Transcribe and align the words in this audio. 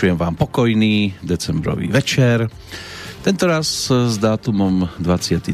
Vyšujem 0.00 0.16
vám 0.16 0.32
pokojný 0.32 1.12
decembrový 1.20 1.92
večer. 1.92 2.48
Tento 3.20 3.44
raz 3.44 3.68
s 3.92 4.16
dátumom 4.16 4.88
23. 4.96 5.52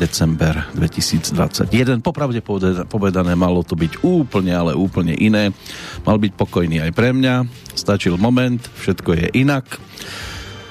december 0.00 0.64
2021. 0.72 2.00
Popravde 2.00 2.40
povedané 2.88 3.36
malo 3.36 3.60
to 3.60 3.76
byť 3.76 4.00
úplne, 4.00 4.56
ale 4.56 4.72
úplne 4.72 5.12
iné. 5.12 5.52
Mal 6.08 6.16
byť 6.16 6.32
pokojný 6.40 6.88
aj 6.88 6.92
pre 6.96 7.12
mňa. 7.12 7.44
Stačil 7.76 8.16
moment, 8.16 8.64
všetko 8.64 9.12
je 9.12 9.44
inak. 9.44 9.68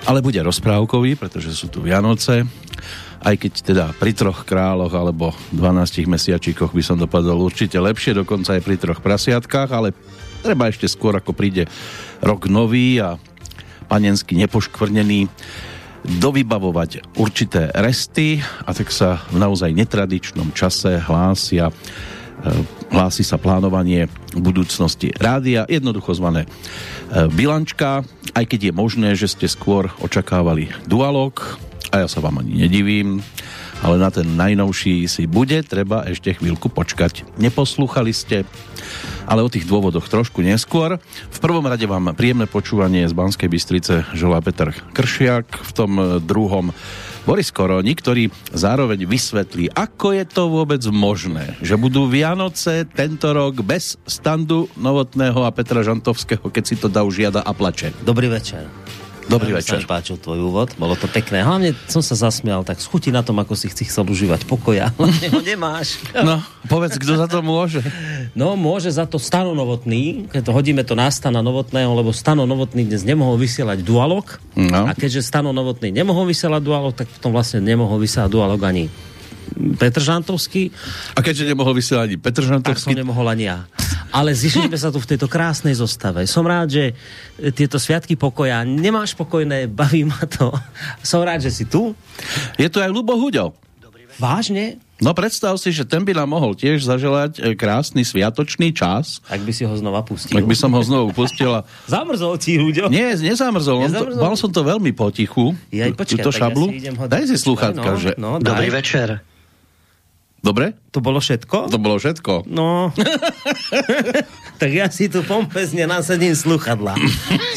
Ale 0.10 0.26
bude 0.26 0.42
rozprávkový, 0.42 1.14
pretože 1.14 1.54
sú 1.54 1.70
tu 1.70 1.86
Vianoce. 1.86 2.42
Aj 3.22 3.38
keď 3.38 3.54
teda 3.62 3.86
pri 4.02 4.18
troch 4.18 4.50
kráľoch 4.50 4.98
alebo 4.98 5.30
12 5.54 6.10
mesiačíkoch 6.10 6.74
by 6.74 6.82
som 6.82 6.98
dopadol 6.98 7.38
určite 7.38 7.78
lepšie, 7.78 8.18
dokonca 8.18 8.58
aj 8.58 8.66
pri 8.66 8.82
troch 8.82 8.98
prasiatkách, 8.98 9.70
ale 9.70 9.94
treba 10.46 10.70
ešte 10.70 10.86
skôr 10.86 11.18
ako 11.18 11.34
príde 11.34 11.66
rok 12.22 12.46
nový 12.46 13.02
a 13.02 13.18
panensky 13.90 14.38
nepoškvrnený 14.38 15.26
dovybavovať 16.22 17.18
určité 17.18 17.74
resty 17.74 18.38
a 18.62 18.70
tak 18.78 18.94
sa 18.94 19.26
v 19.34 19.42
naozaj 19.42 19.74
netradičnom 19.74 20.54
čase 20.54 21.02
hlásia 21.02 21.74
e, 21.74 21.74
hlási 22.94 23.26
sa 23.26 23.42
plánovanie 23.42 24.06
budúcnosti 24.38 25.10
rádia, 25.18 25.66
jednoducho 25.66 26.14
zvané 26.14 26.46
e, 26.46 26.50
bilančka, 27.34 28.06
aj 28.38 28.46
keď 28.46 28.70
je 28.70 28.74
možné, 28.78 29.10
že 29.18 29.34
ste 29.34 29.50
skôr 29.50 29.90
očakávali 29.98 30.70
dualog 30.86 31.58
a 31.90 32.06
ja 32.06 32.08
sa 32.08 32.22
vám 32.22 32.46
ani 32.46 32.70
nedivím, 32.70 33.26
ale 33.84 34.00
na 34.00 34.14
ten 34.14 34.28
najnovší 34.38 35.10
si 35.10 35.24
bude 35.26 35.60
treba 35.66 36.06
ešte 36.08 36.36
chvíľku 36.38 36.72
počkať. 36.72 37.26
Neposlúchali 37.42 38.16
ste 38.16 38.48
ale 39.26 39.42
o 39.42 39.50
tých 39.50 39.66
dôvodoch 39.66 40.06
trošku 40.06 40.46
neskôr. 40.46 41.02
V 41.34 41.40
prvom 41.42 41.66
rade 41.66 41.84
vám 41.90 42.14
príjemné 42.14 42.46
počúvanie 42.46 43.06
z 43.10 43.18
Banskej 43.18 43.50
Bystrice 43.50 44.06
želá 44.14 44.40
Peter 44.40 44.72
Kršiak, 44.94 45.66
v 45.66 45.72
tom 45.74 45.92
druhom 46.22 46.70
Boris 47.26 47.50
Koroni, 47.50 47.98
ktorý 47.98 48.30
zároveň 48.54 49.10
vysvetlí, 49.10 49.74
ako 49.74 50.14
je 50.14 50.26
to 50.30 50.46
vôbec 50.46 50.82
možné, 50.94 51.58
že 51.58 51.74
budú 51.74 52.06
Vianoce 52.06 52.86
tento 52.86 53.34
rok 53.34 53.66
bez 53.66 53.98
standu 54.06 54.70
Novotného 54.78 55.42
a 55.42 55.50
Petra 55.50 55.82
Žantovského, 55.82 56.46
keď 56.54 56.64
si 56.64 56.78
to 56.78 56.86
dá 56.86 57.02
žiada 57.10 57.42
a 57.42 57.50
plače. 57.50 57.98
Dobrý 58.06 58.30
večer. 58.30 58.85
Dobrý 59.26 59.58
večer. 59.58 59.78
Sa 59.78 59.82
mi 59.82 59.90
páčil 59.90 60.22
tvoj 60.22 60.40
úvod, 60.46 60.70
bolo 60.78 60.94
to 60.94 61.10
pekné. 61.10 61.42
Hlavne 61.42 61.74
som 61.90 62.06
sa 62.06 62.14
zasmial, 62.14 62.62
tak 62.62 62.78
schutí 62.78 63.10
na 63.10 63.26
tom, 63.26 63.42
ako 63.42 63.58
si 63.58 63.68
chci 63.74 63.90
chcel 63.90 64.06
užívať 64.06 64.46
pokoja. 64.46 64.94
Hlavne 65.02 65.28
ho 65.34 65.42
nemáš. 65.42 65.98
No, 66.14 66.40
povedz, 66.70 67.02
kto 67.02 67.18
za 67.18 67.26
to 67.26 67.42
môže. 67.42 67.82
No, 68.38 68.54
môže 68.54 68.94
za 68.94 69.10
to 69.10 69.18
Stano 69.18 69.58
Novotný, 69.58 70.30
keď 70.30 70.42
to 70.46 70.52
hodíme 70.54 70.86
to 70.86 70.94
na 70.94 71.10
Stana 71.10 71.42
Novotného, 71.42 71.90
lebo 71.90 72.14
Stano 72.14 72.46
Novotný 72.46 72.86
dnes 72.86 73.02
nemohol 73.02 73.42
vysielať 73.42 73.82
dualog. 73.82 74.38
No. 74.54 74.86
A 74.86 74.94
keďže 74.94 75.26
Stano 75.26 75.50
Novotný 75.50 75.90
nemohol 75.90 76.30
vysielať 76.30 76.62
dualog, 76.62 76.94
tak 76.94 77.10
potom 77.10 77.34
vlastne 77.34 77.66
nemohol 77.66 77.98
vysielať 77.98 78.30
dualog 78.30 78.62
ani 78.62 78.94
Petr 79.80 80.02
Žantovský. 80.02 80.74
A 81.16 81.20
keďže 81.24 81.48
nemohol 81.48 81.78
vysielať 81.78 82.06
ani 82.12 82.18
Petr 82.20 82.44
Žantovský... 82.44 82.92
Tak 82.92 82.96
som 82.96 82.98
nemohol 82.98 83.26
ani 83.30 83.48
ja. 83.48 83.66
Ale 84.16 84.32
zišli 84.32 84.72
sme 84.72 84.80
sa 84.80 84.90
tu 84.92 85.00
v 85.04 85.08
tejto 85.12 85.28
krásnej 85.28 85.76
zostave. 85.76 86.24
Som 86.24 86.48
rád, 86.48 86.72
že 86.72 86.84
tieto 87.52 87.76
sviatky 87.76 88.16
pokoja 88.16 88.64
nemáš 88.64 89.12
pokojné, 89.16 89.68
baví 89.68 90.08
ma 90.08 90.24
to. 90.28 90.56
Som 91.04 91.24
rád, 91.24 91.44
že 91.44 91.52
si 91.52 91.68
tu. 91.68 91.92
Je 92.56 92.68
tu 92.72 92.80
aj 92.80 92.88
Lubo 92.88 93.16
Huďo. 93.20 93.52
Vážne? 94.16 94.80
No 95.04 95.12
predstav 95.12 95.60
si, 95.60 95.76
že 95.76 95.84
ten 95.84 96.08
by 96.08 96.16
nám 96.16 96.32
mohol 96.32 96.56
tiež 96.56 96.88
zaželať 96.88 97.44
e, 97.44 97.52
krásny 97.52 98.08
sviatočný 98.08 98.72
čas. 98.72 99.20
Ak 99.28 99.44
by 99.44 99.52
si 99.52 99.68
ho 99.68 99.76
znova 99.76 100.08
pustil. 100.08 100.40
Ak 100.40 100.48
by 100.48 100.56
som 100.56 100.72
ho 100.72 100.80
znovu 100.80 101.12
pustil. 101.12 101.52
A... 101.52 101.68
zamrzol 101.92 102.40
ti, 102.40 102.56
Huďo? 102.56 102.88
Nie, 102.88 103.12
nezamrzol. 103.20 103.84
nezamrzol. 103.84 104.16
To, 104.16 104.24
mal 104.24 104.40
som 104.40 104.56
to 104.56 104.64
veľmi 104.64 104.96
potichu. 104.96 105.52
Ja, 105.68 105.92
počkaj, 105.92 106.16
túto 106.16 106.32
šablu. 106.32 106.72
Ja 106.72 106.96
daj 106.96 107.28
si 107.28 107.36
sluchátka, 107.36 107.90
no, 107.92 108.00
že... 108.00 108.16
No, 108.16 108.40
daj. 108.40 108.56
Dobrý 108.56 108.72
večer. 108.72 109.20
Dobre? 110.46 110.78
To 110.94 111.02
bolo 111.02 111.18
všetko? 111.18 111.74
To 111.74 111.80
bolo 111.82 111.98
všetko. 111.98 112.46
No. 112.46 112.94
tak 114.62 114.70
ja 114.70 114.86
si 114.94 115.10
tu 115.10 115.26
pompezne 115.26 115.90
nasadím 115.90 116.38
sluchadla. 116.38 116.94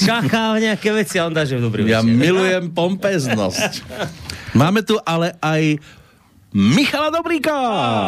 Čakám 0.00 0.56
nejaké 0.56 0.88
veci 0.96 1.20
a 1.20 1.28
on 1.28 1.36
dá, 1.36 1.44
že 1.44 1.60
dobrý 1.60 1.84
Ja 1.84 2.00
večer. 2.00 2.16
milujem 2.16 2.64
pompeznosť. 2.72 3.84
Máme 4.56 4.80
tu 4.80 4.96
ale 5.04 5.36
aj 5.44 5.76
Michala 6.48 7.12
Dobríka! 7.12 7.52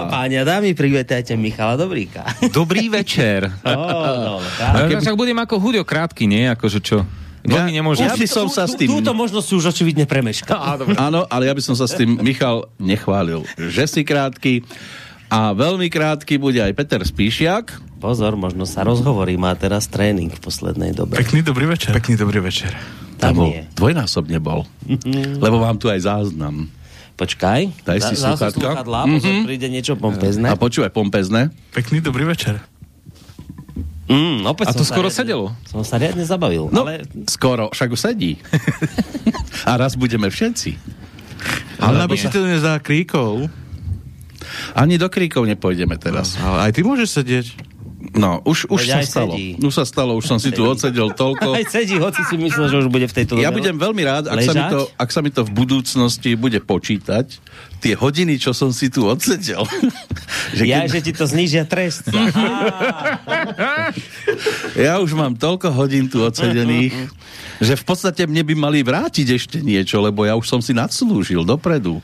Páni 0.09 0.41
a 0.41 0.49
dámy, 0.49 0.73
privítajte 0.73 1.37
Michala 1.37 1.77
Dobríka. 1.77 2.25
Dobrý 2.49 2.89
večer. 2.89 3.53
Oh, 3.61 4.17
no, 4.17 4.35
tak. 4.57 4.89
Ja 4.89 4.97
však 4.97 5.13
budem 5.13 5.37
ako 5.37 5.61
Hudio 5.61 5.85
krátky, 5.85 6.25
nie? 6.25 6.49
Akože 6.49 6.81
čo? 6.81 7.05
Ja, 7.49 7.67
nemôžem. 7.69 8.05
Už 8.05 8.29
som 8.29 8.49
sa 8.53 8.69
s 8.69 8.77
tým... 8.77 8.91
Túto 8.91 9.17
možnosť 9.17 9.47
si 9.49 9.55
už 9.57 9.65
očividne 9.73 10.05
premeškal. 10.05 10.85
Áno, 10.99 11.25
ale 11.29 11.49
ja 11.49 11.55
by 11.57 11.63
som 11.65 11.73
sa 11.73 11.89
s 11.89 11.97
tým, 11.97 12.21
Michal, 12.21 12.69
nechválil. 12.77 13.49
Že 13.57 13.85
si 13.89 14.01
krátky 14.05 14.55
a 15.31 15.55
veľmi 15.55 15.89
krátky 15.89 16.37
bude 16.37 16.61
aj 16.61 16.75
Peter 16.75 17.01
Spíšiak. 17.01 17.79
Pozor, 18.01 18.37
možno 18.37 18.65
sa 18.65 18.85
rozhovorí, 18.85 19.37
má 19.37 19.53
teraz 19.57 19.87
tréning 19.87 20.33
v 20.33 20.41
poslednej 20.41 20.97
dobe. 20.97 21.17
Pekný 21.21 21.45
dobrý 21.45 21.69
večer. 21.69 21.97
Pekný 21.97 22.17
dobrý 22.17 22.41
večer. 22.41 22.73
Tam 23.21 23.37
bol, 23.37 23.53
dvojnásobne 23.77 24.41
bol. 24.41 24.65
Lebo 25.41 25.61
mám 25.61 25.77
tu 25.77 25.93
aj 25.93 26.09
záznam. 26.09 26.73
Počkaj. 27.21 27.85
Daj 27.85 28.01
si 28.01 28.17
sluchátka. 28.17 28.81
Mm-hmm. 28.81 29.45
príde 29.45 29.69
niečo 29.69 29.93
pompezné. 30.01 30.49
A 30.49 30.57
počúvaj, 30.57 30.89
pompezné. 30.89 31.53
Pekný 31.77 32.01
dobrý 32.01 32.25
večer. 32.25 32.65
Mm, 34.11 34.43
a 34.43 34.75
to 34.75 34.83
skoro 34.83 35.07
riadne, 35.07 35.19
sedelo. 35.23 35.47
Som 35.71 35.87
sa 35.87 35.95
riadne 35.95 36.27
zabavil. 36.27 36.67
No, 36.75 36.83
ale... 36.83 37.07
skoro, 37.31 37.71
však 37.71 37.95
už 37.95 38.01
sedí. 38.11 38.43
a 39.71 39.79
raz 39.79 39.95
budeme 39.95 40.27
všetci. 40.27 40.75
Ale 41.79 42.03
aby 42.03 42.19
si 42.19 42.27
to 42.27 42.43
nezá 42.43 42.83
kríkov. 42.83 43.47
Ani 44.75 44.99
do 44.99 45.07
kríkov 45.07 45.47
nepôjdeme 45.47 45.95
teraz. 45.95 46.35
No, 46.43 46.59
ale 46.59 46.71
aj 46.71 46.73
ty 46.75 46.81
môžeš 46.83 47.23
sedieť. 47.23 47.47
No, 48.01 48.41
už, 48.49 48.65
už 48.73 48.89
sa 48.89 49.05
stalo. 49.05 49.37
Sedí. 49.37 49.61
Už 49.61 49.73
sa 49.77 49.85
stalo, 49.85 50.17
už 50.17 50.25
som 50.25 50.41
si 50.41 50.49
tu 50.49 50.65
odsedel 50.65 51.13
toľko. 51.13 51.53
Aj 51.53 51.65
sedí, 51.69 52.01
hoci 52.01 52.25
si 52.25 52.41
myslel, 52.41 52.73
že 52.73 52.77
už 52.81 52.89
bude 52.89 53.05
v 53.05 53.13
tejto 53.13 53.37
Ja 53.37 53.53
budem 53.53 53.77
veľmi 53.77 54.01
rád, 54.09 54.33
ak 54.33 54.41
sa, 54.41 54.53
mi 54.57 54.65
to, 54.73 54.81
ak 54.97 55.11
sa 55.13 55.21
mi 55.21 55.29
to 55.29 55.45
v 55.45 55.53
budúcnosti 55.53 56.33
bude 56.33 56.65
počítať, 56.65 57.29
tie 57.85 57.93
hodiny, 57.93 58.41
čo 58.41 58.57
som 58.57 58.73
si 58.73 58.89
tu 58.89 59.05
odsedel. 59.05 59.69
že 60.57 60.65
ja, 60.65 60.89
keď... 60.89 60.97
že 60.97 61.01
ti 61.05 61.13
to 61.13 61.29
znížia 61.29 61.69
trest. 61.69 62.09
ja 64.89 64.97
už 64.97 65.13
mám 65.13 65.37
toľko 65.37 65.69
hodín 65.69 66.09
tu 66.09 66.25
odsedených, 66.25 66.97
že 67.61 67.77
v 67.77 67.85
podstate 67.85 68.25
mne 68.25 68.49
by 68.49 68.55
mali 68.57 68.81
vrátiť 68.81 69.37
ešte 69.37 69.61
niečo, 69.61 70.01
lebo 70.01 70.25
ja 70.25 70.41
už 70.41 70.49
som 70.49 70.65
si 70.65 70.73
nadslúžil 70.73 71.45
dopredu. 71.45 72.01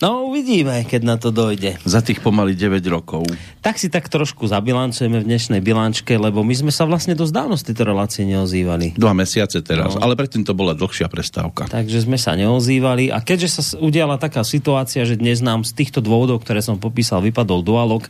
No 0.00 0.32
uvidíme, 0.32 0.80
keď 0.88 1.02
na 1.04 1.20
to 1.20 1.28
dojde. 1.28 1.76
Za 1.84 2.00
tých 2.00 2.24
pomaly 2.24 2.56
9 2.56 2.80
rokov. 2.88 3.20
Tak 3.60 3.76
si 3.76 3.92
tak 3.92 4.08
trošku 4.08 4.48
zabilancujeme 4.48 5.20
v 5.20 5.28
dnešnej 5.28 5.60
bilančke, 5.60 6.16
lebo 6.16 6.40
my 6.40 6.56
sme 6.56 6.72
sa 6.72 6.88
vlastne 6.88 7.12
dosť 7.12 7.32
dávno 7.36 7.60
z 7.60 7.68
tejto 7.68 7.84
relácie 7.84 8.24
neozývali. 8.24 8.96
Dva 8.96 9.12
mesiace 9.12 9.60
teraz, 9.60 9.92
no. 9.92 10.00
ale 10.00 10.16
predtým 10.16 10.40
to 10.40 10.56
bola 10.56 10.72
dlhšia 10.72 11.04
prestávka. 11.12 11.68
Takže 11.68 12.08
sme 12.08 12.16
sa 12.16 12.32
neozývali 12.32 13.12
a 13.12 13.20
keďže 13.20 13.48
sa 13.52 13.62
udiala 13.76 14.16
taká 14.16 14.40
situácia, 14.40 15.04
že 15.04 15.20
dnes 15.20 15.44
nám 15.44 15.68
z 15.68 15.76
týchto 15.76 16.00
dôvodov, 16.00 16.40
ktoré 16.40 16.64
som 16.64 16.80
popísal, 16.80 17.20
vypadol 17.20 17.60
dualog, 17.60 18.08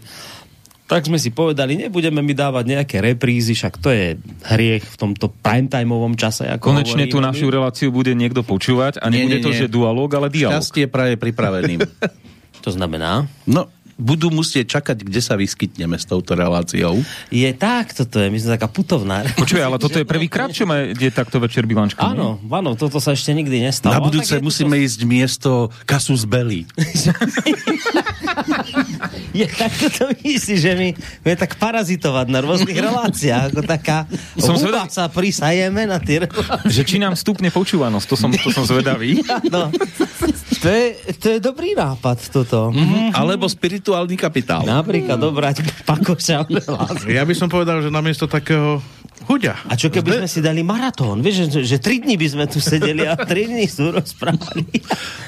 tak 0.91 1.07
sme 1.07 1.23
si 1.23 1.31
povedali, 1.31 1.79
nebudeme 1.79 2.19
mi 2.19 2.35
dávať 2.35 2.65
nejaké 2.67 2.99
reprízy, 2.99 3.55
však 3.55 3.79
to 3.79 3.95
je 3.95 4.19
hriech 4.51 4.83
v 4.83 4.97
tomto 4.99 5.31
primetimeovom 5.31 6.19
čase. 6.19 6.51
Ako 6.51 6.75
Konečne 6.75 7.07
tú 7.07 7.23
našu 7.23 7.47
reláciu 7.47 7.95
bude 7.95 8.11
niekto 8.11 8.43
počúvať 8.43 8.99
a 8.99 9.07
nebude 9.07 9.39
nie, 9.39 9.39
nie, 9.39 9.47
to, 9.47 9.55
nie. 9.55 9.61
že 9.63 9.71
dualog, 9.71 10.11
ale 10.11 10.27
dialog. 10.35 10.59
Šťastie 10.59 10.91
praje 10.91 11.15
pripraveným. 11.15 11.79
to 12.67 12.71
znamená? 12.75 13.31
No, 13.47 13.71
budú 14.01 14.33
musieť 14.33 14.81
čakať, 14.81 15.05
kde 15.05 15.21
sa 15.23 15.37
vyskytneme 15.37 15.95
s 15.95 16.09
touto 16.09 16.33
reláciou. 16.33 16.99
Je 17.29 17.47
tak, 17.53 17.93
toto 17.93 18.19
je, 18.19 18.33
my 18.33 18.39
sme 18.41 18.57
taká 18.57 18.67
putovná. 18.67 19.23
Počuj, 19.37 19.61
ale 19.61 19.77
toto 19.77 20.01
je 20.01 20.09
prvýkrát, 20.09 20.51
čo 20.51 20.65
má 20.65 20.91
je 20.91 21.13
takto 21.13 21.39
večer 21.39 21.69
bilančka. 21.69 22.03
Áno, 22.03 22.41
áno, 22.51 22.75
toto 22.75 22.99
sa 22.99 23.13
ešte 23.13 23.31
nikdy 23.31 23.63
nestalo. 23.63 23.95
Na 23.95 24.03
budúce 24.03 24.41
musíme 24.41 24.75
to... 24.75 24.85
ísť 24.89 25.01
miesto 25.05 25.51
Kasus 25.85 26.25
Belli. 26.25 26.65
je 29.39 29.47
tak 29.47 29.73
to 29.95 30.05
myslíš, 30.25 30.59
že 30.61 30.73
my 30.75 30.89
my 31.25 31.31
tak 31.37 31.57
parazitovať 31.57 32.27
na 32.29 32.39
rôznych 32.43 32.77
reláciách, 32.77 33.53
ako 33.55 33.63
taká 33.65 34.09
som 34.39 34.57
zvedavý... 34.57 34.91
sa 34.91 35.07
prisajeme 35.07 35.87
na 35.87 35.99
tie 36.01 36.27
relácie. 36.27 36.69
Že 36.71 36.83
či 36.87 36.97
nám 36.99 37.15
stupne 37.15 37.53
počúvanosť, 37.53 38.07
to 38.07 38.17
som, 38.17 38.31
to 38.33 38.51
som 38.51 38.65
zvedavý. 38.65 39.21
no. 39.53 39.69
To 40.61 40.69
je, 40.69 40.85
to 41.17 41.27
je 41.37 41.39
dobrý 41.41 41.73
nápad 41.73 42.29
toto. 42.29 42.69
Mm-hmm. 42.69 43.17
Alebo 43.17 43.49
spirituálny 43.49 44.21
kapitál. 44.21 44.69
Napríklad 44.69 45.17
dobrať 45.17 45.65
pakoša. 45.89 46.45
Ja 47.09 47.25
by 47.25 47.33
som 47.33 47.49
povedal, 47.49 47.81
že 47.81 47.89
namiesto 47.89 48.29
takého 48.29 48.85
Huďa. 49.31 49.55
A 49.69 49.77
čo 49.77 49.93
keby 49.93 50.25
sme 50.25 50.29
si 50.29 50.41
dali 50.41 50.65
maratón? 50.65 51.21
Vieš, 51.21 51.53
že, 51.53 51.61
že 51.63 51.77
tri 51.77 52.01
dní 52.01 52.17
by 52.17 52.29
sme 52.35 52.45
tu 52.49 52.57
sedeli 52.57 53.05
a 53.05 53.15
tri 53.15 53.47
dní 53.47 53.69
sú 53.69 53.93
rozprávali. 53.93 54.65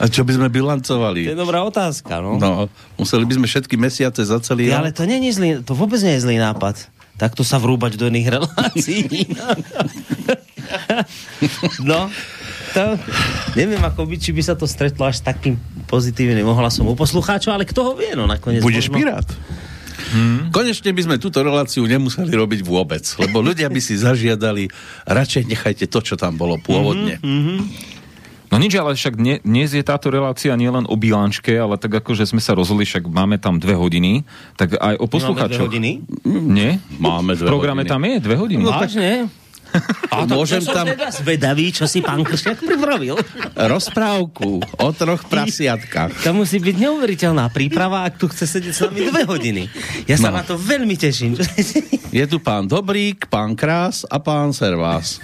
A 0.00 0.08
čo 0.08 0.24
by 0.24 0.40
sme 0.40 0.48
bilancovali? 0.48 1.28
To 1.28 1.32
je 1.36 1.38
dobrá 1.38 1.60
otázka, 1.62 2.24
no. 2.24 2.40
No, 2.40 2.72
museli 2.96 3.28
by 3.28 3.36
sme 3.38 3.46
všetky 3.46 3.76
mesiace 3.76 4.24
za 4.24 4.40
celý... 4.40 4.72
Ja, 4.72 4.80
ale 4.80 4.96
to 4.96 5.04
nie 5.04 5.20
je 5.28 5.36
zlý, 5.36 5.48
to 5.60 5.76
vôbec 5.76 6.00
nie 6.00 6.16
je 6.16 6.24
zlý 6.24 6.40
nápad. 6.40 6.88
Takto 7.20 7.44
sa 7.44 7.60
vrúbať 7.60 8.00
do 8.00 8.08
iných 8.08 8.28
relácií. 8.32 9.28
no, 11.84 12.08
to, 12.72 12.98
neviem, 13.54 13.80
ako 13.84 14.08
by, 14.08 14.16
či 14.16 14.32
by 14.32 14.42
sa 14.42 14.54
to 14.56 14.66
stretlo 14.66 15.06
až 15.06 15.20
s 15.20 15.24
takým 15.24 15.60
pozitívnym 15.86 16.44
ohlasom 16.48 16.88
u 16.88 16.96
poslucháčov, 16.96 17.52
ale 17.52 17.68
kto 17.68 17.80
ho 17.84 17.92
vie, 17.92 18.16
no 18.16 18.24
nakoniec. 18.24 18.64
Budeš 18.64 18.88
možno... 18.88 18.96
pirát. 18.98 19.28
Hmm. 20.12 20.52
Konečne 20.52 20.92
by 20.92 21.02
sme 21.08 21.16
túto 21.16 21.40
reláciu 21.40 21.88
nemuseli 21.88 22.32
robiť 22.32 22.60
vôbec, 22.64 23.04
lebo 23.16 23.40
ľudia 23.40 23.72
by 23.72 23.80
si 23.80 23.96
zažiadali, 23.96 24.68
radšej 25.08 25.48
nechajte 25.48 25.84
to, 25.88 26.04
čo 26.04 26.14
tam 26.20 26.36
bolo 26.36 26.60
pôvodne. 26.60 27.16
Mm-hmm. 27.20 27.58
No 28.52 28.60
nič, 28.60 28.76
ale 28.76 28.92
však 28.92 29.16
dnes 29.48 29.72
je 29.72 29.80
táto 29.80 30.12
relácia 30.12 30.52
nielen 30.52 30.84
o 30.84 30.92
bilančke, 30.92 31.56
ale 31.56 31.80
tak 31.80 32.04
ako, 32.04 32.12
že 32.12 32.28
sme 32.28 32.44
sa 32.44 32.52
rozhodli, 32.52 32.84
však 32.84 33.08
máme 33.08 33.40
tam 33.40 33.56
dve 33.56 33.72
hodiny, 33.72 34.28
tak 34.60 34.76
aj 34.76 35.00
o 35.00 35.08
poslucháčoch. 35.08 35.64
Máme 35.64 35.72
dve 35.72 35.80
hodiny? 35.80 35.90
Nie? 36.28 36.70
Máme 37.00 37.32
dve 37.32 37.48
V 37.48 37.52
programe 37.52 37.88
hodiny. 37.88 37.92
tam 37.96 38.00
je 38.04 38.16
dve 38.20 38.36
hodiny. 38.36 38.60
No, 38.60 38.76
Vážne? 38.76 39.32
A 40.12 40.28
to, 40.28 40.36
Môžem 40.36 40.60
tam... 40.64 40.84
Teda 40.84 41.08
zvedavý, 41.08 41.72
čo 41.72 41.88
si 41.88 42.04
pán 42.04 42.20
Kršiak 42.20 42.60
pripravil. 42.60 43.16
Rozprávku 43.56 44.60
o 44.60 44.88
troch 44.92 45.24
prasiatkách. 45.26 46.20
To 46.24 46.36
musí 46.36 46.60
byť 46.60 46.76
neuveriteľná 46.76 47.48
príprava, 47.48 48.04
ak 48.04 48.20
tu 48.20 48.28
chce 48.28 48.44
sedieť 48.44 48.74
s 48.76 48.80
nami 48.84 49.08
dve 49.08 49.22
hodiny. 49.24 49.62
Ja 50.04 50.20
sa 50.20 50.28
no. 50.28 50.40
na 50.40 50.42
to 50.44 50.60
veľmi 50.60 50.94
teším. 51.00 51.40
Je 52.12 52.24
tu 52.28 52.36
pán 52.44 52.68
Dobrík, 52.68 53.24
pán 53.32 53.56
Krás 53.56 54.04
a 54.04 54.20
pán 54.20 54.52
Servás. 54.52 55.16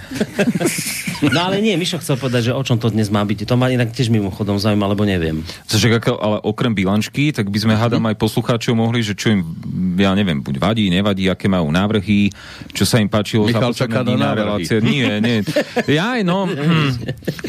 No 1.19 1.51
ale 1.51 1.59
nie, 1.59 1.75
Mišo 1.75 1.99
chcel 1.99 2.15
povedať, 2.15 2.49
že 2.49 2.53
o 2.55 2.63
čom 2.63 2.79
to 2.79 2.89
dnes 2.95 3.11
má 3.11 3.27
byť. 3.27 3.45
To 3.45 3.59
ma 3.59 3.69
inak 3.69 3.91
tiež 3.91 4.09
mimochodom 4.09 4.57
zaujíma, 4.57 4.87
lebo 4.87 5.03
neviem. 5.03 5.43
Cože, 5.67 5.91
ale 6.15 6.39
okrem 6.47 6.73
bilančky, 6.73 7.35
tak 7.35 7.51
by 7.51 7.59
sme 7.59 7.75
hádam 7.75 8.07
aj 8.07 8.17
poslucháčov 8.17 8.79
mohli, 8.79 9.03
že 9.03 9.19
čo 9.19 9.35
im, 9.35 9.43
ja 9.99 10.15
neviem, 10.15 10.39
buď 10.39 10.63
vadí, 10.63 10.87
nevadí, 10.87 11.27
aké 11.27 11.51
majú 11.51 11.75
návrhy, 11.75 12.31
čo 12.71 12.87
sa 12.87 13.03
im 13.03 13.11
páčilo 13.11 13.51
Michal 13.51 13.75
za 13.75 13.85
čaká 13.85 14.07
na 14.07 14.38
relácie. 14.39 14.77
Nie, 14.79 15.19
nie. 15.19 15.43
Ja 15.91 16.19
aj 16.19 16.23
no. 16.23 16.47
Hm. 16.47 16.95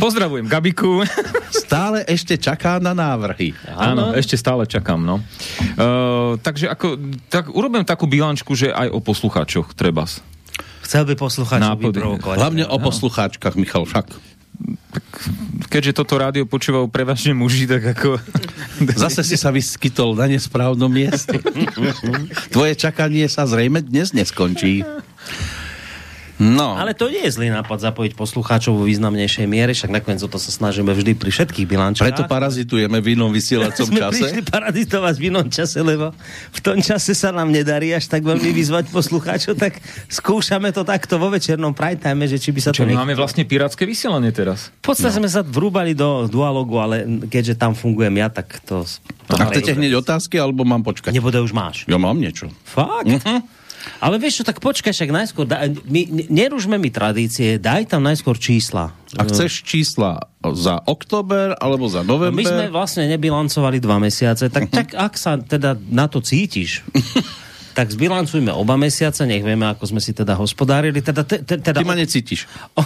Pozdravujem 0.02 0.46
Gabiku. 0.50 1.06
Stále 1.54 2.02
ešte 2.10 2.38
čaká 2.40 2.82
na 2.82 2.98
návrhy. 2.98 3.54
Áno, 3.78 4.12
ešte 4.18 4.36
stále 4.36 4.66
čakám, 4.66 4.98
no. 5.02 5.22
Uh, 5.78 6.36
takže 6.42 6.70
ako, 6.72 6.98
tak 7.30 7.54
urobím 7.54 7.86
takú 7.86 8.10
bilančku, 8.10 8.58
že 8.58 8.74
aj 8.74 8.90
o 8.90 9.00
poslucháčoch 9.00 9.78
treba. 9.78 10.10
Chcel 10.84 11.06
by 11.06 11.14
poslucháčov 11.14 11.78
vyprovokovať. 11.78 12.38
Hlavne 12.42 12.66
o 12.66 12.78
poslucháčkach, 12.82 13.54
Michal, 13.54 13.86
však. 13.86 14.10
Tak, 14.90 15.06
keďže 15.72 15.96
toto 15.96 16.20
rádio 16.20 16.44
počúvajú 16.44 16.92
prevažne 16.92 17.32
muži, 17.32 17.70
tak 17.70 17.96
ako... 17.96 18.20
Zase 18.98 19.24
si 19.24 19.38
sa 19.40 19.54
vyskytol 19.54 20.18
na 20.18 20.28
nesprávnom 20.28 20.92
mieste. 20.92 21.40
Tvoje 22.54 22.74
čakanie 22.76 23.30
sa 23.32 23.48
zrejme 23.48 23.86
dnes 23.86 24.12
neskončí. 24.12 24.84
No. 26.40 26.80
Ale 26.80 26.96
to 26.96 27.12
nie 27.12 27.28
je 27.28 27.36
zlý 27.36 27.52
nápad 27.52 27.92
zapojiť 27.92 28.16
poslucháčov 28.16 28.80
vo 28.80 28.88
významnejšej 28.88 29.44
miere, 29.44 29.76
však 29.76 29.92
nakoniec 29.92 30.24
o 30.24 30.32
to 30.32 30.40
sa 30.40 30.56
snažíme 30.56 30.88
vždy 30.88 31.12
pri 31.20 31.36
všetkých 31.36 31.68
bilančách. 31.68 32.08
Preto 32.08 32.24
parazitujeme 32.32 33.04
v 33.04 33.20
inom 33.20 33.28
vysielacom 33.28 33.84
Sme 33.84 34.00
čase. 34.00 34.24
prišli 34.24 34.42
parazitovať 34.48 35.16
v 35.20 35.24
inom 35.28 35.52
čase, 35.52 35.84
lebo 35.84 36.16
v 36.56 36.60
tom 36.64 36.80
čase 36.80 37.12
sa 37.12 37.36
nám 37.36 37.52
nedarí 37.52 37.92
až 37.92 38.08
tak 38.08 38.24
veľmi 38.24 38.56
vyzvať 38.56 38.88
poslucháčov, 38.88 39.60
tak 39.60 39.84
skúšame 40.08 40.72
to 40.72 40.88
takto 40.88 41.20
vo 41.20 41.28
večernom 41.28 41.76
prime 41.76 42.00
time, 42.00 42.24
že 42.24 42.40
či 42.40 42.56
by 42.56 42.60
sa 42.64 42.72
Čo, 42.72 42.88
to... 42.88 42.96
Nech... 42.96 42.96
máme 42.96 43.20
vlastne 43.20 43.44
pirátske 43.44 43.84
vysielanie 43.84 44.32
teraz. 44.32 44.72
V 44.80 44.96
podstate 44.96 45.20
no. 45.20 45.28
sme 45.28 45.30
sa 45.30 45.44
vrúbali 45.44 45.92
do 45.92 46.24
dualogu, 46.32 46.80
ale 46.80 47.04
keďže 47.28 47.60
tam 47.60 47.76
fungujem 47.76 48.16
ja, 48.16 48.32
tak 48.32 48.64
to... 48.64 48.88
A 49.28 49.44
chcete 49.52 49.76
hneď 49.76 50.00
otázky, 50.00 50.40
alebo 50.40 50.64
mám 50.64 50.88
počkať? 50.88 51.12
Nebude, 51.12 51.44
už 51.44 51.52
máš. 51.52 51.84
Ja 51.84 52.00
mám 52.00 52.16
niečo. 52.16 52.48
Fakt? 52.64 53.12
Uh-huh. 53.12 53.59
Ale 54.00 54.20
vieš 54.20 54.42
čo, 54.42 54.44
tak 54.48 54.60
počkaj, 54.60 54.92
však 54.92 55.12
najskôr, 55.12 55.46
da, 55.48 55.68
my, 55.68 56.02
nerušme 56.28 56.76
mi 56.76 56.92
tradície, 56.92 57.60
daj 57.60 57.92
tam 57.92 58.04
najskôr 58.04 58.36
čísla. 58.40 58.96
A 59.18 59.22
chceš 59.26 59.66
čísla 59.66 60.30
za 60.56 60.80
október 60.86 61.58
alebo 61.58 61.90
za 61.90 62.06
november? 62.06 62.36
My 62.36 62.46
sme 62.46 62.66
vlastne 62.72 63.10
nebilancovali 63.10 63.82
dva 63.82 63.98
mesiace, 63.98 64.48
tak, 64.48 64.70
tak 64.70 64.94
ak 64.96 65.14
sa 65.18 65.40
teda 65.40 65.76
na 65.90 66.06
to 66.08 66.22
cítiš, 66.22 66.86
tak 67.78 67.96
zbilancujme 67.96 68.52
oba 68.52 68.76
mesiace, 68.76 69.24
nech 69.24 69.40
vieme, 69.40 69.64
ako 69.64 69.88
sme 69.96 70.02
si 70.04 70.12
teda 70.12 70.36
hospodárili. 70.36 71.00
Teda, 71.00 71.24
te, 71.24 71.40
te, 71.40 71.56
teda, 71.56 71.80
Ty 71.80 71.88
ma 71.88 71.96
necítiš. 71.96 72.44
O, 72.76 72.84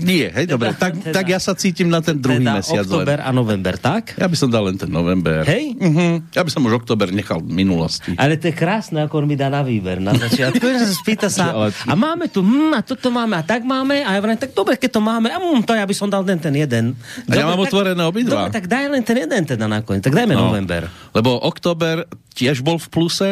nie, 0.00 0.32
hej, 0.32 0.48
teda, 0.48 0.54
dobre. 0.56 0.68
Tak, 0.72 0.92
teda, 1.02 1.14
tak 1.14 1.26
ja 1.28 1.38
sa 1.42 1.52
cítim 1.52 1.92
na 1.92 2.00
ten 2.00 2.16
druhý 2.16 2.40
teda 2.40 2.62
mesiac. 2.62 2.88
október 2.88 3.20
a 3.20 3.30
november, 3.34 3.74
tak? 3.76 4.16
Ja 4.16 4.24
by 4.24 4.36
som 4.38 4.48
dal 4.48 4.64
len 4.64 4.80
ten 4.80 4.88
november. 4.88 5.44
Hej? 5.44 5.76
Uh-huh. 5.76 6.24
Ja 6.32 6.40
by 6.46 6.50
som 6.50 6.64
už 6.64 6.80
október 6.84 7.12
nechal 7.12 7.44
v 7.44 7.52
minulosti. 7.52 8.16
Ale 8.16 8.40
to 8.40 8.48
je 8.48 8.54
krásne, 8.56 9.04
ako 9.04 9.24
on 9.24 9.26
mi 9.28 9.36
dá 9.36 9.52
na 9.52 9.60
výber 9.60 10.00
na 10.00 10.16
začiatku. 10.16 10.64
spýta 11.04 11.28
sa, 11.28 11.52
a 11.68 11.92
máme 11.92 12.32
tu, 12.32 12.40
hm, 12.40 12.72
a 12.72 12.80
toto 12.80 13.12
máme, 13.12 13.36
a 13.36 13.44
tak 13.44 13.66
máme, 13.66 14.00
a 14.06 14.16
ja 14.16 14.20
vrem, 14.24 14.38
tak 14.40 14.56
dobre, 14.56 14.80
keď 14.80 14.90
to 14.96 15.00
máme, 15.04 15.28
a 15.28 15.36
hm, 15.36 15.60
to 15.66 15.76
ja 15.76 15.84
by 15.84 15.94
som 15.94 16.08
dal 16.08 16.24
ten, 16.24 16.40
ten 16.40 16.54
jeden. 16.56 16.96
Dobre, 17.28 17.36
a 17.36 17.42
ja 17.42 17.44
mám 17.44 17.60
tak, 17.60 17.66
otvorené 17.68 18.02
obidva. 18.08 18.48
Dobre, 18.48 18.54
tak 18.56 18.64
daj 18.70 18.84
len 18.88 19.02
ten 19.04 19.16
jeden 19.20 19.42
teda 19.44 19.68
nakoniec, 19.68 20.00
tak 20.00 20.16
dajme 20.16 20.32
no, 20.32 20.48
november. 20.48 20.88
Lebo 21.12 21.36
október 21.44 22.08
tiež 22.38 22.62
bol 22.62 22.78
v 22.78 22.88
pluse, 22.88 23.30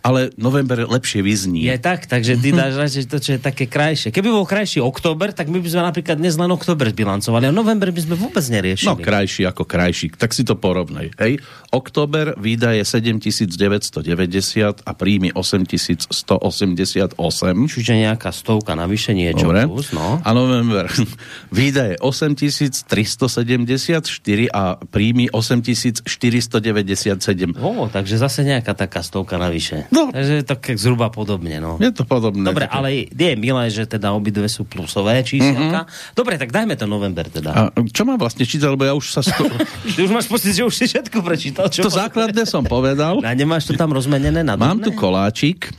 ale 0.00 0.30
november 0.38 0.86
lepšie 0.86 1.20
vyzní. 1.20 1.66
Je 1.66 1.76
tak, 1.82 2.06
takže 2.06 2.38
ty 2.38 2.54
dáš 2.54 2.78
radšej 2.78 3.04
to, 3.10 3.18
čo 3.18 3.30
je 3.36 3.40
také 3.42 3.66
krajšie. 3.66 4.14
Keby 4.14 4.30
bol 4.30 4.46
krajší 4.46 4.78
október, 4.78 5.34
tak 5.34 5.50
my 5.50 5.55
by 5.60 5.68
sme 5.70 5.82
napríklad 5.86 6.18
dnes 6.20 6.36
len 6.36 6.50
október 6.52 6.92
bilancovali 6.92 7.46
a 7.48 7.52
november 7.52 7.92
by 7.92 8.00
sme 8.02 8.14
vôbec 8.18 8.44
neriešili. 8.46 8.88
No 8.88 8.96
krajší 8.98 9.46
ako 9.48 9.64
krajší, 9.64 10.10
tak 10.16 10.32
si 10.32 10.44
to 10.44 10.56
porovnej. 10.58 11.10
Hej. 11.20 11.38
Október 11.70 12.34
výdaje 12.40 12.84
7990 12.86 14.82
a 14.86 14.92
príjmy 14.96 15.30
8188. 15.34 17.68
Čiže 17.68 17.92
nejaká 17.96 18.32
stovka 18.32 18.72
navyše 18.72 19.12
niečo 19.12 19.52
Dobre. 19.52 19.68
plus, 19.68 19.92
no. 19.92 20.20
A 20.24 20.32
november 20.32 20.88
výdaje 21.52 22.00
8374 22.00 24.48
a 24.50 24.76
príjmy 24.80 25.28
8497. 25.32 27.52
Ó, 27.60 27.88
takže 27.92 28.16
zase 28.16 28.40
nejaká 28.46 28.72
taká 28.72 29.02
stovka 29.04 29.36
navyše. 29.36 29.84
No. 29.92 30.08
Takže 30.12 30.42
tak 30.46 30.70
zhruba 30.78 31.10
podobne, 31.12 31.60
no. 31.60 31.76
Je 31.82 31.92
to 31.92 32.04
podobné. 32.08 32.46
Dobre, 32.46 32.64
ale 32.70 33.10
je 33.10 33.36
milé, 33.36 33.68
že 33.68 33.84
teda 33.84 34.16
obidve 34.16 34.48
sú 34.48 34.64
plusové 34.64 35.20
číselka. 35.52 35.80
Mm-hmm. 35.86 36.14
Dobre, 36.18 36.34
tak 36.40 36.50
dajme 36.50 36.74
to 36.74 36.86
november 36.90 37.26
teda. 37.30 37.50
A 37.54 37.60
čo 37.90 38.02
mám 38.02 38.18
vlastne 38.18 38.42
čítať, 38.42 38.68
lebo 38.68 38.82
ja 38.82 38.94
už 38.98 39.06
sa... 39.14 39.20
Sto... 39.22 39.46
Ty 39.94 40.00
už 40.02 40.12
máš 40.12 40.26
pocit, 40.26 40.52
že 40.52 40.62
už 40.66 40.74
si 40.74 40.90
všetko 40.90 41.22
prečítal. 41.22 41.70
Čo 41.70 41.86
to 41.86 41.92
základné 41.94 42.42
som 42.44 42.66
povedal. 42.66 43.22
A 43.22 43.32
nemáš 43.32 43.70
to 43.70 43.78
tam 43.78 43.94
rozmenené 43.94 44.42
na 44.42 44.58
Mám 44.58 44.82
tu 44.82 44.90
koláčik. 44.92 45.70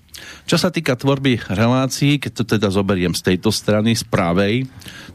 Čo 0.47 0.55
sa 0.55 0.71
týka 0.71 0.95
tvorby 0.95 1.43
relácií, 1.51 2.17
keď 2.23 2.31
to 2.31 2.43
teda 2.57 2.71
zoberiem 2.71 3.11
z 3.11 3.33
tejto 3.33 3.51
strany, 3.51 3.95
z 3.95 4.07
pravej, 4.07 4.63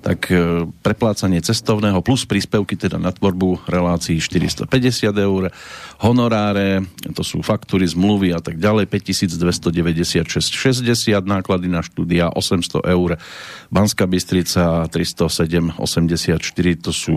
tak 0.03 0.29
e, 0.29 0.67
preplácanie 0.83 1.41
cestovného 1.41 2.03
plus 2.03 2.27
príspevky 2.29 2.77
teda 2.77 2.99
na 2.99 3.15
tvorbu 3.15 3.65
relácií 3.71 4.19
450 4.19 4.69
eur, 5.15 5.49
honoráre, 6.03 6.85
to 7.15 7.23
sú 7.23 7.41
faktúry, 7.41 7.87
zmluvy 7.87 8.35
a 8.35 8.43
tak 8.43 8.59
ďalej, 8.59 8.91
5296,60, 8.91 10.19
náklady 11.23 11.71
na 11.71 11.81
štúdia 11.81 12.29
800 12.35 12.83
eur, 12.83 13.17
Banská 13.71 14.11
Bystrica 14.11 14.85
307,84, 14.91 16.83
to 16.83 16.93
sú 16.93 17.17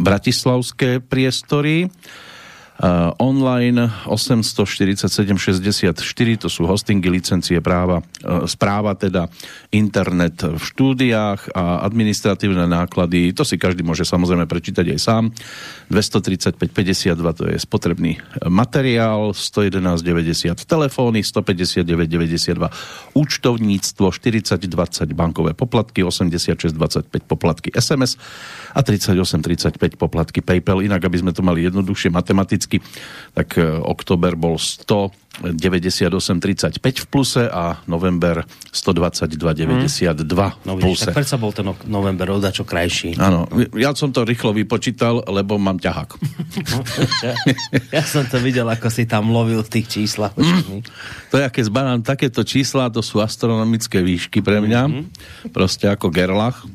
bratislavské 0.00 1.04
priestory. 1.04 1.92
Uh, 2.78 3.10
online 3.18 3.90
847,64, 4.06 5.90
to 6.38 6.46
sú 6.46 6.62
hostingy, 6.62 7.10
licencie 7.10 7.58
práva, 7.58 7.98
uh, 8.22 8.46
správa 8.46 8.94
teda, 8.94 9.26
internet 9.74 10.46
v 10.46 10.62
štúdiách 10.62 11.58
a 11.58 11.82
administratívne 11.82 12.70
náklady, 12.70 13.34
to 13.34 13.42
si 13.42 13.58
každý 13.58 13.82
môže 13.82 14.06
samozrejme 14.06 14.46
prečítať 14.46 14.94
aj 14.94 14.98
sám. 15.02 15.34
235,52 15.90 17.18
to 17.34 17.50
je 17.50 17.58
spotrebný 17.58 18.22
materiál, 18.46 19.34
111,90 19.34 20.54
telefóny, 20.62 21.26
159,92 21.26 23.18
účtovníctvo, 23.18 24.06
40,20 24.06 25.18
bankové 25.18 25.50
poplatky, 25.50 26.06
86,25 26.06 27.26
poplatky 27.26 27.74
SMS 27.74 28.14
a 28.76 28.84
38,35 28.84 29.98
poplatky 29.98 30.44
PayPal. 30.44 30.84
Inak, 30.84 31.02
aby 31.08 31.18
sme 31.18 31.32
to 31.34 31.42
mali 31.42 31.66
jednoduchšie 31.66 32.12
matematicky, 32.12 32.67
tak 33.32 33.56
október 33.86 34.34
bol 34.34 34.58
198,35 34.58 36.82
v 36.82 37.06
pluse 37.06 37.46
a 37.46 37.78
november 37.86 38.42
122,92 38.74 40.66
no, 40.66 40.74
v 40.74 40.82
pluse. 40.82 41.06
Tak 41.08 41.14
predsa 41.14 41.38
bol 41.38 41.54
ten 41.54 41.70
november 41.86 42.34
odačo 42.34 42.66
krajší. 42.66 43.14
Áno, 43.16 43.46
ja 43.78 43.94
som 43.94 44.10
to 44.10 44.26
rýchlo 44.26 44.50
vypočítal, 44.50 45.22
lebo 45.30 45.54
mám 45.54 45.78
ťahák. 45.78 46.18
ja 47.96 48.02
som 48.02 48.26
to 48.26 48.42
videl, 48.42 48.66
ako 48.66 48.90
si 48.90 49.06
tam 49.06 49.30
lovil 49.30 49.62
v 49.62 49.70
tých 49.78 49.86
číslach. 49.86 50.34
Mm. 50.34 50.82
To 51.30 51.38
je, 51.38 51.46
aké 51.46 51.62
zbanám 51.62 52.02
takéto 52.02 52.42
čísla, 52.42 52.90
to 52.90 53.06
sú 53.06 53.22
astronomické 53.22 54.02
výšky 54.02 54.42
pre 54.42 54.58
mňa. 54.58 54.82
Mm-hmm. 54.90 55.54
Proste 55.54 55.86
ako 55.86 56.10
Gerlach. 56.10 56.66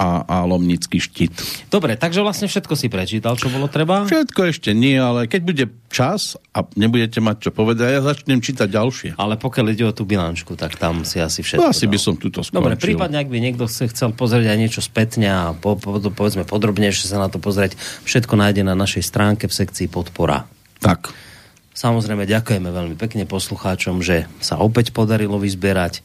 A, 0.00 0.24
a 0.24 0.36
Lomnický 0.48 0.96
štít. 0.96 1.36
Dobre, 1.68 1.92
takže 1.92 2.24
vlastne 2.24 2.48
všetko 2.48 2.72
si 2.72 2.88
prečítal, 2.88 3.36
čo 3.36 3.52
bolo 3.52 3.68
treba? 3.68 4.08
Všetko 4.08 4.48
ešte 4.48 4.72
nie, 4.72 4.96
ale 4.96 5.28
keď 5.28 5.40
bude 5.44 5.64
čas 5.92 6.40
a 6.56 6.64
nebudete 6.72 7.20
mať 7.20 7.36
čo 7.44 7.50
povedať, 7.52 7.88
ja 7.92 8.00
začnem 8.00 8.40
čítať 8.40 8.64
ďalšie. 8.64 9.10
Ale 9.20 9.36
pokiaľ 9.36 9.66
ide 9.76 9.84
o 9.84 9.92
tú 9.92 10.08
bilančku, 10.08 10.56
tak 10.56 10.80
tam 10.80 11.04
si 11.04 11.20
asi 11.20 11.44
všetko 11.44 11.60
No, 11.60 11.68
asi 11.68 11.84
dal. 11.84 11.92
by 11.92 11.98
som 12.00 12.14
túto 12.16 12.40
skončil. 12.40 12.56
Dobre, 12.64 12.80
prípadne, 12.80 13.20
ak 13.20 13.28
by 13.28 13.38
niekto 13.44 13.68
chce, 13.68 13.92
chcel 13.92 14.16
pozrieť 14.16 14.48
aj 14.48 14.58
niečo 14.58 14.80
spätne 14.80 15.28
a 15.28 15.40
po, 15.52 15.76
po, 15.76 16.00
povedzme 16.00 16.48
podrobnejšie 16.48 17.04
sa 17.04 17.20
na 17.20 17.28
to 17.28 17.36
pozrieť, 17.36 17.76
všetko 18.08 18.40
nájde 18.40 18.64
na 18.64 18.72
našej 18.72 19.04
stránke 19.04 19.44
v 19.44 19.52
sekcii 19.52 19.92
podpora. 19.92 20.48
Tak. 20.80 21.12
Samozrejme, 21.76 22.24
ďakujeme 22.24 22.72
veľmi 22.72 22.96
pekne 22.96 23.28
poslucháčom, 23.28 24.00
že 24.00 24.24
sa 24.40 24.56
opäť 24.56 24.96
podarilo 24.96 25.36
vyzbierať. 25.36 26.00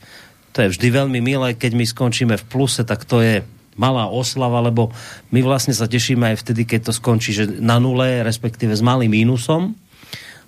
To 0.56 0.64
je 0.64 0.72
vždy 0.72 0.88
veľmi 0.88 1.20
milé, 1.20 1.52
keď 1.56 1.72
my 1.76 1.84
skončíme 1.84 2.36
v 2.36 2.48
pluse, 2.48 2.84
tak 2.84 3.04
to 3.04 3.20
je 3.20 3.44
malá 3.76 4.08
oslava, 4.08 4.64
lebo 4.64 4.92
my 5.32 5.40
vlastne 5.44 5.76
sa 5.76 5.86
tešíme 5.86 6.34
aj 6.34 6.42
vtedy, 6.42 6.64
keď 6.64 6.90
to 6.90 6.94
skončí 6.96 7.36
že 7.36 7.60
na 7.60 7.80
nule, 7.80 8.24
respektíve 8.24 8.72
s 8.72 8.84
malým 8.84 9.12
mínusom, 9.12 9.76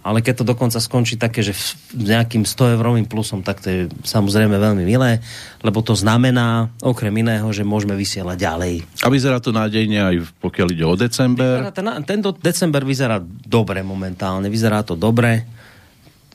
ale 0.08 0.24
keď 0.24 0.40
to 0.40 0.46
dokonca 0.56 0.80
skončí 0.80 1.20
také, 1.20 1.44
že 1.44 1.52
s 1.52 1.76
nejakým 1.92 2.48
100 2.48 2.80
eurovým 2.80 3.04
plusom, 3.04 3.44
tak 3.44 3.60
to 3.60 3.68
je 3.68 3.82
samozrejme 4.08 4.56
veľmi 4.56 4.88
milé, 4.88 5.20
lebo 5.60 5.84
to 5.84 6.00
znamená, 6.00 6.72
okrem 6.80 7.12
iného, 7.12 7.52
že 7.52 7.68
môžeme 7.68 7.92
vysielať 8.00 8.38
ďalej. 8.40 8.74
A 9.04 9.12
vyzerá 9.12 9.44
to 9.44 9.52
nádejne 9.52 10.00
aj 10.00 10.16
pokiaľ 10.40 10.68
ide 10.72 10.86
o 10.88 10.96
december. 10.96 11.68
Ten, 11.76 11.92
tento 12.08 12.32
december 12.40 12.88
vyzerá 12.88 13.20
dobre 13.28 13.84
momentálne, 13.84 14.48
vyzerá 14.48 14.80
to 14.88 14.96
dobre. 14.96 15.44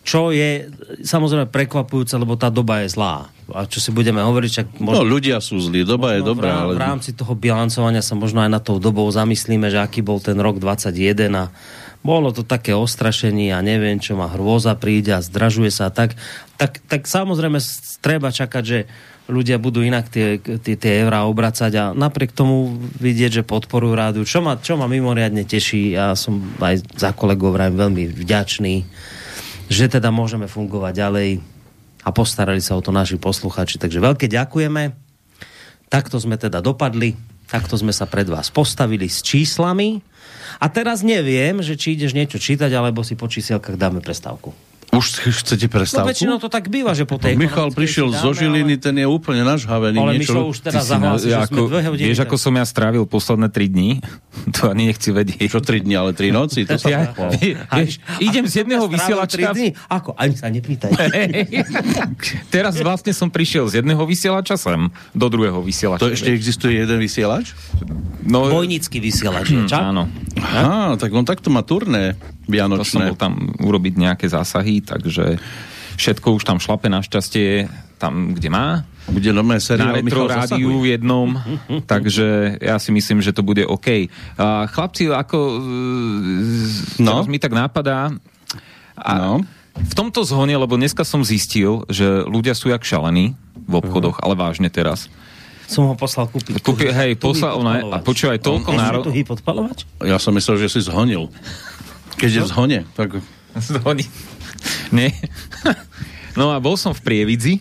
Čo 0.05 0.35
je 0.35 0.69
samozrejme 1.01 1.49
prekvapujúce, 1.49 2.13
lebo 2.21 2.37
tá 2.37 2.53
doba 2.53 2.85
je 2.85 2.93
zlá. 2.93 3.33
A 3.53 3.69
čo 3.69 3.79
si 3.79 3.93
budeme 3.93 4.25
hovoriť, 4.25 4.51
No, 4.83 4.93
možno, 4.93 5.05
ľudia 5.07 5.39
sú 5.39 5.61
zlí, 5.61 5.85
doba 5.85 6.17
je 6.17 6.25
dobrá, 6.25 6.65
v, 6.65 6.73
ale... 6.73 6.73
v 6.77 6.83
rámci 6.83 7.13
toho 7.13 7.37
bilancovania 7.37 8.01
sa 8.01 8.17
možno 8.17 8.43
aj 8.43 8.51
na 8.51 8.61
tou 8.61 8.81
dobou 8.81 9.07
zamyslíme, 9.09 9.69
že 9.69 9.79
aký 9.79 10.01
bol 10.01 10.19
ten 10.19 10.37
rok 10.41 10.59
21 10.59 11.31
a 11.37 11.45
bolo 12.03 12.35
to 12.35 12.43
také 12.43 12.75
ostrašenie 12.75 13.55
a 13.55 13.63
neviem 13.63 14.03
čo, 14.03 14.19
ma 14.19 14.27
hrôza 14.27 14.75
príde 14.75 15.15
a 15.15 15.23
zdražuje 15.23 15.71
sa 15.71 15.89
a 15.89 15.95
tak, 15.95 16.19
tak, 16.59 16.83
tak 16.91 17.07
samozrejme 17.07 17.63
treba 18.03 18.35
čakať, 18.35 18.65
že 18.67 18.79
ľudia 19.31 19.63
budú 19.63 19.87
inak 19.87 20.11
tie, 20.11 20.43
tie, 20.43 20.75
tie 20.75 20.93
eurá 21.07 21.23
obracať 21.31 21.73
a 21.79 21.85
napriek 21.95 22.35
tomu 22.35 22.75
vidieť, 22.99 23.43
že 23.43 23.43
podporujú 23.47 23.95
rádu, 23.95 24.21
čo 24.27 24.43
ma, 24.43 24.59
čo 24.59 24.75
ma 24.75 24.91
mimoriadne 24.91 25.47
teší, 25.47 25.95
ja 25.95 26.19
som 26.19 26.43
aj 26.59 26.83
za 26.99 27.15
kolegov 27.15 27.55
veľmi 27.55 28.11
vďačný, 28.11 28.83
že 29.71 29.85
teda 29.87 30.11
môžeme 30.11 30.51
fungovať 30.51 30.93
ďalej 30.99 31.29
a 32.03 32.09
postarali 32.11 32.59
sa 32.59 32.75
o 32.75 32.83
to 32.83 32.91
naši 32.91 33.19
posluchači. 33.19 33.79
Takže 33.79 34.03
veľké 34.03 34.27
ďakujeme. 34.27 34.95
Takto 35.87 36.17
sme 36.19 36.41
teda 36.41 36.59
dopadli, 36.65 37.15
takto 37.47 37.77
sme 37.77 37.93
sa 37.93 38.09
pred 38.09 38.27
vás 38.27 38.49
postavili 38.49 39.07
s 39.07 39.21
číslami. 39.21 40.03
A 40.59 40.67
teraz 40.73 41.05
neviem, 41.05 41.61
že 41.61 41.79
či 41.79 41.95
ideš 41.95 42.17
niečo 42.17 42.41
čítať, 42.41 42.73
alebo 42.73 43.05
si 43.05 43.15
po 43.15 43.29
čísielkach 43.29 43.77
dáme 43.77 44.01
prestávku. 44.01 44.72
Už 44.93 45.25
chcete 45.41 45.67
No 45.67 45.73
prestávku? 45.73 46.13
väčšinou 46.13 46.37
to 46.37 46.53
tak 46.53 46.69
býva, 46.69 46.93
že 46.93 47.09
po 47.09 47.17
tej 47.17 47.33
Michal 47.33 47.73
prišiel 47.73 48.13
dáme, 48.13 48.21
zo 48.21 48.37
Žiliny, 48.37 48.77
ale- 48.77 48.85
ten 48.85 48.95
je 49.01 49.09
úplne 49.09 49.41
nažhavený. 49.41 49.97
Ale 49.97 50.21
niečo... 50.21 50.37
Mišo 50.37 50.53
už 50.53 50.59
teraz 50.61 50.85
zahlási, 50.85 51.33
že 51.33 51.49
sme 51.49 51.49
ako, 51.49 51.61
dve 51.65 51.81
hodiny. 51.89 52.07
vieš, 52.13 52.21
ako 52.21 52.37
som 52.37 52.53
ja 52.53 52.65
strávil 52.69 53.09
posledné 53.09 53.49
3 53.49 53.73
dní? 53.73 53.91
To 54.61 54.69
ani 54.69 54.89
nechci 54.89 55.13
vedieť. 55.13 55.45
Čo 55.45 55.61
tri 55.61 55.81
dni, 55.81 55.93
ale 55.97 56.11
tri 56.13 56.29
noci? 56.29 56.65
To 56.65 56.77
sa 56.77 56.89
Ja, 56.89 57.09
vieš, 57.77 58.01
idem 58.19 58.45
z 58.45 58.65
jedného 58.65 58.85
tri 58.85 58.97
vysielača... 58.97 59.53
dni? 59.53 59.69
Ako? 59.89 60.13
Ani 60.13 60.35
sa 60.37 60.49
nepýtaj. 60.49 60.93
Teraz 62.55 62.77
vlastne 62.77 63.13
som 63.13 63.29
prišiel 63.29 63.69
z 63.69 63.81
jedného 63.81 64.01
vysielača 64.03 64.57
sem 64.57 64.89
do 65.13 65.27
druhého 65.29 65.61
vysielača. 65.61 66.01
To 66.01 66.13
ešte 66.13 66.33
existuje 66.33 66.77
jeden 66.77 66.97
vysielač? 66.97 67.53
No, 68.25 68.49
Vojnický 68.49 69.01
vysielač 69.01 69.53
je, 69.53 69.65
čak? 69.65 69.83
áno. 69.85 70.09
Á, 70.39 70.97
tak 70.97 71.13
on 71.13 71.25
takto 71.25 71.49
má 71.49 71.61
turné 71.61 72.17
To 72.53 72.85
som 72.85 73.01
vianočné. 73.01 73.05
bol 73.09 73.19
tam 73.19 73.35
urobiť 73.57 73.95
nejaké 73.97 74.27
zásahy, 74.27 74.81
takže 74.81 75.41
všetko 75.95 76.37
už 76.37 76.45
tam 76.45 76.57
šlape 76.57 76.87
našťastie 76.87 77.67
tam, 77.97 78.35
kde 78.35 78.49
má. 78.49 78.83
Bude 79.05 79.31
nové 79.31 79.57
Na 79.57 79.63
seriál 79.63 79.95
retro 79.95 80.05
Michal 80.05 80.29
rádiu 80.29 80.69
zasahuje. 80.71 80.91
jednom, 80.91 81.29
takže 81.93 82.27
ja 82.59 82.77
si 82.79 82.91
myslím, 82.91 83.19
že 83.19 83.31
to 83.31 83.43
bude 83.43 83.63
OK. 83.63 84.07
A 84.37 84.67
chlapci, 84.67 85.09
ako 85.09 85.39
No. 86.99 87.23
no? 87.23 87.27
mi 87.27 87.39
tak 87.39 87.53
napadá, 87.53 88.11
a 88.95 89.11
No. 89.17 89.43
v 89.75 89.95
tomto 89.95 90.23
zhone, 90.23 90.53
lebo 90.53 90.77
dneska 90.77 91.03
som 91.03 91.25
zistil, 91.25 91.83
že 91.89 92.05
ľudia 92.23 92.53
sú 92.53 92.69
jak 92.69 92.83
šalení 92.83 93.35
v 93.57 93.75
obchodoch, 93.75 94.21
ale 94.21 94.35
vážne 94.35 94.69
teraz. 94.69 95.09
Som 95.65 95.89
ho 95.89 95.97
poslal 95.97 96.29
kúpiť. 96.29 96.61
Kúpi, 96.61 96.93
hej, 96.93 97.17
poslal 97.17 97.57
aj, 97.57 97.81
a 97.89 97.97
počúvaj, 97.99 98.39
toľko 98.39 98.71
Ešte 98.71 98.83
národ... 98.83 99.03
tuhý 99.09 99.23
podpalovač? 99.25 99.89
Ja 100.05 100.21
som 100.21 100.37
myslel, 100.37 100.61
že 100.61 100.69
si 100.69 100.81
zhonil. 100.85 101.33
Keď 102.17 102.31
je 102.31 102.41
v 102.43 102.49
zhone, 102.49 102.79
tak 102.93 103.21
Zhoni. 103.53 104.07
Nie. 104.91 105.13
No 106.33 106.49
a 106.49 106.57
bol 106.57 106.81
som 106.81 106.97
v 106.97 107.01
Prievidzi, 107.05 107.61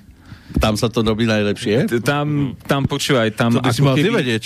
tam 0.60 0.76
sa 0.76 0.88
to 0.88 1.04
robí 1.04 1.28
najlepšie. 1.28 1.88
Tam, 2.04 2.56
tam 2.68 2.88
počúvaj, 2.88 3.36
tam... 3.36 3.56
To 3.56 3.64
by 3.64 3.72
si 3.72 3.82
mal 3.84 3.96
keby- 3.96 4.16
vedieť. 4.16 4.44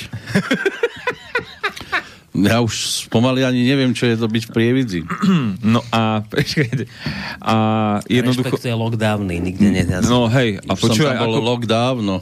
Ja 2.36 2.60
už 2.60 3.08
pomaly 3.08 3.48
ani 3.48 3.64
neviem, 3.64 3.96
čo 3.96 4.12
je 4.12 4.20
to 4.20 4.28
byť 4.28 4.44
v 4.44 4.52
Prievidzi. 4.52 5.02
No 5.64 5.80
a, 5.88 6.20
a 7.40 7.56
jednoducho... 8.12 8.52
Rešpektuje 8.52 8.76
lockdowny, 8.76 9.40
nikde 9.40 9.72
nejazdí. 9.72 10.12
No 10.12 10.28
hej, 10.28 10.60
a 10.60 10.76
Už 10.76 10.84
som 10.84 10.92
počúvaj, 10.92 11.16
ako, 11.16 11.40
lok 11.40 11.64
dávno. 11.64 12.14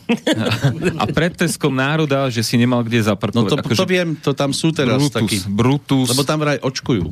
a 1.02 1.04
pred 1.10 1.34
Teskom 1.34 1.74
národa, 1.74 2.30
že 2.30 2.46
si 2.46 2.62
nemal 2.62 2.86
kde 2.86 3.02
No 3.02 3.10
zaparkovať. 3.10 3.50
to, 3.50 3.56
akože 3.58 3.80
to 3.82 3.88
viem, 3.90 4.10
to 4.14 4.38
tam 4.38 4.54
sú 4.54 4.70
teraz 4.70 5.02
Brutus, 5.02 5.18
takí. 5.18 5.38
Brutus, 5.50 6.08
Lebo 6.14 6.22
tam 6.22 6.46
vraj 6.46 6.62
očkujú. 6.62 7.10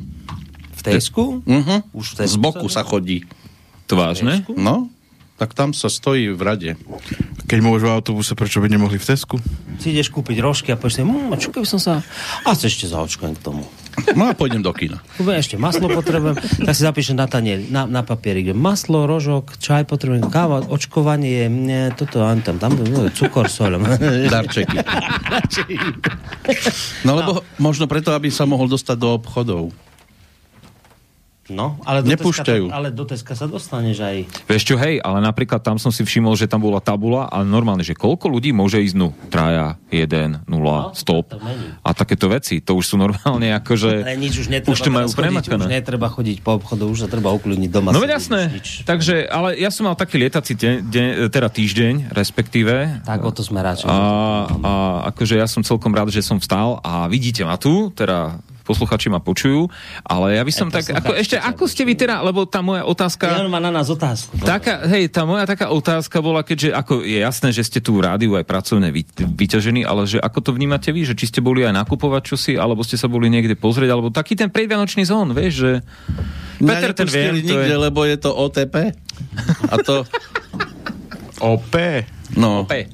V 0.82 0.98
Tesku? 0.98 1.24
Uh-huh. 1.46 1.78
Už 1.94 2.06
v 2.12 2.14
Z 2.14 2.18
Tesku 2.26 2.42
boku 2.42 2.66
sa 2.66 2.82
sa 2.82 2.90
chodí. 2.90 3.22
to 3.86 3.94
vážne? 3.94 4.42
No, 4.50 4.90
tak 5.38 5.54
tam 5.54 5.74
sa 5.74 5.90
stojí 5.90 6.30
v 6.34 6.42
rade. 6.42 6.70
Keď 7.50 7.58
môžu 7.62 7.90
v 7.90 7.98
autobuse, 7.98 8.34
prečo 8.38 8.62
by 8.62 8.70
nemohli 8.70 8.98
v 8.98 9.06
Tesku? 9.06 9.42
Si 9.82 9.90
ideš 9.90 10.14
kúpiť 10.14 10.38
rožky 10.38 10.70
a 10.70 10.78
povieš 10.78 10.98
si, 10.98 11.02
mmm, 11.02 11.34
čo 11.38 11.50
keby 11.50 11.66
som 11.66 11.82
sa... 11.82 11.92
A 12.46 12.54
sa 12.54 12.64
ešte 12.70 12.86
zaočkujem 12.86 13.34
k 13.34 13.40
tomu. 13.42 13.66
No 14.16 14.30
a 14.30 14.32
pôjdem 14.32 14.64
do 14.64 14.72
kina. 14.72 15.04
Kúpim 15.18 15.36
ešte 15.36 15.60
maslo 15.60 15.90
potrebujem, 15.90 16.38
tak 16.38 16.72
si 16.72 16.86
zapíšem 16.86 17.18
na 17.18 17.28
tanier, 17.28 17.60
na, 17.68 17.84
na 17.84 18.00
papierik, 18.00 18.56
maslo, 18.56 19.04
rožok, 19.04 19.58
čaj 19.60 19.84
potrebujem, 19.84 20.32
káva, 20.32 20.64
očkovanie, 20.64 21.50
nie, 21.50 21.92
toto, 21.92 22.24
ani 22.24 22.40
tam, 22.40 22.56
tam, 22.56 22.78
no, 22.78 23.12
cukor, 23.12 23.52
sol. 23.52 23.76
Darčeky. 24.32 24.78
No 27.04 27.18
lebo 27.18 27.44
možno 27.60 27.84
preto, 27.84 28.16
aby 28.16 28.32
sa 28.32 28.48
mohol 28.48 28.70
dostať 28.70 28.96
do 28.96 29.12
obchodov. 29.12 29.74
No, 31.52 31.76
ale 31.84 32.02
do, 32.02 32.10
Nepúšťajú. 32.12 32.66
Teska, 32.68 32.76
ale 32.76 32.88
do 32.90 33.04
Teska 33.04 33.32
sa 33.36 33.46
dostaneš 33.46 33.96
aj... 34.02 34.16
Vieš 34.48 34.62
čo, 34.64 34.74
hej, 34.80 34.98
ale 35.00 35.20
napríklad 35.20 35.60
tam 35.60 35.76
som 35.76 35.92
si 35.92 36.02
všimol, 36.02 36.34
že 36.34 36.48
tam 36.48 36.64
bola 36.64 36.80
tabula, 36.80 37.28
ale 37.28 37.44
normálne, 37.44 37.84
že 37.84 37.92
koľko 37.92 38.28
ľudí 38.32 38.50
môže 38.50 38.80
ísť 38.80 38.94
dnu? 38.96 39.08
Traja, 39.28 39.76
jeden, 39.92 40.40
nula, 40.48 40.72
No, 40.72 40.96
stop. 40.96 41.36
A 41.84 41.88
takéto 41.94 42.26
veci, 42.26 42.58
to 42.64 42.74
už 42.74 42.84
sú 42.90 42.96
normálne 42.98 43.54
akože... 43.54 44.02
Ale 44.02 44.18
nič 44.18 44.42
už 44.42 44.48
netreba, 44.50 44.72
už 44.72 44.78
to 44.80 44.90
majú 44.90 45.08
chodiť, 45.12 45.44
už 45.52 45.70
netreba 45.70 46.08
chodiť 46.10 46.36
po 46.42 46.58
obchodu, 46.58 46.84
už 46.88 46.98
sa 47.06 47.08
treba 47.08 47.30
ukludniť 47.36 47.70
doma. 47.70 47.94
No 47.94 48.02
veď 48.02 48.18
jasné, 48.18 48.40
nič. 48.50 48.82
takže, 48.88 49.28
ale 49.28 49.54
ja 49.60 49.70
som 49.70 49.86
mal 49.86 49.94
taký 49.94 50.18
lietací 50.18 50.56
de, 50.58 50.82
de, 50.82 51.04
teda 51.30 51.52
týždeň, 51.52 52.10
respektíve. 52.10 53.04
Tak 53.04 53.20
o 53.22 53.30
to 53.30 53.44
sme 53.44 53.60
radšej. 53.62 53.86
A, 53.86 53.96
a 54.48 54.72
akože 55.12 55.38
ja 55.38 55.46
som 55.46 55.62
celkom 55.62 55.92
rád, 55.92 56.10
že 56.10 56.24
som 56.24 56.40
vstal 56.40 56.80
a 56.82 57.06
vidíte 57.06 57.44
ma 57.46 57.60
tu, 57.60 57.92
teda 57.92 58.40
posluchači 58.62 59.10
ma 59.10 59.18
počujú, 59.18 59.68
ale 60.06 60.38
ja 60.38 60.42
by 60.42 60.52
som 60.54 60.68
tak, 60.70 60.86
ako, 60.88 61.12
ešte 61.18 61.36
ako 61.38 61.64
ste 61.66 61.82
vy 61.82 61.94
teda, 61.98 62.22
lebo 62.22 62.46
tá 62.46 62.62
moja 62.62 62.86
otázka... 62.86 63.28
Jan 63.28 63.50
má 63.50 63.58
na 63.58 63.74
nás 63.74 63.90
otázku. 63.90 64.38
Taká, 64.40 64.86
hej, 64.86 65.10
tá 65.10 65.26
moja 65.26 65.44
taká 65.44 65.68
otázka 65.74 66.22
bola, 66.22 66.46
keďže 66.46 66.70
ako 66.72 67.02
je 67.02 67.18
jasné, 67.18 67.50
že 67.50 67.66
ste 67.66 67.82
tu 67.82 67.98
v 67.98 68.06
rádiu 68.06 68.38
aj 68.38 68.46
pracovne 68.46 68.94
vy, 68.94 69.02
vyťažení, 69.18 69.82
ale 69.82 70.06
že 70.06 70.22
ako 70.22 70.38
to 70.38 70.50
vnímate 70.54 70.88
vy, 70.94 71.02
že 71.02 71.18
či 71.18 71.28
ste 71.28 71.42
boli 71.42 71.66
aj 71.66 71.74
nakupovať 71.74 72.22
čosi, 72.34 72.54
alebo 72.54 72.86
ste 72.86 72.94
sa 72.94 73.10
boli 73.10 73.26
niekde 73.26 73.58
pozrieť, 73.58 73.90
alebo 73.90 74.14
taký 74.14 74.38
ten 74.38 74.48
predvianočný 74.48 75.02
zón, 75.02 75.34
vieš, 75.34 75.54
že... 75.66 75.72
Peter, 76.62 76.94
ten 76.94 77.10
to 77.10 77.18
nikde, 77.42 77.74
je... 77.74 77.76
lebo 77.76 78.06
je 78.06 78.16
to 78.22 78.30
OTP. 78.30 78.94
A 79.66 79.74
to, 79.82 80.06
OP. 81.52 81.74
no, 82.38 82.62
Ope. 82.62 82.86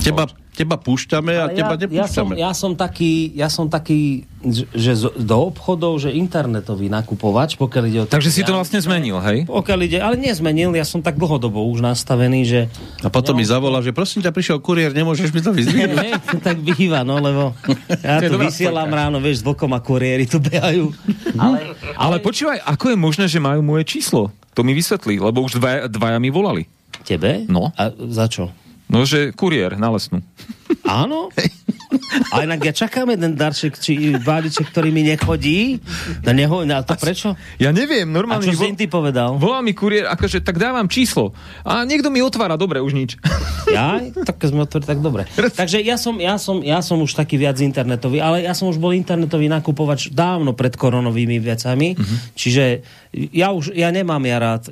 teba, 0.00 0.24
teba 0.60 0.76
púšťame 0.76 1.32
a 1.32 1.48
Ale 1.48 1.56
teba 1.56 1.74
ja, 1.80 2.04
ja, 2.04 2.06
som, 2.06 2.28
nepúšťame. 2.28 2.34
ja 2.36 2.50
som 2.52 2.70
taký, 2.76 3.12
ja 3.32 3.48
som 3.48 3.66
taký, 3.66 4.28
že- 4.44 4.68
zo- 4.98 5.14
do 5.14 5.48
obchodov, 5.48 5.96
že 5.98 6.12
internetový 6.12 6.86
nakupovač, 6.86 7.56
pokiaľ 7.56 7.84
ide 7.86 7.98
o... 7.98 8.04
Takže 8.04 8.28
si 8.28 8.44
to 8.44 8.52
vlastne 8.52 8.76
zmenil, 8.76 9.16
hej? 9.20 9.48
Pokiaľ 9.48 9.78
ide, 9.80 9.98
ale 9.98 10.14
nezmenil, 10.14 10.72
ja 10.72 10.84
som 10.84 11.00
tak 11.00 11.16
dlhodobo 11.16 11.64
už 11.66 11.80
nastavený, 11.80 12.44
že... 12.44 12.60
A 13.00 13.08
potom 13.08 13.32
mi 13.32 13.42
zavolá, 13.42 13.80
že 13.80 13.90
prosím 13.90 14.20
ťa, 14.20 14.30
prišiel 14.30 14.58
kuriér, 14.58 14.92
nemôžeš 14.92 15.32
mi 15.32 15.40
to 15.40 15.50
to 15.50 16.36
tak 16.46 16.60
býva, 16.60 17.00
no, 17.00 17.16
lebo 17.16 17.56
ja 18.00 18.20
To 18.20 18.36
dobrá 18.36 18.46
vysielam 18.46 18.86
spojka. 18.86 19.00
ráno, 19.00 19.16
vieš, 19.18 19.40
s 19.40 19.46
vlkom 19.46 19.70
a 19.72 19.80
kuriéri 19.80 20.24
tu 20.24 20.36
behajú. 20.36 20.92
Ale, 21.34 21.72
Ale 21.96 22.16
počúvaj, 22.20 22.60
ako 22.60 22.92
je 22.92 22.96
možné, 22.96 23.24
že 23.26 23.38
majú 23.38 23.60
moje 23.60 23.88
číslo? 23.88 24.28
To 24.52 24.60
mi 24.60 24.72
vysvetlí, 24.72 25.16
lebo 25.16 25.40
už 25.40 25.56
dvaja, 25.56 25.86
dvaja 25.86 26.18
mi 26.18 26.28
volali. 26.28 26.66
Tebe? 27.00 27.46
No. 27.48 27.72
A 27.74 27.88
za 28.10 28.26
čo? 28.26 28.52
No, 28.90 29.06
že 29.06 29.30
kuriér 29.30 29.78
na 29.78 29.94
lesnú. 29.94 30.18
Áno. 30.82 31.30
A 32.30 32.42
inak 32.42 32.62
ja 32.62 32.72
čakám 32.72 33.08
jeden 33.08 33.34
darček, 33.34 33.74
či 33.74 33.92
balíček, 34.16 34.68
ktorý 34.68 34.88
mi 34.88 35.02
nechodí. 35.02 35.82
Na 36.20 36.30
neho, 36.30 36.62
na 36.62 36.80
to 36.80 36.94
prečo? 36.94 37.34
Ja 37.56 37.70
neviem, 37.70 38.04
A 38.04 38.12
normálne... 38.12 38.42
čo 38.42 38.54
si 38.54 38.64
im 38.64 38.74
ty 38.74 38.86
povedal? 38.86 39.34
Volá 39.36 39.58
mi 39.58 39.72
kuriér, 39.72 40.06
akože 40.08 40.38
tak 40.38 40.56
dávam 40.56 40.86
číslo. 40.86 41.34
A 41.60 41.82
niekto 41.82 42.08
mi 42.08 42.20
otvára, 42.20 42.54
dobre, 42.54 42.78
už 42.78 42.92
nič. 42.92 43.10
Ja? 43.70 44.02
Tak 44.02 44.34
keď 44.36 44.48
sme 44.48 44.60
otvorili, 44.64 44.88
tak 44.88 44.98
dobre. 44.98 45.22
Takže 45.30 45.78
ja 45.78 45.94
som, 45.94 46.18
ja, 46.18 46.34
som, 46.36 46.58
ja 46.58 46.80
som 46.80 46.98
už 46.98 47.14
taký 47.14 47.36
viac 47.36 47.54
internetový, 47.56 48.18
ale 48.18 48.42
ja 48.42 48.50
som 48.50 48.66
už 48.66 48.76
bol 48.76 48.90
internetový 48.90 49.46
nakupovač 49.46 50.10
dávno 50.10 50.52
pred 50.52 50.74
koronovými 50.74 51.38
vecami, 51.38 51.94
Mhm. 51.94 52.16
čiže 52.34 52.64
ja 53.30 53.50
už, 53.50 53.70
ja 53.72 53.90
nemám 53.90 54.22
ja 54.22 54.38
rád, 54.38 54.70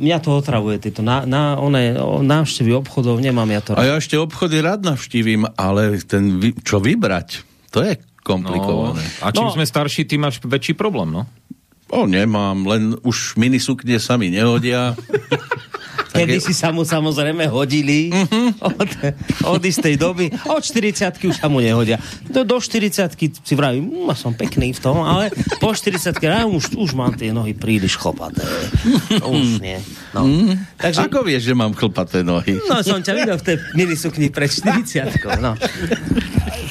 mňa 0.00 0.18
to 0.18 0.32
otravuje, 0.32 0.80
tieto 0.80 1.00
na, 1.00 1.24
na, 1.24 1.56
one, 1.56 1.92
návštevy 2.20 2.72
obchodov, 2.74 3.20
nemám 3.20 3.48
ja 3.48 3.60
to 3.60 3.72
A 3.72 3.76
rád. 3.78 3.84
ja 3.86 3.94
ešte 3.96 4.16
obchody 4.16 4.60
rád 4.60 4.80
navštívim, 4.82 5.44
ale 5.54 5.96
ten, 6.02 6.24
vy- 6.32 6.58
čo 6.60 6.78
vybrať, 6.78 7.28
to 7.68 7.80
je 7.80 7.94
komplikované. 8.20 9.02
a 9.18 9.30
čím 9.30 9.48
No. 9.48 9.52
sme 9.52 9.64
starší, 9.64 10.04
tým 10.04 10.22
máš 10.22 10.38
väčší 10.38 10.72
problém, 10.72 11.10
no. 11.10 11.24
O, 11.88 12.04
nemám, 12.04 12.62
len 12.64 12.82
už 13.00 13.34
minisukne 13.34 13.96
sa 13.96 14.14
mi 14.14 14.28
nehodia. 14.28 14.94
Kedy 16.10 16.42
si 16.42 16.52
sa 16.52 16.74
mu 16.74 16.82
samozrejme 16.82 17.46
hodili 17.46 18.10
od, 18.58 18.90
od 19.46 19.62
istej 19.62 19.94
doby. 19.94 20.30
Od 20.50 20.62
40 20.62 21.14
už 21.22 21.38
sa 21.38 21.46
mu 21.46 21.62
nehodia. 21.62 22.02
Do, 22.26 22.42
do 22.42 22.58
40 22.58 23.14
si 23.16 23.54
vravím, 23.54 24.06
"Mm, 24.06 24.14
som 24.18 24.34
pekný 24.34 24.74
v 24.74 24.80
tom, 24.82 25.00
ale 25.02 25.30
po 25.62 25.70
40 25.70 26.18
ja 26.18 26.44
už, 26.44 26.74
už 26.74 26.90
mám 26.98 27.14
tie 27.14 27.30
nohy 27.30 27.54
príliš 27.54 27.94
chlpaté. 27.94 28.42
Už 29.22 29.62
nie. 29.62 29.78
No. 30.10 30.26
Takže, 30.76 31.06
Ako 31.06 31.22
vieš, 31.22 31.46
že 31.46 31.54
mám 31.54 31.70
chlpaté 31.72 32.26
nohy? 32.26 32.58
no 32.66 32.82
som 32.82 32.98
ťa 32.98 33.12
videl 33.14 33.36
v 33.38 33.44
tej 33.46 33.56
minisukni 33.78 34.26
pred 34.32 34.50
40 34.50 35.22
no. 35.38 35.54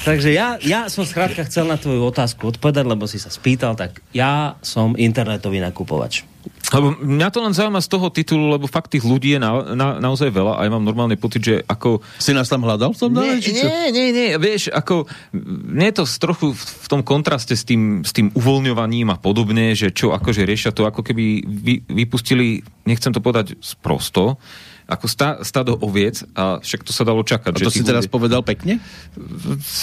Takže 0.04 0.30
ja, 0.32 0.56
ja 0.64 0.88
som 0.88 1.04
skrátka 1.04 1.44
chcel 1.48 1.68
na 1.68 1.76
tvoju 1.76 2.04
otázku 2.08 2.56
odpovedať, 2.56 2.86
lebo 2.88 3.04
si 3.08 3.20
sa 3.20 3.28
spýtal, 3.32 3.76
tak 3.76 4.00
ja 4.16 4.56
som 4.64 4.96
internetový 4.96 5.60
nakupovač. 5.60 6.24
Lebo 6.70 6.94
mňa 7.02 7.28
to 7.34 7.40
len 7.42 7.54
zaujíma 7.58 7.82
z 7.82 7.90
toho 7.90 8.08
titulu, 8.14 8.54
lebo 8.54 8.70
fakt 8.70 8.94
tých 8.94 9.02
ľudí 9.02 9.34
je 9.34 9.40
na, 9.42 9.74
na, 9.74 9.88
naozaj 9.98 10.30
veľa 10.30 10.62
a 10.62 10.66
ja 10.66 10.70
mám 10.70 10.86
normálne 10.86 11.18
pocit, 11.18 11.42
že 11.42 11.56
ako... 11.66 12.06
Si 12.22 12.30
nás 12.30 12.46
tam 12.46 12.62
hľadal 12.62 12.94
v 12.94 13.00
tom 13.02 13.12
dále, 13.14 13.42
Nie, 13.42 13.90
nie, 13.90 13.90
nie, 13.90 14.08
nie, 14.14 14.30
vieš, 14.38 14.70
ako 14.70 15.10
nie 15.74 15.90
je 15.90 15.96
to 15.98 16.06
trochu 16.22 16.54
v, 16.54 16.62
v 16.62 16.88
tom 16.88 17.02
kontraste 17.02 17.58
s 17.58 17.66
tým, 17.66 18.06
s 18.06 18.14
tým 18.14 18.30
uvoľňovaním 18.38 19.10
a 19.10 19.18
podobne, 19.18 19.74
že 19.74 19.90
čo 19.90 20.14
akože 20.14 20.46
riešia 20.46 20.70
to, 20.70 20.86
ako 20.86 21.02
keby 21.02 21.42
vy, 21.42 21.82
vypustili, 21.90 22.62
nechcem 22.86 23.10
to 23.10 23.22
povedať 23.22 23.58
sprosto, 23.58 24.38
ako 24.90 25.06
sta, 25.06 25.30
stado 25.46 25.78
oviec 25.78 26.26
a 26.34 26.58
však 26.58 26.82
to 26.82 26.90
sa 26.90 27.06
dalo 27.06 27.22
čakať. 27.22 27.54
A 27.54 27.58
to 27.62 27.70
že 27.70 27.80
si 27.80 27.86
teraz 27.86 28.10
ľudia- 28.10 28.16
povedal 28.18 28.42
pekne? 28.42 28.82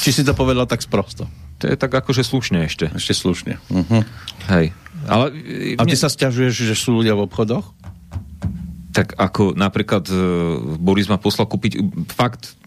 Či 0.03 0.11
si 0.11 0.23
to 0.27 0.35
povedal 0.35 0.67
tak 0.67 0.83
sprosto? 0.83 1.31
To 1.63 1.71
je 1.71 1.79
tak 1.79 1.95
akože 1.95 2.27
slušne 2.27 2.67
ešte. 2.67 2.91
Ešte 2.91 3.15
slušne. 3.15 3.63
Uh-huh. 3.71 4.03
Hej. 4.51 4.75
Ale 5.07 5.31
A 5.79 5.87
ty 5.87 5.95
sa 5.95 6.11
stiažuješ, 6.11 6.67
že 6.67 6.75
sú 6.75 6.99
ľudia 6.99 7.15
v 7.15 7.31
obchodoch? 7.31 7.71
Tak 8.91 9.15
ako 9.15 9.55
napríklad 9.55 10.05
uh, 10.11 10.19
Boris 10.77 11.07
ma 11.07 11.23
poslal 11.23 11.47
kúpiť 11.47 11.79
fakt 12.13 12.59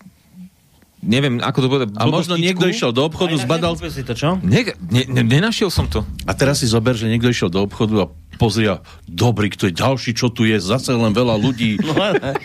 neviem, 1.00 1.40
ako 1.40 1.58
to 1.60 1.68
povedať. 1.68 1.88
A 1.96 2.06
možno 2.06 2.36
niekto 2.36 2.66
išiel 2.66 2.92
do 2.92 3.04
obchodu, 3.04 3.34
A 3.34 3.40
inak 3.40 3.48
zbadal... 3.48 3.74
si 3.88 4.04
to, 4.04 4.14
čo? 4.14 4.38
Ne, 4.40 4.68
ne, 4.90 5.04
ne, 5.08 5.22
nenašiel 5.22 5.68
som 5.68 5.88
to. 5.88 6.04
A 6.24 6.32
teraz 6.34 6.60
si 6.60 6.68
zober, 6.68 6.94
že 6.94 7.08
niekto 7.08 7.28
išiel 7.28 7.48
do 7.48 7.64
obchodu 7.64 8.04
a 8.04 8.12
pozria, 8.36 8.80
dobrý, 9.04 9.52
kto 9.52 9.68
je 9.68 9.76
ďalší, 9.76 10.16
čo 10.16 10.32
tu 10.32 10.48
je, 10.48 10.56
zase 10.56 10.96
len 10.96 11.12
veľa 11.12 11.36
ľudí. 11.36 11.76
No, 11.84 11.94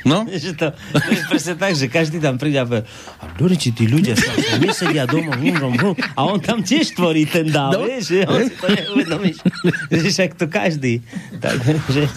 No? 0.04 0.18
Že 0.44 0.50
to, 0.58 0.66
to 0.74 1.08
je 1.08 1.22
presne 1.30 1.54
tak, 1.54 1.72
že 1.78 1.86
každý 1.86 2.18
tam 2.18 2.34
príde 2.34 2.58
a 2.58 2.66
povie, 2.66 2.82
a 3.22 3.24
Doriči, 3.38 3.70
tí 3.70 3.86
ľudia 3.86 4.18
sa 4.18 4.30
nesedia 4.58 5.06
doma, 5.06 5.38
hum, 5.38 5.54
hum, 5.54 5.74
hum. 5.78 5.94
a 5.94 6.20
on 6.22 6.42
tam 6.42 6.60
tiež 6.60 6.94
tvorí 6.94 7.24
ten 7.24 7.46
dáv, 7.46 7.78
No. 7.78 7.86
vieš, 7.86 8.10
že 8.10 8.18
on 8.26 8.40
si 8.42 8.54
to 8.54 8.66
neuvedomíš, 8.66 9.36
že 9.88 10.08
však 10.10 10.30
to 10.34 10.46
každý. 10.50 11.00
Tak, 11.38 11.54
že, 11.88 12.10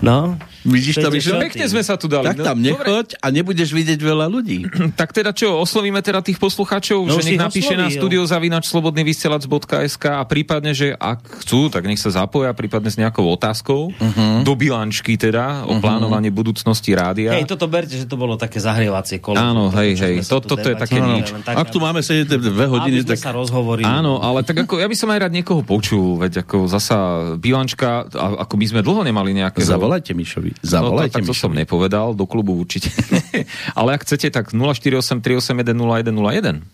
no. 0.00 0.34
Vidíš 0.60 0.98
to? 0.98 1.08
Pekne 1.38 1.64
sme 1.64 1.80
sa 1.80 1.94
tu 1.94 2.06
dali. 2.06 2.26
Tak 2.26 2.36
No, 2.36 2.44
tam 2.44 2.58
dobre. 2.58 2.66
nechoď 2.68 3.06
a 3.16 3.26
nebudeš 3.28 3.70
vidieť 3.70 3.96
veľa 3.96 4.26
ľudí. 4.26 4.66
Tak 5.00 5.12
teda 5.12 5.30
čo, 5.30 5.54
oslovíme 5.56 5.98
teda 5.98 6.20
tých 6.20 6.36
poslucháčov, 6.36 6.98
No 7.02 7.14
že 7.14 7.24
nech 7.26 7.40
napíše 7.40 7.72
na 7.72 7.86
oslovil. 7.86 7.96
studiozavinačslobodnyvysielac.sk 8.20 10.04
a 10.10 10.24
prípadne, 10.24 10.72
že 10.72 10.92
ak 10.92 11.20
chcú, 11.40 11.68
tak 11.68 11.84
nech 11.84 11.96
sa 11.96 12.10
zapoja 12.10 12.50
prípadne 12.52 12.88
s 12.88 12.96
nejakou 12.96 13.24
otázkou 13.28 13.94
Mhm. 13.94 14.42
do 14.42 14.52
bilančky 14.54 15.14
teda 15.14 15.64
o 15.64 15.78
plánovaní 15.78 16.28
budúcnosti 16.28 16.92
rádia. 16.92 17.32
Hej, 17.32 17.46
toto 17.48 17.64
berte, 17.66 17.94
že 17.94 18.04
to 18.04 18.14
bolo 18.14 18.34
také 18.34 18.58
zahrievacie 18.58 19.18
kolo. 19.18 19.36
Áno, 19.36 19.68
Toto, 19.68 19.78
hej, 19.78 19.94
hej, 19.94 20.14
to- 20.20 20.42
toto 20.42 20.64
je 20.64 20.76
také 20.76 20.98
debatovali, 20.98 21.16
nič. 21.16 21.28
len 21.30 21.42
tak, 21.42 21.54
Ak 21.56 21.68
tu 21.68 21.78
máme 21.78 22.00
sedieť 22.00 22.26
dve 22.34 22.66
hodiny, 22.66 23.04
tak... 23.04 23.16
sa 23.16 23.30
rozhovorili. 23.30 23.84
Áno, 23.84 24.18
ale 24.18 24.42
tak 24.42 24.58
ako, 24.58 24.76
ja 24.76 24.86
by 24.86 24.96
som 24.96 25.08
aj 25.08 25.20
rád 25.20 25.32
niekoho 25.32 25.62
počul, 25.62 26.18
veď 26.18 26.42
ako 26.42 26.66
zasa 26.66 26.96
bilančka, 27.36 28.04
a, 28.08 28.42
ako 28.42 28.54
my 28.54 28.66
sme 28.66 28.80
dlho 28.80 29.00
nemali 29.00 29.30
nejaké... 29.32 29.47
Zavolajte 29.56 30.12
Mišovi. 30.12 30.52
No, 30.52 30.64
Zavolajte 30.64 31.20
tak, 31.20 31.24
tak 31.24 31.30
to 31.30 31.34
som 31.36 31.52
nepovedal, 31.56 32.12
do 32.12 32.28
klubu 32.28 32.58
určite. 32.58 32.92
ale 33.78 33.96
ak 33.96 34.04
chcete, 34.04 34.28
tak 34.28 34.52
048 34.52 35.22
381 35.24 35.72
0101. 35.72 36.64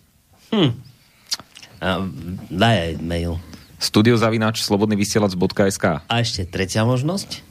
A, 1.84 2.08
daj 2.50 2.76
aj 2.80 2.92
mail. 3.04 3.36
Studiozavináč 3.78 4.64
slobodnyvysielac.sk 4.64 5.84
A 6.08 6.14
ešte 6.22 6.48
tretia 6.48 6.88
možnosť? 6.88 7.44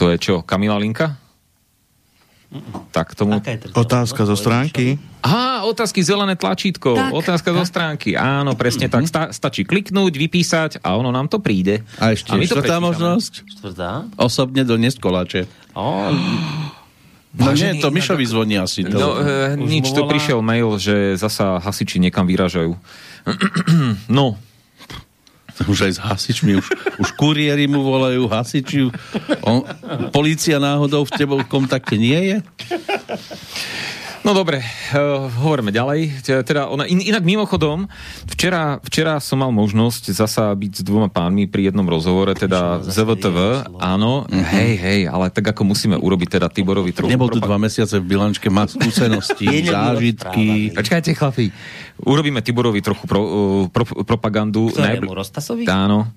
To 0.00 0.08
je 0.08 0.16
čo, 0.16 0.34
Kamila 0.40 0.80
Linka? 0.80 1.20
Tak 2.92 3.16
tomu... 3.18 3.38
Tretia 3.40 3.72
Otázka 3.72 4.22
zo 4.26 4.36
stránky. 4.38 5.00
Á, 5.26 5.66
otázky 5.66 6.00
zelené 6.06 6.38
tlačítko. 6.38 6.94
Tak, 6.94 7.10
Otázka 7.10 7.50
zo 7.50 7.64
stránky. 7.66 8.14
Áno, 8.14 8.54
presne 8.54 8.86
tak. 8.86 9.06
Sta- 9.10 9.34
stačí 9.34 9.66
kliknúť, 9.66 10.14
vypísať 10.14 10.70
a 10.86 10.94
ono 10.94 11.10
nám 11.10 11.26
to 11.26 11.42
príde. 11.42 11.82
A 11.98 12.14
ešte 12.14 12.30
to 12.30 12.38
štvrtá 12.38 12.78
prečítame. 12.78 12.86
možnosť? 12.86 13.32
Štvrtá? 13.58 13.90
Osobne 14.16 14.62
doniesť 14.62 14.98
koláče. 15.02 15.50
No 15.74 16.14
Vážený, 17.36 17.76
nie, 17.76 17.82
to 17.84 17.92
Mišovi 17.92 18.24
zvoní 18.24 18.56
asi. 18.56 18.80
To. 18.88 18.96
No, 18.96 19.08
e, 19.20 19.60
nič, 19.60 19.92
tu 19.92 20.08
prišiel 20.08 20.40
mail, 20.40 20.80
že 20.80 21.20
zasa 21.20 21.60
hasiči 21.60 22.00
niekam 22.00 22.24
vyražajú. 22.24 22.72
no, 24.08 24.40
Už 25.72 25.88
aj 25.88 25.92
s 25.96 26.00
hasičmi, 26.00 26.60
už, 26.60 26.66
už 27.00 27.08
kuriéri 27.16 27.64
mu 27.64 27.80
volajú, 27.80 28.28
hasiči. 28.28 28.92
On, 29.40 29.64
polícia 30.12 30.60
náhodou 30.60 31.08
v 31.08 31.14
tebou 31.16 31.40
v 31.40 31.48
kontakte 31.48 31.96
nie 31.96 32.20
je? 32.20 32.36
No 34.26 34.34
dobre, 34.34 34.58
uh, 34.58 35.30
hovoríme 35.30 35.70
ďalej. 35.70 36.26
Te- 36.26 36.42
Teda 36.42 36.66
ona, 36.66 36.82
in, 36.90 36.98
inak 36.98 37.22
mimochodom, 37.22 37.86
včera, 38.26 38.82
včera 38.82 39.22
som 39.22 39.38
mal 39.38 39.54
možnosť 39.54 40.10
zasa 40.10 40.50
byť 40.50 40.72
s 40.72 40.82
dvoma 40.82 41.06
pánmi 41.06 41.46
pri 41.46 41.70
jednom 41.70 41.86
rozhovore, 41.86 42.34
teda 42.34 42.82
ZVTV, 42.82 43.70
áno, 43.78 44.26
hej, 44.26 44.72
hej, 44.82 45.00
ale 45.06 45.30
tak 45.30 45.54
ako 45.54 45.70
musíme 45.70 45.94
urobiť 45.94 46.42
teda 46.42 46.50
Tiborovi 46.50 46.90
trochu... 46.90 47.06
Nebol 47.06 47.30
tu 47.30 47.38
dva 47.38 47.54
mesiace 47.54 48.02
v 48.02 48.18
bilančke, 48.18 48.50
má 48.50 48.66
skúsenosti, 48.66 49.46
zážitky. 49.70 50.74
Počkajte, 50.74 51.14
chlapi. 51.14 51.54
Urobíme 52.02 52.42
Tiborovi 52.42 52.82
trochu 52.82 53.06
pro, 53.06 53.22
uh, 53.22 53.64
pro, 53.70 53.86
propagandu. 54.02 54.74
Ktorému? 54.74 55.06
Rostasovi? 55.06 55.70
Áno. 55.70 56.10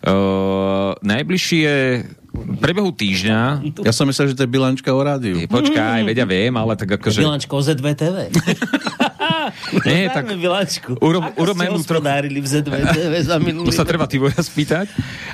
Uh, 0.00 0.96
v 0.96 2.19
prebehu 2.32 2.90
týždňa. 2.90 3.40
Ja 3.80 3.90
som 3.90 4.06
myslel, 4.06 4.30
že 4.30 4.34
to 4.34 4.44
je 4.44 4.50
bilančka 4.50 4.88
o 4.88 4.98
rádiu. 4.98 5.36
Je, 5.36 5.46
počkaj, 5.46 6.02
vedia, 6.02 6.24
viem, 6.24 6.52
ale 6.52 6.74
tak 6.74 6.90
akože... 6.92 7.20
Bilančko 7.20 7.54
o 7.54 7.62
ZVTV. 7.62 8.16
Nie, 9.82 10.06
tak 10.08 10.26
Dajme 10.26 10.38
bilančku. 10.38 10.90
urob- 10.98 11.26
Ako 11.26 11.38
urobme 11.38 11.64
ste 11.64 11.72
mu 11.72 11.78
trochu- 11.80 12.06
v 12.32 12.46
ZVTV 12.46 13.14
za 13.20 13.36
minulý 13.42 13.66
To 13.66 13.74
sa 13.74 13.82
treba 13.82 14.06
Tiboja 14.06 14.38
spýtať. 14.38 14.86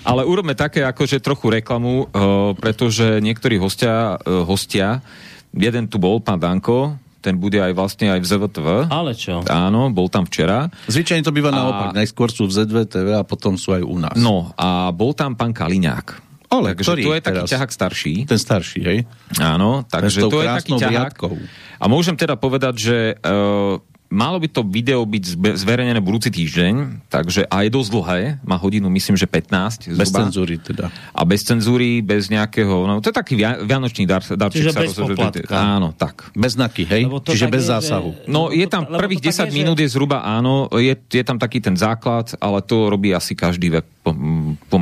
Ale 0.02 0.24
urobme 0.24 0.52
také 0.52 0.82
akože 0.82 1.20
trochu 1.20 1.50
reklamu, 1.50 2.06
uh, 2.06 2.09
pretože 2.54 3.20
niektorí 3.20 3.56
hostia, 3.56 4.16
uh, 4.16 4.42
hostia, 4.42 5.04
jeden 5.52 5.85
tu 5.87 5.96
bol, 5.96 6.18
pán 6.18 6.38
Danko, 6.38 6.96
ten 7.18 7.35
bude 7.35 7.59
aj 7.59 7.74
vlastne 7.74 8.06
aj 8.09 8.20
v 8.22 8.26
ZVTV. 8.26 8.68
Ale 8.87 9.12
čo? 9.12 9.42
Áno, 9.44 9.90
bol 9.90 10.06
tam 10.06 10.22
včera. 10.22 10.70
Zvyčajne 10.87 11.20
to 11.20 11.35
býva 11.35 11.50
A- 11.50 11.56
naopak. 11.59 11.88
Najskôr 11.92 12.30
sú 12.30 12.46
v 12.46 12.54
ZVTV 12.54 13.16
a 13.16 13.22
potom 13.22 13.59
sú 13.59 13.74
aj 13.74 13.82
u 13.82 13.96
nás. 13.98 14.14
No 14.14 14.54
a 14.54 14.88
bol 14.90 15.11
tam 15.11 15.35
pán 15.35 15.50
Kaliňák. 15.50 16.25
Ale 16.48 16.72
takže 16.72 16.87
ktorý 16.87 17.02
to 17.02 17.11
je 17.11 17.20
taký 17.20 17.37
teraz? 17.37 17.48
ťahák 17.48 17.70
starší. 17.70 18.14
Ten 18.24 18.38
starší, 18.38 18.80
hej? 18.80 18.98
Áno, 19.37 19.82
takže 19.82 20.22
to 20.22 20.38
je 20.38 20.46
taký 20.46 20.72
ťahák. 20.74 20.92
riadkou. 21.12 21.35
A 21.76 21.85
môžem 21.87 22.14
teda 22.14 22.35
povedať, 22.35 22.74
že 22.78 22.96
uh, 23.16 23.76
malo 24.06 24.38
by 24.38 24.46
to 24.46 24.62
video 24.62 25.02
byť 25.02 25.24
zverejnené 25.56 25.98
budúci 25.98 26.30
týždeň, 26.30 27.02
takže 27.09 27.42
a 27.44 27.56
je 27.61 27.68
dosť 27.68 27.90
dlhé, 27.90 28.20
má 28.40 28.54
hodinu 28.54 28.87
myslím, 28.88 29.12
že 29.12 29.26
15 29.26 29.90
Bez 29.90 30.09
zhruba. 30.09 30.18
cenzúry 30.22 30.54
teda. 30.56 30.94
A 31.11 31.26
bez 31.26 31.42
cenzúry, 31.42 32.00
bez 32.00 32.30
nejakého, 32.30 32.87
no 32.87 33.02
to 33.02 33.11
je 33.11 33.16
taký 33.16 33.35
via- 33.35 33.59
vianočný 33.59 34.06
dar, 34.06 34.22
darček. 34.22 34.62
Čiže 34.62 34.70
sa 34.70 34.80
bez 34.80 34.94
rozhoduje. 34.94 35.18
poplatka. 35.18 35.54
Áno, 35.59 35.90
tak. 35.90 36.30
Bez 36.32 36.54
znaky, 36.54 36.87
hej? 36.87 37.02
Čiže 37.20 37.50
bez 37.50 37.61
je, 37.61 37.66
že- 37.66 37.72
zásahu. 37.74 38.11
No 38.24 38.48
je 38.48 38.64
tam 38.64 38.87
Lebo 38.87 38.94
to 38.94 39.00
prvých 39.02 39.20
tak 39.20 39.26
10 39.26 39.42
je, 39.42 39.50
že- 39.50 39.59
minút 39.59 39.76
je 39.76 39.88
zhruba 39.90 40.22
áno, 40.22 40.70
je, 40.72 40.94
je 40.94 41.24
tam 41.26 41.37
taký 41.37 41.59
ten 41.59 41.74
základ, 41.74 42.30
ale 42.38 42.62
to 42.62 42.87
robí 42.87 43.11
asi 43.11 43.35
každý 43.35 43.74
vek 43.74 43.87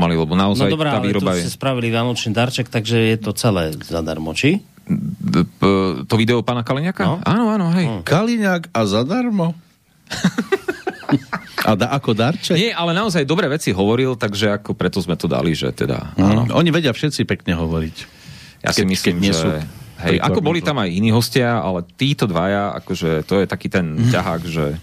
pomaly, 0.05 0.21
lebo 0.21 0.35
No 0.37 0.41
naozaj 0.53 0.69
dobrá, 0.69 0.93
tá 0.93 1.01
ale 1.01 1.09
tu 1.09 1.11
výroba 1.17 1.33
ste 1.33 1.49
je... 1.49 1.57
spravili 1.57 1.89
Vianočný 1.89 2.31
darček, 2.37 2.69
takže 2.69 2.97
je 3.01 3.17
to 3.17 3.33
celé 3.33 3.73
zadarmo, 3.81 4.37
či? 4.37 4.61
To 6.05 6.15
video 6.21 6.45
pána 6.45 6.61
Kaliňaka? 6.61 7.05
No. 7.09 7.17
Áno, 7.25 7.49
áno, 7.49 7.73
hej. 7.73 8.05
Kaliňák 8.05 8.69
a 8.77 8.81
zadarmo? 8.85 9.57
a 11.69 11.71
da, 11.73 11.89
ako 11.97 12.13
darček? 12.13 12.53
Nie, 12.53 12.77
ale 12.77 12.93
naozaj 12.93 13.25
dobré 13.25 13.49
veci 13.49 13.73
hovoril, 13.73 14.13
takže 14.21 14.61
ako 14.61 14.77
preto 14.77 15.01
sme 15.01 15.17
to 15.17 15.25
dali, 15.25 15.57
že 15.57 15.73
teda... 15.73 16.13
Áno. 16.21 16.45
Oni 16.53 16.69
vedia 16.69 16.93
všetci 16.93 17.25
pekne 17.25 17.57
hovoriť. 17.57 17.97
Ja 18.61 18.77
si 18.77 18.85
Keď- 18.85 18.89
myslím, 18.93 19.17
keď 19.17 19.25
nie 19.25 19.33
že... 19.33 19.41
sú 19.41 19.49
Hej, 19.95 20.21
ako 20.21 20.45
boli 20.45 20.61
tam 20.61 20.77
aj 20.85 20.91
iní 20.91 21.09
hostia, 21.15 21.65
ale 21.65 21.81
títo 21.97 22.29
dvaja, 22.29 22.77
akože 22.83 23.25
to 23.25 23.41
je 23.41 23.47
taký 23.49 23.73
ten 23.73 23.97
ťahák, 24.13 24.43
že 24.45 24.77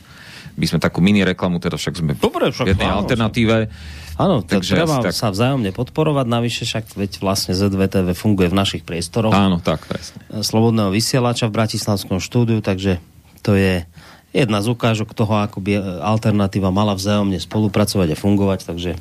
by 0.58 0.66
sme 0.66 0.80
takú 0.82 1.00
mini 1.00 1.22
reklamu, 1.22 1.62
teda 1.62 1.78
však 1.78 1.94
sme 1.94 2.12
Dobre, 2.18 2.50
v 2.50 2.56
však 2.56 2.74
jednej 2.74 2.90
áno, 2.90 3.06
alternatíve. 3.06 3.70
Áno, 4.20 4.44
Takže 4.44 4.76
treba 4.76 5.00
tak. 5.00 5.16
sa 5.16 5.32
vzájomne 5.32 5.72
podporovať, 5.72 6.26
navyše 6.28 6.64
však 6.68 6.96
veď 6.96 7.12
vlastne 7.24 7.54
ZVTV 7.56 8.12
funguje 8.16 8.52
v 8.52 8.56
našich 8.58 8.84
priestoroch 8.84 9.32
Áno, 9.32 9.64
tak, 9.64 9.88
presne. 9.88 10.22
Slobodného 10.32 10.92
vysielača 10.92 11.48
v 11.48 11.56
Bratislavskom 11.56 12.20
štúdiu, 12.20 12.60
takže 12.60 13.00
to 13.42 13.56
je 13.58 13.88
jedna 14.32 14.60
z 14.64 14.68
ukážok 14.72 15.12
toho, 15.12 15.42
ako 15.44 15.60
by 15.60 15.80
alternatíva 16.04 16.72
mala 16.72 16.96
vzájomne 16.96 17.40
spolupracovať 17.40 18.14
a 18.14 18.18
fungovať, 18.20 18.60
takže 18.68 18.92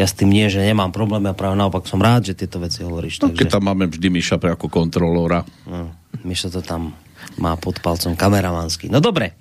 ja 0.00 0.06
s 0.08 0.16
tým 0.16 0.32
nie, 0.32 0.48
že 0.48 0.64
nemám 0.64 0.88
problém, 0.88 1.24
a 1.28 1.36
práve 1.36 1.52
naopak 1.52 1.84
som 1.84 2.00
rád, 2.00 2.32
že 2.32 2.44
tieto 2.44 2.56
veci 2.58 2.80
hovoríš. 2.80 3.20
No, 3.20 3.30
Takže, 3.30 3.38
keď 3.44 3.48
tam 3.60 3.64
máme 3.68 3.84
vždy 3.92 4.08
Miša 4.08 4.36
pre 4.40 4.56
ako 4.56 4.72
kontrolóra. 4.72 5.44
no, 5.68 5.92
Mišo 6.24 6.48
to 6.48 6.64
tam 6.64 6.96
má 7.36 7.54
pod 7.60 7.78
palcom 7.80 8.16
kameramanský. 8.16 8.88
No 8.88 8.98
dobre, 8.98 9.36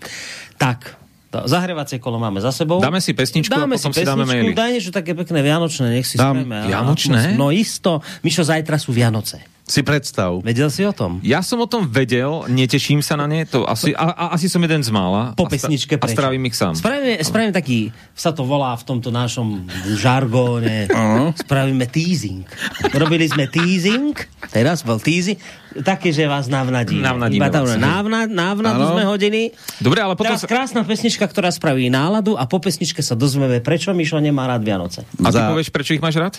tak, 0.60 1.01
zahrievacie 1.32 1.98
kolo 2.04 2.20
máme 2.20 2.44
za 2.44 2.52
sebou. 2.52 2.84
Dáme 2.84 3.00
si 3.00 3.16
pesničku 3.16 3.56
a 3.56 3.64
potom 3.64 3.96
si 3.96 4.04
dáme 4.04 4.28
maily. 4.28 4.52
Daj 4.52 4.70
niečo 4.76 4.92
také 4.92 5.16
pekné 5.16 5.40
Vianočné, 5.40 5.88
nech 5.96 6.06
si 6.06 6.20
Dám 6.20 6.44
spravíme. 6.44 6.68
Vianočné? 6.68 7.22
No 7.40 7.50
isto. 7.56 8.04
Mišo, 8.22 8.44
zajtra 8.44 8.76
sú 8.76 8.92
Vianoce. 8.92 9.40
Si 9.72 9.88
predstav. 9.88 10.44
Vedel 10.44 10.68
si 10.68 10.84
o 10.84 10.92
tom? 10.92 11.24
Ja 11.24 11.40
som 11.40 11.64
o 11.64 11.68
tom 11.68 11.88
vedel, 11.88 12.44
neteším 12.52 13.00
sa 13.00 13.16
na 13.16 13.24
ne, 13.24 13.48
to 13.48 13.64
asi, 13.64 13.96
a, 13.96 14.12
a, 14.12 14.26
asi 14.36 14.52
som 14.52 14.60
jeden 14.60 14.84
z 14.84 14.92
mála. 14.92 15.32
Po 15.32 15.48
A 15.48 15.48
sta- 15.48 15.72
pesničke 15.72 15.96
A 15.96 16.08
strávim 16.12 16.44
ich 16.44 16.60
sám. 16.60 16.76
Spravíme, 16.76 17.24
spravíme 17.24 17.54
taký, 17.56 17.88
sa 18.12 18.36
to 18.36 18.44
volá 18.44 18.76
v 18.76 18.84
tomto 18.84 19.16
našom 19.16 19.64
žargóne, 19.96 20.92
spravíme 21.40 21.88
teasing. 21.88 22.44
Robili 22.92 23.32
sme 23.32 23.48
teasing, 23.48 24.12
teraz 24.52 24.84
bol 24.84 25.00
teasing, 25.00 25.40
také, 25.80 26.12
že 26.12 26.28
vás 26.28 26.52
navnadíme. 26.52 27.00
Navnadíme 27.00 27.40
Iba 27.40 27.48
tam 27.48 27.64
vás. 27.64 27.80
návnad, 27.80 28.28
návnadu 28.28 28.92
sme 28.92 29.08
hodili. 29.08 29.56
Dobre, 29.80 30.04
ale 30.04 30.20
potom 30.20 30.36
Teraz 30.36 30.44
sa... 30.44 30.52
krásna 30.52 30.84
pesnička, 30.84 31.24
ktorá 31.24 31.48
spraví 31.48 31.88
náladu 31.88 32.36
a 32.36 32.44
po 32.44 32.60
pesničke 32.60 33.00
sa 33.00 33.16
dozvieme, 33.16 33.64
prečo 33.64 33.96
Mišo 33.96 34.20
nemá 34.20 34.52
rád 34.52 34.68
Vianoce. 34.68 35.08
A 35.24 35.32
ty 35.32 35.40
Za- 35.40 35.48
povieš, 35.48 35.72
prečo 35.72 35.96
ich 35.96 36.04
máš 36.04 36.20
rád? 36.20 36.36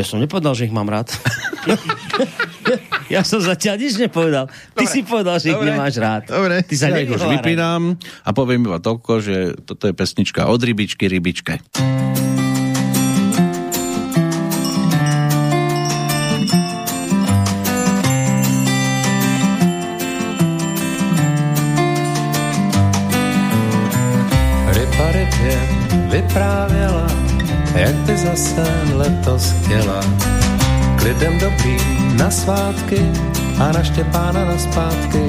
Ja 0.00 0.08
som 0.08 0.16
nepovedal, 0.16 0.56
že 0.56 0.64
ich 0.64 0.72
mám 0.72 0.88
rád. 0.88 1.12
ja 3.12 3.20
som 3.20 3.36
zatiaľ 3.36 3.76
nič 3.76 4.00
nepovedal. 4.00 4.48
Ty 4.72 4.84
si 4.88 5.04
povedal, 5.04 5.36
že 5.36 5.52
ich 5.52 5.60
Dobre. 5.60 5.76
nemáš 5.76 6.00
rád. 6.00 6.24
Dobre. 6.24 6.64
Ty 6.64 6.74
sa 6.80 6.88
Ja 6.88 7.04
ich 7.04 7.12
už 7.12 7.20
vypínam 7.20 8.00
a 8.24 8.30
poviem 8.32 8.64
iba 8.64 8.80
toľko, 8.80 9.20
že 9.20 9.36
toto 9.68 9.84
je 9.84 9.92
pesnička 9.92 10.48
od 10.48 10.56
rybičky 10.56 11.04
rybičke. 11.04 11.60
Dobrým 31.40 32.16
na 32.16 32.30
svátky 32.30 33.00
a 33.58 33.72
na 33.72 33.82
Štěpána 33.82 34.44
na 34.44 34.58
zpátky. 34.58 35.24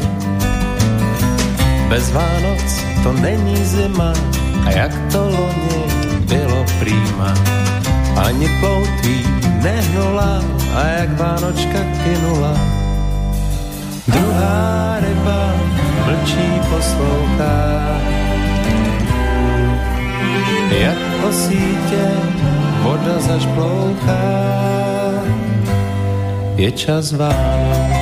Bez 1.90 2.12
Vánoc 2.12 2.84
to 3.04 3.14
není 3.14 3.56
zima 3.66 4.14
a 4.66 4.70
jak 4.72 4.92
to 5.12 5.24
loni 5.24 5.84
bylo 6.28 6.66
prýma. 6.80 7.34
Ani 8.28 8.48
ploutví 8.60 9.26
nehnula 9.64 10.44
a 10.76 10.88
jak 10.88 11.20
Vánočka 11.20 11.80
kynula. 12.04 12.56
Druhá 14.08 15.00
ryba 15.00 15.54
mlčí 16.06 16.48
poslouchá 16.70 17.82
jak 20.82 20.98
po 21.22 21.32
sítě 21.32 22.04
voda 22.84 23.20
zašplouchá. 23.20 24.81
Je 26.56 26.72
čas 26.72 27.12
Vánoc. 27.12 28.02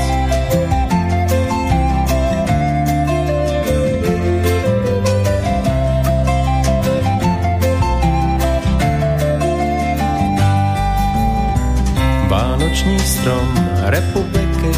Vánoční 12.30 13.00
strom 13.00 13.70
republiky, 13.84 14.72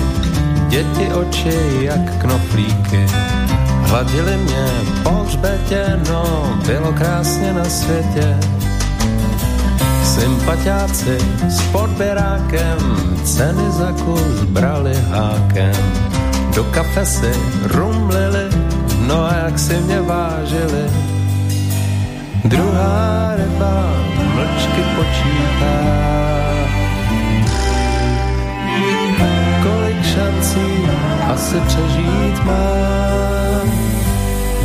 děti 0.69 1.13
oči 1.13 1.59
jak 1.81 2.17
knoflíky. 2.17 3.05
Hladili 3.81 4.37
mě 4.37 4.67
po 5.03 5.09
hřbetě, 5.09 5.99
no 6.09 6.23
bylo 6.65 6.93
krásně 6.93 7.53
na 7.53 7.65
světě. 7.65 8.37
Sympatiáci 10.11 11.17
s 11.47 11.61
podběrákem 11.71 12.79
ceny 13.23 13.71
za 13.71 13.91
kus 13.91 14.43
brali 14.51 14.95
hákem. 15.09 15.75
Do 16.55 16.63
kafe 16.63 17.05
si 17.05 17.31
rumlili, 17.63 18.49
no 19.07 19.25
a 19.25 19.33
jak 19.33 19.59
si 19.59 19.73
mě 19.73 20.01
vážili. 20.01 20.85
Druhá 22.45 23.31
ryba 23.35 23.93
mlčky 24.35 24.81
počítá. 24.95 25.77
Kolik 29.63 30.03
šancí 30.03 30.67
asi 31.33 31.55
přežít 31.67 32.45
má, 32.45 32.63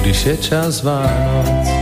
když 0.01 0.27
je 0.27 0.37
čas 0.37 0.83
Vánoc. 0.83 1.76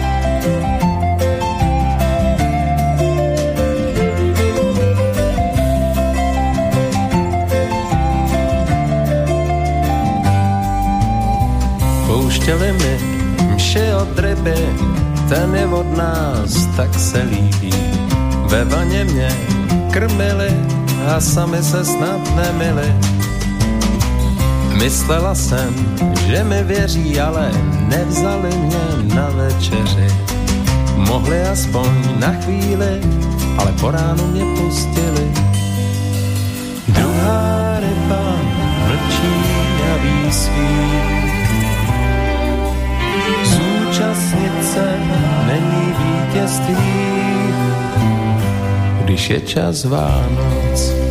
Pouštěli 12.35 12.73
mi 12.73 12.99
mši 13.55 13.95
od 14.03 14.19
ryby, 14.19 14.55
ten 15.29 15.55
je 15.55 15.67
od 15.67 15.97
nás, 15.97 16.67
tak 16.77 16.95
se 16.95 17.23
líbí. 17.23 17.73
Ve 18.47 18.65
vaně 18.65 19.05
mě 19.05 19.29
krmili 19.91 20.51
a 21.07 21.21
sami 21.21 21.63
se 21.63 21.85
snad 21.85 22.21
nemili. 22.37 22.95
Myslela 24.79 25.35
jsem, 25.35 25.75
že 26.27 26.45
mi 26.45 26.63
věří, 26.63 27.21
ale 27.21 27.51
nevzali 27.89 28.51
mě 28.57 29.15
na 29.15 29.29
večeři. 29.31 30.07
Mohli 30.97 31.43
aspoň 31.43 32.19
na 32.19 32.33
chvíli, 32.33 33.01
ale 33.59 33.73
po 33.81 33.91
ránu 33.91 34.27
mě 34.27 34.45
pustili. 34.45 35.33
Druhá 36.89 37.77
ryba 37.81 38.37
mlčí 38.87 39.35
a. 39.91 40.05
Zúčastnit 40.35 41.24
se 44.63 44.99
není 45.47 45.95
vítězství, 45.99 46.77
když 49.05 49.31
je 49.31 49.41
čas 49.41 49.85
Vánoc. 49.85 51.04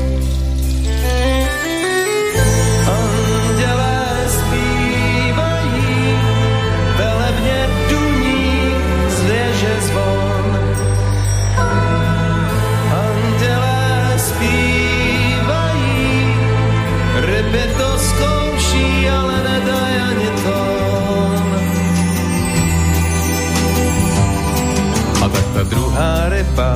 Druhá 25.93 26.29
ryba 26.29 26.75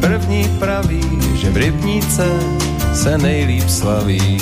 první 0.00 0.44
praví, 0.58 1.00
že 1.34 1.50
v 1.50 1.56
rybníce 1.56 2.28
se 2.94 3.18
nejlíp 3.18 3.68
slaví. 3.68 4.38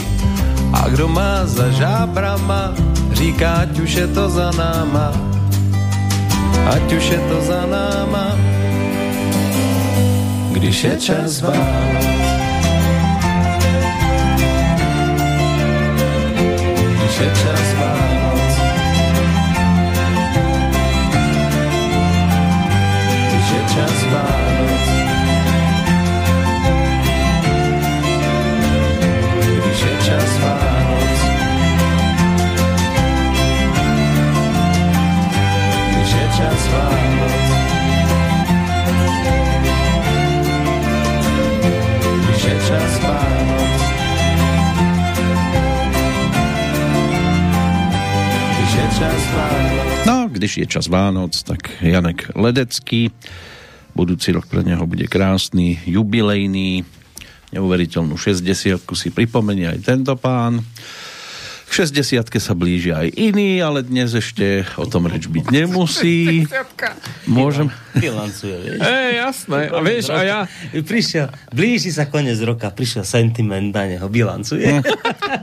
A 0.73 0.89
kdo 0.89 1.09
má 1.09 1.47
za 1.47 1.71
žábrama, 1.71 2.75
říká, 3.13 3.53
ať 3.53 3.79
už 3.79 3.93
je 3.95 4.07
to 4.07 4.31
za 4.31 4.51
náma, 4.51 5.13
ať 6.67 6.93
už 6.93 7.05
je 7.11 7.19
to 7.19 7.41
za 7.47 7.67
náma, 7.67 8.35
když 10.53 10.85
je 10.85 10.97
čas 10.97 11.41
Vánoc. 11.41 12.19
je 17.19 17.31
čas 17.35 17.75
Vánoc. 17.75 18.08
Čas 23.79 24.05
Vánoc. 24.11 24.87
Když 29.65 29.81
je 29.83 29.95
čas 30.07 30.39
Vánoc. 30.43 31.19
Když 35.95 36.13
je 36.13 36.27
čas 36.37 36.69
Vánoc. 36.73 37.33
Když 42.27 42.45
je 42.45 42.59
čas 42.69 43.01
Vánoc. 43.03 43.83
Když 48.59 48.75
je 48.75 48.89
čas 48.99 49.33
Vánoc. 49.37 50.07
No, 50.07 50.29
když 50.31 50.59
je 50.59 50.67
čas 50.67 50.89
Vánoc, 50.89 51.43
tak 51.43 51.59
Janek 51.81 52.31
Ledecký. 52.35 53.11
Budúci 53.99 54.31
rok 54.31 54.47
pre 54.47 54.63
neho 54.63 54.87
bude 54.87 55.11
krásny, 55.11 55.83
jubilejný. 55.83 56.87
Neuveriteľnú 57.51 58.15
60 58.15 58.79
si 58.95 59.09
pripomenie 59.11 59.67
aj 59.67 59.79
tento 59.83 60.15
pán. 60.15 60.63
K 61.67 61.71
60 61.83 62.23
sa 62.39 62.55
blíži 62.55 62.95
aj 62.95 63.11
iný, 63.19 63.59
ale 63.59 63.83
dnes 63.83 64.15
ešte 64.15 64.63
o 64.79 64.87
tom 64.87 65.11
reč 65.11 65.27
byť 65.27 65.51
nemusí. 65.51 66.47
Môžem... 67.27 67.75
Bilancuje, 67.97 68.57
vieš. 68.61 68.79
Ej, 68.85 69.11
jasné. 69.17 69.61
A 69.73 69.79
vieš, 69.81 70.05
a 70.13 70.21
ja... 70.21 70.39
Prišiel, 70.73 71.33
blíži 71.49 71.89
sa 71.89 72.05
koniec 72.05 72.37
roka, 72.45 72.69
prišiel 72.69 73.07
sentiment 73.07 73.73
na 73.73 73.89
neho, 73.89 74.07
bilancuje. 74.13 74.85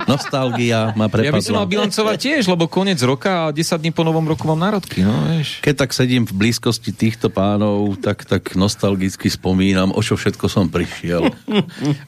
Nostalgia 0.06 0.94
ma 0.94 1.10
Ja 1.10 1.34
by 1.34 1.42
som 1.42 1.58
mal 1.58 1.66
prepadla. 1.66 1.74
bilancovať 1.74 2.18
tiež, 2.22 2.44
lebo 2.46 2.70
koniec 2.70 3.02
roka 3.02 3.50
a 3.50 3.54
10 3.54 3.82
dní 3.82 3.92
po 3.92 4.06
novom 4.06 4.26
roku 4.26 4.46
mám 4.46 4.62
národky, 4.62 5.02
no 5.02 5.14
vieš. 5.34 5.62
Keď 5.66 5.76
tak 5.76 5.92
sedím 5.96 6.30
v 6.30 6.34
blízkosti 6.34 6.94
týchto 6.94 7.34
pánov, 7.34 7.98
tak, 8.02 8.26
tak 8.30 8.54
nostalgicky 8.54 9.28
spomínam, 9.30 9.90
o 9.94 10.02
čo 10.06 10.14
všetko 10.18 10.46
som 10.46 10.70
prišiel. 10.70 11.30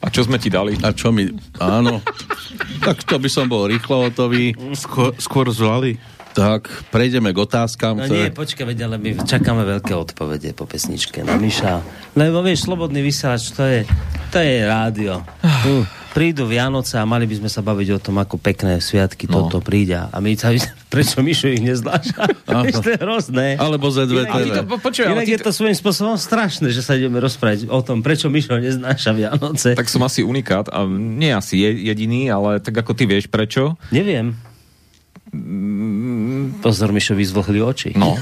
A 0.01 0.07
čo 0.13 0.25
sme 0.25 0.37
ti 0.37 0.53
dali? 0.53 0.77
A 0.85 0.93
čo 0.93 1.09
mi... 1.09 1.29
Áno. 1.57 2.01
Tak 2.85 3.03
to 3.03 3.17
by 3.17 3.29
som 3.29 3.49
bol 3.49 3.65
rýchlo 3.65 4.07
hotový. 4.09 4.53
Skôr, 4.77 5.13
skôr 5.17 5.49
zlali. 5.49 5.97
Tak, 6.37 6.61
prejdeme 6.87 7.33
k 7.33 7.37
otázkam. 7.39 7.97
No 7.97 8.05
ktoré- 8.05 8.29
nie, 8.29 8.29
počkaj, 8.29 8.65
veď, 8.67 8.79
ale 8.83 8.95
my 8.95 9.09
čakáme 9.19 9.65
veľké 9.65 9.89
odpovede 9.91 10.53
po 10.53 10.63
pesničke. 10.63 11.25
No, 11.25 11.33
Miša, 11.33 11.81
lebo 12.13 12.39
vieš, 12.39 12.69
slobodný 12.69 13.01
vysielač, 13.01 13.49
to 13.49 13.65
je, 13.65 13.89
to 14.29 14.37
je 14.37 14.61
rádio. 14.61 15.25
Tu 15.65 15.73
prídu 16.11 16.45
Vianoce 16.45 16.93
a 16.93 17.03
mali 17.03 17.25
by 17.25 17.35
sme 17.35 17.45
sa 17.47 17.61
baviť 17.61 17.89
o 17.91 17.99
tom, 17.99 18.17
ako 18.17 18.37
pekné 18.37 18.77
sviatky 18.77 19.25
No. 19.25 19.45
toto 19.45 19.61
príde. 19.61 19.97
A 19.97 20.13
my 20.15 20.33
sa, 20.33 20.53
prečo 20.93 21.21
Mišo 21.21 21.45
ich 21.47 21.61
neznáša? 21.63 22.45
Vieš, 22.45 22.75
to 22.79 22.89
je 22.91 22.99
hrozné. 22.99 23.47
Alebo 23.55 23.85
ZVTV. 23.87 24.21
Inak, 24.23 24.37
je 24.39 24.51
to, 24.51 24.63
Po- 24.67 24.77
počuj, 24.79 25.03
ale 25.03 25.13
inak 25.15 25.29
je 25.31 25.39
to 25.39 25.49
svojím 25.51 25.73
spôsobom 25.73 26.13
strašné, 26.15 26.69
že 26.69 26.81
sa 26.81 26.93
ideme 26.93 27.17
rozprávať 27.17 27.65
o 27.65 27.81
tom, 27.81 28.01
prečo 28.01 28.29
Mišo 28.29 28.53
neznáša 28.55 29.09
Vianoce. 29.11 29.73
Tak 29.73 29.85
som 29.85 30.01
asi 30.01 30.21
unikát 30.21 30.69
a 30.69 30.85
nie 30.89 31.29
asi 31.29 31.57
je 31.59 31.69
jediný, 31.87 32.29
ale 32.29 32.57
tak 32.59 32.73
ako 32.75 32.93
ty 32.93 33.05
vieš 33.05 33.25
prečo. 33.25 33.73
Neviem. 33.89 34.37
Pozor, 36.61 36.91
Mišo, 36.91 37.13
vyzvlhli 37.15 37.59
oči. 37.61 37.89
No. 37.95 38.15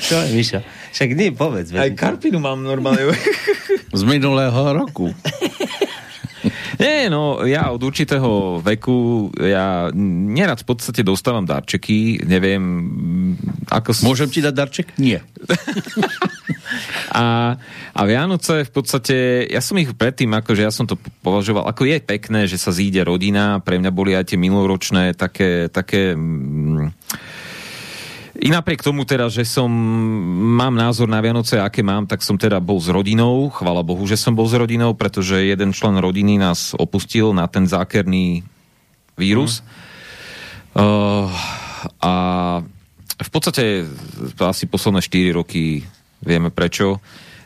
Čo 0.00 0.14
je, 0.26 0.28
Mišo? 0.34 0.60
Však 0.90 1.10
nie, 1.14 1.30
povedz. 1.30 1.70
veď. 1.70 1.94
karpinu 1.94 2.42
mám 2.42 2.62
normálne. 2.66 3.14
Z 3.98 4.02
minulého 4.06 4.60
roku. 4.74 5.10
Nie, 6.80 7.12
no, 7.12 7.44
ja 7.44 7.68
od 7.68 7.84
určitého 7.84 8.64
veku, 8.64 9.28
ja 9.36 9.92
nerad 10.32 10.64
v 10.64 10.68
podstate 10.72 11.04
dostávam 11.04 11.44
darčeky, 11.44 12.24
neviem, 12.24 12.64
ako... 13.68 13.92
Môžem 14.00 14.32
ti 14.32 14.40
dať 14.40 14.54
darček? 14.56 14.86
Nie. 14.96 15.20
A, 17.10 17.58
a 17.90 18.00
Vianoce 18.06 18.62
v 18.62 18.70
podstate, 18.70 19.42
ja 19.50 19.58
som 19.58 19.74
ich 19.82 19.90
predtým, 19.90 20.30
akože 20.30 20.62
ja 20.62 20.70
som 20.70 20.86
to 20.86 20.94
považoval, 21.26 21.66
ako 21.66 21.82
je 21.82 21.98
pekné, 21.98 22.46
že 22.46 22.54
sa 22.54 22.70
zíde 22.70 23.02
rodina, 23.02 23.58
pre 23.58 23.82
mňa 23.82 23.90
boli 23.90 24.14
aj 24.14 24.30
tie 24.30 24.38
minuloročné 24.38 25.18
také, 25.18 25.66
také 25.66 26.14
mm, 26.14 26.94
i 28.40 28.48
napriek 28.48 28.80
tomu 28.80 29.04
teda, 29.04 29.28
že 29.28 29.44
som, 29.44 29.68
mám 30.56 30.72
názor 30.72 31.06
na 31.12 31.20
Vianoce, 31.20 31.60
aké 31.60 31.84
mám, 31.84 32.08
tak 32.08 32.24
som 32.24 32.40
teda 32.40 32.56
bol 32.56 32.80
s 32.80 32.88
rodinou, 32.88 33.52
chvala 33.52 33.84
Bohu, 33.84 34.08
že 34.08 34.16
som 34.16 34.32
bol 34.32 34.48
s 34.48 34.56
rodinou, 34.56 34.96
pretože 34.96 35.44
jeden 35.44 35.76
člen 35.76 36.00
rodiny 36.00 36.40
nás 36.40 36.72
opustil 36.72 37.36
na 37.36 37.44
ten 37.46 37.68
zákerný 37.68 38.40
vírus. 39.20 39.60
Uh, 40.72 41.28
a 42.00 42.14
v 43.20 43.30
podstate 43.30 43.84
asi 44.40 44.64
posledné 44.64 45.04
4 45.04 45.36
roky 45.36 45.84
vieme 46.24 46.48
prečo. 46.48 46.96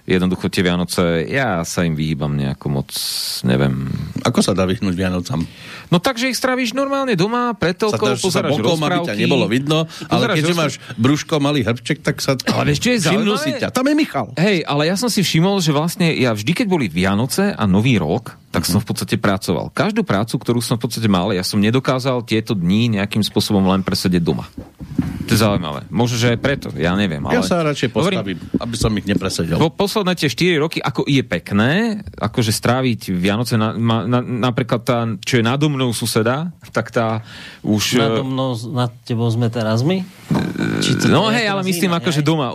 Jednoducho 0.05 0.53
tie 0.53 0.61
Vianoce, 0.61 1.25
ja 1.33 1.65
sa 1.65 1.81
im 1.81 1.97
vyhýbam 1.97 2.37
nejako 2.37 2.69
moc, 2.69 2.93
neviem. 3.41 3.89
Ako 4.21 4.45
sa 4.45 4.53
dá 4.53 4.69
vyhnúť 4.69 4.93
Vianocam? 4.93 5.41
No 5.89 5.97
takže 5.97 6.29
ich 6.29 6.37
strávíš 6.37 6.77
normálne 6.77 7.17
doma, 7.17 7.57
pred 7.57 7.73
Sa 7.73 7.97
dáš 7.97 8.21
sa 8.29 8.45
bokom, 8.45 8.77
aby 8.85 9.01
ťa 9.01 9.17
nebolo 9.17 9.49
vidno, 9.49 9.89
ale 10.13 10.37
keďže 10.37 10.53
máš 10.53 10.75
brúško, 11.01 11.41
malý 11.41 11.65
hrbček, 11.65 12.05
tak 12.05 12.21
sa... 12.21 12.37
Ale 12.53 12.77
čo 12.77 12.93
je 12.93 13.01
zaujímavé? 13.01 13.49
si 13.49 13.51
ťa. 13.57 13.73
Tam 13.73 13.89
je 13.89 13.95
Michal. 13.97 14.37
Hej, 14.37 14.61
ale 14.69 14.93
ja 14.93 14.97
som 15.01 15.09
si 15.09 15.25
všimol, 15.25 15.65
že 15.65 15.73
vlastne 15.73 16.13
ja 16.21 16.37
vždy, 16.37 16.53
keď 16.53 16.67
boli 16.69 16.93
Vianoce 16.93 17.57
a 17.57 17.65
Nový 17.65 17.97
rok, 17.97 18.37
tak 18.55 18.71
som 18.71 18.79
v 18.79 18.87
podstate 18.87 19.19
pracoval. 19.19 19.75
Každú 19.75 20.07
prácu, 20.07 20.39
ktorú 20.39 20.63
som 20.63 20.79
v 20.79 20.87
podstate 20.87 21.11
mal, 21.11 21.35
ja 21.35 21.43
som 21.43 21.59
nedokázal 21.59 22.23
tieto 22.23 22.55
dní 22.55 22.87
nejakým 22.87 23.27
spôsobom 23.27 23.67
len 23.67 23.83
presedieť 23.83 24.23
doma. 24.23 24.47
To 25.27 25.31
je 25.35 25.41
zaujímavé. 25.43 25.91
Možno, 25.91 26.21
že 26.21 26.37
aj 26.37 26.39
preto, 26.39 26.69
ja 26.79 26.95
neviem. 26.95 27.19
Ale... 27.27 27.41
Ja 27.41 27.43
sa 27.43 27.67
radšej 27.67 27.91
postavím, 27.91 28.39
aby 28.39 28.77
som 28.79 28.95
ich 28.95 29.09
nepresedel. 29.11 29.59
Po 29.59 29.75
posledné 29.95 30.19
tie 30.19 30.27
4 30.27 30.59
roky, 30.59 30.83
ako 30.83 31.07
je 31.07 31.23
pekné, 31.23 32.03
akože 32.19 32.51
stráviť 32.51 33.15
Vianoce, 33.15 33.55
na, 33.55 33.79
na, 33.79 34.19
napríklad 34.19 34.83
tá, 34.83 35.07
čo 35.23 35.39
je 35.39 35.47
nado 35.47 35.71
mnou 35.71 35.95
suseda, 35.95 36.51
tak 36.75 36.91
tá 36.91 37.23
už... 37.63 38.03
Nado 38.03 38.27
mnou, 38.27 38.59
nad 38.75 38.91
tebou 39.07 39.31
sme 39.31 39.47
teraz 39.55 39.87
my? 39.87 40.03
Či 40.83 40.99
to 40.99 41.07
No 41.07 41.31
hej, 41.31 41.47
ale 41.47 41.63
myslím 41.63 41.95
iná, 41.95 42.03
akože 42.03 42.27
doma. 42.27 42.51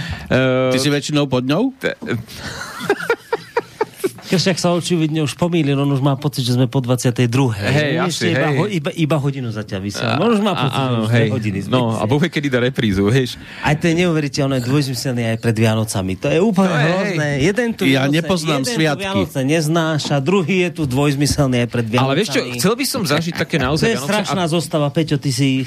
Ty 0.76 0.76
si 0.76 0.92
väčšinou 0.92 1.24
pod 1.24 1.48
ňou? 1.48 1.72
Keď 4.26 4.58
sa 4.58 4.74
očividne 4.74 5.22
už 5.22 5.38
pomýlil, 5.38 5.78
on 5.78 5.86
už 5.86 6.02
má 6.02 6.18
pocit, 6.18 6.42
že 6.42 6.58
sme 6.58 6.66
po 6.66 6.82
22. 6.82 7.30
Hej, 7.54 7.92
asi, 8.02 8.34
iba, 8.34 8.48
hej. 8.50 8.56
ho, 8.58 8.64
iba, 8.66 8.90
iba 8.90 9.16
hodinu 9.16 9.54
zatiaľ 9.54 9.80
vysiel. 9.86 10.18
On 10.18 10.30
už 10.34 10.42
má 10.42 10.52
pocit, 10.58 10.76
že 10.76 10.94
už 10.98 11.10
hodiny 11.30 11.58
sme 11.62 11.72
No, 11.72 11.94
a 11.94 12.02
Boh 12.04 12.18
vie, 12.18 12.26
kedy 12.26 12.50
dá 12.50 12.58
reprízu, 12.58 13.06
vieš. 13.06 13.38
Aj 13.62 13.78
to 13.78 13.86
je 13.86 13.94
neuveriteľné, 14.02 14.58
dvojzmyselné 14.60 15.22
aj 15.34 15.38
pred 15.38 15.56
Vianocami. 15.56 16.12
To 16.18 16.26
je 16.26 16.38
úplne 16.42 16.68
To 16.68 16.76
je, 16.76 16.86
hrozné. 16.90 17.28
Jeden 17.40 17.68
tu 17.72 17.82
Ja 17.86 18.04
Vianoce, 18.06 18.16
nepoznám 18.18 18.60
jeden 18.62 18.74
sviatky. 18.74 18.98
Tu 18.98 19.06
Vianoce 19.06 19.40
neznáša, 19.46 20.16
druhý 20.18 20.56
je 20.66 20.70
tu 20.74 20.82
dvojzmyselný 20.90 21.56
aj 21.62 21.68
pred 21.70 21.86
Vianocami. 21.86 22.10
Ale 22.10 22.14
vieš 22.18 22.28
čo, 22.34 22.40
chcel 22.58 22.74
by 22.74 22.84
som 22.84 23.02
zažiť 23.06 23.34
také 23.38 23.56
To 23.56 23.64
naozaj 23.70 23.86
je 23.86 23.94
Vianoce. 23.94 24.10
strašná 24.10 24.44
zostava. 24.50 24.86
Peťo, 24.90 25.16
ty 25.22 25.30
si 25.30 25.62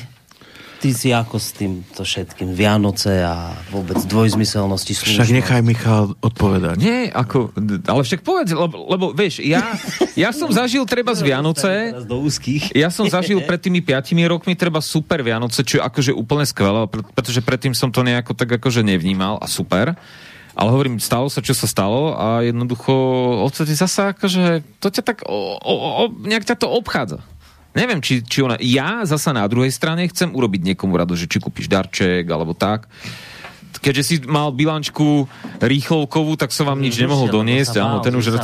ty 0.80 0.96
si 0.96 1.12
ako 1.12 1.36
s 1.36 1.52
týmto 1.52 2.08
všetkým 2.08 2.56
Vianoce 2.56 3.20
a 3.20 3.52
vôbec 3.68 4.00
dvojzmyselnosti 4.08 4.96
Však 4.96 5.28
nechaj 5.30 5.60
Michal 5.60 6.16
odpovedať. 6.24 6.80
Nie, 6.80 7.12
ako, 7.12 7.52
ale 7.84 8.02
však 8.08 8.24
povedz, 8.24 8.56
lebo, 8.56 8.88
lebo 8.88 9.06
vieš, 9.12 9.44
ja, 9.44 9.76
ja 10.16 10.32
som 10.32 10.48
zažil 10.50 10.88
treba 10.88 11.12
z 11.12 11.22
Vianoce, 11.28 11.92
Teraz 11.94 12.08
do 12.08 12.24
úzkých. 12.24 12.72
ja 12.72 12.88
som 12.88 13.12
zažil 13.12 13.44
pred 13.44 13.60
tými 13.60 13.84
piatimi 13.84 14.24
rokmi 14.24 14.56
treba 14.56 14.80
super 14.80 15.20
Vianoce, 15.20 15.68
čo 15.68 15.78
je 15.78 15.84
akože 15.84 16.12
úplne 16.16 16.48
skvelé, 16.48 16.88
pre- 16.88 17.04
pretože 17.12 17.44
predtým 17.44 17.76
som 17.76 17.92
to 17.92 18.00
nejako 18.00 18.32
tak 18.32 18.48
akože 18.48 18.80
nevnímal 18.80 19.36
a 19.44 19.46
super. 19.52 20.00
Ale 20.60 20.76
hovorím, 20.76 21.00
stalo 21.00 21.32
sa, 21.32 21.40
čo 21.40 21.56
sa 21.56 21.72
stalo 21.72 22.16
a 22.20 22.44
jednoducho 22.44 22.92
odtedy 23.48 23.72
zasa 23.76 24.12
akože 24.12 24.64
to 24.84 24.92
ťa 24.92 25.04
tak 25.08 25.18
o, 25.24 25.56
o, 25.56 25.74
o, 25.76 26.04
nejak 26.28 26.44
ťa 26.44 26.56
to 26.60 26.68
obchádza. 26.68 27.24
Neviem, 27.78 28.02
či, 28.02 28.26
či 28.26 28.42
ona... 28.42 28.58
Ja 28.58 29.06
zasa 29.06 29.30
na 29.30 29.46
druhej 29.46 29.70
strane 29.70 30.10
chcem 30.10 30.34
urobiť 30.34 30.74
niekomu 30.74 30.98
rado, 30.98 31.14
že 31.14 31.30
či 31.30 31.38
kúpiš 31.38 31.70
darček 31.70 32.26
alebo 32.26 32.58
tak. 32.58 32.90
Keďže 33.80 34.04
si 34.04 34.16
mal 34.26 34.52
bilančku 34.52 35.30
rýchlovkovú, 35.64 36.36
tak 36.36 36.52
som 36.52 36.68
vám 36.68 36.82
nič 36.82 37.00
nemohol 37.00 37.32
doniesť. 37.32 37.80
Áno, 37.80 38.04
ten 38.04 38.12
už... 38.18 38.36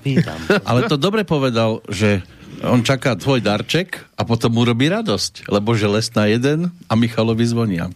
Ale 0.68 0.90
to 0.90 1.00
dobre 1.00 1.24
povedal, 1.24 1.80
že 1.88 2.20
on 2.60 2.84
čaká 2.84 3.16
tvoj 3.16 3.40
darček 3.40 4.02
a 4.18 4.22
potom 4.28 4.52
mu 4.52 4.62
robí 4.66 4.90
radosť, 4.90 5.48
lebo 5.48 5.72
že 5.72 5.88
les 5.88 6.08
na 6.12 6.28
jeden 6.28 6.68
a 6.90 6.92
Michalovi 6.98 7.46
zvonia. 7.48 7.88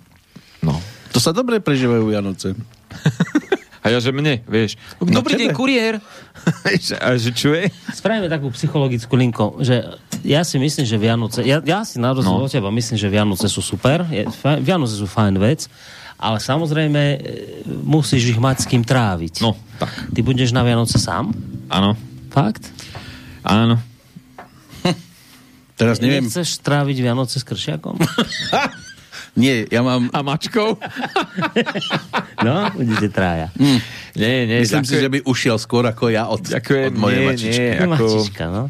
No. 0.65 0.79
To 1.13 1.19
sa 1.21 1.37
dobre 1.37 1.61
prežívajú 1.61 2.05
Vianoce. 2.09 2.55
A 3.89 3.97
ja, 3.97 3.99
že 3.99 4.13
mne, 4.13 4.45
vieš. 4.45 4.77
No 5.01 5.25
Dobrý 5.25 5.41
deň, 5.41 5.57
kuriér. 5.57 5.97
A 7.03 7.17
že 7.17 7.33
čo 7.33 7.57
je? 7.57 7.73
Spravíme 7.91 8.29
takú 8.29 8.53
psychologickú 8.53 9.17
linku, 9.17 9.57
že 9.65 9.81
ja 10.23 10.45
si 10.45 10.61
myslím, 10.61 10.85
že 10.85 11.01
Vianoce, 11.01 11.41
ja, 11.43 11.65
ja 11.65 11.83
si 11.89 11.97
na 11.97 12.13
rozdiel 12.13 12.37
No. 12.37 12.45
od 12.45 12.53
teba 12.53 12.69
myslím, 12.69 13.01
že 13.01 13.09
Vianoce 13.09 13.49
sú 13.49 13.65
super, 13.65 14.05
je, 14.07 14.29
fajn, 14.29 14.61
Vianoce 14.61 14.95
sú 14.95 15.09
fajn 15.09 15.35
vec, 15.41 15.67
ale 16.21 16.37
samozrejme 16.39 17.01
e, 17.01 17.19
musíš 17.81 18.37
ich 18.37 18.39
mať 18.39 18.57
s 18.63 18.67
kým 18.69 18.85
tráviť. 18.85 19.41
No, 19.41 19.57
tak. 19.81 19.89
Ty 20.13 20.21
budeš 20.21 20.53
na 20.53 20.61
Vianoce 20.63 21.01
sám? 21.01 21.33
Áno. 21.73 21.97
Fakt? 22.29 22.69
Áno. 23.43 23.81
Teraz 25.79 26.03
neviem, 26.03 26.27
Nechceš 26.27 26.59
tráviť 26.59 26.97
Vianoce 26.99 27.39
s 27.39 27.47
kršiakom? 27.47 28.03
nie, 29.39 29.65
ja 29.65 29.81
mám, 29.81 30.11
A 30.11 30.21
mačkou? 30.21 30.75
No, 32.39 32.71
budete 32.71 33.09
trája. 33.09 33.49
nie, 34.15 34.35
nie. 34.45 34.59
myslím 34.63 34.83
si, 34.83 34.95
že 34.97 35.09
by 35.09 35.23
ušiel 35.25 35.57
skôr 35.57 35.83
ako 35.85 36.07
ja 36.09 36.27
od, 36.27 36.43
Ďakujem, 36.43 36.87
od 36.87 36.95
mojej 36.95 37.19
nie, 37.19 37.27
mačičky. 37.27 37.63
nie. 37.65 37.79
Ako- 37.81 38.07
Mačička, 38.09 38.45
no. 38.49 38.63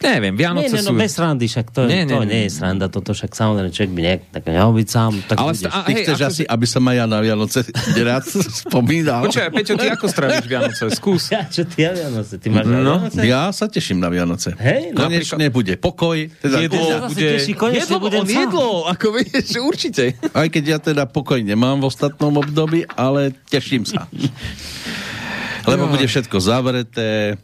Neviem, 0.00 0.32
Nie, 0.32 0.40
Vianoce 0.40 0.72
nie, 0.72 0.80
no 0.80 0.90
sú... 0.90 0.96
bez 0.96 1.12
srandy, 1.12 1.44
však 1.44 1.66
to, 1.70 1.84
Nie, 1.84 2.02
nie, 2.02 2.08
to 2.08 2.16
nie, 2.16 2.24
nie, 2.24 2.32
nie. 2.34 2.40
je 2.42 2.52
sranda, 2.52 2.86
toto 2.86 3.12
však 3.12 3.30
samozrejme 3.30 3.68
človek 3.68 3.92
by 3.92 4.02
ne, 4.02 4.14
tak 4.26 4.42
nehal 4.46 4.72
byť 4.72 4.88
sám, 4.88 5.12
tak 5.22 5.36
Ale 5.36 5.52
budeš. 5.52 5.60
sta- 5.60 5.70
a- 5.70 5.82
Ty 5.82 5.92
hej, 5.92 6.02
chceš 6.02 6.20
asi, 6.22 6.42
aby 6.42 6.66
som 6.66 6.82
aj 6.82 6.96
ja 6.96 7.04
na 7.06 7.18
Vianoce 7.18 7.58
rád 8.08 8.24
spomínal? 8.26 9.20
Počkaj, 9.22 9.48
Peťo, 9.50 9.72
ty 9.74 9.86
ako 9.86 10.06
stráviš 10.06 10.46
Vianoce? 10.46 10.82
Skús. 10.90 11.22
Ja, 11.28 11.44
čo 11.44 11.62
ty 11.62 11.84
ja 11.84 11.92
Vianoce? 11.92 12.34
Ty 12.34 12.46
máš 12.48 12.64
No. 12.64 12.80
no. 12.80 12.94
Vianoce? 12.98 13.20
Ja 13.22 13.42
sa 13.50 13.66
teším 13.66 13.98
na 13.98 14.08
Vianoce. 14.08 14.56
Hej, 14.56 14.90
no. 14.90 15.04
Konečne 15.04 15.46
bude 15.48 15.76
pokoj. 15.76 16.16
Teda, 16.34 16.56
Jedlo 16.58 16.80
Ja 16.82 16.98
bude... 17.04 17.28
teší, 17.36 17.52
jedlo, 17.52 17.96
budem 17.98 18.20
on 18.20 18.26
sám. 18.26 18.40
jedlo, 18.40 18.68
ako 18.88 19.06
vieš, 19.12 19.52
určite. 19.58 20.16
Aj 20.30 20.46
keď 20.46 20.64
ja 20.66 20.78
teda 20.80 21.04
pokoj 21.04 21.36
nemám 21.38 21.76
v 21.76 21.86
ostatnom 21.86 22.32
období, 22.34 22.88
ale 22.90 23.36
teším 23.46 23.84
sa. 23.84 24.08
Lebo 25.68 25.86
bude 25.86 26.02
všetko 26.02 26.40
zavreté, 26.40 27.36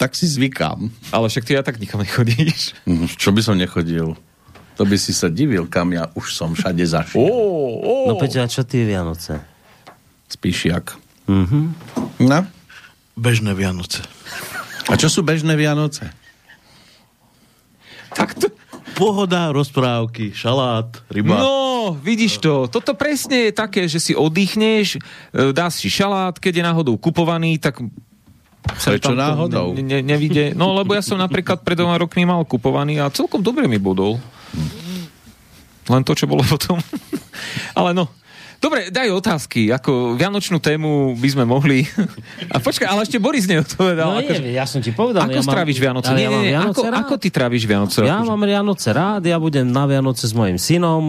tak 0.00 0.16
si 0.16 0.24
zvykám. 0.24 0.88
Ale 1.12 1.28
však 1.28 1.44
ty 1.44 1.52
ja 1.52 1.60
tak 1.60 1.76
nikam 1.76 2.00
nechodíš. 2.00 2.72
Hm, 2.88 3.04
Čo 3.20 3.36
by 3.36 3.40
som 3.44 3.60
nechodil? 3.60 4.16
To 4.80 4.88
by 4.88 4.96
si 4.96 5.12
sa 5.12 5.28
divil, 5.28 5.68
kam 5.68 5.92
ja 5.92 6.08
už 6.16 6.32
som 6.32 6.56
všade 6.56 6.80
zašiel. 6.80 7.20
Ó, 7.20 7.28
ó. 7.84 7.94
No 8.08 8.16
Peťo, 8.16 8.40
a 8.40 8.48
čo 8.48 8.64
ty 8.64 8.80
Vianoce? 8.88 9.44
Spíšiak. 10.32 10.96
Mhm. 11.28 11.76
No? 12.24 12.40
Bežné 13.12 13.52
Vianoce. 13.52 14.00
A 14.88 14.96
čo 14.96 15.12
sú 15.12 15.20
bežné 15.20 15.52
Vianoce? 15.52 16.08
Tak 18.16 18.40
to... 18.40 18.48
Pohoda, 18.96 19.48
rozprávky, 19.48 20.32
šalát, 20.36 20.92
ryba. 21.08 21.40
No, 21.40 21.96
vidíš 21.96 22.36
to. 22.36 22.68
Toto 22.68 22.92
presne 22.92 23.48
je 23.48 23.52
také, 23.56 23.88
že 23.88 23.96
si 23.96 24.12
oddychneš, 24.12 25.00
e, 25.32 25.56
dáš 25.56 25.80
si 25.80 25.88
šalát, 25.88 26.36
keď 26.36 26.52
je 26.60 26.64
náhodou 26.64 26.94
kupovaný, 27.00 27.56
tak... 27.56 27.80
Prečo 28.62 29.12
náhodou? 29.12 29.72
Ne, 29.72 29.82
ne, 29.82 29.98
nevidie. 30.00 30.52
No, 30.52 30.72
lebo 30.72 30.92
ja 30.92 31.00
som 31.00 31.16
napríklad 31.16 31.60
pred 31.60 31.74
dvoma 31.74 31.96
rokmi 31.96 32.22
mal 32.22 32.40
kupovaný 32.42 32.98
a 32.98 33.08
celkom 33.08 33.40
dobre 33.40 33.64
mi 33.64 33.76
bodol. 33.76 34.20
Len 35.86 36.02
to, 36.02 36.12
čo 36.12 36.24
bolo 36.24 36.40
potom. 36.42 36.78
Ale 37.78 37.92
no, 37.92 38.06
Dobre, 38.60 38.92
daj 38.92 39.08
otázky. 39.08 39.72
Ako 39.72 40.20
Vianočnú 40.20 40.60
tému 40.60 41.16
by 41.16 41.28
sme 41.30 41.48
mohli... 41.48 41.80
A 42.52 42.60
počkaj, 42.60 42.84
ale 42.84 43.08
ešte 43.08 43.16
Boris 43.16 43.48
No 43.48 43.56
neodpovedal. 43.56 44.20
je, 44.20 44.36
akože- 44.36 44.52
ja 44.52 44.64
som 44.68 44.84
ti 44.84 44.92
povedal. 44.92 45.24
Ako 45.24 45.32
ja 45.32 45.40
mám- 45.40 45.48
stráviš 45.48 45.76
Vianoce? 45.80 46.12
Ale 46.12 46.18
Nie, 46.18 46.20
ja 46.20 46.28
nie, 46.28 46.36
nie. 46.38 46.52
Vianoce 46.52 46.76
Ako, 46.76 46.82
rád. 46.84 47.00
ako 47.00 47.14
ty 47.16 47.28
tráviš 47.32 47.64
Vianoce? 47.64 48.04
Ja 48.04 48.20
Akože- 48.20 48.28
mám 48.28 48.44
Vianoce 48.44 48.88
rád, 48.92 49.22
ja 49.24 49.40
budem 49.40 49.64
na 49.64 49.88
Vianoce 49.88 50.28
s 50.28 50.36
mojim 50.36 50.60
synom, 50.60 51.02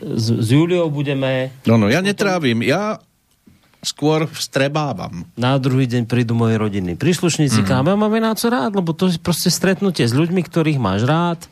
s, 0.00 0.26
s 0.32 0.48
Juliou 0.48 0.88
budeme, 0.88 1.52
No, 1.62 1.76
no, 1.76 1.86
ja 1.86 2.00
netrávim. 2.00 2.64
Ja 2.64 2.96
skôr 3.86 4.26
vstrebávam. 4.26 5.22
na 5.38 5.54
druhý 5.62 5.86
deň 5.86 6.10
prídu 6.10 6.34
moji 6.34 6.58
rodinní 6.58 6.98
príslušníci, 6.98 7.62
mm. 7.62 7.66
kam 7.70 7.86
ja 7.86 7.94
mám 7.94 8.10
Vianoce 8.10 8.50
rád, 8.50 8.74
lebo 8.74 8.90
to 8.90 9.06
je 9.06 9.22
proste 9.22 9.46
stretnutie 9.46 10.02
s 10.02 10.10
ľuďmi, 10.10 10.42
ktorých 10.42 10.82
máš 10.82 11.06
rád. 11.06 11.46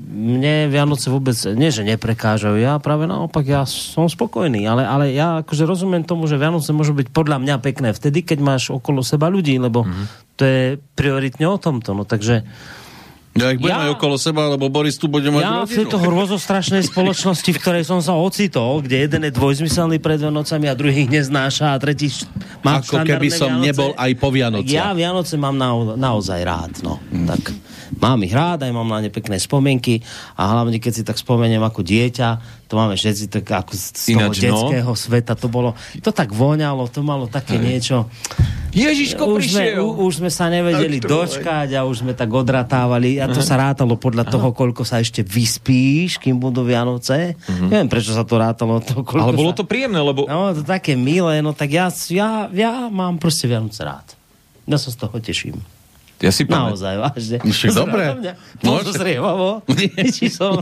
Mne 0.00 0.72
Vianoce 0.72 1.12
vôbec, 1.12 1.36
nie 1.56 1.68
že 1.68 1.84
neprekážajú, 1.84 2.56
ja 2.56 2.80
práve 2.80 3.04
naopak, 3.04 3.44
ja 3.44 3.68
som 3.68 4.08
spokojný, 4.08 4.64
ale, 4.64 4.84
ale 4.84 5.12
ja 5.12 5.44
akože 5.44 5.68
rozumiem 5.68 6.04
tomu, 6.04 6.24
že 6.24 6.40
Vianoce 6.40 6.72
môžu 6.72 6.96
byť 6.96 7.12
podľa 7.12 7.36
mňa 7.40 7.56
pekné 7.60 7.92
vtedy, 7.92 8.24
keď 8.24 8.38
máš 8.40 8.62
okolo 8.72 9.04
seba 9.04 9.28
ľudí, 9.28 9.60
lebo 9.60 9.84
mm. 9.84 10.36
to 10.36 10.42
je 10.44 10.60
prioritne 10.96 11.48
o 11.48 11.60
tomto, 11.60 11.92
no 11.92 12.08
takže 12.08 12.44
Ja 13.32 13.46
ich 13.48 13.58
budem 13.58 13.72
Ja- 13.72 13.86
aj 13.86 13.94
okolo 13.94 14.16
seba, 14.16 14.48
lebo 14.48 14.66
Boris 14.66 14.94
tu 14.94 15.06
bude 15.06 15.26
mať 15.26 15.38
Ja 15.40 15.50
v 15.52 15.62
rodinu. 15.62 15.76
tejto 15.76 15.96
hrozostrašnej 15.96 16.82
spoločnosti, 16.84 17.46
v 17.46 17.58
ktorej 17.58 17.84
som 17.84 17.98
sa 17.98 18.12
ocitol, 18.12 18.82
kde 18.82 19.06
jeden 19.06 19.22
je 19.22 19.30
dvojzmyselný 19.30 19.96
pred 19.96 20.18
Vianocami 20.18 20.66
a 20.66 20.74
druhý 20.74 21.06
ich 21.06 21.10
neznáša 21.10 21.70
a 21.70 21.78
tretí 21.78 22.10
má 22.60 22.78
Ako 22.78 23.00
keby 23.00 23.30
som 23.30 23.48
Vianoce. 23.52 23.64
nebol 23.64 23.90
aj 23.94 24.10
po 24.14 24.28
Vianociach. 24.28 24.66
Ja 24.68 24.90
Vianoce 24.90 25.34
mám 25.36 25.54
nao- 25.54 25.94
naozaj 25.94 26.40
rád. 26.42 26.72
No. 26.82 26.98
Tak 27.08 27.54
mám 27.98 28.22
ich 28.22 28.30
rád, 28.30 28.62
aj 28.62 28.72
mám 28.72 28.86
na 28.86 29.02
ne 29.02 29.10
pekné 29.10 29.40
spomienky 29.42 30.04
a 30.38 30.54
hlavne 30.54 30.78
keď 30.78 30.92
si 30.92 31.02
tak 31.02 31.18
spomeniem 31.18 31.62
ako 31.64 31.82
dieťa, 31.82 32.28
to 32.70 32.78
máme 32.78 32.94
všetci 32.94 33.26
tak 33.26 33.44
ako 33.50 33.72
z 33.74 33.82
toho 34.14 34.30
Ináč, 34.30 34.36
no. 34.46 34.70
detského 34.70 34.92
sveta, 34.94 35.34
to 35.34 35.50
bolo, 35.50 35.74
to 35.98 36.14
tak 36.14 36.30
voňalo, 36.30 36.86
to 36.86 37.02
malo 37.02 37.26
také 37.26 37.58
niečo. 37.58 38.06
Ježiško 38.70 39.26
Už 39.26 39.50
sme, 39.50 39.74
prišiel. 39.74 39.82
u, 39.82 40.06
už 40.06 40.22
sme 40.22 40.30
sa 40.30 40.46
nevedeli 40.46 41.02
dočkať 41.02 41.74
a 41.74 41.82
už 41.82 42.06
sme 42.06 42.14
tak 42.14 42.30
odratávali 42.30 43.18
a 43.18 43.26
to 43.26 43.42
sa 43.42 43.58
rátalo 43.58 43.98
podľa 43.98 44.30
toho, 44.30 44.54
koľko 44.54 44.86
sa 44.86 45.02
ešte 45.02 45.26
vyspíš, 45.26 46.22
kým 46.22 46.38
budú 46.38 46.62
Vianoce. 46.62 47.34
Neviem, 47.50 47.90
prečo 47.90 48.14
sa 48.14 48.22
to 48.22 48.38
rátalo. 48.38 48.78
To, 48.78 49.02
koľko 49.02 49.26
Ale 49.26 49.34
bolo 49.34 49.50
sa... 49.50 49.58
to 49.58 49.64
príjemné, 49.66 49.98
lebo 49.98 50.22
No, 50.30 50.54
to 50.54 50.62
také 50.62 50.94
milé, 50.94 51.42
no 51.42 51.50
tak 51.50 51.74
ja, 51.74 51.90
ja, 52.14 52.46
ja 52.54 52.86
mám 52.86 53.18
proste 53.18 53.50
Vianoce 53.50 53.82
rád. 53.82 54.06
Ja 54.70 54.78
sa 54.78 54.94
z 54.94 55.02
toho 55.02 55.18
teším. 55.18 55.58
Ja 56.20 56.28
si 56.28 56.44
pamätám. 56.44 56.76
Naozaj, 56.76 56.94
vážne. 57.00 57.36
Však 57.40 57.72
dobre. 57.72 58.04
No. 58.60 58.76
Či 60.12 60.28
som... 60.36 60.60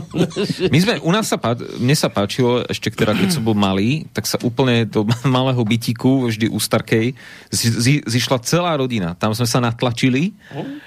My 0.71 0.79
sme, 0.79 0.93
u 1.03 1.11
nás 1.11 1.27
sa, 1.27 1.35
pá, 1.35 1.51
mne 1.55 1.95
sa 1.99 2.07
páčilo, 2.07 2.63
ešte 2.63 2.87
teda, 2.95 3.11
keď 3.11 3.27
som 3.35 3.43
bol 3.43 3.59
malý, 3.59 4.07
tak 4.15 4.23
sa 4.23 4.39
úplne 4.39 4.87
do 4.87 5.03
malého 5.27 5.59
bytiku, 5.59 6.31
vždy 6.31 6.47
u 6.47 6.55
Starkej, 6.63 7.11
zi, 7.51 7.67
zi, 7.75 7.93
zišla 8.07 8.39
celá 8.47 8.71
rodina. 8.79 9.19
Tam 9.19 9.35
sme 9.35 9.43
sa 9.43 9.59
natlačili 9.59 10.31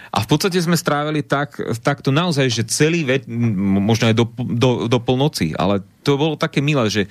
a 0.09 0.25
v 0.25 0.27
podstate 0.27 0.57
sme 0.57 0.81
strávili 0.81 1.21
tak, 1.21 1.61
takto 1.85 2.09
naozaj, 2.09 2.49
že 2.49 2.65
celý 2.65 3.05
veď, 3.05 3.29
možno 3.77 4.09
aj 4.09 4.17
do, 4.17 4.25
do, 4.41 4.89
do 4.89 4.99
polnoci, 5.05 5.53
ale 5.53 5.85
to 6.01 6.17
bolo 6.17 6.41
také 6.41 6.65
milé, 6.65 6.89
že 6.89 7.03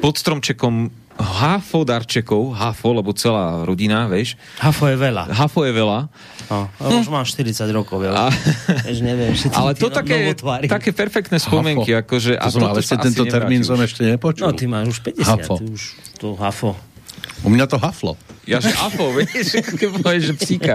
pod 0.00 0.16
stromčekom 0.16 0.88
hafo 1.16 1.82
darčekov, 1.82 2.52
hafo, 2.52 2.92
lebo 2.92 3.10
celá 3.12 3.60
rodina, 3.62 4.06
vieš, 4.06 4.38
Hafo 4.56 4.86
je 4.86 4.96
veľa. 4.96 5.28
hafo 5.30 5.64
je 5.64 5.72
veľa, 5.72 5.98
No, 6.48 6.66
ale 6.76 6.98
už 6.98 7.08
mám 7.08 7.22
40 7.22 7.46
rokov, 7.70 8.02
ja 8.02 8.26
A- 8.26 8.34
vieš, 8.82 9.00
neviem. 9.00 9.30
ale 9.52 9.72
to 9.72 9.86
také, 9.86 10.26
novotvári. 10.26 10.66
také 10.66 10.90
perfektné 10.90 11.38
spomienky, 11.38 11.92
Hafo. 11.92 12.02
akože... 12.02 12.32
To 12.36 12.50
som, 12.50 12.62
ale 12.64 12.78
ešte 12.80 12.96
tento 13.00 13.22
termín 13.24 13.62
som 13.62 13.76
ešte 13.76 14.02
nepočul. 14.02 14.46
No, 14.46 14.52
ty 14.52 14.64
máš 14.64 14.98
už 14.98 15.14
50, 15.14 15.22
Hafo. 15.22 15.54
ty 15.56 15.64
už 15.66 15.82
to 16.16 16.34
hafo. 16.34 16.72
U 17.40 17.48
mňa 17.48 17.66
to 17.66 17.76
haflo. 17.76 18.16
Ja, 18.44 18.58
že 18.58 18.72
afo, 18.74 19.12
vieš, 19.12 19.60
keď 19.78 19.88
povieš, 19.96 20.22
že 20.24 20.34
psíka. 20.36 20.74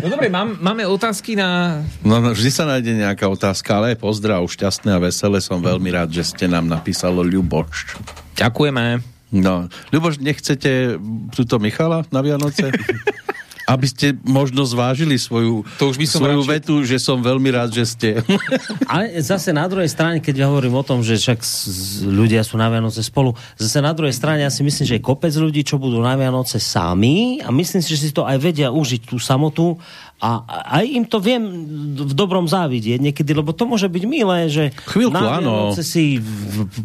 No 0.00 0.08
dobre, 0.08 0.26
mám, 0.26 0.56
máme 0.56 0.82
otázky 0.82 1.34
na... 1.34 1.82
No, 2.00 2.18
no, 2.18 2.32
vždy 2.32 2.50
sa 2.50 2.64
nájde 2.64 2.94
nejaká 2.96 3.26
otázka, 3.26 3.76
ale 3.76 3.94
pozdrav, 3.94 4.42
šťastné 4.42 4.90
a 4.90 5.02
veselé. 5.02 5.38
Som 5.38 5.60
veľmi 5.60 5.90
rád, 5.90 6.10
že 6.10 6.24
ste 6.24 6.46
nám 6.46 6.64
napísalo 6.64 7.20
Ľuboš. 7.20 7.98
Ďakujeme. 8.34 9.15
No, 9.28 9.66
Ľuboš, 9.90 10.22
nechcete 10.22 10.96
túto 11.34 11.58
Michala 11.58 12.06
na 12.14 12.22
Vianoce? 12.22 12.70
Aby 13.66 13.90
ste 13.90 14.14
možno 14.22 14.62
zvážili 14.62 15.18
svoju, 15.18 15.66
To 15.82 15.90
už 15.90 15.98
by 15.98 16.06
som 16.06 16.22
svoju 16.22 16.38
radšej- 16.38 16.54
vetu, 16.54 16.74
že 16.86 17.02
som 17.02 17.18
veľmi 17.18 17.50
rád, 17.50 17.74
že 17.74 17.82
ste. 17.82 18.08
Ale 18.86 19.18
zase 19.18 19.50
na 19.50 19.66
druhej 19.66 19.90
strane, 19.90 20.22
keď 20.22 20.34
ja 20.38 20.46
hovorím 20.46 20.78
o 20.78 20.86
tom, 20.86 21.02
že 21.02 21.18
však 21.18 21.42
ľudia 22.06 22.46
sú 22.46 22.54
na 22.54 22.70
Vianoce 22.70 23.02
spolu, 23.02 23.34
zase 23.58 23.82
na 23.82 23.90
druhej 23.90 24.14
strane 24.14 24.46
ja 24.46 24.54
si 24.54 24.62
myslím, 24.62 24.86
že 24.86 24.94
je 24.94 25.02
kopec 25.02 25.34
ľudí, 25.34 25.66
čo 25.66 25.82
budú 25.82 25.98
na 25.98 26.14
Vianoce 26.14 26.62
sami 26.62 27.42
a 27.42 27.50
myslím 27.50 27.82
si, 27.82 27.90
že 27.90 28.06
si 28.06 28.14
to 28.14 28.22
aj 28.22 28.38
vedia 28.38 28.70
užiť 28.70 29.10
tú 29.10 29.18
samotu 29.18 29.74
a 30.16 30.40
aj 30.72 30.84
im 30.88 31.04
to 31.04 31.18
viem 31.18 31.44
v 31.94 32.12
dobrom 32.12 32.44
závidieť 32.44 32.96
niekedy, 32.98 33.30
lebo 33.30 33.52
to 33.52 33.62
môže 33.62 33.84
byť 33.84 34.04
milé, 34.04 34.48
že 34.48 34.72
Chvíľku, 34.86 35.12
na 35.12 35.38
áno. 35.38 35.52
Vianoce 35.68 35.82
si 35.82 36.16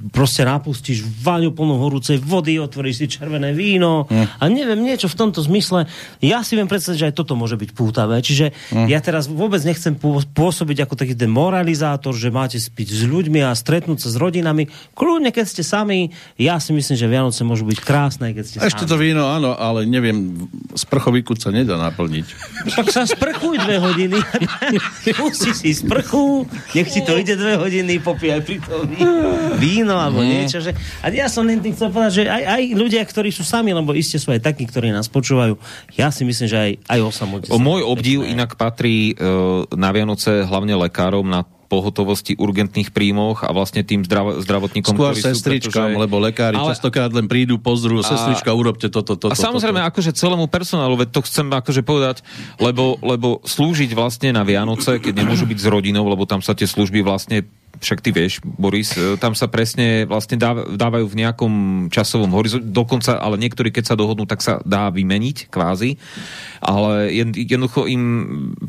proste 0.09 0.43
napustíš 0.43 1.01
váňu 1.01 1.49
plnú 1.49 1.79
horúcej 1.79 2.17
vody, 2.17 2.57
otvoríš 2.57 2.95
si 2.97 3.07
červené 3.09 3.51
víno 3.51 4.03
Hm. 4.03 4.27
a 4.35 4.43
neviem, 4.45 4.81
niečo 4.81 5.07
v 5.07 5.15
tomto 5.17 5.39
zmysle. 5.39 5.87
Ja 6.19 6.41
si 6.41 6.53
viem 6.53 6.67
predstaviť, 6.67 6.97
že 6.97 7.07
aj 7.07 7.15
toto 7.15 7.33
môže 7.33 7.55
byť 7.55 7.71
pútavé. 7.71 8.19
Čiže 8.19 8.51
Hm. 8.69 8.87
ja 8.87 8.99
teraz 8.99 9.25
vôbec 9.25 9.59
nechcem 9.61 9.93
pô- 9.93 10.19
pôsobiť 10.21 10.83
ako 10.83 10.95
taký 10.95 11.15
ten 11.15 11.31
moralizátor, 11.31 12.11
že 12.11 12.27
máte 12.27 12.57
spiť 12.57 12.87
s 12.89 13.03
ľuďmi 13.03 13.41
a 13.41 13.53
stretnúť 13.53 13.99
sa 14.01 14.09
s 14.09 14.17
rodinami. 14.17 14.67
Kľudne, 14.91 15.31
keď 15.31 15.45
ste 15.47 15.63
sami, 15.63 16.11
ja 16.35 16.59
si 16.59 16.71
myslím, 16.71 16.93
že 16.93 17.07
Vianoce 17.07 17.41
môžu 17.41 17.63
byť 17.63 17.79
krásne, 17.79 18.35
keď 18.35 18.43
ste 18.43 18.55
Ešte 18.59 18.83
sami. 18.83 18.91
to 18.91 18.97
víno, 18.97 19.23
áno, 19.25 19.53
ale 19.53 19.83
neviem, 19.83 20.35
sprchový 20.75 21.23
sa 21.33 21.47
nedá 21.47 21.79
naplniť. 21.79 22.27
Tak 22.75 22.91
sa 22.91 23.07
sprchuj 23.21 23.55
dve 23.61 23.77
hodiny. 23.77 24.17
Pusti 25.21 25.53
si 25.53 25.77
sprchu, 25.77 26.49
nech 26.73 26.89
ti 26.89 27.05
to 27.05 27.13
ide 27.21 27.37
dve 27.37 27.61
hodiny, 27.61 28.01
popíjaj 28.01 28.41
pri 28.41 28.57
tom 28.65 28.89
ví- 28.89 29.05
víno 29.61 30.01
alebo 30.01 30.25
niečo. 30.25 30.57
Že... 30.57 30.73
A 31.05 31.13
ja 31.13 31.29
som 31.29 31.45
len 31.45 31.61
tým 31.61 31.77
chcel 31.77 31.93
povedať, 31.93 32.13
že 32.17 32.23
aj, 32.25 32.43
aj 32.49 32.61
ľudia, 32.73 33.01
ktorí 33.05 33.29
sú 33.29 33.45
sami, 33.45 33.77
lebo 33.77 33.93
iste 33.93 34.17
sú 34.17 34.33
aj 34.33 34.41
takí, 34.41 34.65
ktorí 34.65 34.89
nás 34.89 35.05
počúvajú, 35.05 35.53
ja 35.93 36.09
si 36.09 36.25
myslím, 36.25 36.47
že 36.49 36.57
aj, 36.57 36.71
aj 36.89 36.99
o 37.05 37.09
samote. 37.13 37.47
O 37.53 37.61
sa- 37.61 37.61
môj 37.61 37.85
obdiv 37.85 38.25
inak 38.25 38.57
patrí 38.57 39.13
e, 39.13 39.23
na 39.77 39.93
Vianoce 39.93 40.41
hlavne 40.41 40.73
lekárom 40.81 41.29
na 41.29 41.45
pohotovosti, 41.71 42.35
urgentných 42.35 42.91
príjmoch 42.91 43.47
a 43.47 43.55
vlastne 43.55 43.87
tým 43.87 44.03
zdrav, 44.03 44.43
zdravotníkom, 44.43 44.91
Skôr 44.91 45.15
sestričkám, 45.15 45.95
pretože- 45.95 46.03
lebo 46.03 46.19
lekári 46.19 46.59
Ale- 46.59 46.75
častokrát 46.75 47.07
len 47.15 47.31
prídu, 47.31 47.55
pozrú, 47.55 48.03
sestrička, 48.03 48.51
urobte 48.51 48.91
toto, 48.91 49.15
toto. 49.15 49.31
a 49.31 49.39
samozrejme, 49.39 49.79
toto. 49.79 49.89
akože 49.95 50.11
celému 50.11 50.51
personálu, 50.51 50.99
veď 50.99 51.15
to 51.15 51.23
chcem 51.23 51.47
akože 51.47 51.81
povedať, 51.87 52.19
lebo, 52.59 52.99
lebo 52.99 53.39
slúžiť 53.47 53.95
vlastne 53.95 54.35
na 54.35 54.43
Vianoce, 54.43 54.99
keď 54.99 55.23
nemôžu 55.23 55.47
byť 55.47 55.59
s 55.63 55.67
rodinou, 55.71 56.03
lebo 56.11 56.27
tam 56.27 56.43
sa 56.43 56.51
tie 56.51 56.67
služby 56.67 56.99
vlastne 56.99 57.47
však 57.71 58.03
ty 58.03 58.11
vieš, 58.11 58.43
Boris, 58.43 58.93
e, 58.93 59.15
tam 59.15 59.31
sa 59.31 59.47
presne 59.47 60.03
vlastne 60.03 60.35
dáv- 60.35 60.75
dávajú 60.75 61.07
v 61.07 61.19
nejakom 61.23 61.53
časovom 61.89 62.29
horizonte, 62.35 62.67
dokonca, 62.67 63.15
ale 63.17 63.39
niektorí, 63.39 63.71
keď 63.71 63.95
sa 63.95 63.95
dohodnú, 63.95 64.27
tak 64.27 64.43
sa 64.43 64.59
dá 64.67 64.91
vymeniť, 64.91 65.47
kvázi. 65.47 65.95
Ale 66.61 67.09
jed- 67.09 67.33
jednoducho 67.47 67.87
im 67.89 68.03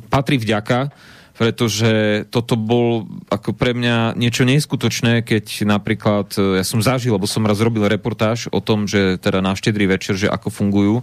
patrí 0.08 0.38
vďaka, 0.38 0.94
pretože 1.32 2.24
toto 2.28 2.60
bol 2.60 3.08
ako 3.32 3.56
pre 3.56 3.72
mňa 3.72 4.14
niečo 4.14 4.44
neskutočné, 4.44 5.24
keď 5.24 5.64
napríklad, 5.64 6.28
e, 6.36 6.60
ja 6.60 6.64
som 6.64 6.84
zažil, 6.84 7.16
lebo 7.16 7.24
som 7.24 7.48
raz 7.48 7.58
robil 7.64 7.88
reportáž 7.88 8.52
o 8.52 8.60
tom, 8.60 8.84
že 8.84 9.16
teda 9.16 9.40
na 9.40 9.56
štedrý 9.56 9.88
večer, 9.88 10.14
že 10.14 10.28
ako 10.28 10.52
fungujú 10.52 11.00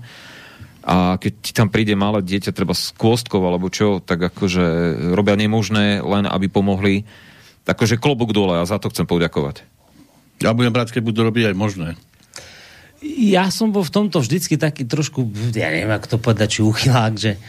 a 0.89 1.19
keď 1.19 1.33
ti 1.43 1.51
tam 1.51 1.67
príde 1.67 1.93
malé 1.93 2.23
dieťa, 2.23 2.55
treba 2.55 2.71
s 2.73 2.95
kôstkou 2.95 3.43
alebo 3.43 3.67
čo, 3.67 3.99
tak 3.99 4.31
akože 4.31 4.95
robia 5.11 5.35
nemožné 5.35 5.99
len, 5.99 6.25
aby 6.25 6.47
pomohli. 6.47 7.03
Takže 7.67 8.01
klobúk 8.01 8.33
dole 8.33 8.57
a 8.57 8.65
za 8.65 8.81
to 8.81 8.89
chcem 8.89 9.05
poďakovať. 9.05 9.61
Ja 10.39 10.55
budem 10.55 10.71
brať, 10.71 10.95
keď 10.95 11.03
budú 11.03 11.27
robiť 11.27 11.51
aj 11.51 11.55
možné. 11.59 11.89
Ja 13.03 13.47
som 13.51 13.71
bol 13.71 13.83
v 13.83 13.95
tomto 13.95 14.19
vždycky 14.19 14.59
taký 14.59 14.83
trošku, 14.87 15.27
ja 15.55 15.71
neviem, 15.71 15.91
ako 15.91 16.07
to 16.15 16.17
povedať, 16.19 16.59
či 16.59 16.61
uchylák, 16.63 17.13
že, 17.15 17.39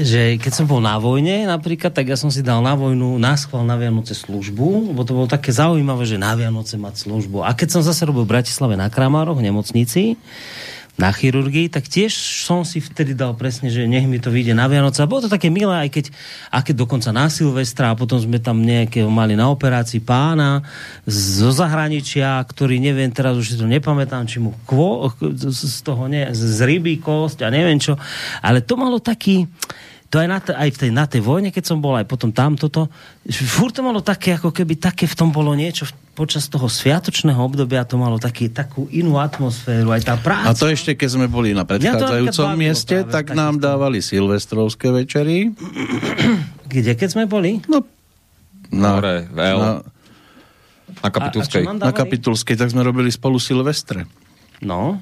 že 0.00 0.40
keď 0.40 0.52
som 0.56 0.64
bol 0.64 0.80
na 0.80 0.96
vojne 0.96 1.44
napríklad, 1.44 1.92
tak 1.92 2.08
ja 2.08 2.16
som 2.16 2.32
si 2.32 2.40
dal 2.40 2.64
na 2.64 2.72
vojnu 2.72 3.20
náschval 3.20 3.60
na 3.60 3.76
Vianoce 3.76 4.16
službu, 4.16 4.96
lebo 4.96 5.04
to 5.04 5.12
bolo 5.12 5.28
také 5.28 5.52
zaujímavé, 5.52 6.08
že 6.08 6.16
na 6.16 6.32
Vianoce 6.32 6.80
mať 6.80 7.04
službu. 7.04 7.44
A 7.44 7.52
keď 7.52 7.76
som 7.76 7.82
zase 7.84 8.08
robil 8.08 8.24
v 8.24 8.32
Bratislave 8.40 8.80
na 8.80 8.88
Kramároch, 8.88 9.36
v 9.36 9.52
nemocnici, 9.52 10.16
na 11.00 11.08
chirurgii, 11.16 11.72
tak 11.72 11.88
tiež 11.88 12.12
som 12.44 12.60
si 12.60 12.76
vtedy 12.84 13.16
dal 13.16 13.32
presne, 13.32 13.72
že 13.72 13.88
nech 13.88 14.04
mi 14.04 14.20
to 14.20 14.28
vyjde 14.28 14.52
na 14.52 14.68
Vianoce. 14.68 15.00
A 15.00 15.08
bolo 15.08 15.24
to 15.24 15.32
také 15.32 15.48
milé, 15.48 15.72
aj 15.72 15.88
keď, 15.88 16.04
a 16.52 16.60
keď 16.60 16.84
dokonca 16.84 17.08
na 17.08 17.32
Silvestra 17.32 17.88
a 17.88 17.96
potom 17.96 18.20
sme 18.20 18.36
tam 18.36 18.60
nejakého 18.60 19.08
mali 19.08 19.32
na 19.32 19.48
operácii 19.48 20.04
pána 20.04 20.60
zo 21.08 21.48
zahraničia, 21.56 22.44
ktorý 22.44 22.76
neviem, 22.76 23.08
teraz 23.08 23.40
už 23.40 23.46
si 23.48 23.56
to 23.56 23.64
nepamätám, 23.64 24.28
či 24.28 24.44
mu 24.44 24.52
kvo, 24.68 25.08
z 25.48 25.80
toho 25.80 26.04
ne, 26.04 26.28
z 26.36 26.60
rybí 26.68 27.00
kosť 27.00 27.48
a 27.48 27.48
neviem 27.48 27.80
čo, 27.80 27.96
ale 28.44 28.60
to 28.60 28.76
malo 28.76 29.00
taký, 29.00 29.48
to 30.10 30.18
aj, 30.18 30.26
na, 30.26 30.38
t- 30.38 30.50
aj 30.52 30.68
v 30.68 30.78
tej, 30.78 30.90
na 30.90 31.06
tej 31.06 31.22
vojne, 31.22 31.48
keď 31.48 31.64
som 31.64 31.78
bol, 31.78 31.94
aj 31.94 32.02
potom 32.04 32.28
tam 32.28 32.58
toto, 32.58 32.90
furt 33.30 33.70
to 33.70 33.80
malo 33.80 34.02
také, 34.02 34.34
ako 34.34 34.50
keby 34.50 34.74
také 34.74 35.06
v 35.06 35.14
tom 35.14 35.30
bolo 35.30 35.54
niečo, 35.54 35.86
v- 35.86 35.94
počas 36.12 36.50
toho 36.50 36.66
sviatočného 36.66 37.38
obdobia 37.38 37.86
to 37.86 37.94
malo 37.94 38.18
taký, 38.18 38.50
takú 38.50 38.90
inú 38.90 39.16
atmosféru, 39.16 39.88
aj 39.88 40.02
tá 40.02 40.14
práca. 40.18 40.50
A 40.50 40.58
to 40.58 40.66
ešte, 40.66 40.92
keď 40.92 41.08
sme 41.08 41.26
boli 41.26 41.54
na 41.54 41.62
predchádzajúcom 41.62 42.42
bavilo 42.44 42.58
mieste, 42.58 42.96
práve 43.00 43.08
tak 43.08 43.26
takisto. 43.30 43.38
nám 43.38 43.54
dávali 43.56 43.98
silvestrovské 44.00 44.90
večery. 44.90 45.54
Kde, 46.66 46.92
keď 46.92 47.08
sme 47.08 47.24
boli? 47.24 47.62
No, 47.66 47.86
na, 48.70 48.90
Hore, 48.94 49.30
na, 49.30 49.82
Na 51.00 51.08
kapitulskej. 51.08 51.62
A- 51.64 51.70
a 51.70 51.88
na? 51.88 51.94
Kapitulskej, 51.94 52.58
tak 52.58 52.68
sme 52.68 52.82
robili 52.82 53.08
spolu 53.08 53.38
Silvestre. 53.38 54.10
No. 54.58 54.98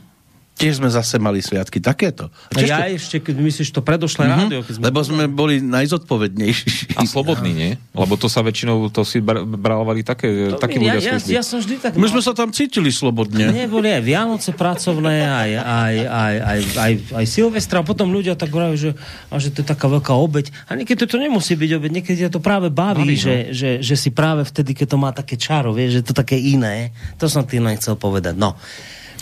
Tiež 0.59 0.77
sme 0.77 0.91
zase 0.91 1.17
mali 1.17 1.39
sviatky 1.39 1.79
takéto. 1.79 2.35
A 2.51 2.59
ja 2.59 2.83
to- 2.83 2.91
ešte, 2.93 3.17
keď 3.21 3.35
myslíš 3.39 3.71
to 3.71 3.79
predošlé 3.79 4.27
Mhm, 4.27 4.33
rádio, 4.35 4.59
keď 4.61 4.73
sme... 4.75 4.85
Lebo 4.85 4.99
sme 5.01 5.25
boli 5.25 5.63
najzodpovednejší. 5.63 6.95
A 6.95 7.07
slobodný, 7.07 7.51
nie? 7.51 7.71
Lebo 7.93 8.15
to 8.15 8.27
sa 8.27 8.41
väčšinou, 8.41 8.89
to 8.89 9.03
si 9.03 9.19
br- 9.19 9.47
brávali 9.47 10.03
také, 10.03 10.51
To 10.51 10.59
takí 10.59 10.77
mi- 10.77 10.87
ja, 10.87 10.99
ľudia 10.99 11.07
ja, 11.07 11.17
služby. 11.17 11.33
ja, 11.33 11.43
som 11.43 11.59
vždy 11.59 11.75
tak... 11.79 11.91
My 11.95 12.07
sme 12.07 12.19
sa 12.19 12.33
tam 12.33 12.51
cítili 12.51 12.91
slobodne. 12.91 13.49
Nie, 13.49 13.65
boli 13.65 13.87
aj 13.89 14.03
Vianoce 14.03 14.51
pracovné, 14.51 15.17
aj, 15.23 15.51
aj, 15.55 15.95
aj, 16.05 16.35
aj, 16.35 16.59
aj, 16.75 16.93
aj 17.15 17.25
Silvestra, 17.25 17.79
a 17.79 17.87
potom 17.87 18.11
ľudia 18.11 18.35
tak 18.35 18.51
hovorí, 18.51 18.75
že, 18.75 18.99
a 19.27 19.37
že 19.37 19.49
to 19.49 19.63
je 19.63 19.69
taká 19.69 19.87
veľká 19.87 20.11
obeď. 20.11 20.51
A 20.67 20.75
niekedy 20.75 21.07
to 21.07 21.17
nemusí 21.17 21.55
byť 21.55 21.71
obeď, 21.73 21.91
niekedy 21.95 22.19
to 22.27 22.39
práve 22.39 22.67
baví, 22.69 22.99
Baví, 22.99 23.15
no. 23.15 23.23
že, 23.23 23.37
že, 23.55 23.71
že, 23.79 23.95
si 23.95 24.11
práve 24.11 24.43
vtedy, 24.43 24.75
keď 24.75 24.87
to 24.89 24.99
má 24.99 25.11
také 25.11 25.35
čaro, 25.35 25.71
vieš, 25.71 26.03
že 26.03 26.03
to 26.03 26.13
také 26.13 26.35
iné. 26.35 26.91
To 27.17 27.27
som 27.27 27.43
tým 27.43 27.63
len 27.63 27.77
chcel 27.77 27.95
povedať. 27.95 28.35
No. 28.35 28.59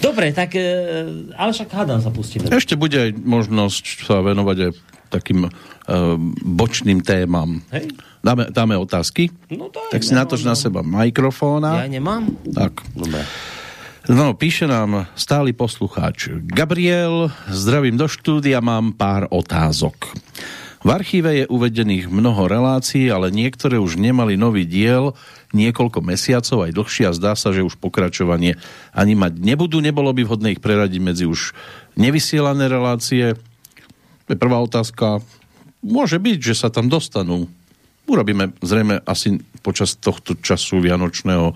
Dobre, 0.01 0.32
tak, 0.36 0.55
e, 0.57 0.64
ale 1.36 1.51
však 1.57 1.68
hádam 1.72 2.01
sa 2.05 2.12
pustíme. 2.12 2.53
Ešte 2.53 2.76
bude 2.76 2.97
aj 2.97 3.11
možnosť 3.16 3.84
sa 4.05 4.20
venovať 4.20 4.59
aj 4.68 4.72
takým 5.07 5.47
uh, 5.47 5.51
bočným 6.42 6.99
témam. 6.99 7.62
Hej. 7.70 7.94
Dáme, 8.26 8.51
dáme 8.51 8.74
otázky? 8.74 9.30
No 9.55 9.70
daj, 9.70 9.94
tak 9.94 10.03
si 10.03 10.12
no, 10.12 10.26
natoč 10.26 10.42
no. 10.42 10.51
na 10.51 10.55
seba 10.59 10.82
mikrofóna. 10.82 11.86
Ja 11.86 11.86
nemám? 11.86 12.26
Tak. 12.51 12.82
Dobre. 12.90 13.22
No, 14.07 14.34
píše 14.38 14.70
nám 14.70 15.11
stály 15.18 15.51
poslucháč. 15.51 16.30
Gabriel, 16.47 17.30
zdravím 17.51 17.99
do 17.99 18.07
štúdia, 18.07 18.62
mám 18.62 18.94
pár 18.94 19.26
otázok. 19.30 20.14
V 20.85 20.89
archíve 20.93 21.45
je 21.45 21.45
uvedených 21.49 22.12
mnoho 22.12 22.47
relácií, 22.47 23.09
ale 23.09 23.33
niektoré 23.33 23.81
už 23.81 23.97
nemali 23.97 24.37
nový 24.37 24.68
diel 24.68 25.16
niekoľko 25.57 26.05
mesiacov, 26.05 26.68
aj 26.68 26.77
dlhšie 26.77 27.05
a 27.09 27.16
zdá 27.16 27.33
sa, 27.33 27.55
že 27.55 27.64
už 27.64 27.81
pokračovanie 27.81 28.61
ani 28.93 29.14
mať 29.16 29.41
nebudú. 29.41 29.81
Nebolo 29.81 30.12
by 30.12 30.22
vhodné 30.27 30.49
ich 30.59 30.61
preradiť 30.61 31.01
medzi 31.01 31.24
už 31.24 31.57
nevysielané 31.97 32.68
relácie? 32.68 33.35
Prvá 34.27 34.59
otázka. 34.61 35.24
Môže 35.81 36.18
byť, 36.18 36.39
že 36.43 36.55
sa 36.59 36.68
tam 36.68 36.91
dostanú. 36.91 37.49
Urobíme 38.07 38.55
zrejme 38.62 39.03
asi 39.03 39.43
počas 39.66 39.99
tohto 39.99 40.39
času 40.39 40.79
vianočného 40.79 41.55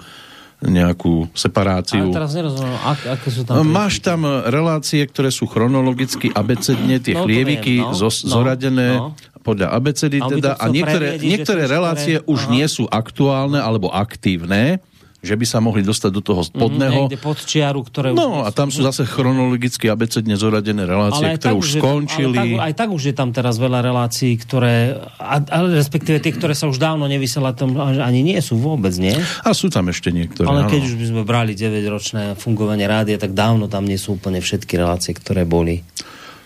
nejakú 0.61 1.25
separáciu. 1.33 2.05
Ale 2.05 2.13
teraz 2.13 2.37
nerozumiem, 2.37 2.77
ak, 2.85 3.01
aké 3.17 3.29
sú 3.33 3.49
tam... 3.49 3.55
No, 3.57 3.63
máš 3.65 4.05
tam 4.05 4.29
relácie, 4.45 5.01
ktoré 5.05 5.33
sú 5.33 5.49
chronologicky 5.49 6.29
abecedne, 6.29 7.01
tie 7.01 7.17
No, 7.17 7.25
chlieviky 7.25 7.81
viem, 7.81 7.89
no, 7.89 7.97
zos- 7.97 8.29
no, 8.29 8.37
zoradené 8.37 9.01
no. 9.01 9.17
podľa 9.41 9.73
abecedy 9.73 10.21
teda 10.21 10.61
a 10.61 10.65
niektoré, 10.69 11.17
niektoré 11.17 11.65
relácie 11.65 12.21
ktoré- 12.21 12.29
už 12.29 12.41
Aha. 12.45 12.53
nie 12.53 12.67
sú 12.69 12.85
aktuálne 12.87 13.57
alebo 13.57 13.89
aktívne, 13.89 14.85
že 15.21 15.37
by 15.37 15.45
sa 15.45 15.61
mohli 15.61 15.85
dostať 15.85 16.11
do 16.17 16.23
toho 16.25 16.41
spodného. 16.41 17.05
Niekde 17.05 17.21
pod 17.21 17.37
čiaru, 17.45 17.85
ktoré... 17.85 18.17
No 18.17 18.41
už 18.41 18.49
a 18.49 18.51
tam 18.57 18.73
sú 18.73 18.81
zase 18.81 19.05
chronologicky 19.05 19.93
abecedne 19.93 20.33
zoradené 20.33 20.89
relácie, 20.89 21.37
aj 21.37 21.37
ktoré 21.37 21.53
tak 21.53 21.61
už 21.61 21.69
skončili. 21.77 22.39
Ale 22.41 22.57
tak, 22.57 22.65
aj 22.65 22.73
tak 22.81 22.89
už 22.89 23.03
je 23.13 23.15
tam 23.15 23.29
teraz 23.29 23.55
veľa 23.61 23.85
relácií, 23.85 24.33
ktoré, 24.41 24.97
ale 25.21 25.77
respektíve 25.77 26.25
tie, 26.25 26.33
ktoré 26.33 26.57
sa 26.57 26.73
už 26.73 26.81
dávno 26.81 27.05
nevysiela, 27.05 27.53
tam 27.53 27.77
ani 27.77 28.25
nie 28.25 28.41
sú 28.41 28.57
vôbec, 28.57 28.97
nie? 28.97 29.13
A 29.45 29.53
sú 29.53 29.69
tam 29.69 29.93
ešte 29.93 30.09
niektoré. 30.09 30.49
ale 30.49 30.65
áno. 30.65 30.71
keď 30.73 30.81
už 30.89 30.95
by 30.97 31.05
sme 31.13 31.23
brali 31.29 31.53
9-ročné 31.53 32.41
fungovanie 32.41 32.89
rádia, 32.89 33.21
tak 33.21 33.37
dávno 33.37 33.69
tam 33.69 33.85
nie 33.85 34.01
sú 34.01 34.17
úplne 34.17 34.41
všetky 34.41 34.81
relácie, 34.81 35.13
ktoré 35.13 35.45
boli. 35.45 35.85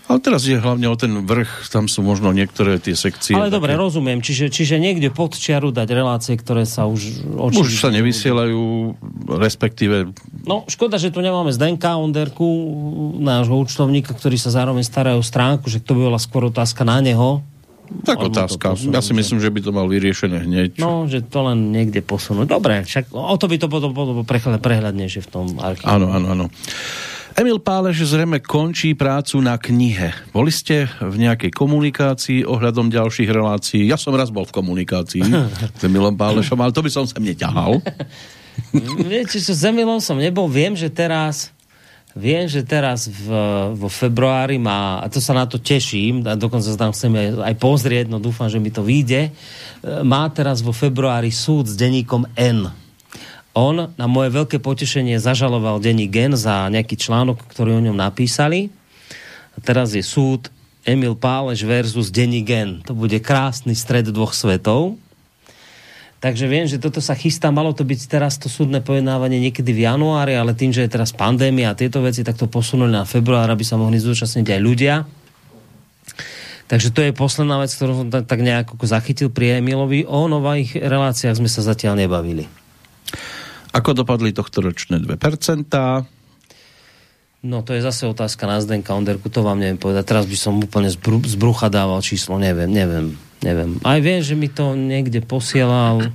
Ale 0.05 0.19
teraz 0.19 0.43
je 0.43 0.53
hlavne 0.53 0.85
o 0.85 0.93
ten 0.93 1.09
vrch, 1.19 1.65
tam 1.67 1.85
sú 1.85 1.99
možno 1.99 2.29
niektoré 2.29 2.77
tie 2.77 2.93
sekcie. 2.93 3.33
ale 3.33 3.49
dobre, 3.49 3.73
také- 3.73 3.81
rozumiem. 3.81 4.19
Čiže, 4.19 4.47
čiže 4.47 4.77
niekde 4.77 5.09
pod 5.09 5.33
čiaru 5.33 5.69
dať 5.69 5.89
relácie, 5.89 6.33
ktoré 6.35 6.61
sa 6.63 6.85
už... 6.85 7.25
Už 7.33 7.73
sa 7.73 7.89
nevysielajú, 7.89 8.93
respektíve 9.27 10.13
No, 10.43 10.61
škoda, 10.65 10.95
že 10.95 11.09
tu 11.09 11.19
nemáme 11.19 11.49
Zdenka 11.49 11.97
Onderku, 11.97 12.45
nášho 13.17 13.57
účtovníka, 13.57 14.11
ktorý 14.11 14.35
sa 14.35 14.53
zároveň 14.53 14.81
stará 14.81 15.13
o 15.13 15.21
stránku, 15.21 15.67
že 15.67 15.79
to 15.79 15.91
by 15.91 16.05
bola 16.05 16.17
skôr 16.17 16.45
otázka 16.45 16.85
na 16.85 17.01
neho. 17.01 17.41
tak 18.01 18.17
Alebo 18.19 18.29
to 18.29 18.37
otázka. 18.39 18.65
posunúť, 18.71 18.93
Ja 18.93 19.01
si 19.01 19.11
myslím, 19.11 19.39
že 19.39 19.49
by 19.49 19.59
to 19.59 19.71
mal 19.71 19.85
vyriešené 19.85 20.37
hneď. 20.39 20.69
No, 20.77 21.05
že 21.05 21.21
to 21.21 21.41
len 21.43 21.69
niekde 21.71 21.99
posunúť. 21.99 22.45
Dobre, 22.47 22.81
však 22.81 23.09
o 23.09 23.33
to 23.33 23.45
by 23.45 23.57
to 23.57 23.65
bolo, 23.65 23.89
bolo 23.89 24.21
prehľad, 24.21 24.57
prehľadnejšie 24.59 25.17
v 25.19 25.29
tom 25.31 25.45
archíve. 25.57 25.85
Áno, 25.87 26.09
áno, 26.09 26.25
áno. 26.31 26.45
Emil 27.35 27.59
Páleš 27.59 28.15
zrejme 28.15 28.39
končí 28.39 28.95
prácu 28.95 29.43
na 29.43 29.59
knihe. 29.59 30.15
Boli 30.31 30.55
ste 30.55 30.87
v 31.03 31.19
nejakej 31.19 31.51
komunikácii 31.51 32.47
ohľadom 32.47 32.87
ďalších 32.87 33.27
relácií? 33.27 33.83
Ja 33.91 33.99
som 33.99 34.15
raz 34.15 34.31
bol 34.31 34.47
v 34.47 34.55
komunikácii 34.55 35.23
s 35.75 35.81
Emilom 35.83 36.15
Pálešom, 36.15 36.55
ale 36.63 36.71
to 36.71 36.79
by 36.79 36.87
som 36.87 37.03
sem 37.03 37.19
neťahal. 37.19 37.83
Viete, 39.11 39.35
že 39.35 39.51
s 39.51 39.67
Emilom 39.67 39.99
som 39.99 40.15
nebol. 40.15 40.47
Viem, 40.47 40.79
že 40.79 40.87
teraz 40.87 41.51
Viem, 42.15 42.47
že 42.47 42.63
teraz 42.63 43.11
v, 43.11 43.27
vo 43.75 43.91
februári 43.91 44.55
má, 44.55 45.03
a 45.03 45.11
to 45.11 45.19
sa 45.19 45.35
na 45.35 45.43
to 45.43 45.59
teším, 45.59 46.23
a 46.23 46.39
dokonca 46.39 46.71
sa 46.71 46.79
tam 46.79 46.95
chcem 46.95 47.11
aj, 47.11 47.43
aj 47.43 47.55
pozrieť, 47.59 48.07
no 48.07 48.23
dúfam, 48.23 48.47
že 48.47 48.55
mi 48.55 48.71
to 48.71 48.87
vyjde, 48.87 49.35
má 50.07 50.23
teraz 50.31 50.63
vo 50.63 50.71
februári 50.71 51.27
súd 51.27 51.67
s 51.67 51.75
denníkom 51.75 52.23
N. 52.39 52.71
On 53.55 53.95
na 53.95 54.05
moje 54.11 54.35
veľké 54.35 54.59
potešenie 54.59 55.15
zažaloval 55.15 55.79
denník 55.79 56.11
N 56.11 56.35
za 56.35 56.67
nejaký 56.67 56.99
článok, 56.99 57.39
ktorý 57.47 57.79
o 57.79 57.85
ňom 57.87 57.95
napísali. 57.95 58.67
A 59.55 59.63
teraz 59.63 59.95
je 59.95 60.03
súd 60.03 60.51
Emil 60.83 61.15
Páleš 61.15 61.63
versus 61.63 62.11
denník 62.11 62.51
N. 62.51 62.83
To 62.83 62.91
bude 62.91 63.15
krásny 63.23 63.71
stred 63.71 64.11
dvoch 64.11 64.35
svetov. 64.35 64.99
Takže 66.19 66.51
viem, 66.51 66.67
že 66.67 66.81
toto 66.81 66.99
sa 66.99 67.15
chystá, 67.15 67.53
malo 67.53 67.71
to 67.71 67.87
byť 67.87 68.11
teraz 68.11 68.35
to 68.35 68.51
súdne 68.51 68.81
pojednávanie 68.83 69.37
niekedy 69.37 69.71
v 69.71 69.85
januári, 69.87 70.33
ale 70.35 70.57
tým, 70.57 70.73
že 70.73 70.83
je 70.83 70.91
teraz 70.91 71.13
pandémia 71.13 71.71
a 71.71 71.77
tieto 71.77 72.01
veci, 72.01 72.25
tak 72.25 72.35
to 72.35 72.49
posunuli 72.49 72.91
na 72.91 73.05
február, 73.05 73.45
aby 73.47 73.61
sa 73.61 73.77
mohli 73.77 74.01
zúčastniť 74.01 74.47
aj 74.57 74.59
ľudia. 74.59 74.95
Takže 76.65 76.89
to 76.89 77.05
je 77.05 77.13
posledná 77.13 77.61
vec, 77.61 77.69
ktorú 77.69 77.93
som 77.93 78.07
tak, 78.09 78.25
tak 78.25 78.41
nejak 78.41 78.73
ako 78.73 78.85
zachytil 78.89 79.29
pri 79.29 79.61
Emilovi. 79.61 80.09
O 80.09 80.25
nových 80.25 80.73
reláciách 80.73 81.37
sme 81.37 81.49
sa 81.51 81.61
zatiaľ 81.61 81.93
nebavili. 81.93 82.49
Ako 83.75 83.91
dopadli 83.91 84.31
tohto 84.31 84.63
ročné 84.63 85.03
2%? 85.03 85.67
No 87.45 87.61
to 87.61 87.77
je 87.77 87.81
zase 87.83 88.07
otázka 88.09 88.47
na 88.47 88.57
Zdenka 88.63 88.95
Onderku, 88.95 89.29
to 89.29 89.45
vám 89.45 89.59
neviem 89.61 89.77
povedať. 89.77 90.07
Teraz 90.07 90.25
by 90.25 90.37
som 90.39 90.57
úplne 90.57 90.89
z, 90.89 90.97
bru, 90.97 91.21
z 91.21 91.35
brucha 91.37 91.69
dával 91.69 92.01
číslo, 92.01 92.41
neviem, 92.41 92.71
neviem, 92.71 93.13
neviem. 93.43 93.77
Aj 93.85 93.99
viem, 94.01 94.23
že 94.23 94.33
mi 94.33 94.49
to 94.49 94.73
niekde 94.73 95.21
posielal. 95.21 96.09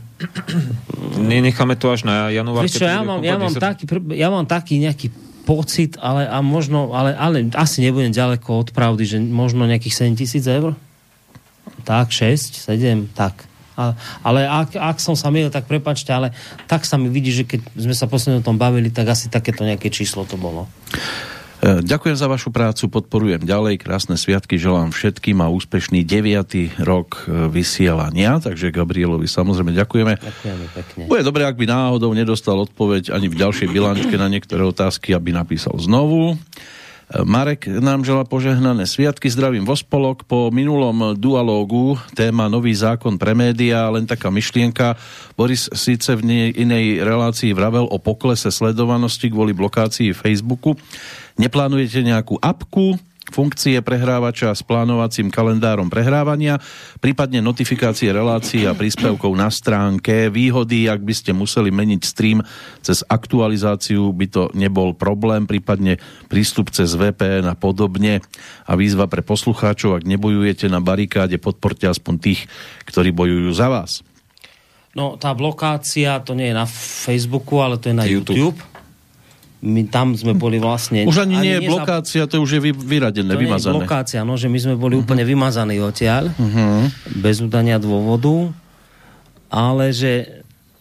Nenecháme 1.21 1.79
to 1.79 1.93
až 1.93 2.09
na 2.09 2.35
január. 2.35 2.67
Čo, 2.67 2.83
ja 2.83 3.07
mám, 3.07 3.23
ja, 3.23 3.39
mám 3.39 3.55
taký, 3.55 3.85
ja 4.17 4.29
mám 4.33 4.47
taký 4.49 4.83
nejaký 4.83 5.15
pocit, 5.47 5.95
ale, 6.03 6.27
a 6.27 6.43
možno, 6.43 6.97
ale, 6.97 7.15
ale 7.15 7.47
asi 7.55 7.85
nebudem 7.85 8.11
ďaleko 8.11 8.67
od 8.67 8.69
pravdy, 8.75 9.05
že 9.07 9.17
možno 9.21 9.71
nejakých 9.71 10.11
7 10.11 10.19
tisíc 10.19 10.45
eur? 10.51 10.75
Tak, 11.87 12.11
6, 12.11 12.67
7, 12.67 13.07
tak. 13.15 13.50
A, 13.79 13.95
ale 14.27 14.47
ak, 14.47 14.75
ak 14.75 14.97
som 14.99 15.15
sa 15.15 15.31
milil, 15.31 15.53
tak 15.53 15.71
prepačte, 15.71 16.11
ale 16.11 16.35
tak 16.67 16.83
sa 16.83 16.99
mi 16.99 17.07
vidí, 17.07 17.31
že 17.31 17.47
keď 17.47 17.61
sme 17.79 17.95
sa 17.95 18.11
posledne 18.11 18.43
o 18.43 18.47
tom 18.47 18.59
bavili, 18.59 18.91
tak 18.91 19.11
asi 19.11 19.31
takéto 19.31 19.63
nejaké 19.63 19.91
číslo 19.91 20.27
to 20.27 20.35
bolo. 20.35 20.67
E, 21.61 21.85
Ďakujem 21.85 22.17
za 22.17 22.25
vašu 22.25 22.49
prácu, 22.49 22.89
podporujem 22.89 23.45
ďalej, 23.45 23.85
krásne 23.85 24.17
sviatky 24.17 24.57
želám 24.57 24.97
všetkým 24.97 25.45
a 25.45 25.53
úspešný 25.53 26.09
9. 26.09 26.81
rok 26.81 27.29
e, 27.29 27.53
vysielania, 27.53 28.41
takže 28.41 28.73
Gabrielovi 28.73 29.29
samozrejme 29.29 29.77
ďakujeme. 29.77 30.17
Ďakujeme 30.17 30.67
pekne. 30.73 31.03
Bude 31.05 31.21
dobré, 31.21 31.45
ak 31.45 31.61
by 31.61 31.69
náhodou 31.69 32.17
nedostal 32.17 32.57
odpoveď 32.65 33.13
ani 33.13 33.29
v 33.29 33.37
ďalšej 33.37 33.69
bilančke 33.69 34.17
na 34.17 34.33
niektoré 34.33 34.65
otázky, 34.65 35.13
aby 35.13 35.37
napísal 35.37 35.77
znovu. 35.77 36.41
Marek 37.11 37.67
nám 37.67 38.07
žela 38.07 38.23
požehnané 38.23 38.87
sviatky, 38.87 39.27
zdravím 39.27 39.67
vo 39.67 39.75
spolok. 39.75 40.23
Po 40.31 40.55
minulom 40.55 41.19
dualógu 41.19 41.99
téma 42.15 42.47
Nový 42.47 42.71
zákon 42.71 43.19
pre 43.19 43.35
médiá, 43.35 43.91
len 43.91 44.07
taká 44.07 44.31
myšlienka. 44.31 44.95
Boris 45.35 45.67
síce 45.75 46.15
v 46.15 46.23
nej, 46.23 46.47
inej 46.55 47.03
relácii 47.03 47.51
vravel 47.51 47.91
o 47.91 47.99
poklese 47.99 48.55
sledovanosti 48.55 49.27
kvôli 49.27 49.51
blokácii 49.51 50.15
Facebooku. 50.15 50.79
Neplánujete 51.35 52.07
nejakú 52.07 52.39
apku, 52.39 52.95
funkcie 53.31 53.79
prehrávača 53.81 54.51
s 54.51 54.67
plánovacím 54.67 55.31
kalendárom 55.31 55.87
prehrávania, 55.87 56.59
prípadne 56.99 57.39
notifikácie 57.39 58.11
relácií 58.11 58.67
a 58.67 58.75
príspevkov 58.75 59.31
na 59.39 59.49
stránke. 59.49 60.29
Výhody, 60.29 60.91
ak 60.91 61.01
by 61.01 61.15
ste 61.15 61.31
museli 61.31 61.71
meniť 61.71 62.01
stream 62.03 62.43
cez 62.83 63.07
aktualizáciu, 63.07 64.11
by 64.11 64.27
to 64.27 64.43
nebol 64.53 64.93
problém, 64.93 65.47
prípadne 65.47 66.03
prístup 66.27 66.75
cez 66.75 66.93
VPN 66.99 67.47
a 67.47 67.55
podobne. 67.55 68.21
A 68.67 68.75
výzva 68.75 69.07
pre 69.07 69.23
poslucháčov, 69.23 70.03
ak 70.03 70.05
nebojujete 70.05 70.67
na 70.67 70.83
barikáde, 70.83 71.39
podporte 71.39 71.87
aspoň 71.87 72.15
tých, 72.19 72.41
ktorí 72.91 73.15
bojujú 73.15 73.51
za 73.55 73.71
vás. 73.71 74.03
No, 74.91 75.15
tá 75.15 75.31
blokácia, 75.39 76.19
to 76.19 76.35
nie 76.35 76.51
je 76.51 76.57
na 76.59 76.67
Facebooku, 76.67 77.63
ale 77.63 77.79
to 77.79 77.95
je 77.95 77.97
na 77.97 78.07
YouTube. 78.11 78.35
YouTube. 78.35 78.70
My 79.61 79.85
tam 79.93 80.17
sme 80.17 80.33
boli 80.33 80.57
vlastne... 80.57 81.05
Už 81.05 81.29
ani, 81.29 81.37
nie 81.37 81.55
je 81.61 81.69
blokácia, 81.69 82.25
to 82.25 82.41
už 82.41 82.57
je 82.57 82.61
vy, 82.65 82.71
vyradené, 82.73 83.29
to 83.29 83.37
nie 83.37 83.45
je 83.45 83.49
vymazané. 83.53 83.77
Blokácia, 83.77 84.21
no, 84.25 84.41
že 84.41 84.49
my 84.49 84.57
sme 84.57 84.75
boli 84.81 84.97
úplne 84.97 85.21
vymazaní 85.21 85.77
odtiaľ, 85.85 86.33
bez 87.21 87.45
udania 87.45 87.77
dôvodu, 87.77 88.49
ale 89.53 89.93
že 89.93 90.41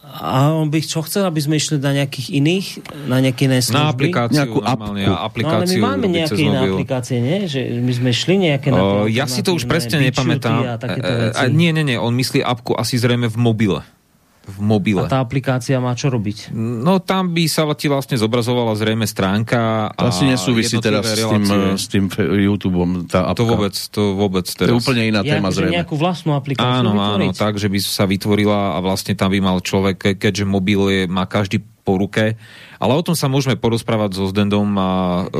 a 0.10 0.50
on 0.58 0.74
by 0.74 0.82
čo 0.82 1.06
chcel, 1.06 1.30
aby 1.30 1.38
sme 1.38 1.62
išli 1.62 1.78
na 1.78 1.94
nejakých 2.02 2.28
iných, 2.34 2.68
na 3.06 3.22
nejaké 3.22 3.46
iné 3.46 3.62
služby? 3.62 3.78
Na 3.78 3.94
aplikáciu, 3.94 4.38
Nejakú 4.42 4.60
normálne, 4.66 5.02
apku. 5.06 5.14
No 5.14 5.14
ale 5.14 5.22
my 5.22 5.26
aplikáciu 5.30 5.82
máme 5.86 6.08
nejaké 6.10 6.42
iné 6.42 6.60
aplikácie, 6.66 7.18
nie? 7.22 7.38
Že 7.46 7.60
my 7.78 7.94
sme 7.94 8.10
šli 8.10 8.36
nejaké 8.50 8.68
na 8.74 8.80
O, 8.82 9.06
ja 9.06 9.30
si 9.30 9.46
to 9.46 9.54
už 9.54 9.70
presne 9.70 10.02
nepamätám. 10.02 10.66
A 10.66 10.82
takéto 10.82 11.06
E, 11.06 11.30
e, 11.30 11.38
a 11.38 11.46
nie, 11.46 11.70
nie, 11.70 11.86
nie, 11.86 11.98
on 12.02 12.18
myslí 12.18 12.42
apku 12.42 12.74
asi 12.74 12.98
zrejme 12.98 13.30
v 13.30 13.38
mobile. 13.38 13.80
V 14.50 14.58
mobile. 14.60 15.06
A 15.06 15.06
tá 15.06 15.22
aplikácia 15.22 15.78
má 15.78 15.94
čo 15.94 16.10
robiť? 16.10 16.50
No 16.58 16.98
tam 16.98 17.30
by 17.32 17.46
sa 17.46 17.70
ti 17.74 17.86
vlastne 17.86 18.18
zobrazovala 18.18 18.74
zrejme 18.74 19.06
stránka 19.06 19.94
To 19.94 20.02
a 20.02 20.10
asi 20.10 20.26
nesúvisí 20.26 20.82
teraz 20.82 21.06
s 21.06 21.22
tým, 21.22 21.44
s 21.78 21.86
tým 21.86 22.06
YouTubeom, 22.10 23.06
tá 23.06 23.30
apka. 23.30 23.38
To 23.38 23.44
vôbec, 23.46 23.76
to 23.78 24.02
vôbec 24.18 24.44
To 24.44 24.58
je 24.58 24.60
teraz. 24.66 24.76
úplne 24.76 25.06
iná 25.06 25.22
Ja, 25.22 25.38
téma 25.38 25.54
zrejme. 25.54 25.78
nejakú 25.78 25.94
vlastnú 25.94 26.34
aplikáciu 26.34 26.82
Áno, 26.82 26.98
áno, 26.98 27.30
vytvoriť? 27.30 27.38
tak, 27.38 27.54
že 27.56 27.70
by 27.70 27.78
sa 27.78 28.04
vytvorila 28.04 28.74
a 28.74 28.82
vlastne 28.82 29.14
tam 29.14 29.30
by 29.30 29.40
mal 29.40 29.62
človek, 29.62 29.96
ke- 29.96 30.18
keďže 30.18 30.44
mobil 30.44 30.82
je, 30.90 31.02
má 31.06 31.24
každý 31.24 31.62
po 31.86 31.96
ruke, 31.96 32.38
ale 32.76 32.92
o 32.92 33.02
tom 33.02 33.14
sa 33.14 33.26
môžeme 33.26 33.54
porozprávať 33.54 34.18
so 34.18 34.26
Zdendom 34.28 34.68
a 34.78 34.92
e, 35.26 35.38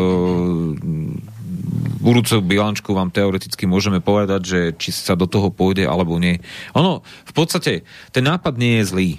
budúcu 2.00 2.42
bilančku 2.42 2.90
vám 2.92 3.14
teoreticky 3.14 3.70
môžeme 3.70 4.02
povedať, 4.02 4.42
že 4.44 4.60
či 4.76 4.90
sa 4.90 5.14
do 5.14 5.30
toho 5.30 5.54
pôjde 5.54 5.86
alebo 5.86 6.18
nie. 6.18 6.42
Ono, 6.74 7.06
v 7.06 7.34
podstate, 7.34 7.86
ten 8.10 8.26
nápad 8.26 8.58
nie 8.58 8.82
je 8.82 8.90
zlý. 8.90 9.10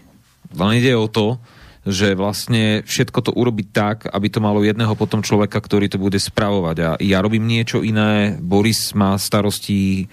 Len 0.51 0.82
ide 0.82 0.98
o 0.98 1.07
to, 1.07 1.38
že 1.86 2.12
vlastne 2.12 2.84
všetko 2.84 3.18
to 3.24 3.32
urobiť 3.32 3.66
tak, 3.72 3.96
aby 4.12 4.28
to 4.28 4.44
malo 4.44 4.61
jedného 4.61 4.92
potom 4.98 5.24
človeka, 5.24 5.57
ktorý 5.62 5.88
to 5.88 5.96
bude 5.96 6.18
spravovať. 6.20 6.76
A 6.84 6.88
ja 7.01 7.24
robím 7.24 7.48
niečo 7.48 7.80
iné, 7.80 8.36
Boris 8.36 8.92
má 8.92 9.16
starostí 9.16 10.11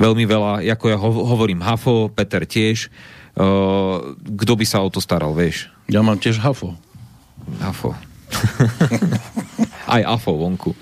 veľmi 0.00 0.24
veľa, 0.24 0.64
ako 0.64 0.84
ja 0.88 0.96
ho- 0.96 1.26
hovorím, 1.36 1.60
Hafo, 1.60 2.08
Peter 2.08 2.48
tiež. 2.48 2.88
Uh, 3.36 4.16
kto 4.16 4.56
by 4.56 4.64
sa 4.64 4.80
o 4.80 4.88
to 4.88 4.96
staral, 4.96 5.36
vieš? 5.36 5.68
Ja 5.92 6.00
mám 6.00 6.16
tiež 6.16 6.40
hafo. 6.40 6.72
Hafo. 7.60 7.92
Aj 9.94 10.02
Afo 10.02 10.32
vonku. 10.34 10.72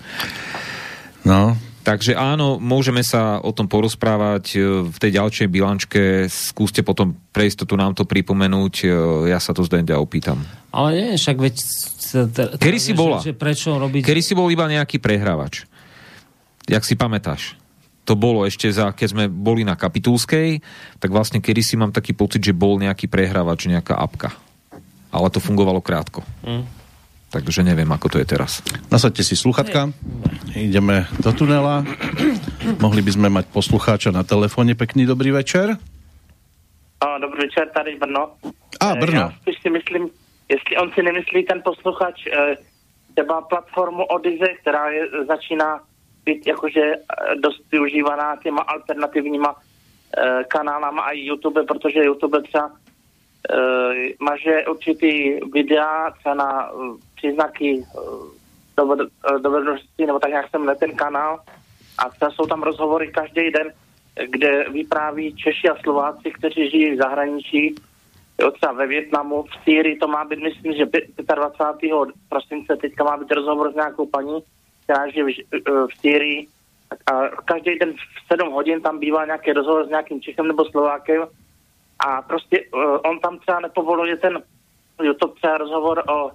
No, 1.25 1.57
Takže 1.85 2.16
áno, 2.16 2.57
môžeme 2.57 3.05
sa 3.05 3.45
o 3.45 3.53
tom 3.53 3.68
porozprávať 3.68 4.57
e, 4.57 4.89
v 4.89 4.97
tej 4.97 5.20
ďalšej 5.20 5.49
bilančke. 5.53 6.01
Skúste 6.33 6.81
potom 6.81 7.12
pre 7.29 7.45
istotu 7.45 7.77
nám 7.77 7.93
to 7.93 8.09
pripomenúť. 8.09 8.75
E, 8.81 8.87
Ja 9.29 9.37
sa 9.37 9.53
to 9.53 9.61
zdenďa 9.68 10.01
opýtam. 10.01 10.41
Ale 10.72 10.97
nie, 10.97 11.20
však 11.20 11.37
veď... 11.37 11.55
Kedy 12.57 12.79
si 12.81 12.97
bola? 12.97 13.20
Že 13.20 13.37
prečo 13.37 13.77
robiť... 13.77 14.01
Kedy 14.01 14.22
si 14.25 14.33
bol 14.33 14.49
iba 14.49 14.64
nejaký 14.64 14.97
prehrávač? 14.97 15.68
Jak 16.64 16.89
si 16.89 16.97
pamätáš? 16.97 17.61
To 18.09 18.16
bolo 18.16 18.49
ešte 18.49 18.72
za, 18.72 18.97
keď 18.97 19.09
sme 19.12 19.25
boli 19.29 19.61
na 19.61 19.77
Kapitulskej, 19.77 20.64
tak 20.97 21.12
vlastne 21.12 21.45
kedy 21.45 21.61
si 21.61 21.77
mám 21.77 21.93
taký 21.93 22.16
pocit, 22.16 22.41
že 22.41 22.57
bol 22.57 22.81
nejaký 22.81 23.12
prehrávač, 23.12 23.68
nejaká 23.68 23.93
apka. 23.93 24.33
Ale 25.12 25.29
to 25.29 25.37
fungovalo 25.37 25.85
krátko. 25.85 26.25
Hm. 26.49 26.84
Takže 27.35 27.66
neviem, 27.66 27.91
ako 27.91 28.07
to 28.14 28.16
je 28.22 28.26
teraz. 28.30 28.62
nasadte 28.95 29.26
si 29.26 29.35
sluchatka. 29.35 29.91
Ideme 30.55 31.11
do 31.18 31.35
tunela. 31.35 31.82
Mohli 32.78 33.03
by 33.03 33.11
sme 33.11 33.26
mať 33.26 33.51
poslucháča 33.51 34.14
na 34.14 34.22
telefóne. 34.22 34.78
Pekný 34.78 35.03
dobrý 35.03 35.35
večer. 35.35 35.74
A, 37.03 37.18
dobrý 37.18 37.51
večer, 37.51 37.74
tady 37.74 37.99
Brno. 37.99 38.39
A, 38.78 38.95
Eh, 38.95 39.01
Brno. 39.03 39.20
Já 39.20 39.32
spíš 39.43 39.57
si 39.62 39.70
myslím, 39.70 40.03
jestli 40.49 40.76
on 40.76 40.91
si 40.95 41.03
nemyslí 41.03 41.45
ten 41.45 41.59
posluchač 41.64 42.26
eh, 42.26 42.57
třeba 43.14 43.41
platformu 43.43 44.05
Odyze, 44.05 44.47
která 44.62 44.91
je, 44.91 45.03
začíná 45.26 45.80
být 46.24 46.47
jakože 46.47 46.80
eh, 46.80 47.37
dost 47.37 47.62
využívaná 47.72 48.37
těma 48.43 48.62
alternativníma 48.62 49.55
eh, 49.55 50.45
kanálama 50.49 51.03
a 51.03 51.11
i 51.11 51.20
YouTube, 51.20 51.62
protože 51.62 52.05
YouTube 52.05 52.43
třeba 52.43 52.70
eh, 52.72 54.14
maže 54.20 54.64
určitý 54.70 55.41
videa 55.53 56.11
třeba 56.11 56.35
na 56.35 56.70
příznaky 57.25 57.85
eh, 57.85 58.83
doved- 58.83 59.09
eh, 59.99 60.07
nebo 60.07 60.18
tak 60.18 60.31
nějak 60.31 60.51
jsem 60.51 60.70
ten 60.79 60.97
kanál 60.97 61.41
a 61.99 62.09
třeba 62.09 62.31
jsou 62.31 62.47
tam 62.47 62.62
rozhovory 62.62 63.12
každý 63.12 63.51
den, 63.51 63.72
kde 64.27 64.64
vypráví 64.68 65.37
Češi 65.37 65.68
a 65.68 65.77
Slováci, 65.83 66.31
kteří 66.31 66.70
žijí 66.70 66.95
v 66.95 66.99
zahraničí, 66.99 67.75
jo, 68.41 68.51
třeba 68.51 68.72
ve 68.72 68.87
Větnamu, 68.87 69.43
v 69.43 69.64
Sýrii, 69.64 69.97
to 69.97 70.09
má 70.09 70.25
být, 70.25 70.43
myslím, 70.43 70.72
že 70.72 70.85
pě- 70.85 71.35
25. 71.35 72.12
prosince 72.29 72.77
teďka 72.77 73.05
má 73.05 73.16
být 73.16 73.31
rozhovor 73.33 73.72
s 73.72 73.75
nějakou 73.75 74.07
paní, 74.07 74.43
která 74.85 75.09
žije 75.11 75.25
v, 75.25 75.29
eh, 75.29 75.70
v 75.70 76.01
Sýrii. 76.01 76.47
A 77.07 77.29
každý 77.45 77.79
den 77.79 77.93
v 77.93 78.27
7 78.33 78.53
hodin 78.53 78.81
tam 78.81 78.99
bývá 78.99 79.25
nějaký 79.25 79.53
rozhovor 79.53 79.87
s 79.87 79.89
nějakým 79.89 80.20
Čechem 80.20 80.47
nebo 80.49 80.64
Slovákem 80.64 81.22
a 81.99 82.22
prostě 82.22 82.64
on 83.05 83.18
tam 83.18 83.39
třeba 83.39 83.61
nepovoluje 83.61 84.16
ten 84.16 84.43
YouTube 85.03 85.35
třeba 85.35 85.59
rozhovor 85.59 86.05
o, 86.11 86.31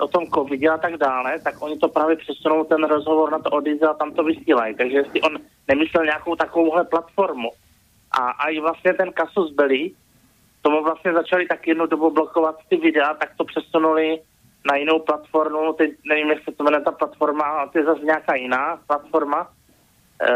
o 0.00 0.08
tom 0.08 0.26
covidě 0.26 0.68
a 0.68 0.78
tak 0.78 0.96
dále, 0.96 1.40
tak 1.40 1.62
oni 1.62 1.78
to 1.78 1.88
právě 1.88 2.16
přesunou 2.16 2.64
ten 2.64 2.84
rozhovor 2.84 3.32
na 3.32 3.38
to 3.38 3.50
Odyze 3.50 3.86
a 3.86 3.94
tam 3.94 4.12
to 4.12 4.24
vysílají. 4.24 4.74
Takže 4.74 4.96
jestli 4.96 5.20
on 5.20 5.38
nemyslel 5.68 6.04
nějakou 6.04 6.36
takovouhle 6.36 6.84
platformu. 6.84 7.50
A, 8.10 8.30
a 8.30 8.60
vlastně 8.60 8.94
ten 8.94 9.12
Kasus 9.12 9.52
Belli, 9.52 9.90
tomu 10.62 10.82
vlastně 10.82 11.12
začali 11.12 11.46
tak 11.46 11.66
jednu 11.68 11.86
dobu 11.86 12.10
blokovat 12.10 12.56
ty 12.68 12.76
videa, 12.76 13.14
tak 13.14 13.30
to 13.36 13.44
přesunuli 13.44 14.18
na 14.70 14.76
jinou 14.76 14.98
platformu, 14.98 15.72
teď 15.72 15.90
nevím, 16.04 16.34
se 16.44 16.52
to 16.56 16.64
jmenuje 16.64 16.84
ta 16.84 16.92
platforma, 16.92 17.44
ale 17.44 17.68
to 17.68 17.78
je 17.78 17.84
zase 17.84 18.02
nějaká 18.02 18.34
jiná 18.34 18.80
platforma, 18.86 19.48
e, 20.22 20.32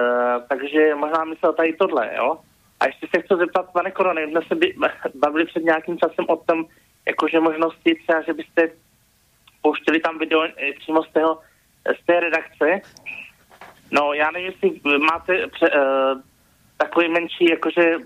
takže 0.49 0.95
možná 0.95 1.25
myslel 1.25 1.53
tady 1.53 1.73
tohle, 1.73 2.11
jo. 2.17 2.39
A 2.81 2.87
ještě 2.87 3.07
se 3.15 3.23
chci 3.23 3.35
zeptat, 3.39 3.73
pane 3.73 3.91
Korony, 3.91 4.31
jsme 4.31 4.41
se 4.49 4.55
by- 4.55 4.75
bavili 5.15 5.45
před 5.45 5.65
nějakým 5.65 5.99
časem 5.99 6.25
o 6.29 6.37
tom, 6.37 6.65
jakože 7.07 7.41
možnosti 7.41 7.95
třeba, 7.95 8.23
že 8.23 8.33
byste 8.33 8.71
pouštěli 9.63 10.01
tam 10.01 10.19
video 10.19 10.43
eh, 10.43 10.73
přímo 10.79 11.03
z, 11.03 11.13
tého, 11.13 11.39
z 12.03 12.07
té 12.07 12.21
redakce, 12.21 12.81
No, 13.93 14.13
já 14.13 14.31
nevím, 14.31 14.47
jestli 14.47 14.81
máte 14.99 15.47
pře, 15.47 15.71
uh, 15.71 16.21
takový 16.77 17.09
menší, 17.09 17.51
jakože 17.51 17.97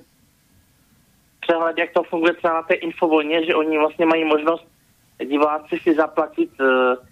přehled, 1.41 1.79
jak 1.79 1.93
to 1.93 2.03
funguje 2.03 2.35
třeba 2.35 2.55
na 2.55 2.63
té 2.63 2.75
infovojně, 2.75 3.47
že 3.47 3.55
oni 3.55 3.79
vlastně 3.79 4.07
mají 4.07 4.25
možnost 4.25 4.67
diváci 5.25 5.79
si 5.79 5.95
zaplatit 5.95 6.51
uh, 6.61 7.07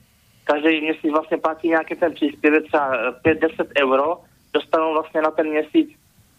každý 0.44 0.80
měsíc 0.80 1.10
vlastně 1.10 1.36
platí 1.36 1.68
nějaký 1.68 1.94
ten 1.94 2.14
příspěvek, 2.14 2.66
třeba 2.66 2.96
eh, 2.96 3.34
5-10 3.34 3.66
euro, 3.82 4.20
dostanou 4.52 4.92
vlastně 4.92 5.22
na 5.22 5.30
ten 5.30 5.48
měsíc 5.48 5.90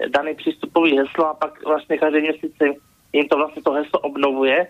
daný 0.08 0.36
přístupový 0.36 0.98
heslo 0.98 1.26
a 1.26 1.34
pak 1.34 1.66
vlastně 1.66 1.98
každý 1.98 2.22
měsíc 2.22 2.54
jim 3.14 3.28
to 3.28 3.38
vlastně 3.38 3.62
to 3.62 3.72
heslo 3.72 4.00
obnovuje. 4.00 4.68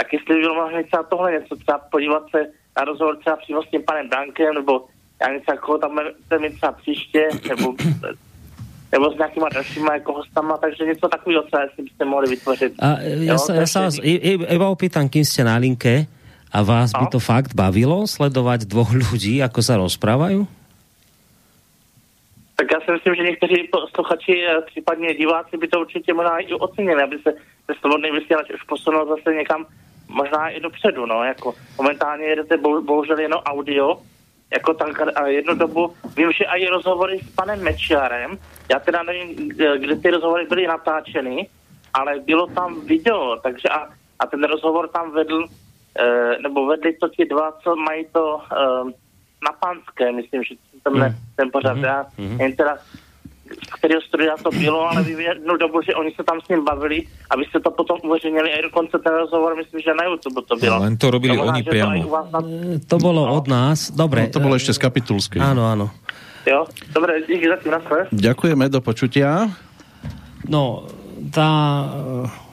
Tak 0.00 0.12
jestli 0.12 0.34
by 0.34 0.40
bylo 0.40 0.54
možné 0.64 0.84
třeba 0.84 1.02
tohle 1.02 1.32
něco, 1.32 1.56
třeba 1.56 1.78
podívat 1.78 2.22
se 2.30 2.40
na 2.76 2.82
rozhovor 2.84 3.16
třeba 3.16 3.36
přímo 3.36 3.62
s 3.62 3.68
tím 3.70 3.82
panem 3.84 4.08
Dankem, 4.08 4.54
nebo 4.54 4.88
já 5.20 5.26
nevím, 5.28 5.42
třeba 5.42 5.56
koho 5.56 5.78
tam 5.78 5.90
budete 5.92 6.38
mít 6.38 6.54
třeba 6.56 6.72
příště, 6.72 7.28
nebo, 7.48 7.74
nebo 8.92 9.04
s 9.12 9.16
nějakýma 9.18 9.48
dalšíma 9.48 9.94
jako 9.94 10.12
hostama, 10.12 10.56
takže 10.56 10.84
něco 10.84 11.08
takového 11.08 11.42
třeba, 11.42 11.62
jestli 11.62 11.82
byste 11.82 12.04
mohli 12.04 12.26
vytvořit. 12.28 12.72
A 12.80 12.88
ja, 13.04 13.32
Jo, 13.32 13.38
sa, 13.38 13.52
ja 13.54 13.66
sa 13.68 13.80
vás 13.84 14.00
iba 14.56 14.66
opýtam, 14.72 15.12
kým 15.12 15.24
ste 15.24 15.44
na 15.44 15.60
linke 15.60 16.08
a 16.48 16.58
vás 16.64 16.96
by 16.96 17.04
No. 17.06 17.12
to 17.12 17.20
fakt 17.20 17.52
bavilo 17.52 18.08
sledovať 18.08 18.64
dvoch 18.64 18.96
ľudí, 18.96 19.44
ako 19.44 19.60
sa 19.60 19.76
rozprávajú? 19.76 20.48
Tak 22.56 22.66
já 22.72 22.80
si 22.80 22.92
myslím, 22.92 23.14
že 23.14 23.22
někteří 23.22 23.68
posluchači, 23.72 24.32
případně 24.66 25.14
diváci 25.14 25.56
by 25.56 25.68
to 25.68 25.80
určitě 25.80 26.14
možná 26.14 26.38
i 26.38 26.52
ocenili, 26.54 27.02
aby 27.02 27.16
se 27.18 27.32
ten 27.66 27.76
svobodný 27.80 28.10
vysílač 28.10 28.50
už 28.50 28.62
posunul 28.62 29.08
zase 29.08 29.34
někam 29.36 29.66
možná 30.14 30.48
i 30.48 30.60
dopředu, 30.60 31.06
no, 31.06 31.24
jako 31.24 31.54
momentálně 31.78 32.24
jedete 32.24 32.56
bo, 32.56 32.82
bohužel 32.82 33.18
jenom 33.20 33.40
audio, 33.44 33.96
jako 34.52 34.74
tak 34.74 35.16
a 35.16 35.26
jednu 35.26 35.54
dobu, 35.54 35.94
vím, 36.16 36.32
že 36.32 36.44
i 36.44 36.66
rozhovory 36.68 37.18
s 37.18 37.30
panem 37.34 37.62
Mečiarem, 37.62 38.38
já 38.70 38.78
teda 38.78 39.02
nevím, 39.02 39.48
kde- 39.48 39.96
ty 39.96 40.10
rozhovory 40.10 40.46
byly 40.46 40.66
natáčeny, 40.66 41.48
ale 41.94 42.18
bylo 42.20 42.46
tam 42.46 42.80
video, 42.86 43.36
takže 43.42 43.68
a, 43.68 43.88
a 44.18 44.26
ten 44.26 44.44
rozhovor 44.44 44.88
tam 44.88 45.10
vedl, 45.10 45.44
eh, 45.98 46.38
nebo 46.42 46.66
vedli 46.66 46.92
to 46.96 47.08
ti 47.08 47.24
dva, 47.24 47.52
co 47.62 47.76
mají 47.76 48.06
to 48.12 48.40
eh, 48.52 48.92
na 49.44 49.52
Panské, 49.60 50.12
myslím, 50.12 50.42
že 50.44 50.54
tam 50.82 50.94
ne, 50.98 51.16
ten 51.36 51.50
pořád, 51.50 51.78
já 51.78 52.06
jen 52.38 52.56
teda 52.56 52.78
kterého 53.78 54.00
studia 54.00 54.36
to 54.42 54.50
bylo, 54.50 54.90
ale 54.90 55.02
vím 55.02 55.20
jednu 55.20 55.56
dobu, 55.56 55.82
že 55.82 55.94
oni 55.94 56.10
se 56.16 56.22
tam 56.24 56.40
s 56.40 56.48
ním 56.48 56.64
bavili, 56.64 57.06
aby 57.30 57.44
se 57.52 57.60
to 57.60 57.70
potom 57.70 57.98
uveřejnili 58.04 58.52
a 58.52 58.56
i 58.56 58.62
dokonce 58.62 58.98
ten 58.98 59.14
rozhovor, 59.14 59.56
myslím, 59.56 59.80
že 59.80 59.94
na 59.94 60.04
YouTube 60.04 60.42
to 60.48 60.56
bylo. 60.56 60.78
Len 60.78 60.96
to 60.96 61.10
robili 61.10 61.36
možná, 61.36 61.52
oni 61.52 61.62
to 61.62 61.70
priamo. 61.70 62.06
u 62.06 62.10
vás 62.10 62.26
na... 62.32 62.40
To 62.88 62.96
bolo 62.98 63.22
od 63.32 63.48
nás. 63.48 63.90
Dobre. 63.90 64.22
No, 64.22 64.32
to 64.32 64.40
bolo 64.40 64.54
ešte 64.54 64.72
z 64.74 64.80
kapitulskej. 64.80 65.40
Áno, 65.42 65.66
áno. 65.66 65.90
Jo, 66.46 66.64
dobre, 66.96 67.20
díky 67.28 67.44
za 67.48 67.56
tým, 67.60 67.76
Ďakujeme, 68.12 68.72
do 68.72 68.80
počutia. 68.80 69.52
No, 70.48 70.88
tá... 71.28 71.48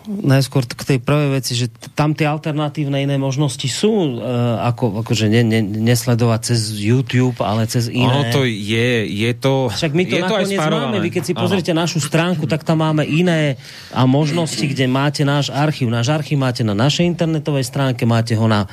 Najskôr 0.08 0.64
k 0.64 0.96
tej 0.96 1.00
prvej 1.04 1.30
veci, 1.36 1.52
že 1.52 1.68
tam 1.92 2.16
tie 2.16 2.24
alternatívne 2.24 3.04
iné 3.04 3.20
možnosti 3.20 3.68
sú, 3.68 4.24
e, 4.24 4.32
ako, 4.64 5.04
akože 5.04 5.28
ne, 5.28 5.44
ne, 5.44 5.60
nesledovať 5.60 6.40
cez 6.56 6.80
YouTube, 6.80 7.44
ale 7.44 7.68
cez 7.68 7.92
iné. 7.92 8.08
Ono 8.08 8.24
to 8.32 8.48
je, 8.48 9.04
je 9.04 9.32
to... 9.36 9.68
Však 9.68 9.92
my 9.92 10.04
to 10.08 10.16
je 10.16 10.24
to 10.24 10.28
nakoniec 10.32 10.60
spárované. 10.64 10.96
máme. 10.96 11.04
Vy 11.04 11.10
keď 11.12 11.24
si 11.28 11.34
pozrite 11.36 11.72
našu 11.76 12.00
stránku, 12.00 12.48
tak 12.48 12.64
tam 12.64 12.80
máme 12.80 13.04
iné 13.04 13.60
a 13.92 14.08
možnosti, 14.08 14.64
kde 14.64 14.88
máte 14.88 15.28
náš 15.28 15.52
archív. 15.52 15.92
Náš 15.92 16.16
archív 16.16 16.40
máte 16.40 16.64
na 16.64 16.72
našej 16.72 17.04
internetovej 17.04 17.68
stránke, 17.68 18.08
máte 18.08 18.32
ho 18.40 18.48
na... 18.48 18.64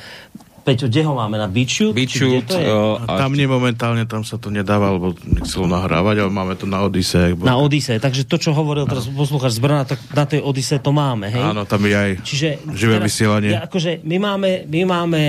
Peťo, 0.65 0.89
kde 0.89 1.05
ho 1.05 1.13
máme? 1.13 1.37
Na 1.37 1.45
uh, 1.45 3.05
A 3.05 3.21
tam 3.21 3.37
nie 3.37 3.45
momentálne, 3.45 4.09
tam 4.09 4.25
sa 4.25 4.41
to 4.41 4.49
nedáva, 4.49 4.97
lebo 4.97 5.13
nechcelo 5.21 5.69
nahrávať, 5.69 6.25
ale 6.25 6.31
máme 6.33 6.57
to 6.57 6.65
na 6.65 6.81
Odise. 6.81 7.37
Na 7.37 7.61
Odise. 7.61 8.01
Takže 8.01 8.25
to, 8.25 8.41
čo 8.41 8.49
hovoril 8.49 8.89
teraz 8.89 9.05
poslucháč 9.05 9.55
z 9.55 9.61
Brna, 9.61 9.85
tak 9.85 10.01
na 10.09 10.25
tej 10.25 10.41
Odise 10.41 10.81
to 10.81 10.89
máme. 10.89 11.29
Hej? 11.29 11.53
Áno, 11.53 11.69
tam 11.69 11.85
je 11.85 11.93
aj 11.93 12.11
Čiže 12.25 12.47
živé 12.73 12.97
vysielanie. 12.97 13.53
Ja, 13.53 13.69
akože 13.69 14.01
my 14.01 14.17
máme, 14.17 14.49
my 14.65 14.81
máme 14.89 15.21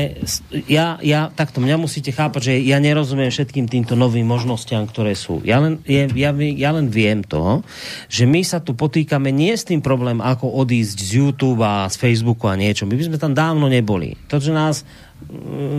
ja, 0.64 0.96
ja, 1.04 1.28
takto, 1.28 1.60
mňa 1.60 1.76
musíte 1.76 2.16
chápať, 2.16 2.40
že 2.40 2.52
ja 2.64 2.80
nerozumiem 2.80 3.28
všetkým 3.28 3.68
týmto 3.68 3.92
novým 3.92 4.24
možnostiam, 4.24 4.88
ktoré 4.88 5.12
sú. 5.12 5.44
Ja 5.44 5.60
len, 5.60 5.84
je, 5.84 6.08
ja, 6.16 6.32
ja 6.32 6.70
len 6.72 6.88
viem 6.88 7.20
to, 7.20 7.60
že 8.08 8.24
my 8.24 8.40
sa 8.40 8.64
tu 8.64 8.72
potýkame 8.72 9.28
nie 9.28 9.52
s 9.52 9.68
tým 9.68 9.84
problém, 9.84 10.24
ako 10.24 10.48
odísť 10.64 10.96
z 10.96 11.10
YouTube 11.20 11.60
a 11.60 11.84
z 11.92 12.00
Facebooku 12.00 12.48
a 12.48 12.56
niečo. 12.56 12.88
My 12.88 12.96
by 12.96 13.04
sme 13.12 13.18
tam 13.20 13.36
dávno 13.36 13.68
neboli. 13.68 14.16
To, 14.32 14.40
že 14.40 14.56
nás 14.56 14.88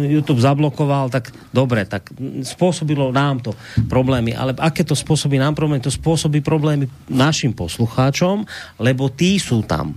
YouTube 0.07 0.43
zablokoval, 0.43 1.07
tak 1.07 1.31
dobre, 1.55 1.87
tak 1.87 2.11
mm, 2.11 2.43
spôsobilo 2.43 3.13
nám 3.15 3.39
to 3.39 3.51
problémy. 3.87 4.35
Ale 4.35 4.51
aké 4.59 4.83
to 4.83 4.97
spôsobí 4.97 5.39
nám 5.39 5.55
problémy? 5.55 5.83
To 5.85 5.93
spôsobí 5.93 6.43
problémy 6.43 6.89
našim 7.07 7.55
poslucháčom, 7.55 8.43
lebo 8.81 9.07
tí 9.07 9.39
sú 9.39 9.63
tam. 9.63 9.95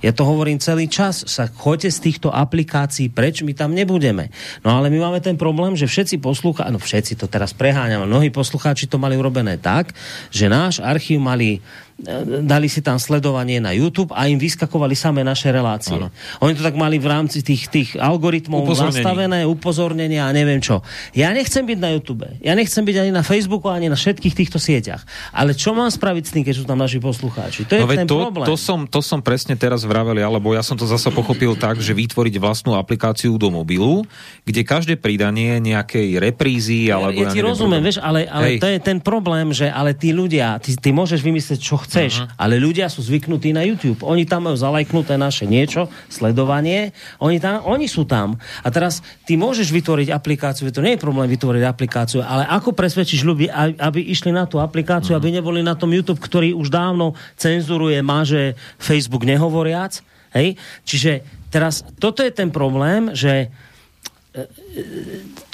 Ja 0.00 0.10
to 0.10 0.24
hovorím 0.24 0.58
celý 0.58 0.86
čas, 0.86 1.22
sa 1.24 1.46
choďte 1.46 1.90
z 1.90 1.98
týchto 2.02 2.28
aplikácií 2.28 3.06
preč, 3.06 3.40
my 3.40 3.52
tam 3.52 3.70
nebudeme. 3.70 4.28
No 4.60 4.74
ale 4.74 4.88
my 4.88 4.98
máme 4.98 5.20
ten 5.20 5.34
problém, 5.34 5.74
že 5.74 5.86
všetci 5.86 6.18
poslucháči, 6.18 6.68
no 6.68 6.78
všetci 6.78 7.12
to 7.14 7.26
teraz 7.26 7.52
preháňame, 7.52 8.04
mnohí 8.04 8.28
poslucháči 8.28 8.86
to 8.86 8.96
mali 8.96 9.14
urobené 9.14 9.56
tak, 9.56 9.94
že 10.28 10.46
náš 10.46 10.82
archív 10.82 11.22
mali 11.22 11.62
e, 12.00 12.40
dali 12.42 12.66
si 12.66 12.80
tam 12.80 12.96
sledovanie 12.96 13.60
na 13.60 13.70
YouTube 13.70 14.10
a 14.10 14.24
im 14.26 14.40
vyskakovali 14.40 14.96
samé 14.96 15.20
naše 15.20 15.52
relácie. 15.52 15.94
Ano. 15.94 16.08
Oni 16.40 16.56
to 16.56 16.64
tak 16.64 16.74
mali 16.74 16.96
v 16.96 17.06
rámci 17.06 17.44
tých, 17.44 17.68
tých 17.68 17.90
algoritmov 17.94 18.64
Upozornení. 18.64 19.04
nastavené, 19.04 19.38
upozornenia 19.44 20.24
a 20.26 20.32
neviem 20.32 20.58
čo. 20.58 20.80
Ja 21.12 21.30
nechcem 21.30 21.62
byť 21.62 21.78
na 21.78 21.92
YouTube, 21.92 22.24
ja 22.40 22.56
nechcem 22.56 22.82
byť 22.82 22.96
ani 22.98 23.12
na 23.12 23.20
Facebooku, 23.20 23.68
ani 23.68 23.86
na 23.86 24.00
všetkých 24.00 24.34
týchto 24.34 24.56
sieťach. 24.56 25.04
Ale 25.30 25.52
čo 25.52 25.76
mám 25.76 25.92
spraviť 25.92 26.24
s 26.24 26.32
tým, 26.32 26.42
keď 26.42 26.54
sú 26.56 26.64
tam 26.64 26.80
naši 26.80 26.98
poslucháči? 26.98 27.68
To 27.68 27.74
je 27.76 27.82
No 27.84 27.88
ten 27.90 28.08
to, 28.08 28.16
problém. 28.24 28.46
to, 28.48 28.56
som, 28.56 28.88
to 28.88 29.00
som 29.00 29.20
presne 29.20 29.49
teraz 29.56 29.86
vravel, 29.86 30.18
alebo 30.20 30.52
ja 30.52 30.60
som 30.60 30.74
to 30.76 30.84
zase 30.84 31.08
pochopil 31.14 31.54
tak, 31.54 31.78
že 31.78 31.94
vytvoriť 31.96 32.34
vlastnú 32.38 32.74
aplikáciu 32.76 33.38
do 33.38 33.48
mobilu, 33.48 34.04
kde 34.42 34.66
každé 34.66 34.94
pridanie 34.98 35.58
nejakej 35.62 36.18
reprízy, 36.20 36.90
alebo 36.90 37.24
ja, 37.24 37.30
ja 37.30 37.32
ti 37.32 37.40
neviem, 37.40 37.50
rozumiem, 37.54 37.82
vieš, 37.82 37.98
ale, 38.02 38.26
ale 38.26 38.46
Hej. 38.54 38.58
to 38.60 38.66
je 38.68 38.78
ten 38.82 38.98
problém, 39.00 39.50
že 39.54 39.66
ale 39.70 39.96
tí 39.96 40.10
ľudia, 40.12 40.58
ty, 40.60 40.74
ty 40.76 40.90
môžeš 40.90 41.20
vymyslieť, 41.22 41.58
čo 41.58 41.80
chceš, 41.80 42.24
uh-huh. 42.24 42.34
ale 42.36 42.60
ľudia 42.60 42.90
sú 42.92 43.00
zvyknutí 43.00 43.54
na 43.54 43.64
YouTube. 43.64 44.02
Oni 44.04 44.28
tam 44.28 44.50
majú 44.50 44.56
zalajknuté 44.58 45.16
naše 45.16 45.48
niečo, 45.48 45.88
sledovanie, 46.10 46.92
oni, 47.22 47.40
tam, 47.40 47.64
oni 47.64 47.86
sú 47.86 48.04
tam. 48.04 48.36
A 48.62 48.68
teraz 48.68 49.00
ty 49.24 49.38
môžeš 49.38 49.70
vytvoriť 49.70 50.08
aplikáciu, 50.12 50.68
to 50.70 50.84
nie 50.84 50.98
je 50.98 51.02
problém 51.02 51.30
vytvoriť 51.30 51.62
aplikáciu, 51.64 52.20
ale 52.20 52.44
ako 52.46 52.74
presvedčíš 52.76 53.22
ľudí, 53.24 53.46
aby, 53.78 54.00
išli 54.02 54.34
na 54.34 54.44
tú 54.44 54.58
aplikáciu, 54.58 55.14
uh-huh. 55.14 55.22
aby 55.22 55.38
neboli 55.40 55.60
na 55.62 55.78
tom 55.78 55.90
YouTube, 55.94 56.20
ktorý 56.20 56.52
už 56.52 56.68
dávno 56.68 57.14
cenzuruje, 57.38 58.00
máže 58.04 58.58
Facebook 58.76 59.24
nehovoriac. 59.40 60.04
Hej? 60.36 60.60
Čiže 60.84 61.24
teraz 61.48 61.80
toto 61.96 62.20
je 62.20 62.28
ten 62.28 62.52
problém, 62.52 63.16
že 63.16 63.48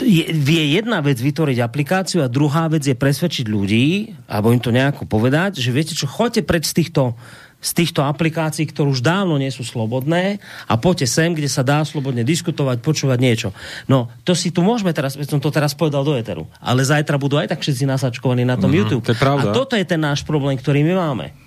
je, 0.05 0.24
je 0.28 0.64
jedna 0.76 1.01
vec 1.01 1.16
vytvoriť 1.16 1.59
aplikáciu 1.64 2.20
a 2.20 2.28
druhá 2.28 2.68
vec 2.68 2.84
je 2.84 2.93
presvedčiť 2.93 3.47
ľudí, 3.49 4.12
alebo 4.28 4.53
im 4.53 4.61
to 4.61 4.74
nejako 4.74 5.09
povedať, 5.09 5.62
že 5.62 5.72
viete 5.72 5.97
čo, 5.97 6.05
choďte 6.05 6.45
preč 6.45 6.68
z 6.68 6.84
týchto, 6.84 7.16
z 7.64 7.70
týchto 7.72 8.05
aplikácií, 8.05 8.68
ktoré 8.68 8.93
už 8.93 9.01
dávno 9.01 9.41
nie 9.41 9.49
sú 9.49 9.64
slobodné 9.64 10.45
a 10.68 10.76
poďte 10.76 11.09
sem, 11.09 11.32
kde 11.32 11.49
sa 11.49 11.64
dá 11.64 11.80
slobodne 11.89 12.20
diskutovať, 12.20 12.84
počúvať 12.84 13.18
niečo. 13.18 13.49
No, 13.89 14.12
to 14.28 14.37
si 14.37 14.53
tu 14.53 14.61
môžeme 14.61 14.93
teraz, 14.93 15.16
som 15.16 15.41
to 15.41 15.49
teraz 15.49 15.72
povedal 15.72 16.05
do 16.05 16.12
Eteru, 16.12 16.45
ale 16.61 16.84
zajtra 16.84 17.16
budú 17.16 17.41
aj 17.41 17.57
tak 17.57 17.64
všetci 17.64 17.89
nasačkovaní 17.89 18.45
na 18.45 18.61
tom 18.61 18.68
mm, 18.68 18.76
YouTube. 18.76 19.05
to 19.09 19.16
je 19.16 19.20
pravda. 19.20 19.51
A 19.51 19.57
toto 19.57 19.72
je 19.72 19.89
ten 19.89 20.01
náš 20.05 20.20
problém, 20.20 20.61
ktorý 20.61 20.84
my 20.84 20.95
máme. 21.01 21.45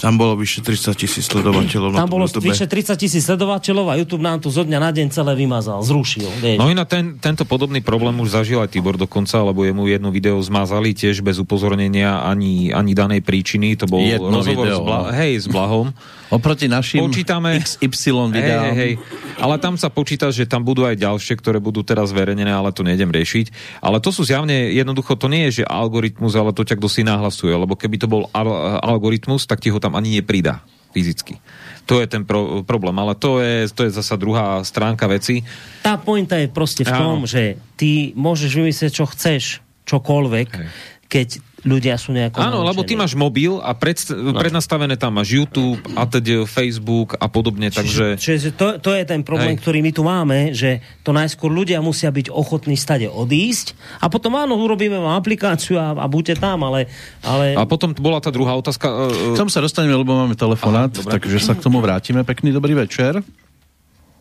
Tam 0.00 0.16
bolo 0.16 0.32
vyše 0.34 0.64
30 0.64 0.96
tisíc 0.96 1.28
sledovateľov 1.28 1.92
Tam 1.92 2.08
bolo 2.08 2.24
YouTube. 2.24 2.48
vyše 2.48 2.64
30 2.64 2.96
tisíc 2.96 3.22
sledovateľov 3.28 3.92
a 3.92 3.94
YouTube 4.00 4.24
nám 4.24 4.40
to 4.40 4.48
zo 4.48 4.64
dňa 4.64 4.78
na 4.80 4.90
deň 4.90 5.12
celé 5.12 5.36
vymazal, 5.36 5.84
zrušil. 5.84 6.24
Vieš. 6.40 6.56
No 6.56 6.72
iná 6.72 6.88
ten, 6.88 7.20
tento 7.20 7.44
podobný 7.44 7.84
problém 7.84 8.16
už 8.16 8.32
zažil 8.32 8.64
aj 8.64 8.72
Tibor 8.72 8.96
dokonca, 8.96 9.44
lebo 9.44 9.60
jemu 9.62 9.84
jedno 9.86 10.08
video 10.08 10.40
zmazali 10.40 10.96
tiež 10.96 11.20
bez 11.20 11.36
upozornenia 11.36 12.24
ani, 12.24 12.72
ani 12.72 12.96
danej 12.96 13.20
príčiny. 13.20 13.76
To 13.76 13.84
bol 13.84 14.00
Jedno 14.00 14.40
rozhovor 14.40 14.64
video, 14.66 14.80
s, 14.80 14.80
Bla- 14.80 15.04
no. 15.04 15.12
hej, 15.12 15.32
s 15.36 15.46
Blahom. 15.46 15.88
Oproti 16.30 16.70
našim 16.70 17.02
Počítame- 17.02 17.58
XY 17.58 18.30
videám. 18.30 18.70
Hej, 18.70 18.78
hej. 18.78 18.92
Ale 19.36 19.58
tam 19.58 19.74
sa 19.74 19.90
počíta, 19.90 20.30
že 20.30 20.46
tam 20.46 20.62
budú 20.62 20.86
aj 20.86 20.94
ďalšie, 20.94 21.34
ktoré 21.34 21.58
budú 21.58 21.82
teraz 21.82 22.14
zverejnené, 22.14 22.48
ale 22.48 22.70
to 22.70 22.86
nejdem 22.86 23.10
riešiť. 23.10 23.78
Ale 23.82 23.98
to 23.98 24.14
sú 24.14 24.22
zjavne, 24.22 24.70
jednoducho, 24.70 25.18
to 25.18 25.26
nie 25.26 25.50
je, 25.50 25.62
že 25.62 25.64
algoritmus, 25.66 26.38
ale 26.38 26.54
to 26.54 26.62
ťa 26.62 26.78
kto 26.78 26.86
si 26.86 27.02
nahlasuje, 27.02 27.50
lebo 27.50 27.74
keby 27.74 27.98
to 27.98 28.06
bol 28.06 28.30
al- 28.30 28.78
algoritmus, 28.80 29.44
tak 29.44 29.58
ti 29.58 29.68
ho 29.68 29.82
tam 29.82 29.98
ani 29.98 30.22
nepridá 30.22 30.62
fyzicky. 30.90 31.42
To 31.86 31.98
je 31.98 32.06
ten 32.06 32.22
pro- 32.22 32.62
problém, 32.62 32.94
ale 32.94 33.18
to 33.18 33.42
je, 33.42 33.66
to 33.70 33.86
je 33.86 33.94
zasa 33.94 34.14
druhá 34.14 34.62
stránka 34.62 35.06
veci. 35.06 35.42
tá 35.82 35.98
pointa 35.98 36.38
je 36.38 36.46
proste 36.46 36.86
v 36.86 36.94
Áno. 36.94 36.98
tom, 36.98 37.18
že 37.26 37.58
ty 37.74 38.14
môžeš 38.14 38.50
vymyslieť, 38.54 38.92
čo 38.94 39.06
chceš, 39.06 39.62
čokoľvek. 39.82 40.48
Hej. 40.54 40.68
keď 41.10 41.42
ľudia 41.64 42.00
sú 42.00 42.16
nejako 42.16 42.40
Áno, 42.40 42.64
lebo 42.64 42.82
ty 42.82 42.96
naučení. 42.96 43.00
máš 43.00 43.12
mobil 43.16 43.52
a 43.60 43.76
pred, 43.76 43.96
prednastavené 44.10 44.96
tam 44.96 45.20
máš 45.20 45.36
YouTube, 45.36 45.80
a 45.96 46.08
teď 46.08 46.48
Facebook 46.48 47.16
a 47.20 47.26
podobne, 47.28 47.68
takže... 47.68 48.16
Čiže 48.16 48.56
to, 48.56 48.66
to 48.80 48.90
je 48.96 49.04
ten 49.04 49.20
problém, 49.20 49.56
Hej. 49.56 49.60
ktorý 49.64 49.78
my 49.84 49.92
tu 49.92 50.02
máme, 50.02 50.38
že 50.56 50.80
to 51.04 51.12
najskôr 51.12 51.52
ľudia 51.52 51.84
musia 51.84 52.08
byť 52.08 52.32
ochotní 52.32 52.74
stade 52.78 53.08
odísť 53.08 53.76
a 54.00 54.08
potom 54.08 54.36
áno, 54.38 54.56
urobíme 54.56 54.96
vám 54.96 55.18
aplikáciu 55.20 55.76
a, 55.76 55.92
a 55.96 56.06
buďte 56.08 56.40
tam, 56.40 56.64
ale... 56.64 56.88
ale... 57.24 57.56
A 57.56 57.64
potom 57.68 57.92
bola 57.96 58.22
tá 58.22 58.32
druhá 58.32 58.56
otázka. 58.56 58.86
K 58.86 59.34
e, 59.34 59.38
tomu 59.38 59.52
sa 59.52 59.60
dostaneme, 59.60 59.96
lebo 59.96 60.16
máme 60.16 60.38
telefonát, 60.38 60.92
Aha, 60.94 61.18
takže 61.18 61.42
sa 61.42 61.52
k 61.52 61.64
tomu 61.64 61.84
vrátime. 61.84 62.24
Pekný 62.24 62.54
dobrý 62.54 62.72
večer. 62.78 63.20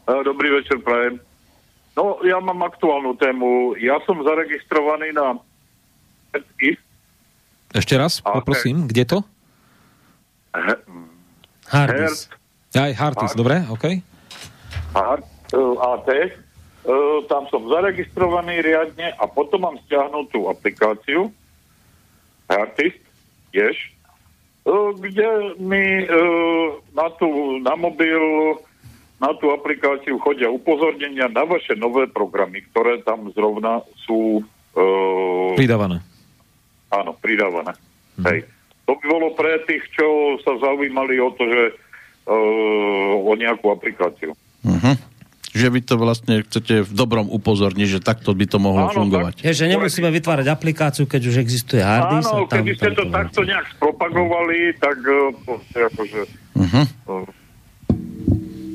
Eh, 0.10 0.22
Dobrý 0.26 0.50
večer, 0.50 0.82
prajem. 0.82 1.22
No, 1.94 2.18
ja 2.26 2.42
mám 2.42 2.58
aktuálnu 2.66 3.14
tému. 3.20 3.78
Ja 3.78 4.02
som 4.08 4.24
zaregistrovaný 4.26 5.14
na 5.14 5.38
IF, 6.64 6.80
Ešte 7.70 7.94
raz, 7.98 8.22
A, 8.26 8.42
poprosím, 8.42 8.90
kde 8.90 9.04
to? 9.06 9.18
Hardis. 11.70 12.26
Aj 12.74 12.94
Hartis, 12.94 13.38
dobre, 13.38 13.62
OK. 13.70 14.02
Hard, 14.94 15.26
eh, 15.54 15.76
AT. 15.78 16.10
Eh, 16.10 17.20
Tam 17.30 17.46
som 17.54 17.70
zaregistrovaný 17.70 18.66
riadne 18.66 19.14
a 19.14 19.30
potom 19.30 19.62
mám 19.62 19.78
stiahnutú 19.86 20.50
aplikáciu 20.50 21.30
Artist, 22.50 22.98
tiež, 23.54 23.78
eh, 23.78 24.90
kde 24.98 25.28
mi 25.62 26.10
eh, 26.10 26.68
na, 26.98 27.08
tú, 27.22 27.62
na 27.62 27.78
mobil 27.78 28.58
na 29.20 29.36
tú 29.36 29.52
aplikáciu 29.52 30.16
chodia 30.24 30.48
upozornenia 30.48 31.28
na 31.28 31.44
vaše 31.44 31.76
nové 31.76 32.08
programy, 32.08 32.64
ktoré 32.72 33.04
tam 33.04 33.30
zrovna 33.36 33.84
sú 34.08 34.42
eh, 34.74 35.54
Pridávané. 35.60 36.09
Áno, 36.90 37.14
pridávané. 37.18 37.78
Hmm. 38.18 38.26
Hej. 38.30 38.40
To 38.90 38.98
by 38.98 39.06
bolo 39.06 39.28
pre 39.38 39.62
tých, 39.70 39.86
čo 39.94 40.38
sa 40.42 40.58
zaujímali 40.58 41.22
o 41.22 41.30
to, 41.38 41.46
že 41.46 41.64
uh, 42.26 43.22
o 43.22 43.32
nejakú 43.38 43.70
aplikáciu. 43.70 44.34
Uh-huh. 44.66 44.96
Že 45.54 45.68
vy 45.70 45.82
to 45.86 45.96
vlastne 45.98 46.42
chcete 46.42 46.86
v 46.86 46.92
dobrom 46.94 47.30
upozorniť, 47.30 47.88
že 47.98 48.00
takto 48.02 48.34
by 48.34 48.46
to 48.50 48.58
mohlo 48.58 48.90
Áno, 48.90 49.06
fungovať. 49.06 49.46
Je, 49.46 49.54
že 49.54 49.70
nemusíme 49.70 50.10
vytvárať 50.10 50.50
aplikáciu, 50.50 51.06
keď 51.06 51.22
už 51.30 51.36
existuje 51.38 51.86
Hardis. 51.86 52.26
Áno, 52.26 52.46
a 52.46 52.50
tam, 52.50 52.66
keby 52.66 52.72
ste 52.78 52.90
tam 52.90 52.98
to 52.98 53.04
takto 53.14 53.40
nejak 53.46 53.66
spropagovali, 53.78 54.58
tak 54.82 54.98
uh, 55.06 55.86
akože... 55.94 56.22
Uh-huh. 56.58 56.86
Uh, 57.06 57.26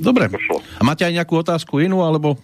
Dobre. 0.04 0.30
A 0.78 0.82
máte 0.86 1.02
aj 1.02 1.16
nejakú 1.16 1.34
otázku 1.42 1.82
inú, 1.82 2.06
alebo... 2.06 2.38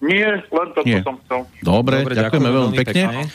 Nie, 0.00 0.40
len 0.48 0.68
toto 0.72 0.88
Nie. 0.88 1.04
som 1.04 1.20
chcel. 1.26 1.44
Dobre, 1.60 2.08
Dobre 2.08 2.14
ďakujeme 2.16 2.48
veľmi 2.48 2.76
pekne. 2.88 3.28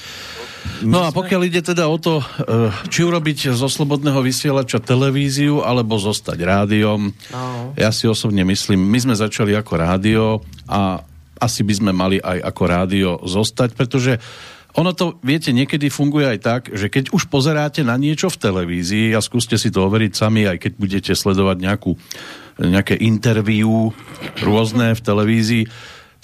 No 0.84 1.08
a 1.08 1.14
pokiaľ 1.16 1.42
ide 1.48 1.62
teda 1.64 1.88
o 1.88 1.96
to, 1.96 2.20
eh, 2.20 2.74
či 2.92 3.08
urobiť 3.08 3.56
zo 3.56 3.72
slobodného 3.72 4.20
vysielača 4.20 4.84
televíziu, 4.84 5.64
alebo 5.64 5.96
zostať 5.96 6.40
rádiom, 6.42 7.16
ja 7.80 7.90
si 7.96 8.10
osobne 8.10 8.44
myslím, 8.44 8.84
my 8.84 9.00
sme 9.00 9.16
začali 9.16 9.56
ako 9.56 9.74
rádio 9.80 10.24
a 10.68 11.00
asi 11.40 11.62
by 11.64 11.74
sme 11.76 11.92
mali 11.92 12.18
aj 12.20 12.40
ako 12.44 12.64
rádio 12.68 13.10
zostať, 13.24 13.76
pretože 13.76 14.20
ono 14.76 14.92
to, 14.92 15.16
viete, 15.24 15.56
niekedy 15.56 15.88
funguje 15.88 16.36
aj 16.36 16.40
tak, 16.44 16.62
že 16.76 16.92
keď 16.92 17.16
už 17.16 17.32
pozeráte 17.32 17.80
na 17.80 17.96
niečo 17.96 18.28
v 18.28 18.40
televízii 18.44 19.16
a 19.16 19.24
skúste 19.24 19.56
si 19.56 19.72
to 19.72 19.88
overiť 19.88 20.12
sami, 20.12 20.44
aj 20.44 20.60
keď 20.60 20.72
budete 20.76 21.12
sledovať 21.16 21.58
nejakú, 21.64 21.96
nejaké 22.60 23.00
interviu 23.00 23.96
rôzne 24.44 24.92
v 24.92 25.02
televízii, 25.02 25.64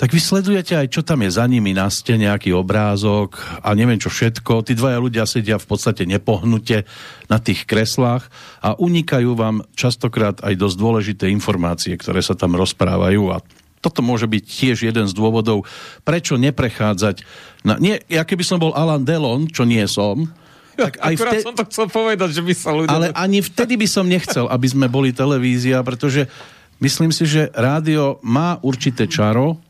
tak 0.01 0.09
vy 0.09 0.17
sledujete 0.17 0.73
aj, 0.73 0.89
čo 0.89 1.05
tam 1.05 1.21
je 1.21 1.29
za 1.29 1.45
nimi 1.45 1.77
na 1.77 1.85
stene, 1.93 2.25
nejaký 2.25 2.57
obrázok 2.57 3.37
a 3.61 3.69
neviem 3.77 4.01
čo 4.01 4.09
všetko. 4.09 4.65
Tí 4.65 4.73
dvaja 4.73 4.97
ľudia 4.97 5.29
sedia 5.29 5.61
v 5.61 5.69
podstate 5.69 6.09
nepohnute 6.09 6.89
na 7.29 7.37
tých 7.37 7.69
kreslách 7.69 8.25
a 8.65 8.73
unikajú 8.81 9.37
vám 9.37 9.61
častokrát 9.77 10.41
aj 10.41 10.57
dosť 10.57 10.77
dôležité 10.81 11.25
informácie, 11.29 11.93
ktoré 12.01 12.25
sa 12.25 12.33
tam 12.33 12.57
rozprávajú 12.57 13.29
a 13.29 13.45
toto 13.77 14.01
môže 14.01 14.25
byť 14.25 14.43
tiež 14.45 14.77
jeden 14.89 15.05
z 15.05 15.13
dôvodov, 15.13 15.69
prečo 16.01 16.33
neprechádzať 16.33 17.21
na... 17.61 17.77
Nie, 17.77 18.01
ja 18.09 18.25
keby 18.25 18.41
som 18.41 18.57
bol 18.57 18.73
Alan 18.73 19.05
Delon, 19.05 19.53
čo 19.53 19.69
nie 19.69 19.85
som, 19.85 20.29
tak 20.77 20.97
aj 20.97 21.13
Akurát 21.13 21.45
som 21.45 21.53
to 21.53 21.65
chcel 21.69 21.85
povedať, 21.93 22.29
že 22.33 22.41
by 22.41 22.53
sa 22.57 22.73
ľudia... 22.73 22.89
ale 22.89 23.07
ani 23.13 23.45
vtedy 23.45 23.77
by 23.77 23.85
som 23.85 24.09
nechcel, 24.09 24.49
aby 24.49 24.65
sme 24.65 24.89
boli 24.89 25.13
televízia, 25.13 25.85
pretože 25.85 26.25
myslím 26.81 27.13
si, 27.13 27.29
že 27.29 27.53
rádio 27.53 28.17
má 28.25 28.57
určité 28.65 29.05
čaro, 29.05 29.61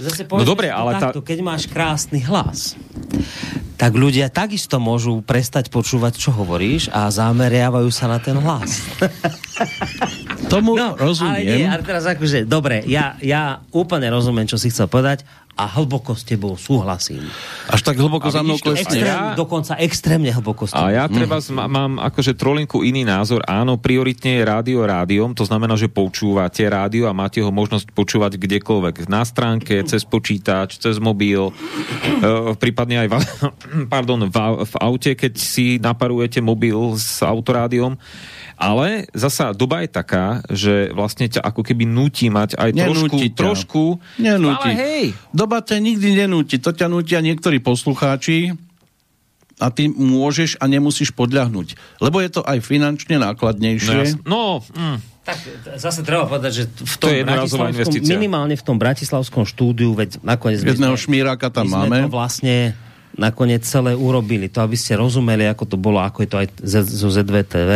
Zase 0.00 0.24
No 0.24 0.42
dobre, 0.42 0.72
ale 0.72 0.96
tá- 0.96 1.12
takto, 1.12 1.20
keď 1.20 1.38
máš 1.44 1.68
krásny 1.68 2.24
hlas, 2.24 2.72
tak 3.76 3.92
ľudia 3.92 4.28
takisto 4.28 4.76
môžu 4.76 5.20
prestať 5.20 5.68
počúvať, 5.68 6.16
čo 6.16 6.32
hovoríš 6.32 6.88
a 6.88 7.08
zameriavajú 7.08 7.88
sa 7.88 8.08
na 8.08 8.16
ten 8.16 8.36
hlas. 8.36 8.80
tomu 10.48 10.74
No, 10.74 10.92
ale 10.92 10.96
nie, 10.96 11.04
rozumiem. 11.04 11.68
ale 11.68 11.82
teraz 11.84 12.04
akože, 12.06 12.44
dobre, 12.44 12.80
ja, 12.84 13.16
ja 13.20 13.60
úplne 13.70 14.08
rozumiem, 14.08 14.44
čo 14.44 14.56
si 14.56 14.68
chcel 14.68 14.88
povedať 14.88 15.22
a 15.60 15.68
hlboko 15.76 16.16
s 16.16 16.24
tebou 16.24 16.56
súhlasím. 16.56 17.20
Až 17.68 17.84
tak 17.84 18.00
hlboko 18.00 18.32
A 18.32 18.32
za 18.32 18.40
mnou 18.40 18.56
klesne. 18.56 18.88
Extrém, 18.88 19.04
ja- 19.04 19.36
Dokonca 19.36 19.76
extrémne 19.76 20.32
hlboko 20.32 20.64
s 20.64 20.72
tebou. 20.72 20.88
A 20.88 20.96
ja 20.96 21.04
treba 21.04 21.36
mm. 21.36 21.68
mám 21.68 21.92
akože 22.00 22.32
trolinku 22.32 22.80
iný 22.80 23.04
názor. 23.04 23.44
Áno, 23.44 23.76
prioritne 23.76 24.40
je 24.40 24.42
rádio 24.48 24.80
rádiom, 24.88 25.36
to 25.36 25.44
znamená, 25.44 25.76
že 25.76 25.92
počúvate 25.92 26.64
rádio 26.64 27.04
a 27.04 27.12
máte 27.12 27.44
ho 27.44 27.52
možnosť 27.52 27.92
počúvať 27.92 28.40
kdekoľvek. 28.40 29.12
Na 29.12 29.20
stránke, 29.28 29.84
cez 29.84 30.08
počítač, 30.08 30.80
cez 30.80 30.96
mobil, 30.96 31.52
e, 31.52 31.52
prípadne 32.56 33.04
aj 33.04 33.08
v, 33.12 33.14
pardon, 33.92 34.24
v, 34.24 34.36
v 34.64 34.74
aute, 34.80 35.12
keď 35.12 35.36
si 35.36 35.76
naparujete 35.76 36.40
mobil 36.40 36.96
s 36.96 37.20
autorádiom. 37.20 38.00
Ale 38.60 38.86
zasa 39.10 39.50
doba 39.50 39.80
je 39.80 39.88
taká, 39.88 40.26
že 40.46 40.74
vlastne 40.90 41.24
ťa 41.24 41.40
ako 41.40 41.64
keby 41.64 41.82
nutí 41.82 42.28
mať 42.28 42.54
aj 42.54 42.70
trošku, 42.70 43.08
Nenúti 43.08 43.26
ťa. 43.26 43.38
trošku... 43.38 43.82
Nenúti. 44.18 44.68
Ale 44.68 44.76
hej, 44.76 45.04
Doba 45.30 45.58
ťa 45.58 45.76
nikdy 45.78 46.08
nenúti. 46.14 46.56
To 46.58 46.68
ťa 46.68 46.86
nútia 46.86 47.18
niektorí 47.18 47.56
poslucháči 47.58 48.52
a 49.56 49.68
ty 49.68 49.88
môžeš 49.88 50.56
a 50.56 50.64
nemusíš 50.66 51.08
podľahnúť. 51.10 51.72
Lebo 51.98 52.16
je 52.18 52.30
to 52.30 52.40
aj 52.42 52.60
finančne 52.60 53.16
no, 53.16 53.24
nákladnejšie. 53.26 53.96
jas- 53.98 54.20
no 54.22 54.60
mm, 54.62 54.96
Tak 55.20 55.36
zase 55.76 56.00
treba 56.00 56.24
povedať, 56.24 56.52
že 56.54 56.62
v 56.66 56.94
To 56.94 57.00
tom 57.02 57.10
je 57.10 57.18
jednorazová 57.18 57.64
bratislavskom, 57.66 57.72
investícia. 57.94 58.12
minimálne 58.12 58.54
v 58.54 58.64
tom 58.66 58.76
bratislavskom 58.76 59.44
štúdiu, 59.44 59.92
veď 59.94 60.20
nakoniec 60.20 60.60
Jedného 60.60 60.92
sme- 60.92 61.02
šmíráka 61.02 61.48
tam 61.48 61.64
my 61.64 61.70
sme 61.70 61.80
máme. 61.82 61.98
to 62.02 62.10
vlastne 62.10 62.56
nakoniec 63.12 63.60
celé 63.62 63.92
urobili. 63.92 64.48
To, 64.48 64.62
aby 64.62 64.74
ste 64.74 64.94
rozumeli, 64.94 65.44
ako 65.44 65.64
to 65.66 65.76
bolo, 65.76 65.98
ako 65.98 66.24
je 66.24 66.28
to 66.28 66.36
aj 66.38 66.46
Z- 66.58 66.88
zo 66.94 67.08
ZVTV. 67.10 67.72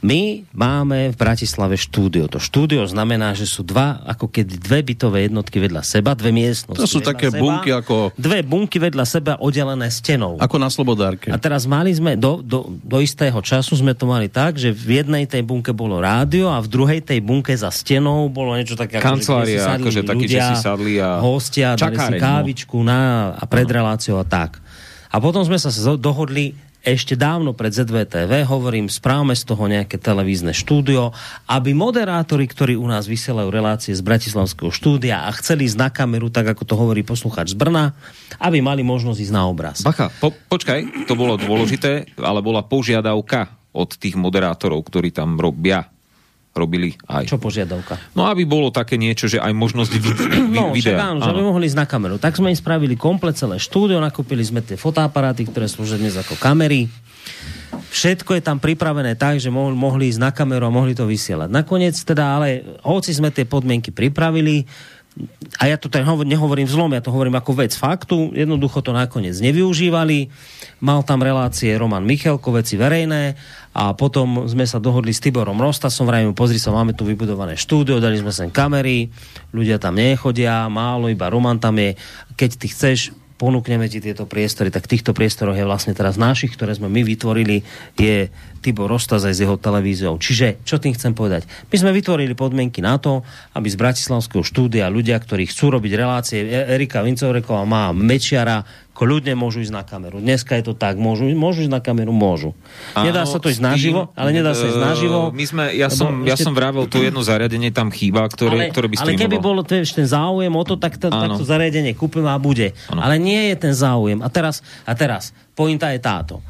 My 0.00 0.48
máme 0.56 1.12
v 1.12 1.16
Bratislave 1.16 1.76
štúdio. 1.76 2.24
To 2.32 2.40
štúdio 2.40 2.88
znamená, 2.88 3.36
že 3.36 3.44
sú 3.44 3.60
dva, 3.60 4.00
ako 4.08 4.32
keď 4.32 4.56
dve 4.56 4.80
bytové 4.80 5.28
jednotky 5.28 5.60
vedľa 5.60 5.84
seba, 5.84 6.16
dve 6.16 6.32
miestnosti 6.32 6.80
To 6.80 6.88
sú 6.88 7.04
také 7.04 7.28
seba, 7.28 7.36
bunky 7.36 7.68
ako- 7.68 8.16
Dve 8.16 8.40
bunky 8.40 8.80
vedľa 8.80 9.04
seba 9.04 9.36
oddelené 9.36 9.92
stenou. 9.92 10.40
Ako 10.40 10.56
na 10.56 10.72
Slobodárke. 10.72 11.28
A 11.28 11.36
teraz 11.36 11.68
mali 11.68 11.92
sme, 11.92 12.16
do, 12.16 12.40
do, 12.40 12.72
do 12.80 12.98
istého 13.04 13.36
času 13.44 13.76
sme 13.76 13.92
to 13.92 14.08
mali 14.08 14.32
tak, 14.32 14.56
že 14.56 14.72
v 14.72 15.04
jednej 15.04 15.28
tej 15.28 15.44
bunke 15.44 15.76
bolo 15.76 16.00
rádio 16.00 16.48
a 16.48 16.64
v 16.64 16.68
druhej 16.72 17.04
tej 17.04 17.20
bunke 17.20 17.52
za 17.52 17.68
stenou 17.68 18.24
bolo 18.32 18.56
niečo 18.56 18.80
také, 18.80 18.96
ako, 18.96 19.04
Kancelária, 19.04 19.60
sadli 19.60 19.84
akože 19.84 20.00
že 20.00 20.12
ľudia, 20.16 20.44
si 20.48 20.56
sadli 20.56 20.92
a- 20.96 21.20
hostia, 21.20 21.76
dali 21.76 21.96
si 22.00 22.12
no. 22.16 22.20
kávičku 22.24 22.78
na, 22.80 23.00
a 23.36 23.44
pred 23.44 23.68
reláciou 23.68 24.16
a 24.16 24.24
tak. 24.24 24.64
A 25.12 25.20
potom 25.20 25.44
sme 25.44 25.60
sa 25.60 25.68
dohodli 26.00 26.69
ešte 26.80 27.12
dávno 27.12 27.52
pred 27.52 27.72
ZVTV, 27.76 28.48
hovorím, 28.48 28.88
správame 28.88 29.36
z 29.36 29.44
toho 29.44 29.68
nejaké 29.68 30.00
televízne 30.00 30.56
štúdio, 30.56 31.12
aby 31.44 31.76
moderátori, 31.76 32.48
ktorí 32.48 32.74
u 32.76 32.88
nás 32.88 33.04
vysielajú 33.04 33.52
relácie 33.52 33.92
z 33.92 34.00
Bratislavského 34.00 34.72
štúdia 34.72 35.28
a 35.28 35.30
chceli 35.36 35.68
ísť 35.68 35.78
na 35.78 35.88
kameru, 35.92 36.32
tak 36.32 36.56
ako 36.56 36.62
to 36.64 36.74
hovorí 36.80 37.04
posluchač 37.04 37.52
z 37.52 37.56
Brna, 37.60 37.92
aby 38.40 38.64
mali 38.64 38.80
možnosť 38.80 39.20
ísť 39.28 39.34
na 39.36 39.44
obraz. 39.44 39.84
Bacha, 39.84 40.08
po, 40.08 40.32
počkaj, 40.32 41.04
to 41.04 41.12
bolo 41.12 41.36
dôležité, 41.36 42.16
ale 42.16 42.40
bola 42.40 42.64
požiadavka 42.64 43.60
od 43.76 43.90
tých 44.00 44.18
moderátorov, 44.18 44.82
ktorí 44.82 45.12
tam 45.14 45.38
robia, 45.38 45.86
robili 46.50 46.98
aj. 47.04 47.26
Čo 47.26 47.38
požiadavka? 47.38 47.96
No 48.12 48.26
aby 48.26 48.42
bolo 48.42 48.68
také 48.68 48.94
niečo, 48.94 49.26
že 49.26 49.38
aj 49.38 49.50
možnosť 49.50 49.90
vid- 49.92 50.18
vi- 50.50 50.50
No, 50.50 50.70
však 50.70 50.76
videa. 50.76 50.98
áno, 51.00 51.18
že 51.20 51.30
by 51.30 51.40
mohli 51.40 51.64
ísť 51.64 51.78
na 51.78 51.86
kameru. 51.86 52.16
Tak 52.16 52.34
sme 52.34 52.50
im 52.50 52.58
spravili 52.58 52.94
komplet 52.94 53.34
celé 53.34 53.56
štúdio, 53.56 53.98
nakúpili 53.98 54.42
sme 54.42 54.58
tie 54.58 54.74
fotoaparáty, 54.74 55.46
ktoré 55.46 55.66
slúžia 55.66 55.96
dnes 55.96 56.14
ako 56.14 56.34
kamery. 56.36 56.90
Všetko 57.90 58.34
je 58.34 58.42
tam 58.42 58.56
pripravené 58.56 59.14
tak, 59.14 59.38
že 59.38 59.48
mohli, 59.48 59.74
mohli 59.74 60.04
ísť 60.08 60.20
na 60.20 60.30
kameru 60.30 60.64
a 60.64 60.72
mohli 60.72 60.92
to 60.92 61.04
vysielať. 61.04 61.46
Nakoniec 61.48 61.94
teda, 61.96 62.36
ale 62.36 62.46
hoci 62.80 63.10
sme 63.10 63.28
tie 63.28 63.42
podmienky 63.42 63.90
pripravili, 63.90 64.66
a 65.60 65.68
ja 65.68 65.76
to 65.76 65.90
teda 65.90 66.06
hovor- 66.06 66.24
nehovorím 66.24 66.64
vzlom, 66.64 66.94
ja 66.94 67.02
to 67.02 67.12
hovorím 67.12 67.36
ako 67.36 67.52
vec 67.58 67.74
faktu, 67.74 68.32
jednoducho 68.32 68.80
to 68.80 68.94
nakoniec 68.94 69.36
nevyužívali. 69.42 70.30
Mal 70.80 71.02
tam 71.02 71.20
relácie 71.20 71.74
Roman 71.76 72.06
Michelko, 72.06 72.54
veci 72.54 72.78
verejné 72.78 73.34
a 73.74 73.92
potom 73.92 74.46
sme 74.46 74.64
sa 74.64 74.78
dohodli 74.78 75.10
s 75.10 75.20
Tiborom 75.20 75.58
Rostasom, 75.58 76.06
vrajím, 76.08 76.32
pozri 76.32 76.56
sa, 76.56 76.72
máme 76.72 76.94
tu 76.94 77.04
vybudované 77.04 77.58
štúdio, 77.58 77.98
dali 77.98 78.22
sme 78.22 78.30
sem 78.30 78.48
kamery, 78.48 79.10
ľudia 79.50 79.82
tam 79.82 79.98
nechodia, 79.98 80.70
málo, 80.70 81.10
iba 81.10 81.28
Roman 81.28 81.58
tam 81.58 81.76
je. 81.76 81.98
Keď 82.38 82.50
ty 82.56 82.66
chceš, 82.70 82.98
ponúkneme 83.40 83.88
ti 83.88 84.04
tieto 84.04 84.28
priestory, 84.28 84.68
tak 84.68 84.84
týchto 84.84 85.16
priestoroch 85.16 85.56
je 85.56 85.64
vlastne 85.64 85.96
teraz 85.96 86.20
našich, 86.20 86.52
ktoré 86.52 86.76
sme 86.76 86.92
my 86.92 87.00
vytvorili, 87.00 87.64
je 87.96 88.28
Tibor 88.60 88.92
Rostazaj 88.92 89.32
s 89.32 89.40
jeho 89.40 89.56
televíziou. 89.56 90.20
Čiže, 90.20 90.60
čo 90.68 90.76
tým 90.76 90.92
chcem 90.92 91.16
povedať? 91.16 91.48
My 91.72 91.76
sme 91.80 91.90
vytvorili 91.96 92.36
podmienky 92.36 92.84
na 92.84 93.00
to, 93.00 93.24
aby 93.56 93.68
z 93.72 93.80
Bratislavského 93.80 94.44
štúdia 94.44 94.92
ľudia, 94.92 95.16
ktorí 95.16 95.48
chcú 95.48 95.72
robiť 95.80 95.92
relácie, 95.96 96.38
E- 96.44 96.76
Erika 96.76 97.00
Vincovreková 97.00 97.64
má 97.64 97.88
Mečiara, 97.96 98.68
kľudne 98.92 99.32
môžu 99.32 99.64
ísť 99.64 99.72
na 99.72 99.80
kameru. 99.80 100.20
Dneska 100.20 100.60
je 100.60 100.64
to 100.68 100.74
tak, 100.76 101.00
môžu, 101.00 101.24
môžu 101.32 101.64
ísť 101.64 101.72
na 101.72 101.80
kameru, 101.80 102.12
môžu. 102.12 102.52
nedá 103.00 103.24
Áno, 103.24 103.32
sa 103.32 103.40
to 103.40 103.48
ísť 103.48 103.64
naživo, 103.64 104.12
ale 104.12 104.28
nedá 104.36 104.52
sa 104.52 104.68
ísť 104.68 104.76
e, 104.76 104.84
naživo. 104.92 105.18
My 105.32 105.44
sme, 105.48 105.64
ja, 105.72 105.88
som, 105.88 106.20
ja 106.28 106.36
ešte- 106.36 106.44
som 106.44 106.52
vravel, 106.52 106.84
to 106.84 107.00
jedno 107.00 107.24
zariadenie 107.24 107.72
tam 107.72 107.88
chýba, 107.88 108.28
ktoré, 108.28 108.68
ale, 108.68 108.76
ktoré 108.76 108.86
by 108.92 108.96
ale 109.00 109.16
keby 109.16 109.40
bolo 109.40 109.64
to, 109.64 109.72
ten 109.80 110.04
záujem 110.04 110.52
o 110.52 110.64
to, 110.68 110.76
tak 110.76 111.00
to, 111.00 111.08
Áno. 111.08 111.32
takto 111.32 111.48
zariadenie 111.48 111.96
kúpime 111.96 112.28
a 112.28 112.36
bude. 112.36 112.76
Áno. 112.92 113.00
Ale 113.00 113.16
nie 113.16 113.48
je 113.48 113.56
ten 113.56 113.72
záujem. 113.72 114.20
A 114.20 114.28
teraz, 114.28 114.60
a 114.84 114.92
teraz 114.92 115.32
pointa 115.56 115.88
je 115.96 116.00
táto. 116.04 116.44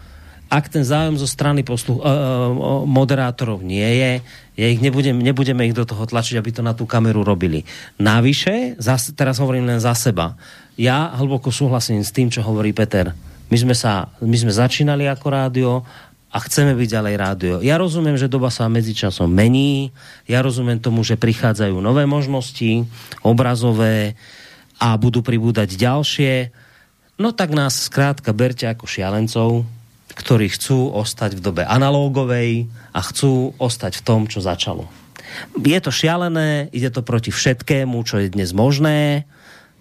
Ak 0.51 0.67
ten 0.67 0.83
záujem 0.83 1.15
zo 1.15 1.31
strany 1.31 1.63
poslu, 1.63 2.03
uh, 2.03 2.83
moderátorov 2.83 3.63
nie 3.63 3.87
je, 3.87 4.13
ja 4.59 4.67
ich 4.67 4.83
nebudem, 4.83 5.23
nebudeme 5.23 5.63
ich 5.71 5.79
do 5.79 5.87
toho 5.87 6.03
tlačiť, 6.11 6.43
aby 6.43 6.51
to 6.51 6.67
na 6.67 6.75
tú 6.75 6.91
kameru 6.91 7.23
robili. 7.23 7.63
Navyše, 8.03 8.83
zas, 8.83 9.15
teraz 9.15 9.39
hovorím 9.39 9.71
len 9.71 9.79
za 9.79 9.95
seba, 9.95 10.35
ja 10.75 11.15
hlboko 11.15 11.55
súhlasím 11.55 12.03
s 12.03 12.11
tým, 12.11 12.35
čo 12.35 12.43
hovorí 12.43 12.75
Peter. 12.75 13.15
My 13.47 13.57
sme, 13.63 13.79
sa, 13.79 14.11
my 14.19 14.35
sme 14.35 14.51
začínali 14.51 15.07
ako 15.07 15.27
rádio 15.31 15.71
a 16.31 16.39
chceme 16.39 16.75
byť 16.79 16.89
ďalej 16.89 17.15
rádio. 17.19 17.55
Ja 17.63 17.79
rozumiem, 17.79 18.15
že 18.15 18.31
doba 18.31 18.51
sa 18.51 18.71
medzičasom 18.71 19.27
mení, 19.27 19.91
ja 20.31 20.43
rozumiem 20.43 20.79
tomu, 20.79 21.03
že 21.03 21.19
prichádzajú 21.19 21.79
nové 21.83 22.07
možnosti, 22.07 22.87
obrazové 23.23 24.15
a 24.79 24.95
budú 24.95 25.23
pribúdať 25.23 25.75
ďalšie. 25.75 26.55
No 27.19 27.35
tak 27.35 27.51
nás 27.53 27.91
skrátka 27.91 28.31
berte 28.31 28.71
ako 28.71 28.87
šialencov, 28.87 29.67
ktorí 30.15 30.51
chcú 30.51 30.91
ostať 30.91 31.39
v 31.39 31.45
dobe 31.45 31.63
analógovej 31.67 32.67
a 32.91 33.01
chcú 33.03 33.55
ostať 33.57 34.01
v 34.01 34.05
tom, 34.05 34.21
čo 34.27 34.43
začalo. 34.43 34.91
Je 35.55 35.79
to 35.79 35.95
šialené, 35.95 36.67
ide 36.75 36.91
to 36.91 37.07
proti 37.07 37.31
všetkému, 37.31 38.03
čo 38.03 38.19
je 38.19 38.35
dnes 38.35 38.51
možné, 38.51 39.29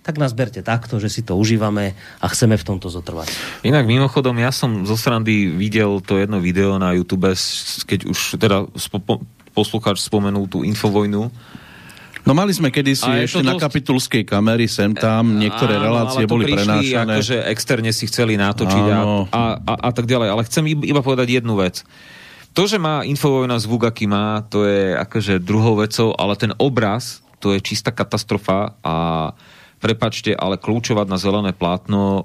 tak 0.06 0.18
nás 0.18 0.34
berte 0.34 0.64
takto, 0.64 0.98
že 0.98 1.12
si 1.12 1.22
to 1.22 1.36
užívame 1.36 1.94
a 2.18 2.26
chceme 2.32 2.56
v 2.56 2.66
tomto 2.66 2.88
zotrvať. 2.88 3.30
Inak 3.68 3.86
mimochodom, 3.86 4.38
ja 4.40 4.50
som 4.50 4.88
zo 4.88 4.96
srandy 4.96 5.52
videl 5.52 6.02
to 6.02 6.18
jedno 6.18 6.40
video 6.40 6.80
na 6.80 6.96
YouTube, 6.96 7.30
keď 7.86 8.10
už 8.10 8.40
teda 8.40 8.66
spo, 8.80 8.98
po, 9.04 9.22
poslucháč 9.54 10.02
spomenul 10.02 10.48
tú 10.48 10.64
infovojnu. 10.64 11.30
No 12.30 12.38
mali 12.38 12.54
sme 12.54 12.70
kedysi 12.70 13.10
A 13.10 13.26
ešte 13.26 13.42
to 13.42 13.50
na 13.50 13.58
dosť- 13.58 13.66
kapitulskej 13.66 14.22
kamery, 14.22 14.70
sem 14.70 14.94
tam, 14.94 15.42
niektoré 15.42 15.82
Áno, 15.82 15.86
relácie 15.90 16.30
boli 16.30 16.46
prišli, 16.46 16.62
prenášané. 16.62 17.14
Akože 17.18 17.38
externe 17.50 17.90
si 17.90 18.06
chceli 18.06 18.38
natočiť 18.38 18.86
a, 18.86 18.98
Áno. 19.02 19.26
a, 19.34 19.58
a, 19.58 19.74
a 19.82 19.90
tak 19.90 20.06
ďalej. 20.06 20.30
Ale 20.30 20.46
chcem 20.46 20.62
iba 20.70 20.86
iba 20.86 21.02
povedať 21.02 21.42
jednu 21.42 21.58
vec. 21.58 21.82
To, 22.54 22.70
že 22.70 22.78
má 22.78 23.02
Infovojna 23.02 23.58
zvuk, 23.58 23.90
aký 23.90 24.06
má, 24.06 24.46
to 24.46 24.62
je 24.70 24.94
akože 24.94 25.42
druhou 25.42 25.82
vecou, 25.82 26.14
ale 26.14 26.38
ten 26.38 26.54
obraz, 26.62 27.26
to 27.42 27.50
je 27.58 27.66
čistá 27.66 27.90
katastrofa 27.90 28.78
a 28.86 28.94
prepačte, 29.80 30.36
ale 30.36 30.60
kľúčovať 30.60 31.08
na 31.08 31.18
zelené 31.18 31.52
plátno, 31.56 32.04
e, 32.04 32.22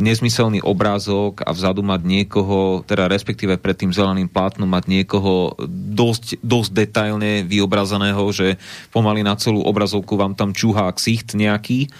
nezmyselný 0.00 0.64
obrázok 0.64 1.44
a 1.44 1.52
vzadu 1.52 1.84
mať 1.84 2.00
niekoho, 2.02 2.80
teda 2.88 3.06
respektíve 3.12 3.60
pred 3.60 3.76
tým 3.76 3.92
zeleným 3.92 4.26
plátnom 4.26 4.66
mať 4.66 4.88
niekoho 4.88 5.54
dosť, 5.68 6.40
dosť 6.40 6.70
detailne 6.72 7.44
vyobrazeného, 7.44 8.24
že 8.32 8.56
pomaly 8.88 9.20
na 9.20 9.36
celú 9.36 9.60
obrazovku 9.62 10.16
vám 10.16 10.32
tam 10.32 10.56
čúhá 10.56 10.88
ksicht 10.96 11.36
nejaký, 11.36 11.92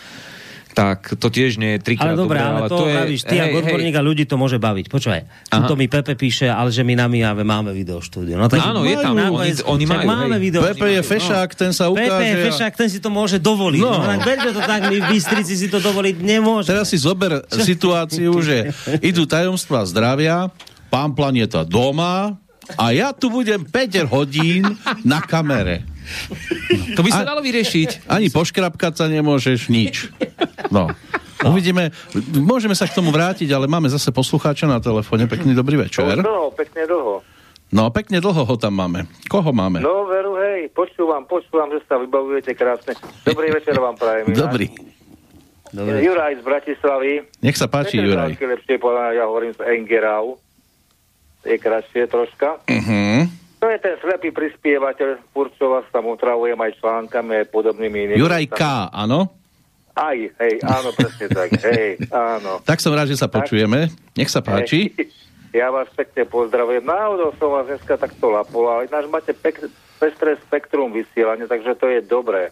tak 0.73 1.21
to 1.21 1.29
tiež 1.29 1.61
nie 1.61 1.77
je 1.77 1.79
trikrát 1.85 2.17
Ale 2.17 2.21
dobré, 2.25 2.41
ale, 2.41 2.65
to, 2.65 2.89
je, 2.89 2.95
pravíš, 2.97 3.21
ty 3.29 3.37
ako 3.37 3.57
odborník 3.61 3.95
a 3.97 4.03
ľudí 4.03 4.25
to 4.25 4.41
môže 4.41 4.57
baviť. 4.57 4.89
Počúvaj, 4.89 5.21
to 5.69 5.75
mi 5.77 5.87
Pepe 5.87 6.17
píše, 6.17 6.49
ale 6.49 6.73
že 6.73 6.81
my 6.81 6.97
na 6.97 7.07
Mijave 7.13 7.45
máme 7.45 7.77
videoštúdio. 7.77 8.41
No, 8.41 8.49
tak 8.49 8.65
Áno, 8.65 8.81
je 8.89 8.97
tam, 8.97 9.13
oni- 9.15 9.61
oni 9.69 9.85
majú, 9.85 10.09
máme 10.09 10.37
hej. 10.41 10.43
video. 10.49 10.61
Pepe 10.65 10.97
je 10.97 11.03
fešák, 11.05 11.49
ten 11.53 11.71
sa 11.77 11.93
ukáže. 11.93 12.09
Pepe 12.09 12.25
je 12.25 12.37
fešák, 12.49 12.73
ten 12.73 12.89
si 12.89 12.99
to 13.05 13.13
môže 13.13 13.37
dovoliť. 13.37 13.81
No. 13.85 14.01
No. 14.01 14.17
no 14.17 14.51
to 14.53 14.63
tak, 14.65 14.89
my 14.89 14.97
v 14.97 15.07
Bystrici 15.13 15.55
si 15.55 15.69
to 15.69 15.79
dovoliť 15.79 16.17
nemôžeme. 16.25 16.73
Teraz 16.73 16.89
si 16.89 16.97
zober 16.97 17.45
situáciu, 17.53 18.33
že 18.41 18.73
idú 19.05 19.29
tajomstva 19.29 19.85
zdravia, 19.85 20.49
pán 20.89 21.13
Planeta 21.13 21.69
doma 21.69 22.41
a 22.81 22.85
ja 22.97 23.13
tu 23.13 23.29
budem 23.29 23.61
5 23.61 24.09
hodín 24.09 24.65
na 25.05 25.21
kamere. 25.21 25.92
To 26.97 27.01
by 27.01 27.11
sa 27.11 27.23
A- 27.25 27.29
dalo 27.35 27.41
vyriešiť. 27.45 28.09
Ani 28.11 28.29
poškrapkať 28.29 28.93
sa 28.99 29.07
nemôžeš, 29.09 29.69
nič. 29.73 30.11
No. 30.71 30.91
Uvidíme, 31.43 31.91
môžeme 32.39 32.79
sa 32.79 32.87
k 32.87 32.95
tomu 32.95 33.11
vrátiť, 33.11 33.51
ale 33.51 33.67
máme 33.67 33.91
zase 33.91 34.15
poslucháča 34.15 34.71
na 34.71 34.79
telefóne. 34.79 35.27
Pekný 35.27 35.59
dobrý 35.59 35.75
večer. 35.75 36.23
Dlho, 36.23 36.55
pekne 36.55 36.87
dlho. 36.87 37.19
No, 37.73 37.89
pekne 37.89 38.21
dlho 38.21 38.47
ho 38.47 38.57
tam 38.61 38.79
máme. 38.79 39.09
Koho 39.27 39.51
máme? 39.51 39.81
No 39.81 40.05
veru, 40.07 40.37
hej, 40.39 40.71
počúvam, 40.71 41.25
počúvam, 41.25 41.73
že 41.73 41.81
sa 41.89 41.97
vybavujete 41.99 42.53
krásne. 42.53 42.95
Dobrý 43.25 43.49
večer 43.51 43.75
vám 43.81 43.97
prajem. 43.97 44.29
Dobrý. 44.31 44.71
Dobre. 45.73 46.05
Juraj 46.05 46.37
z 46.37 46.43
Bratislavy. 46.45 47.13
Nech 47.41 47.57
sa 47.57 47.65
páči, 47.65 47.97
Peter 47.97 48.13
Juraj. 48.13 48.37
Lepšie 48.37 48.77
ja 49.17 49.25
hovorím 49.25 49.57
z 49.57 49.61
Engerau. 49.73 50.37
Je 51.49 51.57
kratšie 51.57 52.07
troška. 52.13 52.61
Uh-huh. 52.69 53.25
To 53.63 53.71
je 53.71 53.79
ten 53.79 53.95
slepý 54.03 54.35
prispievateľ, 54.35 55.23
vás 55.39 55.87
tam 55.95 56.11
utravujem 56.11 56.59
aj 56.59 56.83
článkami, 56.83 57.47
aj 57.47 57.47
podobnými 57.55 58.11
inými. 58.11 58.19
Juraj 58.19 58.51
K, 58.51 58.91
áno? 58.91 59.31
Aj, 59.95 60.19
hej, 60.19 60.55
áno, 60.67 60.91
presne 60.91 61.31
tak, 61.31 61.55
hej, 61.71 62.03
áno. 62.11 62.59
Tak 62.67 62.83
som 62.83 62.91
rád, 62.91 63.15
že 63.15 63.23
sa 63.23 63.31
počujeme. 63.31 63.87
Nech 64.19 64.35
sa 64.35 64.43
páči. 64.43 64.91
Hej. 64.99 65.15
Ja 65.55 65.71
vás 65.71 65.87
pekne 65.95 66.27
pozdravujem. 66.27 66.83
Náhodou 66.83 67.31
som 67.39 67.55
vás 67.55 67.71
dneska 67.71 67.95
takto 68.01 68.35
lapol, 68.35 68.67
ale 68.67 68.91
ináč 68.91 69.07
máte 69.07 69.31
pek, 69.31 69.71
pestré 70.01 70.35
spektrum 70.43 70.91
vysielania, 70.91 71.47
takže 71.47 71.79
to 71.79 71.87
je 71.87 72.01
dobré. 72.03 72.51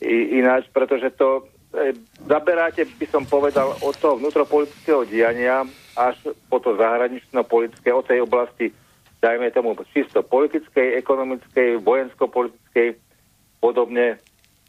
I, 0.00 0.40
ináč, 0.40 0.64
pretože 0.72 1.12
to 1.12 1.44
e, 1.76 1.92
zaberáte, 2.24 2.88
by 2.88 3.06
som 3.10 3.28
povedal, 3.28 3.76
od 3.84 3.94
toho 4.00 4.16
vnútropolitického 4.16 5.04
diania 5.04 5.66
až 5.92 6.16
po 6.48 6.56
to 6.56 6.78
zahranično-politické, 6.78 7.92
od 7.92 8.06
tej 8.06 8.24
oblasti, 8.24 8.72
dajme 9.22 9.54
tomu, 9.54 9.78
čisto 9.94 10.26
politickej, 10.26 10.98
ekonomickej, 10.98 11.78
vojensko-politickej, 11.86 12.98
podobne. 13.62 14.18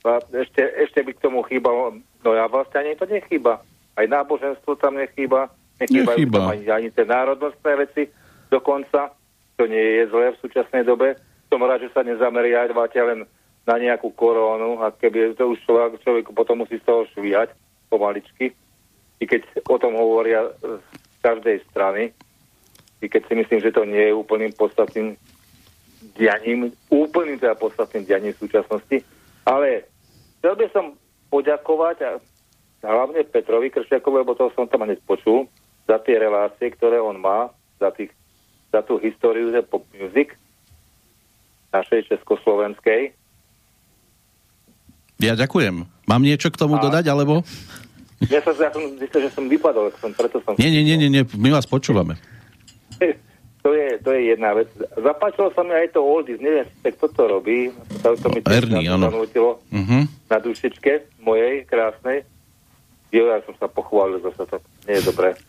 A 0.05 0.21
ešte, 0.21 0.61
ešte 0.77 1.01
by 1.01 1.11
k 1.17 1.23
tomu 1.25 1.41
chýbalo, 1.49 1.97
no 2.21 2.29
ja 2.37 2.45
vlastne 2.45 2.85
ani 2.85 2.93
to 2.93 3.09
nechýba. 3.09 3.65
Aj 3.97 4.05
náboženstvo 4.05 4.77
tam 4.77 5.01
nechýba, 5.01 5.49
Nechýba. 5.81 6.13
tam 6.37 6.53
ani, 6.53 6.69
ani 6.69 6.89
tie 6.93 7.01
národnostné 7.03 7.71
veci 7.81 8.03
dokonca, 8.53 9.09
to 9.57 9.65
nie 9.65 10.05
je 10.05 10.13
zlé 10.13 10.37
v 10.37 10.41
súčasnej 10.45 10.85
dobe. 10.85 11.17
Som 11.49 11.65
rád, 11.65 11.89
že 11.89 11.93
sa 11.93 12.05
nezameriavate 12.05 13.01
len 13.01 13.25
na 13.65 13.75
nejakú 13.79 14.13
korónu 14.13 14.77
a 14.83 14.93
keby 14.93 15.33
to 15.33 15.55
už 15.55 15.59
človek, 15.65 16.03
človek 16.03 16.25
potom 16.35 16.61
musí 16.61 16.77
z 16.77 16.85
toho 16.85 17.07
švíhať 17.15 17.49
pomaličky. 17.89 18.53
I 19.17 19.23
keď 19.25 19.65
o 19.71 19.79
tom 19.79 19.95
hovoria 19.95 20.51
z 20.61 21.17
každej 21.23 21.63
strany, 21.71 22.11
i 23.03 23.11
keď 23.11 23.27
si 23.27 23.33
myslím, 23.35 23.59
že 23.59 23.75
to 23.75 23.83
nie 23.83 24.09
je 24.09 24.15
úplným 24.15 24.55
podstatným 24.55 25.19
dianím, 26.15 26.71
úplným 26.87 27.35
teda 27.35 27.59
podstatným 27.59 28.07
dianím 28.07 28.31
v 28.31 28.41
súčasnosti. 28.47 29.03
Ale 29.43 29.83
chcel 30.39 30.55
by 30.55 30.67
som 30.71 30.85
poďakovať 31.27 31.97
a 32.07 32.11
hlavne 32.87 33.27
Petrovi 33.27 33.67
Kršiakovi, 33.67 34.23
lebo 34.23 34.39
toho 34.39 34.51
som 34.55 34.67
tam 34.71 34.87
hneď 34.87 35.03
počul, 35.03 35.51
za 35.83 35.99
tie 35.99 36.15
relácie, 36.15 36.71
ktoré 36.71 37.03
on 37.03 37.19
má, 37.19 37.51
za, 37.75 37.91
tých, 37.91 38.15
za 38.71 38.79
tú 38.87 38.95
históriu 39.03 39.51
ze 39.51 39.59
pop 39.59 39.83
music 39.99 40.31
našej 41.75 42.07
československej. 42.07 43.11
Ja 45.19 45.35
ďakujem. 45.35 45.83
Mám 46.07 46.23
niečo 46.23 46.51
k 46.51 46.59
tomu 46.59 46.79
A- 46.79 46.83
dodať, 46.83 47.11
alebo? 47.11 47.43
Ja 48.31 48.39
som, 48.39 48.55
ja 48.55 48.71
som 48.71 48.83
že 48.95 49.29
som 49.35 49.51
vypadol, 49.51 49.91
som, 49.99 50.15
preto 50.15 50.39
som... 50.47 50.55
Nie, 50.55 50.71
nie, 50.71 50.95
nie, 50.95 51.11
nie, 51.11 51.23
my 51.35 51.49
vás 51.51 51.67
počúvame. 51.67 52.15
To 53.63 53.71
je, 53.71 53.95
to 54.03 54.11
je 54.11 54.35
jedna 54.35 54.51
vec. 54.51 54.67
Zapáčilo 54.91 55.47
sa 55.55 55.63
mi 55.63 55.71
aj 55.71 55.95
to 55.95 56.03
Oldies, 56.03 56.43
neviem, 56.43 56.67
kto 56.83 57.07
to 57.15 57.23
robí. 57.31 57.71
To, 58.03 58.11
to 58.19 58.27
mi 58.27 58.43
Ernie, 58.43 58.91
áno. 58.91 59.07
Uh-huh. 59.07 60.03
na 60.27 60.37
dušičke 60.43 61.23
mojej 61.23 61.63
krásnej. 61.63 62.27
Jo, 63.15 63.31
ja 63.31 63.39
som 63.47 63.55
sa 63.55 63.71
pochválil, 63.71 64.19
zase 64.19 64.43
to 64.51 64.59
nie 64.83 64.99
je 64.99 65.07
dobré. 65.07 65.39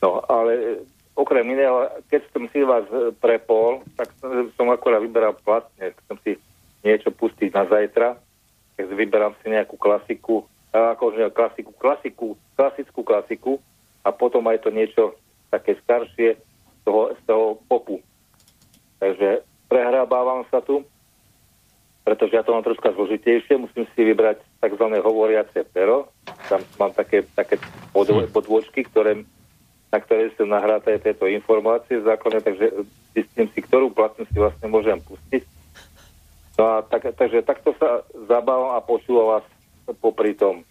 No, 0.00 0.24
ale 0.32 0.52
e, 0.56 0.64
okrem 1.12 1.44
iného, 1.44 1.92
keď 2.08 2.24
som 2.32 2.48
si 2.48 2.64
vás 2.64 2.88
e, 2.88 3.12
prepol, 3.12 3.84
tak 4.00 4.08
som, 4.16 4.48
som 4.56 4.66
akorát 4.72 5.04
vyberal 5.04 5.36
platne, 5.36 5.92
chcem 5.92 6.16
si 6.24 6.32
niečo 6.80 7.12
pustiť 7.12 7.52
na 7.52 7.68
zajtra, 7.68 8.16
tak 8.80 8.84
vyberám 8.96 9.36
si 9.44 9.52
nejakú 9.52 9.76
klasiku, 9.76 10.48
akože 10.72 11.28
klasiku, 11.36 11.70
klasiku, 11.76 12.26
klasickú 12.56 13.00
klasiku 13.04 13.52
a 14.00 14.08
potom 14.08 14.40
aj 14.48 14.64
to 14.64 14.72
niečo 14.72 15.12
také 15.52 15.76
staršie 15.84 16.40
toho, 16.90 17.14
z 17.14 17.22
toho 17.22 17.46
popu. 17.70 18.02
Takže 18.98 19.46
prehrábávam 19.70 20.42
sa 20.50 20.58
tu, 20.58 20.82
pretože 22.02 22.34
ja 22.34 22.42
to 22.42 22.50
mám 22.50 22.66
troška 22.66 22.90
zložitejšie, 22.90 23.62
musím 23.62 23.86
si 23.94 24.00
vybrať 24.02 24.42
tzv. 24.58 24.84
hovoriace 24.98 25.62
pero 25.70 26.10
tam 26.50 26.58
mám 26.82 26.90
také, 26.90 27.22
také 27.38 27.62
podvo- 27.94 28.26
podvočky, 28.26 28.82
ktoré, 28.82 29.22
na 29.94 29.98
ktoré 30.02 30.34
sú 30.34 30.42
nahraté 30.42 30.98
tieto 30.98 31.30
informácie 31.30 32.02
základne, 32.02 32.42
takže 32.42 32.82
zistím 33.14 33.46
si, 33.54 33.62
ktorú 33.62 33.94
platnosť 33.94 34.26
si 34.34 34.38
vlastne 34.42 34.66
môžem 34.66 34.98
pustiť. 34.98 35.46
No 36.58 36.64
a 36.66 36.74
tak, 36.82 37.14
takže 37.14 37.46
takto 37.46 37.70
sa 37.78 38.02
zabávam 38.26 38.74
a 38.74 38.82
počúvam 38.82 39.38
vás 39.38 39.46
popri 40.02 40.34
tom. 40.34 40.66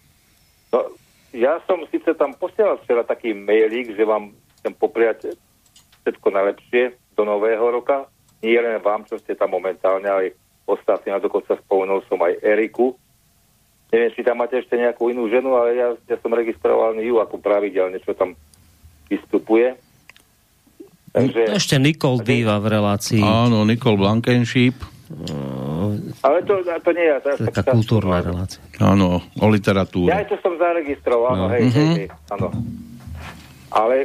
No, 0.70 0.92
ja 1.32 1.58
som 1.64 1.82
síce 1.88 2.12
tam 2.14 2.36
posielal 2.36 2.78
včera 2.84 3.02
taký 3.02 3.32
mailík, 3.32 3.96
že 3.96 4.04
vám 4.04 4.36
chcem 4.60 4.76
popriať 4.76 5.34
všetko 6.02 6.26
najlepšie 6.28 6.82
do 7.12 7.22
nového 7.22 7.64
roka. 7.70 8.08
Nie 8.40 8.58
len 8.58 8.78
vám, 8.78 9.04
čo 9.04 9.16
ste 9.16 9.34
tam 9.34 9.52
momentálne, 9.52 10.06
ale 10.06 10.32
ostatní, 10.64 11.10
a 11.10 11.18
dokonca 11.18 11.58
spomenul 11.58 12.00
som 12.06 12.16
aj 12.18 12.40
Eriku. 12.40 12.96
Neviem, 13.90 14.14
či 14.14 14.22
tam 14.22 14.38
máte 14.38 14.56
ešte 14.56 14.74
nejakú 14.74 15.10
inú 15.10 15.26
ženu, 15.26 15.52
ale 15.52 15.74
ja, 15.74 15.88
ja 16.00 16.16
som 16.16 16.30
registrovaný 16.30 17.04
ju 17.04 17.18
ako 17.18 17.36
pravidelne, 17.36 17.98
čo 17.98 18.14
tam 18.14 18.38
vystupuje. 19.06 19.74
Takže, 21.10 21.58
Ešte 21.58 21.74
Nikol 21.76 22.22
býva 22.22 22.62
v 22.62 22.70
relácii. 22.70 23.18
Áno, 23.18 23.66
Nikol 23.66 23.98
Blankenship. 23.98 24.78
ale 26.22 26.38
to, 26.46 26.62
to 26.62 26.90
nie 26.94 27.02
je... 27.02 27.14
To, 27.18 27.28
To 27.34 27.42
je 27.42 27.50
taká 27.50 27.74
kultúrna 27.74 28.22
relácia. 28.22 28.62
Áno, 28.78 29.18
o 29.18 29.46
literatúre. 29.50 30.06
Ja 30.06 30.22
to 30.22 30.38
som 30.38 30.54
zaregistroval, 30.54 31.34
áno, 31.34 31.44
No. 31.44 31.50
hej, 31.50 31.62
hej, 31.66 31.66
Mhm. 31.66 31.94
hej, 31.98 32.08
áno. 32.30 32.48
Ale 33.70 33.96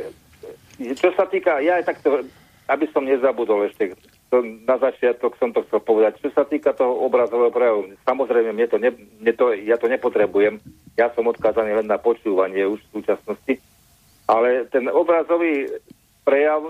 čo 0.77 1.09
sa 1.15 1.25
týka, 1.29 1.63
ja 1.63 1.79
aj 1.79 1.87
takto, 1.87 2.25
aby 2.67 2.85
som 2.89 3.05
nezabudol 3.05 3.69
ešte, 3.69 3.93
to, 4.33 4.41
na 4.65 4.75
začiatok 4.81 5.37
som 5.37 5.53
to 5.53 5.61
chcel 5.69 5.79
povedať, 5.79 6.17
čo 6.19 6.33
sa 6.33 6.43
týka 6.43 6.73
toho 6.73 7.05
obrazového 7.05 7.53
prejavu, 7.53 7.93
samozrejme, 8.03 8.51
mne 8.51 8.67
to 8.67 8.77
ne, 8.81 8.89
mne 8.91 9.33
to, 9.37 9.53
ja 9.53 9.77
to 9.77 9.87
nepotrebujem, 9.87 10.57
ja 10.97 11.13
som 11.13 11.29
odkázaný 11.29 11.77
len 11.77 11.87
na 11.87 12.01
počúvanie 12.01 12.65
už 12.65 12.81
v 12.89 13.01
súčasnosti, 13.01 13.53
ale 14.25 14.65
ten 14.73 14.89
obrazový 14.89 15.69
prejav, 16.25 16.65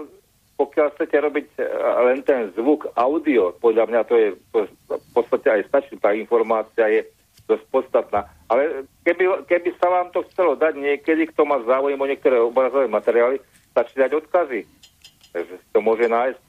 pokiaľ 0.59 0.87
chcete 0.95 1.15
robiť 1.15 1.47
eh, 1.57 1.67
len 2.11 2.19
ten 2.27 2.51
zvuk 2.59 2.91
audio, 2.99 3.55
podľa 3.57 3.87
mňa 3.87 4.01
to 4.03 4.13
je 4.19 4.27
to 4.51 4.59
v 4.91 5.09
podstate 5.15 5.47
aj 5.47 5.61
stačí, 5.71 5.95
tá 5.95 6.11
informácia 6.11 6.91
je 6.91 7.07
dosť 7.45 7.65
podstatná. 7.71 8.27
Ale 8.49 8.89
keby, 9.05 9.45
keby 9.45 9.69
sa 9.77 9.87
vám 9.89 10.09
to 10.09 10.25
chcelo 10.29 10.57
dať 10.57 10.75
niekedy, 10.75 11.29
kto 11.29 11.45
má 11.45 11.61
záujem 11.63 11.97
o 11.97 12.09
niektoré 12.09 12.41
obrazové 12.41 12.89
materiály, 12.89 13.37
stačí 13.75 13.99
dať 13.99 14.11
odkazy. 14.23 14.63
Takže 15.35 15.55
to 15.75 15.79
môže 15.83 16.07
nájsť 16.07 16.39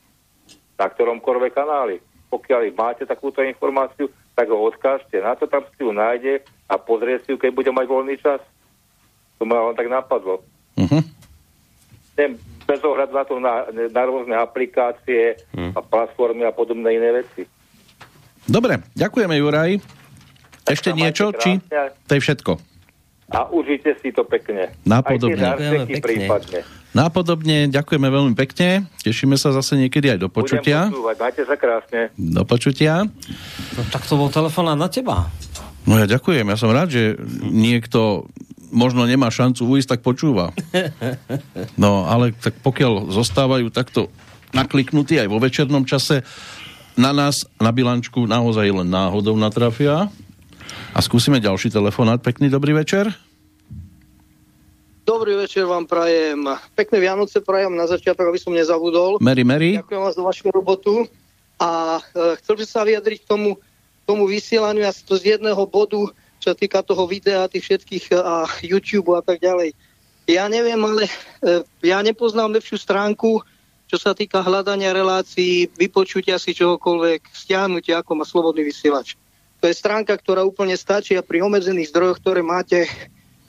na 0.79 0.87
ktoromkoľvek 0.87 1.53
kanáli. 1.59 1.99
Pokiaľ 2.31 2.70
máte 2.79 3.03
takúto 3.03 3.43
informáciu, 3.43 4.07
tak 4.39 4.47
ho 4.47 4.62
odkážte. 4.62 5.18
Na 5.18 5.35
to 5.35 5.51
tam 5.51 5.66
si 5.74 5.83
ju 5.83 5.91
nájde 5.91 6.47
a 6.70 6.79
pozrie 6.79 7.18
si 7.27 7.35
ju, 7.35 7.37
keď 7.41 7.51
bude 7.51 7.70
mať 7.74 7.87
voľný 7.91 8.14
čas. 8.22 8.39
To 9.41 9.43
ma 9.43 9.59
len 9.66 9.74
tak 9.74 9.91
napadlo. 9.91 10.45
Nem, 12.16 12.39
bez 12.64 12.81
ohľadu 12.81 13.12
na 13.12 13.24
to 13.27 13.35
na, 13.43 13.55
na 13.72 14.03
rôzne 14.07 14.37
aplikácie 14.39 15.37
a 15.74 15.81
platformy 15.83 16.47
a 16.47 16.53
podobné 16.55 16.97
iné 16.97 17.24
veci. 17.24 17.45
Dobre, 18.47 18.79
ďakujeme 18.95 19.35
Juraj. 19.37 19.83
Ešte 20.66 20.95
niečo, 20.95 21.31
majte 21.31 21.41
či 21.43 21.51
krásne. 21.62 21.95
to 22.07 22.12
je 22.14 22.20
všetko? 22.22 22.53
A 23.27 23.51
užite 23.51 23.99
si 23.99 24.14
to 24.14 24.22
pekne. 24.22 24.70
Napodobne. 24.87 25.43
Ďakujeme 25.43 25.87
pekne. 25.99 26.29
Nápodobne 26.95 27.68
ďakujeme 27.68 28.09
veľmi 28.09 28.35
pekne. 28.39 28.89
Tešíme 29.03 29.37
sa 29.37 29.53
zase 29.53 29.77
niekedy 29.77 30.16
aj 30.16 30.18
do 30.22 30.29
počutia. 30.31 30.89
Majte 30.89 31.45
sa 31.45 31.59
krásne. 31.59 32.14
Do 32.14 32.47
počutia. 32.47 33.05
No, 33.77 33.81
tak 33.93 34.07
to 34.09 34.16
bol 34.16 34.31
telefonát 34.31 34.79
na 34.79 34.89
teba. 34.89 35.29
No 35.85 35.99
ja 36.01 36.07
ďakujem, 36.09 36.47
ja 36.49 36.57
som 36.59 36.72
rád, 36.72 36.95
že 36.95 37.14
niekto 37.47 38.27
možno 38.70 39.07
nemá 39.07 39.31
šancu 39.31 39.77
ujsť, 39.77 39.99
tak 39.99 40.01
počúva. 40.03 40.51
No, 41.77 42.09
ale 42.09 42.33
tak 42.33 42.57
pokiaľ 42.64 43.12
zostávajú 43.12 43.68
takto 43.68 44.09
nakliknutí 44.57 45.20
aj 45.20 45.29
vo 45.29 45.37
večernom 45.37 45.85
čase, 45.85 46.24
na 46.97 47.12
nás, 47.12 47.45
na 47.61 47.68
bilančku 47.68 48.24
naozaj 48.24 48.72
len 48.72 48.89
náhodou 48.89 49.37
natrafia. 49.37 50.09
A 50.97 51.05
skúsime 51.05 51.45
ďalší 51.45 51.69
telefonát. 51.69 52.25
Pekný 52.25 52.49
dobrý 52.49 52.73
večer. 52.73 53.13
Dobrý 55.05 55.37
večer 55.37 55.69
vám 55.69 55.85
prajem. 55.85 56.49
Pekné 56.73 57.05
Vianoce 57.05 57.45
prajem 57.45 57.77
na 57.77 57.85
začiatok, 57.85 58.33
aby 58.33 58.41
som 58.41 58.57
nezabudol. 58.57 59.21
Mary, 59.21 59.45
Mary. 59.45 59.77
Ďakujem 59.77 60.01
vás 60.01 60.17
za 60.17 60.25
vašu 60.25 60.49
robotu. 60.49 61.05
A 61.61 62.01
e, 62.01 62.41
chcel 62.41 62.57
by 62.57 62.65
sa 62.65 62.81
vyjadriť 62.89 63.29
k 63.29 63.29
tomu, 63.29 63.61
tomu 64.09 64.25
vysielaniu 64.25 64.89
a 64.89 64.93
to 64.97 65.21
z 65.21 65.37
jedného 65.37 65.61
bodu, 65.69 66.01
čo 66.41 66.47
sa 66.49 66.57
týka 66.57 66.81
toho 66.81 67.05
videa, 67.05 67.45
tých 67.45 67.69
všetkých 67.69 68.05
e, 68.11 68.15
a 68.17 68.49
YouTube 68.65 69.13
a 69.13 69.21
tak 69.21 69.45
ďalej. 69.45 69.77
Ja 70.25 70.49
neviem, 70.49 70.81
ale 70.81 71.13
e, 71.45 71.61
ja 71.85 72.01
nepoznám 72.01 72.57
lepšiu 72.57 72.81
stránku, 72.81 73.45
čo 73.85 73.97
sa 74.01 74.17
týka 74.17 74.41
hľadania 74.41 74.97
relácií, 74.97 75.69
vypočutia 75.77 76.41
si 76.41 76.57
čohokoľvek, 76.57 77.37
stiahnutia, 77.37 78.01
ako 78.01 78.17
má 78.17 78.25
slobodný 78.25 78.65
vysielač. 78.65 79.13
To 79.61 79.65
je 79.67 79.75
stránka, 79.75 80.15
ktorá 80.17 80.45
úplne 80.45 80.77
stačí 80.77 81.17
a 81.17 81.25
pri 81.25 81.41
obmedzených 81.43 81.91
zdrojoch, 81.91 82.21
ktoré 82.21 82.45
máte, 82.45 82.85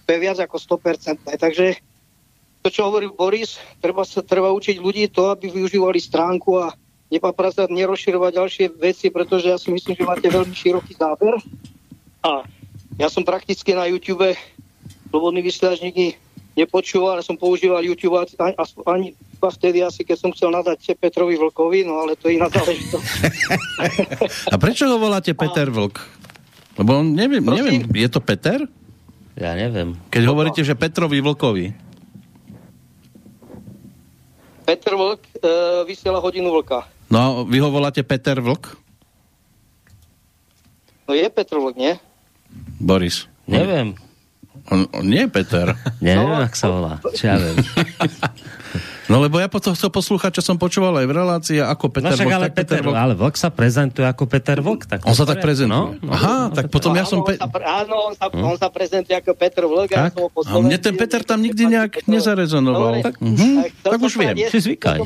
to 0.07 0.09
je 0.15 0.19
viac 0.23 0.39
ako 0.39 0.79
100%. 0.79 1.19
Takže 1.23 1.77
to, 2.63 2.67
čo 2.71 2.87
hovorí 2.87 3.11
Boris, 3.11 3.59
treba, 3.79 4.07
sa, 4.07 4.23
treba 4.23 4.51
učiť 4.51 4.79
ľudí 4.79 5.07
to, 5.11 5.31
aby 5.31 5.51
využívali 5.51 5.99
stránku 5.99 6.59
a 6.59 6.75
nepaprazať, 7.07 7.71
nerozširovať 7.71 8.31
ďalšie 8.35 8.65
veci, 8.79 9.07
pretože 9.07 9.47
ja 9.47 9.55
si 9.55 9.71
myslím, 9.71 9.95
že 9.95 10.03
máte 10.07 10.27
veľmi 10.27 10.51
široký 10.51 10.95
záber. 10.95 11.39
A 12.23 12.43
ja 12.99 13.07
som 13.07 13.23
prakticky 13.23 13.71
na 13.71 13.87
YouTube 13.87 14.35
slobodný 15.07 15.39
vysielač 15.39 15.79
nikdy 15.79 16.19
nepočúval, 16.57 17.21
ale 17.21 17.23
som 17.23 17.37
používal 17.37 17.85
YouTube 17.85 18.17
ani, 18.17 18.57
ani 18.89 19.07
iba 19.13 19.49
vtedy 19.53 19.85
asi, 19.85 20.01
keď 20.01 20.17
som 20.17 20.29
chcel 20.33 20.49
nadať 20.49 20.97
Petrovi 20.97 21.37
Vlkovi, 21.37 21.85
no 21.85 22.01
ale 22.01 22.17
to 22.17 22.27
je 22.27 22.41
iná 22.41 22.49
záležitosť. 22.49 23.05
A 24.53 24.55
prečo 24.57 24.89
ho 24.89 24.97
voláte 24.97 25.37
Peter 25.37 25.69
Vlk? 25.69 26.01
Lebo 26.81 27.05
on, 27.05 27.13
neviem, 27.13 27.45
neviem, 27.45 27.85
je 27.85 28.09
to 28.09 28.17
Peter? 28.17 28.65
Ja 29.37 29.53
neviem. 29.53 29.93
Keď 30.09 30.23
hovoríte, 30.25 30.65
že 30.65 30.73
Petrovi 30.73 31.21
Vlkovi. 31.21 31.69
Peter 34.65 34.93
Vlk 34.97 35.21
e, 35.21 35.53
vysiela 35.85 36.17
hodinu 36.17 36.49
Vlka. 36.49 36.89
No 37.07 37.45
vy 37.45 37.61
ho 37.61 37.69
voláte 37.69 38.01
Peter 38.01 38.41
Vlk? 38.41 38.87
No 41.07 41.15
je 41.15 41.23
Petr 41.31 41.55
Vlk, 41.55 41.75
nie? 41.79 41.93
Boris. 42.83 43.31
Neviem. 43.47 43.95
On, 44.67 44.83
on 44.91 45.03
nie 45.03 45.23
je 45.23 45.29
Peter. 45.29 45.65
Neviem, 45.99 46.27
No. 46.27 46.39
ak 46.39 46.53
sa 46.53 46.67
volá. 46.67 46.99
Čo 47.09 47.23
ja 47.25 47.35
viem. 47.35 47.55
No 49.07 49.23
lebo 49.23 49.39
ja 49.39 49.47
potom 49.47 49.71
chcel 49.71 49.87
poslúchať, 49.87 50.35
čo 50.35 50.43
som 50.43 50.59
počúval 50.59 50.91
aj 50.99 51.07
v 51.07 51.13
relácii, 51.15 51.57
ako 51.63 51.87
Peter 51.87 52.11
No 52.11 52.19
však 52.19 52.27
ale 52.27 52.45
tak 52.45 52.59
Peter, 52.59 52.83
Vlk. 52.83 52.91
ale 52.93 53.13
Vlk 53.15 53.35
sa 53.39 53.47
prezentuje 53.47 54.03
ako 54.03 54.27
Peter 54.27 54.59
Vlk. 54.59 54.83
Tak 54.83 54.99
On 55.01 55.15
sa 55.15 55.23
tak 55.23 55.39
je- 55.39 55.45
prezentuje. 55.47 55.71
No, 55.71 55.95
no, 55.95 56.11
Aha, 56.11 56.35
no, 56.43 56.51
tak 56.51 56.67
to- 56.67 56.75
potom 56.75 56.91
ja 56.91 57.07
som... 57.07 57.23
Pe- 57.23 57.39
on 57.39 57.39
sa, 57.39 57.47
pre- 57.47 57.63
áno, 57.63 57.95
on 58.03 58.13
sa, 58.13 58.25
on 58.27 58.55
sa 58.57 58.67
prezentuje 58.67 59.15
ako 59.15 59.31
Petr 59.31 59.63
Vlk. 59.63 59.89
Tak? 59.89 59.95
Ja 59.95 60.11
som 60.11 60.21
ho 60.21 60.29
po 60.29 60.43
a 60.43 60.59
mne 60.59 60.75
ten 60.75 60.91
Peter 60.93 61.23
tam 61.23 61.39
nikdy 61.39 61.63
nejak 61.65 62.03
nezarezonoval. 62.03 62.99
Tak, 62.99 63.15
mhm, 63.23 63.79
tak 63.79 63.95
už 63.97 64.13
viem. 64.19 64.35
Si 64.43 64.59
zvykaj. 64.59 64.99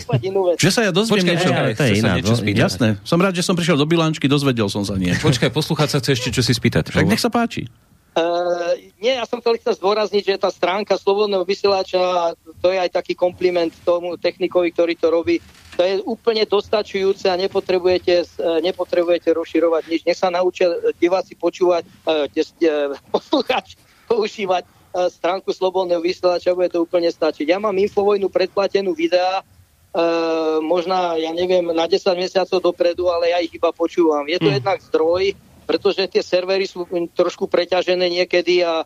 Že 0.57 0.70
sa 0.74 0.82
ja 0.82 0.89
dozviem 0.89 1.22
Počkaj, 1.22 1.34
niečo. 1.38 1.49
počkaj, 1.53 1.72
to 1.72 1.84
je 1.86 1.93
iná, 1.95 2.12
niečo 2.18 2.34
no, 2.34 2.39
spýtať. 2.41 2.57
Jasné. 2.59 2.88
Som 3.05 3.22
rád, 3.22 3.38
že 3.38 3.45
som 3.45 3.53
prišiel 3.53 3.78
do 3.78 3.86
Bilančky, 3.86 4.26
dozvedel 4.26 4.66
som 4.66 4.82
sa 4.82 4.97
niečo. 4.97 5.22
Počkaj, 5.22 5.53
poslúchať 5.53 5.88
sa 5.88 5.97
chce 6.01 6.18
ešte 6.18 6.30
čo 6.34 6.41
si 6.41 6.57
spýtať. 6.57 6.89
Tak 6.89 7.05
nech 7.05 7.22
sa 7.22 7.30
páči. 7.30 7.70
Uh, 8.12 8.76
nie, 8.99 9.16
ja 9.16 9.24
som 9.24 9.39
chcel 9.39 9.55
chcel 9.55 9.80
zdôrazniť, 9.80 10.36
že 10.36 10.43
tá 10.43 10.51
stránka 10.51 10.99
slobodného 10.99 11.47
vysielača, 11.47 12.36
to 12.59 12.68
je 12.68 12.76
aj 12.76 12.91
taký 12.91 13.16
kompliment 13.16 13.72
tomu 13.88 14.20
technikovi, 14.20 14.76
ktorý 14.76 14.99
to 14.99 15.07
robí. 15.07 15.39
To 15.80 15.82
je 15.88 16.03
úplne 16.03 16.43
dostačujúce 16.43 17.32
a 17.32 17.39
nepotrebujete, 17.39 18.28
nepotrebujete 18.59 19.32
rozširovať 19.32 19.84
nič. 19.88 20.01
Nech 20.03 20.20
sa 20.20 20.28
naučia 20.28 20.68
diváci 20.99 21.39
počúvať, 21.39 21.88
uh, 22.03 22.28
uh, 22.28 23.55
používať 24.12 24.64
uh, 24.68 25.07
stránku 25.07 25.55
slobodného 25.55 26.03
vysielača, 26.03 26.51
bude 26.51 26.68
to 26.68 26.84
úplne 26.84 27.07
stačiť. 27.07 27.47
Ja 27.47 27.64
mám 27.64 27.80
infovojnu 27.80 28.28
predplatenú 28.28 28.91
videá, 28.91 29.39
uh, 29.39 30.59
možná, 30.59 31.16
ja 31.16 31.32
neviem, 31.32 31.64
na 31.72 31.88
10 31.88 31.95
mesiacov 32.20 32.59
dopredu, 32.59 33.07
ale 33.07 33.32
ja 33.32 33.39
ich 33.39 33.55
iba 33.55 33.72
počúvam. 33.72 34.28
Je 34.28 34.36
to 34.36 34.51
jednak 34.51 34.84
zdroj, 34.84 35.32
pretože 35.72 36.03
tie 36.11 36.19
servery 36.19 36.67
sú 36.67 36.84
trošku 37.15 37.47
preťažené 37.47 38.11
niekedy 38.11 38.59
a 38.59 38.84
e, 38.84 38.86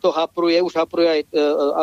to 0.00 0.08
hapruje, 0.08 0.56
už 0.64 0.72
hapruje 0.72 1.04
aj 1.04 1.20
e, 1.20 1.28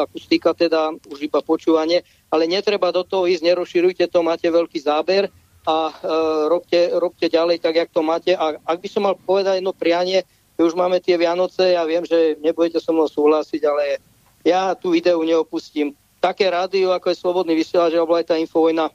akustika, 0.01 0.49
teda 0.57 0.97
už 1.13 1.29
iba 1.29 1.45
počúvanie, 1.45 2.01
ale 2.33 2.49
netreba 2.49 2.89
do 2.89 3.05
toho 3.05 3.29
ísť, 3.29 3.45
nerozširujte 3.45 4.09
to, 4.09 4.25
máte 4.25 4.49
veľký 4.49 4.81
záber 4.81 5.29
a 5.61 5.93
e, 5.93 6.09
robte, 6.49 6.89
robte 6.97 7.29
ďalej 7.29 7.61
tak, 7.61 7.85
jak 7.85 7.93
to 7.93 8.01
máte. 8.01 8.33
A 8.33 8.57
ak 8.65 8.81
by 8.81 8.89
som 8.89 9.05
mal 9.05 9.13
povedať 9.13 9.61
jedno 9.61 9.77
prianie, 9.77 10.25
už 10.57 10.73
máme 10.73 10.97
tie 10.97 11.21
Vianoce, 11.21 11.77
ja 11.77 11.85
viem, 11.85 12.01
že 12.01 12.41
nebudete 12.41 12.81
so 12.81 12.97
mnou 12.97 13.05
súhlasiť, 13.05 13.61
ale 13.61 14.01
ja 14.41 14.73
tú 14.73 14.97
ideu 14.97 15.21
neopustím. 15.21 15.93
Také 16.17 16.49
rádio, 16.49 16.97
ako 16.97 17.13
je 17.13 17.21
Slobodný 17.21 17.53
vysielač, 17.53 17.93
alebo 17.93 18.17
aj 18.17 18.25
tá 18.25 18.41
infovojna, 18.41 18.89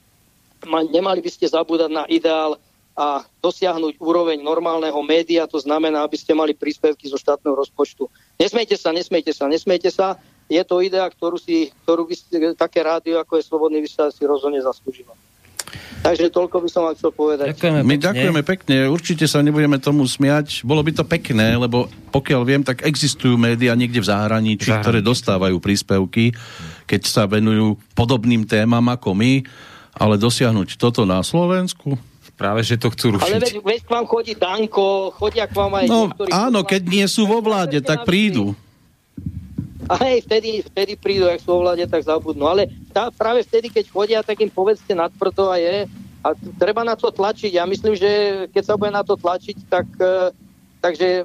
ma- 0.67 0.87
nemali 0.91 1.23
by 1.23 1.31
ste 1.31 1.47
zabúdať 1.47 1.91
na 1.91 2.03
ideál 2.11 2.59
a 2.97 3.21
dosiahnuť 3.45 4.01
úroveň 4.01 4.41
normálneho 4.41 4.97
média, 5.05 5.45
to 5.45 5.61
znamená, 5.61 6.01
aby 6.01 6.17
ste 6.17 6.33
mali 6.33 6.57
príspevky 6.57 7.13
zo 7.13 7.21
štátneho 7.21 7.53
rozpočtu. 7.53 8.09
Nesmejte 8.41 8.81
sa, 8.81 8.89
nesmejte 8.89 9.37
sa, 9.37 9.45
nesmejte 9.53 9.93
sa. 9.93 10.17
Je 10.49 10.63
to 10.65 10.81
idea, 10.81 11.05
ktorú 11.05 11.37
si, 11.37 11.69
ktorú 11.85 12.09
by 12.09 12.15
si, 12.17 12.25
také 12.57 12.81
rádio, 12.81 13.21
ako 13.21 13.37
je 13.37 13.45
Slobodný 13.45 13.85
vysielač, 13.85 14.17
si 14.17 14.25
rozhodne 14.25 14.65
zaslúžilo. 14.65 15.13
Takže 16.01 16.31
toľko 16.31 16.63
by 16.63 16.69
som 16.71 16.87
vám 16.87 16.95
chcel 16.95 17.11
povedať. 17.11 17.47
Ďakujeme 17.53 17.81
My 17.83 17.99
pekne. 17.99 18.07
ďakujeme 18.07 18.43
pekne, 18.47 18.77
určite 18.87 19.25
sa 19.27 19.43
nebudeme 19.43 19.77
tomu 19.83 20.07
smiať. 20.07 20.63
Bolo 20.63 20.81
by 20.87 20.93
to 20.95 21.05
pekné, 21.05 21.59
lebo 21.59 21.91
pokiaľ 22.15 22.41
viem, 22.47 22.63
tak 22.63 22.87
existujú 22.87 23.35
médiá 23.35 23.75
niekde 23.75 23.99
v 23.99 24.07
zahraničí, 24.07 24.71
Zahraničí. 24.71 24.83
ktoré 24.87 24.99
dostávajú 25.03 25.59
príspevky, 25.59 26.31
keď 26.87 27.01
sa 27.11 27.27
venujú 27.27 27.77
podobným 27.99 28.47
témam 28.47 28.87
ako 28.87 29.19
my, 29.19 29.43
ale 29.99 30.15
dosiahnuť 30.15 30.79
toto 30.79 31.03
na 31.03 31.21
Slovensku? 31.27 31.99
Práve, 32.35 32.67
že 32.67 32.75
to 32.75 32.91
chcú 32.91 33.17
rušiť. 33.17 33.29
Ale 33.29 33.39
veď, 33.39 33.55
veď 33.63 33.81
k 33.87 33.91
vám 33.93 34.07
chodí 34.11 34.33
Danko, 34.35 35.15
chodia 35.15 35.47
k 35.47 35.55
vám 35.55 35.73
aj 35.79 35.87
No 35.87 36.11
niektorí... 36.11 36.31
áno, 36.35 36.61
keď 36.67 36.83
nie 36.89 37.07
sú 37.07 37.29
vo 37.31 37.39
vláde, 37.39 37.79
tak 37.85 38.03
prídu. 38.03 38.57
A 39.87 39.95
hej, 40.03 40.27
vtedy, 40.27 40.67
vtedy 40.67 40.99
prídu, 40.99 41.31
ak 41.31 41.45
sú 41.45 41.55
vo 41.55 41.63
vláde, 41.63 41.87
tak 41.87 42.03
zabudnú. 42.03 42.49
Ale 42.51 42.67
tá, 42.91 43.15
práve 43.15 43.47
vtedy, 43.47 43.71
keď 43.71 43.85
chodia, 43.93 44.19
tak 44.25 44.43
im 44.43 44.51
povedzte 44.51 44.97
natvrdo 44.97 45.53
a 45.53 45.61
je. 45.63 45.87
A 46.27 46.35
treba 46.59 46.83
na 46.83 46.99
to 46.99 47.15
tlačiť. 47.15 47.55
Ja 47.55 47.63
myslím, 47.71 47.95
že 47.95 48.11
keď 48.51 48.63
sa 48.67 48.75
bude 48.75 48.91
na 48.91 49.07
to 49.07 49.15
tlačiť, 49.15 49.57
tak... 49.71 49.87
e, 50.01 50.46
Takže 50.77 51.09
e, 51.19 51.23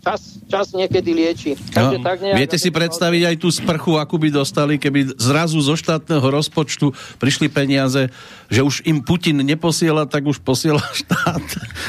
čas, 0.00 0.20
čas 0.44 0.66
niekedy 0.72 1.12
lieči. 1.12 1.54
Takže 1.70 1.96
No, 1.96 2.02
tak 2.02 2.18
nejak, 2.18 2.34
viete 2.34 2.56
si 2.56 2.68
predstaviť 2.68 3.22
aj 3.24 3.36
tú 3.38 3.48
sprchu, 3.48 3.94
akú 3.94 4.16
by 4.16 4.32
dostali, 4.32 4.74
keby 4.74 5.14
zrazu 5.14 5.60
zo 5.60 5.74
štátneho 5.74 6.24
rozpočtu 6.24 6.90
prišli 7.16 7.46
peniaze, 7.46 8.10
že 8.46 8.60
už 8.60 8.82
im 8.82 8.98
Putin 8.98 9.38
neposiela, 9.38 10.02
tak 10.02 10.26
už 10.26 10.40
posiela 10.40 10.80
štát 11.00 11.44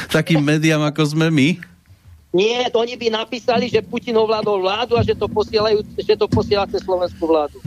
takým 0.08 0.38
médiám, 0.38 0.84
ako 0.84 1.02
sme 1.08 1.28
my. 1.28 1.48
Nie, 2.30 2.70
to 2.70 2.78
oni 2.78 2.94
by 2.94 3.10
napísali, 3.10 3.66
že 3.66 3.82
Putin 3.82 4.14
ovládol 4.14 4.62
vládu 4.62 4.94
a 4.94 5.02
že 5.02 5.18
to, 5.18 5.26
posielajú, 5.26 5.82
že 5.98 6.14
to 6.14 6.30
posiela 6.30 6.62
cez 6.70 6.78
slovenskú 6.78 7.26
vládu. 7.26 7.58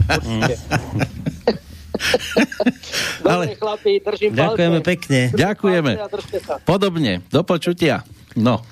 Ale- 3.24 3.54
chlapi, 3.54 4.00
držím 4.00 4.32
Ďakujeme 4.32 4.78
palce. 4.78 4.88
pekne. 4.88 5.20
Držím 5.28 5.40
Ďakujeme. 5.40 5.90
palce. 6.00 6.38
Podobne, 6.64 7.12
do 7.28 7.40
počutia. 7.42 8.02
No, 8.34 8.64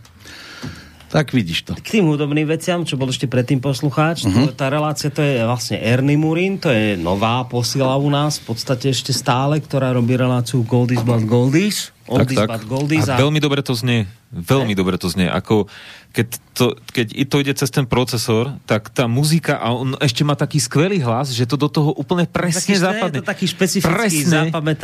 tak 1.13 1.37
vidíš 1.37 1.69
to. 1.69 1.73
K 1.77 2.01
tým 2.01 2.09
hudobným 2.09 2.49
veciam, 2.49 2.89
čo 2.89 2.97
bol 2.97 3.13
ešte 3.13 3.29
predtým 3.29 3.61
poslucháč, 3.61 4.25
uh-huh. 4.25 4.49
tá 4.57 4.73
relácia 4.73 5.13
to 5.13 5.21
je 5.21 5.45
vlastne 5.45 5.77
Ernie 5.77 6.17
Murin, 6.17 6.57
to 6.57 6.73
je 6.73 6.97
nová 6.97 7.45
posiela 7.45 8.01
u 8.01 8.09
nás, 8.09 8.41
v 8.41 8.57
podstate 8.57 8.89
ešte 8.89 9.13
stále, 9.13 9.61
ktorá 9.61 9.93
robí 9.93 10.17
reláciu 10.17 10.65
Goldies 10.65 11.05
but 11.05 11.29
Goldies. 11.29 11.93
Oldies 12.09 12.41
tak. 12.41 12.49
but 12.49 12.65
Goldies. 12.65 13.13
A 13.13 13.21
veľmi 13.21 13.45
dobre 13.45 13.61
to 13.61 13.77
znie. 13.77 14.09
Veľmi 14.33 14.73
dobre 14.73 14.97
to 14.97 15.13
znie. 15.13 15.29
Ako 15.29 15.69
keď 16.13 16.27
to, 16.53 16.77
keď 16.93 17.07
i 17.17 17.25
to 17.25 17.41
ide 17.41 17.53
cez 17.57 17.73
ten 17.73 17.89
procesor, 17.89 18.53
tak 18.69 18.93
tá 18.93 19.09
muzika, 19.09 19.57
a 19.57 19.73
on 19.73 19.97
ešte 19.97 20.21
má 20.25 20.37
taký 20.37 20.61
skvelý 20.61 21.01
hlas, 21.01 21.33
že 21.33 21.49
to 21.49 21.57
do 21.57 21.73
toho 21.73 21.97
úplne 21.97 22.29
presne 22.29 22.77
taký, 22.77 22.77
zapadne. 22.77 23.17
Je 23.17 23.25
to 23.25 23.29
taký 23.33 23.47
špecifický, 23.49 23.89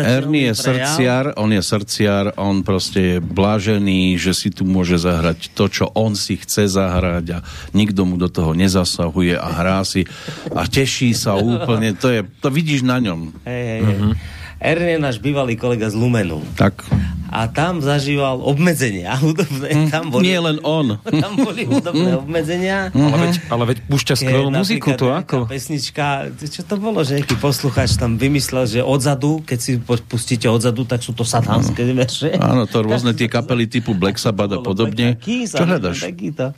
Ernie 0.08 0.48
je 0.48 0.54
prejav. 0.56 0.64
srdciar, 0.64 1.24
on 1.36 1.50
je 1.52 1.60
srdciar, 1.60 2.24
on 2.40 2.64
proste 2.64 3.00
je 3.00 3.16
blažený, 3.20 4.16
že 4.16 4.32
si 4.32 4.48
tu 4.48 4.64
môže 4.64 4.96
zahrať 4.96 5.52
to, 5.52 5.68
čo 5.68 5.84
on 5.92 6.16
si 6.16 6.40
chce 6.40 6.72
zahrať 6.72 7.24
a 7.36 7.38
nikto 7.76 8.08
mu 8.08 8.16
do 8.16 8.32
toho 8.32 8.56
nezasahuje 8.56 9.36
a 9.36 9.48
hrá 9.52 9.84
si 9.84 10.08
a 10.56 10.64
teší 10.64 11.12
sa 11.12 11.36
úplne, 11.36 11.92
to, 11.92 12.08
je, 12.08 12.20
to 12.40 12.48
vidíš 12.48 12.88
na 12.88 13.04
ňom. 13.04 13.36
Hej, 13.44 13.64
hej, 13.64 13.80
hej. 13.84 14.37
Ernie 14.58 14.98
je 14.98 15.00
náš 15.00 15.16
bývalý 15.22 15.54
kolega 15.54 15.86
z 15.86 15.94
Lumenu. 15.94 16.42
Tak, 16.58 16.82
A 17.30 17.46
tam 17.46 17.78
zažíval 17.78 18.42
obmedzenia 18.42 19.14
hudobné. 19.22 19.86
Tam 19.86 20.10
boli, 20.10 20.26
nie 20.26 20.40
len 20.40 20.58
on. 20.66 20.98
tam 21.22 21.38
boli 21.38 21.62
hudobné 21.62 22.18
obmedzenia. 22.18 22.90
Ale 22.90 23.16
veď, 23.22 23.34
ale 23.54 23.64
veď 23.70 23.78
púšťa 23.86 24.14
skvelú 24.18 24.50
muziku, 24.50 24.98
to 24.98 25.14
ako? 25.14 25.46
Pesnička, 25.46 26.34
čo 26.34 26.66
to 26.66 26.74
bolo, 26.80 27.06
že 27.06 27.22
nejaký 27.22 27.38
poslucháč 27.38 27.94
tam 28.00 28.18
vymyslel, 28.18 28.66
že 28.66 28.80
odzadu, 28.82 29.46
keď 29.46 29.58
si 29.62 29.78
pustíte 29.82 30.50
odzadu, 30.50 30.82
tak 30.82 31.06
sú 31.06 31.14
to 31.14 31.22
satánske 31.22 31.78
verše. 31.94 32.34
Áno, 32.40 32.66
to 32.66 32.82
rôzne 32.86 33.14
tie 33.14 33.30
kapely 33.30 33.70
typu 33.70 33.94
Black 33.94 34.18
Sabbath 34.18 34.50
a 34.50 34.58
podobne. 34.58 35.22
Čo 35.22 35.62
hľadaš? 35.62 36.02
takýto. 36.02 36.50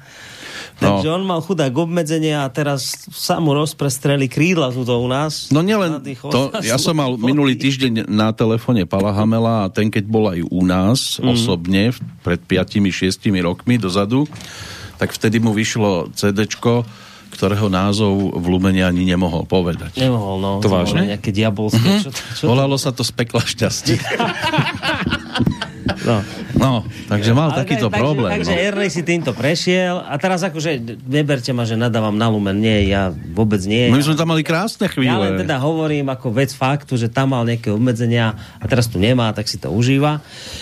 No. 0.80 0.96
Takže 0.96 1.08
on 1.12 1.22
mal 1.28 1.44
chudák 1.44 1.72
obmedzenia 1.76 2.48
a 2.48 2.48
teraz 2.48 3.04
sa 3.12 3.36
mu 3.36 3.52
rozprestreli 3.52 4.32
krídla 4.32 4.72
tu 4.72 4.80
to 4.88 4.96
u 4.96 5.08
nás. 5.12 5.52
No 5.52 5.60
nielen 5.60 6.00
to, 6.32 6.56
ja 6.64 6.80
som 6.80 6.96
mal 6.96 7.20
minulý 7.20 7.54
týždeň 7.60 8.08
na 8.08 8.32
telefóne 8.32 8.88
Pala 8.88 9.12
Hamela 9.12 9.68
a 9.68 9.70
ten, 9.72 9.92
keď 9.92 10.04
bol 10.08 10.32
aj 10.32 10.40
u 10.48 10.60
nás 10.64 11.20
mm. 11.20 11.28
osobne 11.28 11.92
pred 12.24 12.40
5-6 12.40 13.20
rokmi 13.44 13.76
dozadu, 13.76 14.24
tak 14.96 15.12
vtedy 15.12 15.36
mu 15.36 15.52
vyšlo 15.52 16.08
CDčko, 16.16 16.88
ktorého 17.30 17.68
názov 17.68 18.36
v 18.36 18.46
Lumene 18.48 18.84
ani 18.84 19.04
nemohol 19.04 19.44
povedať. 19.44 20.00
Nemohol, 20.00 20.36
no. 20.40 20.50
To 20.60 20.68
vážne? 20.68 21.14
Nejaké 21.14 21.30
diabolské. 21.30 21.88
Mhm. 21.88 22.02
Čo, 22.04 22.10
čo, 22.12 22.44
Volalo 22.48 22.80
sa 22.80 22.90
to 22.90 23.04
z 23.04 23.12
pekla 23.14 23.44
šťastie. 23.44 23.96
no. 26.04 26.16
No, 26.54 26.72
takže 27.06 27.30
mal 27.32 27.54
Ale 27.54 27.64
takýto 27.64 27.86
tak- 27.88 27.98
takže, 27.98 28.04
problém. 28.04 28.30
Takže 28.30 28.54
no. 28.54 28.60
Ernie 28.60 28.90
si 28.90 29.02
týmto 29.02 29.30
prešiel 29.32 29.96
a 30.00 30.14
teraz 30.16 30.42
akože 30.42 31.00
neberte 31.06 31.50
ma, 31.50 31.64
že 31.64 31.74
nadávam 31.74 32.14
na 32.14 32.28
Lumen. 32.28 32.58
Nie, 32.58 32.86
ja 32.86 33.08
vôbec 33.10 33.62
nie. 33.64 33.88
My 33.88 34.02
sme 34.02 34.18
tam 34.18 34.30
mali 34.30 34.42
krásne 34.42 34.86
Ja 34.86 34.92
chvíle. 34.92 35.16
len 35.16 35.40
teda 35.40 35.56
hovorím 35.58 36.10
ako 36.10 36.30
vec 36.30 36.52
faktu, 36.52 36.98
že 36.98 37.08
tam 37.08 37.32
mal 37.32 37.42
nejaké 37.46 37.70
obmedzenia 37.72 38.34
a 38.58 38.64
teraz 38.66 38.90
tu 38.90 39.00
nemá, 39.00 39.30
tak 39.32 39.46
si 39.48 39.56
to 39.56 39.70
užíva. 39.70 40.20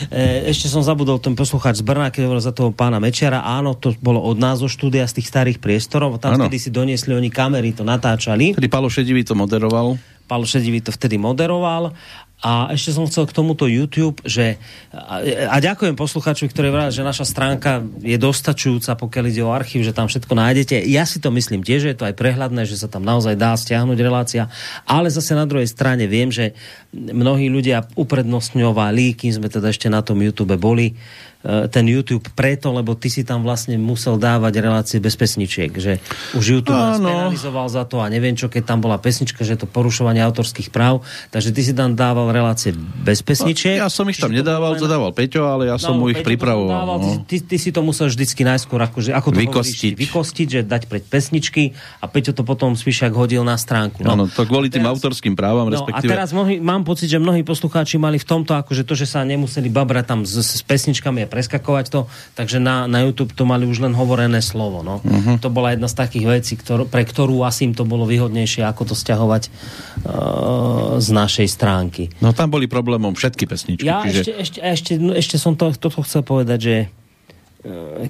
E, 0.08 0.48
ešte 0.50 0.68
som 0.68 0.80
zabudol 0.84 1.18
ten 1.18 1.32
poslucháč 1.32 1.80
z 1.80 1.84
Brna, 1.84 2.12
keď 2.12 2.28
hovoril 2.28 2.44
za 2.44 2.52
toho 2.52 2.70
pána 2.70 3.00
Mečera. 3.02 3.42
Áno, 3.42 3.74
to 3.74 3.92
bolo 3.98 4.20
od 4.22 4.36
nás 4.36 4.60
zo 4.60 4.68
štúdia 4.70 5.04
z 5.08 5.18
tých 5.20 5.28
starých 5.28 5.58
priestorov. 5.58 6.20
Tam 6.20 6.36
vtedy 6.36 6.56
si 6.60 6.70
doniesli 6.70 7.14
oni 7.16 7.32
kamery, 7.32 7.72
to 7.74 7.82
natáčali. 7.82 8.54
Vtedy 8.54 8.70
Palo 8.70 8.86
Šedivý 8.86 9.24
to 9.24 9.32
moderoval. 9.34 9.96
Palo 10.28 10.44
Šedivý 10.44 10.84
to 10.84 10.92
vtedy 10.92 11.16
moderoval. 11.16 11.96
A 12.38 12.70
ešte 12.70 12.94
som 12.94 13.02
chcel 13.10 13.26
k 13.26 13.34
tomuto 13.34 13.66
YouTube, 13.66 14.22
že 14.22 14.62
a, 14.94 15.58
ďakujem 15.58 15.98
posluchačovi, 15.98 16.46
ktorý 16.46 16.70
vraví, 16.70 16.94
že 16.94 17.02
naša 17.02 17.26
stránka 17.26 17.82
je 17.98 18.14
dostačujúca, 18.14 18.94
pokiaľ 18.94 19.24
ide 19.26 19.42
o 19.42 19.50
archív, 19.50 19.82
že 19.82 19.90
tam 19.90 20.06
všetko 20.06 20.38
nájdete. 20.38 20.78
Ja 20.86 21.02
si 21.02 21.18
to 21.18 21.34
myslím 21.34 21.66
tiež, 21.66 21.90
že 21.90 21.90
je 21.90 21.98
to 21.98 22.06
aj 22.06 22.14
prehľadné, 22.14 22.62
že 22.62 22.78
sa 22.78 22.86
tam 22.86 23.02
naozaj 23.02 23.34
dá 23.34 23.58
stiahnuť 23.58 23.98
relácia, 23.98 24.46
ale 24.86 25.10
zase 25.10 25.34
na 25.34 25.50
druhej 25.50 25.66
strane 25.66 26.06
viem, 26.06 26.30
že 26.30 26.54
mnohí 26.90 27.46
ľudia 27.46 27.84
uprednostňovali, 27.94 29.12
kým 29.14 29.32
sme 29.32 29.46
teda 29.46 29.68
ešte 29.68 29.86
na 29.86 30.00
tom 30.00 30.16
YouTube 30.16 30.54
boli, 30.54 30.96
e, 31.38 31.66
ten 31.66 31.84
YouTube 31.84 32.26
preto, 32.30 32.70
lebo 32.70 32.92
ty 32.92 33.08
si 33.08 33.22
tam 33.22 33.40
vlastne 33.40 33.76
musel 33.76 34.16
dávať 34.16 34.52
relácie 34.58 34.98
bez 34.98 35.12
pesničiek, 35.12 35.68
že 35.70 36.00
už 36.32 36.44
YouTube 36.56 36.74
nás 36.74 36.96
penalizoval 36.96 37.68
za 37.68 37.84
to 37.84 37.98
a 37.98 38.06
neviem 38.06 38.32
čo, 38.32 38.46
keď 38.46 38.62
tam 38.66 38.78
bola 38.80 38.96
pesnička, 38.96 39.42
že 39.42 39.54
to 39.54 39.64
porušovanie 39.64 40.18
autorských 40.20 40.68
práv, 40.68 41.00
takže 41.28 41.50
ty 41.50 41.60
si 41.62 41.72
tam 41.72 41.92
dával 41.92 42.28
relácie 42.28 42.72
bez 42.74 43.20
pesničiek. 43.20 43.78
Ja 43.78 43.86
som 43.86 44.06
ich 44.06 44.16
tam 44.16 44.28
to 44.28 44.34
nedával, 44.34 44.72
len- 44.72 44.80
zadával 44.80 45.12
Peťo, 45.12 45.44
ale 45.44 45.68
ja 45.68 45.76
som 45.76 45.92
No, 45.94 46.00
mu 46.00 46.08
ich 46.08 46.16
Peťo 46.16 46.24
to 46.24 46.30
pripravoval. 46.30 46.72
dával, 46.74 46.96
No. 46.98 47.08
Ty, 47.22 47.36
ty, 47.38 47.56
si 47.56 47.68
to 47.68 47.80
musel 47.80 48.08
vždycky 48.08 48.42
najskôr 48.42 48.80
akože, 48.82 49.12
ako 49.12 49.28
to 49.30 49.38
Vykostiť. 49.38 49.92
Hovoríš, 49.92 50.02
vykostiť, 50.02 50.46
že 50.48 50.60
dať 50.62 50.82
pred 50.86 51.02
pesničky 51.02 51.70
a 52.00 52.08
Peťo 52.08 52.32
to 52.32 52.42
potom 52.42 52.72
spíšak 52.72 53.12
hodil 53.12 53.42
na 53.42 53.54
stránku. 53.54 54.00
Áno, 54.02 54.24
to 54.26 54.42
kvôli 54.42 54.68
tým 54.68 54.82
teraz- 54.82 54.96
autorským 54.96 55.36
právam, 55.36 55.68
No 55.68 55.84
a 55.86 56.00
teraz 56.00 56.32
mnohí, 56.32 56.58
mám 56.58 56.82
pocit, 56.88 57.12
že 57.12 57.20
mnohí 57.20 57.44
poslucháči 57.44 58.00
mali 58.00 58.16
v 58.16 58.24
tomto 58.24 58.56
akože 58.56 58.88
to, 58.88 58.96
že 58.96 59.04
sa 59.04 59.20
nemuseli 59.28 59.68
babrať 59.68 60.04
tam 60.08 60.20
s, 60.24 60.32
s 60.40 60.64
pesničkami 60.64 61.22
a 61.22 61.28
preskakovať 61.28 61.92
to, 61.92 62.00
takže 62.32 62.56
na, 62.56 62.88
na 62.88 63.04
YouTube 63.04 63.36
to 63.36 63.44
mali 63.44 63.68
už 63.68 63.84
len 63.84 63.92
hovorené 63.92 64.40
slovo. 64.40 64.80
No. 64.80 65.04
Uh-huh. 65.04 65.36
To 65.44 65.52
bola 65.52 65.76
jedna 65.76 65.92
z 65.92 66.00
takých 66.00 66.26
vecí, 66.26 66.56
ktor, 66.56 66.88
pre 66.88 67.04
ktorú 67.04 67.44
asi 67.44 67.68
im 67.68 67.76
to 67.76 67.84
bolo 67.84 68.08
výhodnejšie, 68.08 68.64
ako 68.64 68.90
to 68.90 68.94
stiahovať 68.96 69.52
uh, 69.52 70.96
z 70.96 71.08
našej 71.12 71.46
stránky. 71.52 72.08
No 72.24 72.32
tam 72.32 72.48
boli 72.48 72.64
problémom 72.64 73.12
všetky 73.12 73.44
pesničky. 73.44 73.84
Ja 73.84 74.08
čiže... 74.08 74.24
ešte, 74.24 74.32
ešte, 74.40 74.58
ešte, 74.64 74.92
no, 74.96 75.12
ešte 75.12 75.36
som 75.36 75.52
to, 75.52 75.68
toto 75.76 76.00
chcel 76.00 76.24
povedať, 76.24 76.58
že 76.58 76.74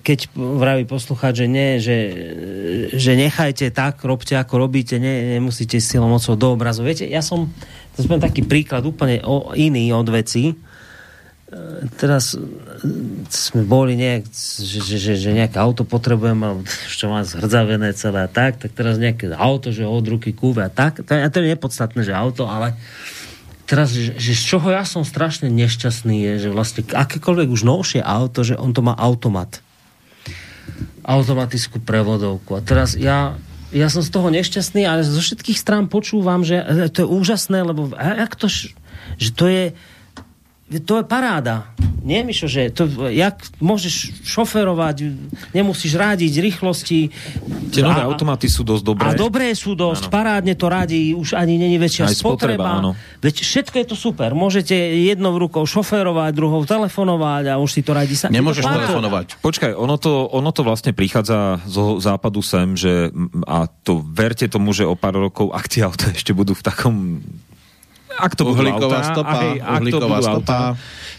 keď 0.04 0.28
vraví 0.36 0.84
poslucháč, 0.84 1.44
že 1.44 1.46
nie, 1.48 1.80
že, 1.80 1.98
že 2.92 3.12
nechajte 3.16 3.72
tak, 3.72 4.04
robte 4.04 4.36
ako 4.36 4.68
robíte, 4.68 5.00
ne, 5.00 5.40
nemusíte 5.40 5.80
silou 5.80 6.12
mocou 6.12 6.36
do 6.36 6.52
obrazu. 6.52 6.84
Viete, 6.84 7.08
ja 7.08 7.24
som, 7.24 7.48
to 7.96 8.04
sme 8.04 8.20
taký 8.20 8.44
príklad 8.44 8.84
úplne 8.84 9.24
o, 9.24 9.56
iný 9.56 9.96
od 9.96 10.04
veci. 10.12 10.52
E, 10.52 10.54
Teraz 11.96 12.36
e, 12.36 12.44
sme 13.32 13.64
boli 13.64 13.96
nejak, 13.96 14.28
že, 14.60 14.84
že, 14.84 14.96
že, 15.00 15.12
že 15.16 15.30
nejaké 15.32 15.56
auto 15.56 15.88
potrebujem, 15.88 16.60
čo 17.00 17.08
mám 17.08 17.24
zhrdzavené 17.24 17.96
celé 17.96 18.28
a 18.28 18.30
tak, 18.30 18.60
tak 18.60 18.76
teraz 18.76 19.00
nejaké 19.00 19.32
auto, 19.32 19.72
že 19.72 19.88
od 19.88 20.04
ruky 20.04 20.36
kúve 20.36 20.60
a 20.60 20.68
tak. 20.68 21.00
To, 21.08 21.12
to 21.16 21.40
je 21.40 21.56
nepodstatné, 21.56 22.04
že 22.04 22.12
auto, 22.12 22.44
ale 22.44 22.76
teraz, 23.68 23.92
že, 23.92 24.16
že 24.16 24.32
z 24.32 24.56
čoho 24.56 24.72
ja 24.72 24.82
som 24.88 25.04
strašne 25.04 25.52
nešťastný 25.52 26.16
je, 26.24 26.32
že 26.42 26.48
vlastne 26.48 26.82
akékoľvek 26.88 27.48
už 27.52 27.68
novšie 27.68 28.00
auto, 28.00 28.40
že 28.40 28.56
on 28.56 28.72
to 28.72 28.80
má 28.80 28.96
automat. 28.96 29.60
Automatickú 31.04 31.76
prevodovku. 31.84 32.56
A 32.56 32.64
teraz 32.64 32.96
ja, 32.96 33.36
ja 33.68 33.92
som 33.92 34.00
z 34.00 34.08
toho 34.08 34.32
nešťastný, 34.32 34.88
ale 34.88 35.04
zo 35.04 35.20
všetkých 35.20 35.60
strán 35.60 35.92
počúvam, 35.92 36.48
že 36.48 36.64
e, 36.64 36.88
to 36.88 37.04
je 37.04 37.08
úžasné, 37.12 37.60
lebo 37.60 37.92
jak 37.92 38.32
to, 38.40 38.48
že 39.20 39.28
to 39.36 39.44
je 39.52 39.64
to 40.68 41.00
je 41.00 41.04
paráda. 41.08 41.72
Nie, 42.08 42.22
Mišo, 42.22 42.46
že 42.46 42.70
to, 42.70 43.10
jak 43.10 43.36
môžeš 43.58 44.24
šoferovať, 44.24 45.12
nemusíš 45.52 45.98
rádiť 45.98 46.40
rýchlosti. 46.40 47.10
Tie 47.68 47.82
nové 47.84 48.00
automaty 48.00 48.46
sú 48.46 48.62
dosť 48.62 48.82
dobré. 48.86 49.06
A 49.10 49.18
dobré 49.18 49.52
sú 49.52 49.74
dosť, 49.74 50.08
Áno. 50.08 50.12
parádne 50.14 50.54
to 50.54 50.72
radí, 50.72 51.12
už 51.12 51.34
ani 51.34 51.58
není 51.58 51.76
väčšia 51.76 52.08
Aj 52.08 52.16
spotreba, 52.16 52.80
áno. 52.80 52.96
Veď 53.20 53.44
všetko 53.44 53.76
je 53.82 53.86
to 53.92 53.96
super. 53.98 54.32
Môžete 54.32 54.72
jednou 55.04 55.36
rukou 55.36 55.66
šoferovať, 55.68 56.32
druhou 56.32 56.62
telefonovať 56.64 57.44
a 57.50 57.54
už 57.60 57.70
si 57.76 57.82
to 57.82 57.92
radí 57.92 58.14
sa. 58.14 58.32
Nemôžeš 58.32 58.62
to 58.64 58.72
telefonovať. 58.72 59.26
Počkaj, 59.42 59.72
ono 59.74 60.00
to, 60.00 60.32
ono 60.32 60.50
to 60.54 60.62
vlastne 60.64 60.94
prichádza 60.94 61.60
zo 61.66 61.98
západu 62.00 62.40
sem, 62.40 62.72
že 62.78 63.10
a 63.44 63.66
to 63.68 64.00
verte 64.00 64.48
tomu, 64.48 64.70
že 64.72 64.86
o 64.88 64.94
pár 64.96 65.18
rokov, 65.18 65.50
ak 65.52 65.66
tie 65.66 65.84
auta 65.84 66.08
ešte 66.16 66.30
budú 66.30 66.54
v 66.54 66.62
takom 66.62 67.20
ak 68.18 68.32
to 68.34 68.42
budú 68.42 68.66
Uhlíková 68.66 68.98
autá, 68.98 69.14
stopa, 69.14 69.38
hej, 69.38 69.54
ak 69.62 69.82
to 69.86 69.98
budú 70.02 70.22
stopa. 70.22 70.34
autá, 70.34 70.60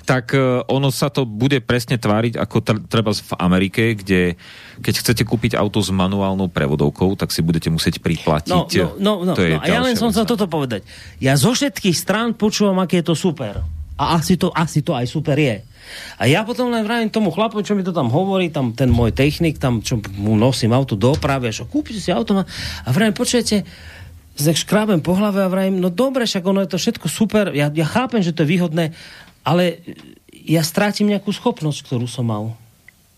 tak 0.03 0.25
e, 0.35 0.61
ono 0.67 0.91
sa 0.91 1.07
to 1.07 1.23
bude 1.23 1.63
presne 1.63 1.95
tváriť 1.95 2.35
ako 2.35 2.57
tr- 2.59 2.83
treba 2.91 3.15
v 3.15 3.33
Amerike, 3.39 3.95
kde 3.95 4.35
keď 4.83 4.93
chcete 4.99 5.23
kúpiť 5.23 5.55
auto 5.55 5.79
s 5.79 5.89
manuálnou 5.89 6.51
prevodovkou, 6.51 7.15
tak 7.15 7.31
si 7.31 7.39
budete 7.39 7.71
musieť 7.71 8.03
priplatiť. 8.03 8.51
No, 8.51 8.67
no, 8.99 9.23
no, 9.23 9.31
no, 9.31 9.33
to 9.33 9.47
je 9.47 9.55
no 9.55 9.63
a 9.63 9.65
ja 9.71 9.79
len 9.79 9.95
som 9.95 10.11
vec. 10.11 10.19
chcel 10.19 10.27
toto 10.27 10.51
povedať. 10.51 10.83
Ja 11.23 11.39
zo 11.39 11.55
všetkých 11.55 11.95
strán 11.95 12.35
počúvam, 12.35 12.83
aké 12.83 12.99
je 12.99 13.07
to 13.07 13.15
super. 13.15 13.63
A 13.99 14.15
asi 14.15 14.39
to, 14.39 14.47
asi 14.55 14.79
to 14.79 14.95
aj 14.95 15.11
super 15.11 15.35
je. 15.35 15.59
A 16.15 16.23
ja 16.29 16.47
potom 16.47 16.71
len 16.71 16.87
vravím 16.87 17.11
tomu 17.11 17.35
chlapu, 17.35 17.59
čo 17.65 17.75
mi 17.75 17.83
to 17.83 17.91
tam 17.91 18.07
hovorí, 18.07 18.47
tam 18.47 18.71
ten 18.71 18.87
môj 18.87 19.11
technik, 19.11 19.59
tam 19.59 19.83
čo 19.83 19.99
mu 20.15 20.39
nosím 20.39 20.71
auto 20.71 20.95
do 20.95 21.11
opravy, 21.11 21.49
a 21.49 21.55
že 21.55 21.67
kúpite 21.67 21.99
si 21.99 22.13
auto 22.13 22.39
a 22.39 22.89
vravím, 22.93 23.11
počujete, 23.11 23.67
škrábem 24.39 25.03
po 25.03 25.13
hlave 25.13 25.43
a 25.43 25.51
vravím, 25.51 25.77
no 25.77 25.91
dobre, 25.91 26.23
však 26.23 26.41
ono 26.41 26.63
je 26.63 26.71
to 26.71 26.79
všetko 26.79 27.05
super, 27.05 27.51
ja, 27.51 27.67
ja 27.67 27.83
chápem, 27.83 28.23
že 28.23 28.31
to 28.31 28.47
je 28.47 28.51
výhodné, 28.55 28.85
ale 29.43 29.83
ja 30.31 30.63
strátim 30.63 31.11
nejakú 31.11 31.29
schopnosť, 31.29 31.85
ktorú 31.85 32.07
som 32.07 32.23
mal 32.23 32.55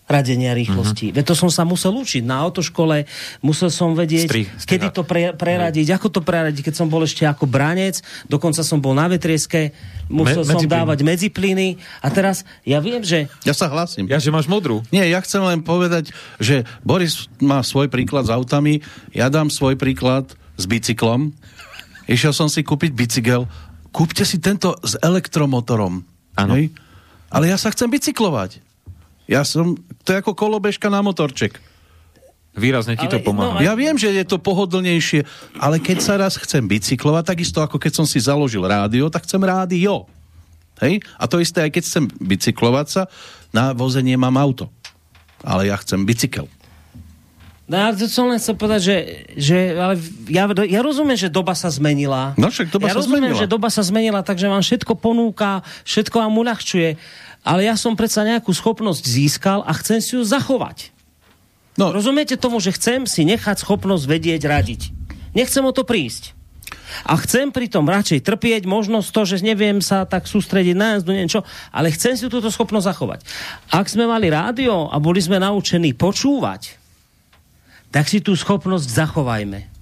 radenia 0.02 0.52
rýchlosti. 0.52 1.08
Mm-hmm. 1.08 1.16
Veď 1.16 1.24
to 1.24 1.34
som 1.38 1.48
sa 1.48 1.64
musel 1.64 1.94
učiť 1.96 2.20
na 2.20 2.42
autoškole, 2.44 3.08
musel 3.40 3.72
som 3.72 3.96
vedieť, 3.96 4.28
Strih, 4.28 4.48
strih. 4.60 4.68
kedy 4.68 4.86
to 4.92 5.08
pre, 5.08 5.32
preradiť, 5.32 5.88
ako 5.96 6.08
to 6.12 6.20
preradiť, 6.20 6.68
keď 6.68 6.74
som 6.76 6.90
bol 6.90 7.00
ešte 7.00 7.24
ako 7.24 7.48
branec, 7.48 8.02
dokonca 8.28 8.60
som 8.60 8.76
bol 8.76 8.92
na 8.92 9.08
vetrieske, 9.08 9.72
musel 10.12 10.44
Me- 10.44 10.52
som 10.52 10.58
medziplyn. 10.60 10.76
dávať 10.84 10.98
medziplyny 11.00 11.68
a 12.04 12.12
teraz 12.12 12.44
ja 12.66 12.82
viem, 12.84 13.00
že 13.00 13.24
Ja 13.46 13.56
sa 13.56 13.72
hlasím. 13.72 14.04
Ja, 14.10 14.20
že 14.20 14.28
máš 14.28 14.50
modrú. 14.50 14.84
Nie, 14.92 15.08
ja 15.08 15.22
chcem 15.24 15.40
len 15.40 15.64
povedať, 15.64 16.12
že 16.36 16.68
Boris 16.84 17.30
má 17.40 17.64
svoj 17.64 17.88
príklad 17.88 18.28
s 18.28 18.34
autami, 18.34 18.84
ja 19.16 19.32
dám 19.32 19.48
svoj 19.48 19.80
príklad 19.80 20.28
s 20.56 20.64
bicyklom. 20.64 21.32
Išiel 22.06 22.34
som 22.34 22.48
si 22.48 22.60
kúpiť 22.60 22.92
bicykel. 22.92 23.46
Kúpte 23.92 24.24
si 24.24 24.40
tento 24.40 24.76
s 24.82 24.96
elektromotorom. 24.98 26.02
Áno. 26.34 26.54
Ale 27.28 27.44
ja 27.48 27.56
sa 27.56 27.72
chcem 27.72 27.88
bicyklovať. 27.88 28.60
Ja 29.28 29.46
som, 29.46 29.78
to 30.04 30.12
je 30.12 30.20
ako 30.20 30.36
kolobežka 30.36 30.92
na 30.92 31.00
motorček. 31.00 31.56
Výrazne 32.52 33.00
ti 33.00 33.08
to 33.08 33.16
Ale- 33.16 33.24
pomáha. 33.24 33.56
no, 33.56 33.64
Ja 33.64 33.72
viem, 33.72 33.96
že 33.96 34.12
je 34.12 34.24
to 34.28 34.36
pohodlnejšie, 34.36 35.24
ale 35.56 35.80
keď 35.80 35.98
sa 36.04 36.20
raz 36.20 36.36
chcem 36.36 36.60
bicyklovať, 36.68 37.32
takisto 37.32 37.64
ako 37.64 37.80
keď 37.80 37.92
som 37.96 38.04
si 38.04 38.20
založil 38.20 38.60
rádio, 38.60 39.08
tak 39.08 39.24
chcem 39.24 39.40
rádio. 39.40 40.04
Hej? 40.84 41.00
A 41.16 41.24
to 41.24 41.40
isté, 41.40 41.64
aj 41.64 41.72
keď 41.72 41.82
chcem 41.88 42.04
bicyklovať 42.20 42.86
sa, 42.92 43.02
na 43.56 43.72
vozenie 43.72 44.20
mám 44.20 44.36
auto. 44.36 44.68
Ale 45.40 45.72
ja 45.72 45.80
chcem 45.80 46.04
bicykel. 46.04 46.44
No 47.70 47.78
ja 47.78 47.94
som 48.10 48.26
len 48.26 48.42
chcel 48.42 48.58
povedať, 48.58 48.80
že, 48.82 48.96
že 49.38 49.58
ale 49.78 49.94
ja, 50.26 50.50
ja 50.50 50.80
rozumiem, 50.82 51.14
že 51.14 51.30
doba 51.30 51.54
sa 51.54 51.70
zmenila. 51.70 52.34
No 52.34 52.50
však 52.50 52.74
doba 52.74 52.90
ja 52.90 52.94
sa 52.94 52.98
rozumiem, 53.00 53.30
zmenila. 53.30 53.40
že 53.40 53.46
doba 53.46 53.68
sa 53.70 53.82
zmenila, 53.86 54.20
takže 54.26 54.50
vám 54.50 54.60
všetko 54.66 54.92
ponúka, 54.98 55.62
všetko 55.86 56.16
vám 56.20 56.34
uľahčuje. 56.42 56.98
Ale 57.46 57.66
ja 57.66 57.78
som 57.78 57.94
predsa 57.94 58.26
nejakú 58.26 58.50
schopnosť 58.50 59.02
získal 59.06 59.62
a 59.62 59.72
chcem 59.78 60.02
si 60.02 60.18
ju 60.18 60.22
zachovať. 60.26 60.90
No, 61.78 61.94
Rozumiete 61.94 62.36
tomu, 62.36 62.60
že 62.60 62.74
chcem 62.76 63.08
si 63.08 63.24
nechať 63.24 63.64
schopnosť 63.64 64.04
vedieť, 64.04 64.42
radiť. 64.44 64.92
Nechcem 65.32 65.64
o 65.64 65.72
to 65.72 65.86
prísť. 65.86 66.36
A 67.08 67.16
chcem 67.16 67.48
pritom 67.48 67.88
radšej 67.88 68.20
trpieť 68.20 68.68
možnosť 68.68 69.08
to, 69.08 69.22
že 69.24 69.36
neviem 69.40 69.80
sa 69.80 70.04
tak 70.04 70.28
sústrediť 70.28 70.76
na 70.76 70.98
jazdu, 70.98 71.16
neviem 71.16 71.30
čo, 71.30 71.40
ale 71.72 71.88
chcem 71.88 72.18
si 72.20 72.28
túto 72.28 72.52
schopnosť 72.52 72.86
zachovať. 72.92 73.20
Ak 73.72 73.88
sme 73.88 74.04
mali 74.04 74.28
rádio 74.28 74.92
a 74.92 75.00
boli 75.00 75.20
sme 75.24 75.40
naučení 75.40 75.96
počúvať, 75.96 76.81
tak 77.92 78.08
si 78.08 78.24
tú 78.24 78.32
schopnosť 78.32 78.88
zachovajme. 78.88 79.72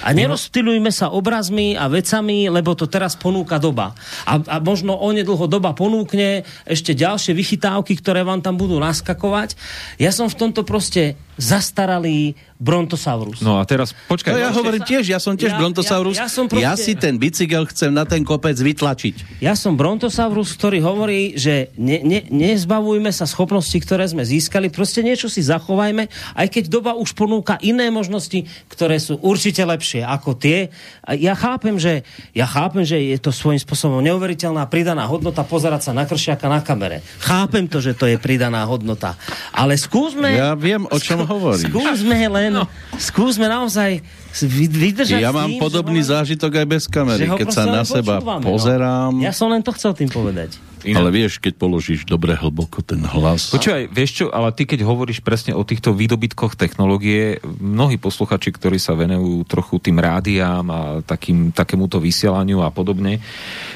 A 0.00 0.16
nerozptylujme 0.16 0.88
sa 0.88 1.12
obrazmi 1.12 1.76
a 1.76 1.92
vecami, 1.92 2.48
lebo 2.48 2.72
to 2.72 2.88
teraz 2.88 3.18
ponúka 3.18 3.60
doba. 3.60 3.92
A, 4.24 4.40
a 4.40 4.56
možno 4.62 4.96
onedlho 4.96 5.44
doba 5.44 5.76
ponúkne 5.76 6.48
ešte 6.64 6.96
ďalšie 6.96 7.36
vychytávky, 7.36 7.98
ktoré 8.00 8.24
vám 8.24 8.40
tam 8.40 8.56
budú 8.56 8.80
naskakovať. 8.80 9.58
Ja 10.00 10.08
som 10.08 10.32
v 10.32 10.38
tomto 10.38 10.64
proste 10.64 11.20
zastaralý 11.38 12.34
Brontosaurus. 12.58 13.38
No 13.38 13.62
a 13.62 13.64
teraz, 13.64 13.94
počkaj. 14.10 14.34
No 14.34 14.42
ja 14.42 14.50
hovorím 14.50 14.82
tiež, 14.82 15.06
ja 15.06 15.22
som 15.22 15.38
tiež 15.38 15.54
Ja- 15.54 15.62
Brontosaurus. 15.62 16.18
ja- 16.18 16.26
Ja, 16.26 16.28
som 16.28 16.50
proste- 16.50 16.66
ja 16.66 16.74
si 16.74 16.98
ten 16.98 17.14
bicykel 17.14 17.62
chcem 17.70 17.94
na 17.94 18.02
ten 18.02 18.26
kopec 18.26 18.58
vytlačiť. 18.58 19.38
Ja 19.38 19.54
som 19.54 19.78
Brontosaurus, 19.78 20.58
ktorý 20.58 20.82
hovorí, 20.82 21.38
že 21.38 21.70
ne, 21.78 22.02
ne, 22.02 22.26
nezbavujme 22.26 23.14
sa 23.14 23.30
schopnosti, 23.30 23.78
ktoré 23.78 24.10
sme 24.10 24.26
získali, 24.26 24.74
proste 24.74 25.06
niečo 25.06 25.30
si 25.30 25.38
zachovajme, 25.38 26.10
aj 26.34 26.46
keď 26.50 26.64
doba 26.66 26.98
už 26.98 27.14
ponúka 27.14 27.62
iné 27.62 27.94
možnosti, 27.94 28.42
ktoré 28.66 28.98
sú 28.98 29.22
určite 29.22 29.62
lepšie 29.62 30.02
ako 30.02 30.34
tie. 30.34 30.74
Ja 31.14 31.38
chápem, 31.38 31.78
že, 31.78 32.02
ja 32.34 32.50
chápem, 32.50 32.82
že 32.82 32.98
je 32.98 33.22
to 33.22 33.30
svojím 33.30 33.62
spôsobom 33.62 34.02
neuveriteľná 34.02 34.66
pridaná 34.66 35.06
hodnota 35.06 35.46
pozerať 35.46 35.86
sa 35.86 35.92
na 35.94 36.10
kršiaka 36.10 36.50
na 36.50 36.58
kamere. 36.58 37.06
Chápem 37.22 37.70
to, 37.70 37.78
že 37.78 37.94
to 37.94 38.10
je 38.10 38.18
pridaná 38.18 38.66
hodnota. 38.66 39.14
Ale 39.54 39.78
skúsme... 39.78 40.34
Ja 40.34 40.58
viem, 40.58 40.82
o 40.90 40.98
čom 40.98 41.22
hovoríš. 41.28 41.68
Skúsme 41.68 42.16
len, 42.32 42.48
no. 42.50 42.64
skúsme 42.96 43.44
naozaj 43.44 44.00
vy- 44.48 44.72
vydržať 44.72 45.20
Ja 45.20 45.30
mám 45.30 45.52
tým, 45.52 45.60
podobný 45.60 46.00
že, 46.00 46.16
zážitok 46.16 46.64
aj 46.64 46.66
bez 46.66 46.84
kamery, 46.88 47.28
keď 47.28 47.48
sa 47.52 47.64
na 47.68 47.84
seba 47.84 48.18
počúvame, 48.18 48.44
pozerám. 48.48 49.12
No. 49.12 49.22
Ja 49.22 49.32
som 49.36 49.52
len 49.52 49.60
to 49.60 49.70
chcel 49.76 49.92
tým 49.92 50.08
povedať. 50.08 50.56
Inak. 50.88 51.04
Ale 51.04 51.10
vieš, 51.12 51.36
keď 51.36 51.60
položíš 51.60 52.08
dobre 52.08 52.32
hlboko 52.32 52.80
ten 52.80 53.04
hlas. 53.04 53.52
Počúvaj, 53.52 53.92
vieš 53.92 54.10
čo, 54.22 54.24
ale 54.32 54.48
ty 54.56 54.64
keď 54.64 54.88
hovoríš 54.88 55.20
presne 55.20 55.52
o 55.52 55.62
týchto 55.62 55.92
výdobytkoch 55.92 56.56
technológie, 56.56 57.38
mnohí 57.44 58.00
posluchači, 58.00 58.48
ktorí 58.48 58.80
sa 58.80 58.96
venujú 58.96 59.44
trochu 59.44 59.76
tým 59.78 60.00
rádiám 60.00 60.64
a 60.72 60.80
takým, 61.04 61.52
takémuto 61.52 62.00
vysielaniu 62.00 62.64
a 62.64 62.72
podobne, 62.72 63.20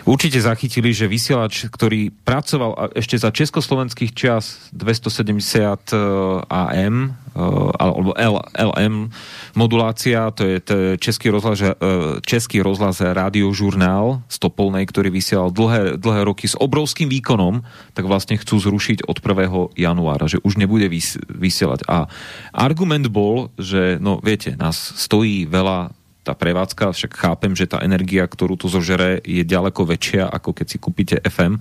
určite 0.09 0.40
zachytili, 0.40 0.97
že 0.97 1.10
vysielač, 1.10 1.68
ktorý 1.68 2.09
pracoval 2.24 2.97
ešte 2.97 3.20
za 3.20 3.28
československých 3.28 4.12
čas 4.16 4.72
270 4.72 5.93
eh, 5.93 6.01
AM 6.48 7.22
alebo 7.32 8.12
LM 8.52 9.09
modulácia, 9.56 10.28
to 10.36 10.44
je, 10.44 10.56
český 11.01 11.32
rozhlas, 11.32 11.64
eh, 11.64 11.72
český 12.20 12.60
rozhlas 12.60 13.01
rádiožurnál 13.01 14.20
z 14.28 14.36
Topolnej, 14.36 14.84
ktorý 14.84 15.09
vysielal 15.09 15.48
dlhé, 15.48 15.97
dlhé 15.97 16.20
roky 16.28 16.44
s 16.44 16.56
obrovským 17.03 17.11
výkonom, 17.11 17.55
tak 17.95 18.07
vlastne 18.07 18.39
chcú 18.39 18.62
zrušiť 18.62 19.11
od 19.11 19.19
1. 19.19 19.74
januára, 19.74 20.31
že 20.31 20.39
už 20.43 20.55
nebude 20.57 20.87
vys- 20.87 21.19
vysielať. 21.27 21.83
A 21.91 22.07
argument 22.55 23.11
bol, 23.11 23.51
že 23.59 23.99
no 23.99 24.23
viete, 24.23 24.55
nás 24.55 24.77
stojí 24.79 25.51
veľa 25.51 25.91
tá 26.23 26.39
prevádzka, 26.39 26.94
však 26.94 27.12
chápem, 27.19 27.53
že 27.59 27.66
tá 27.66 27.82
energia, 27.82 28.23
ktorú 28.23 28.55
tu 28.55 28.70
zožere, 28.70 29.19
je 29.27 29.43
ďaleko 29.43 29.82
väčšia, 29.82 30.31
ako 30.31 30.55
keď 30.55 30.66
si 30.70 30.78
kúpite 30.78 31.16
FM. 31.19 31.59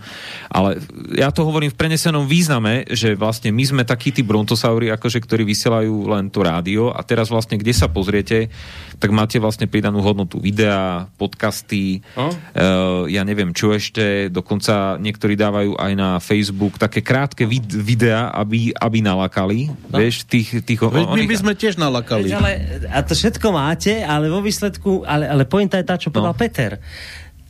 Ale 0.54 0.78
ja 1.18 1.34
to 1.34 1.42
hovorím 1.42 1.74
v 1.74 1.80
prenesenom 1.82 2.30
význame, 2.30 2.86
že 2.94 3.18
vlastne 3.18 3.50
my 3.50 3.64
sme 3.66 3.84
takí 3.84 4.14
tí 4.14 4.22
brontosauri, 4.22 4.94
akože, 4.94 5.18
ktorí 5.18 5.42
vysielajú 5.50 6.06
len 6.14 6.30
to 6.30 6.46
rádio 6.46 6.94
a 6.94 7.02
teraz 7.02 7.34
vlastne, 7.34 7.58
kde 7.58 7.74
sa 7.74 7.90
pozriete, 7.90 8.54
tak 9.02 9.10
máte 9.10 9.42
vlastne 9.42 9.66
pridanú 9.66 10.06
hodnotu 10.06 10.38
videa, 10.38 11.10
podcasty, 11.18 12.06
uh, 12.14 13.10
ja 13.10 13.26
neviem 13.26 13.58
čo 13.58 13.74
ešte, 13.74 14.30
dokonca 14.30 15.02
niektorí 15.02 15.34
dávajú 15.34 15.74
aj 15.74 15.92
na 15.98 16.22
Facebook 16.22 16.78
také 16.78 17.02
krátke 17.02 17.50
vid- 17.50 17.74
videá, 17.74 18.30
aby, 18.30 18.70
aby 18.78 19.02
nalakali, 19.02 19.74
no. 19.90 19.98
vieš, 19.98 20.30
tých... 20.30 20.62
tých 20.62 20.86
my 20.86 21.18
oných- 21.18 21.34
by 21.34 21.38
sme 21.42 21.54
tiež 21.58 21.82
nalakali. 21.82 22.30
Veď 22.30 22.38
ale, 22.38 22.52
a 22.94 23.02
to 23.02 23.18
všetko 23.18 23.48
máte, 23.50 24.06
ale 24.06 24.30
vo 24.30 24.51
výsledku, 24.52 25.07
ale, 25.07 25.32
ale 25.32 25.48
pointa 25.48 25.80
je 25.80 25.88
tá, 25.88 25.95
čo 25.95 26.11
povedal 26.11 26.36
No. 26.36 26.40
Peter. 26.40 26.72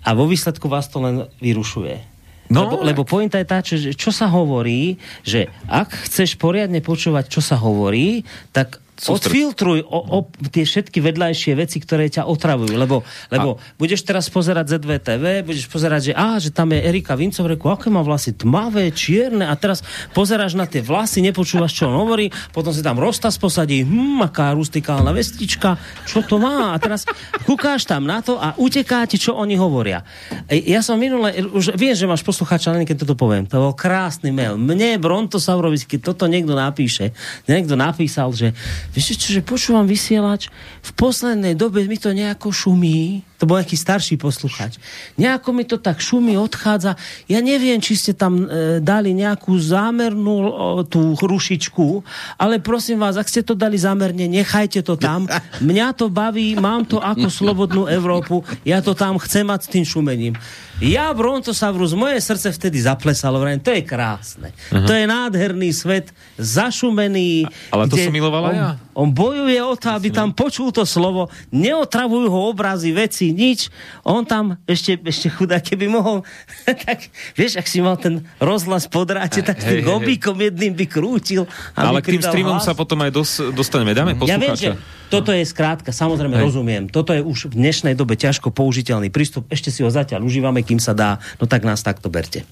A 0.06 0.14
vo 0.14 0.30
výsledku 0.30 0.70
vás 0.70 0.86
to 0.88 1.02
len 1.02 1.26
vyrušuje. 1.42 2.12
No. 2.52 2.68
Lebo, 2.68 2.76
lebo 2.84 3.02
pointa 3.08 3.40
je 3.42 3.48
tá, 3.48 3.64
čo, 3.64 3.80
čo 3.96 4.12
sa 4.14 4.28
hovorí, 4.30 5.00
že 5.26 5.50
ak 5.72 6.06
chceš 6.06 6.36
poriadne 6.36 6.84
počúvať, 6.84 7.32
čo 7.32 7.40
sa 7.40 7.56
hovorí, 7.56 8.28
tak 8.52 8.84
odfiltruj 9.10 9.82
o, 9.88 9.98
o, 9.98 10.18
tie 10.54 10.68
všetky 10.68 11.02
vedľajšie 11.02 11.58
veci, 11.58 11.82
ktoré 11.82 12.12
ťa 12.12 12.30
otravujú, 12.30 12.78
lebo, 12.78 13.02
lebo 13.34 13.58
a... 13.58 13.60
budeš 13.82 14.06
teraz 14.06 14.30
pozerať 14.30 14.78
ZVTV, 14.78 15.42
budeš 15.42 15.66
pozerať, 15.66 16.12
že, 16.12 16.14
á, 16.14 16.38
že 16.38 16.54
tam 16.54 16.70
je 16.70 16.84
Erika 16.86 17.18
Vincov, 17.18 17.50
reku, 17.50 17.74
aké 17.74 17.90
má 17.90 18.06
vlasy 18.06 18.38
tmavé, 18.38 18.94
čierne 18.94 19.50
a 19.50 19.54
teraz 19.58 19.82
pozeráš 20.14 20.54
na 20.54 20.70
tie 20.70 20.86
vlasy, 20.86 21.26
nepočúvaš, 21.26 21.74
čo 21.74 21.90
on 21.90 21.98
hovorí, 21.98 22.30
potom 22.54 22.70
si 22.70 22.86
tam 22.86 23.02
roztaz 23.02 23.42
posadí, 23.42 23.82
hm, 23.82 24.22
aká 24.30 24.54
rustikálna 24.54 25.10
vestička, 25.16 25.80
čo 26.06 26.22
to 26.22 26.38
má 26.38 26.74
a 26.74 26.78
teraz 26.78 27.08
kúkáš 27.48 27.90
tam 27.90 28.06
na 28.06 28.22
to 28.22 28.38
a 28.38 28.54
uteká 28.60 29.08
ti, 29.10 29.18
čo 29.18 29.34
oni 29.34 29.58
hovoria. 29.58 30.06
E, 30.46 30.62
Ja 30.62 30.86
som 30.86 31.02
minule, 31.02 31.34
už 31.52 31.74
viem, 31.74 31.98
že 31.98 32.06
máš 32.06 32.22
poslucháča, 32.22 32.76
len 32.76 32.86
keď 32.86 33.08
toto 33.08 33.18
poviem, 33.18 33.50
to 33.50 33.58
bol 33.58 33.74
krásny 33.74 34.30
mail. 34.30 34.60
Mne 34.60 35.02
Brontosaurovi, 35.02 35.82
keď 35.82 36.14
toto 36.14 36.30
niekto 36.30 36.54
napíše, 36.54 37.16
niekto 37.50 37.74
napísal, 37.74 38.30
že 38.36 38.54
vieš 38.92 39.18
čo, 39.18 39.36
že 39.36 39.42
počúvam 39.42 39.88
vysielač, 39.88 40.52
v 40.84 40.92
poslednej 40.96 41.56
dobe 41.56 41.84
mi 41.88 41.96
to 41.96 42.12
nejako 42.12 42.52
šumí, 42.52 43.24
to 43.42 43.50
bol 43.50 43.58
nejaký 43.58 43.74
starší 43.74 44.22
posluchač. 44.22 44.78
Nejako 45.18 45.50
mi 45.50 45.66
to 45.66 45.82
tak 45.82 45.98
šumí, 45.98 46.38
odchádza. 46.38 46.94
Ja 47.26 47.42
neviem, 47.42 47.82
či 47.82 47.98
ste 47.98 48.14
tam 48.14 48.46
e, 48.46 48.78
dali 48.78 49.18
nejakú 49.18 49.58
zámernú 49.58 50.46
o, 50.46 50.86
tú 50.86 51.18
rušičku, 51.18 52.06
ale 52.38 52.62
prosím 52.62 53.02
vás, 53.02 53.18
ak 53.18 53.26
ste 53.26 53.42
to 53.42 53.58
dali 53.58 53.82
zámerne, 53.82 54.30
nechajte 54.30 54.86
to 54.86 54.94
tam. 54.94 55.26
Mňa 55.58 55.98
to 55.98 56.14
baví, 56.14 56.54
mám 56.62 56.86
to 56.86 57.02
ako 57.02 57.34
slobodnú 57.34 57.90
Európu, 57.90 58.46
ja 58.62 58.78
to 58.78 58.94
tam 58.94 59.18
chcem 59.18 59.50
mať 59.50 59.60
s 59.66 59.72
tým 59.74 59.86
šumením. 59.90 60.38
Ja 60.82 61.14
Brontosaurus, 61.14 61.94
moje 61.94 62.18
srdce 62.22 62.50
vtedy 62.54 62.82
zaplesalo, 62.82 63.38
vrajím, 63.38 63.62
to 63.62 63.70
je 63.70 63.86
krásne. 63.86 64.50
Uh-huh. 64.50 64.86
To 64.86 64.94
je 64.94 65.06
nádherný 65.06 65.70
svet, 65.78 66.10
zašumený. 66.42 67.46
Ale 67.70 67.86
to 67.86 68.02
som 68.02 68.10
milovala 68.10 68.50
on, 68.50 68.58
ja. 68.58 68.70
On 68.98 69.10
bojuje 69.14 69.62
o 69.62 69.78
to, 69.78 69.94
aby 69.94 70.10
tam 70.10 70.34
počul 70.34 70.74
to 70.74 70.82
slovo, 70.82 71.30
neotravujú 71.54 72.28
ho 72.34 72.50
obrazy, 72.50 72.92
veci, 72.98 73.31
nič. 73.32 73.72
On 74.04 74.22
tam 74.22 74.60
ešte, 74.64 75.00
ešte 75.02 75.28
chudá, 75.28 75.58
keby 75.58 75.88
mohol, 75.88 76.22
tak 76.86 77.08
vieš, 77.34 77.58
ak 77.58 77.66
si 77.66 77.80
mal 77.80 77.98
ten 77.98 78.22
rozhlas 78.38 78.86
podráte, 78.86 79.42
tak 79.42 79.58
tým 79.58 79.82
gobíkom 79.82 80.38
jedným 80.38 80.76
by 80.76 80.86
krútil. 80.86 81.48
aby 81.74 81.88
Ale 81.88 82.00
k 82.00 82.16
tým 82.16 82.24
streamom 82.24 82.60
hlas. 82.60 82.68
sa 82.68 82.76
potom 82.76 83.00
aj 83.02 83.12
dos, 83.12 83.40
dostaneme. 83.52 83.92
Dáme 83.92 84.14
Ja 84.24 84.38
viem, 84.38 84.54
že 84.54 84.76
poslucháča. 84.76 85.10
toto 85.10 85.32
je 85.32 85.44
skrátka, 85.44 85.90
samozrejme 85.90 86.36
Hej. 86.38 86.44
rozumiem. 86.46 86.84
Toto 86.86 87.12
je 87.12 87.24
už 87.24 87.52
v 87.52 87.64
dnešnej 87.64 87.96
dobe 87.96 88.14
ťažko 88.14 88.52
použiteľný 88.52 89.10
prístup. 89.10 89.48
Ešte 89.48 89.72
si 89.72 89.82
ho 89.82 89.90
zatiaľ 89.90 90.24
užívame, 90.24 90.62
kým 90.62 90.78
sa 90.78 90.92
dá. 90.92 91.18
No 91.40 91.48
tak 91.48 91.64
nás 91.64 91.82
takto 91.82 92.12
berte. 92.12 92.44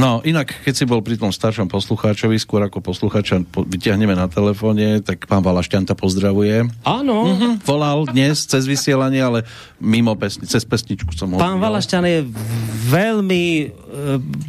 No, 0.00 0.24
inak, 0.24 0.48
keď 0.64 0.74
si 0.80 0.88
bol 0.88 1.04
pri 1.04 1.20
tom 1.20 1.28
staršom 1.28 1.68
poslucháčovi, 1.68 2.40
skôr 2.40 2.64
ako 2.64 2.80
poslucháča 2.80 3.44
po- 3.44 3.68
vyťahneme 3.68 4.16
na 4.16 4.32
telefóne, 4.32 5.04
tak 5.04 5.28
pán 5.28 5.44
Valašťanta 5.44 5.92
pozdravuje. 5.92 6.72
Áno. 6.88 7.36
Mhm, 7.36 7.60
volal 7.68 8.08
dnes 8.08 8.48
cez 8.48 8.64
vysielanie, 8.64 9.20
ale 9.20 9.44
mimo 9.80 10.12
pesni, 10.14 10.44
cez 10.44 10.62
pesničku 10.62 11.10
som 11.12 11.32
ho 11.32 11.40
Pán. 11.40 11.56
Valašťan 11.56 12.04
je 12.04 12.20
veľmi 12.86 13.44
e, 13.58 13.64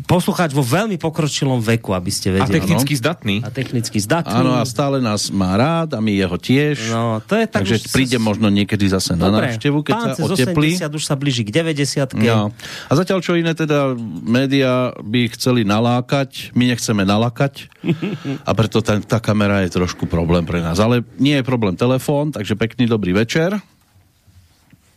poslucháč 0.03 0.51
vo 0.51 0.59
veľmi 0.59 0.95
pokročilom 0.95 1.59
veku, 1.59 1.91
aby 1.91 2.11
ste 2.11 2.35
A 2.35 2.43
vedeli. 2.43 2.59
technicky 2.59 2.93
zdatný. 2.93 3.35
A 3.39 3.49
technicky 3.49 3.97
zdatný. 3.97 4.35
Áno, 4.35 4.55
a 4.55 4.63
stále 4.67 4.99
nás 4.99 5.31
má 5.31 5.55
rád 5.55 5.95
a 5.95 5.99
my 6.03 6.11
jeho 6.11 6.35
tiež. 6.35 6.91
No, 6.91 7.23
to 7.23 7.39
je 7.39 7.47
tak 7.47 7.63
Takže 7.63 7.75
už- 7.79 7.91
príde 7.91 8.17
možno 8.19 8.51
niekedy 8.51 8.87
zase 8.87 9.15
na 9.15 9.31
Dobre, 9.31 9.55
návštevu, 9.55 9.77
keď 9.81 9.93
pán 9.95 10.05
sa 10.05 10.15
cez 10.15 10.27
oteplí. 10.27 10.69
80 10.77 10.91
už 10.91 11.03
sa 11.03 11.15
blíži 11.15 11.43
k 11.43 11.49
90 11.49 12.19
No. 12.21 12.51
A 12.87 12.91
zatiaľ 12.91 13.23
čo 13.23 13.39
iné 13.39 13.55
teda 13.55 13.95
média 14.21 14.91
by 14.99 15.31
chceli 15.31 15.63
nalákať, 15.63 16.51
my 16.53 16.67
nechceme 16.67 17.07
nalakať 17.07 17.71
a 18.47 18.51
preto 18.51 18.83
tá, 18.83 18.99
tá 18.99 19.23
kamera 19.23 19.63
je 19.63 19.71
trošku 19.71 20.05
problém 20.05 20.43
pre 20.43 20.59
nás. 20.59 20.77
Ale 20.77 21.07
nie 21.17 21.39
je 21.39 21.43
problém 21.43 21.73
telefón, 21.73 22.29
takže 22.29 22.59
pekný 22.59 22.85
dobrý 22.85 23.15
večer. 23.15 23.55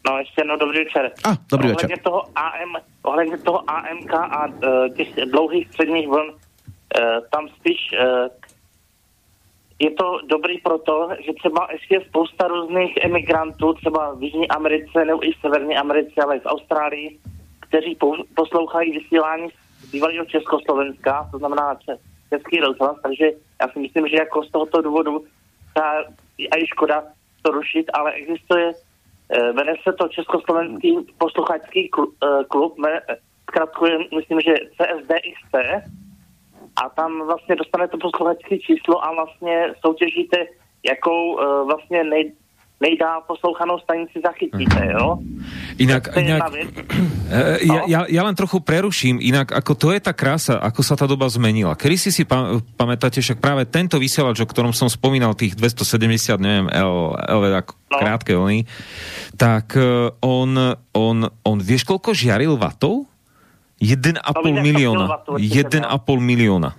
No 0.07 0.19
ještě 0.19 0.41
jednou 0.41 0.57
dobrý 0.57 0.79
večer. 0.85 1.13
A, 1.25 1.29
dobrý 1.51 1.69
ohledně 1.69 1.95
večer. 1.95 2.03
Toho 2.03 2.23
AM, 2.37 2.77
ohledně 3.03 3.39
toho 3.39 3.71
AMK 3.71 4.15
a 4.15 4.47
uh, 4.47 4.89
těch 4.97 5.15
dlouhých 5.15 5.69
středních 5.69 6.09
vln, 6.09 6.29
uh, 6.29 6.37
tam 7.31 7.49
spíš 7.49 7.79
uh, 7.93 8.29
je 9.79 9.91
to 9.91 10.19
dobrý 10.27 10.59
proto, 10.59 11.09
že 11.27 11.33
třeba 11.33 11.69
ještě 11.73 11.95
je 11.95 12.05
spousta 12.09 12.49
různých 12.49 12.97
emigrantů, 12.97 13.75
třeba 13.75 14.15
v 14.15 14.23
Jižní 14.23 14.49
Americe 14.49 15.05
nebo 15.05 15.27
i 15.27 15.33
v 15.33 15.41
Severní 15.41 15.77
Americe, 15.77 16.23
ale 16.23 16.37
i 16.37 16.41
v 16.41 16.47
Austrálii, 16.47 17.19
kteří 17.61 17.99
poslouchají 18.35 18.99
vysílání 18.99 19.49
z 19.83 19.91
bývalého 19.91 20.25
Československa, 20.25 21.29
to 21.33 21.39
znamená 21.39 21.75
če- 21.75 21.99
Český 22.31 22.61
rozhlas, 22.61 22.97
takže 23.03 23.27
já 23.61 23.69
si 23.69 23.79
myslím, 23.79 24.09
že 24.09 24.17
jako 24.17 24.43
z 24.45 24.51
tohoto 24.51 24.83
důvodu 24.83 25.25
ta, 25.75 25.83
a 26.53 26.57
je 26.57 26.67
škoda 26.67 27.05
to 27.43 27.51
rušit, 27.51 27.87
ale 27.95 28.13
existuje 28.13 28.73
Eh, 29.35 29.53
Jmenuje 29.53 29.77
se 29.83 29.93
to 29.93 30.09
Československý 30.09 30.97
posluchačský 31.19 31.91
eh, 31.99 32.45
klub, 32.49 32.79
jmen- 32.79 33.01
eh, 33.09 33.17
zkratkuje, 33.51 33.99
myslím, 34.17 34.41
že 34.41 34.55
CSDXT 34.55 35.55
a 36.85 36.89
tam 36.89 37.27
vlastně 37.27 37.57
dostanete 37.57 37.97
posluchačské 37.97 38.59
číslo 38.59 39.05
a 39.05 39.15
vlastně 39.15 39.75
soutěžíte, 39.87 40.37
jakou 40.83 41.41
eh, 41.41 41.65
vlastně 41.65 42.05
nej, 42.05 42.33
nejdál 42.85 43.25
poslouchanou 43.25 43.81
stanici 43.81 44.21
zachytíte, 44.21 44.93
jo? 44.93 45.17
Inak, 45.81 46.13
To 46.13 46.21
inak 46.21 46.41
ja, 47.65 47.81
ja, 47.89 48.01
ja 48.05 48.23
len 48.23 48.37
trochu 48.37 48.61
preruším, 48.61 49.25
inak 49.25 49.57
ako 49.57 49.73
to 49.73 49.87
je 49.97 50.01
tá 50.05 50.13
krása, 50.13 50.61
ako 50.61 50.85
sa 50.85 50.95
tá 50.95 51.09
doba 51.09 51.25
zmenila. 51.33 51.73
Kedy 51.73 51.97
si 51.97 52.11
si 52.13 52.29
pa, 52.29 52.61
pamätáte, 52.77 53.25
však 53.25 53.41
práve 53.41 53.65
tento 53.65 53.97
vysielač, 53.97 54.37
o 54.39 54.47
ktorom 54.47 54.77
som 54.77 54.93
spomínal, 54.93 55.33
tých 55.33 55.57
270, 55.57 56.37
neviem, 56.37 56.69
L, 56.69 57.17
L 57.17 57.41
ako 57.57 57.73
No. 57.95 58.03
krátke 58.03 58.35
vlny, 58.35 58.67
tak 59.39 59.79
e, 59.79 60.11
on, 60.19 60.51
on, 60.91 61.17
on, 61.47 61.59
vieš 61.63 61.87
koľko 61.87 62.11
žiaril 62.11 62.59
vatov? 62.59 63.07
1,5 63.79 64.19
No, 64.19 64.51
milióna. 64.59 65.07
kilowattov, 65.07 65.33
určite, 65.39 65.79
1,5 65.87 66.19
milióna. 66.19 66.71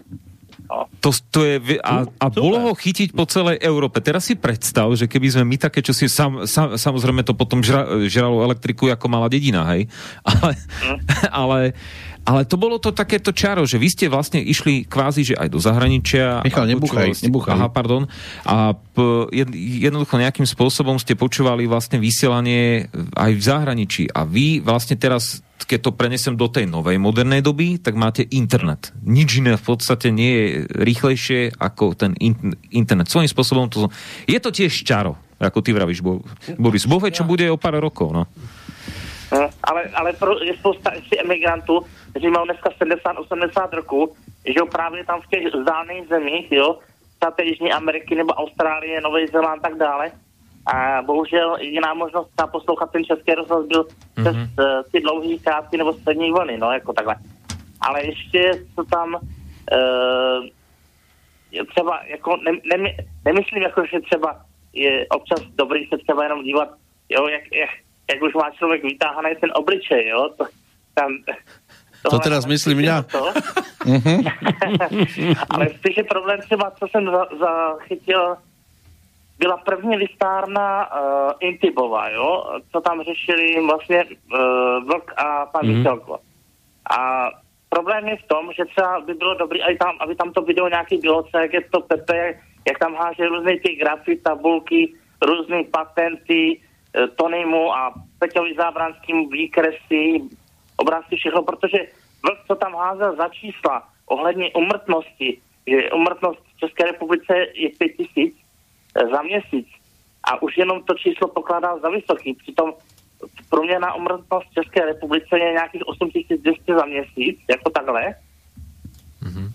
No. 0.65 0.89
To, 1.05 1.09
to 1.29 1.39
je, 1.45 1.77
a, 1.85 2.09
a 2.09 2.25
bolo 2.33 2.57
ho 2.69 2.71
chytiť 2.73 3.13
po 3.13 3.29
celej 3.29 3.61
Európe. 3.61 4.01
Teraz 4.01 4.25
si 4.25 4.33
predstav, 4.33 4.89
že 4.97 5.05
keby 5.05 5.27
sme 5.29 5.43
my 5.45 5.57
také, 5.61 5.85
čo 5.85 5.93
si 5.93 6.09
sam, 6.09 6.49
sam, 6.49 6.73
samozrejme 6.73 7.21
to 7.21 7.37
potom 7.37 7.61
žra, 7.61 8.05
žralo 8.09 8.41
elektriku 8.41 8.89
ako 8.89 9.05
malá 9.05 9.29
dedina, 9.29 9.61
hej? 9.77 9.85
Ale, 10.25 10.53
ale, 11.31 11.59
ale 12.25 12.41
to 12.49 12.57
bolo 12.57 12.81
to 12.81 12.89
takéto 12.89 13.29
čaro, 13.29 13.69
že 13.69 13.77
vy 13.77 13.87
ste 13.87 14.05
vlastne 14.09 14.41
išli 14.41 14.89
kvázi, 14.89 15.21
že 15.21 15.35
aj 15.37 15.49
do 15.53 15.61
zahraničia. 15.61 16.41
Michal, 16.41 16.65
a 16.65 16.71
nebuchaj, 16.73 17.13
ste- 17.13 17.29
nebuchaj. 17.29 17.53
Aha, 17.53 17.69
pardon. 17.69 18.09
A 18.41 18.73
p, 18.73 18.97
jed, 19.29 19.53
jednoducho 19.85 20.17
nejakým 20.17 20.49
spôsobom 20.49 20.97
ste 20.97 21.13
počúvali 21.13 21.69
vlastne 21.69 22.01
vysielanie 22.01 22.89
aj 23.13 23.31
v 23.37 23.41
zahraničí. 23.45 24.03
A 24.09 24.25
vy 24.25 24.59
vlastne 24.59 24.97
teraz 24.97 25.45
keď 25.65 25.79
to 25.87 25.91
prenesem 25.97 26.35
do 26.35 26.45
tej 26.51 26.67
novej 26.69 26.99
modernej 26.99 27.41
doby, 27.41 27.79
tak 27.81 27.95
máte 27.97 28.27
internet. 28.35 28.93
Nič 29.01 29.39
iné 29.41 29.57
v 29.57 29.63
podstate 29.65 30.13
nie 30.13 30.29
je 30.29 30.45
rýchlejšie 30.67 31.57
ako 31.57 31.95
ten 31.95 32.11
in- 32.21 32.53
internet. 32.69 33.09
Svojím 33.09 33.31
spôsobom 33.31 33.65
to... 33.71 33.87
Je 34.29 34.37
to 34.37 34.53
tiež 34.53 34.69
čaro, 34.85 35.17
ako 35.41 35.63
ty 35.65 35.71
vravíš, 35.73 36.05
Bo- 36.05 36.21
Boris. 36.59 36.85
Boh 36.85 37.01
vie, 37.01 37.15
čo 37.15 37.25
bude 37.25 37.47
o 37.49 37.57
pár 37.57 37.81
rokov, 37.81 38.13
no. 38.13 38.29
Hm, 39.33 39.49
Ale, 39.63 39.83
ale 39.83 40.13
pro, 40.13 40.43
je 40.43 40.53
spousta 40.57 40.93
ještě 40.93 41.21
emigrantů, 41.21 41.85
kteří 42.09 42.27
mají 42.27 42.45
dneska 42.45 42.69
70-80 42.69 43.69
roků, 43.73 44.15
že 44.45 44.53
jo, 44.57 44.65
právě 44.65 45.05
tam 45.05 45.21
v 45.21 45.27
těch 45.27 45.53
vzdálených 45.53 46.07
zemích, 46.07 46.51
jo, 46.51 46.79
té 47.31 47.43
Jižní 47.43 47.71
Ameriky 47.71 48.15
nebo 48.15 48.33
Austrálie, 48.33 49.01
Nový 49.01 49.27
Zéland 49.27 49.65
a 49.65 49.69
tak 49.69 49.77
dále. 49.77 50.11
A 50.73 51.01
bohužel 51.01 51.57
jediná 51.59 51.93
možnost 51.93 52.29
třeba 52.35 52.47
poslouchat 52.47 52.91
ten 52.91 53.05
český 53.05 53.33
rozhlas 53.33 53.65
byl 53.65 53.83
mm-hmm. 53.83 54.21
přes 54.21 54.35
uh, 54.35 54.91
ty 54.91 54.99
dlouhý, 55.01 55.39
krátky 55.39 55.77
nebo 55.77 55.93
střední 55.93 56.31
vlny, 56.31 56.57
no, 56.57 56.71
jako 56.71 56.93
takhle. 56.93 57.15
Ale 57.81 58.05
ještě 58.05 58.51
co 58.75 58.83
tam 58.83 59.13
uh, 59.13 60.47
třeba, 61.65 62.03
jako 62.03 62.37
ne, 62.37 62.77
ne, 62.77 62.95
nemyslím, 63.25 63.63
jako, 63.63 63.85
že 63.85 63.99
třeba 63.99 64.41
je 64.73 65.07
občas 65.07 65.39
dobrý 65.41 65.87
se 65.87 65.97
třeba 65.97 66.23
jenom 66.23 66.43
dívat, 66.43 66.69
jo, 67.09 67.27
jak, 67.27 67.43
jak, 67.53 67.69
jak 68.13 68.21
už 68.21 68.33
má 68.33 68.51
člověk 68.51 68.83
vytáhaný 68.83 69.29
ten 69.41 69.51
obličej, 69.55 70.07
jo, 70.07 70.29
to, 70.37 70.45
tam, 70.93 71.11
To 72.11 72.19
teraz 72.21 72.45
myslím 72.45 72.85
ja. 72.85 73.01
To. 73.11 73.33
Ale 75.49 75.69
spíš 75.69 75.97
je 75.97 76.03
problém 76.03 76.39
třeba, 76.41 76.71
co 76.71 76.87
jsem 76.87 77.05
za, 77.05 77.25
zachytil, 77.39 78.37
byla 79.39 79.57
první 79.57 79.97
listárna 79.97 80.87
uh, 80.87 81.31
Intibova, 81.39 82.09
jo, 82.09 82.59
co 82.71 82.81
tam 82.81 83.03
řešili 83.03 83.65
vlastně 83.65 84.05
uh, 84.05 84.85
Vlk 84.85 85.13
a 85.17 85.45
pan 85.45 85.65
Mhm. 85.65 85.81
mm. 85.81 86.17
A 86.97 87.29
problém 87.69 88.07
je 88.07 88.17
v 88.17 88.27
tom, 88.27 88.53
že 88.57 88.65
třeba 88.65 88.99
by 88.99 89.13
bylo 89.13 89.33
dobré, 89.35 89.59
aby 89.65 89.77
tam, 89.77 89.95
aby 89.99 90.15
tam 90.15 90.31
to 90.31 90.41
video 90.41 90.67
nějaký 90.67 90.97
bylo, 90.97 91.23
co 91.23 91.37
jak 91.37 91.53
je 91.53 91.61
to 91.71 91.79
Pepe, 91.81 92.39
jak, 92.67 92.79
tam 92.79 92.95
háže 92.95 93.27
různé 93.27 93.59
ty 93.59 93.75
grafy, 93.75 94.15
tabulky, 94.15 94.93
různé 95.21 95.63
patenty, 95.63 96.61
Tonymu 97.15 97.73
a 97.75 97.93
Peťovi 98.19 98.55
Zábranským 98.55 99.29
výkresy, 99.29 100.21
obrázky, 100.77 101.15
všechno, 101.15 101.43
protože 101.43 101.77
Vlk, 102.25 102.39
co 102.47 102.55
tam 102.55 102.73
házel 102.73 103.15
za 103.15 103.29
čísla 103.29 103.87
ohledně 104.05 104.51
umrtnosti, 104.51 105.41
že 105.67 105.91
umrtnost 105.91 106.39
v 106.55 106.59
České 106.59 106.83
republice 106.83 107.33
je 107.53 107.69
5 107.69 107.89
tisíc, 107.89 108.35
za 109.11 109.21
měsíc. 109.21 109.67
A 110.23 110.41
už 110.41 110.57
jenom 110.57 110.83
to 110.83 110.93
číslo 110.93 111.27
pokládá 111.27 111.77
za 111.77 111.89
vysoký. 111.89 112.33
Přitom 112.33 112.73
průměrná 113.49 113.93
umrtnost 113.93 114.47
v 114.49 114.53
České 114.53 114.85
republice 114.85 115.39
je 115.39 115.51
nějakých 115.51 115.87
8200 115.87 116.73
za 116.73 116.85
měsíc, 116.85 117.39
jako 117.49 117.69
takhle. 117.69 118.15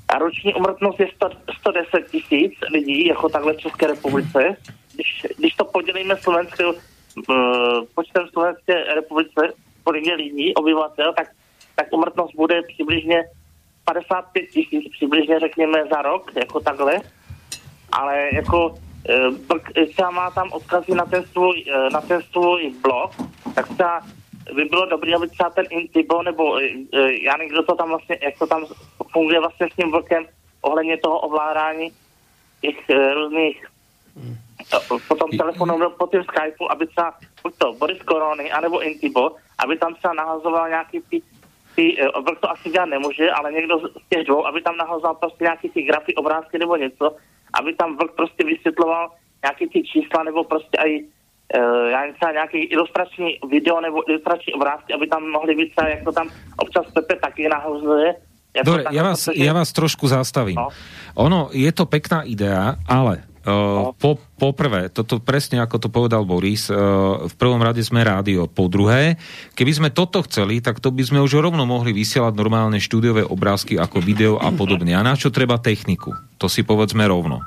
A 0.09 0.19
roční 0.19 0.55
umrtnost 0.55 1.01
je 1.01 1.09
100, 1.15 1.31
110 1.59 2.11
tisíc 2.11 2.53
lidí, 2.73 3.07
jako 3.07 3.29
takhle 3.29 3.53
v 3.53 3.61
České 3.61 3.87
republice. 3.87 4.57
Když, 4.95 5.27
když 5.39 5.55
to 5.55 5.65
podělíme 5.65 6.17
slovenské, 6.17 6.67
uh, 6.67 6.75
počtem 7.95 8.29
Slovenské 8.33 8.95
republice, 8.95 9.53
je 10.03 10.15
lidí, 10.15 10.55
obyvatel, 10.55 11.13
tak, 11.13 11.29
tak 11.77 11.93
umrtnost 11.93 12.35
bude 12.35 12.63
přibližně 12.63 13.25
55 13.85 14.47
tisíc, 14.47 14.93
přibližně 14.93 15.41
řekněme 15.41 15.85
za 15.91 16.03
rok, 16.03 16.31
jako 16.37 16.61
takhle. 16.61 17.01
Ale 17.93 18.29
jako 18.33 18.75
Blk 19.49 19.73
třeba 19.93 20.11
má 20.11 20.31
tam 20.31 20.53
odkazy 20.53 20.95
na 20.95 21.05
ten 21.05 21.25
svůj, 21.25 21.65
eh, 21.69 21.91
na 21.91 22.01
ten 22.01 22.23
svůj 22.23 22.75
blog, 22.83 23.11
tak 23.55 23.69
třeba 23.69 24.01
by 24.55 24.65
bylo 24.65 24.87
dobré, 24.87 25.15
aby 25.17 25.29
třeba 25.29 25.51
ten 25.51 25.65
Intibo, 25.71 26.23
nebo 26.23 26.59
eh, 26.59 26.69
já 27.23 27.37
nevím, 27.37 27.53
kdo 27.53 27.63
to 27.63 27.75
tam 27.75 27.89
vlastně, 27.89 28.19
jak 28.23 28.39
to 28.39 28.47
tam 28.47 28.67
funguje 29.13 29.41
vlastně 29.41 29.67
s 29.73 29.77
tím 29.77 29.91
vlkem 29.91 30.27
ohledně 30.63 30.97
toho 30.97 31.21
ovládání 31.21 31.93
těch 32.61 32.77
různých 33.15 33.67
eh, 34.75 34.99
po 35.09 35.15
tom 35.15 35.31
telefonu 35.31 35.79
nebo 35.79 35.91
po 35.91 36.07
tom 36.07 36.23
Skypeu, 36.25 36.71
aby 36.71 36.87
třeba 36.87 37.15
buď 37.43 37.53
to 37.59 37.73
Boris 37.73 38.03
Korony, 38.03 38.53
anebo 38.53 38.83
Intibo, 38.83 39.37
aby 39.59 39.79
tam 39.79 39.95
třeba 39.95 40.15
nahazoval 40.15 40.69
nějaký 40.69 41.01
ty, 41.11 41.23
ty 41.75 41.97
vlk 42.25 42.41
to 42.41 42.51
asi 42.51 42.71
dělat 42.71 42.87
nemůže, 42.87 43.31
ale 43.31 43.53
někdo 43.53 43.79
z 43.79 44.09
těch 44.09 44.27
dvou, 44.27 44.47
aby 44.47 44.63
tam 44.63 44.77
nahazoval 44.77 45.15
prostě 45.15 45.45
nějaký 45.45 45.69
ty 45.69 45.83
grafy, 45.83 46.15
obrázky 46.15 46.59
nebo 46.59 46.77
něco, 46.77 47.17
aby 47.61 47.75
tam 47.75 47.97
vlk 47.97 48.13
prostě 48.17 48.45
vysvětloval 48.45 49.11
nějaký 49.45 49.69
ty 49.69 49.83
čísla 49.83 50.23
nebo 50.23 50.45
prostě 50.45 50.77
aj 50.79 50.91
uh, 51.57 51.89
já 51.91 52.01
nevím, 52.01 52.15
třeba 52.15 52.33
nějaký 52.33 52.59
ilustrační 52.59 53.39
video 53.51 53.81
nebo 53.81 54.11
ilustrační 54.11 54.53
obrázky, 54.55 54.95
aby 54.95 55.07
tam 55.07 55.23
mohli 55.31 55.55
být 55.55 55.71
třeba, 55.71 55.89
jak 55.89 56.05
to 56.05 56.13
tam 56.13 56.29
občas 56.57 56.87
Pepe 56.95 57.17
taky 57.17 57.49
nahazuje. 57.49 58.15
jako 58.55 58.67
Dobre, 58.67 58.83
ja 58.91 59.03
vás, 59.03 59.31
ja 59.31 59.53
vás 59.55 59.71
trošku 59.71 60.11
zastavím. 60.11 60.59
No. 60.59 60.75
Ono, 61.15 61.55
je 61.55 61.71
to 61.71 61.87
pekná 61.87 62.27
idea, 62.27 62.75
ale 62.89 63.30
uh, 63.47 63.93
po, 63.97 64.19
po 64.37 64.51
prvé, 64.53 64.89
toto 64.93 65.21
presne 65.21 65.61
ako 65.61 65.77
to 65.77 65.89
povedal 65.93 66.25
Boris, 66.25 66.69
uh, 66.69 67.25
v 67.29 67.35
prvom 67.37 67.61
rade 67.61 67.81
sme 67.85 68.05
rádio. 68.05 68.49
Po 68.49 68.69
druhé, 68.69 69.21
keby 69.55 69.73
sme 69.73 69.89
toto 69.93 70.25
chceli, 70.27 70.61
tak 70.65 70.81
to 70.81 70.93
by 70.93 71.05
sme 71.05 71.19
už 71.21 71.41
rovno 71.41 71.65
mohli 71.69 71.93
vysielať 71.93 72.33
normálne 72.37 72.81
štúdiové 72.81 73.25
obrázky 73.25 73.77
ako 73.77 74.01
video 74.01 74.37
a 74.41 74.51
podobne. 74.53 74.93
A 74.97 75.05
na 75.05 75.15
čo 75.17 75.33
treba 75.33 75.61
techniku? 75.61 76.17
To 76.41 76.49
si 76.49 76.65
povedzme 76.65 77.05
rovno. 77.05 77.45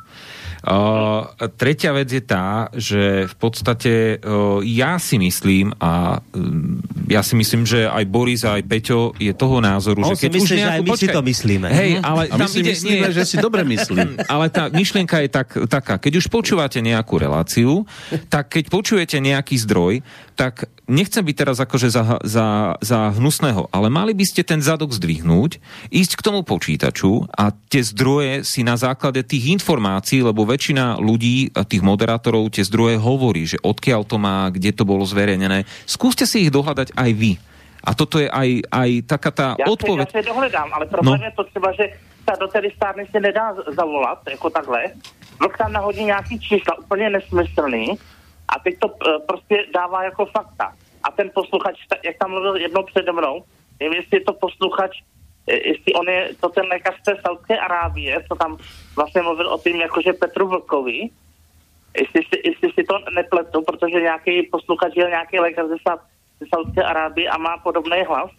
Uh, 0.63 1.27
tretia 1.59 1.91
vec 1.91 2.07
je 2.07 2.23
tá, 2.23 2.71
že 2.71 3.27
v 3.27 3.35
podstate 3.35 4.23
uh, 4.23 4.63
ja 4.63 4.95
si 4.95 5.19
myslím 5.19 5.75
a 5.75 6.23
um, 6.31 6.79
ja 7.11 7.19
si 7.19 7.35
myslím, 7.35 7.67
že 7.67 7.83
aj 7.83 8.03
Boris 8.07 8.47
a 8.47 8.55
aj 8.55 8.63
Peťo 8.63 9.11
je 9.19 9.35
toho 9.35 9.59
názoru, 9.59 10.07
On 10.07 10.15
že 10.15 10.23
si 10.23 10.23
keď 10.23 10.31
myslí, 10.39 10.39
už 10.39 10.47
že 10.47 10.55
nejakú, 10.63 10.71
aj 10.71 10.81
my 10.87 10.91
si 10.95 11.07
to 11.11 11.21
myslíme. 11.21 11.67
Hej, 11.67 11.91
ale 11.99 12.21
A 12.31 12.35
my 12.39 12.47
si 12.47 12.63
ide, 12.63 12.71
myslíme, 12.71 13.07
že 13.11 13.23
si 13.27 13.35
dobre 13.43 13.67
myslí. 13.67 14.07
ale 14.33 14.45
tá 14.47 14.71
myšlienka 14.71 15.19
je 15.27 15.29
tak, 15.35 15.51
taká, 15.67 15.99
keď 15.99 16.23
už 16.23 16.31
počúvate 16.31 16.79
nejakú 16.79 17.19
reláciu, 17.19 17.83
tak 18.31 18.55
keď 18.55 18.71
počujete 18.71 19.19
nejaký 19.19 19.59
zdroj, 19.59 19.99
tak 20.39 20.65
nechcem 20.89 21.23
byť 21.23 21.35
teraz 21.37 21.57
akože 21.61 21.87
za, 21.93 22.03
za, 22.25 22.75
za 22.81 22.99
hnusného, 23.15 23.69
ale 23.71 23.87
mali 23.87 24.11
by 24.11 24.25
ste 24.27 24.41
ten 24.43 24.59
zadok 24.59 24.91
zdvihnúť, 24.91 25.61
ísť 25.93 26.19
k 26.19 26.25
tomu 26.25 26.41
počítaču 26.43 27.29
a 27.31 27.53
tie 27.53 27.83
zdroje 27.85 28.43
si 28.43 28.65
na 28.65 28.75
základe 28.75 29.23
tých 29.23 29.53
informácií, 29.53 30.25
lebo 30.25 30.43
väčšina 30.53 31.01
ľudí, 31.01 31.49
tých 31.49 31.81
moderátorov, 31.81 32.53
tie 32.53 32.61
zdroje 32.61 33.01
hovorí, 33.01 33.49
že 33.49 33.57
odkiaľ 33.65 34.01
to 34.05 34.21
má, 34.21 34.53
kde 34.53 34.69
to 34.77 34.85
bolo 34.85 35.01
zverejnené. 35.03 35.65
Skúste 35.89 36.29
si 36.29 36.45
ich 36.45 36.53
dohľadať 36.53 36.93
aj 36.93 37.11
vy. 37.17 37.33
A 37.83 37.91
toto 37.91 38.15
je 38.15 38.31
aj, 38.31 38.63
aj 38.71 38.89
taká 39.09 39.31
tá 39.33 39.47
Já 39.59 39.65
odpoveď. 39.67 40.07
Se, 40.11 40.17
já 40.17 40.23
se 40.23 40.29
dohledám, 40.29 40.69
ale 40.71 40.85
problém 40.85 41.19
No. 41.19 41.25
je 41.25 41.31
to 41.35 41.43
třeba, 41.43 41.71
že 41.71 41.85
ta 42.25 42.33
do 42.39 42.47
té 42.47 42.59
listárny 42.59 43.03
se 43.11 43.19
nedá 43.19 43.51
zavolat, 43.75 44.19
jako 44.29 44.49
takhle. 44.49 44.83
Vlk 45.39 45.57
tam 45.57 45.71
nahodí 45.73 46.03
nějaký 46.03 46.39
čísla, 46.39 46.77
úplně 46.79 47.09
nesmyslný 47.09 47.99
a 48.47 48.59
teď 48.63 48.73
to 48.79 48.87
eh, 48.87 49.19
prostě 49.27 49.55
dává 49.73 50.03
jako 50.03 50.25
fakta. 50.25 50.73
A 51.03 51.11
ten 51.11 51.31
posluchač, 51.35 51.75
jak 52.05 52.15
tam 52.17 52.31
mluvil 52.31 52.55
jednou 52.55 52.83
přede 52.83 53.11
mnou, 53.11 53.43
nevím, 53.79 53.93
jestli 53.99 54.17
je 54.17 54.23
to 54.23 54.33
posluchač, 54.33 54.91
eh, 55.47 55.67
jestli 55.67 55.93
on 55.93 56.07
je 56.07 56.29
to 56.39 56.49
ten 56.49 56.65
lékař 56.71 56.95
z 56.99 57.03
té 57.03 57.13
Saudské 57.27 57.59
Arábie, 57.59 58.23
co 58.27 58.35
tam 58.35 58.57
vlastně 58.95 59.21
mluvil 59.21 59.53
o 59.53 59.57
tím, 59.57 59.75
jakože 59.75 60.13
Petru 60.13 60.47
Vlkovi, 60.47 61.09
jestli 61.97 62.21
si, 62.23 62.49
jestli 62.49 62.71
si 62.71 62.83
to 62.83 62.99
nepletu, 63.15 63.61
protože 63.61 64.01
nějaký 64.01 64.43
posluchač 64.43 64.91
je 64.95 65.09
nějaký 65.09 65.39
lékař 65.39 65.65
ze, 65.67 65.75
ze 66.39 66.45
Saudské 66.55 66.83
Arábie 66.83 67.29
a 67.29 67.37
má 67.37 67.57
podobný 67.57 68.03
hlas, 68.07 68.31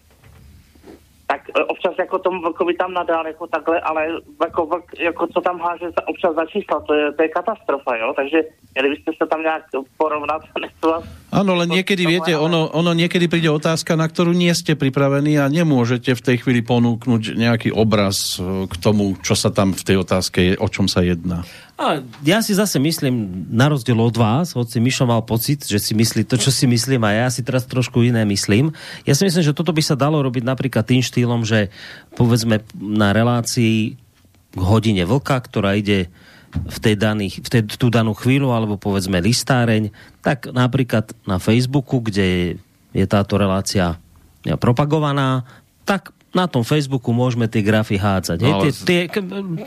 tak 1.26 1.48
e, 1.48 1.64
občas 1.64 1.94
jako 1.98 2.18
tomu 2.18 2.40
vlkovi 2.40 2.74
tam 2.74 2.92
nadal 2.92 3.26
jako 3.26 3.46
takhle, 3.46 3.80
ale 3.80 4.08
jako 4.44 4.66
vlk, 4.66 4.98
jako 4.98 5.26
co 5.26 5.40
tam 5.40 5.60
háže 5.60 5.86
občas 6.06 6.34
za 6.34 6.46
čísla, 6.46 6.80
to 6.80 6.94
je, 6.94 7.12
to 7.12 7.22
je 7.22 7.28
katastrofa, 7.28 7.96
jo, 7.96 8.12
takže 8.16 8.42
měli 8.74 8.88
byste 8.88 9.12
se 9.22 9.26
tam 9.26 9.42
nějak 9.42 9.62
porovnat, 9.96 10.42
nechci 10.60 10.86
vás 10.86 11.04
Áno, 11.34 11.58
len 11.58 11.66
niekedy, 11.66 12.06
viete, 12.06 12.32
ono, 12.38 12.70
ono 12.70 12.94
niekedy 12.94 13.26
príde 13.26 13.50
otázka, 13.50 13.98
na 13.98 14.06
ktorú 14.06 14.30
nie 14.30 14.54
ste 14.54 14.78
pripravení 14.78 15.34
a 15.34 15.50
nemôžete 15.50 16.14
v 16.14 16.22
tej 16.22 16.36
chvíli 16.46 16.62
ponúknuť 16.62 17.34
nejaký 17.34 17.68
obraz 17.74 18.38
e, 18.38 18.70
k 18.70 18.74
tomu, 18.78 19.18
čo 19.18 19.34
sa 19.34 19.50
tam 19.50 19.74
v 19.74 19.82
tej 19.82 19.96
otázke 19.98 20.38
je, 20.38 20.52
o 20.54 20.70
čom 20.70 20.86
sa 20.86 21.02
jedná. 21.02 21.42
A 21.74 22.06
ja 22.22 22.38
si 22.38 22.54
zase 22.54 22.78
myslím, 22.78 23.50
na 23.50 23.66
rozdiel 23.66 23.98
od 23.98 24.14
vás, 24.14 24.54
hoci 24.54 24.78
Mišo 24.78 25.10
mal 25.10 25.26
pocit, 25.26 25.66
že 25.66 25.82
si 25.82 25.90
myslí 25.90 26.22
to, 26.22 26.38
čo 26.38 26.54
si 26.54 26.70
myslím 26.70 27.02
a 27.02 27.26
ja 27.26 27.28
si 27.34 27.42
teraz 27.42 27.66
trošku 27.66 28.06
iné 28.06 28.22
myslím. 28.22 28.70
Ja 29.02 29.18
si 29.18 29.26
myslím, 29.26 29.42
že 29.42 29.58
toto 29.58 29.74
by 29.74 29.82
sa 29.82 29.98
dalo 29.98 30.22
robiť 30.22 30.46
napríklad 30.46 30.86
tým 30.86 31.02
štýlom, 31.02 31.42
že 31.42 31.74
povedzme 32.14 32.62
na 32.78 33.10
relácii 33.10 33.98
k 34.54 34.60
hodine 34.62 35.02
vlka, 35.02 35.34
ktorá 35.50 35.74
ide 35.74 36.14
v, 36.54 36.78
tej 36.78 36.94
daných, 36.94 37.42
v 37.42 37.48
tej, 37.50 37.62
tú 37.74 37.90
danú 37.90 38.14
chvíľu, 38.14 38.54
alebo 38.54 38.78
povedzme 38.78 39.18
listáreň, 39.18 39.90
tak 40.22 40.50
napríklad 40.54 41.10
na 41.26 41.42
Facebooku, 41.42 42.00
kde 42.00 42.56
je 42.94 43.04
táto 43.10 43.34
relácia 43.34 43.98
propagovaná, 44.62 45.42
tak 45.84 46.14
na 46.34 46.44
tom 46.44 46.60
Facebooku 46.60 47.08
môžeme 47.08 47.46
tie 47.46 47.60
grafy 47.60 47.94
hádzať. 47.94 48.38
No, 48.38 48.58
ale 48.58 48.68
tie, 48.68 48.74
tie, 48.74 49.00
k- 49.06 49.22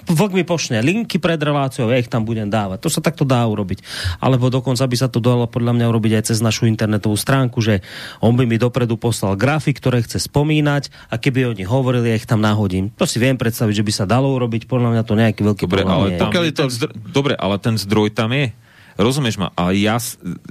vlk 0.06 0.32
mi 0.32 0.44
pošne 0.44 0.80
linky 0.80 1.16
pred 1.16 1.36
reláciou, 1.36 1.88
ja 1.88 1.96
ich 1.96 2.06
tam 2.06 2.22
budem 2.22 2.46
dávať. 2.46 2.80
To 2.80 2.90
sa 2.90 3.00
takto 3.00 3.24
dá 3.24 3.42
urobiť. 3.42 3.82
Alebo 4.18 4.48
dokonca 4.48 4.84
by 4.84 4.94
sa 4.94 5.08
to 5.08 5.18
dalo 5.18 5.46
podľa 5.46 5.74
mňa 5.74 5.86
urobiť 5.88 6.12
aj 6.14 6.24
cez 6.26 6.40
našu 6.40 6.66
internetovú 6.66 7.16
stránku, 7.16 7.58
že 7.58 7.80
on 8.20 8.34
by 8.34 8.44
mi 8.44 8.56
dopredu 8.56 8.94
poslal 8.94 9.34
grafy, 9.34 9.72
ktoré 9.72 10.00
chce 10.00 10.20
spomínať 10.22 10.92
a 11.08 11.16
keby 11.16 11.50
oni 11.50 11.64
hovorili, 11.64 12.12
ja 12.12 12.16
ich 12.16 12.26
tam 12.26 12.40
nahodím. 12.40 12.92
To 12.94 13.04
si 13.04 13.18
viem 13.18 13.34
predstaviť, 13.34 13.74
že 13.74 13.82
by 13.82 13.94
sa 13.94 14.06
dalo 14.06 14.30
urobiť, 14.30 14.68
podľa 14.68 14.92
mňa 14.92 15.04
to 15.04 15.14
nejaký 15.14 15.42
veľký 15.42 15.64
Dobre, 15.64 15.82
problém 15.82 15.96
ale, 15.98 16.08
je. 16.10 16.20
tam, 16.20 16.30
je 16.30 16.52
to- 16.52 16.60
ten 16.60 16.70
zdroj, 16.70 16.92
dobre, 17.08 17.34
ale 17.34 17.56
ten 17.58 17.76
zdroj 17.76 18.12
tam 18.12 18.30
je. 18.30 18.52
Rozumieš 18.98 19.38
ma? 19.38 19.54
Ale 19.54 19.78
ja, 19.78 20.02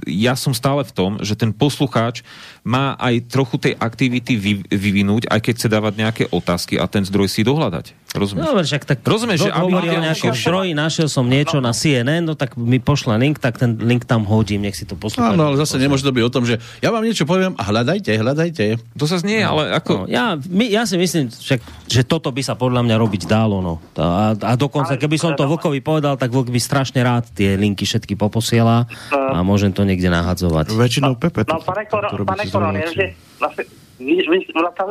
ja 0.07 0.33
som 0.39 0.55
stále 0.55 0.87
v 0.87 0.95
tom, 0.95 1.11
že 1.19 1.35
ten 1.35 1.51
poslucháč 1.51 2.23
má 2.63 2.95
aj 2.95 3.27
trochu 3.27 3.59
tej 3.59 3.73
aktivity 3.75 4.39
vy, 4.39 4.53
vyvinúť, 4.71 5.27
aj 5.27 5.39
keď 5.43 5.53
chce 5.59 5.67
dávať 5.67 5.93
nejaké 5.99 6.23
otázky 6.31 6.79
a 6.79 6.87
ten 6.87 7.03
zdroj 7.03 7.27
si 7.27 7.43
dohľadať. 7.43 8.06
Rozumieš? 8.09 8.39
No, 8.39 8.55
však 8.55 8.83
tak 8.83 8.97
Rozumieš, 9.01 9.45
že 9.45 9.51
aby 9.51 9.67
hovorí 9.67 9.87
o 9.89 9.99
nejakom 9.99 10.31
zdroji, 10.31 10.71
našiel 10.71 11.07
som 11.07 11.23
niečo 11.23 11.59
na 11.59 11.69
CNN, 11.69 12.23
no 12.23 12.33
tak 12.33 12.55
mi 12.55 12.79
pošle 12.79 13.13
link, 13.15 13.37
tak 13.37 13.57
ten 13.57 13.75
link 13.77 14.03
tam 14.03 14.23
hodím, 14.23 14.63
nech 14.63 14.73
si 14.73 14.83
to 14.83 14.95
poslúcha. 14.95 15.33
Áno, 15.33 15.43
ale 15.45 15.55
zase 15.57 15.75
nemôže 15.75 16.01
to 16.01 16.11
byť 16.11 16.23
o 16.23 16.31
tom, 16.31 16.43
že 16.43 16.55
ja 16.79 16.89
vám 16.89 17.03
niečo 17.03 17.23
poviem 17.23 17.53
a 17.53 17.63
hľadajte, 17.63 18.09
hľadajte. 18.09 18.79
To 18.95 19.05
sa 19.05 19.17
znie, 19.17 19.39
ale 19.39 19.67
No, 19.67 19.75
ako... 19.75 19.91
ja, 20.07 20.33
my, 20.39 20.65
ja 20.65 20.83
si 20.83 20.95
myslím, 20.95 21.27
však, 21.27 21.59
že 21.85 22.01
toto 22.01 22.31
by 22.31 22.41
sa 22.41 22.53
podľa 22.53 22.81
mňa 22.81 22.95
robiť 22.95 23.23
dalo. 23.25 23.59
No. 23.59 23.73
A, 23.93 24.31
a 24.33 24.51
dokonca, 24.55 24.95
Ale- 24.95 25.01
keby 25.01 25.17
som 25.17 25.31
to 25.33 25.43
Vlkovi 25.43 25.83
povedal, 25.83 26.15
tak 26.15 26.31
Vlk 26.31 26.47
by 26.47 26.59
strašne 26.59 27.01
rád 27.01 27.27
tie 27.29 27.53
linky 27.53 27.83
všetky 27.83 28.15
poposiela 28.15 28.87
a 29.11 29.43
môžem 29.43 29.69
to 29.69 29.83
niekde 29.83 30.07
nahadzovať. 30.07 30.71
Väčšinou 30.71 31.19
Pepe 31.19 31.43
to, 31.43 31.53
No, 31.53 31.61
pane, 31.61 31.83
Koro, 31.85 32.07
to 32.07 32.15
robí 32.17 32.29
pane 32.29 32.45
Koron, 32.47 32.73
reláciu. 32.73 33.76
Vy, 33.99 34.15
vy 34.15 34.39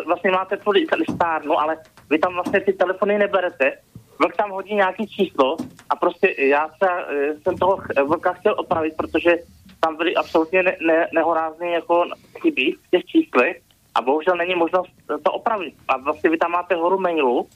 vlastně- 0.07 0.31
máte 0.31 0.57
tu 0.57 0.71
li- 0.71 0.87
listárnu, 0.97 1.59
ale 1.61 1.77
vy 2.11 2.19
tam 2.19 2.35
vlastně 2.35 2.61
ty 2.61 2.73
telefony 2.73 3.19
neberete. 3.19 3.73
Vlk 4.19 4.37
tam 4.37 4.51
hodí 4.51 4.75
nějaký 4.75 5.07
číslo 5.07 5.57
a 5.91 5.97
prostě 5.97 6.35
já 6.39 6.69
se, 6.69 6.89
eh, 7.09 7.35
jsem 7.35 7.57
toho 7.57 7.79
vlka 8.05 8.33
chtěl 8.33 8.55
opravit, 8.59 8.95
protože 8.97 9.37
tam 9.81 9.97
byly 9.97 10.15
absolutně 10.15 10.63
ne, 10.63 10.77
ne, 10.87 11.09
nehorázné 11.15 11.71
jako 11.71 12.05
chyby 12.41 12.73
v 12.73 12.91
těch 12.91 13.05
číslech 13.05 13.61
a 13.95 14.03
bohužel 14.03 14.37
není 14.37 14.55
možnost 14.55 14.91
to 15.23 15.33
opravit. 15.33 15.75
A 15.89 15.97
vlastně 15.97 16.31
vy 16.31 16.39
tam 16.39 16.51
máte 16.51 16.75
horu 16.75 17.01
mailu, 17.01 17.47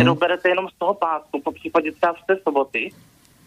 kterou 0.00 0.14
berete 0.14 0.48
jenom 0.48 0.68
z 0.68 0.78
toho 0.78 0.94
pátku, 0.94 1.40
po 1.40 1.52
případě 1.52 1.92
třeba 1.92 2.14
z 2.22 2.26
té 2.26 2.36
soboty, 2.36 2.90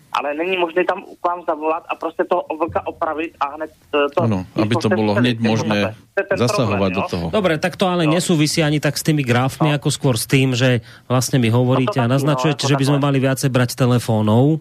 ale 0.10 0.34
není 0.34 0.57
možné 0.57 0.84
tam 0.84 1.06
k 1.06 1.22
vám 1.22 1.45
zavolat 1.45 1.84
a 1.90 1.95
prostě 1.95 2.23
toho 2.26 2.45
vlka 2.60 2.81
opravit 2.88 3.38
a 3.40 3.45
hned 3.56 3.69
eh, 3.69 4.10
to... 4.15 4.19
Áno, 4.26 4.45
aby 4.57 4.73
to 4.76 4.90
jste 4.90 4.95
bolo 4.95 5.14
hneď 5.14 5.38
možné 5.40 5.94
To 6.18 6.36
zasahovať 6.36 6.91
problém, 6.91 6.98
do 6.98 7.02
toho. 7.07 7.26
Dobre, 7.30 7.53
tak 7.61 7.77
to 7.77 7.86
ale 7.88 8.10
No. 8.10 8.18
nesúvisí 8.18 8.60
ani 8.60 8.81
tak 8.81 8.98
s 8.98 9.06
tými 9.06 9.22
grafmi, 9.22 9.69
ako 9.72 9.88
skôr 9.94 10.15
s 10.18 10.26
tým, 10.26 10.57
že 10.57 10.81
vlastne 11.06 11.38
mi 11.38 11.53
hovoríte 11.53 12.02
No 12.02 12.03
to 12.03 12.07
a 12.10 12.14
naznačujete, 12.18 12.65
no, 12.65 12.69
že 12.73 12.80
by 12.81 12.86
sme 12.90 12.99
mali 12.99 13.18
viacej 13.22 13.49
brať 13.53 13.77
telefónov 13.77 14.60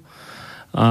A 0.76 0.86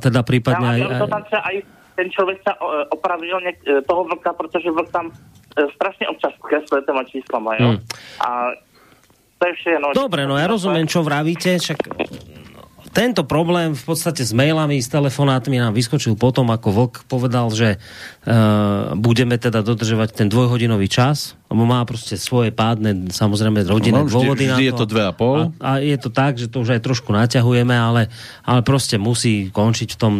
teda 0.00 0.24
prípadne 0.24 0.64
Já, 0.64 0.72
aj... 0.72 0.80
ale 0.80 0.98
to 0.98 1.06
tam 1.06 1.22
třeba 1.28 1.42
aj 1.44 1.56
ten 2.00 2.06
člověk 2.10 2.38
sa 2.40 2.52
o- 2.56 2.88
opravil 2.96 3.36
něk- 3.44 3.84
toho 3.84 4.04
vlka, 4.04 4.32
protože 4.32 4.70
vlk 4.72 4.88
tam 4.90 5.12
e, 5.12 5.68
strašně 5.76 6.08
občas 6.08 6.32
kresluje 6.40 6.82
těma 6.88 7.04
číslama, 7.04 7.50
jo. 7.60 7.68
Hmm. 7.68 7.78
A 8.24 8.28
to 9.38 9.46
je 9.46 9.52
vše, 9.54 9.72
no. 9.80 9.92
Dobre, 9.92 10.24
no 10.24 10.40
ja 10.40 10.48
rozumiem, 10.48 10.88
čo 10.88 11.04
vravíte, 11.04 11.60
však 11.60 11.76
tento 12.90 13.22
problém 13.22 13.72
v 13.72 13.84
podstate 13.86 14.26
s 14.26 14.34
mailami, 14.34 14.82
s 14.82 14.90
telefonátmi 14.90 15.62
nám 15.62 15.72
vyskočil 15.72 16.18
potom, 16.18 16.50
ako 16.50 16.68
Vlk 16.74 16.94
povedal, 17.06 17.48
že 17.54 17.78
uh, 17.78 18.92
budeme 18.98 19.38
teda 19.38 19.62
dodržovať 19.62 20.14
ten 20.14 20.26
dvojhodinový 20.26 20.90
čas, 20.90 21.39
lebo 21.50 21.66
má 21.66 21.82
proste 21.82 22.14
svoje 22.14 22.48
pádne, 22.48 23.10
samozrejme, 23.10 23.66
rodinné 23.66 24.00
No, 24.00 24.06
vždy- 24.06 24.14
dôvody 24.14 24.44
na 24.46 24.54
vždy 24.54 24.64
to. 24.64 24.68
je 24.68 24.78
to 24.78 24.86
dve 24.86 25.02
a 25.02 25.10
pol. 25.10 25.50
A, 25.58 25.66
a 25.66 25.70
je 25.76 25.98
to 25.98 26.08
tak, 26.08 26.38
že 26.38 26.46
to 26.46 26.62
už 26.62 26.72
aj 26.72 26.80
trošku 26.80 27.10
naťahujeme, 27.10 27.74
ale, 27.74 28.06
ale 28.40 28.60
proste 28.62 28.94
musí 28.96 29.50
končiť 29.50 29.88
v 29.90 29.98
tom... 29.98 30.12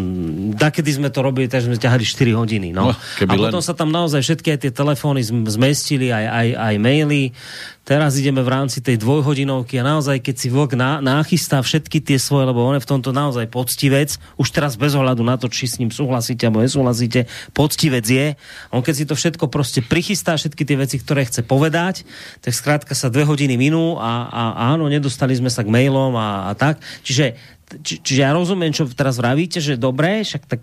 Dakedy 0.52 0.90
sme 0.90 1.06
to 1.06 1.22
robili, 1.22 1.46
tak 1.46 1.62
sme 1.62 1.74
ťahali 1.74 2.02
4 2.02 2.34
hodiny. 2.34 2.68
No. 2.70 2.90
No, 2.90 2.98
a 2.98 3.24
potom 3.30 3.62
len. 3.62 3.64
sa 3.64 3.72
tam 3.72 3.88
naozaj 3.88 4.18
všetky 4.20 4.58
tie 4.58 4.68
telefóny 4.68 5.22
zm- 5.22 5.46
zmestili, 5.46 6.10
aj, 6.10 6.26
aj, 6.26 6.48
aj 6.58 6.74
maily. 6.76 7.30
Teraz 7.80 8.14
ideme 8.14 8.38
v 8.38 8.50
rámci 8.50 8.78
tej 8.78 8.98
dvojhodinovky 8.98 9.74
a 9.74 9.84
naozaj, 9.84 10.20
keď 10.20 10.34
si 10.36 10.46
vlk 10.46 10.74
ná, 10.74 10.98
nachystá 11.00 11.58
všetky 11.58 11.98
tie 11.98 12.18
svoje, 12.18 12.46
lebo 12.46 12.62
on 12.62 12.78
je 12.78 12.84
v 12.84 12.88
tomto 12.88 13.10
naozaj 13.10 13.50
poctivec, 13.50 14.14
už 14.36 14.48
teraz 14.48 14.78
bez 14.78 14.94
ohľadu 14.94 15.22
na 15.22 15.34
to, 15.34 15.46
či 15.46 15.66
s 15.66 15.78
ním 15.78 15.90
súhlasíte 15.90 16.46
alebo 16.46 16.62
nesúhlasíte, 16.62 17.26
poctivec 17.50 18.04
je. 18.04 18.26
On 18.70 18.78
keď 18.78 18.94
si 18.94 19.04
to 19.04 19.14
všetko 19.14 19.50
proste 19.50 19.82
prichystá, 19.82 20.38
všetky 20.38 20.62
tie 20.62 20.76
veci, 20.78 20.96
ktoré 20.96 21.19
chce 21.26 21.44
povedať, 21.44 22.02
tak 22.40 22.52
skrátka 22.52 22.92
sa 22.96 23.12
dve 23.12 23.24
hodiny 23.24 23.56
minú 23.56 23.96
a, 24.00 24.28
a 24.30 24.42
áno, 24.72 24.88
nedostali 24.88 25.36
sme 25.36 25.52
sa 25.52 25.64
k 25.64 25.72
mailom 25.72 26.16
a, 26.16 26.50
a 26.50 26.52
tak. 26.56 26.80
Čiže 27.04 27.59
či, 27.86 28.02
čiže 28.02 28.20
ja 28.26 28.34
rozumiem, 28.34 28.74
čo 28.74 28.82
teraz 28.90 29.22
vravíte, 29.22 29.62
že 29.62 29.78
dobre, 29.78 30.26
však 30.26 30.42
tak 30.42 30.60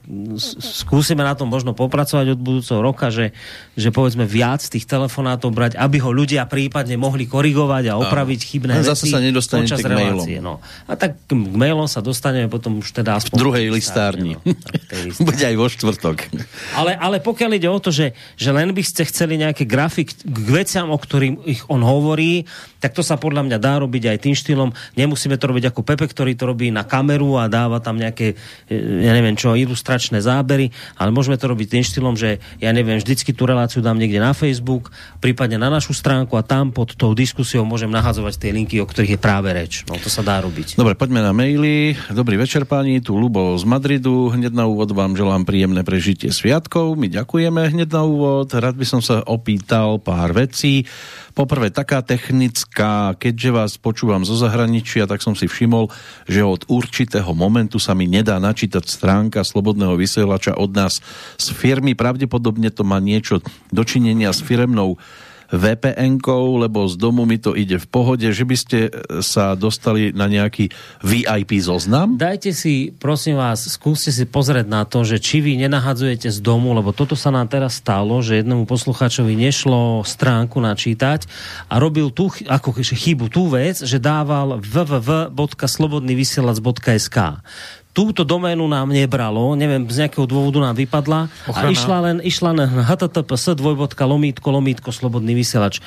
skúsime 0.60 1.24
na 1.24 1.40
tom 1.40 1.48
možno 1.48 1.72
popracovať 1.72 2.36
od 2.36 2.40
budúceho 2.40 2.84
roka, 2.84 3.08
že, 3.08 3.32
že 3.80 3.96
povedzme 3.96 4.28
viac 4.28 4.60
tých 4.60 4.84
telefonátov 4.84 5.56
brať, 5.56 5.80
aby 5.80 6.04
ho 6.04 6.12
ľudia 6.12 6.44
prípadne 6.52 7.00
mohli 7.00 7.24
korigovať 7.24 7.84
a 7.88 7.94
opraviť 7.96 8.40
chybné 8.44 8.74
Len 8.76 8.84
veci 8.84 8.92
zase 8.92 9.06
sa 9.08 9.24
nedostanete 9.24 9.80
počas 9.80 9.80
k 9.80 9.88
mailom. 9.88 10.20
relácie. 10.20 10.38
No. 10.44 10.60
A 10.84 10.94
tak 11.00 11.16
k 11.24 11.32
mailom 11.36 11.88
sa 11.88 12.04
dostaneme 12.04 12.52
potom 12.52 12.84
už 12.84 12.92
teda. 12.92 13.24
V 13.24 13.40
druhej 13.40 13.72
listárni. 13.72 14.36
No, 14.36 14.44
listárni. 15.08 15.24
Bude 15.24 15.44
aj 15.48 15.56
vo 15.56 15.68
štvrtok. 15.72 16.18
Ale, 16.76 16.92
ale 17.00 17.18
pokiaľ 17.24 17.52
ide 17.56 17.72
o 17.72 17.80
to, 17.80 17.96
že, 17.96 18.12
že 18.36 18.50
len 18.52 18.76
by 18.76 18.84
ste 18.84 19.08
chceli 19.08 19.40
nejaké 19.40 19.64
grafik 19.64 20.12
k 20.12 20.38
veciam, 20.52 20.92
o 20.92 20.98
ktorých 21.00 21.72
on 21.72 21.82
hovorí, 21.88 22.44
tak 22.78 22.94
to 22.94 23.02
sa 23.02 23.18
podľa 23.18 23.48
mňa 23.48 23.58
dá 23.58 23.80
robiť 23.82 24.04
aj 24.14 24.18
tým 24.22 24.36
štýlom. 24.38 24.70
Nemusíme 24.94 25.40
to 25.40 25.50
robiť 25.50 25.74
ako 25.74 25.82
Pepe, 25.82 26.06
ktorý 26.06 26.38
to 26.38 26.50
robí 26.50 26.70
na 26.70 26.86
kameru 26.98 27.38
a 27.38 27.46
dáva 27.46 27.78
tam 27.78 28.02
nejaké, 28.02 28.34
e, 28.66 29.06
ja 29.06 29.14
neviem 29.14 29.38
čo, 29.38 29.54
ilustračné 29.54 30.18
zábery, 30.18 30.74
ale 30.98 31.14
môžeme 31.14 31.38
to 31.38 31.46
robiť 31.46 31.78
tým 31.78 31.84
štýlom, 31.86 32.18
že 32.18 32.42
ja 32.58 32.74
neviem, 32.74 32.98
vždycky 32.98 33.38
tú 33.38 33.46
reláciu 33.46 33.86
dám 33.86 34.02
niekde 34.02 34.18
na 34.18 34.34
Facebook, 34.34 34.90
prípadne 35.22 35.62
na 35.62 35.70
našu 35.70 35.94
stránku 35.94 36.34
a 36.34 36.42
tam 36.42 36.74
pod 36.74 36.98
tou 36.98 37.14
diskusiou 37.14 37.62
môžem 37.64 37.94
nahazovať 37.94 38.34
tie 38.42 38.52
linky, 38.52 38.82
o 38.82 38.90
ktorých 38.90 39.16
je 39.16 39.20
práve 39.22 39.54
reč. 39.54 39.86
No 39.86 40.02
to 40.02 40.10
sa 40.10 40.26
dá 40.26 40.42
robiť. 40.42 40.76
Dobre, 40.76 40.98
poďme 40.98 41.22
na 41.22 41.32
maily. 41.32 41.94
Dobrý 42.10 42.42
večer, 42.42 42.66
páni, 42.66 43.00
tu 43.00 43.14
Lubo 43.14 43.54
z 43.54 43.64
Madridu. 43.68 44.34
Hneď 44.34 44.58
na 44.58 44.66
úvod 44.66 44.90
vám 44.98 45.14
želám 45.14 45.46
príjemné 45.46 45.86
prežitie 45.86 46.34
sviatkov. 46.34 46.98
My 46.98 47.12
ďakujeme 47.12 47.78
hneď 47.78 47.90
na 47.94 48.04
úvod. 48.08 48.50
Rád 48.50 48.74
by 48.74 48.86
som 48.88 49.02
sa 49.04 49.22
opýtal 49.28 50.02
pár 50.02 50.34
vecí. 50.34 50.90
Poprvé, 51.38 51.70
taká 51.70 52.02
technická, 52.02 53.14
keďže 53.14 53.50
vás 53.54 53.72
počúvam 53.78 54.26
zo 54.26 54.34
zahraničia, 54.34 55.06
tak 55.06 55.22
som 55.22 55.38
si 55.38 55.46
všimol, 55.46 55.86
že 56.26 56.42
od 56.42 56.66
určitého 56.66 57.30
momentu 57.38 57.78
sa 57.78 57.94
mi 57.94 58.10
nedá 58.10 58.42
načítať 58.42 58.82
stránka 58.82 59.46
Slobodného 59.46 59.94
vysielača 60.02 60.58
od 60.58 60.74
nás 60.74 60.98
z 61.38 61.48
firmy. 61.54 61.94
Pravdepodobne 61.94 62.74
to 62.74 62.82
má 62.82 62.98
niečo 62.98 63.46
dočinenia 63.70 64.34
s 64.34 64.42
firemnou 64.42 64.98
VPN-kou, 65.52 66.58
lebo 66.60 66.88
z 66.88 66.96
domu 67.00 67.24
mi 67.24 67.40
to 67.40 67.56
ide 67.56 67.80
v 67.80 67.88
pohode, 67.88 68.28
že 68.28 68.44
by 68.44 68.56
ste 68.60 68.78
e, 68.88 68.90
sa 69.24 69.56
dostali 69.56 70.12
na 70.12 70.28
nejaký 70.28 70.68
VIP 71.04 71.60
zoznam? 71.64 72.18
Dajte 72.20 72.52
si, 72.52 72.92
prosím 72.92 73.40
vás, 73.40 73.64
skúste 73.68 74.12
si 74.12 74.26
pozrieť 74.28 74.68
na 74.68 74.84
to, 74.84 75.08
že 75.08 75.24
či 75.24 75.40
vy 75.40 75.56
nenahadzujete 75.60 76.28
z 76.28 76.40
domu, 76.44 76.76
lebo 76.76 76.92
toto 76.92 77.16
sa 77.16 77.32
nám 77.32 77.48
teraz 77.48 77.80
stalo, 77.80 78.20
že 78.20 78.44
jednému 78.44 78.68
poslucháčovi 78.68 79.40
nešlo 79.40 80.04
stránku 80.04 80.60
načítať 80.60 81.24
a 81.72 81.80
robil 81.80 82.12
tú 82.12 82.28
ako 82.48 82.72
chybu 82.84 83.32
tú 83.32 83.48
vec, 83.48 83.80
že 83.80 84.04
dával 84.04 84.60
www.slobodnyvysielac.sk 84.60 87.18
túto 87.98 88.22
doménu 88.22 88.70
nám 88.70 88.94
nebralo, 88.94 89.58
neviem, 89.58 89.82
z 89.90 90.06
nejakého 90.06 90.30
dôvodu 90.30 90.62
nám 90.62 90.78
vypadla 90.78 91.26
a 91.26 91.50
Ochrana. 91.50 91.74
išla 91.74 91.98
len, 92.06 92.18
išla 92.22 92.52
len 92.54 92.70
https 92.70 93.58
dvojbodka 93.58 94.06
lomítko 94.06 94.54
lomítko 94.54 94.94
slobodný 94.94 95.34
vysielač. 95.34 95.82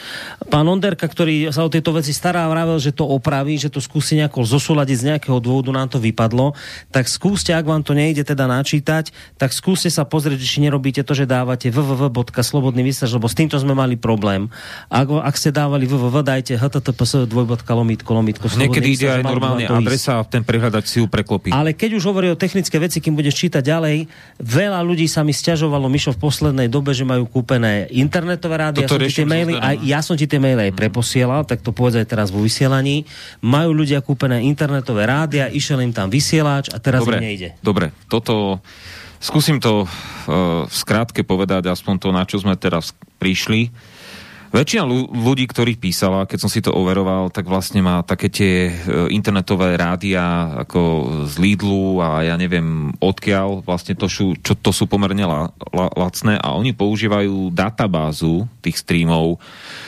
Pán 0.51 0.67
Onderka, 0.67 1.07
ktorý 1.07 1.55
sa 1.55 1.63
o 1.63 1.71
tieto 1.71 1.95
veci 1.95 2.11
stará, 2.11 2.51
vravel, 2.51 2.83
že 2.83 2.91
to 2.91 3.07
opraví, 3.07 3.55
že 3.63 3.71
to 3.71 3.79
skúsi 3.79 4.19
nejako 4.19 4.43
zosúľadiť 4.43 4.97
z 4.99 5.07
nejakého 5.15 5.39
dôvodu 5.39 5.71
nám 5.71 5.87
to 5.87 6.03
vypadlo, 6.03 6.59
tak 6.91 7.07
skúste, 7.07 7.55
ak 7.55 7.63
vám 7.63 7.87
to 7.87 7.95
nejde 7.95 8.27
teda 8.27 8.51
načítať, 8.51 9.15
tak 9.39 9.55
skúste 9.55 9.87
sa 9.87 10.03
pozrieť, 10.03 10.43
či 10.43 10.67
nerobíte 10.67 11.07
to, 11.07 11.15
že 11.15 11.31
dávate 11.31 11.71
www.slobodný 11.71 12.83
vysielač, 12.83 13.15
lebo 13.15 13.31
s 13.31 13.39
týmto 13.39 13.55
sme 13.55 13.79
mali 13.79 13.95
problém. 13.95 14.51
Ak, 14.91 15.07
ak 15.07 15.39
ste 15.39 15.55
dávali 15.55 15.87
www, 15.87 16.27
dajte 16.27 16.59
https 16.59 17.31
dvojbodka 17.31 17.71
lomítko 17.71 18.11
lomítko 18.19 18.51
Niekedy 18.51 18.99
ide 18.99 19.07
aj 19.15 19.23
normálne 19.23 19.71
adresa 19.71 20.19
a 20.19 20.27
ten 20.27 20.43
prehľadač 20.43 20.91
si 20.91 20.99
ju 20.99 21.07
preklopí. 21.07 21.55
Ale 21.55 21.71
keď 21.71 22.00
už 22.00 22.00
hovorí 22.07 22.33
o 22.33 22.37
technické 22.37 22.81
veci, 22.81 23.03
kým 23.03 23.13
budeš 23.13 23.37
čítať 23.37 23.61
ďalej, 23.61 24.09
veľa 24.41 24.81
ľudí 24.81 25.05
sa 25.11 25.21
mi 25.21 25.35
stiažovalo, 25.35 25.91
Mišo, 25.91 26.17
v 26.17 26.21
poslednej 26.21 26.69
dobe, 26.73 26.97
že 26.97 27.05
majú 27.05 27.29
kúpené 27.29 27.91
internetové 27.93 28.57
rády. 28.57 28.79
Ja 28.85 28.89
som, 28.89 29.01
ti 29.03 29.13
tie 29.13 29.29
maily, 29.29 29.55
aj, 29.59 29.77
ja 29.85 30.01
som 30.01 30.15
ti 30.17 30.27
tie 30.31 30.41
maily 30.41 30.71
aj 30.71 30.73
preposielal, 30.79 31.45
tak 31.45 31.61
to 31.61 31.75
povedz 31.75 32.01
aj 32.01 32.09
teraz 32.09 32.29
vo 32.33 32.41
vysielaní. 32.41 33.05
Majú 33.45 33.75
ľudia 33.75 34.01
kúpené 34.01 34.41
internetové 34.47 35.05
rádia, 35.05 35.53
išiel 35.53 35.85
im 35.85 35.93
tam 35.93 36.09
vysielač 36.09 36.73
a 36.73 36.81
teraz 36.81 37.05
dobre, 37.05 37.21
im 37.21 37.27
nejde. 37.27 37.49
Dobre, 37.61 37.93
toto... 38.09 38.63
Skúsim 39.21 39.61
to 39.61 39.85
uh, 39.85 40.65
v 40.65 40.73
skrátke 40.73 41.21
povedať, 41.29 41.69
aspoň 41.69 41.95
to, 42.01 42.09
na 42.09 42.25
čo 42.25 42.41
sme 42.41 42.57
teraz 42.57 42.97
prišli. 43.21 43.69
Väčšina 44.51 44.83
ľu- 44.83 45.15
ľudí, 45.15 45.47
ktorých 45.47 45.79
písala, 45.79 46.27
keď 46.27 46.39
som 46.43 46.51
si 46.51 46.59
to 46.59 46.75
overoval, 46.75 47.31
tak 47.31 47.47
vlastne 47.47 47.87
má 47.87 48.03
také 48.03 48.27
tie 48.27 48.55
e, 48.67 48.73
internetové 49.15 49.79
rádia 49.79 50.59
ako 50.67 50.83
z 51.31 51.39
Lidlu 51.39 52.03
a 52.03 52.27
ja 52.27 52.35
neviem 52.35 52.91
odkiaľ, 52.99 53.63
vlastne 53.63 53.95
to 53.95 54.11
sú, 54.11 54.35
čo, 54.43 54.59
to 54.59 54.75
sú 54.75 54.91
pomerne 54.91 55.23
la, 55.23 55.55
la, 55.71 55.87
lacné 55.95 56.35
a 56.35 56.59
oni 56.59 56.75
používajú 56.75 57.55
databázu 57.55 58.51
tých 58.59 58.83
streamov 58.83 59.39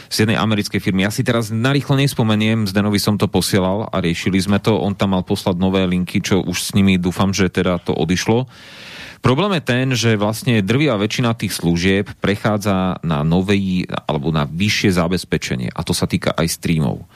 z 0.06 0.22
jednej 0.22 0.38
americkej 0.38 0.78
firmy. 0.78 1.02
Ja 1.02 1.10
si 1.10 1.26
teraz 1.26 1.50
narýchlo 1.50 1.98
nespomeniem, 1.98 2.70
Zdenovi 2.70 3.02
som 3.02 3.18
to 3.18 3.26
posielal 3.26 3.90
a 3.90 3.98
riešili 3.98 4.38
sme 4.38 4.62
to, 4.62 4.78
on 4.78 4.94
tam 4.94 5.18
mal 5.18 5.26
poslať 5.26 5.58
nové 5.58 5.82
linky, 5.90 6.22
čo 6.22 6.38
už 6.38 6.70
s 6.70 6.70
nimi 6.78 7.02
dúfam, 7.02 7.34
že 7.34 7.50
teda 7.50 7.82
to 7.82 7.90
odišlo. 7.98 8.46
Problém 9.22 9.54
je 9.54 9.62
ten, 9.62 9.86
že 9.94 10.18
vlastne 10.18 10.66
drvia 10.66 10.98
väčšina 10.98 11.38
tých 11.38 11.54
služieb 11.54 12.10
prechádza 12.18 12.98
na 13.06 13.22
nový 13.22 13.86
alebo 14.10 14.34
na 14.34 14.50
vyššie 14.50 14.98
zabezpečenie 14.98 15.70
a 15.70 15.80
to 15.86 15.94
sa 15.94 16.10
týka 16.10 16.34
aj 16.34 16.50
streamov. 16.50 17.06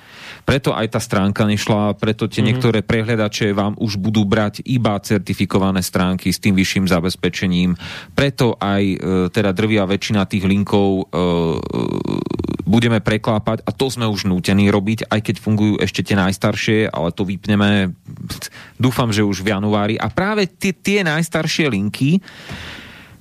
Preto 0.47 0.71
aj 0.71 0.95
tá 0.95 1.01
stránka 1.03 1.43
nešla, 1.43 1.99
preto 1.99 2.31
tie 2.31 2.39
mm-hmm. 2.39 2.47
niektoré 2.47 2.79
prehľadače 2.87 3.51
vám 3.51 3.75
už 3.83 3.99
budú 3.99 4.23
brať 4.23 4.63
iba 4.63 4.95
certifikované 5.03 5.83
stránky 5.83 6.31
s 6.31 6.39
tým 6.39 6.55
vyšším 6.55 6.87
zabezpečením. 6.87 7.75
Preto 8.15 8.55
aj 8.55 8.83
e, 8.87 8.97
teda 9.35 9.51
drvia 9.51 9.83
väčšina 9.83 10.23
tých 10.31 10.47
linkov 10.47 10.89
e, 10.89 11.03
e, 11.03 11.55
budeme 12.63 13.03
preklápať 13.03 13.67
a 13.67 13.75
to 13.75 13.91
sme 13.91 14.07
už 14.07 14.31
nútení 14.31 14.71
robiť, 14.71 15.11
aj 15.11 15.21
keď 15.27 15.37
fungujú 15.43 15.75
ešte 15.83 16.07
tie 16.07 16.15
najstaršie, 16.15 16.95
ale 16.95 17.11
to 17.11 17.27
vypneme 17.27 17.91
dúfam, 18.79 19.11
že 19.11 19.27
už 19.27 19.43
v 19.43 19.51
januári. 19.51 19.99
A 19.99 20.07
práve 20.15 20.47
tie, 20.47 20.71
tie 20.71 21.03
najstaršie 21.03 21.67
linky, 21.75 22.23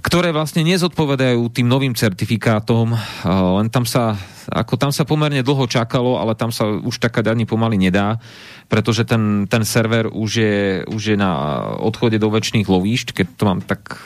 ktoré 0.05 0.29
vlastne 0.29 0.61
nezodpovedajú 0.61 1.49
tým 1.49 1.65
novým 1.65 1.97
certifikátom, 1.97 2.93
len 3.25 3.67
tam 3.73 3.89
sa, 3.89 4.13
ako 4.53 4.77
tam 4.77 4.93
sa 4.93 5.01
pomerne 5.01 5.41
dlho 5.41 5.65
čakalo, 5.65 6.21
ale 6.21 6.37
tam 6.37 6.53
sa 6.53 6.69
už 6.69 7.01
taká 7.01 7.25
ani 7.25 7.49
pomaly 7.49 7.81
nedá, 7.81 8.21
pretože 8.69 9.01
ten, 9.01 9.49
ten 9.49 9.65
server 9.65 10.05
už 10.13 10.29
je, 10.37 10.57
už 10.85 11.01
je 11.01 11.17
na 11.17 11.57
odchode 11.81 12.21
do 12.21 12.29
väčšných 12.29 12.69
lovíšť, 12.69 13.07
keď 13.17 13.27
to 13.33 13.43
mám 13.49 13.65
tak 13.65 13.97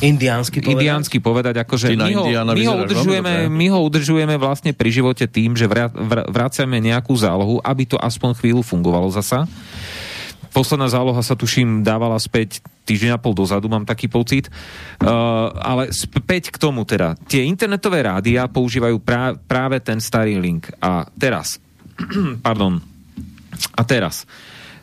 Indiánsky 0.00 0.60
povedať. 0.60 0.74
indiánsky 0.80 1.16
povedať, 1.20 1.54
akože 1.60 1.86
my 1.92 2.12
ho, 2.16 2.24
my, 2.28 2.64
ho 2.64 2.74
udržujeme, 2.84 3.32
my 3.52 3.66
ho 3.68 3.78
udržujeme 3.84 4.34
vlastne 4.40 4.72
pri 4.72 4.88
živote 4.88 5.28
tým, 5.28 5.52
že 5.56 5.68
vra, 5.68 5.92
vra, 5.92 6.24
vracame 6.28 6.80
nejakú 6.80 7.12
zálohu, 7.16 7.60
aby 7.60 7.84
to 7.84 7.96
aspoň 8.00 8.36
chvíľu 8.36 8.64
fungovalo 8.64 9.12
zasa. 9.12 9.44
Posledná 10.54 10.86
záloha 10.86 11.18
sa 11.18 11.34
tuším 11.34 11.82
dávala 11.82 12.14
späť 12.22 12.62
týždeň 12.86 13.18
a 13.18 13.18
pol 13.18 13.34
dozadu, 13.34 13.66
mám 13.66 13.82
taký 13.82 14.06
pocit. 14.06 14.46
Uh, 15.02 15.50
ale 15.58 15.90
späť 15.90 16.54
k 16.54 16.62
tomu 16.62 16.86
teda. 16.86 17.18
Tie 17.26 17.42
internetové 17.42 18.06
rádia 18.06 18.46
používajú 18.46 19.02
prá, 19.02 19.34
práve 19.34 19.82
ten 19.82 19.98
starý 19.98 20.38
link. 20.38 20.70
A 20.78 21.10
teraz, 21.18 21.58
pardon, 22.46 22.78
a 23.74 23.82
teraz, 23.82 24.30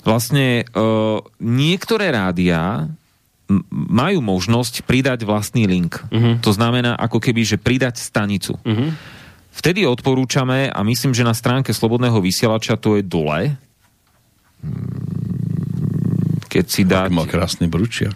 vlastne 0.04 0.68
uh, 0.76 1.24
niektoré 1.40 2.12
rádia 2.12 2.92
majú 3.72 4.20
možnosť 4.24 4.84
pridať 4.84 5.24
vlastný 5.24 5.68
link. 5.72 6.04
Mhm. 6.12 6.44
To 6.44 6.52
znamená 6.52 7.00
ako 7.00 7.20
keby, 7.24 7.48
že 7.48 7.60
pridať 7.60 8.00
stanicu. 8.00 8.56
Vtedy 9.52 9.84
odporúčame, 9.84 10.72
a 10.72 10.80
myslím, 10.88 11.12
že 11.12 11.28
na 11.28 11.36
stránke 11.36 11.76
Slobodného 11.76 12.24
vysielača 12.24 12.80
to 12.80 12.96
je 12.96 13.04
dole, 13.04 13.60
keď 16.52 16.66
si 16.68 16.84
dá... 16.84 17.08
Má 17.08 17.24
krásny 17.24 17.72
bručiak. 17.72 18.12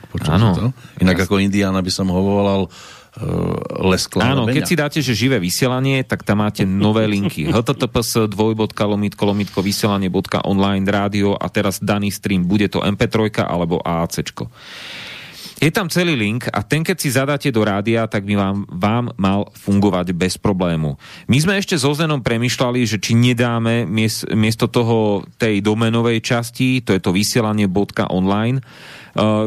to? 0.59 0.75
Inak 0.99 1.23
ako 1.23 1.39
Indiana 1.39 1.79
by 1.79 1.87
som 1.87 2.11
ho 2.11 2.19
volal 2.19 2.67
uh, 2.67 3.87
Leskla. 3.87 4.35
Áno, 4.35 4.43
keď 4.43 4.63
si 4.67 4.75
dáte, 4.75 4.99
že 4.99 5.15
živé 5.15 5.39
vysielanie, 5.39 6.03
tak 6.03 6.27
tam 6.27 6.43
máte 6.43 6.67
nové 6.67 7.07
linky. 7.07 7.47
https 7.55 8.27
dvojbodka 8.27 8.83
lomitko 8.83 9.23
lomitko 9.31 9.63
vysielanie.online 9.63 10.85
rádio 10.91 11.39
a 11.39 11.47
teraz 11.47 11.79
daný 11.79 12.11
stream, 12.11 12.43
bude 12.43 12.67
to 12.67 12.83
MP3 12.83 13.47
alebo 13.47 13.79
AACčko. 13.79 14.51
Je 15.55 15.71
tam 15.71 15.87
celý 15.87 16.19
link 16.19 16.51
a 16.51 16.59
ten, 16.67 16.83
keď 16.83 16.97
si 16.99 17.15
zadáte 17.15 17.47
do 17.47 17.63
rádia, 17.63 18.03
tak 18.11 18.27
by 18.27 18.35
vám, 18.35 18.57
vám 18.67 19.05
mal 19.15 19.47
fungovať 19.55 20.11
bez 20.11 20.35
problému. 20.35 20.99
My 21.31 21.37
sme 21.39 21.55
ešte 21.55 21.79
so 21.79 21.95
Zenom 21.95 22.19
premyšľali, 22.19 22.83
že 22.83 22.99
či 22.99 23.15
nedáme 23.15 23.87
mies, 23.87 24.27
miesto 24.35 24.67
toho 24.67 25.23
tej 25.39 25.63
domenovej 25.63 26.19
časti, 26.19 26.83
to 26.83 26.91
je 26.91 26.99
to 26.99 27.15
vysielanie.online, 27.15 28.59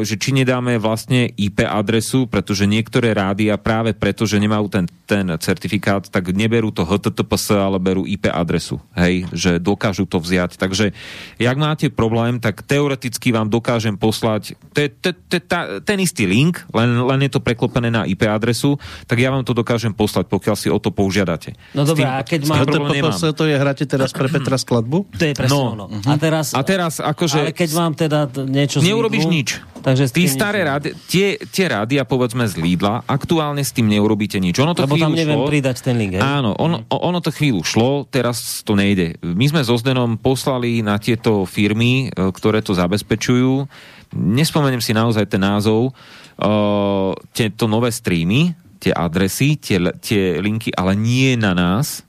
že 0.01 0.17
či 0.17 0.33
nedáme 0.33 0.81
vlastne 0.81 1.29
IP 1.29 1.61
adresu, 1.61 2.25
pretože 2.25 2.65
niektoré 2.65 3.13
rádia 3.13 3.53
práve 3.55 3.93
preto, 3.93 4.25
že 4.25 4.41
nemajú 4.41 4.65
ten, 4.67 4.85
ten 5.05 5.29
certifikát, 5.37 6.09
tak 6.09 6.33
neberú 6.33 6.73
to 6.73 6.81
HTTPS, 6.83 7.53
ale 7.53 7.77
berú 7.77 8.03
IP 8.03 8.33
adresu. 8.33 8.81
Hej, 8.97 9.29
že 9.29 9.61
dokážu 9.61 10.09
to 10.09 10.17
vziať. 10.17 10.57
Takže 10.57 10.91
jak 11.37 11.57
máte 11.57 11.93
problém, 11.93 12.41
tak 12.41 12.65
teoreticky 12.65 13.29
vám 13.29 13.45
dokážem 13.47 13.93
poslať 13.93 14.57
te, 14.73 14.89
te, 14.89 15.13
te, 15.13 15.37
ta, 15.37 15.79
ten 15.85 16.01
istý 16.01 16.25
link, 16.25 16.65
len, 16.73 17.05
len 17.05 17.19
je 17.25 17.31
to 17.31 17.39
preklopené 17.39 17.93
na 17.93 18.09
IP 18.09 18.25
adresu, 18.25 18.81
tak 19.05 19.21
ja 19.21 19.29
vám 19.29 19.45
to 19.45 19.53
dokážem 19.53 19.93
poslať, 19.93 20.25
pokiaľ 20.33 20.55
si 20.57 20.67
o 20.73 20.79
to 20.81 20.89
požiadate. 20.89 21.53
No 21.77 21.85
dobré, 21.85 22.09
a 22.09 22.25
keď 22.25 22.49
mám-. 22.49 22.65
HTPS 22.65 23.37
to 23.37 23.45
je, 23.45 23.53
hráte 23.53 23.85
teraz 23.85 24.09
pre 24.09 24.25
Petra 24.29 24.57
skladbu? 24.57 25.05
To 25.13 25.23
je 25.25 25.33
presne 25.37 25.53
No. 25.53 25.73
ono. 25.77 25.85
A 26.09 26.15
teraz, 26.17 26.53
A 26.57 26.61
teraz 26.65 26.97
akože- 26.97 27.49
Ale 27.49 27.53
keď 27.53 27.69
mám 27.77 27.93
teda 27.93 28.25
niečo 28.47 28.81
z 28.81 28.89
Neurobiš 28.89 29.25
Lidlu, 29.29 29.33
nič. 29.59 29.77
Takže 29.79 30.11
Tí 30.11 30.27
staré 30.27 30.67
rádi, 30.67 30.91
tie, 31.07 31.39
tie 31.39 31.71
rádia, 31.71 32.03
povedzme 32.03 32.43
z 32.43 32.59
Lidla, 32.59 32.99
aktuálne 33.07 33.63
s 33.63 33.71
tým 33.71 33.87
neurobíte 33.87 34.35
nič. 34.35 34.59
Ono 34.59 34.75
to 34.75 34.83
Lebo 34.83 34.99
tam 34.99 35.15
neviem 35.15 35.39
šlo. 35.39 35.47
pridať 35.47 35.77
ten 35.79 35.95
link, 35.95 36.19
hej? 36.19 36.21
Áno, 36.21 36.51
ono, 36.59 36.83
o- 36.83 37.01
ono 37.07 37.23
to 37.23 37.31
chvíľu 37.31 37.63
šlo, 37.63 38.03
teraz 38.03 38.59
to 38.67 38.75
nejde. 38.75 39.15
My 39.23 39.47
sme 39.47 39.63
so 39.63 39.79
Zdenom 39.79 40.19
poslali 40.19 40.83
na 40.83 40.99
tieto 40.99 41.47
firmy, 41.47 42.11
e, 42.11 42.27
ktoré 42.35 42.59
to 42.59 42.75
zabezpečujú, 42.75 43.71
nespomeniem 44.11 44.83
si 44.83 44.91
naozaj 44.91 45.29
ten 45.29 45.37
názov, 45.37 45.93
uh, 46.41 47.13
tieto 47.29 47.69
nové 47.69 47.93
streamy, 47.93 48.57
tie 48.81 48.89
adresy, 48.89 49.53
tie, 49.53 49.77
tie 50.01 50.41
linky, 50.41 50.73
ale 50.73 50.97
nie 50.97 51.37
na 51.37 51.53
nás, 51.53 52.01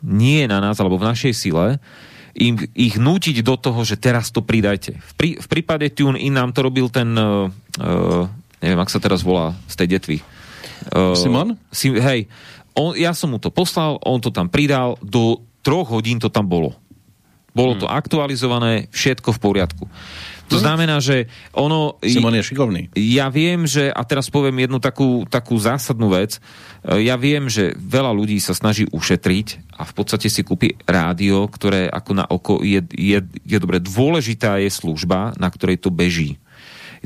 nie 0.00 0.48
na 0.48 0.64
nás, 0.64 0.80
alebo 0.80 0.96
v 0.96 1.12
našej 1.12 1.32
sile, 1.36 1.76
im, 2.36 2.56
ich 2.72 2.96
nútiť 2.96 3.44
do 3.44 3.56
toho, 3.60 3.80
že 3.84 4.00
teraz 4.00 4.32
to 4.32 4.40
pridajte. 4.40 4.96
V, 4.96 5.12
prí, 5.16 5.30
v 5.36 5.46
prípade 5.48 5.88
TuneIn 5.92 6.32
nám 6.32 6.50
to 6.56 6.64
robil 6.64 6.88
ten, 6.88 7.12
uh, 7.16 7.48
neviem, 8.60 8.80
ak 8.80 8.92
sa 8.92 9.00
teraz 9.00 9.20
volá, 9.20 9.56
z 9.68 9.74
tej 9.84 9.88
detvy. 9.98 10.16
Uh, 10.92 11.12
Simon? 11.16 11.60
Si, 11.68 11.92
hej, 11.92 12.28
on, 12.72 12.96
ja 12.96 13.12
som 13.12 13.32
mu 13.32 13.38
to 13.38 13.52
poslal, 13.52 14.00
on 14.02 14.18
to 14.20 14.32
tam 14.32 14.48
pridal, 14.48 14.96
do 15.04 15.44
troch 15.60 15.92
hodín 15.92 16.18
to 16.18 16.32
tam 16.32 16.48
bolo. 16.48 16.74
Bolo 17.52 17.76
to 17.76 17.84
aktualizované, 17.84 18.88
všetko 18.88 19.36
v 19.36 19.38
poriadku. 19.38 19.84
To 20.52 20.60
znamená, 20.60 21.00
že 21.00 21.32
ono... 21.56 21.96
Simon 22.04 22.36
je 22.36 22.44
šikovný. 22.44 22.82
Ja 22.94 23.32
viem, 23.32 23.64
že, 23.64 23.88
a 23.88 24.04
teraz 24.04 24.28
poviem 24.28 24.68
jednu 24.68 24.78
takú, 24.78 25.24
takú 25.26 25.56
zásadnú 25.56 26.12
vec, 26.12 26.38
E, 26.82 27.06
ja 27.06 27.14
viem, 27.14 27.46
že 27.46 27.78
veľa 27.78 28.10
ľudí 28.10 28.42
sa 28.42 28.52
snaží 28.58 28.90
ušetriť 28.90 29.78
a 29.78 29.86
v 29.86 29.92
podstate 29.94 30.26
si 30.26 30.42
kúpi 30.42 30.74
rádio, 30.84 31.46
ktoré 31.46 31.86
ako 31.86 32.10
na 32.12 32.26
oko 32.26 32.60
je, 32.60 32.82
je, 32.90 33.18
je 33.22 33.58
dobre. 33.62 33.78
Dôležitá 33.78 34.58
je 34.58 34.70
služba, 34.70 35.38
na 35.38 35.48
ktorej 35.48 35.78
to 35.78 35.94
beží. 35.94 36.42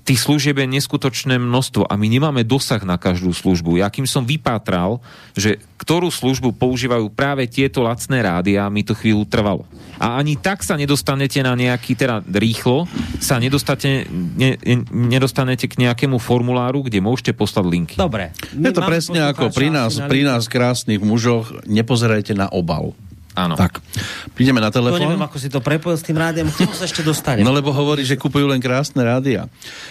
Tých 0.07 0.23
služieb 0.23 0.55
je 0.62 0.70
neskutočné 0.70 1.35
množstvo 1.35 1.91
a 1.91 1.99
my 1.99 2.07
nemáme 2.07 2.47
dosah 2.47 2.78
na 2.87 2.95
každú 2.95 3.35
službu. 3.35 3.83
Ja 3.83 3.91
kým 3.91 4.07
som 4.07 4.23
vypátral, 4.23 5.03
že 5.35 5.59
ktorú 5.83 6.15
službu 6.15 6.55
používajú 6.55 7.11
práve 7.11 7.51
tieto 7.51 7.83
lacné 7.83 8.23
rádia, 8.23 8.70
mi 8.70 8.87
to 8.87 8.95
chvíľu 8.95 9.27
trvalo. 9.27 9.66
A 9.99 10.15
ani 10.15 10.39
tak 10.39 10.62
sa 10.62 10.78
nedostanete 10.78 11.43
na 11.43 11.59
nejaký, 11.59 11.99
teda 11.99 12.23
rýchlo, 12.23 12.87
sa 13.19 13.43
nedostate, 13.43 14.07
ne, 14.11 14.55
ne- 14.62 14.87
nedostanete 14.95 15.66
k 15.66 15.74
nejakému 15.83 16.23
formuláru, 16.23 16.87
kde 16.87 17.03
môžete 17.03 17.35
poslať 17.35 17.65
linky. 17.66 17.95
Dobre. 17.99 18.31
Je 18.55 18.70
to 18.70 18.87
presne 18.87 19.19
ako 19.27 19.51
pri 19.51 19.74
nás, 19.74 19.99
pri 20.07 20.23
nás 20.23 20.47
krásnych 20.47 21.03
mužoch, 21.03 21.51
nepozerajte 21.66 22.31
na 22.39 22.47
obal. 22.47 22.95
Áno. 23.37 23.53
Tak, 23.53 23.85
prídeme 24.33 24.59
na 24.59 24.69
To 24.69 24.81
neviem, 24.81 24.97
telefón. 24.97 25.21
ako 25.23 25.37
si 25.37 25.47
to 25.47 25.61
prepojil 25.61 25.95
s 25.95 26.03
tým 26.03 26.17
rádiom. 26.17 26.49
K 26.49 26.65
tomu 26.65 26.73
sa 26.73 26.85
ešte 26.85 27.05
dostanem. 27.05 27.45
No 27.45 27.53
lebo 27.53 27.69
hovorí, 27.69 28.01
že 28.01 28.17
kupujú 28.17 28.49
len 28.49 28.57
krásne 28.59 28.99
rádia. 28.99 29.45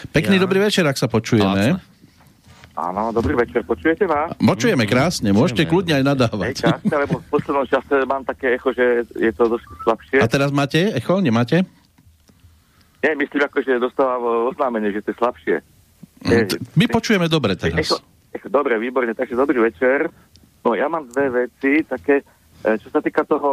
Pekný 0.09 0.35
Ja. 0.35 0.41
dobrý 0.41 0.59
večer, 0.59 0.81
ak 0.81 0.95
sa 0.95 1.05
počujeme. 1.05 1.77
Áno, 2.75 3.07
dobrý 3.09 3.37
večer, 3.37 3.63
počujete 3.63 4.03
ma? 4.03 4.33
Počujeme 4.35 4.83
krásne, 4.83 5.31
môžete 5.31 5.63
kľudne 5.63 5.93
aj 5.93 6.01
Hej, 6.01 6.09
nadávať. 6.09 6.53
krásne, 6.59 6.95
lebo 6.97 7.13
v 7.17 7.27
poslednom 7.29 7.63
čase 7.63 7.95
mám 8.03 8.19
také 8.21 8.51
echo, 8.51 8.69
že 8.69 8.85
je 9.13 9.31
to 9.31 9.47
dosť 9.47 9.65
slabšie. 9.79 10.17
A 10.19 10.27
teraz 10.27 10.51
máte 10.51 10.91
echo? 10.91 11.15
Nemáte? 11.17 11.63
Nie, 12.99 13.13
myslím 13.13 13.45
ako, 13.45 13.61
že 13.61 13.77
dostávam 13.77 14.19
oznámenie, 14.49 14.89
že 14.89 14.99
to 14.99 15.13
je 15.13 15.17
slabšie. 15.17 15.55
Mm, 16.19 16.45
t- 16.47 16.59
My 16.73 16.85
počujeme 16.89 17.29
dobre 17.29 17.53
teraz. 17.53 17.79
Echo, 17.79 18.01
echo, 18.33 18.47
dobre, 18.49 18.75
výborne, 18.75 19.13
takže 19.13 19.37
dobrý 19.37 19.61
večer. 19.61 20.09
No 20.59 20.73
ja 20.73 20.89
mám 20.89 21.07
dve 21.07 21.45
veci, 21.45 21.79
také, 21.79 22.25
čo 22.81 22.89
sa 22.89 22.97
týka 22.97 23.21
toho, 23.21 23.51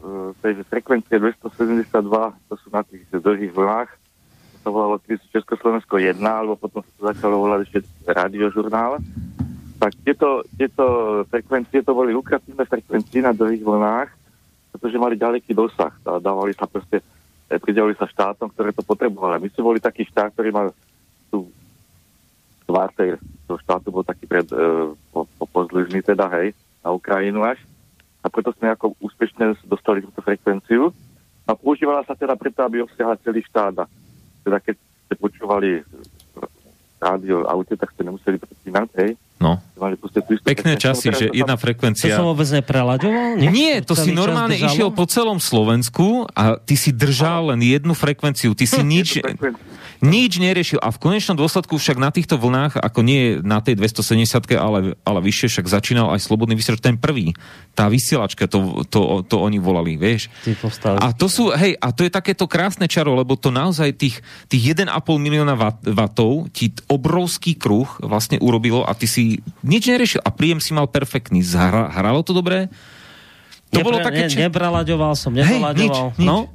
e, 0.00 0.32
tej 0.40 0.64
frekvencie 0.64 1.20
272, 1.20 2.32
to 2.48 2.54
sú 2.56 2.72
na 2.72 2.80
tých 2.80 3.04
dlhých 3.12 3.52
vlnách, 3.52 3.90
to 3.92 4.56
sa 4.64 4.68
volalo 4.72 4.96
Československo 5.04 6.00
1, 6.00 6.16
alebo 6.24 6.56
potom 6.56 6.80
sa 6.80 6.92
to 6.96 7.02
začalo 7.12 7.44
volať 7.44 7.68
ešte 7.68 7.84
radiožurnál. 8.08 9.04
Tak 9.76 9.92
tieto, 10.00 10.48
tieto 10.56 10.84
frekvencie, 11.28 11.84
to 11.84 11.92
boli 11.92 12.16
lukratívne 12.16 12.64
frekvencie 12.64 13.20
na 13.20 13.36
dlhých 13.36 13.60
vlnách, 13.60 14.08
pretože 14.72 14.96
mali 14.96 15.20
ďaleký 15.20 15.52
dosah 15.52 15.92
a 16.08 16.16
dávali 16.16 16.56
sa 16.56 16.64
proste, 16.64 17.04
e, 17.52 17.60
pridelili 17.60 17.92
sa 18.00 18.08
štátom, 18.08 18.48
ktoré 18.48 18.72
to 18.72 18.80
potrebovali. 18.80 19.44
My 19.44 19.48
sme 19.52 19.76
boli 19.76 19.78
taký 19.84 20.08
štát, 20.08 20.32
ktorý 20.32 20.48
mal 20.56 20.72
tú 21.28 21.52
tvár 22.64 22.88
toho 22.96 23.60
štátu 23.60 23.92
bol 23.92 24.00
taký 24.00 24.24
pred, 24.24 24.48
e, 24.48 24.96
po, 25.12 25.28
po, 25.36 25.68
teda, 25.68 26.32
hej, 26.40 26.56
na 26.80 26.96
Ukrajinu 26.96 27.44
až. 27.44 27.60
A 28.24 28.32
preto 28.32 28.56
sme 28.56 28.72
ako 28.72 28.96
úspešne 29.04 29.60
dostali 29.68 30.00
túto 30.00 30.24
frekvenciu. 30.24 30.88
A 31.44 31.52
používala 31.52 32.00
sa 32.08 32.16
teda 32.16 32.40
preto, 32.40 32.64
aby 32.64 32.80
obsiahla 32.80 33.20
celý 33.20 33.44
štát. 33.44 33.84
Teda 34.40 34.58
keď 34.64 34.74
ste 34.80 35.14
počúvali 35.20 35.84
rádio 36.96 37.44
aute, 37.44 37.76
tak 37.76 37.92
ste 37.92 38.02
nemuseli 38.08 38.40
prepínať, 38.40 38.88
hej. 38.96 39.10
No. 39.36 39.60
Pekné 40.40 40.80
časy, 40.80 41.12
že 41.12 41.28
to 41.28 41.36
jedna 41.36 41.60
To 41.60 41.62
frekvencia... 41.68 42.16
som 42.16 42.32
vôbec 42.32 42.48
neprelaďoval? 42.48 43.36
Nie, 43.36 43.84
to 43.84 43.92
si 43.92 44.16
normálne 44.16 44.56
išiel 44.56 44.88
po 44.88 45.04
celom 45.04 45.36
Slovensku 45.36 46.24
a 46.32 46.56
ty 46.56 46.80
si 46.80 46.96
držal 46.96 47.52
len 47.52 47.60
jednu 47.60 47.92
frekvenciu. 47.92 48.56
Ty 48.56 48.64
si 48.64 48.80
nič. 48.80 49.20
Nič 50.00 50.40
neriešil. 50.40 50.80
A 50.80 50.90
v 50.90 50.98
konečnom 50.98 51.36
dôsledku 51.36 51.76
však 51.76 51.98
na 51.98 52.10
týchto 52.10 52.34
vlnách, 52.34 52.80
ako 52.80 53.00
nie 53.02 53.38
na 53.38 53.60
tej 53.60 53.78
270 53.78 54.24
ale, 54.56 54.98
ale 55.02 55.18
vyššie, 55.20 55.46
však 55.50 55.66
začínal 55.68 56.10
aj 56.10 56.24
Slobodný 56.24 56.56
vysielač, 56.56 56.80
ten 56.80 56.96
prvý. 56.96 57.36
Tá 57.74 57.86
vysielačka, 57.86 58.46
to, 58.46 58.82
to, 58.86 59.22
to 59.26 59.36
oni 59.38 59.58
volali, 59.58 59.94
vieš. 59.94 60.30
A 60.98 61.10
to 61.12 61.26
sú, 61.26 61.50
hej, 61.52 61.74
a 61.78 61.90
to 61.90 62.06
je 62.06 62.10
takéto 62.10 62.46
krásne 62.46 62.86
čaro, 62.86 63.14
lebo 63.14 63.34
to 63.34 63.50
naozaj 63.50 63.92
tých, 63.94 64.22
tých 64.46 64.74
1,5 64.74 64.90
milióna 65.18 65.54
vatov 65.84 66.48
ti 66.50 66.70
obrovský 66.86 67.54
kruh 67.54 67.86
vlastne 68.00 68.38
urobilo 68.38 68.82
a 68.82 68.94
ty 68.94 69.04
si 69.04 69.42
nič 69.62 69.86
neriešil 69.86 70.22
a 70.22 70.30
príjem 70.30 70.62
si 70.62 70.72
mal 70.72 70.86
perfektný. 70.86 71.42
Zhra, 71.44 71.90
hralo 71.92 72.22
to 72.22 72.32
dobre? 72.32 72.70
To 73.74 73.82
Nepre, 73.82 73.86
bolo 73.90 73.98
také... 74.00 74.26
Ne, 74.26 74.30
či- 74.30 74.38
neprelaďoval 74.38 75.12
som, 75.18 75.34
Hej, 75.34 75.58
neprelaďoval. 75.58 76.06
nič, 76.14 76.18
nič. 76.18 76.22
No, 76.22 76.46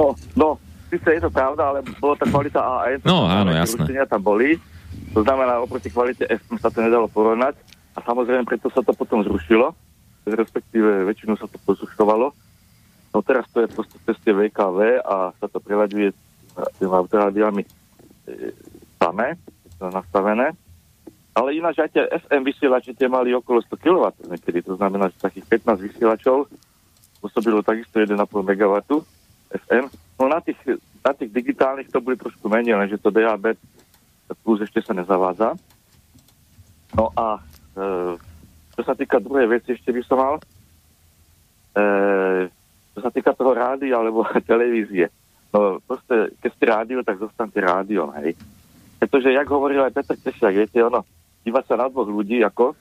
No, 0.00 0.16
no, 0.34 0.48
síce 0.90 1.06
je 1.06 1.22
to 1.22 1.30
pravda, 1.30 1.70
ale 1.70 1.86
bolo 2.02 2.18
tá 2.18 2.26
kvalita 2.26 2.58
AM. 2.58 3.00
No, 3.06 3.30
áno, 3.30 3.54
jasné. 3.54 3.86
tam 4.10 4.20
boli. 4.20 4.58
To 5.14 5.22
znamená, 5.22 5.62
oproti 5.62 5.90
kvalite 5.90 6.26
FM 6.26 6.58
sa 6.58 6.70
to 6.70 6.82
nedalo 6.82 7.06
porovnať. 7.06 7.54
A 7.94 8.02
samozrejme, 8.02 8.46
preto 8.46 8.70
sa 8.74 8.82
to 8.82 8.90
potom 8.94 9.22
zrušilo. 9.22 9.74
Respektíve 10.26 11.06
väčšinu 11.06 11.38
sa 11.38 11.46
to 11.46 11.56
pozrušovalo. 11.62 12.34
No 13.10 13.18
teraz 13.26 13.46
to 13.50 13.66
je 13.66 13.68
proste 13.70 13.98
cez 14.06 14.16
tie 14.22 14.30
VKV 14.30 15.02
a 15.02 15.34
sa 15.34 15.46
to 15.50 15.58
prelaďuje 15.58 16.14
tými 16.78 16.94
autorádiami 16.94 17.62
e, 17.66 17.68
samé, 19.02 19.34
to 19.78 19.90
je 19.90 19.92
nastavené. 19.94 20.54
Ale 21.34 21.54
ináč 21.54 21.82
aj 21.82 21.90
tie 21.94 22.04
FM 22.26 22.42
vysielače 22.46 22.94
tie 22.94 23.06
mali 23.10 23.34
okolo 23.34 23.62
100 23.62 23.82
kW 23.82 24.04
niekedy. 24.30 24.62
To 24.66 24.74
znamená, 24.78 25.10
že 25.10 25.22
takých 25.22 25.46
15 25.62 25.86
vysielačov 25.90 26.46
pôsobilo 27.22 27.62
takisto 27.62 27.98
1,5 28.02 28.18
MW 28.18 28.74
FM. 29.50 29.90
No 30.20 30.28
na 30.28 30.40
tých 30.40 30.58
na 31.00 31.12
tých 31.16 31.32
digitálnych 31.32 31.88
to 31.88 32.00
bude 32.04 32.20
trošku 32.20 32.46
menej, 32.48 32.76
lenže 32.76 33.00
to 33.00 33.08
DAB 33.08 33.56
plus 34.44 34.60
ešte 34.62 34.84
sa 34.84 34.92
nezavádza. 34.92 35.56
No 36.94 37.10
a 37.16 37.40
e, 37.40 37.40
čo 38.76 38.82
sa 38.84 38.94
týka 38.94 39.18
druhej 39.18 39.48
veci, 39.48 39.74
ešte 39.74 39.90
by 39.90 40.02
som 40.04 40.18
mal, 40.20 40.34
e, 41.74 41.82
čo 42.94 43.00
sa 43.00 43.10
týka 43.10 43.32
toho 43.34 43.52
rádia 43.56 43.96
alebo 43.96 44.22
televízie. 44.50 45.08
No 45.50 45.82
proste, 45.82 46.36
keď 46.38 46.50
ste 46.54 46.64
rádio, 46.68 46.98
tak 47.02 47.18
zostanete 47.18 47.58
rádiom, 47.58 48.14
hej. 48.22 48.38
Pretože, 49.02 49.32
jak 49.34 49.48
hovoril 49.48 49.82
aj 49.82 49.96
Petr 49.96 50.14
Tešiak, 50.20 50.54
viete, 50.54 50.78
ono, 50.84 51.02
díva 51.42 51.64
sa 51.64 51.74
na 51.74 51.88
dvoch 51.88 52.06
ľudí, 52.06 52.44
ako, 52.44 52.76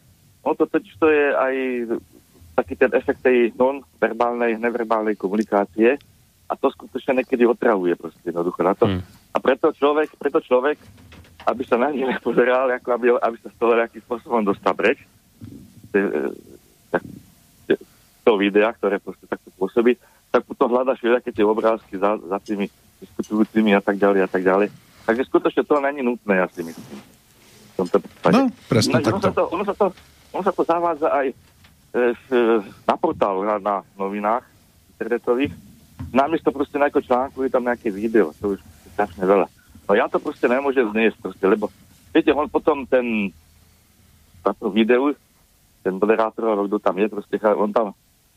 no 0.45 0.49
to 0.53 0.67
totiž 0.67 0.93
to 0.99 1.07
je 1.07 1.25
aj 1.33 1.55
taký 2.59 2.75
ten 2.75 2.91
efekt 2.91 3.23
tej 3.23 3.55
non-verbálnej, 3.55 4.59
neverbálnej 4.59 5.15
komunikácie 5.15 5.95
a 6.49 6.53
to 6.57 6.73
skutočne 6.73 7.21
niekedy 7.21 7.45
otravuje 7.45 7.93
proste 7.93 8.26
jednoducho 8.26 8.61
na 8.65 8.73
to. 8.73 8.89
Hmm. 8.89 9.05
A 9.05 9.38
preto 9.38 9.69
človek, 9.69 10.09
preto 10.17 10.41
človek, 10.41 10.81
aby 11.45 11.61
sa 11.63 11.77
na 11.77 11.93
nich 11.93 12.03
nepozeral, 12.03 12.73
ako 12.73 12.89
aby, 12.97 13.05
aby 13.21 13.38
sa 13.38 13.49
z 13.53 13.57
toho 13.61 13.73
nejakým 13.77 14.01
spôsobom 14.01 14.41
dostal 14.41 14.73
preč, 14.73 14.97
tak, 16.89 17.01
e, 17.69 18.35
videa, 18.39 18.69
ktoré 18.71 19.01
proste 19.01 19.26
takto 19.26 19.49
pôsobí, 19.57 19.97
tak 20.30 20.45
potom 20.45 20.69
hľadaš 20.69 21.01
všetky 21.01 21.34
tie 21.34 21.45
obrázky 21.45 21.97
za, 21.97 22.15
za 22.21 22.38
tými 22.39 22.69
diskutujúcimi 23.01 23.73
a 23.73 23.81
tak 23.81 23.97
ďalej 23.97 24.21
a 24.26 24.30
tak 24.30 24.45
ďalej. 24.45 24.69
Takže 25.09 25.23
skutočne 25.26 25.65
to 25.65 25.81
není 25.81 26.05
nutné, 26.05 26.39
ja 26.39 26.47
si 26.53 26.61
myslím. 26.61 26.99
No, 28.30 28.51
presne 28.69 28.99
Ináč 28.99 29.07
ono 29.09 29.19
sa 29.19 29.31
takto. 29.31 29.39
to, 29.39 29.43
ono 29.49 29.63
sa 29.65 29.73
to, 29.73 29.85
ono 30.35 30.43
sa 30.43 30.53
to 30.53 30.63
zavádza 30.67 31.07
aj 31.09 31.27
e, 31.31 31.34
na 32.85 32.95
portálu, 32.99 33.41
na, 33.47 33.55
na 33.57 33.76
novinách 33.97 34.45
internetových. 34.95 35.55
Namiesto 36.10 36.49
proste 36.49 36.81
nejakého 36.81 37.06
článku 37.06 37.45
je 37.45 37.53
tam 37.53 37.65
nejaké 37.65 37.94
video, 37.94 38.34
to 38.41 38.57
už 38.57 38.60
je 38.61 38.90
strašne 38.98 39.22
veľa. 39.22 39.45
No 39.86 39.91
ja 39.94 40.10
to 40.10 40.18
proste 40.18 40.49
nemôžem 40.49 40.86
zniesť 40.90 41.18
proste, 41.22 41.45
lebo 41.45 41.69
viete, 42.14 42.34
on 42.34 42.49
potom 42.49 42.86
ten 42.90 43.30
táto 44.41 44.72
videu, 44.72 45.14
ten 45.84 45.95
moderátor, 45.95 46.49
alebo 46.49 46.68
kto 46.72 46.80
tam 46.80 46.95
je, 46.98 47.07
proste, 47.11 47.36
on 47.56 47.72
tam 47.72 47.88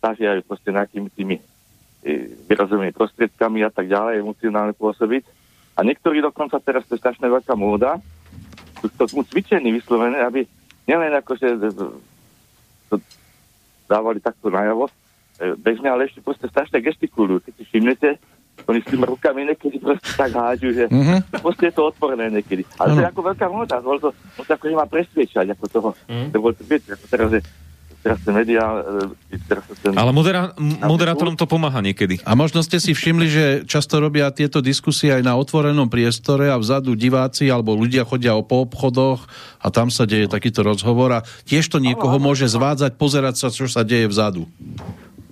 snaží 0.02 0.26
aj 0.26 0.42
proste 0.44 0.74
nejakými 0.74 1.08
tými 1.14 1.36
e, 2.02 2.34
výrazovými 2.50 2.90
prostriedkami 2.90 3.62
a 3.62 3.70
tak 3.70 3.86
ďalej, 3.86 4.20
emocionálne 4.20 4.74
pôsobiť. 4.74 5.22
A 5.78 5.86
niektorí 5.86 6.20
dokonca 6.20 6.58
teraz, 6.60 6.84
to 6.84 6.98
je 6.98 7.02
strašne 7.02 7.24
veľká 7.30 7.54
móda, 7.54 8.02
sú 8.82 8.90
k 8.90 8.98
tomu 8.98 9.22
cvičení 9.22 9.70
vyslovené, 9.70 10.20
aby 10.26 10.44
nielen 10.90 11.14
akože 11.22 11.46
to 12.90 12.98
dávali 13.86 14.18
takto 14.18 14.50
najavo, 14.50 14.90
bežne, 15.56 15.86
ale 15.86 16.06
ešte 16.06 16.20
proste 16.20 16.46
strašne 16.46 16.78
gestikulujú. 16.78 17.40
Keď 17.40 17.52
si 17.54 17.64
všimnete, 17.64 18.08
oni 18.62 18.78
s 18.78 18.86
tými 18.86 19.02
rukami 19.02 19.42
niekedy 19.44 19.76
proste 19.76 20.12
tak 20.12 20.30
hádžu, 20.30 20.70
že 20.72 20.84
Mhm. 20.86 21.40
proste 21.40 21.66
je 21.66 21.74
to 21.74 21.82
odporné 21.84 22.28
niekedy. 22.28 22.62
Ale 22.76 22.94
to 22.94 23.00
je 23.00 23.08
ako 23.08 23.22
veľká 23.24 23.46
móda, 23.48 23.76
bol 23.78 23.98
to, 23.98 24.08
bol 24.12 24.44
to 24.44 24.52
akože 24.52 24.74
má 24.74 24.86
presviečať, 24.86 25.46
ako 25.50 25.64
toho, 25.66 25.90
Mhm. 26.06 26.26
lebo 26.30 26.46
viete, 26.60 26.88
ako 26.90 27.06
teraz 27.06 27.30
je, 27.32 27.40
teraz 27.98 28.18
ten 28.20 28.34
media, 28.34 28.62
e, 29.30 29.38
teraz 29.40 29.62
ten... 29.78 29.94
Ale 29.94 30.10
moderá- 30.10 30.52
moderátorom 30.82 31.32
to 31.32 31.46
pomáha 31.46 31.78
niekedy. 31.78 32.18
A 32.22 32.34
možno 32.34 32.58
ste 32.60 32.76
si 32.76 32.92
všimli, 32.92 33.26
že 33.26 33.44
často 33.64 33.96
robia 33.96 34.26
tieto 34.28 34.58
diskusie 34.58 35.10
aj 35.10 35.22
na 35.22 35.34
otvorenom 35.34 35.86
priestore 35.86 36.50
a 36.50 36.58
vzadu 36.58 36.92
diváci 36.92 37.46
alebo 37.46 37.72
ľudia 37.72 38.02
chodia 38.02 38.34
po 38.38 38.62
obchodoch 38.62 39.22
a 39.58 39.70
tam 39.70 39.86
sa 39.88 40.02
deje 40.02 40.26
takýto 40.26 40.60
rozhovor 40.60 41.14
a 41.14 41.24
tiež 41.46 41.66
to 41.68 41.78
niekoho 41.78 42.18
môže 42.18 42.46
zvádzať, 42.46 42.94
pozerať 42.96 43.34
sa, 43.38 43.48
čo 43.48 43.64
sa 43.64 43.82
deje 43.82 44.06
vzadu. 44.06 44.50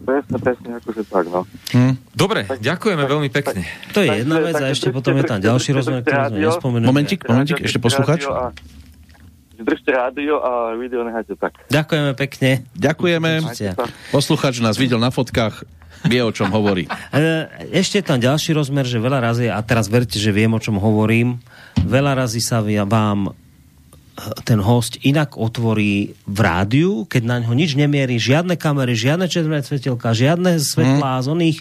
Presne, 0.01 0.36
presne, 0.40 0.68
akože 0.81 1.02
tak, 1.06 1.24
no. 1.28 1.44
Hm? 1.77 1.94
Dobre, 2.16 2.48
ďakujeme 2.48 3.05
veľmi 3.05 3.28
pekne. 3.28 3.62
To 3.93 4.01
je 4.01 4.24
jedna 4.24 4.40
vec 4.40 4.56
a 4.56 4.72
ešte 4.72 4.89
potom 4.89 5.12
je 5.20 5.24
tam 5.28 5.39
ďalší 5.39 5.77
rozmer, 5.77 6.01
ktorý 6.01 6.22
sme 6.32 6.40
nespomenuli. 6.40 6.89
Momentík, 6.89 7.20
momentík, 7.28 7.60
ešte 7.60 7.78
a- 8.32 8.52
Držte 9.60 9.93
rádio 9.93 10.40
a 10.40 10.72
video 10.72 11.05
nehajte 11.05 11.36
tak. 11.36 11.52
Ďakujeme 11.68 12.16
pekne. 12.16 12.64
Ďakujeme. 12.72 13.44
Posluchač 14.09 14.56
nás 14.64 14.81
videl 14.81 14.97
na 14.97 15.12
fotkách, 15.12 15.68
vie, 16.09 16.24
o 16.24 16.32
čom 16.32 16.48
hovorí. 16.48 16.89
E, 17.12 17.44
Ešte 17.77 18.01
je 18.01 18.05
tam 18.09 18.16
ďalší 18.16 18.56
rozmer, 18.56 18.89
že 18.89 18.97
veľa 18.97 19.20
razy, 19.20 19.52
a 19.52 19.60
teraz 19.60 19.93
verte, 19.93 20.16
že 20.16 20.32
viem, 20.32 20.48
o 20.56 20.60
čom 20.62 20.81
hovorím, 20.81 21.44
veľa 21.77 22.24
razy 22.24 22.40
sa 22.40 22.64
vám 22.64 23.36
ten 24.45 24.61
host 24.61 25.01
inak 25.03 25.37
otvorí 25.37 26.13
v 26.29 26.39
rádiu, 26.39 27.05
keď 27.09 27.23
na 27.25 27.37
ňo 27.41 27.53
nič 27.57 27.77
nemierí, 27.77 28.21
žiadne 28.21 28.57
kamery, 28.61 28.93
žiadne 28.97 29.27
červené 29.27 29.65
svetelka, 29.65 30.13
žiadne 30.13 30.61
svetlá 30.61 31.21
z 31.25 31.27
oných, 31.33 31.59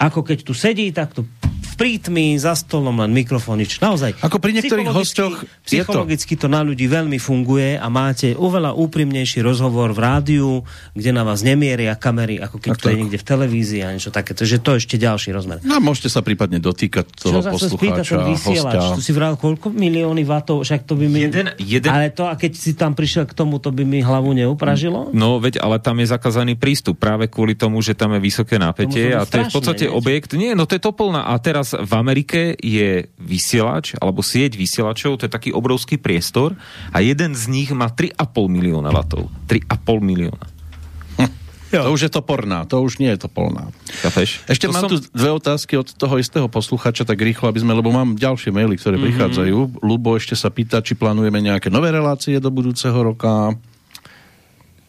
ako 0.00 0.24
keď 0.24 0.38
tu 0.46 0.52
sedí, 0.56 0.88
tak 0.96 1.12
tu 1.12 1.28
v 1.44 1.59
prítmi, 1.80 2.36
za 2.36 2.52
stolom 2.52 3.00
len 3.00 3.08
mikrofón, 3.08 3.56
nič. 3.56 3.80
Naozaj. 3.80 4.20
Ako 4.20 4.36
pri 4.36 4.52
niektorých 4.52 4.92
Psychologicky- 4.92 5.16
hosťoch 5.16 5.36
je 5.40 5.48
to. 5.48 5.64
Psychologicky 5.64 6.34
to 6.36 6.46
na 6.46 6.60
ľudí 6.60 6.84
veľmi 6.84 7.16
funguje 7.16 7.80
a 7.80 7.88
máte 7.88 8.36
oveľa 8.36 8.76
úprimnejší 8.76 9.40
rozhovor 9.40 9.96
v 9.96 10.00
rádiu, 10.00 10.48
kde 10.92 11.10
na 11.10 11.24
vás 11.24 11.40
nemieria 11.40 11.96
kamery, 11.96 12.36
ako 12.36 12.60
keď 12.60 12.70
Tak, 12.76 12.80
to 12.84 12.88
je 12.92 12.96
niekde 13.00 13.16
v 13.16 13.24
televízii 13.24 13.80
a 13.80 13.96
niečo 13.96 14.12
také. 14.12 14.36
Takže 14.36 14.60
to 14.60 14.76
je 14.76 14.84
ešte 14.84 14.96
ďalší 15.00 15.32
rozmer. 15.32 15.64
No 15.64 15.72
a 15.72 15.80
môžete 15.80 16.12
sa 16.12 16.20
prípadne 16.20 16.60
dotýkať 16.60 17.16
toho 17.16 17.40
Čo 17.40 17.48
poslucháča, 17.48 18.20
hostia. 18.28 18.92
tu 18.92 19.00
si 19.00 19.16
vral 19.16 19.40
koľko 19.40 19.72
milióny 19.72 20.20
vatov, 20.22 20.60
však 20.60 20.84
to 20.84 21.00
by 21.00 21.08
mi... 21.08 21.24
Jeden- 21.24 21.56
jeden- 21.56 21.88
Ale 21.88 22.12
to, 22.12 22.28
a 22.28 22.36
keď 22.36 22.52
si 22.52 22.76
tam 22.76 22.92
prišiel 22.92 23.24
k 23.24 23.32
tomu, 23.32 23.56
to 23.56 23.72
by 23.72 23.88
mi 23.88 24.04
hlavu 24.04 24.36
neupražilo? 24.36 25.08
No, 25.16 25.40
veď, 25.40 25.64
ale 25.64 25.80
tam 25.80 25.96
je 25.96 26.12
zakázaný 26.12 26.60
prístup 26.60 27.00
práve 27.00 27.30
kvôli 27.30 27.56
tomu, 27.56 27.80
že 27.80 27.96
tam 27.96 28.12
je 28.12 28.20
vysoké 28.20 28.60
napätie 28.60 29.16
a 29.16 29.24
to 29.24 29.40
je 29.40 29.48
v 29.48 29.54
podstate 29.54 29.84
nie? 29.86 29.94
objekt. 29.94 30.36
Nie, 30.36 30.52
no 30.52 30.68
to 30.68 30.76
je 30.76 30.82
topolná. 30.82 31.24
A 31.24 31.38
teraz 31.38 31.69
v 31.74 31.92
Amerike 31.94 32.54
je 32.58 33.06
vysielač, 33.18 33.94
alebo 33.98 34.24
sieť 34.24 34.58
vysielačov, 34.58 35.20
to 35.20 35.26
je 35.26 35.32
taký 35.32 35.50
obrovský 35.54 36.00
priestor 36.00 36.58
a 36.90 36.98
jeden 37.02 37.36
z 37.36 37.44
nich 37.50 37.70
má 37.70 37.90
3,5 37.90 38.16
milióna 38.50 38.90
vatov. 38.90 39.30
3,5 39.46 39.70
milióna. 40.02 40.46
To 41.70 41.94
už 41.94 42.02
je 42.02 42.10
toporná, 42.10 42.66
to 42.66 42.82
už 42.82 42.98
nie 42.98 43.14
je 43.14 43.30
topolná. 43.30 43.70
Chápeš? 44.02 44.42
Ešte 44.50 44.66
to 44.66 44.74
mám 44.74 44.82
som... 44.82 44.90
tu 44.90 45.06
dve 45.14 45.30
otázky 45.30 45.78
od 45.78 45.86
toho 45.86 46.18
istého 46.18 46.50
posluchača, 46.50 47.06
tak 47.06 47.22
rýchlo, 47.22 47.46
aby 47.46 47.62
sme, 47.62 47.78
lebo 47.78 47.94
mám 47.94 48.18
ďalšie 48.18 48.50
maily, 48.50 48.74
ktoré 48.74 48.98
mm-hmm. 48.98 49.06
prichádzajú. 49.06 49.58
Lubo 49.78 50.18
ešte 50.18 50.34
sa 50.34 50.50
pýta, 50.50 50.82
či 50.82 50.98
plánujeme 50.98 51.38
nejaké 51.38 51.70
nové 51.70 51.94
relácie 51.94 52.42
do 52.42 52.50
budúceho 52.50 52.98
roka. 52.98 53.54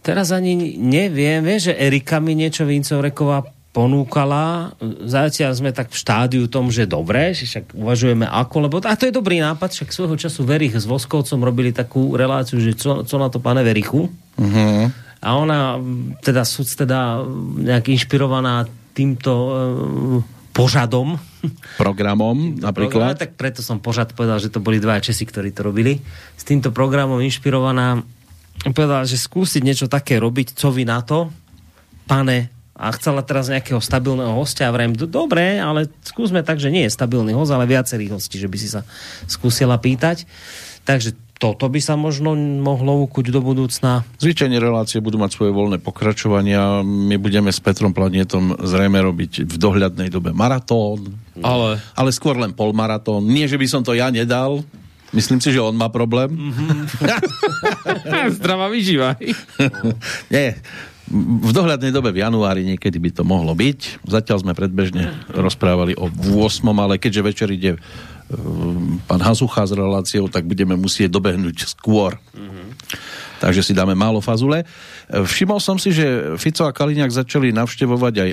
Teraz 0.02 0.34
ani 0.34 0.82
neviem, 0.82 1.46
vieš, 1.46 1.70
že 1.70 1.78
Erika 1.78 2.18
mi 2.18 2.34
niečo 2.34 2.66
Vincovreková 2.66 3.61
ponúkala. 3.72 4.76
Zatiaľ 5.08 5.52
sme 5.56 5.72
tak 5.72 5.96
v 5.96 6.00
štádiu 6.00 6.44
tom, 6.52 6.68
že 6.68 6.84
dobre, 6.84 7.32
že 7.32 7.48
však 7.48 7.72
uvažujeme 7.72 8.28
ako, 8.28 8.68
lebo 8.68 8.76
a 8.84 9.00
to 9.00 9.08
je 9.08 9.16
dobrý 9.16 9.40
nápad, 9.40 9.72
však 9.72 9.96
svojho 9.96 10.20
času 10.20 10.44
Verich 10.44 10.76
s 10.76 10.84
Voskovcom 10.84 11.40
robili 11.40 11.72
takú 11.72 12.20
reláciu, 12.20 12.60
že 12.60 12.76
co, 12.76 13.08
co 13.08 13.16
na 13.16 13.32
to 13.32 13.40
pane 13.40 13.64
Verichu. 13.64 14.12
Uh-huh. 14.12 14.92
A 15.22 15.28
ona, 15.40 15.80
teda 16.20 16.44
sú 16.44 16.68
teda 16.68 17.24
nejak 17.64 17.88
inšpirovaná 17.96 18.68
týmto 18.92 19.32
e, 19.32 19.52
požadom. 20.52 21.16
Programom 21.80 22.38
Program, 22.60 22.68
napríklad. 22.68 23.16
tak 23.16 23.40
preto 23.40 23.64
som 23.64 23.80
požad 23.80 24.12
povedal, 24.12 24.44
že 24.44 24.52
to 24.52 24.60
boli 24.60 24.84
dva 24.84 25.00
Česi, 25.00 25.24
ktorí 25.24 25.56
to 25.56 25.64
robili. 25.64 26.04
S 26.36 26.44
týmto 26.44 26.76
programom 26.76 27.24
inšpirovaná 27.24 28.04
povedala, 28.76 29.08
že 29.08 29.16
skúsiť 29.16 29.64
niečo 29.64 29.88
také 29.88 30.20
robiť, 30.20 30.60
co 30.60 30.68
vy 30.76 30.84
na 30.84 31.00
to, 31.02 31.32
pane, 32.06 32.61
a 32.82 32.90
chcela 32.98 33.22
teraz 33.22 33.46
nejakého 33.46 33.78
stabilného 33.78 34.34
hostia 34.34 34.66
a 34.66 34.74
vrajím, 34.74 34.98
"Do- 34.98 35.06
dobre, 35.06 35.62
ale 35.62 35.86
skúsme 36.02 36.42
tak, 36.42 36.58
že 36.58 36.74
nie 36.74 36.90
je 36.90 36.92
stabilný 36.98 37.38
host, 37.38 37.54
ale 37.54 37.70
viacerých 37.70 38.18
hostí, 38.18 38.42
že 38.42 38.50
by 38.50 38.58
si 38.58 38.74
sa 38.74 38.82
skúsila 39.30 39.78
pýtať. 39.78 40.26
Takže 40.82 41.14
toto 41.38 41.66
by 41.70 41.82
sa 41.82 41.98
možno 41.98 42.38
mohlo 42.38 43.02
ukuť 43.06 43.34
do 43.34 43.42
budúcna. 43.42 44.06
Zvyčajne 44.22 44.62
relácie 44.62 45.02
budú 45.02 45.18
mať 45.18 45.34
svoje 45.34 45.50
voľné 45.50 45.82
pokračovania. 45.82 46.86
My 46.86 47.18
budeme 47.18 47.50
s 47.50 47.58
Petrom 47.58 47.94
Planietom 47.94 48.58
zrejme 48.62 49.02
robiť 49.02 49.46
v 49.46 49.56
dohľadnej 49.58 50.14
dobe 50.14 50.34
maratón, 50.38 51.18
Ale 51.42 51.82
ale 51.98 52.10
skôr 52.14 52.38
len 52.38 52.54
polmaratón. 52.54 53.26
Nie, 53.26 53.50
že 53.50 53.58
by 53.58 53.66
som 53.66 53.82
to 53.82 53.98
ja 53.98 54.14
nedal. 54.14 54.62
Myslím 55.12 55.42
si, 55.44 55.52
že 55.52 55.60
on 55.60 55.76
má 55.76 55.90
problém. 55.90 56.30
zdravá 58.38 58.70
vyžíva. 58.72 59.18
Nie. 60.32 60.62
V 61.12 61.52
dohľadnej 61.52 61.92
dobe 61.92 62.16
v 62.16 62.24
januári 62.24 62.64
niekedy 62.64 62.96
by 62.96 63.12
to 63.12 63.24
mohlo 63.28 63.52
byť. 63.52 64.08
Zatiaľ 64.08 64.48
sme 64.48 64.54
predbežne 64.56 65.12
rozprávali 65.36 65.92
o 66.00 66.08
8, 66.08 66.64
ale 66.72 66.96
keďže 66.96 67.22
večer 67.28 67.50
ide 67.52 67.76
um, 67.76 68.96
pán 69.04 69.20
Hazucha 69.20 69.68
s 69.68 69.76
reláciou, 69.76 70.32
tak 70.32 70.48
budeme 70.48 70.80
musieť 70.80 71.12
dobehnúť 71.12 71.68
skôr. 71.68 72.16
Takže 73.44 73.66
si 73.66 73.74
dáme 73.76 73.98
málo 73.98 74.24
fazule. 74.24 74.64
Všimol 75.12 75.60
som 75.60 75.76
si, 75.76 75.92
že 75.92 76.38
Fico 76.40 76.64
a 76.64 76.72
Kaliňák 76.72 77.12
začali 77.12 77.52
navštevovať 77.52 78.14
aj 78.22 78.30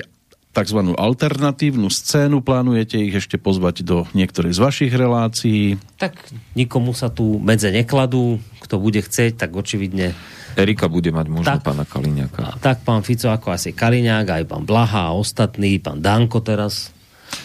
tzv. 0.53 0.79
alternatívnu 0.97 1.89
scénu. 1.89 2.41
Plánujete 2.41 2.97
ich 2.97 3.13
ešte 3.13 3.37
pozvať 3.37 3.85
do 3.85 4.05
niektorej 4.17 4.53
z 4.53 4.59
vašich 4.61 4.93
relácií. 4.93 5.77
Tak 5.97 6.17
nikomu 6.57 6.93
sa 6.97 7.09
tu 7.13 7.37
medze 7.41 7.69
nekladú, 7.69 8.41
kto 8.61 8.75
bude 8.81 9.01
chcieť, 9.01 9.37
tak 9.37 9.51
očividne 9.53 10.17
Erika 10.55 10.87
bude 10.87 11.09
mať 11.09 11.27
možno 11.27 11.57
Tak. 11.57 11.65
pána 11.65 11.83
Kaliňáka. 11.83 12.57
Tak 12.57 12.81
pán 12.81 13.01
Fico, 13.01 13.27
ako 13.27 13.51
asi 13.51 13.73
Kaliňák, 13.73 14.25
aj 14.29 14.43
pán 14.45 14.63
Blaha 14.63 15.09
a 15.09 15.15
ostatní, 15.15 15.77
pán 15.77 15.99
Danko 15.99 16.39
teraz. 16.39 16.89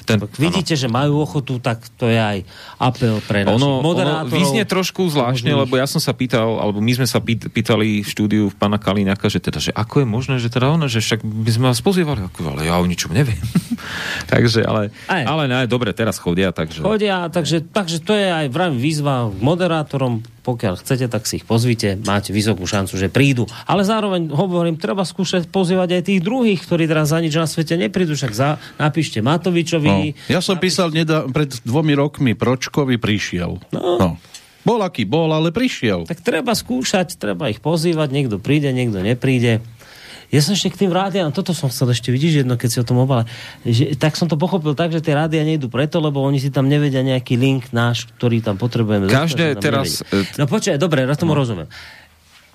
ten, 0.08 0.16
Vidíte, 0.40 0.76
že 0.76 0.88
majú 0.88 1.20
ochotu, 1.20 1.60
tak 1.60 1.76
to 2.00 2.08
je 2.08 2.16
aj 2.16 2.40
apel 2.80 3.20
pre 3.20 3.44
našich 3.44 3.60
ono, 3.60 3.80
ono 3.80 3.84
moderátorov. 3.84 4.32
vyznie 4.32 4.64
trošku 4.64 5.12
zvláštne, 5.12 5.52
lebo 5.52 5.76
ja 5.76 5.84
som 5.84 6.00
sa 6.00 6.16
pýtal, 6.16 6.56
alebo 6.56 6.80
my 6.80 6.92
sme 6.96 7.04
sa 7.04 7.20
pýt, 7.20 7.52
pýtali 7.52 8.00
v 8.00 8.08
štúdiu 8.08 8.48
pána 8.56 8.80
Kalíňaka, 8.80 9.28
že 9.28 9.44
teda, 9.44 9.60
že 9.60 9.76
ako 9.76 10.04
je 10.04 10.06
možné, 10.08 10.34
že 10.40 10.48
teda 10.48 10.72
ono, 10.72 10.88
že 10.88 11.04
však 11.04 11.20
by 11.20 11.50
sme 11.52 11.64
vás 11.68 11.84
pozývali, 11.84 12.20
ako, 12.24 12.56
ale 12.56 12.60
ja 12.64 12.80
o 12.80 12.84
ničom 12.88 13.12
neviem. 13.12 13.36
takže, 14.32 14.64
ale, 14.64 14.88
Aj. 15.04 15.24
ale 15.24 15.52
ne, 15.52 15.68
dobre, 15.68 15.92
teraz 15.92 16.16
chodia, 16.16 16.48
takže... 16.48 16.80
Chodia, 16.80 17.28
takže, 17.28 17.60
takže 17.68 18.00
to 18.00 18.16
je 18.16 18.28
aj 18.28 18.46
vraj 18.48 18.72
výzva 18.72 19.28
moderátorom, 19.28 20.24
pokiaľ 20.44 20.84
chcete, 20.84 21.08
tak 21.08 21.24
si 21.24 21.40
ich 21.40 21.48
pozvite, 21.48 21.96
máte 22.04 22.36
vysokú 22.36 22.68
šancu, 22.68 23.00
že 23.00 23.08
prídu. 23.08 23.48
Ale 23.64 23.80
zároveň 23.80 24.28
hovorím, 24.28 24.76
treba 24.76 25.00
skúšať 25.08 25.48
pozývať 25.48 25.96
aj 25.96 26.02
tých 26.12 26.20
druhých, 26.20 26.60
ktorí 26.60 26.84
teraz 26.84 27.16
za 27.16 27.18
nič 27.24 27.32
na 27.32 27.48
svete 27.48 27.80
neprídu, 27.80 28.12
však 28.12 28.32
za, 28.36 28.60
napíšte 28.76 29.24
Matovičovi. 29.24 29.88
No. 29.88 30.28
Ja 30.28 30.44
som 30.44 30.60
písal 30.60 30.92
nedá, 30.92 31.24
pred 31.24 31.48
dvomi 31.64 31.96
rokmi 31.96 32.36
Pročkovi 32.36 33.00
prišiel. 33.00 33.56
No. 33.72 33.96
no. 33.96 34.10
Bol 34.64 34.80
aký 34.80 35.04
bol, 35.08 35.32
ale 35.32 35.52
prišiel. 35.52 36.08
Tak 36.08 36.24
treba 36.24 36.52
skúšať, 36.52 37.16
treba 37.20 37.48
ich 37.52 37.60
pozývať, 37.60 38.08
niekto 38.12 38.36
príde, 38.40 38.72
niekto 38.72 39.00
nepríde. 39.00 39.64
Ja 40.32 40.40
som 40.40 40.56
ešte 40.56 40.72
k 40.72 40.86
tým 40.86 40.92
rádiám, 40.92 41.34
toto 41.34 41.52
som 41.52 41.68
chcel 41.68 41.92
ešte 41.92 42.12
vidieť, 42.12 42.44
jedno, 42.44 42.54
keď 42.56 42.68
si 42.68 42.78
o 42.80 42.86
tom 42.86 43.02
obale. 43.02 43.28
Že, 43.66 43.98
tak 43.98 44.16
som 44.16 44.28
to 44.30 44.38
pochopil 44.38 44.72
tak, 44.72 44.92
že 44.94 45.04
tie 45.04 45.16
rádia 45.16 45.44
nejdu 45.44 45.68
preto, 45.68 46.00
lebo 46.00 46.22
oni 46.24 46.40
si 46.40 46.48
tam 46.48 46.70
nevedia 46.70 47.04
nejaký 47.04 47.36
link 47.36 47.72
náš, 47.74 48.08
ktorý 48.16 48.40
tam 48.40 48.56
potrebujeme. 48.56 49.10
Každé 49.10 49.58
teraz, 49.58 50.00
nevedia. 50.06 50.38
No 50.40 50.44
počkaj, 50.48 50.76
dobre, 50.80 51.04
ja 51.04 51.16
tomu 51.18 51.34
no. 51.34 51.40
rozumiem. 51.42 51.68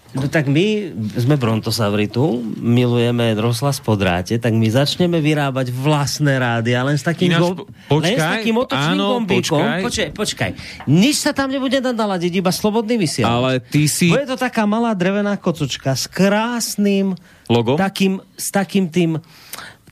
No 0.09 0.25
tak 0.25 0.49
my 0.49 0.89
sme 1.21 1.37
Brontosavri 1.37 2.09
tu, 2.09 2.41
milujeme 2.57 3.29
rozhlas 3.37 3.77
po 3.77 3.93
dráte, 3.93 4.41
tak 4.41 4.57
my 4.57 4.65
začneme 4.65 5.21
vyrábať 5.21 5.69
vlastné 5.69 6.41
rádia, 6.41 6.81
len 6.81 6.97
s 6.97 7.05
takým, 7.05 7.29
Ináč, 7.29 7.41
gom, 7.45 7.69
počkaj, 7.85 8.09
len 8.09 8.17
s 8.17 8.25
takým 8.25 8.55
otočným 8.57 8.97
áno, 8.97 9.07
gombíkom. 9.21 9.61
počkaj. 9.61 9.81
Počkaj, 9.85 10.09
počkaj. 10.17 10.51
Nič 10.89 11.21
sa 11.21 11.29
tam 11.29 11.53
nebude 11.53 11.77
dať 11.77 11.93
naladiť, 11.93 12.41
iba 12.41 12.49
slobodný 12.49 12.97
vysielač. 12.97 13.29
Ale 13.29 13.51
ty 13.61 13.85
si... 13.85 14.09
Bude 14.09 14.25
to 14.25 14.33
taká 14.33 14.65
malá 14.65 14.97
drevená 14.97 15.37
kocočka 15.37 15.93
s 15.93 16.09
krásnym 16.09 17.13
Logom? 17.45 17.77
takým, 17.77 18.17
s 18.33 18.49
takým 18.49 18.89
tým 18.89 19.21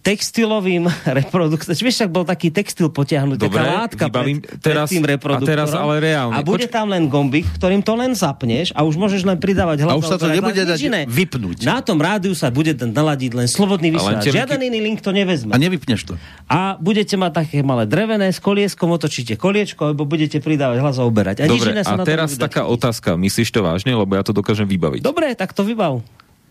textilovým 0.08 0.88
reproduktorom. 1.20 1.76
Vieš, 1.76 1.96
však 2.00 2.10
bol 2.10 2.24
taký 2.24 2.48
textil 2.48 2.88
potiahnutý, 2.88 3.44
Dobre, 3.44 3.60
taká 3.60 3.72
látka 3.84 4.06
vybavím. 4.08 4.38
pred, 4.40 4.56
Teraz- 4.58 4.88
pred 4.88 4.96
tým 4.96 5.04
a 5.04 5.08
reproduktorom. 5.12 5.52
teraz 5.52 5.70
ale 5.76 5.96
reálne. 6.00 6.34
A 6.34 6.42
bude 6.42 6.64
Poč- 6.64 6.72
tam 6.72 6.88
len 6.88 7.04
gombík, 7.06 7.44
ktorým 7.54 7.82
to 7.82 7.94
len 7.94 8.16
zapneš 8.16 8.72
a 8.72 8.82
už 8.82 8.96
môžeš 8.96 9.22
len 9.22 9.36
pridávať 9.36 9.84
hlas. 9.84 9.92
A 9.92 10.00
už 10.00 10.08
sa 10.08 10.16
to 10.16 10.32
nebude 10.32 10.56
nič 10.56 10.64
dať 10.66 10.80
iné. 10.82 11.02
vypnúť. 11.04 11.68
Na 11.68 11.84
tom 11.84 12.00
rádiu 12.00 12.32
sa 12.32 12.48
bude 12.48 12.72
naladiť 12.72 13.32
len 13.34 13.46
slobodný 13.46 13.92
vysielač. 13.92 14.32
Žiaden 14.32 14.62
iný 14.64 14.80
link 14.82 15.04
to 15.04 15.12
nevezme. 15.12 15.52
A 15.52 15.60
nevypneš 15.60 16.08
to. 16.08 16.14
A 16.48 16.78
budete 16.78 17.14
mať 17.14 17.32
také 17.38 17.60
malé 17.60 17.84
drevené 17.84 18.32
s 18.32 18.40
kolieskom, 18.40 18.88
otočíte 18.90 19.36
koliečko, 19.36 19.92
alebo 19.92 20.08
budete 20.08 20.40
pridávať 20.40 20.78
hlas 20.80 20.96
a 20.96 21.04
uberať. 21.04 21.44
A 21.44 21.52
nič 21.52 21.60
Dobre, 21.60 21.72
iné 21.74 21.84
sa 21.84 22.00
a 22.00 22.06
teraz 22.06 22.32
taká 22.38 22.64
chytiť. 22.64 22.76
otázka. 22.80 23.10
Myslíš 23.18 23.50
to 23.50 23.60
vážne? 23.60 23.92
Lebo 23.92 24.14
ja 24.14 24.24
to 24.24 24.32
dokážem 24.32 24.64
vybaviť. 24.64 25.02
Dobre, 25.02 25.34
tak 25.34 25.52
to 25.52 25.66
vybav. 25.66 26.00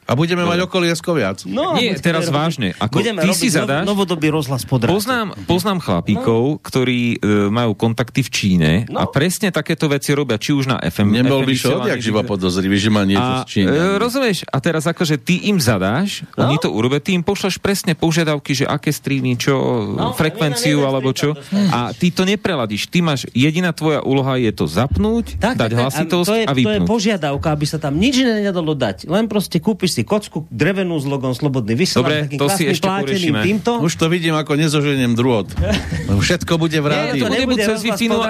A 0.06 0.12
budeme 0.12 0.42
mať 0.42 0.58
okoliesko 0.62 1.10
viac. 1.12 1.42
No, 1.44 1.74
Nie, 1.74 1.94
teraz 1.96 2.24
robiť- 2.24 2.32
vážne. 2.32 2.68
Ako 2.76 2.94
budeme 2.96 3.18
ty 3.18 3.26
robiť 3.26 3.40
si 3.40 3.48
zadáš- 3.48 3.82
nov, 3.82 3.98
novodobý 3.98 4.28
rozhlas 4.28 4.62
pod 4.62 4.86
Poznám, 4.86 5.34
poznám 5.44 5.78
chlapíkov, 5.80 6.62
ktorí 6.62 7.00
e, 7.12 7.48
majú 7.48 7.74
kontakty 7.74 8.20
v 8.20 8.30
Číne 8.30 8.70
No. 8.86 9.00
a 9.00 9.04
presne 9.06 9.50
takéto 9.50 9.86
veci 9.86 10.12
robia, 10.12 10.36
či 10.36 10.52
už 10.52 10.68
na 10.68 10.78
FM. 10.78 11.10
Nebol 11.12 11.42
FM 11.42 11.44
by 11.44 11.54
šo 11.54 11.68
odjak 11.76 11.98
vysielaní, 11.98 12.06
živa 12.06 12.20
že- 12.20 12.28
podozrivý, 12.28 12.76
že 12.76 12.88
má 12.88 13.02
niečo 13.02 13.18
a, 13.24 13.36
s 13.36 13.48
Číňanom. 13.48 13.74
e, 13.74 13.98
rozumieš, 13.98 14.38
a 14.44 14.56
teraz 14.58 14.82
akože 14.84 15.16
ty 15.16 15.34
im 15.44 15.58
zadáš, 15.58 16.22
No. 16.32 16.46
oni 16.46 16.56
to 16.56 16.68
urobia, 16.68 16.98
ty 16.98 17.10
im 17.10 17.20
pošleš 17.20 17.58
presne 17.58 17.92
požiadavky, 17.92 18.52
že 18.52 18.64
aké 18.64 18.90
streamy, 18.90 19.34
čo, 19.34 19.58
No, 19.88 20.12
frekvenciu 20.12 20.78
jeden 20.78 20.86
alebo 20.86 21.10
čo. 21.10 21.34
A 21.68 21.90
ty 21.90 22.08
to 22.08 22.22
nepreladíš. 22.22 22.86
Ty 22.86 23.02
máš, 23.02 23.26
jediná 23.32 23.70
tvoja 23.70 24.00
úloha 24.00 24.36
je 24.36 24.52
to 24.52 24.66
zapnúť, 24.66 25.34
Tak, 25.36 25.56
dať 25.56 25.66
tak, 25.68 25.80
hlasitosť 25.80 26.26
to 26.26 26.34
je, 26.34 26.44
a 26.44 26.46
To 26.46 26.54
je 26.54 26.58
vypnúť. 26.60 26.86
požiadavka, 26.86 27.48
aby 27.48 27.64
sa 27.64 27.78
tam 27.78 27.96
nič 27.96 28.14
nedalo 28.18 28.72
dať. 28.72 29.06
Len 29.06 29.26
proste 29.26 29.58
kúpiš 29.58 29.95
si 29.96 30.04
kocku 30.04 30.44
drevenú 30.48 30.92
s 30.94 31.04
logom 31.04 31.32
Slobodný 31.32 31.72
vysielač, 31.72 31.96
Dobre, 31.96 32.16
takým 32.26 32.36
to 32.36 32.46
si 32.50 32.62
ešte 32.66 32.84
poriešime. 32.84 33.40
týmto. 33.40 33.80
Už 33.80 33.96
to 33.96 34.06
vidím, 34.06 34.36
ako 34.36 34.52
nezoženiem 34.54 35.12
drôt. 35.12 35.48
Všetko 36.26 36.52
bude 36.56 36.76
v 36.76 36.84
Nie, 36.84 36.92
rádiu. 36.92 37.22
to 37.22 37.26
bude 37.26 37.40
nebude 37.40 37.62
cez 37.62 37.80
Wi-Fi, 37.80 38.06
no, 38.06 38.20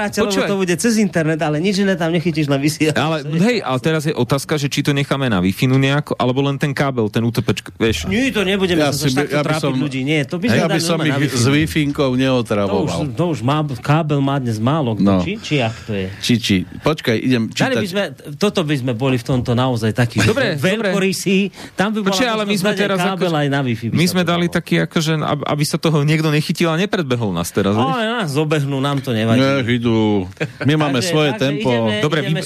to 0.47 0.55
bude 0.55 0.75
cez 0.77 0.95
internet, 0.97 1.41
ale 1.41 1.59
nič 1.59 1.81
iné 1.81 1.95
tam 1.95 2.13
nechytíš 2.13 2.47
na 2.47 2.55
vysielač. 2.55 2.95
Ale 2.95 3.17
hej, 3.47 3.59
ale 3.59 3.79
teraz 3.79 4.05
je 4.05 4.15
otázka, 4.15 4.55
že 4.55 4.69
či 4.69 4.81
to 4.81 4.93
necháme 4.93 5.27
na 5.27 5.41
Wi-Fi 5.41 5.67
nejako, 5.67 6.15
alebo 6.15 6.41
len 6.41 6.55
ten 6.55 6.71
kábel, 6.71 7.09
ten 7.09 7.21
UTP, 7.21 7.43
vieš. 7.75 8.07
Nie, 8.07 8.31
to 8.31 8.43
nebudeme 8.43 8.79
Ja 8.79 8.93
sa 8.93 9.05
by- 9.05 9.17
takto 9.19 9.35
ja 9.35 9.43
trápiť 9.43 9.63
som- 9.65 9.75
ľudí. 9.75 10.01
Nie, 10.03 10.23
to 10.23 10.37
by 10.37 10.47
Ja 10.47 10.67
by 10.67 10.79
som 10.79 11.01
ich 11.01 11.33
s 11.33 11.45
Wi-Finkou 11.45 12.07
To 12.07 12.13
už, 12.13 12.21
neotravoval. 12.21 13.01
to 13.11 13.25
už 13.27 13.41
má, 13.41 13.65
kábel 13.81 14.21
má 14.21 14.39
dnes 14.39 14.57
málo 14.57 14.95
kto, 14.95 15.03
No. 15.03 15.19
či, 15.19 15.37
či 15.37 15.59
jak 15.59 15.75
to 15.83 15.93
je? 15.93 16.07
Či, 16.21 16.35
či. 16.37 16.57
Počkaj, 16.63 17.17
idem 17.17 17.43
Dali 17.49 17.75
by 17.75 17.83
čítať. 17.83 17.89
sme, 17.89 18.05
toto 18.37 18.61
by 18.63 18.75
sme 18.75 18.93
boli 18.93 19.17
v 19.17 19.25
tomto 19.25 19.53
naozaj 19.53 19.91
takí 19.93 20.21
Dobre, 20.21 20.55
veľkorysí. 20.57 21.51
Tam 21.73 21.89
by 21.91 22.01
bola 22.01 22.11
Počkaj, 22.11 22.29
ale 22.29 22.45
my 22.45 22.55
sme 22.55 22.73
teraz 22.73 22.99
kábel 22.99 23.27
ako- 23.27 23.39
aj 23.39 23.49
na 23.49 23.61
Wi-Fi. 23.61 23.87
My 23.91 24.05
sme 24.05 24.23
dali 24.23 24.47
taký, 24.47 24.81
akože, 24.83 25.13
ab- 25.19 25.45
aby 25.45 25.63
sa 25.63 25.77
toho 25.77 26.01
niekto 26.01 26.29
nechytil 26.29 26.69
a 26.69 26.77
nepredbehol 26.77 27.31
nás 27.31 27.49
teraz. 27.49 27.73
Ale 27.73 28.05
nás 28.21 28.29
zobehnú, 28.29 28.77
nám 28.79 28.99
to 28.99 29.11
nevadí. 29.11 29.41
Nech 29.41 29.69
idú. 29.75 30.25
My 30.63 30.75
máme 30.79 30.99
Takže- 30.99 31.09
svoje 31.09 31.31
takže 31.33 31.43
tempo. 31.43 31.71
ideme- 31.71 32.01
Dobre, 32.01 32.19
ideme 32.23 32.41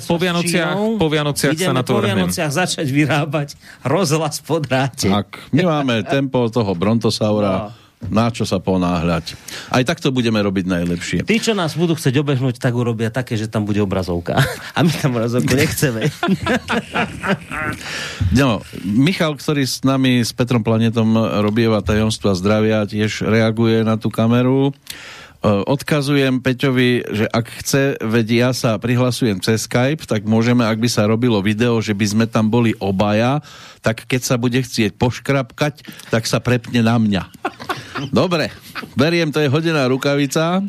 po 0.00 0.16
Vianociach- 0.16 0.76
po 0.96 1.06
Vianociach 1.06 1.54
sa 1.54 1.72
na 1.72 1.82
to 1.82 1.92
po. 1.92 2.00
Vianociach 2.00 2.50
začať 2.50 2.86
vyrábať 2.86 3.48
rozhlas 3.82 4.40
po 4.40 4.58
dráte. 4.58 5.06
Tak, 5.06 5.50
my 5.50 5.62
máme 5.62 5.94
tempo 6.02 6.48
toho 6.48 6.72
Brontosaura. 6.74 7.70
No. 7.70 7.83
Na 8.12 8.28
čo 8.28 8.44
sa 8.44 8.60
ponáhľať. 8.60 9.36
Aj 9.72 9.82
takto 9.84 10.12
budeme 10.12 10.40
robiť 10.40 10.64
najlepšie. 10.68 11.18
Tí, 11.24 11.36
čo 11.40 11.56
nás 11.56 11.76
budú 11.76 11.96
chcieť 11.96 12.20
obehnúť, 12.20 12.60
tak 12.60 12.76
urobia 12.76 13.08
také, 13.08 13.36
že 13.38 13.48
tam 13.48 13.64
bude 13.64 13.80
obrazovka. 13.80 14.40
A 14.76 14.78
my 14.84 14.92
tam 14.92 15.16
obrazovku 15.16 15.54
nechceme. 15.54 16.08
No, 18.34 18.66
Michal, 18.82 19.38
ktorý 19.38 19.62
s 19.62 19.86
nami, 19.86 20.18
s 20.26 20.34
Petrom 20.34 20.66
Planetom 20.66 21.14
robieva 21.38 21.78
tajomstva 21.86 22.34
zdravia, 22.34 22.82
tiež 22.82 23.22
reaguje 23.22 23.86
na 23.86 23.94
tú 23.94 24.10
kameru. 24.10 24.70
E, 24.70 24.72
Odkazujem 25.46 26.40
Peťovi, 26.40 27.04
že 27.04 27.26
ak 27.28 27.46
chce, 27.62 28.00
veď 28.00 28.26
ja 28.32 28.50
sa 28.56 28.80
prihlasujem 28.80 29.38
cez 29.44 29.68
Skype, 29.68 30.08
tak 30.08 30.24
môžeme, 30.24 30.64
ak 30.64 30.80
by 30.80 30.88
sa 30.88 31.04
robilo 31.06 31.38
video, 31.44 31.78
že 31.84 31.92
by 31.92 32.06
sme 32.08 32.26
tam 32.26 32.48
boli 32.48 32.72
obaja, 32.80 33.44
tak 33.84 34.08
keď 34.08 34.20
sa 34.24 34.40
bude 34.40 34.58
chcieť 34.58 34.96
poškrapkať, 34.96 35.86
tak 36.08 36.24
sa 36.24 36.40
prepne 36.40 36.80
na 36.80 36.96
mňa. 36.96 37.22
Dobre, 38.10 38.50
beriem, 38.98 39.30
to 39.30 39.38
je 39.38 39.52
hodená 39.52 39.86
rukavica. 39.86 40.62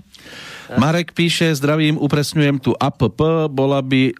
Marek 0.77 1.13
píše, 1.13 1.53
zdravím, 1.57 1.97
upresňujem 1.97 2.57
tu 2.61 2.71
app, 2.77 3.01
bola 3.49 3.79
by 3.81 4.13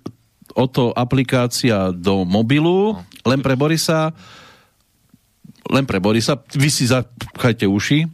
o 0.55 0.65
to 0.69 0.93
aplikácia 0.93 1.91
do 1.91 2.23
mobilu, 2.23 2.97
len 3.25 3.41
pre 3.41 3.57
Borisa, 3.57 4.13
len 5.67 5.83
pre 5.83 5.97
Borisa, 5.97 6.37
vy 6.53 6.69
si 6.69 6.85
zapchajte 6.85 7.65
uši. 7.65 8.05
E, 8.05 8.07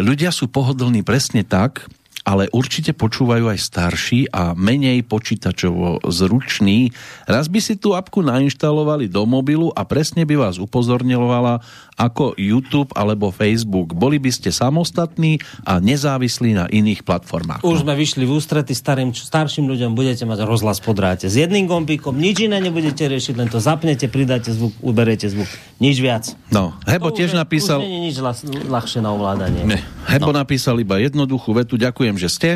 Ľudia 0.00 0.30
sú 0.30 0.48
pohodlní 0.48 1.02
presne 1.02 1.42
tak, 1.42 1.90
ale 2.22 2.46
určite 2.54 2.94
počúvajú 2.94 3.50
aj 3.50 3.58
starší 3.58 4.30
a 4.30 4.54
menej 4.54 5.02
počítačovo 5.02 6.06
zruční. 6.06 6.94
Raz 7.26 7.50
by 7.50 7.58
si 7.58 7.74
tú 7.74 7.98
apku 7.98 8.22
nainštalovali 8.22 9.10
do 9.10 9.26
mobilu 9.26 9.74
a 9.74 9.82
presne 9.82 10.22
by 10.22 10.38
vás 10.38 10.56
upozorňovala 10.62 11.58
ako 11.96 12.36
YouTube 12.36 12.92
alebo 12.96 13.32
Facebook. 13.32 13.92
Boli 13.92 14.16
by 14.16 14.30
ste 14.32 14.48
samostatní 14.52 15.40
a 15.64 15.78
nezávislí 15.78 16.56
na 16.56 16.66
iných 16.68 17.04
platformách. 17.04 17.64
Už 17.64 17.84
sme 17.84 17.96
vyšli 17.96 18.24
v 18.24 18.32
ústrety 18.36 18.72
starým, 18.72 19.12
starším 19.12 19.68
ľuďom, 19.68 19.96
budete 19.96 20.24
mať 20.24 20.44
rozhlas 20.44 20.80
po 20.80 20.96
dráte. 20.96 21.28
S 21.28 21.36
jedným 21.36 21.68
gombíkom, 21.68 22.16
nič 22.16 22.44
iné 22.44 22.58
nebudete 22.60 23.04
riešiť, 23.08 23.34
len 23.36 23.48
to 23.48 23.60
zapnete, 23.60 24.08
pridáte 24.08 24.52
zvuk, 24.52 24.72
uberete 24.80 25.28
zvuk. 25.28 25.48
Nič 25.80 25.96
viac. 25.98 26.24
No, 26.52 26.76
Hebo 26.88 27.08
To 27.10 27.16
tiež 27.16 27.32
už 27.32 27.40
napísal... 27.40 27.80
Už 27.80 27.88
nie 27.88 27.96
je 27.96 28.02
nič 28.12 28.16
ľah, 28.20 28.36
ľahšie 28.68 29.00
na 29.00 29.10
ovládanie. 29.16 29.62
Ne. 29.64 29.78
Hebo 30.10 30.34
napísal 30.34 30.76
iba 30.82 31.00
jednoduchú 31.00 31.56
vetu, 31.56 31.80
ďakujem, 31.80 32.16
že 32.20 32.28
ste. 32.28 32.50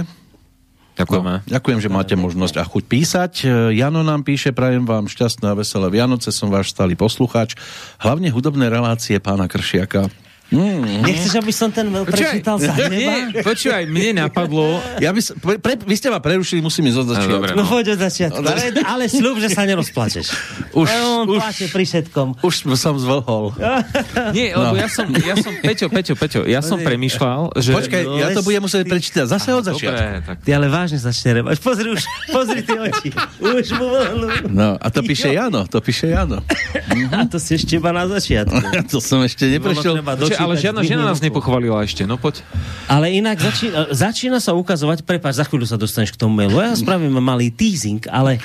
Ďakujeme. 0.96 1.32
No, 1.44 1.44
ďakujem, 1.44 1.78
že 1.84 1.92
máte 1.92 2.16
možnosť 2.16 2.56
a 2.56 2.64
chuť 2.64 2.84
písať. 2.88 3.32
E, 3.44 3.76
Jano 3.76 4.00
nám 4.00 4.24
píše, 4.24 4.56
prajem 4.56 4.88
vám 4.88 5.12
šťastné 5.12 5.52
a 5.52 5.58
veselé 5.58 5.92
Vianoce, 5.92 6.32
som 6.32 6.48
váš 6.48 6.72
stály 6.72 6.96
poslucháč. 6.96 7.52
Hlavne 8.00 8.32
hudobné 8.32 8.72
relácie 8.72 9.20
pána 9.20 9.44
Kršiaka. 9.44 10.08
Mm. 10.46 11.02
Nechceš, 11.02 11.34
aby 11.34 11.50
som 11.50 11.68
ten 11.68 11.86
veľ 11.86 12.06
prečítal 12.06 12.54
za 12.56 12.70
nie, 12.86 13.02
neba? 13.28 13.42
počúvaj, 13.42 13.82
mne 13.84 14.22
napadlo, 14.22 14.78
Ja 14.96 15.10
by, 15.10 15.18
som- 15.18 15.34
pre, 15.36 15.58
pre, 15.58 15.74
vy 15.74 15.90
ste 15.92 16.06
ma 16.06 16.16
prerušili, 16.16 16.60
musím 16.60 16.86
ísť 16.86 16.98
od 16.98 17.06
začiatku. 17.08 17.34
dobre. 17.34 17.50
No 17.52 17.62
poď 17.64 17.86
od 17.92 18.00
začiatku. 18.00 18.38
Ale, 18.40 18.62
ale 18.80 19.04
sľub, 19.06 19.36
že 19.36 19.50
sa 19.50 19.62
nerozplačeš. 19.62 20.26
Už- 20.72 20.86
Ale 20.86 21.02
on 21.02 21.26
už- 21.28 21.42
plače 21.42 21.66
pri 21.66 21.84
všetkom. 21.84 22.26
Už 22.40 22.54
som 22.72 22.94
zvlhol. 22.94 23.58
nie, 24.36 24.50
lebo 24.50 24.74
ja 24.74 24.86
som, 24.86 25.10
ja 25.10 25.34
som, 25.34 25.50
Peťo, 25.56 25.86
Peťo, 25.88 26.14
Peťo, 26.14 26.40
ja 26.44 26.60
som 26.60 26.78
premyšľal, 26.78 27.50
že... 27.58 27.70
Počkaj, 27.74 28.02
No, 28.06 28.14
ja 28.16 28.30
to 28.30 28.40
budem 28.40 28.62
musieť 28.62 28.86
prečítať 28.86 29.26
zase 29.26 29.50
od 29.50 29.66
začiatku. 29.66 29.98
Dobre, 29.98 30.22
tak 30.22 30.36
Ty 30.40 30.50
ale 30.54 30.66
vážne 30.68 30.96
začne 30.96 31.42
rebať. 31.42 31.58
Pozri 31.58 31.90
už, 31.90 32.00
pozri 32.28 32.62
tie 32.62 32.78
oči. 32.78 33.10
Už 33.40 33.66
mu 33.74 33.86
voľnú. 33.88 34.28
No, 34.46 34.78
a 34.78 34.86
to 34.88 35.02
píše 35.02 35.28
Jano, 35.28 35.66
to 35.66 35.82
píše 35.82 36.06
Jano. 36.08 36.38
A 37.16 37.24
to 37.24 37.36
si 37.36 37.56
ešte 37.56 37.76
iba 37.76 37.90
na 37.90 38.06
začiatku. 38.06 38.86
to 38.86 39.00
som 39.00 39.20
ešte 39.20 39.48
neprešiel. 39.48 39.98
Počkaj, 40.36 40.44
ale 40.44 40.54
žiadna 40.60 40.80
žena 40.84 41.02
nás 41.08 41.18
ruku. 41.18 41.26
nepochválila 41.32 41.80
ešte, 41.82 42.04
no 42.04 42.20
poď. 42.20 42.44
Ale 42.86 43.08
inak 43.08 43.40
začína, 43.40 43.88
začína 43.90 44.38
sa 44.38 44.52
ukazovať, 44.52 45.08
prepáč, 45.08 45.40
za 45.40 45.48
chvíľu 45.48 45.64
sa 45.64 45.80
dostaneš 45.80 46.12
k 46.12 46.20
tomu 46.20 46.36
mailu. 46.36 46.60
Ja 46.60 46.76
spravím 46.76 47.16
malý 47.18 47.48
teasing, 47.48 48.04
ale 48.12 48.36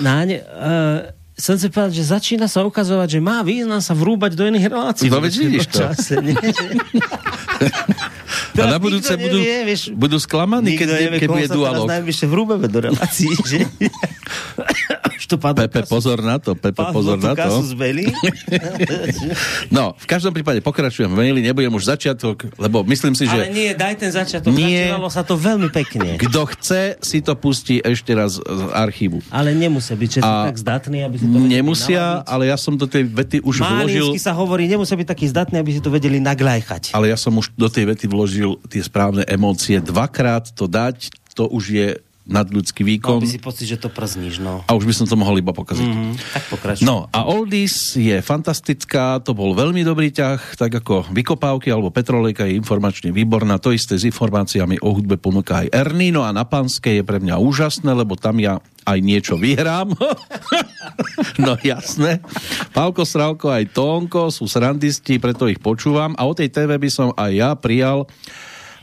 náň, 0.00 0.40
uh, 0.40 1.12
chcem 1.36 1.56
si 1.60 1.66
povedať, 1.68 2.00
že 2.00 2.04
začína 2.08 2.48
sa 2.48 2.64
ukazovať, 2.64 3.16
že 3.16 3.20
má 3.20 3.44
význam 3.44 3.84
sa 3.84 3.92
vrúbať 3.92 4.32
do 4.36 4.44
iných 4.48 4.66
relácií. 4.72 5.08
No 5.12 5.20
veď 5.20 5.32
vidíš 5.36 5.66
to. 5.68 5.84
Čase? 5.84 6.16
A 8.56 8.66
na 8.66 8.78
budúce 8.82 9.12
budú, 9.14 9.38
nevie, 9.38 9.58
vieš, 9.68 9.82
budú 9.94 10.16
sklamaní, 10.18 10.74
keď, 10.74 10.88
nevie, 10.88 11.18
keď 11.22 11.28
bude 11.30 11.48
dualog. 11.50 11.86
najvyššie 11.86 12.26
vrúbeme 12.26 12.66
do 12.66 12.78
relácií, 12.90 13.30
že? 13.46 13.62
Pepe, 15.38 15.86
pozor 15.86 16.18
na 16.18 16.42
to, 16.42 16.58
Pepe, 16.58 16.82
pozor 16.90 17.20
na 17.20 17.38
to. 17.38 17.62
No, 19.70 19.94
v 19.94 20.06
každom 20.08 20.34
prípade 20.34 20.58
pokračujem 20.64 21.06
v 21.06 21.14
maili, 21.14 21.40
nebudem 21.44 21.70
už 21.70 21.86
začiatok, 21.86 22.50
lebo 22.58 22.82
myslím 22.88 23.14
si, 23.14 23.28
Ale 23.28 23.46
že 23.46 23.54
nie, 23.54 23.70
daj 23.76 23.94
ten 24.00 24.10
začiatok. 24.10 24.50
Nie. 24.50 24.90
Začínalo 24.90 25.08
sa 25.12 25.22
to 25.22 25.34
veľmi 25.38 25.68
pekne. 25.70 26.18
kto 26.18 26.40
chce, 26.56 26.98
si 27.04 27.22
to 27.22 27.36
pustí 27.38 27.78
ešte 27.78 28.10
raz 28.16 28.40
z 28.40 28.60
archívu. 28.74 29.22
Ale 29.30 29.54
nemusia 29.54 29.94
byť 29.94 30.10
A 30.24 30.50
tak 30.50 30.58
zdatní, 30.58 31.04
aby 31.06 31.20
si 31.20 31.24
to 31.28 31.36
Nemusia, 31.38 32.24
ale 32.26 32.50
ja 32.50 32.56
som 32.58 32.74
do 32.74 32.88
tej 32.88 33.06
vety 33.06 33.36
už 33.44 33.62
vložil... 33.62 34.10
Málinsky 34.10 34.20
sa 34.20 34.32
hovorí, 34.34 34.66
nemusia 34.66 34.96
byť 34.96 35.08
takí 35.08 35.26
zdatní, 35.30 35.60
aby 35.60 35.70
si 35.76 35.80
to 35.84 35.92
vedeli 35.92 36.18
naglajchať. 36.18 36.96
ale 36.96 37.12
ja 37.12 37.18
som 37.20 37.36
už 37.36 37.52
do 37.54 37.68
tej 37.70 37.86
vety 37.94 38.10
vložil 38.10 38.49
tie 38.66 38.82
správne 38.82 39.22
emócie. 39.28 39.78
Dvakrát 39.78 40.50
to 40.56 40.66
dať, 40.66 41.12
to 41.36 41.46
už 41.46 41.64
je 41.70 41.88
nadľudský 42.28 42.82
Mal 42.84 42.90
výkon. 42.94 43.20
by 43.24 43.28
si 43.28 43.40
pocit, 43.40 43.66
že 43.66 43.76
to 43.80 43.88
przníš, 43.88 44.38
no. 44.44 44.62
A 44.68 44.72
už 44.76 44.84
by 44.84 44.94
som 44.94 45.06
to 45.08 45.16
mohol 45.16 45.40
iba 45.40 45.50
pokaziť. 45.50 45.88
Mm, 45.88 46.14
tak 46.14 46.44
pokračuj. 46.52 46.84
No 46.84 47.08
a 47.10 47.26
Oldies 47.26 47.96
je 47.96 48.20
fantastická, 48.20 49.18
to 49.24 49.32
bol 49.32 49.56
veľmi 49.56 49.80
dobrý 49.82 50.12
ťah, 50.12 50.54
tak 50.54 50.70
ako 50.84 51.10
Vykopávky 51.10 51.72
alebo 51.72 51.90
Petrolejka 51.90 52.46
je 52.46 52.60
informačne 52.60 53.10
výborná, 53.10 53.56
to 53.56 53.72
isté 53.74 53.96
s 53.96 54.06
informáciami 54.06 54.78
o 54.84 54.90
hudbe 54.92 55.16
ponúka 55.16 55.64
aj 55.64 55.72
Ernie, 55.72 56.14
no 56.14 56.22
a 56.22 56.30
na 56.30 56.44
Panskej 56.46 57.00
je 57.00 57.04
pre 57.04 57.18
mňa 57.18 57.40
úžasné, 57.40 57.90
lebo 57.90 58.14
tam 58.14 58.38
ja 58.38 58.60
aj 58.84 58.98
niečo 59.00 59.36
vyhrám. 59.36 59.92
no 61.44 61.52
jasné. 61.60 62.20
Pálko, 62.72 63.04
Strálko 63.04 63.52
aj 63.52 63.70
Tónko 63.74 64.32
sú 64.32 64.48
srandisti, 64.48 65.20
preto 65.20 65.50
ich 65.50 65.60
počúvam 65.60 66.16
a 66.16 66.24
o 66.24 66.32
tej 66.32 66.48
TV 66.48 66.80
by 66.80 66.90
som 66.90 67.08
aj 67.16 67.30
ja 67.32 67.50
prijal 67.56 68.08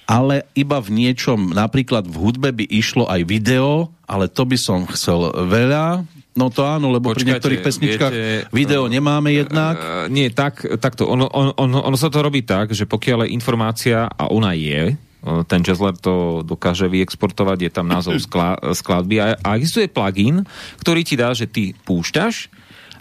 ale 0.07 0.47
iba 0.55 0.79
v 0.79 0.89
niečom, 1.03 1.51
napríklad 1.51 2.07
v 2.07 2.15
hudbe 2.15 2.49
by 2.55 2.63
išlo 2.63 3.11
aj 3.11 3.27
video, 3.27 3.91
ale 4.07 4.31
to 4.31 4.47
by 4.47 4.55
som 4.55 4.87
chcel 4.87 5.35
veľa. 5.35 6.07
No 6.39 6.47
to 6.47 6.63
áno, 6.63 6.95
lebo 6.95 7.11
pri 7.11 7.27
Počkajte, 7.27 7.29
niektorých 7.33 7.61
pesničkách 7.65 8.13
viete, 8.13 8.47
video 8.55 8.87
nemáme 8.87 9.35
jednak. 9.35 9.75
Uh, 9.75 10.07
nie, 10.07 10.31
tak, 10.31 10.63
takto. 10.79 11.11
Ono, 11.11 11.27
ono, 11.27 11.51
ono, 11.59 11.77
ono 11.83 11.97
sa 11.99 12.07
to 12.07 12.23
robí 12.23 12.47
tak, 12.47 12.71
že 12.71 12.87
pokiaľ 12.87 13.27
je 13.27 13.35
informácia, 13.35 14.07
a 14.07 14.31
ona 14.31 14.55
je, 14.55 14.95
uh, 14.95 15.43
ten 15.43 15.59
Jazzler 15.59 15.97
to 15.99 16.45
dokáže 16.45 16.87
vyexportovať, 16.87 17.67
je 17.67 17.71
tam 17.73 17.91
názov 17.91 18.15
skla, 18.25 18.55
skladby 18.71 19.19
a, 19.19 19.35
a 19.43 19.59
existuje 19.59 19.91
plugin, 19.91 20.47
ktorý 20.79 21.03
ti 21.03 21.19
dá, 21.19 21.35
že 21.35 21.51
ty 21.51 21.75
púšťaš 21.83 22.47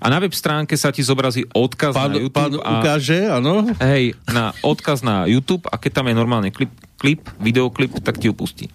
a 0.00 0.06
na 0.12 0.20
web 0.20 0.32
stránke 0.32 0.76
sa 0.76 0.92
ti 0.92 1.00
zobrazí 1.00 1.48
odkaz 1.56 1.96
Pán, 1.96 2.12
na 2.12 2.20
YouTube 2.20 2.36
pán 2.36 2.52
a, 2.60 2.80
ukáže, 2.80 3.20
áno. 3.32 3.64
hej, 3.80 4.12
na 4.28 4.52
odkaz 4.60 5.00
na 5.00 5.24
YouTube 5.24 5.64
a 5.72 5.80
keď 5.80 6.02
tam 6.02 6.06
je 6.12 6.14
normálne 6.16 6.50
klip, 6.52 6.68
klip, 7.06 7.30
videoklip, 7.38 8.02
tak 8.02 8.18
ti 8.18 8.26
ho 8.26 8.34
pustí. 8.34 8.66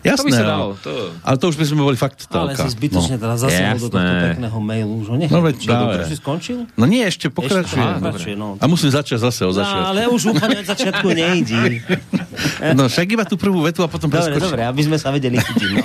Jasné. 0.00 0.16
To 0.16 0.24
by 0.24 0.32
sa 0.32 0.38
ale- 0.38 0.50
dalo, 0.50 0.66
to- 0.76 1.10
Ale 1.20 1.36
to 1.36 1.44
už 1.46 1.56
by 1.56 1.64
sme 1.64 1.80
boli 1.82 1.96
fakt 1.96 2.18
Ale 2.26 2.52
telka. 2.52 2.62
si 2.62 2.70
zbytočne 2.72 3.16
no. 3.16 3.20
teraz 3.20 3.36
zasiahol 3.40 3.78
do 3.78 3.88
tohto 3.88 4.14
pekného 4.26 4.58
mailu. 4.58 4.92
Už 4.96 5.08
ho 5.08 5.16
nechaj. 5.16 5.30
No 5.30 5.40
veď 5.40 5.56
Čo, 5.56 5.70
dobre, 5.72 6.02
si 6.04 6.16
skončil? 6.16 6.58
no 6.70 6.84
nie, 6.84 7.02
ešte 7.02 7.20
Ešte 7.22 7.28
pokračujem. 7.30 8.00
pokračuje, 8.00 8.34
no. 8.34 8.56
A 8.56 8.64
musím 8.64 8.88
začať 8.88 9.18
zase 9.20 9.44
o 9.44 9.50
No, 9.50 9.56
začiatku. 9.56 9.86
ale 9.86 10.00
už 10.08 10.22
úplne 10.30 10.56
od 10.58 10.66
začiatku 10.66 11.06
nejdi. 11.10 11.60
No 12.70 12.86
však 12.86 13.06
iba 13.10 13.24
tú 13.24 13.36
prvú 13.36 13.60
vetu 13.60 13.80
a 13.80 13.88
potom 13.88 14.08
Dobre, 14.08 14.32
preskočím. 14.32 14.44
dobre, 14.46 14.62
aby 14.64 14.82
sme 14.82 14.96
sa 14.96 15.08
vedeli 15.10 15.36
chytiť, 15.36 15.70
no. 15.72 15.84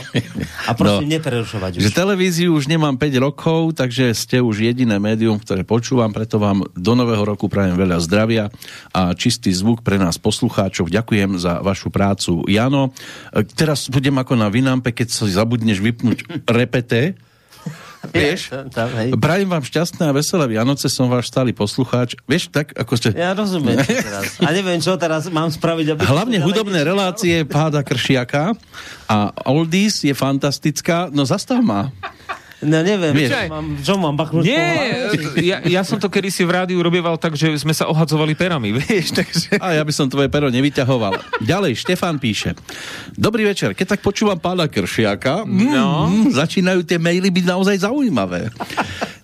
A 0.65 0.71
prosím, 0.71 1.07
neprerušovať 1.09 1.71
už. 1.77 1.81
Že 1.81 1.91
televíziu 1.91 2.49
už 2.51 2.65
nemám 2.65 2.95
5 2.95 3.15
rokov, 3.17 3.75
takže 3.75 4.11
ste 4.11 4.39
už 4.39 4.63
jediné 4.63 4.95
médium, 4.97 5.35
ktoré 5.35 5.61
počúvam, 5.61 6.09
preto 6.09 6.35
vám 6.35 6.63
do 6.71 6.93
nového 6.93 7.21
roku 7.21 7.45
prajem 7.45 7.75
veľa 7.75 7.97
zdravia 7.99 8.43
a 8.89 9.11
čistý 9.13 9.51
zvuk 9.51 9.81
pre 9.81 9.95
nás 9.95 10.15
poslucháčov. 10.15 10.87
Ďakujem 10.87 11.35
za 11.37 11.59
vašu 11.59 11.89
prácu, 11.89 12.43
Jano. 12.45 12.91
E, 13.29 13.43
Teraz 13.75 13.91
budem 13.91 14.15
ako 14.15 14.39
na 14.39 14.47
Vinampe, 14.47 14.95
keď 14.95 15.11
sa 15.11 15.27
zabudneš 15.27 15.83
vypnúť 15.83 16.47
repete. 16.47 17.19
Vieš? 18.07 18.55
Tam, 18.71 18.87
hej. 18.95 19.11
Prajem 19.19 19.51
vám 19.51 19.67
šťastné 19.67 20.07
a 20.07 20.15
veselé 20.15 20.47
Vianoce, 20.47 20.87
som 20.87 21.11
váš 21.11 21.27
stály 21.27 21.51
poslucháč. 21.51 22.15
Vieš, 22.23 22.55
tak 22.55 22.71
ako 22.71 22.95
ste... 22.95 23.11
Ja 23.11 23.35
rozumiem 23.35 23.75
teraz. 23.83 24.39
A 24.39 24.55
neviem, 24.55 24.79
čo 24.79 24.95
teraz 24.95 25.27
mám 25.27 25.51
spraviť, 25.51 25.91
aby... 25.91 26.07
Hlavne 26.07 26.39
hudobné 26.39 26.87
ďalej 26.87 26.87
relácie 26.87 27.35
páda 27.43 27.83
Kršiaka 27.83 28.55
a 29.11 29.35
Oldies 29.43 30.07
je 30.07 30.15
fantastická. 30.15 31.11
No 31.11 31.27
zastav 31.27 31.59
ma. 31.59 31.91
No 32.65 32.81
neviem, 32.81 33.13
Vieš. 33.13 33.29
čo 33.29 33.39
mám, 33.47 33.65
čo 33.79 33.93
mám 33.95 34.15
bachnúť 34.15 34.41
Nie, 34.41 34.57
hlave? 34.57 35.39
ja, 35.39 35.57
ja 35.61 35.81
som 35.81 35.95
to 35.95 36.07
kedysi 36.07 36.41
v 36.41 36.51
rádiu 36.55 36.79
robieval 36.79 37.15
tak, 37.15 37.33
že 37.33 37.53
sme 37.53 37.71
sa 37.71 37.85
ohadzovali 37.85 38.33
perami, 38.33 38.73
vieš, 38.79 39.13
takže... 39.13 39.55
A 39.55 39.71
ja 39.71 39.81
by 39.81 39.91
som 39.91 40.05
tvoje 40.05 40.27
pero 40.27 40.49
nevyťahoval. 40.49 41.39
Ďalej, 41.39 41.77
Štefan 41.77 42.17
píše. 42.17 42.57
Dobrý 43.11 43.45
večer, 43.45 43.71
keď 43.71 43.95
tak 43.95 44.01
počúvam 44.01 44.35
pána 44.35 44.65
Kršiaka, 44.65 45.45
No. 45.45 46.07
mm, 46.07 46.33
začínajú 46.33 46.81
tie 46.81 46.97
maily 46.97 47.29
byť 47.29 47.45
naozaj 47.45 47.75
zaujímavé. 47.79 48.49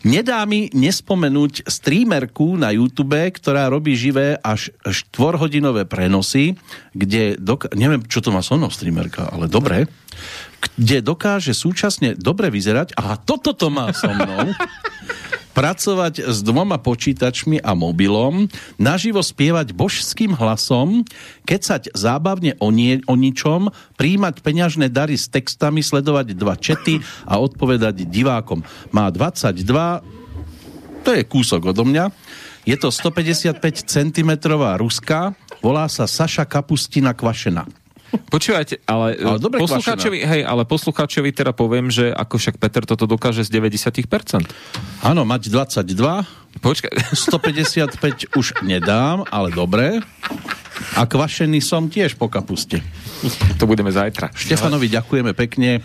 Nedá 0.02 0.42
mi 0.44 0.66
nespomenúť 0.72 1.62
streamerku 1.64 2.56
na 2.56 2.70
YouTube, 2.70 3.14
ktorá 3.32 3.66
robí 3.68 3.94
živé 3.94 4.34
až 4.36 4.74
štvorhodinové 4.84 5.86
prenosy, 5.86 6.58
kde, 6.92 7.38
dok- 7.38 7.70
neviem, 7.72 8.02
čo 8.04 8.18
to 8.18 8.30
má 8.30 8.42
so 8.42 8.56
mnou 8.56 8.70
streamerka, 8.70 9.30
ale 9.30 9.46
dobre, 9.46 9.86
kde 10.78 11.02
dokáže 11.02 11.54
súčasne 11.54 12.14
dobre 12.18 12.54
vyzerať, 12.54 12.94
a 12.98 13.18
toto 13.18 13.54
to 13.54 13.68
má 13.74 13.90
so 13.94 14.10
mnou, 14.10 14.52
pracovať 15.52 16.32
s 16.32 16.40
dvoma 16.42 16.80
počítačmi 16.80 17.60
a 17.60 17.76
mobilom, 17.76 18.48
naživo 18.80 19.20
spievať 19.20 19.76
božským 19.76 20.32
hlasom, 20.32 21.04
kecať 21.44 21.92
zábavne 21.92 22.56
o, 22.64 22.72
nie, 22.72 23.04
o 23.06 23.20
ničom, 23.20 23.70
príjmať 24.00 24.40
peňažné 24.40 24.88
dary 24.88 25.20
s 25.20 25.28
textami, 25.28 25.84
sledovať 25.84 26.34
dva 26.40 26.56
čety 26.56 27.04
a 27.28 27.38
odpovedať 27.44 28.08
divákom. 28.08 28.64
Má 28.96 29.12
22, 29.12 29.68
to 31.04 31.10
je 31.12 31.24
kúsok 31.28 31.76
odo 31.76 31.84
mňa, 31.84 32.10
je 32.64 32.78
to 32.78 32.94
155 32.94 33.58
cm 33.90 34.32
ruska, 34.78 35.34
volá 35.60 35.90
sa 35.90 36.06
Saša 36.06 36.46
Kapustina 36.46 37.12
Kvašena. 37.12 37.81
Počúvajte, 38.12 38.84
ale, 38.88 39.16
Ale 39.20 39.40
dobre 39.40 39.64
poslucháčovi, 39.64 40.20
hej, 40.24 40.42
ale 40.44 40.68
poslucháčovi 40.68 41.32
teda 41.32 41.56
poviem, 41.56 41.88
že 41.88 42.12
ako 42.12 42.36
však 42.36 42.56
Peter 42.60 42.84
toto 42.84 43.08
dokáže 43.08 43.44
z 43.48 43.50
90%. 43.56 44.44
Áno, 45.04 45.24
mať 45.24 45.48
22, 45.48 46.42
Počkaj, 46.60 47.16
155 47.16 48.36
už 48.36 48.60
nedám, 48.68 49.24
ale 49.32 49.56
dobre. 49.56 50.04
A 51.00 51.08
kvašený 51.08 51.64
som 51.64 51.88
tiež 51.88 52.20
po 52.20 52.28
kapuste. 52.28 52.84
to 53.56 53.64
budeme 53.64 53.88
zajtra. 53.88 54.36
Štefanovi 54.36 54.92
ďakujeme 54.92 55.32
pekne. 55.32 55.80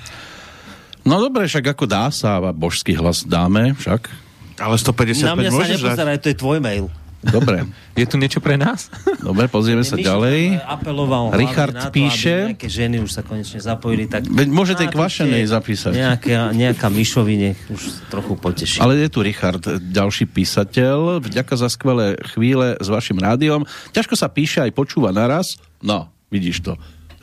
No 1.07 1.23
dobre, 1.23 1.47
však 1.47 1.71
ako 1.71 1.87
dá 1.87 2.11
sa, 2.11 2.43
božský 2.51 2.99
hlas 2.99 3.23
dáme, 3.23 3.79
však. 3.79 4.11
Ale 4.59 4.75
155 4.75 5.23
Na 5.23 5.39
mňa 5.39 5.51
sa 5.55 5.65
nepozeraj, 5.71 6.17
to 6.19 6.29
je 6.35 6.37
tvoj 6.37 6.59
mail. 6.59 6.91
Dobre, 7.23 7.65
Je 7.93 8.05
tu 8.05 8.17
niečo 8.17 8.39
pre 8.39 8.55
nás? 8.55 8.93
dobre, 9.19 9.49
pozrieme 9.49 9.83
sa 9.83 9.95
ďalej. 9.95 10.61
Apeloval 10.61 11.33
hlavne 11.33 11.41
Richard 11.41 11.73
na 11.73 11.89
to, 11.89 11.91
píše- 11.91 12.41
Aby 12.45 12.53
nejaké 12.55 12.69
ženy 12.69 12.97
už 12.99 13.11
sa 13.11 13.23
konečne 13.23 13.59
zapojili. 13.59 14.05
Tak 14.07 14.25
Veď 14.25 14.49
môže 14.49 14.73
tej 14.73 14.87
Napíšte 14.87 14.97
kvašenej 14.97 15.45
zapísať. 15.47 15.93
Nejaká, 15.93 16.39
nejaká 16.53 16.87
myšovi 16.87 17.35
nech 17.35 17.59
už 17.67 17.83
trochu 18.07 18.35
poteší. 18.35 18.79
Ale 18.79 18.99
je 18.99 19.09
tu 19.09 19.21
Richard, 19.21 19.63
ďalší 19.83 20.27
písateľ. 20.27 21.19
Vďaka 21.21 21.55
za 21.57 21.69
skvelé 21.69 22.15
chvíle 22.31 22.77
s 22.77 22.87
vašim 22.87 23.17
rádiom. 23.17 23.65
Ťažko 23.91 24.15
sa 24.15 24.29
píše 24.29 24.61
aj 24.61 24.71
počúva 24.71 25.11
naraz. 25.11 25.59
No, 25.81 26.09
vidíš 26.29 26.63
to. 26.63 26.77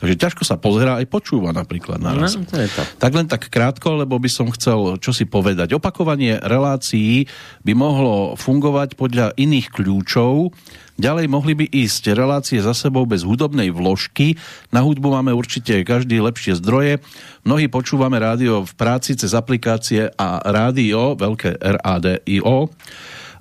Takže 0.04 0.20
ťažko 0.20 0.44
sa 0.44 0.60
pozerá 0.60 1.00
aj 1.00 1.08
počúva 1.08 1.56
napríklad 1.56 1.96
naraz. 1.96 2.36
No, 2.36 2.44
to 2.44 2.60
je 2.60 2.68
to. 2.68 2.84
Tak 3.00 3.12
len 3.16 3.24
tak 3.24 3.48
krátko, 3.48 4.04
lebo 4.04 4.20
by 4.20 4.28
som 4.28 4.52
chcel 4.52 5.00
čosi 5.00 5.24
povedať. 5.24 5.72
Opakovanie 5.72 6.36
relácií 6.44 7.24
by 7.64 7.72
mohlo 7.72 8.36
fungovať 8.36 9.00
podľa 9.00 9.32
iných 9.40 9.72
kľúčov. 9.72 10.52
Ďalej 11.00 11.26
mohli 11.32 11.56
by 11.56 11.66
ísť 11.72 12.12
relácie 12.12 12.60
za 12.60 12.76
sebou 12.76 13.08
bez 13.08 13.24
hudobnej 13.24 13.72
vložky. 13.72 14.36
Na 14.68 14.84
hudbu 14.84 15.08
máme 15.08 15.32
určite 15.32 15.80
každý 15.88 16.20
lepšie 16.20 16.60
zdroje. 16.60 17.00
Mnohí 17.48 17.72
počúvame 17.72 18.20
rádio 18.20 18.60
v 18.60 18.72
práci 18.76 19.16
cez 19.16 19.32
aplikácie 19.32 20.12
a 20.20 20.44
rádio, 20.44 21.16
veľké 21.16 21.64
RADIO 21.64 22.68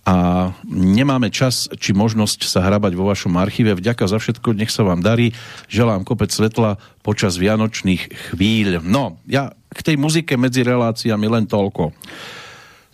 a 0.03 0.51
nemáme 0.67 1.31
čas 1.31 1.71
či 1.80 1.95
možnosť 1.95 2.43
sa 2.43 2.59
hrabať 2.59 2.91
vo 2.91 3.07
vašom 3.07 3.39
archíve. 3.39 3.71
Vďaka 3.71 4.03
za 4.11 4.19
všetko, 4.19 4.51
nech 4.51 4.67
sa 4.67 4.84
vám 4.84 4.99
darí. 4.99 5.31
Želám 5.71 6.03
kopec 6.03 6.27
svetla 6.27 6.75
počas 6.99 7.39
vianočných 7.39 8.11
chvíľ. 8.31 8.84
No, 8.84 9.23
ja 9.23 9.55
k 9.71 9.80
tej 9.80 9.95
muzike 9.95 10.35
medzi 10.35 10.67
reláciami 10.67 11.27
len 11.31 11.47
toľko. 11.47 11.95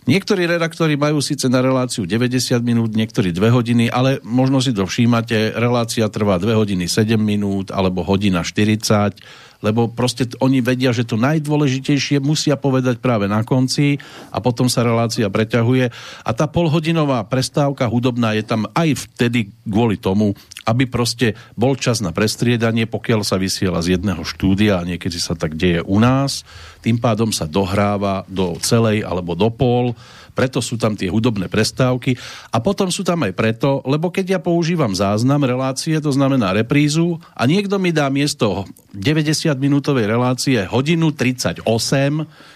Niektorí 0.08 0.48
redaktori 0.48 0.96
majú 0.96 1.20
síce 1.20 1.50
na 1.52 1.60
reláciu 1.60 2.08
90 2.08 2.62
minút, 2.64 2.96
niektorí 2.96 3.36
2 3.36 3.52
hodiny, 3.52 3.92
ale 3.92 4.22
možno 4.24 4.62
si 4.62 4.72
to 4.72 4.88
všímate, 4.88 5.52
relácia 5.58 6.08
trvá 6.08 6.40
2 6.40 6.56
hodiny 6.56 6.88
7 6.88 7.20
minút 7.20 7.68
alebo 7.68 8.00
hodina 8.06 8.40
40, 8.40 9.18
lebo 9.60 9.88
proste 9.92 10.28
oni 10.40 10.64
vedia, 10.64 10.92
že 10.92 11.04
to 11.04 11.20
najdôležitejšie 11.20 12.20
musia 12.20 12.56
povedať 12.56 12.98
práve 12.98 13.28
na 13.28 13.44
konci 13.44 14.00
a 14.32 14.40
potom 14.40 14.68
sa 14.68 14.84
relácia 14.84 15.28
preťahuje. 15.28 15.92
A 16.24 16.30
tá 16.32 16.48
polhodinová 16.48 17.24
prestávka 17.28 17.88
hudobná 17.88 18.36
je 18.36 18.44
tam 18.44 18.64
aj 18.72 19.08
vtedy 19.08 19.52
kvôli 19.68 20.00
tomu, 20.00 20.32
aby 20.64 20.88
proste 20.88 21.36
bol 21.56 21.76
čas 21.76 22.00
na 22.00 22.12
prestriedanie, 22.12 22.88
pokiaľ 22.88 23.20
sa 23.24 23.36
vysiela 23.36 23.84
z 23.84 23.96
jedného 24.00 24.24
štúdia 24.24 24.80
a 24.80 24.86
niekedy 24.88 25.16
sa 25.20 25.36
tak 25.36 25.56
deje 25.56 25.84
u 25.84 25.96
nás. 26.00 26.42
Tým 26.80 26.96
pádom 26.96 27.28
sa 27.32 27.44
dohráva 27.44 28.24
do 28.28 28.56
celej 28.64 29.04
alebo 29.04 29.36
do 29.36 29.52
pol, 29.52 29.92
preto 30.40 30.64
sú 30.64 30.80
tam 30.80 30.96
tie 30.96 31.12
hudobné 31.12 31.52
prestávky 31.52 32.16
a 32.48 32.64
potom 32.64 32.88
sú 32.88 33.04
tam 33.04 33.28
aj 33.28 33.36
preto, 33.36 33.84
lebo 33.84 34.08
keď 34.08 34.26
ja 34.32 34.40
používam 34.40 34.96
záznam 34.96 35.44
relácie, 35.44 36.00
to 36.00 36.08
znamená 36.08 36.56
reprízu 36.56 37.20
a 37.36 37.44
niekto 37.44 37.76
mi 37.76 37.92
dá 37.92 38.08
miesto 38.08 38.64
90 38.96 39.52
minútovej 39.60 40.08
relácie 40.08 40.64
hodinu 40.64 41.12
38, 41.12 41.60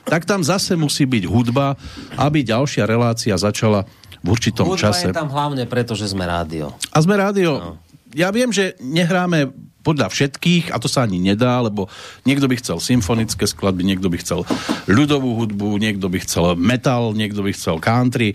tak 0.08 0.24
tam 0.24 0.40
zase 0.40 0.80
musí 0.80 1.04
byť 1.04 1.28
hudba, 1.28 1.76
aby 2.16 2.40
ďalšia 2.40 2.88
relácia 2.88 3.36
začala 3.36 3.84
v 4.24 4.32
určitom 4.32 4.72
Hudba 4.72 4.88
čase. 4.88 5.12
je 5.12 5.20
tam 5.20 5.28
hlavne 5.28 5.68
preto, 5.68 5.92
že 5.92 6.08
sme 6.08 6.24
rádio. 6.24 6.72
A 6.88 6.96
sme 7.04 7.20
rádio. 7.20 7.60
No. 7.60 7.83
Ja 8.14 8.30
viem, 8.30 8.54
že 8.54 8.78
nehráme 8.78 9.50
podľa 9.84 10.08
všetkých, 10.08 10.72
a 10.72 10.80
to 10.80 10.88
sa 10.88 11.04
ani 11.04 11.20
nedá, 11.20 11.60
lebo 11.60 11.92
niekto 12.24 12.48
by 12.48 12.56
chcel 12.56 12.80
symfonické 12.80 13.44
skladby, 13.44 13.84
niekto 13.84 14.08
by 14.08 14.16
chcel 14.16 14.48
ľudovú 14.88 15.44
hudbu, 15.44 15.76
niekto 15.76 16.08
by 16.08 16.24
chcel 16.24 16.56
metal, 16.56 17.12
niekto 17.12 17.44
by 17.44 17.52
chcel 17.52 17.76
country. 17.84 18.32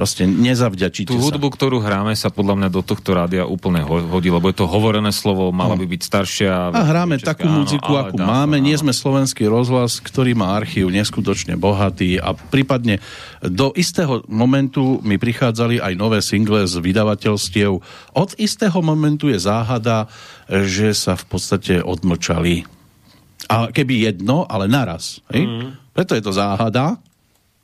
Proste 0.00 0.24
nezavďačíte 0.24 1.12
Tú 1.12 1.20
sa. 1.20 1.28
hudbu, 1.28 1.52
ktorú 1.52 1.84
hráme, 1.84 2.16
sa 2.16 2.32
podľa 2.32 2.56
mňa 2.56 2.68
do 2.72 2.80
tohto 2.80 3.12
rádia 3.12 3.44
úplne 3.44 3.84
ho- 3.84 4.08
hodí, 4.08 4.32
lebo 4.32 4.48
je 4.48 4.56
to 4.56 4.64
hovorené 4.64 5.12
slovo, 5.12 5.52
mala 5.52 5.76
by 5.76 5.84
byť 5.84 6.00
staršia. 6.00 6.72
A 6.72 6.88
hráme 6.88 7.20
česká, 7.20 7.36
takú 7.36 7.52
muziku, 7.52 8.00
ale 8.00 8.16
akú 8.16 8.16
dá 8.16 8.24
máme. 8.24 8.56
áno. 8.56 8.64
Nie 8.64 8.80
sme 8.80 8.96
slovenský 8.96 9.44
rozhlas, 9.44 10.00
ktorý 10.00 10.32
má 10.32 10.56
archív 10.56 10.88
neskutočne 10.88 11.60
bohatý 11.60 12.16
a 12.16 12.32
prípadne 12.32 13.04
do 13.44 13.76
istého 13.76 14.24
momentu 14.24 15.04
mi 15.04 15.20
prichádzali 15.20 15.84
aj 15.84 15.92
nové 16.00 16.24
single 16.24 16.64
z 16.64 16.80
vydavateľstiev. 16.80 17.72
Od 18.16 18.30
istého 18.40 18.80
momentu 18.80 19.28
je 19.28 19.36
záhada, 19.36 20.08
že 20.48 20.96
sa 20.96 21.12
v 21.12 21.28
podstate 21.28 21.84
odmlčali. 21.84 22.64
A 23.52 23.68
keby 23.68 24.08
jedno, 24.08 24.48
ale 24.48 24.64
naraz. 24.64 25.20
Hej? 25.28 25.44
Preto 25.92 26.16
je 26.16 26.24
to 26.24 26.32
záhada, 26.32 26.96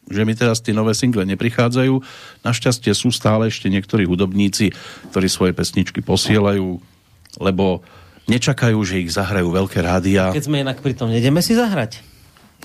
že 0.06 0.22
mi 0.22 0.38
teraz 0.38 0.62
tie 0.62 0.70
nové 0.70 0.94
single 0.94 1.26
neprichádzajú. 1.26 1.94
Našťastie 2.46 2.94
sú 2.94 3.10
stále 3.10 3.50
ešte 3.50 3.66
niektorí 3.66 4.06
hudobníci, 4.06 4.70
ktorí 5.10 5.26
svoje 5.26 5.52
pesničky 5.52 5.98
posielajú, 6.00 6.78
lebo 7.42 7.82
nečakajú, 8.26 8.78
že 8.86 9.02
ich 9.02 9.10
zahrajú 9.10 9.50
veľké 9.50 9.78
rádia. 9.82 10.30
Keď 10.30 10.46
sme 10.46 10.62
inak 10.62 10.78
pri 10.82 10.94
tom, 10.94 11.10
nedeme 11.10 11.42
si 11.42 11.54
zahrať. 11.54 12.02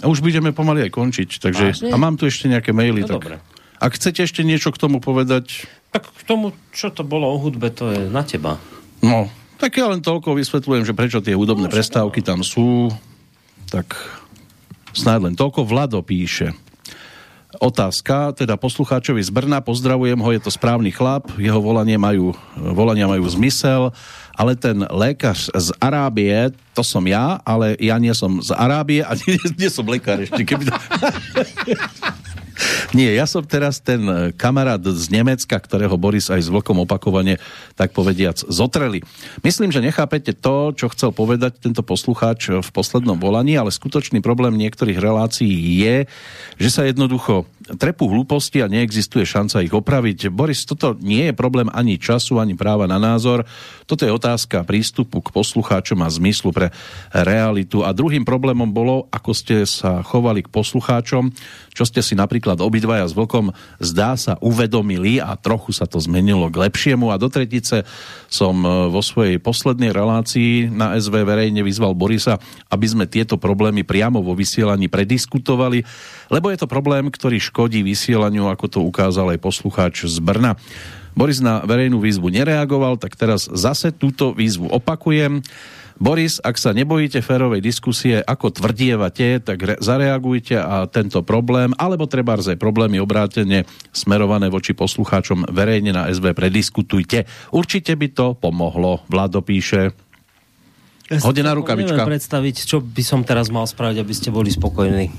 A 0.01 0.09
už 0.09 0.21
budeme 0.21 0.49
pomaly 0.53 0.89
aj 0.89 0.91
končiť. 0.93 1.29
Takže, 1.37 1.65
Vážne? 1.77 1.89
a 1.93 1.95
mám 1.97 2.17
tu 2.17 2.25
ešte 2.25 2.49
nejaké 2.49 2.73
maily. 2.73 3.05
No 3.05 3.17
tak, 3.17 3.21
dobre. 3.21 3.35
ak 3.77 3.91
chcete 3.97 4.25
ešte 4.25 4.41
niečo 4.41 4.73
k 4.73 4.81
tomu 4.81 4.97
povedať, 4.97 5.65
Tak 5.91 6.07
k 6.07 6.21
tomu, 6.23 6.55
čo 6.71 6.89
to 6.89 7.03
bolo 7.03 7.27
o 7.27 7.37
hudbe, 7.37 7.67
to 7.69 7.91
je 7.91 8.07
na 8.07 8.23
teba. 8.23 8.57
no, 9.03 9.27
tak 9.61 9.77
ja 9.77 9.85
len 9.93 10.01
toľko 10.01 10.33
vysvetľujem, 10.41 10.89
že 10.89 10.97
prečo 10.97 11.21
tie 11.21 11.37
hudobné 11.37 11.69
prestávky 11.69 12.25
tam 12.25 12.41
sú. 12.41 12.89
Tak 13.69 13.93
snáď 14.97 15.29
len 15.29 15.35
toľko. 15.37 15.69
Vlado 15.69 16.01
píše. 16.01 16.57
Otázka, 17.59 18.31
teda 18.31 18.55
poslucháčovi 18.55 19.19
z 19.19 19.27
Brna, 19.27 19.59
pozdravujem 19.59 20.15
ho, 20.15 20.29
je 20.31 20.39
to 20.39 20.51
správny 20.53 20.87
chlap, 20.87 21.27
jeho 21.35 21.59
volanie 21.59 21.99
majú, 21.99 22.31
volania 22.55 23.11
majú 23.11 23.27
zmysel, 23.27 23.91
ale 24.39 24.55
ten 24.55 24.87
lékař 24.87 25.51
z 25.51 25.69
Arábie, 25.83 26.55
to 26.71 26.79
som 26.79 27.03
ja, 27.03 27.43
ale 27.43 27.75
ja 27.75 27.99
nie 27.99 28.15
som 28.15 28.39
z 28.39 28.55
Arábie 28.55 29.03
a 29.03 29.11
nie, 29.27 29.35
nie 29.59 29.67
som 29.67 29.83
lekár 29.83 30.23
ešte. 30.23 30.47
Keby 30.47 30.71
to... 30.71 30.75
Nie, 32.91 33.15
ja 33.15 33.29
som 33.29 33.45
teraz 33.45 33.79
ten 33.79 34.01
e, 34.03 34.13
kamarát 34.35 34.81
z 34.81 35.05
Nemecka, 35.13 35.55
ktorého 35.55 35.95
Boris 35.95 36.27
aj 36.27 36.41
s 36.43 36.49
Vlkom 36.51 36.83
opakovane, 36.83 37.37
tak 37.77 37.95
povediac, 37.95 38.37
zotreli. 38.47 39.03
Myslím, 39.45 39.69
že 39.69 39.83
nechápete 39.83 40.35
to, 40.35 40.75
čo 40.75 40.91
chcel 40.91 41.15
povedať 41.15 41.61
tento 41.61 41.81
poslucháč 41.85 42.51
v 42.51 42.69
poslednom 42.73 43.17
volaní, 43.19 43.55
ale 43.55 43.71
skutočný 43.73 44.19
problém 44.19 44.57
niektorých 44.57 44.99
relácií 44.99 45.53
je, 45.81 46.09
že 46.59 46.69
sa 46.69 46.87
jednoducho 46.87 47.47
trepú 47.77 48.09
hlúposti 48.09 48.59
a 48.63 48.71
neexistuje 48.71 49.25
šanca 49.25 49.61
ich 49.63 49.73
opraviť. 49.73 50.33
Boris, 50.33 50.65
toto 50.65 50.97
nie 50.99 51.29
je 51.29 51.33
problém 51.37 51.69
ani 51.71 52.01
času, 52.01 52.41
ani 52.41 52.57
práva 52.57 52.89
na 52.89 52.97
názor. 52.97 53.45
Toto 53.85 54.07
je 54.07 54.11
otázka 54.11 54.63
prístupu 54.63 55.21
k 55.21 55.33
poslucháčom 55.33 55.99
a 56.01 56.09
zmyslu 56.09 56.49
pre 56.51 56.73
realitu. 57.11 57.83
A 57.85 57.93
druhým 57.93 58.23
problémom 58.23 58.69
bolo, 58.69 59.07
ako 59.11 59.31
ste 59.35 59.63
sa 59.67 60.01
chovali 60.01 60.45
k 60.45 60.51
poslucháčom, 60.51 61.31
čo 61.71 61.83
ste 61.87 62.03
si 62.03 62.17
napríklad 62.17 62.59
obidvaja 62.59 63.07
s 63.07 63.15
Vlkom 63.15 63.55
zdá 63.79 64.19
sa 64.19 64.35
uvedomili 64.43 65.23
a 65.23 65.35
trochu 65.39 65.71
sa 65.71 65.87
to 65.87 65.99
zmenilo 65.99 66.51
k 66.51 66.67
lepšiemu. 66.67 67.11
A 67.11 67.19
do 67.19 67.31
tretice 67.31 67.87
som 68.27 68.59
e, 68.63 68.67
vo 68.91 68.99
svojej 68.99 69.39
poslednej 69.39 69.95
relácii 69.95 70.67
na 70.71 70.99
SV 70.99 71.23
verejne 71.23 71.63
vyzval 71.63 71.95
Borisa, 71.95 72.39
aby 72.67 72.85
sme 72.87 73.05
tieto 73.07 73.39
problémy 73.39 73.87
priamo 73.87 74.19
vo 74.19 74.35
vysielaní 74.35 74.91
prediskutovali, 74.91 75.83
lebo 76.31 76.47
je 76.47 76.63
to 76.63 76.71
problém, 76.71 77.11
ktorý 77.11 77.37
škodí 77.37 77.83
vysielaniu, 77.83 78.47
ako 78.47 78.65
to 78.71 78.79
ukázal 78.79 79.35
aj 79.35 79.43
poslucháč 79.43 80.07
z 80.07 80.17
Brna. 80.23 80.55
Boris 81.11 81.43
na 81.43 81.59
verejnú 81.67 81.99
výzvu 81.99 82.31
nereagoval, 82.31 82.95
tak 82.95 83.19
teraz 83.19 83.51
zase 83.51 83.91
túto 83.91 84.31
výzvu 84.31 84.71
opakujem. 84.71 85.43
Boris, 86.01 86.41
ak 86.41 86.57
sa 86.57 86.73
nebojíte 86.73 87.21
férovej 87.21 87.61
diskusie, 87.61 88.25
ako 88.25 88.49
tvrdievate, 88.49 89.37
tak 89.43 89.57
re- 89.61 89.77
zareagujte 89.77 90.57
a 90.57 90.89
tento 90.89 91.21
problém, 91.21 91.77
alebo 91.77 92.09
treba 92.09 92.41
aj 92.41 92.57
problémy 92.57 92.97
obrátene 92.97 93.69
smerované 93.93 94.49
voči 94.49 94.73
poslucháčom 94.73 95.53
verejne 95.53 95.93
na 95.93 96.09
SV 96.09 96.33
prediskutujte. 96.33 97.29
Určite 97.53 97.93
by 97.93 98.07
to 98.17 98.33
pomohlo. 98.33 99.05
Vlado 99.13 99.45
píše. 99.45 99.93
Hodená 101.21 101.53
rukavička. 101.53 101.93
Neviem 101.93 102.11
predstaviť, 102.17 102.55
čo 102.65 102.81
by 102.81 103.03
som 103.03 103.21
teraz 103.21 103.51
mal 103.53 103.67
spraviť, 103.67 103.99
aby 103.99 104.13
ste 104.15 104.33
boli 104.33 104.49
spokojní. 104.49 105.11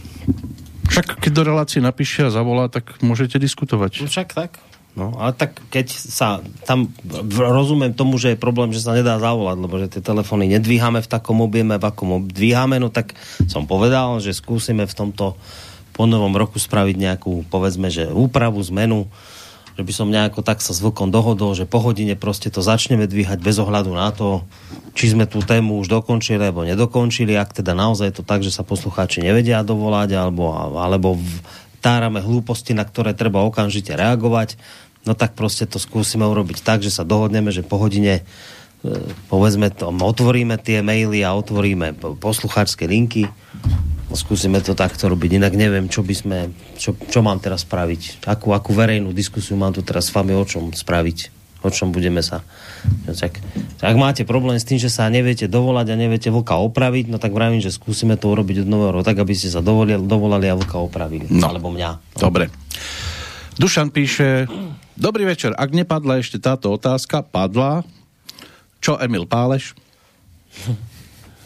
Však 0.89 1.23
keď 1.23 1.33
do 1.33 1.43
relácie 1.47 1.79
napíše 1.79 2.27
a 2.27 2.35
zavolá, 2.35 2.67
tak 2.67 2.99
môžete 3.05 3.39
diskutovať. 3.39 4.03
No 4.03 4.09
však 4.11 4.31
tak. 4.35 4.59
No, 4.93 5.17
ale 5.17 5.33
tak 5.33 5.57
keď 5.73 5.89
sa 5.89 6.45
tam 6.69 6.93
rozumiem 7.33 7.97
tomu, 7.97 8.21
že 8.21 8.37
je 8.37 8.43
problém, 8.45 8.77
že 8.77 8.85
sa 8.85 8.93
nedá 8.93 9.17
zavolať, 9.17 9.57
lebo 9.57 9.81
že 9.81 9.89
tie 9.89 10.05
telefóny 10.05 10.53
nedvíhame 10.53 11.01
v 11.01 11.09
takom 11.09 11.41
objeme, 11.41 11.81
v 11.81 11.85
akom 11.89 12.21
ob- 12.21 12.29
dvíhame, 12.29 12.77
no 12.77 12.93
tak 12.93 13.17
som 13.49 13.65
povedal, 13.65 14.21
že 14.21 14.37
skúsime 14.37 14.85
v 14.85 14.93
tomto 14.93 15.41
po 15.93 16.05
novom 16.05 16.33
roku 16.37 16.61
spraviť 16.61 16.97
nejakú, 16.97 17.49
povedzme, 17.49 17.89
že 17.89 18.09
úpravu, 18.13 18.61
zmenu, 18.65 19.09
že 19.73 19.83
by 19.83 19.93
som 19.93 20.13
nejako 20.13 20.45
tak 20.45 20.61
sa 20.61 20.77
s 20.77 20.85
Vlkom 20.85 21.09
dohodol, 21.09 21.57
že 21.57 21.65
po 21.65 21.81
hodine 21.81 22.13
proste 22.13 22.53
to 22.53 22.61
začneme 22.61 23.09
dvíhať 23.09 23.41
bez 23.41 23.57
ohľadu 23.57 23.93
na 23.97 24.13
to, 24.13 24.45
či 24.93 25.17
sme 25.17 25.25
tú 25.25 25.41
tému 25.41 25.81
už 25.81 25.89
dokončili 25.89 26.45
alebo 26.45 26.69
nedokončili, 26.69 27.33
ak 27.33 27.57
teda 27.57 27.73
naozaj 27.73 28.13
je 28.13 28.17
to 28.21 28.25
tak, 28.25 28.45
že 28.45 28.53
sa 28.53 28.67
poslucháči 28.67 29.25
nevedia 29.25 29.65
dovolať 29.65 30.13
alebo, 30.13 30.53
alebo 30.77 31.17
tárame 31.81 32.21
hlúposti, 32.21 32.77
na 32.77 32.85
ktoré 32.85 33.17
treba 33.17 33.41
okamžite 33.43 33.97
reagovať, 33.97 34.61
no 35.09 35.17
tak 35.17 35.33
proste 35.33 35.65
to 35.65 35.81
skúsime 35.81 36.29
urobiť 36.29 36.61
tak, 36.61 36.85
že 36.85 36.93
sa 36.93 37.09
dohodneme, 37.09 37.49
že 37.49 37.65
po 37.65 37.81
hodine 37.81 38.21
e, 38.21 38.93
povedzme 39.33 39.73
to, 39.73 39.89
otvoríme 39.89 40.61
tie 40.61 40.85
maily 40.85 41.25
a 41.25 41.33
otvoríme 41.33 41.97
po- 41.97 42.15
poslucháčske 42.15 42.85
linky 42.85 43.27
skúsime 44.15 44.63
to 44.63 44.73
takto 44.73 45.11
robiť, 45.11 45.41
inak 45.41 45.55
neviem, 45.57 45.91
čo 45.91 46.01
by 46.05 46.15
sme, 46.15 46.39
čo, 46.77 46.95
čo 46.97 47.21
mám 47.21 47.39
teraz 47.43 47.65
spraviť, 47.67 48.25
akú, 48.27 48.53
akú 48.55 48.73
verejnú 48.73 49.11
diskusiu 49.13 49.59
mám 49.59 49.75
tu 49.75 49.81
teraz 49.85 50.09
s 50.09 50.15
vami 50.15 50.33
o 50.37 50.45
čom 50.45 50.73
spraviť, 50.73 51.19
o 51.63 51.69
čom 51.71 51.91
budeme 51.95 52.21
sa. 52.25 52.45
No, 53.07 53.15
tak, 53.15 53.39
ak 53.79 53.97
máte 53.97 54.23
problém 54.27 54.59
s 54.59 54.67
tým, 54.67 54.79
že 54.79 54.91
sa 54.91 55.11
neviete 55.13 55.47
dovolať 55.47 55.87
a 55.93 56.01
neviete 56.01 56.29
vlka 56.29 56.59
opraviť, 56.59 57.11
no 57.11 57.17
tak 57.19 57.35
vravím, 57.35 57.63
že 57.63 57.75
skúsime 57.75 58.19
to 58.19 58.31
urobiť 58.31 58.67
od 58.67 58.69
nového 58.69 59.03
tak 59.07 59.19
aby 59.19 59.33
ste 59.35 59.51
sa 59.51 59.65
dovolili, 59.65 60.03
dovolali 60.03 60.47
a 60.51 60.59
vlka 60.59 60.77
opravili. 60.79 61.27
No. 61.31 61.49
Alebo 61.49 61.71
mňa. 61.71 62.19
Dobre. 62.19 62.51
Dušan 63.57 63.93
píše, 63.93 64.49
dobrý 64.97 65.29
večer, 65.29 65.53
ak 65.53 65.71
nepadla 65.77 66.25
ešte 66.25 66.41
táto 66.41 66.73
otázka, 66.73 67.21
padla. 67.23 67.85
Čo 68.83 68.99
Emil 68.99 69.31
Páleš? 69.31 69.79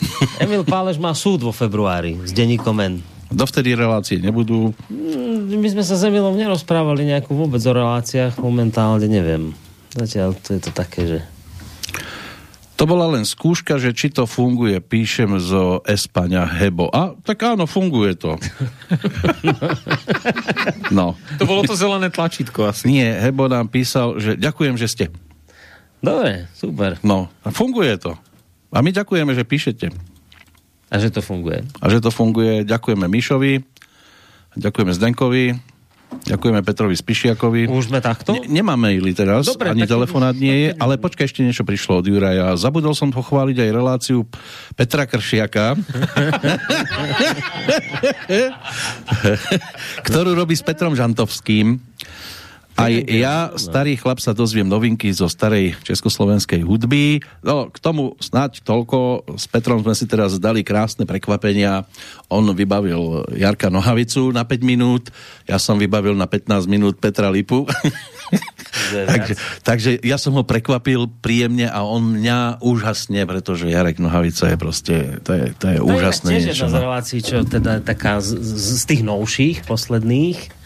Emil 0.44 0.62
Páleš 0.62 1.00
má 1.00 1.12
súd 1.16 1.44
vo 1.44 1.52
februári 1.52 2.16
s 2.24 2.32
denníkom 2.32 2.76
N. 2.80 2.94
Dovtedy 3.26 3.74
relácie 3.74 4.22
nebudú. 4.22 4.70
Mm, 4.86 5.58
My 5.58 5.68
sme 5.72 5.82
sa 5.82 5.98
s 5.98 6.06
Emilom 6.06 6.38
nerozprávali 6.38 7.02
nejakú 7.10 7.34
vôbec 7.34 7.58
o 7.66 7.72
reláciách, 7.74 8.38
momentálne 8.38 9.10
neviem. 9.10 9.50
Zatiaľ 9.96 10.36
to 10.38 10.54
je 10.54 10.60
to 10.62 10.70
také, 10.70 11.00
že... 11.08 11.18
To 12.76 12.84
bola 12.84 13.08
len 13.08 13.24
skúška, 13.24 13.80
že 13.80 13.96
či 13.96 14.12
to 14.12 14.28
funguje, 14.28 14.76
píšem 14.84 15.40
zo 15.40 15.80
Espaňa 15.88 16.44
Hebo. 16.44 16.92
A 16.92 17.16
tak 17.24 17.40
áno, 17.48 17.64
funguje 17.64 18.12
to. 18.20 18.36
no. 20.96 21.16
To 21.40 21.44
bolo 21.48 21.64
to 21.64 21.72
zelené 21.72 22.12
tlačítko 22.12 22.68
asi. 22.68 22.84
Nie, 22.84 23.16
Hebo 23.16 23.48
nám 23.48 23.72
písal, 23.72 24.20
že 24.20 24.36
ďakujem, 24.36 24.76
že 24.76 24.92
ste. 24.92 25.04
Dobre, 26.04 26.52
super. 26.52 27.00
No, 27.00 27.32
a 27.40 27.48
funguje 27.48 27.96
to. 27.96 28.12
A 28.76 28.84
my 28.84 28.92
ďakujeme, 28.92 29.32
že 29.32 29.48
píšete. 29.48 29.88
A 30.92 30.94
že 31.00 31.08
to 31.08 31.24
funguje. 31.24 31.64
A 31.80 31.88
že 31.88 32.04
to 32.04 32.12
funguje, 32.12 32.60
ďakujeme 32.68 33.08
Mišovi, 33.08 33.64
ďakujeme 34.52 34.92
Zdenkovi, 34.92 35.56
ďakujeme 36.28 36.60
Petrovi 36.60 36.92
Spišiakovi. 36.92 37.72
Už 37.72 37.88
sme 37.88 38.04
takto? 38.04 38.36
Ne, 38.36 38.60
nemá 38.60 38.76
maily 38.76 39.16
teraz, 39.16 39.48
Dobre, 39.48 39.72
ani 39.72 39.88
telefonát 39.88 40.36
nie 40.36 40.68
je, 40.68 40.68
ale 40.76 41.00
počkaj, 41.00 41.24
ešte 41.24 41.40
niečo 41.40 41.64
prišlo 41.64 42.04
od 42.04 42.06
Juraja. 42.06 42.52
Zabudol 42.60 42.92
som 42.92 43.08
pochváliť 43.08 43.64
aj 43.64 43.70
reláciu 43.72 44.28
Petra 44.76 45.08
Kršiaka, 45.08 45.72
ktorú 50.06 50.36
robí 50.36 50.52
s 50.52 50.60
Petrom 50.60 50.92
Žantovským. 50.92 51.95
Aj 52.76 52.92
ja, 52.92 53.56
starý 53.56 53.96
chlap, 53.96 54.20
sa 54.20 54.36
dozviem 54.36 54.68
novinky 54.68 55.08
zo 55.08 55.32
starej 55.32 55.80
československej 55.80 56.60
hudby. 56.60 57.24
No, 57.40 57.72
k 57.72 57.78
tomu 57.80 58.20
snáď 58.20 58.60
toľko. 58.60 59.24
S 59.40 59.48
Petrom 59.48 59.80
sme 59.80 59.96
si 59.96 60.04
teraz 60.04 60.36
dali 60.36 60.60
krásne 60.60 61.08
prekvapenia. 61.08 61.88
On 62.28 62.44
vybavil 62.44 63.24
Jarka 63.32 63.72
Nohavicu 63.72 64.28
na 64.28 64.44
5 64.44 64.60
minút, 64.60 65.08
ja 65.48 65.56
som 65.56 65.80
vybavil 65.80 66.12
na 66.12 66.28
15 66.28 66.68
minút 66.68 67.00
Petra 67.00 67.32
Lipu. 67.32 67.64
takže, 69.08 69.34
takže 69.64 69.90
ja 70.04 70.20
som 70.20 70.36
ho 70.36 70.44
prekvapil 70.44 71.08
príjemne 71.24 71.72
a 71.72 71.80
on 71.80 72.20
mňa 72.20 72.60
úžasne, 72.60 73.24
pretože 73.24 73.72
Jarek 73.72 73.96
Nohavica 74.02 74.52
je 74.52 74.58
proste, 74.60 74.96
to 75.24 75.32
je, 75.32 75.44
to 75.56 75.66
je 75.72 75.78
úžasné 75.80 76.28
To 76.28 76.34
je 76.34 76.40
niečo. 76.44 76.52
tiež 76.52 76.60
jedna 76.60 76.68
z 76.68 76.76
no. 76.76 76.82
relácií, 76.84 77.18
čo 77.24 77.36
teda 77.46 77.72
taká 77.80 78.20
z, 78.20 78.36
z, 78.36 78.64
z 78.76 78.84
tých 78.84 79.02
novších, 79.06 79.56
posledných. 79.64 80.65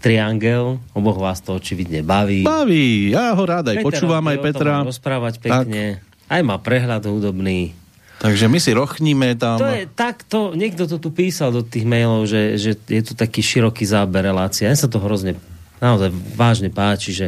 Triangel, 0.00 0.80
oboch 0.96 1.20
vás 1.20 1.44
to 1.44 1.60
očividne 1.60 2.00
baví. 2.00 2.40
Baví, 2.40 3.12
ja 3.12 3.36
ho 3.36 3.44
rád 3.44 3.76
aj 3.76 3.84
Peter 3.84 3.86
počúvam, 3.86 4.24
aj 4.32 4.38
Petra. 4.40 4.80
rozprávať 4.80 5.34
pekne. 5.44 6.00
Aj 6.24 6.40
má 6.40 6.56
prehľad 6.56 7.04
hudobný. 7.04 7.76
Takže 8.20 8.48
my 8.52 8.58
si 8.60 8.72
rochníme 8.76 9.36
tam. 9.36 9.60
To 9.60 9.68
je 9.68 9.88
takto, 9.88 10.52
niekto 10.52 10.84
to 10.84 11.00
tu 11.00 11.08
písal 11.12 11.52
do 11.52 11.64
tých 11.64 11.88
mailov, 11.88 12.28
že, 12.28 12.56
že 12.60 12.76
je 12.76 13.02
tu 13.04 13.12
taký 13.16 13.40
široký 13.40 13.84
záber 13.88 14.28
relácie. 14.28 14.68
Ja 14.68 14.76
sa 14.76 14.88
to 14.88 15.00
hrozne, 15.00 15.40
naozaj 15.80 16.12
vážne 16.36 16.68
páči, 16.68 17.16
že 17.16 17.26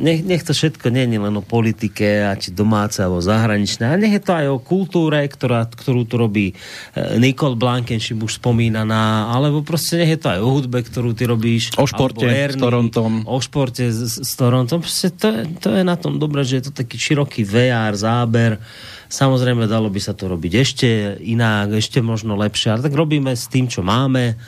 nech, 0.00 0.24
nech 0.24 0.42
to 0.42 0.56
všetko 0.56 0.88
nie 0.88 1.04
je 1.04 1.20
len 1.20 1.34
o 1.36 1.44
politike, 1.44 2.24
a 2.24 2.32
či 2.34 2.50
domáce 2.50 3.04
alebo 3.04 3.20
zahraničné, 3.20 3.84
ale 3.84 4.02
nech 4.08 4.16
je 4.16 4.24
to 4.24 4.32
aj 4.32 4.46
o 4.48 4.58
kultúre, 4.58 5.20
ktorá, 5.28 5.68
ktorú 5.68 6.08
tu 6.08 6.16
robí 6.16 6.46
e, 6.50 6.54
Nikol 7.20 7.54
Blankenšip 7.60 8.16
už 8.16 8.40
spomínaná, 8.40 9.28
alebo 9.28 9.60
proste 9.60 10.00
nech 10.00 10.16
je 10.16 10.20
to 10.24 10.28
aj 10.32 10.40
o 10.40 10.48
hudbe, 10.48 10.80
ktorú 10.80 11.12
ty 11.12 11.28
robíš. 11.28 11.76
O 11.76 11.84
športe 11.84 12.24
alebo 12.24 12.56
s 12.56 12.56
Torontom. 12.56 13.12
O 13.28 13.38
športe 13.38 13.84
s, 13.92 14.24
s 14.24 14.32
Torontom. 14.34 14.80
Proste 14.80 15.12
to, 15.12 15.28
je- 15.28 15.46
to 15.60 15.68
je 15.76 15.84
na 15.84 15.94
tom 16.00 16.16
dobré, 16.16 16.42
že 16.42 16.58
je 16.58 16.64
to 16.66 16.72
taký 16.72 16.96
široký 16.96 17.44
VR, 17.44 17.92
záber. 17.92 18.56
Samozrejme, 19.10 19.68
dalo 19.68 19.92
by 19.92 20.00
sa 20.00 20.16
to 20.16 20.30
robiť 20.30 20.52
ešte 20.56 20.88
inak, 21.20 21.76
ešte 21.76 22.00
možno 22.00 22.38
lepšie, 22.40 22.72
ale 22.72 22.84
tak 22.86 22.94
robíme 22.94 23.34
s 23.36 23.50
tým, 23.50 23.66
čo 23.66 23.84
máme, 23.84 24.38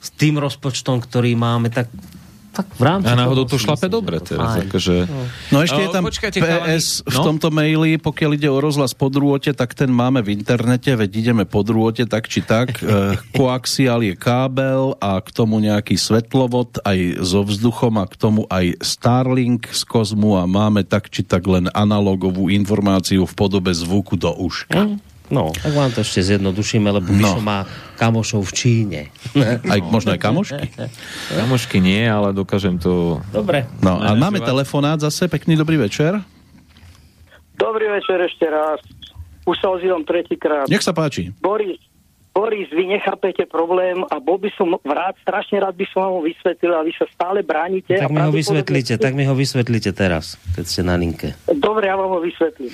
s 0.00 0.08
tým 0.16 0.40
rozpočtom, 0.40 1.04
ktorý 1.04 1.36
máme, 1.36 1.68
tak, 1.68 1.92
tak 2.56 2.72
v 2.72 2.82
rámci... 2.82 3.12
A 3.12 3.20
náhodou 3.20 3.44
to 3.44 3.60
šlape 3.60 3.92
dobre 3.92 4.16
teraz. 4.24 4.64
Akože... 4.64 5.04
No 5.52 5.60
ešte 5.60 5.84
je 5.84 5.88
O, 5.88 5.94
tam 5.94 6.02
počkajte, 6.08 6.38
PS 6.40 7.04
v 7.04 7.16
No? 7.20 7.24
tomto 7.32 7.52
maili, 7.52 8.00
pokiaľ 8.00 8.30
ide 8.40 8.48
o 8.48 8.56
rozhlas 8.56 8.96
po 8.96 9.12
drôte, 9.12 9.52
tak 9.52 9.76
ten 9.76 9.92
máme 9.92 10.24
v 10.24 10.32
internete, 10.32 10.88
veď 10.96 11.10
ideme 11.12 11.44
po 11.44 11.60
drôte 11.60 12.08
tak 12.08 12.32
či 12.32 12.40
tak. 12.40 12.72
Eh, 12.86 13.18
Koaxial 13.34 14.00
je 14.06 14.14
kábel 14.14 14.94
a 15.02 15.18
k 15.18 15.28
tomu 15.34 15.58
nejaký 15.58 15.98
svetlovod 15.98 16.78
aj 16.86 17.18
so 17.20 17.42
vzduchom 17.42 17.98
a 17.98 18.06
k 18.06 18.14
tomu 18.14 18.46
aj 18.46 18.78
Starlink 18.78 19.68
z 19.74 19.82
kozmu 19.84 20.38
a 20.38 20.46
máme 20.46 20.86
tak 20.86 21.10
či 21.10 21.26
tak 21.26 21.44
len 21.50 21.66
analogovú 21.74 22.46
informáciu 22.46 23.26
v 23.26 23.34
podobe 23.34 23.74
zvuku 23.74 24.14
do 24.14 24.30
uška. 24.32 24.96
No, 25.26 25.50
tak 25.50 25.74
vám 25.74 25.90
to 25.90 26.00
ešte 26.00 26.22
zjednodušíme, 26.22 26.86
lebo 26.86 27.10
No. 27.10 27.18
Mišo 27.18 27.40
má 27.40 27.66
kamošov 27.96 28.46
v 28.46 28.52
Číne. 28.52 29.00
Aj 29.72 29.78
možno 29.82 30.14
aj 30.14 30.20
kamošky. 30.22 30.66
Kamošky 31.40 31.78
nie, 31.82 32.06
ale 32.06 32.30
dokážem 32.30 32.78
to... 32.78 33.18
Dobre. 33.34 33.66
No 33.82 33.98
a 33.98 34.14
máme 34.14 34.38
telefonát 34.38 35.02
zase, 35.02 35.26
pekný 35.26 35.58
dobrý 35.58 35.76
večer. 35.76 36.22
Dobrý 37.56 37.88
večer 37.88 38.20
ešte 38.22 38.46
raz. 38.46 38.78
Už 39.42 39.56
sa 39.58 39.72
ozývam 39.72 40.04
tretíkrát. 40.04 40.68
Nech 40.68 40.82
sa 40.82 40.92
páči. 40.92 41.30
Boris, 41.38 41.78
Boris, 42.36 42.68
vy 42.68 42.84
nechápete 42.84 43.48
problém 43.48 44.04
a 44.12 44.20
bol 44.20 44.36
by 44.36 44.52
som 44.52 44.76
rád, 44.84 45.16
strašne 45.24 45.56
rád 45.56 45.72
by 45.72 45.88
som 45.88 46.04
vám 46.04 46.12
ho 46.18 46.22
vysvetlil 46.22 46.68
a 46.68 46.84
vy 46.84 46.92
sa 46.92 47.08
stále 47.08 47.40
bránite. 47.40 47.96
Tak 47.96 48.12
mi 48.12 48.20
ho 48.20 48.28
vysvetlíte, 48.28 49.00
tak 49.00 49.16
mi 49.16 49.24
ho 49.24 49.32
vysvetlíte 49.32 49.96
teraz, 49.96 50.36
keď 50.52 50.64
ste 50.68 50.80
na 50.84 51.00
linke. 51.00 51.32
Dobre, 51.48 51.88
ja 51.88 51.96
vám 51.96 52.12
ho 52.12 52.20
vysvetlím. 52.20 52.68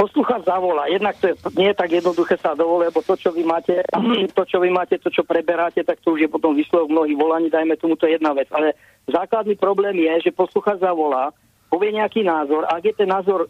Poslucháč 0.00 0.48
zavolá. 0.48 0.88
Jednak 0.88 1.12
to 1.20 1.28
je, 1.28 1.34
nie 1.60 1.68
je 1.68 1.76
tak 1.76 1.92
jednoduché 1.92 2.40
sa 2.40 2.56
dovolé, 2.56 2.88
lebo 2.88 3.04
to, 3.04 3.20
čo 3.20 3.36
vy 3.36 3.44
máte, 3.44 3.84
to, 4.32 4.42
čo 4.48 4.56
vy 4.56 4.72
máte, 4.72 4.96
to, 4.96 5.12
čo 5.12 5.28
preberáte, 5.28 5.84
tak 5.84 6.00
to 6.00 6.16
už 6.16 6.24
je 6.24 6.32
potom 6.32 6.56
výsledok 6.56 6.88
mnohých 6.88 7.20
volaní, 7.20 7.52
dajme 7.52 7.76
tomu, 7.76 8.00
to 8.00 8.08
je 8.08 8.16
jedna 8.16 8.32
vec. 8.32 8.48
Ale 8.48 8.72
základný 9.04 9.60
problém 9.60 10.00
je, 10.00 10.32
že 10.32 10.32
poslucháč 10.32 10.80
zavolá, 10.80 11.36
povie 11.70 11.94
nejaký 11.94 12.26
názor, 12.26 12.66
ak 12.66 12.82
je 12.82 12.94
ten 12.98 13.06
názor 13.06 13.46
e, 13.46 13.48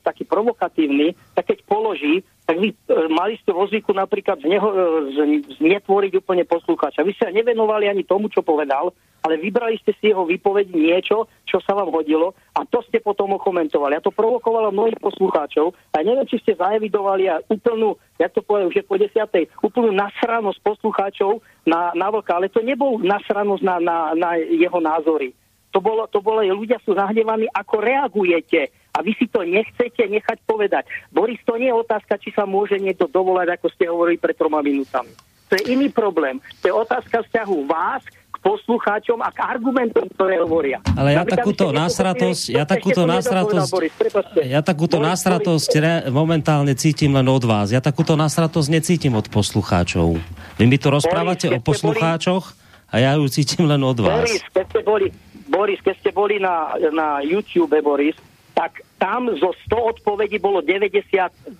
taký 0.00 0.24
provokatívny, 0.24 1.12
tak 1.36 1.52
keď 1.52 1.68
položí, 1.68 2.24
tak 2.48 2.56
vy 2.64 2.72
e, 2.72 2.76
mali 3.12 3.36
ste 3.36 3.52
vo 3.52 3.68
zvyku 3.68 3.92
napríklad 3.92 4.40
z 4.40 4.48
neho, 4.48 4.68
e, 4.72 4.76
z, 5.12 5.18
znetvoriť 5.60 6.16
úplne 6.16 6.48
poslucháča. 6.48 7.04
Vy 7.04 7.12
sa 7.20 7.28
nevenovali 7.28 7.92
ani 7.92 8.08
tomu, 8.08 8.32
čo 8.32 8.40
povedal, 8.40 8.96
ale 9.20 9.36
vybrali 9.36 9.76
ste 9.84 9.92
si 10.00 10.08
jeho 10.08 10.24
výpoveď 10.24 10.72
niečo, 10.72 11.28
čo 11.44 11.60
sa 11.60 11.76
vám 11.76 11.92
hodilo 11.92 12.32
a 12.56 12.64
to 12.64 12.80
ste 12.88 13.04
potom 13.04 13.36
okomentovali. 13.36 14.00
A 14.00 14.04
to 14.04 14.08
provokovalo 14.08 14.72
mnohých 14.72 14.96
poslucháčov 14.96 15.76
a 15.92 16.00
neviem, 16.00 16.24
či 16.24 16.40
ste 16.40 16.56
zaevidovali 16.56 17.28
a 17.28 17.44
úplnú, 17.52 18.00
jak 18.16 18.32
to 18.32 18.40
poviem, 18.40 18.72
už 18.72 18.80
je 18.80 18.88
po 18.88 18.96
desiatej, 18.96 19.52
úplnú 19.60 19.92
nasranosť 19.92 20.64
poslucháčov 20.64 21.44
na, 21.68 21.92
na 21.92 22.08
vlka, 22.08 22.32
ale 22.32 22.48
to 22.48 22.64
nebol 22.64 22.96
nasranosť 22.96 23.60
na, 23.60 23.76
na, 23.76 23.96
na 24.16 24.30
jeho 24.40 24.80
názory. 24.80 25.36
To 25.78 25.86
bolo, 25.86 26.10
to 26.10 26.18
bolo, 26.18 26.42
ľudia 26.42 26.82
sú 26.82 26.90
nahnevaní, 26.90 27.46
ako 27.54 27.78
reagujete. 27.78 28.74
A 28.90 28.98
vy 28.98 29.14
si 29.14 29.30
to 29.30 29.46
nechcete 29.46 30.10
nechať 30.10 30.42
povedať. 30.42 30.90
Boris, 31.14 31.38
to 31.46 31.54
nie 31.54 31.70
je 31.70 31.78
otázka, 31.78 32.18
či 32.18 32.34
sa 32.34 32.42
môže 32.50 32.82
niekto 32.82 33.06
dovolať, 33.06 33.54
ako 33.54 33.66
ste 33.70 33.86
hovorili 33.86 34.18
pred 34.18 34.34
troma 34.34 34.58
minútami. 34.58 35.14
To 35.46 35.54
je 35.54 35.70
iný 35.70 35.86
problém. 35.86 36.42
To 36.58 36.64
je 36.66 36.74
otázka 36.74 37.22
vzťahu 37.22 37.56
vás 37.70 38.02
k 38.10 38.36
poslucháčom 38.42 39.22
a 39.22 39.30
k 39.30 39.38
argumentom, 39.38 40.10
ktoré 40.18 40.42
hovoria. 40.42 40.82
Ale 40.98 41.14
ja 41.14 41.22
Napríklad, 41.22 41.46
takúto 41.46 41.66
násratosť, 41.70 42.44
ja 42.50 42.64
takúto 42.66 43.02
násratosť, 43.06 43.70
Boris, 43.70 43.94
ja 44.42 44.60
takúto 44.66 44.98
Boris, 44.98 45.08
násratosť 45.14 45.70
re- 45.78 46.02
momentálne 46.10 46.74
cítim 46.74 47.14
len 47.14 47.30
od 47.30 47.46
vás. 47.46 47.70
Ja 47.70 47.78
takúto 47.78 48.18
násratosť 48.18 48.66
necítim 48.66 49.14
od 49.14 49.30
poslucháčov. 49.30 50.18
Vy 50.58 50.64
mi 50.66 50.74
tu 50.74 50.90
rozprávate 50.90 51.46
o 51.46 51.54
ste 51.54 51.62
boli- 51.62 51.68
poslucháčoch 51.70 52.50
a 52.90 52.98
ja 52.98 53.14
ju 53.14 53.30
cítim 53.30 53.62
len 53.62 53.78
od 53.86 54.02
vás. 54.02 54.26
Boris, 54.26 54.42
keď 54.50 54.64
ste 54.74 54.80
boli, 54.82 55.06
Boris, 55.48 55.80
keď 55.80 55.94
ste 55.98 56.10
boli 56.12 56.36
na, 56.38 56.76
na 56.92 57.24
YouTube, 57.24 57.74
Boris, 57.80 58.14
tak 58.52 58.82
tam 58.98 59.30
zo 59.38 59.54
100 59.70 59.98
odpovedí 59.98 60.42
bolo 60.42 60.58
90 60.60 61.06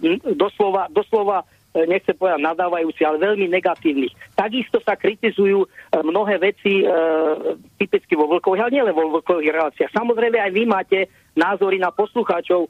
m, 0.02 0.18
doslova, 0.34 0.90
doslova 0.90 1.46
e, 1.70 1.86
nechcem 1.86 2.18
povedať 2.18 2.42
nadávajúci, 2.42 3.06
ale 3.06 3.22
veľmi 3.22 3.46
negatívnych. 3.46 4.10
Takisto 4.34 4.82
sa 4.82 4.98
kritizujú 4.98 5.62
e, 5.62 5.68
mnohé 6.02 6.42
veci 6.42 6.82
e, 6.82 6.84
typicky 7.78 8.18
vo 8.18 8.26
vlkových, 8.26 8.62
ale 8.66 8.74
nielen 8.74 8.94
vo 8.98 9.14
vlkových 9.14 9.54
reláciách. 9.54 9.94
Samozrejme 9.94 10.42
aj 10.42 10.50
vy 10.50 10.62
máte 10.66 10.98
názory 11.38 11.78
na 11.78 11.94
poslucháčov, 11.94 12.66
e, 12.66 12.68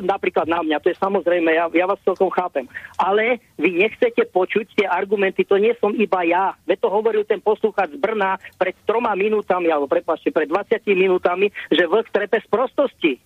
napríklad 0.00 0.48
na 0.48 0.64
mňa, 0.64 0.80
to 0.80 0.88
je 0.88 0.96
samozrejme, 0.96 1.52
ja, 1.52 1.68
ja 1.68 1.84
vás 1.84 2.00
celkom 2.00 2.32
chápem. 2.32 2.64
Ale 2.96 3.44
vy 3.60 3.76
nechcete 3.76 4.24
počuť 4.32 4.72
tie 4.72 4.86
argumenty, 4.88 5.44
to 5.44 5.60
nie 5.60 5.76
som 5.76 5.92
iba 5.92 6.24
ja. 6.24 6.56
Veď 6.64 6.82
to 6.82 6.88
hovoril 6.88 7.28
ten 7.28 7.44
poslucháč 7.44 7.92
z 7.92 8.00
Brna 8.00 8.40
pred 8.56 8.72
troma 8.88 9.12
minútami, 9.12 9.68
alebo 9.68 9.92
prepáčte, 9.92 10.32
pred 10.32 10.48
20 10.48 10.80
minútami, 10.96 11.52
že 11.68 11.84
vlk 11.84 12.08
trepe 12.08 12.40
z 12.40 12.48
prostosti. 12.48 13.20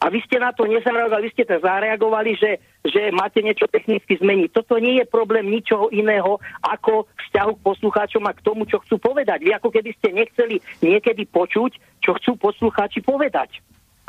A 0.00 0.08
vy 0.08 0.24
ste 0.24 0.40
na 0.40 0.48
to 0.56 0.64
nezareagovali, 0.64 1.28
vy 1.28 1.34
ste 1.36 1.44
to 1.44 1.60
zareagovali, 1.60 2.32
že, 2.32 2.56
že 2.88 3.12
máte 3.12 3.44
niečo 3.44 3.68
technicky 3.68 4.16
zmeniť. 4.16 4.48
Toto 4.48 4.80
nie 4.80 4.96
je 4.96 5.04
problém 5.04 5.44
ničoho 5.44 5.92
iného 5.92 6.40
ako 6.64 7.04
vzťahu 7.28 7.52
k 7.60 7.64
poslucháčom 7.68 8.24
a 8.24 8.32
k 8.32 8.40
tomu, 8.40 8.64
čo 8.64 8.80
chcú 8.80 8.96
povedať. 8.96 9.44
Vy 9.44 9.52
ako 9.60 9.68
keby 9.68 9.92
ste 10.00 10.16
nechceli 10.16 10.56
niekedy 10.80 11.28
počuť, 11.28 12.00
čo 12.00 12.16
chcú 12.16 12.32
poslucháči 12.40 13.04
povedať. 13.04 13.60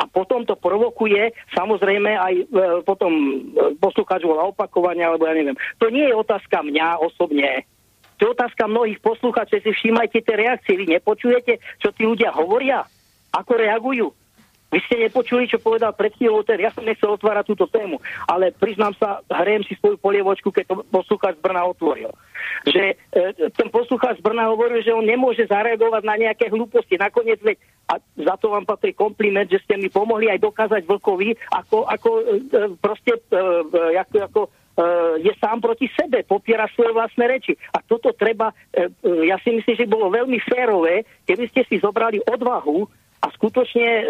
A 0.02 0.10
potom 0.10 0.42
to 0.42 0.58
provokuje, 0.58 1.30
samozrejme 1.54 2.18
aj 2.18 2.34
e, 2.34 2.46
potom 2.82 3.14
e, 3.14 3.78
poslucháč 3.78 4.26
volá 4.26 4.50
opakovania, 4.50 5.14
alebo 5.14 5.30
ja 5.30 5.38
neviem. 5.38 5.54
To 5.78 5.94
nie 5.94 6.10
je 6.10 6.18
otázka 6.18 6.66
mňa 6.66 7.06
osobne. 7.06 7.70
To 8.18 8.26
je 8.26 8.34
otázka 8.34 8.66
mnohých 8.66 8.98
poslucháčov, 8.98 9.62
si 9.62 9.70
všímajte 9.70 10.26
tie 10.26 10.36
reakcie. 10.38 10.74
Vy 10.74 10.98
nepočujete, 10.98 11.62
čo 11.78 11.94
tí 11.94 12.10
ľudia 12.10 12.34
hovoria? 12.34 12.82
Ako 13.30 13.62
reagujú? 13.62 14.10
Vy 14.72 14.80
ste 14.88 15.04
nepočuli, 15.04 15.52
čo 15.52 15.60
povedal 15.60 15.92
pred 15.92 16.16
chvíľou 16.16 16.48
ten. 16.48 16.56
Ja 16.64 16.72
som 16.72 16.88
nechcel 16.88 17.12
otvárať 17.12 17.52
túto 17.52 17.68
tému, 17.68 18.00
ale 18.24 18.56
priznám 18.56 18.96
sa, 18.96 19.20
hrajem 19.28 19.68
si 19.68 19.76
svoju 19.76 20.00
polievočku, 20.00 20.48
keď 20.48 20.64
to 20.72 20.76
poslucháč 20.88 21.36
z 21.36 21.44
Brna 21.44 21.68
otvoril. 21.68 22.08
Že 22.64 22.96
e, 22.96 23.52
ten 23.52 23.68
poslucháč 23.68 24.24
z 24.24 24.26
Brna 24.26 24.48
hovoril, 24.48 24.80
že 24.80 24.96
on 24.96 25.04
nemôže 25.04 25.44
zareagovať 25.44 26.04
na 26.08 26.16
nejaké 26.16 26.48
hlúposti. 26.48 26.96
Nakoniec 26.96 27.44
veď, 27.44 27.60
a 27.92 28.00
za 28.00 28.36
to 28.40 28.56
vám 28.56 28.64
patrí 28.64 28.96
kompliment, 28.96 29.52
že 29.52 29.60
ste 29.60 29.76
mi 29.76 29.92
pomohli 29.92 30.32
aj 30.32 30.40
dokázať 30.40 30.88
Vlkovi, 30.88 31.36
ako, 31.52 31.92
ako 31.92 32.10
e, 32.24 32.24
proste, 32.80 33.20
e, 33.28 33.38
e, 33.76 34.00
ako, 34.00 34.16
ako 34.24 34.42
e, 34.48 34.50
je 35.28 35.34
sám 35.36 35.60
proti 35.60 35.92
sebe, 35.92 36.24
popiera 36.24 36.72
svoje 36.72 36.96
vlastné 36.96 37.28
reči. 37.28 37.60
A 37.76 37.84
toto 37.84 38.16
treba, 38.16 38.56
e, 38.72 38.88
e, 38.88 39.28
ja 39.28 39.36
si 39.44 39.52
myslím, 39.52 39.76
že 39.76 39.92
bolo 39.92 40.08
veľmi 40.08 40.40
férové, 40.48 41.04
keby 41.28 41.52
ste 41.52 41.68
si 41.68 41.76
zobrali 41.84 42.24
odvahu 42.24 42.88
a 43.22 43.28
skutočne 43.30 43.88
e, 44.02 44.04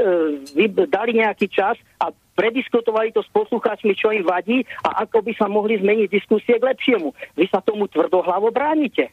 dali 0.87 1.19
nejaký 1.19 1.51
čas 1.51 1.75
a 1.99 2.15
prediskutovali 2.35 3.11
to 3.11 3.19
s 3.19 3.29
poslucháčmi, 3.35 3.91
čo 3.93 4.15
im 4.15 4.23
vadí 4.23 4.63
a 4.87 5.03
ako 5.03 5.21
by 5.21 5.31
sa 5.35 5.51
mohli 5.51 5.77
zmeniť 5.77 6.07
diskusie 6.07 6.55
k 6.57 6.67
lepšiemu. 6.67 7.11
Vy 7.35 7.45
sa 7.51 7.59
tomu 7.59 7.91
tvrdohlavo 7.91 8.49
bránite. 8.55 9.11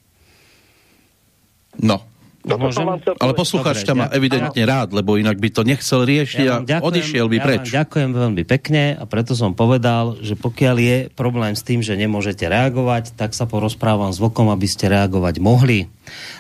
No, 1.83 2.01
Vám 2.49 2.73
chcel 2.73 2.89
ale 3.21 3.33
poslucháč 3.37 3.85
ťa 3.85 3.95
má 3.95 4.07
ďakujem. 4.09 4.19
evidentne 4.19 4.63
rád, 4.65 4.89
lebo 4.97 5.21
inak 5.21 5.37
by 5.37 5.49
to 5.53 5.63
nechcel 5.69 6.09
riešiť 6.09 6.47
a 6.49 6.55
vám 6.65 6.81
odišiel 6.81 7.29
by 7.29 7.37
ja 7.37 7.45
preč. 7.45 7.65
Ďakujem 7.69 8.11
veľmi 8.17 8.43
pekne 8.49 8.97
a 8.97 9.05
preto 9.05 9.37
som 9.37 9.53
povedal, 9.53 10.17
že 10.25 10.33
pokiaľ 10.35 10.77
je 10.81 10.97
problém 11.13 11.53
s 11.53 11.63
tým, 11.63 11.85
že 11.85 11.93
nemôžete 12.01 12.49
reagovať, 12.49 13.13
tak 13.15 13.37
sa 13.37 13.45
porozprávam 13.45 14.09
s 14.09 14.19
Vlkom, 14.19 14.49
aby 14.49 14.65
ste 14.65 14.89
reagovať 14.89 15.45
mohli. 15.45 15.93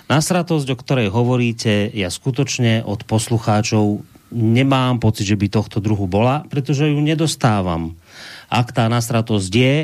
Nasratosť, 0.08 0.66
o 0.72 0.80
ktorej 0.80 1.12
hovoríte, 1.12 1.92
ja 1.92 2.08
skutočne 2.08 2.88
od 2.88 3.04
poslucháčov 3.04 4.00
nemám 4.32 5.00
pocit, 5.00 5.28
že 5.28 5.36
by 5.36 5.46
tohto 5.52 5.80
druhu 5.80 6.08
bola, 6.08 6.44
pretože 6.48 6.88
ju 6.88 7.00
nedostávam. 7.00 7.96
Ak 8.48 8.72
tá 8.72 8.88
nasratosť 8.88 9.52
je, 9.52 9.76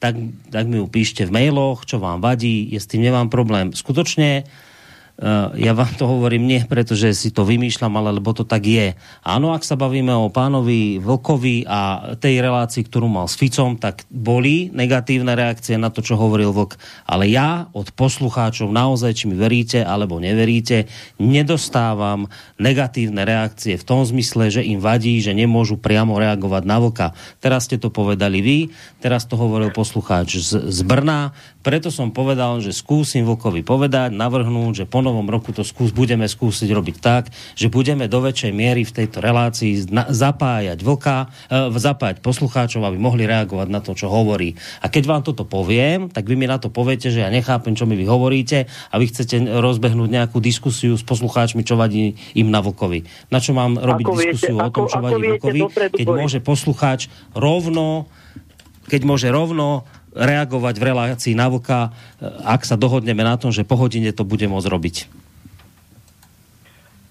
tak, 0.00 0.16
tak 0.48 0.64
mi 0.64 0.80
ju 0.80 0.88
píšte 0.88 1.28
v 1.28 1.34
mailoch, 1.36 1.84
čo 1.84 2.00
vám 2.00 2.24
vadí, 2.24 2.64
je 2.72 2.80
s 2.80 2.88
tým 2.88 3.04
nemám 3.04 3.28
problém. 3.28 3.76
Skutočne 3.76 4.48
ja 5.52 5.76
vám 5.76 5.92
to 6.00 6.08
hovorím 6.08 6.48
nie, 6.48 6.60
pretože 6.64 7.12
si 7.12 7.28
to 7.28 7.44
vymýšľam, 7.44 7.92
ale 8.00 8.16
lebo 8.16 8.32
to 8.32 8.48
tak 8.48 8.64
je. 8.64 8.96
Áno, 9.20 9.52
ak 9.52 9.60
sa 9.68 9.76
bavíme 9.76 10.16
o 10.16 10.32
pánovi 10.32 10.96
Vlkovi 10.96 11.68
a 11.68 12.12
tej 12.16 12.40
relácii, 12.40 12.88
ktorú 12.88 13.04
mal 13.04 13.28
s 13.28 13.36
Ficom, 13.36 13.76
tak 13.76 14.08
boli 14.08 14.72
negatívne 14.72 15.36
reakcie 15.36 15.76
na 15.76 15.92
to, 15.92 16.00
čo 16.00 16.16
hovoril 16.16 16.56
Vlk. 16.56 16.80
Ale 17.04 17.28
ja 17.28 17.68
od 17.76 17.92
poslucháčov 17.92 18.72
naozaj, 18.72 19.12
či 19.12 19.24
mi 19.28 19.36
veríte 19.36 19.84
alebo 19.84 20.16
neveríte, 20.16 20.88
nedostávam 21.20 22.24
negatívne 22.56 23.20
reakcie 23.28 23.76
v 23.76 23.84
tom 23.84 24.00
zmysle, 24.00 24.48
že 24.48 24.64
im 24.64 24.80
vadí, 24.80 25.20
že 25.20 25.36
nemôžu 25.36 25.76
priamo 25.76 26.16
reagovať 26.16 26.62
na 26.64 26.80
Vlka. 26.80 27.12
Teraz 27.44 27.68
ste 27.68 27.76
to 27.76 27.92
povedali 27.92 28.40
vy, 28.40 28.58
teraz 29.04 29.28
to 29.28 29.36
hovoril 29.36 29.68
poslucháč 29.68 30.40
z, 30.40 30.72
z 30.72 30.80
Brna, 30.80 31.36
preto 31.60 31.92
som 31.92 32.08
povedal, 32.08 32.56
že 32.64 32.72
skúsim 32.72 33.28
Vlkovi 33.28 33.60
povedať, 33.60 34.16
navrhnúť, 34.16 34.84
že 34.84 34.88
po 34.88 35.04
novom 35.04 35.28
roku 35.28 35.52
to 35.52 35.60
skús, 35.60 35.92
budeme 35.92 36.24
skúsiť 36.24 36.68
robiť 36.72 36.96
tak, 37.04 37.28
že 37.52 37.68
budeme 37.68 38.08
do 38.08 38.24
väčšej 38.24 38.52
miery 38.52 38.82
v 38.88 38.94
tejto 38.96 39.20
relácii 39.20 39.92
na, 39.92 40.08
zapájať 40.08 40.80
Vlka, 40.80 41.28
e, 41.52 41.76
zapájať 41.76 42.24
poslucháčov, 42.24 42.80
aby 42.88 42.96
mohli 42.96 43.28
reagovať 43.28 43.68
na 43.68 43.84
to, 43.84 43.92
čo 43.92 44.08
hovorí. 44.08 44.56
A 44.80 44.88
keď 44.88 45.04
vám 45.04 45.22
toto 45.22 45.44
poviem, 45.44 46.08
tak 46.08 46.24
vy 46.24 46.34
mi 46.40 46.48
na 46.48 46.56
to 46.56 46.72
poviete, 46.72 47.12
že 47.12 47.20
ja 47.20 47.28
nechápem, 47.28 47.76
čo 47.76 47.84
mi 47.84 47.92
vy 47.92 48.08
hovoríte 48.08 48.64
a 48.88 48.94
vy 48.96 49.12
chcete 49.12 49.60
rozbehnúť 49.60 50.08
nejakú 50.08 50.40
diskusiu 50.40 50.96
s 50.96 51.04
poslucháčmi, 51.04 51.60
čo 51.60 51.76
vadí 51.76 52.16
im 52.32 52.48
na 52.48 52.64
Vlkovi. 52.64 53.04
Na 53.28 53.36
čo 53.44 53.52
mám 53.52 53.76
robiť 53.76 54.06
Ako 54.08 54.16
viete- 54.16 54.32
diskusiu 54.32 54.56
o 54.56 54.68
tom, 54.72 54.88
ako- 54.88 54.92
čo 54.96 54.98
vadí 55.04 55.22
viete 55.28 55.44
Vlkovi, 55.44 55.60
dopredu, 55.60 55.96
keď 56.00 56.06
môže 56.08 56.38
poslucháč 56.40 57.12
rovno 57.36 58.08
keď 58.90 59.06
môže 59.06 59.30
rovno 59.30 59.86
reagovať 60.12 60.74
v 60.76 60.84
relácii 60.84 61.34
na 61.38 61.46
vlka, 61.46 61.90
e, 62.18 62.26
ak 62.44 62.66
sa 62.66 62.74
dohodneme 62.74 63.22
na 63.22 63.38
tom, 63.38 63.54
že 63.54 63.62
po 63.62 63.78
hodine 63.78 64.10
to 64.10 64.26
bude 64.26 64.42
môcť 64.44 64.68
robiť. 64.68 64.96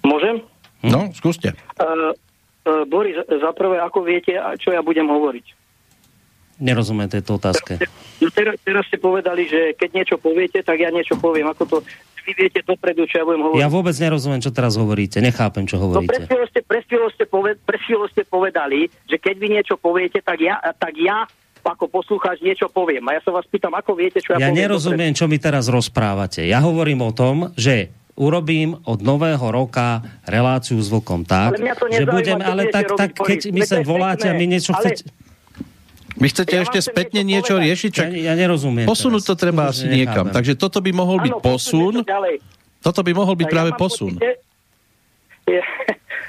Môžem? 0.03 0.43
No, 0.79 1.11
skúste. 1.11 1.55
Uh, 1.75 2.15
uh, 2.63 2.83
Boris, 2.87 3.19
za 3.19 3.51
prvé, 3.51 3.83
ako 3.83 3.99
viete, 4.07 4.31
čo 4.63 4.71
ja 4.71 4.79
budem 4.79 5.05
hovoriť? 5.05 5.45
Nerozumiem 6.59 7.07
tejto 7.07 7.39
otázke. 7.39 7.79
No 8.19 8.27
teraz, 8.31 8.59
teraz 8.63 8.83
ste 8.87 8.99
povedali, 8.99 9.47
že 9.47 9.75
keď 9.79 9.89
niečo 9.95 10.15
poviete, 10.19 10.59
tak 10.59 10.79
ja 10.79 10.91
niečo 10.91 11.15
poviem. 11.15 11.47
Ako 11.47 11.63
to 11.63 11.77
vy 12.27 12.35
viete 12.35 12.59
dopredu, 12.61 13.07
čo 13.07 13.23
ja 13.23 13.25
budem 13.25 13.41
hovoriť? 13.47 13.63
Ja 13.63 13.71
vôbec 13.71 13.95
nerozumiem, 13.95 14.43
čo 14.43 14.51
teraz 14.51 14.75
hovoríte. 14.75 15.23
Nechápem, 15.23 15.63
čo 15.65 15.79
No 15.79 16.03
pred 16.03 16.19
hovoríte. 16.19 16.27
chvíľou 16.27 16.47
ste, 16.51 16.59
pred 16.61 16.83
chvíľou 16.85 17.09
ste, 17.15 17.23
poved, 17.25 17.55
pred 17.63 17.81
chvíľou 17.87 18.07
ste 18.11 18.21
povedali, 18.27 18.91
že 19.07 19.15
keď 19.17 19.35
vy 19.39 19.47
niečo 19.55 19.75
poviete, 19.79 20.19
tak 20.19 20.37
ja, 20.43 20.59
tak 20.77 20.93
ja 20.99 21.25
ako 21.69 21.85
poslucháč 21.87 22.39
niečo 22.39 22.67
poviem. 22.67 23.01
A 23.05 23.15
ja 23.15 23.21
sa 23.21 23.29
vás 23.29 23.45
pýtam, 23.45 23.71
ako 23.71 23.93
viete, 23.93 24.17
čo 24.17 24.33
ja, 24.33 24.37
Ja 24.37 24.47
poviem. 24.47 24.59
nerozumiem, 24.59 25.11
čo 25.11 25.25
mi 25.25 25.37
teraz 25.37 25.67
rozprávate. 25.67 26.43
Ja 26.43 26.59
hovorím 26.59 27.01
o 27.01 27.11
tom, 27.11 27.35
že 27.53 27.87
urobím 28.13 28.75
od 28.83 28.99
nového 28.99 29.41
roka 29.45 29.99
reláciu 30.23 30.75
s 30.75 30.87
vlkom 30.87 31.23
tak, 31.23 31.55
Ale 31.55 31.61
mňa 31.61 31.73
to 31.73 31.85
že 31.87 32.03
budem, 32.05 32.39
ale 32.39 32.67
tak, 32.67 32.85
robiť, 32.87 32.99
tak 32.99 33.09
keď 33.15 33.39
mi 33.47 33.61
to 33.61 33.69
sem 33.69 33.81
voláte 33.81 34.25
a 34.25 34.33
my 34.33 34.45
niečo 34.45 34.71
ale- 34.71 34.91
chcete... 34.91 35.07
Vy 36.15 36.27
chcete 36.27 36.51
Ja 36.51 36.61
ešte 36.61 36.79
spätne 36.83 37.23
niečo 37.23 37.55
niečo 37.55 37.63
riešiť? 37.63 37.91
Čak 37.93 38.07
Ja, 38.11 38.19
ja 38.25 38.33
nerozumiem 38.35 38.83
posunúť 38.83 39.23
to 39.23 39.33
teraz. 39.33 39.39
treba 39.39 39.63
Skutočne 39.65 39.79
asi 39.79 39.85
niekam. 39.89 40.25
nechápem. 40.25 40.35
Takže 40.35 40.53
toto 40.57 40.79
by 40.79 40.91
mohol 40.91 41.17
byť 41.21 41.33
posun. 41.39 41.93
ďalej. 42.03 42.35
Toto 42.79 42.99
by 42.99 43.11
mohol 43.13 43.35
byť 43.35 43.47
Ja 43.47 43.53
práve 43.53 43.71
posun. 43.73 44.13
pocit, 44.13 44.27
že- 44.27 44.37
je, 45.47 45.61
uh, 45.63 46.28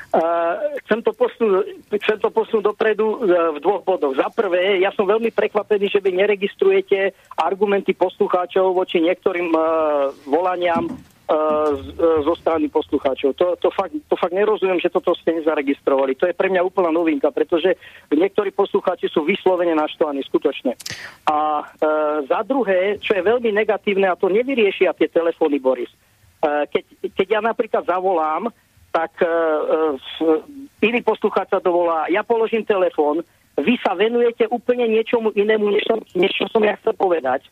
chcem, 0.82 1.00
to 1.06 1.14
posunúť, 1.14 1.86
chcem 2.02 2.18
to 2.18 2.34
posunúť 2.34 2.64
dopredu 2.66 3.06
uh, 3.14 3.54
v 3.54 3.58
dvoch 3.62 3.86
bodoch. 3.86 4.14
Za 4.18 4.26
prvé, 4.34 4.82
ja 4.82 4.90
som 4.90 5.06
veľmi 5.06 5.30
prekvapený, 5.30 5.86
že 5.86 6.02
vy 6.02 6.18
neregistrujete 6.18 7.14
argumenty 7.38 7.94
poslucháčov 7.94 8.74
voči 8.74 8.98
niektorým 8.98 9.54
uh, 9.54 10.10
volaniam 10.26 10.90
uh, 10.90 11.70
zo 12.26 12.34
strany 12.34 12.66
poslucháčov. 12.66 13.38
To, 13.38 13.54
to, 13.54 13.70
fakt, 13.70 13.94
to 14.10 14.18
fakt 14.18 14.34
nerozumiem, 14.34 14.82
že 14.82 14.90
toto 14.90 15.14
ste 15.14 15.38
nezaregistrovali. 15.38 16.18
To 16.18 16.26
je 16.26 16.34
pre 16.34 16.50
mňa 16.50 16.66
úplná 16.66 16.90
novinka, 16.90 17.30
pretože 17.30 17.78
niektorí 18.10 18.50
poslucháči 18.50 19.06
sú 19.06 19.22
vyslovene 19.22 19.78
naštvaní, 19.78 20.26
skutočne. 20.26 20.74
A 21.30 21.62
uh, 21.62 22.26
za 22.26 22.42
druhé, 22.42 22.98
čo 22.98 23.14
je 23.14 23.22
veľmi 23.22 23.54
negatívne, 23.54 24.10
a 24.10 24.18
to 24.18 24.26
nevyriešia 24.26 24.90
tie 24.98 25.06
telefóny, 25.06 25.62
Boris, 25.62 25.90
keď, 26.40 27.12
keď 27.12 27.26
ja 27.36 27.40
napríklad 27.44 27.84
zavolám, 27.84 28.48
tak 28.90 29.14
uh, 29.22 29.94
uh, 29.94 30.42
iný 30.82 31.00
poslucháč 31.06 31.50
sa 31.54 31.62
dovolá, 31.62 32.10
ja 32.10 32.26
položím 32.26 32.66
telefón, 32.66 33.22
vy 33.58 33.74
sa 33.82 33.94
venujete 33.94 34.46
úplne 34.50 34.88
niečomu 34.90 35.30
inému, 35.34 35.70
než 35.70 35.84
som, 35.86 35.98
než 36.16 36.32
čo 36.34 36.46
som 36.50 36.62
ja 36.64 36.74
chcel 36.80 36.94
povedať. 36.98 37.46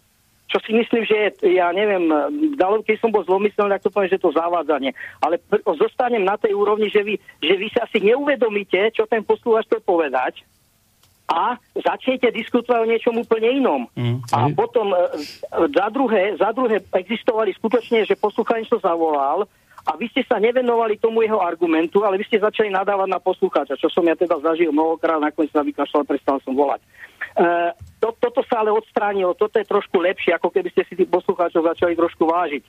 Čo 0.48 0.64
si 0.64 0.72
myslím, 0.72 1.04
že 1.04 1.16
je, 1.16 1.60
ja 1.60 1.68
neviem, 1.76 2.08
dalo, 2.56 2.80
keď 2.80 3.04
som 3.04 3.12
bol 3.12 3.20
zlomyselný, 3.20 3.76
tak 3.76 3.84
to 3.84 3.92
poviem, 3.92 4.08
že 4.08 4.22
to 4.22 4.32
zavádzanie. 4.32 4.96
Ale 5.20 5.36
pr- 5.44 5.60
zostanem 5.76 6.24
na 6.24 6.40
tej 6.40 6.56
úrovni, 6.56 6.88
že 6.88 7.04
vy, 7.04 7.20
že 7.44 7.54
vy 7.60 7.68
si 7.68 7.76
asi 7.76 8.00
neuvedomíte, 8.00 8.96
čo 8.96 9.04
ten 9.04 9.20
poslucháč 9.20 9.68
chce 9.68 9.78
povedať 9.84 10.40
a 11.28 11.60
začnete 11.76 12.32
diskutovať 12.32 12.80
o 12.80 12.88
niečom 12.88 13.14
úplne 13.20 13.60
inom. 13.60 13.84
Mm, 13.92 14.24
a 14.32 14.48
potom 14.48 14.96
e, 14.96 14.98
za 15.52 15.92
druhé, 15.92 16.40
za 16.40 16.56
druhé 16.56 16.80
existovali 16.96 17.52
skutočne, 17.52 18.08
že 18.08 18.16
poslucháč 18.16 18.72
to 18.72 18.80
zavolal 18.80 19.44
a 19.88 19.96
vy 19.96 20.12
ste 20.12 20.20
sa 20.28 20.36
nevenovali 20.36 21.00
tomu 21.00 21.24
jeho 21.24 21.40
argumentu, 21.40 22.04
ale 22.04 22.20
vy 22.20 22.28
ste 22.28 22.44
začali 22.44 22.68
nadávať 22.68 23.08
na 23.08 23.16
poslucháča, 23.16 23.80
čo 23.80 23.88
som 23.88 24.04
ja 24.04 24.12
teda 24.12 24.36
zažil 24.36 24.68
mnohokrát, 24.68 25.16
nakoniec 25.16 25.48
sa 25.48 25.64
vykašľal, 25.64 26.04
prestal 26.04 26.36
som 26.44 26.52
volať. 26.52 26.84
E, 26.84 26.86
to, 27.96 28.12
toto 28.20 28.44
sa 28.44 28.60
ale 28.60 28.68
odstránilo, 28.68 29.32
toto 29.32 29.56
je 29.56 29.64
trošku 29.64 29.96
lepšie, 29.96 30.36
ako 30.36 30.52
keby 30.52 30.68
ste 30.76 30.84
si 30.84 30.92
tých 30.92 31.08
poslucháčov 31.08 31.64
začali 31.64 31.96
trošku 31.96 32.28
vážiť. 32.28 32.64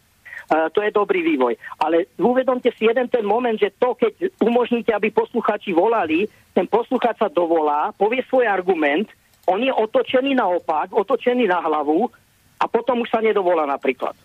Uh, 0.49 0.65
to 0.73 0.81
je 0.81 0.89
dobrý 0.89 1.21
vývoj. 1.21 1.53
Ale 1.77 2.09
uvedomte 2.17 2.73
si 2.73 2.89
jeden 2.89 3.05
ten 3.05 3.21
moment, 3.21 3.53
že 3.53 3.69
to, 3.77 3.93
keď 3.93 4.33
umožníte, 4.41 4.89
aby 4.89 5.13
poslucháči 5.13 5.77
volali, 5.77 6.25
ten 6.57 6.65
poslucháč 6.65 7.21
sa 7.21 7.29
dovolá, 7.29 7.93
povie 7.93 8.25
svoj 8.25 8.49
argument, 8.49 9.05
on 9.45 9.61
je 9.61 9.69
otočený 9.69 10.33
naopak, 10.33 10.89
otočený 10.89 11.45
na 11.45 11.61
hlavu 11.61 12.09
a 12.57 12.65
potom 12.65 13.05
už 13.05 13.13
sa 13.13 13.21
nedovolá 13.21 13.69
napríklad. 13.69 14.17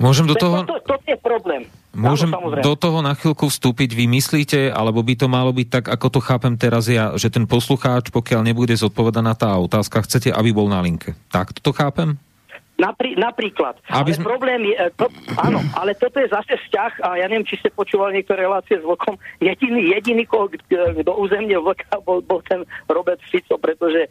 Môžem 0.00 0.24
do 0.24 0.34
To, 0.34 0.40
toho... 0.40 0.56
to, 0.64 0.76
to, 0.80 0.94
to 0.96 1.08
je 1.12 1.18
problém. 1.20 1.62
Môžem 1.92 2.32
Áno, 2.32 2.56
do 2.62 2.74
toho 2.74 3.04
na 3.04 3.12
chvíľku 3.12 3.52
vstúpiť. 3.52 3.92
Vy 3.92 4.08
myslíte, 4.08 4.72
alebo 4.72 5.04
by 5.04 5.14
to 5.14 5.26
malo 5.28 5.52
byť 5.52 5.68
tak, 5.68 5.84
ako 5.92 6.06
to 6.08 6.20
chápem 6.24 6.56
teraz 6.56 6.88
ja, 6.88 7.12
že 7.20 7.28
ten 7.28 7.44
poslucháč, 7.44 8.08
pokiaľ 8.08 8.40
nebude 8.46 8.72
zodpovedaná 8.72 9.36
tá 9.36 9.52
otázka, 9.60 10.00
chcete, 10.06 10.32
aby 10.32 10.56
bol 10.56 10.70
na 10.70 10.80
linke. 10.80 11.12
Tak 11.28 11.52
to 11.60 11.74
chápem? 11.76 12.16
Napri, 12.80 13.12
napríklad. 13.12 13.76
Aby 13.92 14.16
ale 14.16 14.16
sme- 14.16 14.24
problém 14.24 14.60
je, 14.72 14.76
e, 14.80 14.88
to, 14.96 15.04
áno, 15.36 15.60
ale 15.76 15.92
toto 15.92 16.16
je 16.16 16.32
zase 16.32 16.56
vzťah, 16.56 16.92
a 17.04 17.08
ja 17.20 17.28
neviem, 17.28 17.44
či 17.44 17.60
ste 17.60 17.68
počúvali 17.68 18.16
niektoré 18.16 18.48
relácie 18.48 18.80
s 18.80 18.84
vlkom, 18.88 19.20
jediný, 19.36 19.92
jediný, 19.92 20.24
ko- 20.24 20.48
kto 20.48 21.12
uzemnil 21.12 21.60
vlka, 21.60 22.00
bol, 22.00 22.24
bol 22.24 22.40
ten 22.40 22.64
Robert 22.88 23.20
Fico, 23.28 23.60
pretože 23.60 24.08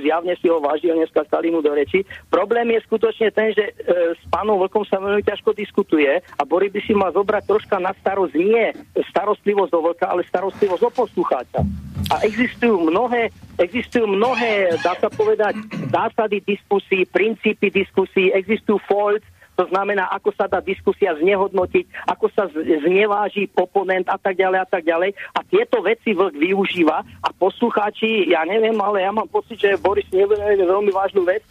zjavne 0.00 0.34
si 0.40 0.48
ho 0.48 0.58
vážil, 0.60 0.96
dneska 0.96 1.24
stali 1.28 1.52
mu 1.52 1.60
do 1.60 1.72
reči. 1.74 2.04
Problém 2.32 2.72
je 2.72 2.84
skutočne 2.88 3.28
ten, 3.30 3.52
že 3.52 3.64
e, 3.68 3.72
s 4.16 4.22
pánom 4.32 4.56
Vlkom 4.64 4.88
sa 4.88 4.96
veľmi 4.96 5.20
ťažko 5.20 5.52
diskutuje 5.52 6.08
a 6.08 6.42
Boris 6.48 6.72
by 6.72 6.80
si 6.84 6.96
mal 6.96 7.12
zobrať 7.12 7.44
troška 7.44 7.76
na 7.76 7.92
starosť 8.00 8.34
nie 8.34 8.72
starostlivosť 9.12 9.72
o 9.76 9.80
vlka, 9.84 10.06
ale 10.08 10.22
starostlivosť 10.26 10.82
o 10.88 10.90
poslucháča. 10.90 11.60
A 12.08 12.24
existujú 12.24 12.88
mnohé, 12.88 13.28
existujú 13.60 14.08
mnohé, 14.08 14.72
dá 14.80 14.96
sa 14.96 15.12
povedať, 15.12 15.58
zásady 15.92 16.40
diskusí, 16.40 17.04
princípy 17.04 17.68
diskusí, 17.68 18.32
existujú 18.32 18.80
faults, 18.88 19.26
to 19.58 19.66
znamená, 19.66 20.06
ako 20.14 20.30
sa 20.38 20.46
dá 20.46 20.62
diskusia 20.62 21.18
znehodnotiť, 21.18 22.06
ako 22.06 22.30
sa 22.30 22.46
zneváži 22.54 23.50
oponent 23.58 24.06
a 24.06 24.14
tak 24.14 24.38
ďalej 24.38 24.58
a 24.62 24.68
tak 24.70 24.86
ďalej. 24.86 25.18
A 25.34 25.42
tieto 25.42 25.82
veci 25.82 26.14
vlk 26.14 26.38
využíva 26.38 27.02
a 27.02 27.28
poslucháči, 27.34 28.30
ja 28.30 28.46
neviem, 28.46 28.78
ale 28.78 29.02
ja 29.02 29.10
mám 29.10 29.26
pocit, 29.26 29.58
že 29.58 29.74
Boris 29.82 30.06
nevenuje 30.14 30.62
veľmi 30.62 30.94
vážnu 30.94 31.26
vec, 31.26 31.42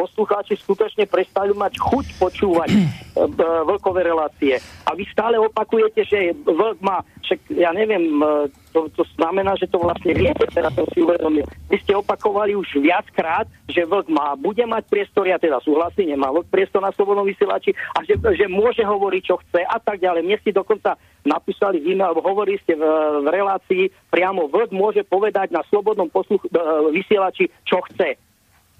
poslucháči 0.00 0.56
skutočne 0.56 1.04
prestali 1.04 1.52
mať 1.52 1.76
chuť 1.76 2.06
počúvať 2.16 2.68
e, 2.72 2.80
b- 3.36 3.62
vlkové 3.68 4.08
relácie. 4.08 4.56
A 4.88 4.96
vy 4.96 5.04
stále 5.12 5.36
opakujete, 5.36 6.00
že 6.08 6.32
vlk 6.40 6.80
má, 6.80 7.04
však 7.20 7.52
ja 7.52 7.76
neviem, 7.76 8.16
e, 8.24 8.48
to, 8.72 8.88
to 8.96 9.04
znamená, 9.18 9.52
že 9.60 9.68
to 9.68 9.76
vlastne 9.76 10.16
viete, 10.16 10.48
teraz 10.48 10.72
som 10.72 10.88
si 10.96 11.04
uvedomil. 11.04 11.44
Vy 11.68 11.76
ste 11.84 11.92
opakovali 11.92 12.56
už 12.56 12.80
viackrát, 12.80 13.44
že 13.68 13.84
vlk 13.84 14.08
má, 14.08 14.32
bude 14.40 14.64
mať 14.64 14.88
priestor, 14.88 15.28
ja 15.28 15.36
teda 15.36 15.60
súhlasím, 15.60 16.16
nemá 16.16 16.32
vlk 16.32 16.48
priestor 16.48 16.80
na 16.80 16.94
slobodnom 16.96 17.28
vysielači 17.28 17.76
a 17.92 18.00
že, 18.06 18.16
že 18.16 18.46
môže 18.48 18.80
hovoriť, 18.80 19.22
čo 19.26 19.36
chce 19.44 19.60
a 19.68 19.76
tak 19.76 20.00
ďalej. 20.00 20.24
Mne 20.24 20.40
ste 20.40 20.56
dokonca 20.56 20.96
napísali 21.28 21.84
v 21.84 21.92
alebo 22.00 22.24
hovorili 22.24 22.56
ste 22.64 22.72
v, 22.78 22.84
v 23.20 23.28
relácii, 23.28 23.82
priamo 24.08 24.48
vlk 24.48 24.72
môže 24.72 25.02
povedať 25.04 25.52
na 25.52 25.60
slobodnom 25.68 26.08
posluch, 26.08 26.40
e, 26.48 26.48
vysielači, 26.94 27.52
čo 27.68 27.84
chce. 27.92 28.29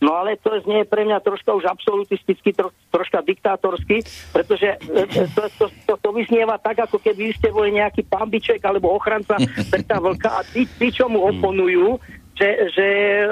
No 0.01 0.17
ale 0.17 0.41
to 0.41 0.49
znie 0.65 0.89
pre 0.89 1.05
mňa 1.05 1.21
troška 1.21 1.53
už 1.53 1.69
absolutisticky, 1.69 2.57
tro, 2.57 2.73
troška 2.89 3.21
diktátorsky, 3.21 4.01
pretože 4.33 4.81
e, 4.81 5.05
e, 5.05 5.29
to, 5.37 5.45
to, 5.61 5.65
to, 5.85 5.95
to 6.01 6.09
vyznieva 6.17 6.57
tak, 6.57 6.89
ako 6.89 6.97
keby 6.97 7.37
ste 7.37 7.53
boli 7.53 7.77
nejaký 7.77 8.09
pambiček 8.09 8.65
alebo 8.65 8.97
ochranca 8.97 9.37
Berta 9.69 10.01
Vlka 10.01 10.41
a 10.41 10.43
tí, 10.49 10.65
tí 10.65 10.89
čo 10.89 11.05
mu 11.13 11.29
oponujú, 11.29 12.01
že, 12.33 12.49
že 12.73 12.89
e, 13.21 13.27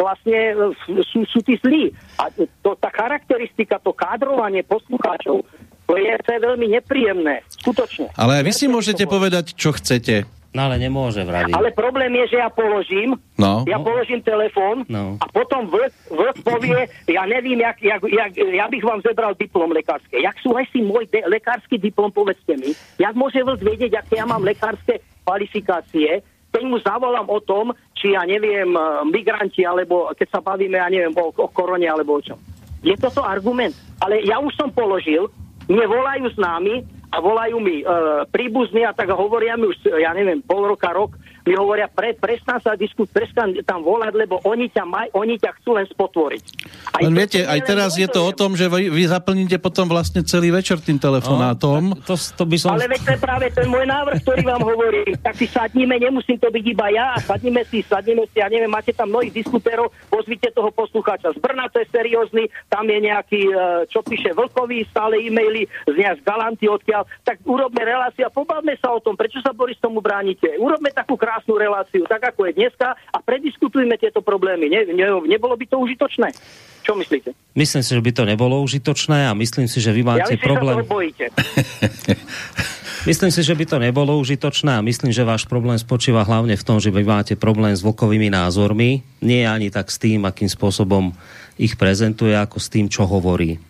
vlastne 0.00 0.56
sú, 1.12 1.28
sú 1.28 1.38
tí 1.44 1.60
zlí. 1.60 1.92
A 2.16 2.32
to, 2.64 2.72
tá 2.80 2.88
charakteristika, 2.88 3.76
to 3.76 3.92
kádrovanie 3.92 4.64
poslucháčov, 4.64 5.44
to 5.84 5.94
je, 6.00 6.12
to 6.24 6.28
je 6.32 6.40
veľmi 6.40 6.66
nepríjemné. 6.72 7.44
Skutočne. 7.60 8.08
Ale 8.16 8.40
vy 8.40 8.52
si 8.56 8.64
môžete 8.64 9.04
povedať, 9.04 9.52
čo 9.52 9.76
chcete. 9.76 10.24
No 10.54 10.70
ale 10.70 10.78
nemôže, 10.78 11.18
vraví. 11.20 11.50
Ale 11.50 11.74
problém 11.74 12.14
je, 12.14 12.30
že 12.30 12.38
ja 12.38 12.46
položím, 12.46 13.18
No. 13.34 13.66
ja 13.66 13.74
položím 13.76 14.22
telefón 14.22 14.86
No. 14.86 15.18
a 15.18 15.26
potom 15.26 15.66
vlk, 15.66 15.90
vlk 16.08 16.36
povie, 16.40 16.78
ja 17.04 17.26
nevím, 17.26 17.58
jak, 17.58 17.82
jak, 17.82 17.98
jak, 18.00 18.30
ja 18.38 18.70
bych 18.70 18.80
vám 18.80 19.02
zebral 19.02 19.34
diplom 19.34 19.74
lekárske. 19.74 20.14
Jak 20.14 20.38
súhlasí 20.38 20.78
môj 20.78 21.10
de- 21.10 21.26
lekársky 21.26 21.74
diplom, 21.74 22.08
povedzte 22.08 22.54
mi. 22.54 22.70
Jak 22.96 23.12
môže 23.12 23.42
vlk 23.42 23.60
vedieť, 23.60 23.98
aké 23.98 24.14
ja 24.14 24.24
mám 24.24 24.40
lekárske 24.40 25.02
kvalifikácie, 25.24 26.22
keď 26.48 26.62
mu 26.62 26.78
zavolám 26.78 27.26
o 27.26 27.42
tom, 27.42 27.74
či 27.92 28.14
ja 28.14 28.22
neviem, 28.22 28.70
migranti, 29.04 29.66
alebo 29.66 30.14
keď 30.14 30.28
sa 30.30 30.40
bavíme, 30.40 30.78
ja 30.78 30.86
neviem, 30.86 31.10
o, 31.10 31.28
o 31.28 31.50
korone, 31.50 31.84
alebo 31.84 32.14
o 32.14 32.22
čom. 32.22 32.38
Je 32.78 32.94
toto 32.94 33.20
argument. 33.20 33.74
Ale 33.98 34.22
ja 34.22 34.38
už 34.38 34.54
som 34.54 34.70
položil, 34.70 35.26
mne 35.66 35.82
volajú 35.82 36.30
s 36.30 36.38
nami 36.38 36.86
a 37.14 37.22
volajú 37.22 37.62
mi 37.62 37.80
e, 37.80 37.86
príbuzní 38.26 38.82
a 38.82 38.90
tak 38.90 39.14
hovoria 39.14 39.54
mi 39.54 39.70
už, 39.70 39.86
ja 39.86 40.10
neviem, 40.10 40.42
pol 40.42 40.66
roka, 40.66 40.90
rok, 40.90 41.14
mi 41.44 41.52
hovoria, 41.52 41.86
pre, 41.92 42.16
prestan 42.16 42.56
sa 42.64 42.72
diskut, 42.72 43.12
prestan 43.12 43.52
tam 43.68 43.84
volať, 43.84 44.16
lebo 44.16 44.40
oni 44.48 44.72
ťa, 44.72 44.84
maj, 44.88 45.12
oni 45.12 45.36
ťa 45.36 45.60
chcú 45.60 45.76
len 45.76 45.84
spotvoriť. 45.84 46.42
Len 47.04 47.12
viete, 47.12 47.44
aj 47.44 47.60
teraz 47.68 48.00
je 48.00 48.08
to 48.08 48.24
o 48.24 48.32
tom, 48.32 48.56
že 48.56 48.72
vy, 48.72 48.88
vy 48.88 49.04
zaplníte 49.04 49.60
potom 49.60 49.84
vlastne 49.84 50.24
celý 50.24 50.48
večer 50.48 50.80
tým 50.80 50.96
telefonátom. 50.96 52.00
To, 52.08 52.16
to 52.16 52.44
by 52.48 52.56
som... 52.56 52.80
Ale 52.80 52.88
veď 52.88 53.00
to 53.04 53.10
je 53.12 53.20
práve 53.20 53.46
ten 53.52 53.68
môj 53.68 53.84
návrh, 53.84 54.24
ktorý 54.24 54.42
vám 54.48 54.62
hovorí. 54.64 55.04
Tak 55.20 55.36
si 55.36 55.44
sadníme, 55.44 56.00
nemusím 56.00 56.40
to 56.40 56.48
byť 56.48 56.64
iba 56.64 56.88
ja, 56.88 57.12
sadníme 57.20 57.60
si, 57.68 57.84
sadníme 57.84 58.24
si, 58.32 58.40
ja 58.40 58.48
neviem, 58.48 58.72
máte 58.72 58.96
tam 58.96 59.12
mnohých 59.12 59.36
diskutérov, 59.36 59.92
pozvite 60.08 60.48
toho 60.48 60.72
poslucháča 60.72 61.36
z 61.36 61.38
Brna, 61.44 61.68
to 61.68 61.84
je 61.84 61.92
seriózny, 61.92 62.48
tam 62.72 62.88
je 62.88 62.98
nejaký, 63.04 63.42
e, 63.52 63.54
čo 63.92 64.00
píše 64.00 64.32
Vlkový, 64.32 64.88
stále 64.88 65.20
e-maily 65.20 65.68
z 65.84 65.92
nejak 65.92 66.20
z 66.20 66.26
Galanty 66.26 66.66
odkiaľ, 66.72 67.04
tak 67.20 67.44
urobme 67.44 67.84
reláciu 67.84 68.24
a 68.24 68.32
pobavme 68.32 68.72
sa 68.80 68.96
o 68.96 69.02
tom, 69.04 69.12
prečo 69.12 69.44
sa 69.44 69.52
Boris 69.52 69.76
tomu 69.76 70.00
bránite. 70.00 70.56
Urobme 70.56 70.88
takú 70.88 71.18
krásnu 71.18 71.33
reláciu, 71.58 72.06
tak 72.06 72.22
ako 72.34 72.50
je 72.50 72.52
dneska 72.60 72.94
a 72.94 73.16
prediskutujme 73.22 73.98
tieto 73.98 74.22
problémy. 74.22 74.70
Ne, 74.70 74.86
ne, 74.94 75.06
nebolo 75.26 75.58
by 75.58 75.64
to 75.66 75.76
užitočné? 75.82 76.30
Čo 76.84 76.92
myslíte? 77.00 77.32
Myslím 77.56 77.80
si, 77.80 77.90
že 77.96 78.02
by 78.04 78.12
to 78.12 78.22
nebolo 78.28 78.60
užitočné 78.60 79.26
a 79.26 79.32
myslím 79.32 79.66
si, 79.66 79.80
že 79.80 79.90
vy 79.90 80.04
Ja 80.04 80.08
máte 80.12 80.36
myslím, 80.36 80.44
problém... 80.44 80.76
že 80.76 80.84
bojíte. 80.86 81.26
Myslím 83.04 83.28
si, 83.28 83.44
že 83.44 83.52
by 83.52 83.68
to 83.68 83.76
nebolo 83.76 84.16
užitočné 84.16 84.80
a 84.80 84.80
myslím, 84.80 85.12
že 85.12 85.28
váš 85.28 85.44
problém 85.44 85.76
spočíva 85.76 86.24
hlavne 86.24 86.56
v 86.56 86.64
tom, 86.64 86.80
že 86.80 86.88
vy 86.88 87.04
máte 87.04 87.36
problém 87.36 87.76
s 87.76 87.84
vokovými 87.84 88.32
názormi. 88.32 89.04
Nie 89.20 89.44
ani 89.44 89.68
tak 89.68 89.92
s 89.92 90.00
tým, 90.00 90.24
akým 90.24 90.48
spôsobom 90.48 91.12
ich 91.60 91.76
prezentuje, 91.76 92.32
ako 92.32 92.56
s 92.56 92.72
tým, 92.72 92.88
čo 92.88 93.04
hovorí. 93.04 93.60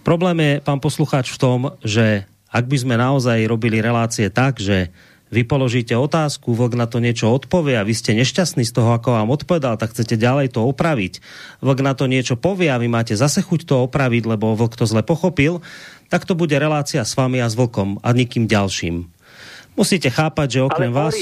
Problém 0.00 0.40
je, 0.40 0.52
pán 0.64 0.80
poslucháč, 0.80 1.28
v 1.28 1.40
tom, 1.44 1.58
že 1.84 2.24
ak 2.48 2.64
by 2.72 2.76
sme 2.80 2.96
naozaj 2.96 3.44
robili 3.44 3.84
relácie 3.84 4.32
tak, 4.32 4.56
že 4.56 4.88
vy 5.30 5.46
položíte 5.46 5.94
otázku, 5.94 6.52
vlk 6.52 6.74
na 6.74 6.90
to 6.90 6.98
niečo 6.98 7.30
odpovie 7.30 7.78
a 7.78 7.86
vy 7.86 7.94
ste 7.94 8.18
nešťastní 8.18 8.66
z 8.66 8.74
toho, 8.74 8.90
ako 8.90 9.14
vám 9.14 9.30
odpovedal, 9.30 9.78
tak 9.78 9.94
chcete 9.94 10.18
ďalej 10.18 10.58
to 10.58 10.66
opraviť. 10.66 11.22
Vlk 11.62 11.78
na 11.86 11.94
to 11.94 12.10
niečo 12.10 12.34
povie 12.34 12.66
a 12.66 12.82
vy 12.82 12.90
máte 12.90 13.14
zase 13.14 13.40
chuť 13.40 13.62
to 13.62 13.86
opraviť, 13.86 14.26
lebo 14.26 14.58
vlk 14.58 14.74
to 14.74 14.84
zle 14.90 15.06
pochopil, 15.06 15.62
tak 16.10 16.26
to 16.26 16.34
bude 16.34 16.52
relácia 16.52 17.06
s 17.06 17.14
vami 17.14 17.38
a 17.38 17.46
s 17.46 17.54
vlkom 17.54 18.02
a 18.02 18.10
nikým 18.10 18.50
ďalším. 18.50 19.06
Musíte 19.78 20.10
chápať, 20.10 20.58
že 20.58 20.66
okrem 20.66 20.90
Ale 20.90 20.98
vás... 20.98 21.16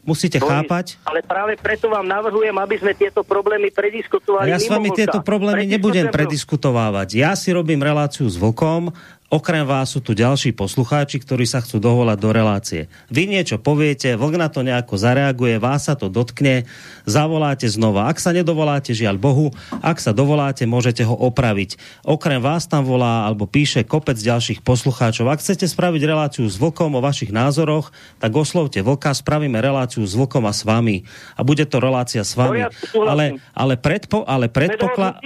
Musíte 0.00 0.40
Boris, 0.40 0.48
chápať, 0.48 0.86
Ale 1.04 1.20
práve 1.20 1.60
preto 1.60 1.92
vám 1.92 2.08
navrhujem, 2.08 2.56
aby 2.56 2.80
sme 2.80 2.96
tieto 2.96 3.20
problémy 3.20 3.68
prediskutovali. 3.68 4.48
a 4.48 4.56
ja 4.56 4.58
s 4.58 4.72
vami 4.72 4.88
vlka. 4.88 4.96
tieto 4.96 5.18
problémy 5.20 5.68
nebudem 5.68 6.08
prediskutovávať. 6.08 7.20
Ja 7.20 7.36
si 7.36 7.52
robím 7.52 7.84
reláciu 7.84 8.24
s 8.24 8.40
vlkom, 8.40 8.96
okrem 9.30 9.62
vás 9.62 9.94
sú 9.94 10.02
tu 10.02 10.12
ďalší 10.12 10.52
poslucháči, 10.52 11.22
ktorí 11.22 11.46
sa 11.46 11.62
chcú 11.62 11.78
dovolať 11.78 12.18
do 12.18 12.30
relácie. 12.34 12.82
Vy 13.08 13.30
niečo 13.30 13.62
poviete, 13.62 14.18
vlk 14.18 14.34
na 14.36 14.50
to 14.50 14.66
nejako 14.66 14.98
zareaguje, 14.98 15.62
vás 15.62 15.86
sa 15.86 15.94
to 15.94 16.10
dotkne, 16.10 16.66
zavoláte 17.06 17.70
znova. 17.70 18.10
Ak 18.10 18.18
sa 18.18 18.34
nedovoláte, 18.34 18.90
žiaľ 18.90 19.16
Bohu, 19.22 19.54
ak 19.80 20.02
sa 20.02 20.10
dovoláte, 20.10 20.66
môžete 20.66 21.06
ho 21.06 21.14
opraviť. 21.14 21.78
Okrem 22.02 22.42
vás 22.42 22.66
tam 22.66 22.82
volá 22.82 23.30
alebo 23.30 23.46
píše 23.46 23.86
kopec 23.86 24.18
ďalších 24.18 24.66
poslucháčov. 24.66 25.30
Ak 25.30 25.38
chcete 25.38 25.70
spraviť 25.70 26.02
reláciu 26.02 26.44
s 26.50 26.58
vlkom 26.58 26.98
o 26.98 27.00
vašich 27.00 27.30
názoroch, 27.30 27.94
tak 28.18 28.34
oslovte 28.34 28.82
vlka, 28.82 29.14
spravíme 29.14 29.62
reláciu 29.62 30.02
s 30.02 30.18
vlkom 30.18 30.42
a 30.44 30.52
s 30.52 30.66
vami. 30.66 31.06
A 31.38 31.46
bude 31.46 31.62
to 31.70 31.78
relácia 31.78 32.26
s 32.26 32.34
vami. 32.34 32.66
Ale, 32.98 33.38
ale, 33.54 33.74
predpo, 33.78 34.26
ale 34.26 34.50
predpokladá... 34.50 35.22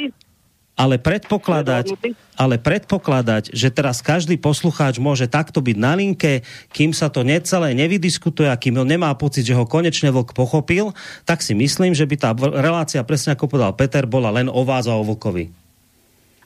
Ale 0.74 0.98
predpokladať, 0.98 1.94
ale 2.34 2.59
predpokladať, 2.59 3.55
že 3.55 3.70
teraz 3.70 4.02
každý 4.02 4.34
poslucháč 4.34 4.98
môže 4.98 5.30
takto 5.30 5.62
byť 5.62 5.76
na 5.78 5.94
linke, 5.94 6.42
kým 6.74 6.90
sa 6.90 7.06
to 7.06 7.22
necelé 7.22 7.78
nevydiskutuje 7.78 8.51
a 8.51 8.59
kým 8.59 8.82
on 8.82 8.90
nemá 8.90 9.14
pocit, 9.14 9.46
že 9.46 9.55
ho 9.55 9.70
konečne 9.70 10.10
vlk 10.10 10.34
pochopil, 10.34 10.90
tak 11.22 11.46
si 11.46 11.55
myslím, 11.55 11.94
že 11.94 12.10
by 12.10 12.16
tá 12.18 12.30
relácia, 12.34 13.06
presne 13.06 13.38
ako 13.38 13.46
povedal 13.46 13.70
Peter, 13.78 14.02
bola 14.02 14.34
len 14.34 14.51
o 14.51 14.66
vás 14.66 14.90
a 14.90 14.98
o 14.98 15.06
vlkovi. 15.06 15.46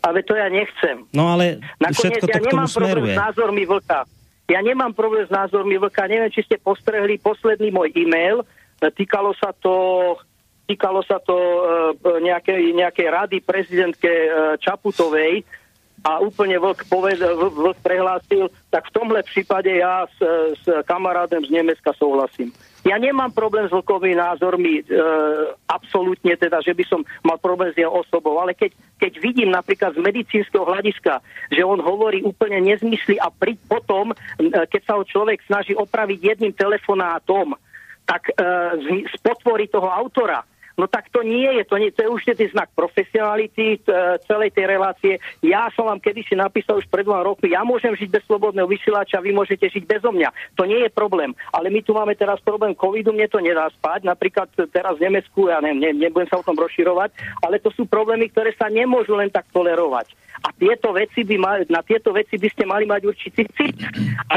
Ale 0.04 0.20
to 0.20 0.36
ja 0.36 0.52
nechcem. 0.52 1.08
No 1.16 1.32
ale 1.32 1.64
Nakoniec 1.80 1.96
všetko 1.96 2.24
to 2.28 2.30
ja 2.30 2.38
k 2.38 2.44
tomu 2.52 2.68
nemám 2.68 2.68
problém 2.68 2.92
smeruje. 2.92 3.14
s 3.16 3.22
názormi 3.24 3.64
vlka. 3.64 3.98
Ja 4.48 4.60
nemám 4.60 4.92
problém 4.92 5.24
s 5.24 5.32
názormi 5.32 5.76
vlka. 5.80 6.02
Neviem, 6.04 6.32
či 6.32 6.44
ste 6.44 6.56
postrehli 6.60 7.16
posledný 7.16 7.72
môj 7.72 7.96
e-mail. 7.96 8.44
Týkalo 8.78 9.32
sa 9.40 9.56
to 9.56 9.72
týkalo 10.68 11.00
sa 11.00 11.16
to 11.24 11.34
e, 11.34 11.60
nejakej, 12.20 12.76
nejakej 12.76 13.08
rady 13.08 13.36
prezidentke 13.40 14.06
e, 14.06 14.28
Čaputovej 14.60 15.42
a 16.04 16.22
úplne 16.22 16.60
vlk, 16.60 16.86
poved, 16.86 17.18
vl- 17.18 17.56
vlk 17.56 17.78
prehlásil, 17.82 18.52
tak 18.70 18.86
v 18.86 18.94
tomhle 18.94 19.20
prípade 19.24 19.72
ja 19.72 20.06
s, 20.06 20.18
s 20.60 20.64
kamarádem 20.86 21.42
z 21.42 21.50
Nemecka 21.50 21.90
souhlasím. 21.96 22.54
Ja 22.86 22.94
nemám 22.94 23.34
problém 23.34 23.66
s 23.66 23.74
vlkovými 23.74 24.14
názormi, 24.14 24.80
e, 24.80 24.82
absolútne 25.66 26.38
teda, 26.38 26.62
že 26.62 26.72
by 26.72 26.84
som 26.86 27.00
mal 27.26 27.36
problém 27.36 27.74
s 27.74 27.80
jeho 27.80 27.90
osobou, 27.90 28.38
ale 28.38 28.54
keď, 28.54 28.70
keď 29.02 29.12
vidím 29.18 29.50
napríklad 29.50 29.98
z 29.98 30.00
medicínskeho 30.00 30.62
hľadiska, 30.62 31.18
že 31.50 31.66
on 31.66 31.82
hovorí 31.82 32.22
úplne 32.22 32.62
nezmysly 32.62 33.18
a 33.18 33.34
pri, 33.34 33.58
potom, 33.66 34.14
e, 34.14 34.16
keď 34.70 34.82
sa 34.86 34.94
ho 34.94 35.02
človek 35.02 35.42
snaží 35.50 35.74
opraviť 35.74 36.38
jedným 36.38 36.54
telefonátom, 36.54 37.58
tak 38.06 38.30
e, 38.30 38.32
z- 38.80 39.10
spotvorí 39.18 39.66
toho 39.68 39.90
autora. 39.90 40.46
No 40.78 40.86
tak 40.86 41.10
to 41.10 41.26
nie 41.26 41.58
je, 41.58 41.62
to, 41.66 41.74
nie, 41.74 41.90
to 41.90 42.06
je 42.06 42.14
určite 42.14 42.54
znak 42.54 42.70
profesionality 42.78 43.82
t, 43.82 43.90
celej 44.30 44.54
tej 44.54 44.64
relácie. 44.70 45.18
Ja 45.42 45.66
som 45.74 45.90
vám 45.90 45.98
kedysi 45.98 46.38
napísal 46.38 46.78
už 46.78 46.86
pred 46.86 47.02
dvoma 47.02 47.26
rokmi, 47.26 47.50
ja 47.50 47.66
môžem 47.66 47.98
žiť 47.98 48.14
bez 48.14 48.22
slobodného 48.30 48.70
vysielača, 48.70 49.18
vy 49.18 49.34
môžete 49.34 49.66
žiť 49.66 49.84
bezo 49.90 50.14
mňa. 50.14 50.30
To 50.54 50.62
nie 50.70 50.78
je 50.86 50.90
problém. 50.94 51.34
Ale 51.50 51.74
my 51.74 51.82
tu 51.82 51.90
máme 51.98 52.14
teraz 52.14 52.38
problém 52.38 52.78
covidu, 52.78 53.10
mne 53.10 53.26
to 53.26 53.42
nedá 53.42 53.66
spať. 53.74 54.06
Napríklad 54.06 54.46
teraz 54.70 54.94
v 54.94 55.10
Nemecku, 55.10 55.50
ja 55.50 55.58
neviem, 55.58 55.98
ne, 55.98 56.06
nebudem 56.06 56.30
sa 56.30 56.38
o 56.38 56.46
tom 56.46 56.54
rozširovať, 56.54 57.10
ale 57.42 57.58
to 57.58 57.74
sú 57.74 57.90
problémy, 57.90 58.30
ktoré 58.30 58.54
sa 58.54 58.70
nemôžu 58.70 59.18
len 59.18 59.34
tak 59.34 59.50
tolerovať. 59.50 60.14
A 60.38 60.54
tieto 60.54 60.94
veci 60.94 61.26
by 61.26 61.36
mali, 61.36 61.60
na 61.66 61.82
tieto 61.82 62.14
veci 62.14 62.38
by 62.38 62.48
ste 62.50 62.64
mali 62.64 62.86
mať 62.86 63.02
určitý 63.10 63.42
cit. 63.58 63.74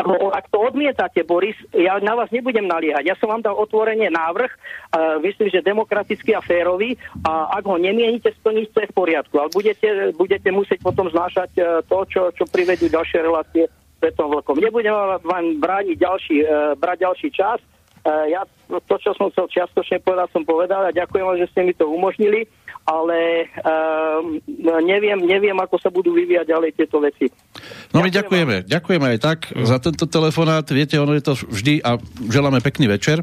Ho- 0.01 0.33
ak 0.33 0.49
to 0.49 0.57
odmietate, 0.57 1.21
Boris, 1.21 1.55
ja 1.77 2.01
na 2.01 2.17
vás 2.17 2.33
nebudem 2.33 2.65
naliehať. 2.65 3.05
Ja 3.05 3.15
som 3.21 3.29
vám 3.29 3.45
dal 3.45 3.53
otvorenie 3.53 4.09
návrh, 4.09 4.51
uh, 4.51 5.21
myslím, 5.21 5.53
že 5.53 5.61
demokratický 5.61 6.33
a 6.33 6.41
férový, 6.41 6.97
a 7.21 7.53
ak 7.61 7.63
ho 7.69 7.77
nemienite 7.77 8.33
splniť, 8.41 8.67
to 8.73 8.79
je 8.81 8.89
v 8.89 8.97
poriadku. 8.97 9.35
Ale 9.37 9.49
budete, 9.53 10.15
budete 10.17 10.49
musieť 10.49 10.81
potom 10.81 11.05
znášať 11.13 11.51
uh, 11.61 11.65
to, 11.85 12.05
čo, 12.09 12.21
čo 12.33 12.43
privedú 12.49 12.89
ďalšie 12.89 13.19
relácie 13.21 13.69
s 13.69 13.95
Petom 14.01 14.33
Vlkom. 14.33 14.57
Nebudem 14.57 14.93
vám 15.21 15.45
brániť 15.61 15.95
ďalší, 16.01 16.37
uh, 16.41 16.73
brať 16.81 16.97
ďalší 17.05 17.29
čas. 17.29 17.61
Uh, 18.01 18.25
ja 18.33 18.41
to, 18.89 18.95
čo 18.97 19.13
som 19.13 19.29
chcel 19.29 19.45
čiastočne 19.51 20.01
povedať, 20.01 20.33
som 20.33 20.41
povedal 20.41 20.89
a 20.89 20.95
ďakujem 20.95 21.21
vám, 21.21 21.37
že 21.37 21.49
ste 21.53 21.61
mi 21.61 21.73
to 21.77 21.85
umožnili, 21.85 22.49
ale 22.85 23.45
um, 23.61 24.41
neviem, 24.81 25.21
neviem, 25.21 25.53
ako 25.53 25.77
sa 25.77 25.93
budú 25.93 26.17
vyvíjať 26.17 26.49
ďalej 26.49 26.71
tieto 26.73 26.97
veci. 26.97 27.29
No 27.93 28.01
my 28.01 28.09
ďakujeme. 28.09 28.65
Ďakujeme 28.65 29.05
aj 29.15 29.19
tak 29.21 29.39
za 29.53 29.77
tento 29.77 30.09
telefonát. 30.09 30.65
Viete, 30.65 30.97
ono 30.97 31.13
je 31.13 31.23
to 31.23 31.33
vždy 31.37 31.85
a 31.85 32.01
želáme 32.27 32.57
pekný 32.59 32.89
večer, 32.89 33.21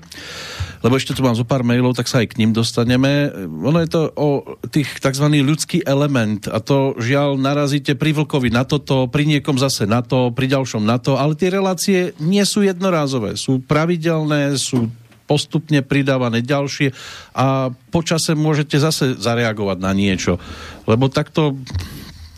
lebo 0.86 0.94
ešte 0.94 1.12
tu 1.12 1.26
mám 1.26 1.34
zo 1.34 1.42
pár 1.42 1.66
mailov, 1.66 1.98
tak 1.98 2.06
sa 2.06 2.22
aj 2.22 2.32
k 2.32 2.38
ním 2.38 2.54
dostaneme. 2.54 3.34
Ono 3.44 3.78
je 3.82 3.90
to 3.90 4.00
o 4.14 4.28
tých 4.70 5.02
tzv. 5.02 5.26
ľudský 5.26 5.82
element 5.82 6.46
a 6.46 6.62
to 6.62 6.94
žiaľ 7.02 7.34
narazíte 7.34 7.98
pri 7.98 8.14
Vlkovi 8.14 8.54
na 8.54 8.62
toto, 8.62 9.10
pri 9.10 9.26
niekom 9.26 9.58
zase 9.58 9.90
na 9.90 10.06
to, 10.06 10.30
pri 10.30 10.46
ďalšom 10.46 10.86
na 10.86 11.02
to, 11.02 11.18
ale 11.18 11.34
tie 11.34 11.50
relácie 11.50 12.14
nie 12.22 12.42
sú 12.46 12.62
jednorázové, 12.62 13.34
sú 13.34 13.58
pravidelné, 13.58 14.54
sú 14.54 14.86
postupne 15.28 15.84
pridávané 15.84 16.40
ďalšie 16.40 16.96
a 17.36 17.68
počase 17.92 18.32
môžete 18.32 18.80
zase 18.80 19.20
zareagovať 19.20 19.78
na 19.78 19.92
niečo. 19.92 20.40
Lebo 20.88 21.12
takto 21.12 21.60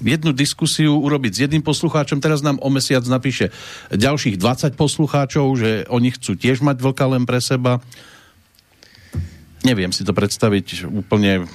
jednu 0.02 0.34
diskusiu 0.34 0.98
urobiť 0.98 1.32
s 1.32 1.42
jedným 1.46 1.62
poslucháčom, 1.62 2.18
teraz 2.18 2.42
nám 2.42 2.58
o 2.58 2.68
mesiac 2.72 3.04
napíše 3.06 3.54
ďalších 3.94 4.40
20 4.40 4.74
poslucháčov, 4.74 5.46
že 5.54 5.70
oni 5.86 6.10
chcú 6.10 6.34
tiež 6.34 6.64
mať 6.64 6.82
vlka 6.82 7.06
len 7.14 7.24
pre 7.28 7.38
seba. 7.38 7.78
Neviem 9.62 9.92
si 9.92 10.02
to 10.02 10.16
predstaviť 10.16 10.88
úplne 10.88 11.46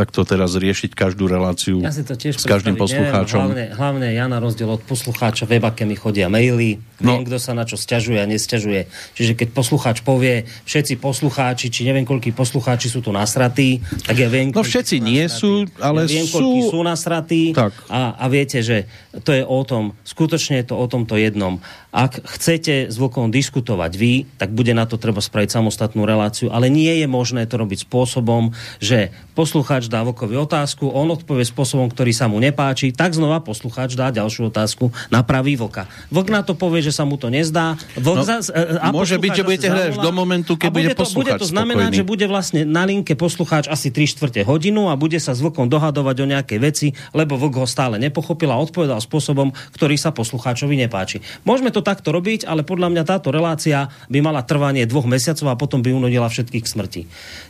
takto 0.00 0.24
teraz 0.24 0.56
riešiť 0.56 0.96
každú 0.96 1.28
reláciu 1.28 1.84
Ja 1.84 1.92
si 1.92 2.00
to 2.00 2.16
tiež 2.16 2.40
s 2.40 2.48
každým 2.48 2.80
poslucháčom. 2.80 3.52
Neviem, 3.52 3.76
hlavne, 3.76 4.08
hlavne 4.08 4.08
ja 4.16 4.24
na 4.32 4.40
rozdiel 4.40 4.72
od 4.72 4.80
poslucháča 4.80 5.44
web, 5.44 5.60
aké 5.60 5.84
mi 5.84 5.92
chodia 5.92 6.32
maily, 6.32 6.80
no. 7.04 7.20
viem, 7.20 7.28
kto 7.28 7.36
sa 7.36 7.52
na 7.52 7.68
čo 7.68 7.76
sťažuje 7.76 8.16
a 8.16 8.24
nesťažuje. 8.24 8.80
Čiže 9.12 9.32
keď 9.36 9.48
poslucháč 9.52 10.00
povie, 10.00 10.48
všetci 10.64 10.96
poslucháči, 10.96 11.68
či 11.68 11.84
neviem, 11.84 12.08
koľký 12.08 12.32
poslucháči 12.32 12.88
sú 12.88 13.04
tu 13.04 13.12
nasratí, 13.12 13.84
tak 14.08 14.16
ja 14.16 14.32
viem, 14.32 14.48
No 14.48 14.64
koľkí 14.64 14.72
všetci 14.72 14.96
sú 14.96 15.04
nie 15.04 15.22
nasratí. 15.28 15.36
sú, 15.36 15.52
ale 15.76 15.98
ja 16.06 16.08
viem, 16.08 16.24
sú... 16.24 16.34
koľkí 16.40 16.60
sú 16.72 16.78
nasratí 16.80 17.42
Tak. 17.52 17.72
a, 17.92 18.00
a 18.16 18.24
viete, 18.32 18.64
že 18.64 18.88
to 19.20 19.36
je 19.36 19.44
o 19.44 19.60
tom, 19.68 19.92
skutočne 20.08 20.64
je 20.64 20.72
to 20.72 20.80
o 20.80 20.86
tomto 20.88 21.20
jednom. 21.20 21.60
Ak 21.90 22.22
chcete 22.22 22.86
s 22.86 22.94
Vlkom 22.94 23.34
diskutovať 23.34 23.92
vy, 23.98 24.22
tak 24.38 24.54
bude 24.54 24.70
na 24.70 24.86
to 24.86 24.94
treba 24.94 25.18
spraviť 25.18 25.50
samostatnú 25.50 26.06
reláciu, 26.06 26.46
ale 26.54 26.70
nie 26.70 27.02
je 27.02 27.10
možné 27.10 27.50
to 27.50 27.58
robiť 27.58 27.90
spôsobom, 27.90 28.54
že 28.78 29.10
poslucháč 29.34 29.89
dá 29.90 30.06
Vlkovi 30.06 30.38
otázku, 30.38 30.86
on 30.86 31.10
odpovie 31.10 31.42
spôsobom, 31.42 31.90
ktorý 31.90 32.14
sa 32.14 32.30
mu 32.30 32.38
nepáči, 32.38 32.94
tak 32.94 33.18
znova 33.18 33.42
poslucháč 33.42 33.98
dá 33.98 34.14
ďalšiu 34.14 34.54
otázku 34.54 34.94
na 35.10 35.26
pravý 35.26 35.58
Vlka. 35.58 35.90
Vlk 36.14 36.28
na 36.30 36.46
to 36.46 36.54
povie, 36.54 36.78
že 36.78 36.94
sa 36.94 37.02
mu 37.02 37.18
to 37.18 37.26
nezdá. 37.26 37.74
Vlk 37.98 38.20
No, 38.20 38.28
zas, 38.28 38.52
e, 38.52 38.78
a 38.78 38.92
môže 38.92 39.16
byť, 39.16 39.32
poslucháč 39.32 39.36
že 39.36 39.42
budete 39.48 39.68
hľadať 39.72 39.96
do 39.98 40.12
momentu, 40.12 40.52
keď 40.54 40.70
bude 40.70 40.80
bude 40.80 40.92
to, 40.92 41.04
bude 41.16 41.32
to 41.32 41.40
poslucháč 41.40 41.40
znamenať, 41.48 41.90
spokojný. 41.90 41.98
že 41.98 42.04
bude 42.04 42.26
vlastne 42.28 42.60
na 42.68 42.82
linke 42.84 43.12
poslucháč 43.16 43.64
asi 43.66 43.88
3 43.88 44.12
čtvrte 44.12 44.40
hodinu 44.44 44.92
a 44.92 44.94
bude 44.94 45.16
sa 45.16 45.32
s 45.32 45.40
Vlkom 45.40 45.72
dohadovať 45.72 46.16
o 46.20 46.26
nejakej 46.28 46.58
veci, 46.60 46.86
lebo 47.16 47.40
Vlk 47.40 47.64
ho 47.64 47.66
stále 47.66 47.96
nepochopil 47.96 48.52
a 48.52 48.60
odpovedal 48.60 49.00
spôsobom, 49.00 49.50
ktorý 49.72 49.96
sa 49.96 50.12
poslucháčovi 50.12 50.76
nepáči. 50.76 51.24
Môžeme 51.48 51.72
to 51.72 51.80
takto 51.80 52.12
robiť, 52.12 52.44
ale 52.44 52.60
podľa 52.62 52.92
mňa 52.92 53.02
táto 53.08 53.32
relácia 53.32 53.88
by 54.12 54.18
mala 54.20 54.44
trvanie 54.44 54.84
dvoch 54.84 55.08
mesiacov 55.08 55.48
a 55.48 55.56
potom 55.56 55.80
by 55.80 55.96
unudila 55.96 56.28
všetkých 56.28 56.64
k 56.64 56.68
smrti. 56.68 57.02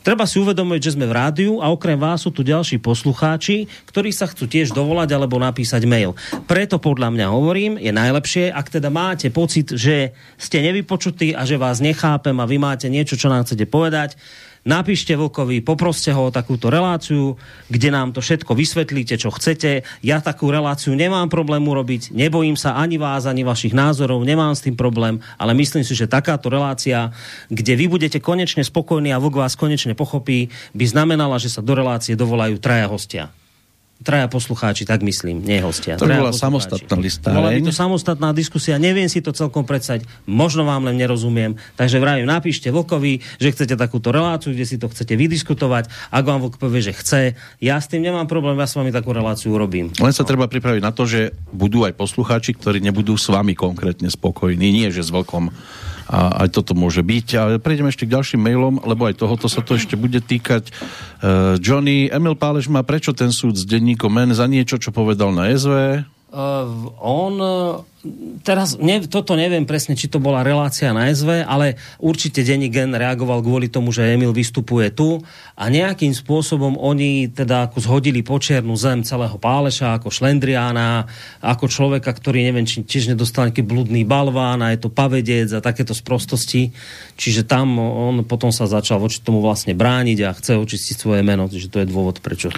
Treba 0.06 0.24
si 0.24 0.38
uvedomiť, 0.38 0.80
že 0.80 0.94
sme 0.94 1.10
v 1.10 1.16
rádiu 1.16 1.52
a 1.58 1.68
okrem 1.72 1.98
vás 1.98 2.19
sú 2.20 2.28
tu 2.28 2.44
ďalší 2.44 2.84
poslucháči, 2.84 3.64
ktorí 3.88 4.12
sa 4.12 4.28
chcú 4.28 4.44
tiež 4.44 4.76
dovolať 4.76 5.16
alebo 5.16 5.40
napísať 5.40 5.88
mail. 5.88 6.12
Preto 6.44 6.76
podľa 6.76 7.08
mňa 7.08 7.26
hovorím, 7.32 7.80
je 7.80 7.88
najlepšie, 7.88 8.52
ak 8.52 8.68
teda 8.68 8.92
máte 8.92 9.32
pocit, 9.32 9.72
že 9.72 10.12
ste 10.36 10.60
nevypočutí 10.60 11.32
a 11.32 11.48
že 11.48 11.56
vás 11.56 11.80
nechápem 11.80 12.36
a 12.36 12.44
vy 12.44 12.60
máte 12.60 12.92
niečo, 12.92 13.16
čo 13.16 13.32
nám 13.32 13.48
chcete 13.48 13.64
povedať, 13.64 14.20
napíšte 14.64 15.16
Vlkovi, 15.16 15.64
poproste 15.64 16.12
ho 16.12 16.28
o 16.28 16.34
takúto 16.34 16.68
reláciu, 16.68 17.36
kde 17.72 17.88
nám 17.88 18.12
to 18.12 18.20
všetko 18.20 18.52
vysvetlíte, 18.52 19.16
čo 19.16 19.32
chcete. 19.32 19.82
Ja 20.04 20.20
takú 20.20 20.52
reláciu 20.52 20.92
nemám 20.92 21.32
problém 21.32 21.64
urobiť, 21.64 22.12
nebojím 22.12 22.54
sa 22.54 22.76
ani 22.76 23.00
vás, 23.00 23.24
ani 23.24 23.42
vašich 23.46 23.72
názorov, 23.72 24.22
nemám 24.22 24.52
s 24.52 24.64
tým 24.64 24.76
problém, 24.76 25.18
ale 25.40 25.56
myslím 25.56 25.84
si, 25.86 25.96
že 25.96 26.10
takáto 26.10 26.52
relácia, 26.52 27.10
kde 27.48 27.72
vy 27.76 27.86
budete 27.88 28.20
konečne 28.20 28.60
spokojní 28.60 29.10
a 29.10 29.22
Vlk 29.22 29.40
vás 29.40 29.56
konečne 29.56 29.96
pochopí, 29.96 30.52
by 30.76 30.84
znamenala, 30.84 31.40
že 31.40 31.48
sa 31.48 31.64
do 31.64 31.72
relácie 31.72 32.18
dovolajú 32.18 32.60
traja 32.60 32.86
hostia. 32.90 33.32
Traja 34.00 34.32
poslucháči, 34.32 34.88
tak 34.88 35.04
myslím, 35.04 35.44
nie 35.44 35.60
hostia. 35.60 36.00
To 36.00 36.08
by 36.08 36.16
bola 36.16 36.32
poslucháči. 36.32 36.40
samostatná 36.40 36.96
listáreň. 36.96 37.36
Bola 37.36 37.50
by 37.52 37.62
to 37.68 37.74
samostatná 37.76 38.28
diskusia, 38.32 38.80
neviem 38.80 39.12
si 39.12 39.20
to 39.20 39.28
celkom 39.36 39.68
predstať, 39.68 40.08
možno 40.24 40.64
vám 40.64 40.88
len 40.88 40.96
nerozumiem. 40.96 41.60
Takže 41.76 42.00
vravím, 42.00 42.24
napíšte 42.24 42.72
Vlkovi, 42.72 43.20
že 43.36 43.52
chcete 43.52 43.76
takúto 43.76 44.08
reláciu, 44.08 44.56
kde 44.56 44.64
si 44.64 44.80
to 44.80 44.88
chcete 44.88 45.12
vydiskutovať. 45.12 45.92
Ak 46.16 46.24
vám 46.24 46.40
Vlk 46.40 46.56
povie, 46.56 46.80
že 46.80 46.96
chce, 46.96 47.36
ja 47.60 47.76
s 47.76 47.92
tým 47.92 48.00
nemám 48.00 48.24
problém, 48.24 48.56
ja 48.56 48.64
s 48.64 48.72
vami 48.72 48.88
takú 48.88 49.12
reláciu 49.12 49.52
urobím. 49.52 49.92
Len 50.00 50.16
sa 50.16 50.24
treba 50.24 50.48
pripraviť 50.48 50.80
na 50.80 50.96
to, 50.96 51.04
že 51.04 51.36
budú 51.52 51.84
aj 51.84 51.92
poslucháči, 51.92 52.56
ktorí 52.56 52.80
nebudú 52.80 53.20
s 53.20 53.28
vami 53.28 53.52
konkrétne 53.52 54.08
spokojní. 54.08 54.72
Nie, 54.72 54.88
že 54.88 55.04
s 55.04 55.12
veľkom 55.12 55.52
a 56.10 56.42
aj 56.42 56.58
toto 56.58 56.74
môže 56.74 57.06
byť. 57.06 57.28
Ale 57.38 57.62
prejdeme 57.62 57.94
ešte 57.94 58.02
k 58.02 58.18
ďalším 58.18 58.42
mailom, 58.42 58.82
lebo 58.82 59.06
aj 59.06 59.22
tohoto 59.22 59.46
sa 59.46 59.62
to 59.62 59.78
ešte 59.78 59.94
bude 59.94 60.18
týkať. 60.18 60.74
Uh, 61.22 61.54
Johnny, 61.62 62.10
Emil 62.10 62.34
Pálež 62.34 62.66
má 62.66 62.82
prečo 62.82 63.14
ten 63.14 63.30
súd 63.30 63.54
s 63.54 63.62
denníkom 63.62 64.10
Men 64.10 64.34
za 64.34 64.50
niečo, 64.50 64.82
čo 64.82 64.90
povedal 64.90 65.30
na 65.30 65.46
SV? 65.54 66.02
Uh, 66.30 66.90
on 66.98 67.34
uh, 67.38 67.82
teraz, 68.40 68.80
ne, 68.80 69.04
toto 69.04 69.36
neviem 69.36 69.68
presne, 69.68 69.92
či 69.92 70.08
to 70.08 70.16
bola 70.16 70.40
relácia 70.40 70.88
na 70.96 71.12
SV, 71.12 71.44
ale 71.44 71.76
určite 72.00 72.40
denní 72.40 72.72
gen 72.72 72.96
reagoval 72.96 73.44
kvôli 73.44 73.68
tomu, 73.68 73.92
že 73.92 74.16
Emil 74.16 74.32
vystupuje 74.32 74.88
tu 74.88 75.20
a 75.52 75.68
nejakým 75.68 76.16
spôsobom 76.16 76.80
oni 76.80 77.28
teda 77.28 77.68
ako 77.68 77.84
zhodili 77.84 78.24
počiernu 78.24 78.72
zem 78.80 79.04
celého 79.04 79.36
Páleša 79.36 80.00
ako 80.00 80.08
šlendriána, 80.08 81.04
ako 81.44 81.68
človeka, 81.68 82.08
ktorý 82.16 82.40
neviem, 82.40 82.64
či 82.64 82.80
tiež 82.80 83.12
nedostal 83.12 83.52
nejaký 83.52 83.68
bludný 83.68 84.08
balván 84.08 84.64
a 84.64 84.72
je 84.72 84.80
to 84.80 84.88
pavedec 84.88 85.52
a 85.52 85.60
takéto 85.60 85.92
sprostosti. 85.92 86.72
Čiže 87.20 87.44
tam 87.44 87.76
on 87.76 88.24
potom 88.24 88.48
sa 88.48 88.64
začal 88.64 88.96
voči 88.96 89.20
tomu 89.20 89.44
vlastne 89.44 89.76
brániť 89.76 90.18
a 90.24 90.32
chce 90.32 90.56
očistiť 90.56 90.96
svoje 90.96 91.20
meno, 91.20 91.52
čiže 91.52 91.68
to 91.68 91.84
je 91.84 91.90
dôvod, 91.90 92.24
prečo 92.24 92.48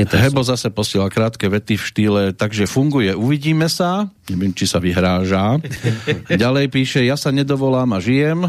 je 0.00 0.08
ten 0.08 0.24
Hebo 0.24 0.40
zase 0.40 0.72
posiela 0.72 1.12
krátke 1.12 1.44
vety 1.44 1.76
v 1.76 1.84
štýle, 1.84 2.22
takže 2.32 2.64
funguje, 2.64 3.12
uvidíme 3.12 3.68
sa. 3.68 4.08
Neviem, 4.32 4.52
či 4.56 4.64
sa 4.68 4.77
vyhráža. 4.78 5.58
Ďalej 6.30 6.66
píše, 6.72 7.00
ja 7.04 7.18
sa 7.18 7.34
nedovolám 7.34 7.94
a 7.94 7.98
žijem. 7.98 8.48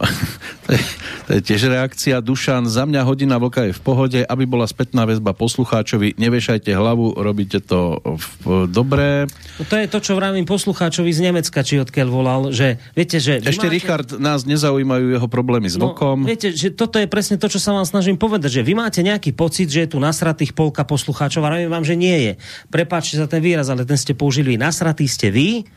to, 0.66 0.70
je, 0.72 0.82
to 1.28 1.30
je 1.36 1.40
tiež 1.44 1.62
reakcia. 1.68 2.24
Dušan, 2.24 2.64
za 2.64 2.88
mňa 2.88 3.04
hodina 3.04 3.36
vlka 3.36 3.68
je 3.68 3.72
v 3.76 3.82
pohode, 3.84 4.20
aby 4.24 4.44
bola 4.48 4.64
spätná 4.64 5.04
väzba 5.04 5.36
poslucháčovi. 5.36 6.16
Nevešajte 6.16 6.72
hlavu, 6.72 7.20
robíte 7.20 7.60
to 7.60 8.00
v, 8.00 8.68
dobré. 8.72 9.28
No 9.60 9.64
to 9.68 9.76
je 9.76 9.86
to, 9.88 9.98
čo 10.00 10.12
vravím 10.16 10.48
poslucháčovi 10.48 11.12
z 11.12 11.20
Nemecka, 11.28 11.60
či 11.60 11.84
odkiaľ 11.84 12.08
volal, 12.08 12.42
že 12.50 12.80
viete, 12.96 13.20
že... 13.20 13.44
vy 13.44 13.52
Ešte 13.52 13.68
máte- 13.68 13.76
Richard, 13.76 14.08
nás 14.16 14.48
nezaujímajú 14.48 15.12
jeho 15.12 15.28
problémy 15.28 15.68
s. 15.68 15.76
No, 15.76 15.92
viete, 16.24 16.56
že 16.56 16.72
toto 16.72 16.96
je 16.96 17.04
presne 17.04 17.36
to, 17.36 17.52
čo 17.52 17.60
sa 17.60 17.76
vám 17.76 17.84
snažím 17.84 18.16
povedať, 18.16 18.60
že 18.60 18.62
vy 18.64 18.72
máte 18.72 19.04
nejaký 19.04 19.36
pocit, 19.36 19.68
že 19.68 19.84
je 19.84 19.96
tu 19.96 19.98
nasratých 20.00 20.56
polka 20.56 20.88
poslucháčov 20.88 21.44
a 21.44 21.52
vravím 21.52 21.70
vám, 21.70 21.84
že 21.84 21.96
nie 21.96 22.16
je. 22.24 22.32
Prepáčte 22.72 23.20
za 23.20 23.28
ten 23.28 23.44
výraz, 23.44 23.68
ale 23.68 23.84
ten 23.84 24.00
ste 24.00 24.16
použili. 24.16 24.56
Nasratí 24.56 25.04
ste 25.04 25.28
vy 25.28 25.68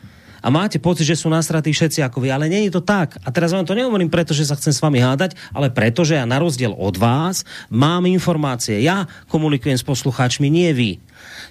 a 0.44 0.52
máte 0.52 0.76
pocit, 0.76 1.08
že 1.08 1.16
sú 1.16 1.32
nasratí 1.32 1.72
všetci 1.72 2.04
ako 2.04 2.20
vy, 2.20 2.28
ale 2.28 2.52
nie 2.52 2.68
je 2.68 2.76
to 2.76 2.84
tak. 2.84 3.16
A 3.24 3.32
teraz 3.32 3.56
vám 3.56 3.64
to 3.64 3.72
nehovorím 3.72 4.12
preto, 4.12 4.36
že 4.36 4.44
sa 4.44 4.60
chcem 4.60 4.76
s 4.76 4.84
vami 4.84 5.00
hádať, 5.00 5.32
ale 5.56 5.72
preto, 5.72 6.04
že 6.04 6.20
ja 6.20 6.28
na 6.28 6.36
rozdiel 6.36 6.76
od 6.76 7.00
vás 7.00 7.48
mám 7.72 8.04
informácie. 8.04 8.84
Ja 8.84 9.08
komunikujem 9.32 9.80
s 9.80 9.88
poslucháčmi, 9.88 10.52
nie 10.52 10.76
vy. 10.76 10.90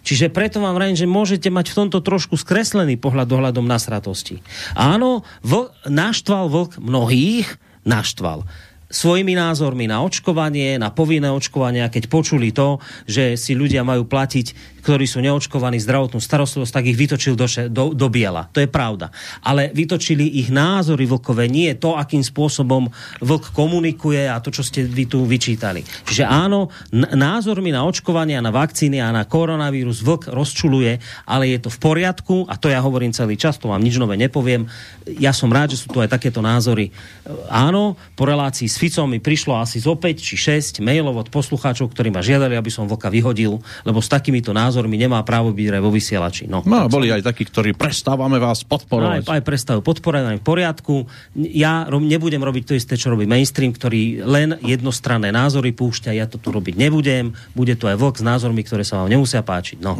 Čiže 0.05 0.29
preto 0.29 0.61
vám 0.61 0.77
vravím, 0.77 0.93
že 0.93 1.09
môžete 1.09 1.49
mať 1.49 1.73
v 1.73 1.77
tomto 1.81 2.05
trošku 2.05 2.37
skreslený 2.37 3.01
pohľad 3.01 3.25
dohľadom 3.25 3.65
nasratosti. 3.65 4.45
Áno, 4.77 5.25
vl- 5.41 5.73
naštval 5.89 6.53
vlk 6.53 6.77
mnohých, 6.77 7.49
naštval. 7.81 8.45
svojimi 8.93 9.33
názormi 9.33 9.89
na 9.89 10.05
očkovanie, 10.05 10.77
na 10.77 10.93
povinné 10.93 11.33
očkovanie 11.33 11.81
keď 11.89 12.13
počuli 12.13 12.53
to, 12.53 12.77
že 13.09 13.41
si 13.41 13.57
ľudia 13.57 13.81
majú 13.81 14.05
platiť, 14.05 14.72
ktorí 14.83 15.07
sú 15.07 15.23
neočkovaní 15.23 15.79
zdravotnú 15.79 16.19
starostlivosť, 16.19 16.73
tak 16.75 16.83
ich 16.91 16.99
vytočil 16.99 17.39
do, 17.39 17.47
do, 17.71 17.95
do 17.95 18.07
biela. 18.11 18.51
To 18.51 18.59
je 18.59 18.67
pravda. 18.67 19.09
Ale 19.39 19.71
vytočili 19.71 20.27
ich 20.43 20.51
názory 20.51 21.07
vlkové, 21.07 21.47
nie 21.47 21.71
to, 21.79 21.95
akým 21.95 22.19
spôsobom 22.19 22.91
vlk 23.23 23.55
komunikuje 23.55 24.27
a 24.27 24.43
to, 24.43 24.51
čo 24.51 24.65
ste 24.65 24.83
vy 24.83 25.07
tu 25.07 25.23
vyčítali. 25.23 25.85
Čiže 26.03 26.27
áno, 26.27 26.67
názormi 26.93 27.71
na 27.71 27.87
očkovanie 27.87 28.35
a 28.35 28.43
na 28.43 28.51
vakcíny 28.51 28.99
a 28.99 29.15
na 29.15 29.23
koronavírus 29.23 30.03
vlk 30.03 30.35
rozčuluje, 30.35 30.99
ale 31.23 31.55
je 31.55 31.59
to 31.63 31.69
v 31.71 31.79
poriadku 31.79 32.35
a 32.49 32.59
to 32.59 32.67
ja 32.67 32.83
hovorím 32.83 33.15
celý 33.15 33.39
čas, 33.39 33.55
to 33.55 33.71
vám 33.71 33.79
nič 33.79 33.95
nové 33.95 34.19
nepoviem. 34.19 34.67
Ja 35.05 35.31
som 35.31 35.47
rád, 35.47 35.77
že 35.77 35.79
sú 35.79 35.87
tu 35.93 36.03
aj 36.03 36.11
takéto 36.11 36.43
názory. 36.43 36.89
E, 36.89 37.53
Áno, 37.53 37.93
po 38.17 38.25
relácii 38.25 38.65
s 38.65 38.81
Ficom 38.81 39.05
mi 39.05 39.21
prišlo 39.21 39.53
asi 39.53 39.77
z 39.77 39.85
5 39.85 40.17
či 40.17 40.35
6 40.35 40.81
mailov 40.81 41.21
od 41.21 41.29
poslucháčov, 41.29 41.93
ktorí 41.93 42.09
ma 42.09 42.25
žiadali, 42.25 42.57
aby 42.57 42.73
som 42.73 42.89
vlka 42.89 43.13
vyhodil, 43.13 43.61
lebo 43.85 44.01
s 44.01 44.09
takýmito 44.09 44.49
názormi 44.49 44.72
nemá 44.81 45.21
právo 45.21 45.53
byť 45.53 45.67
aj 45.69 45.83
vo 45.83 45.91
vysielači. 45.93 46.43
No, 46.49 46.65
No, 46.65 46.89
boli 46.89 47.13
aj 47.13 47.21
takí, 47.21 47.45
ktorí 47.45 47.77
prestávame 47.77 48.41
vás 48.41 48.63
aj, 48.63 48.69
podporovať. 48.71 49.23
aj 49.29 49.41
prestavu 49.45 49.85
podporovať 49.85 50.39
v 50.39 50.45
poriadku. 50.45 50.95
Ja 51.37 51.85
ro- 51.85 52.01
nebudem 52.01 52.41
robiť 52.41 52.63
to 52.65 52.73
isté, 52.73 52.97
čo 52.97 53.13
robí 53.13 53.27
mainstream, 53.27 53.69
ktorý 53.69 54.23
len 54.23 54.57
jednostranné 54.57 55.29
názory 55.29 55.69
púšťa. 55.69 56.15
Ja 56.15 56.25
to 56.25 56.41
tu 56.41 56.49
robiť 56.49 56.73
nebudem. 56.73 57.35
Bude 57.51 57.77
tu 57.77 57.85
aj 57.85 57.99
vlk 57.99 58.15
s 58.17 58.23
názormi, 58.23 58.63
ktoré 58.63 58.81
sa 58.81 59.03
vám 59.03 59.11
nemusia 59.11 59.43
páčiť. 59.43 59.77
No. 59.77 59.93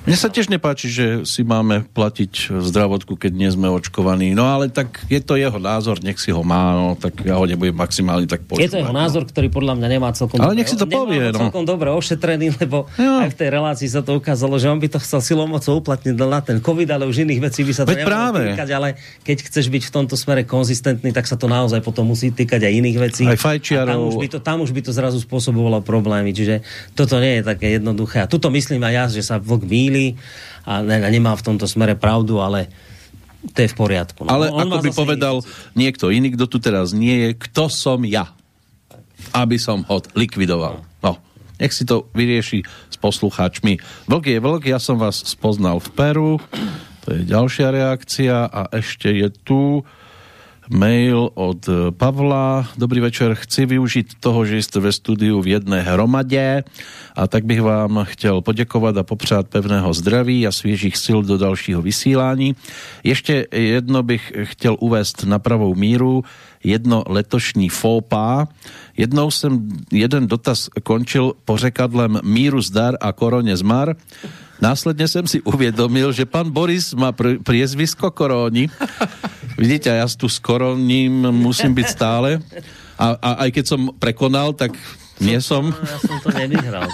Mne 0.00 0.16
sa 0.16 0.32
tiež 0.32 0.48
nepáči, 0.48 0.88
že 0.88 1.06
si 1.28 1.44
máme 1.44 1.84
platiť 1.92 2.56
zdravotku, 2.56 3.20
keď 3.20 3.32
nie 3.36 3.50
sme 3.52 3.68
očkovaní. 3.68 4.32
No 4.32 4.48
ale 4.48 4.72
tak 4.72 5.04
je 5.12 5.20
to 5.20 5.36
jeho 5.36 5.60
názor, 5.60 6.00
nech 6.00 6.16
si 6.16 6.32
ho 6.32 6.40
má, 6.40 6.72
no, 6.72 6.96
tak 6.96 7.20
ja 7.20 7.36
ho 7.36 7.44
nebudem 7.44 7.76
maximálne 7.76 8.24
tak 8.24 8.48
počúvať. 8.48 8.64
Je 8.64 8.72
to 8.72 8.80
jeho 8.80 8.96
názor, 8.96 9.28
ktorý 9.28 9.52
podľa 9.52 9.76
mňa 9.76 9.88
nemá 9.92 10.08
celkom 10.16 10.40
Ale 10.40 10.56
nech 10.56 10.72
si 10.72 10.80
to 10.80 10.88
povie, 10.88 11.28
no. 11.28 11.36
celkom 11.36 11.68
dobre 11.68 11.92
ošetrený, 11.92 12.56
lebo 12.64 12.88
aj 12.96 13.28
v 13.28 13.36
tej 13.36 13.48
relácii 13.52 13.88
sa 13.92 14.00
to 14.00 14.16
ukázalo, 14.16 14.56
že 14.56 14.72
on 14.72 14.80
by 14.80 14.88
to 14.88 14.98
chcel 15.04 15.20
silou 15.20 15.44
mocou 15.44 15.76
uplatniť 15.76 16.16
na 16.16 16.40
ten 16.40 16.64
COVID, 16.64 16.88
ale 16.88 17.04
už 17.04 17.28
iných 17.28 17.52
vecí 17.52 17.60
by 17.60 17.72
sa 17.76 17.82
to 17.84 17.92
Veď 17.92 18.08
práve. 18.08 18.40
týkať, 18.56 18.68
ale 18.72 18.96
keď 19.20 19.52
chceš 19.52 19.68
byť 19.68 19.82
v 19.84 19.92
tomto 19.92 20.16
smere 20.16 20.48
konzistentný, 20.48 21.12
tak 21.12 21.28
sa 21.28 21.36
to 21.36 21.44
naozaj 21.44 21.84
potom 21.84 22.08
musí 22.08 22.32
týkať 22.32 22.64
aj 22.64 22.72
iných 22.72 22.98
vecí. 22.98 23.22
Aj 23.28 23.36
A 23.36 23.40
fajčiarov. 23.40 23.92
tam 23.92 24.00
už, 24.08 24.16
by 24.16 24.28
to, 24.32 24.38
tam 24.40 24.58
už 24.64 24.70
by 24.72 24.80
to 24.80 24.92
zrazu 24.96 25.20
spôsobovalo 25.20 25.84
problémy, 25.84 26.32
čiže 26.32 26.64
toto 26.96 27.20
nie 27.20 27.40
je 27.40 27.42
také 27.44 27.76
jednoduché. 27.76 28.24
A 28.24 28.26
tuto 28.26 28.48
myslím 28.48 28.80
aj 28.80 28.92
ja, 28.96 29.04
že 29.12 29.22
sa 29.26 29.36
vlk 29.36 29.68
míli 29.90 30.14
a 30.62 30.86
ne, 30.86 31.02
nemá 31.10 31.34
v 31.34 31.42
tomto 31.42 31.66
smere 31.66 31.98
pravdu, 31.98 32.38
ale 32.38 32.70
to 33.50 33.66
je 33.66 33.72
v 33.72 33.76
poriadku. 33.76 34.22
No. 34.22 34.30
Ale 34.30 34.54
On 34.54 34.70
ako 34.70 34.86
by 34.86 34.90
povedal 34.94 35.36
niekto 35.74 36.14
iný, 36.14 36.38
kto 36.38 36.46
tu 36.46 36.62
teraz 36.62 36.94
nie 36.94 37.26
je, 37.26 37.30
kto 37.34 37.66
som 37.66 37.98
ja, 38.06 38.30
aby 39.34 39.58
som 39.58 39.82
ho 39.90 39.98
likvidoval. 40.14 40.86
No, 41.02 41.18
nech 41.58 41.74
si 41.74 41.82
to 41.82 42.06
vyrieši 42.14 42.62
s 42.62 42.96
poslucháčmi. 43.02 43.82
Vlk 44.06 44.24
je 44.30 44.38
vlk, 44.38 44.62
ja 44.70 44.78
som 44.78 45.00
vás 45.00 45.26
spoznal 45.26 45.82
v 45.82 45.88
Peru, 45.98 46.32
to 47.02 47.16
je 47.16 47.26
ďalšia 47.26 47.68
reakcia 47.74 48.46
a 48.46 48.70
ešte 48.70 49.10
je 49.10 49.28
tu 49.42 49.82
mail 50.70 51.30
od 51.34 51.68
e, 51.68 51.90
Pavla. 51.90 52.70
Dobrý 52.78 53.02
večer, 53.02 53.34
chci 53.34 53.66
využiť 53.66 54.22
toho, 54.22 54.46
že 54.46 54.62
ste 54.62 54.78
ve 54.78 54.94
studiu 54.94 55.42
v 55.42 55.58
jednej 55.58 55.82
hromade 55.82 56.62
a 57.14 57.22
tak 57.26 57.44
bych 57.44 57.62
vám 57.62 58.06
chtěl 58.06 58.40
poděkovat 58.40 58.96
a 58.96 59.02
popřát 59.02 59.50
pevného 59.50 59.90
zdraví 59.94 60.46
a 60.46 60.54
svěžích 60.54 60.96
sil 61.04 61.18
do 61.26 61.38
dalšího 61.38 61.82
vysílání. 61.82 62.54
Ještě 63.04 63.46
jedno 63.52 64.02
bych 64.02 64.32
chtěl 64.54 64.76
uvést 64.80 65.26
na 65.26 65.38
pravou 65.38 65.74
míru, 65.74 66.24
jedno 66.64 67.04
letošní 67.08 67.68
fópa. 67.68 68.48
Jednou 68.96 69.30
jsem 69.30 69.68
jeden 69.92 70.26
dotaz 70.26 70.68
končil 70.82 71.32
pořekadlem 71.44 72.20
míru 72.22 72.60
zdar 72.62 72.96
a 73.00 73.12
koroně 73.12 73.56
zmar. 73.56 73.96
Následně 74.60 75.08
jsem 75.08 75.26
si 75.26 75.40
uvědomil, 75.40 76.12
že 76.12 76.28
pan 76.28 76.50
Boris 76.50 76.94
má 76.94 77.12
pr- 77.12 77.40
priezvisko 77.42 78.10
Koróni. 78.10 78.68
Vidíte, 79.56 79.88
ja 79.88 80.04
tu 80.04 80.28
s 80.28 80.36
Koroním 80.36 81.32
musím 81.32 81.72
byť 81.72 81.86
stále. 81.88 82.44
A, 83.00 83.16
a 83.16 83.30
aj 83.44 83.50
keď 83.56 83.64
som 83.64 83.80
prekonal, 83.96 84.52
tak 84.52 84.76
nie 85.20 85.40
som. 85.40 85.70
Ja 85.70 85.98
som 86.00 86.16
to 86.24 86.30
nevyhral. 86.32 86.88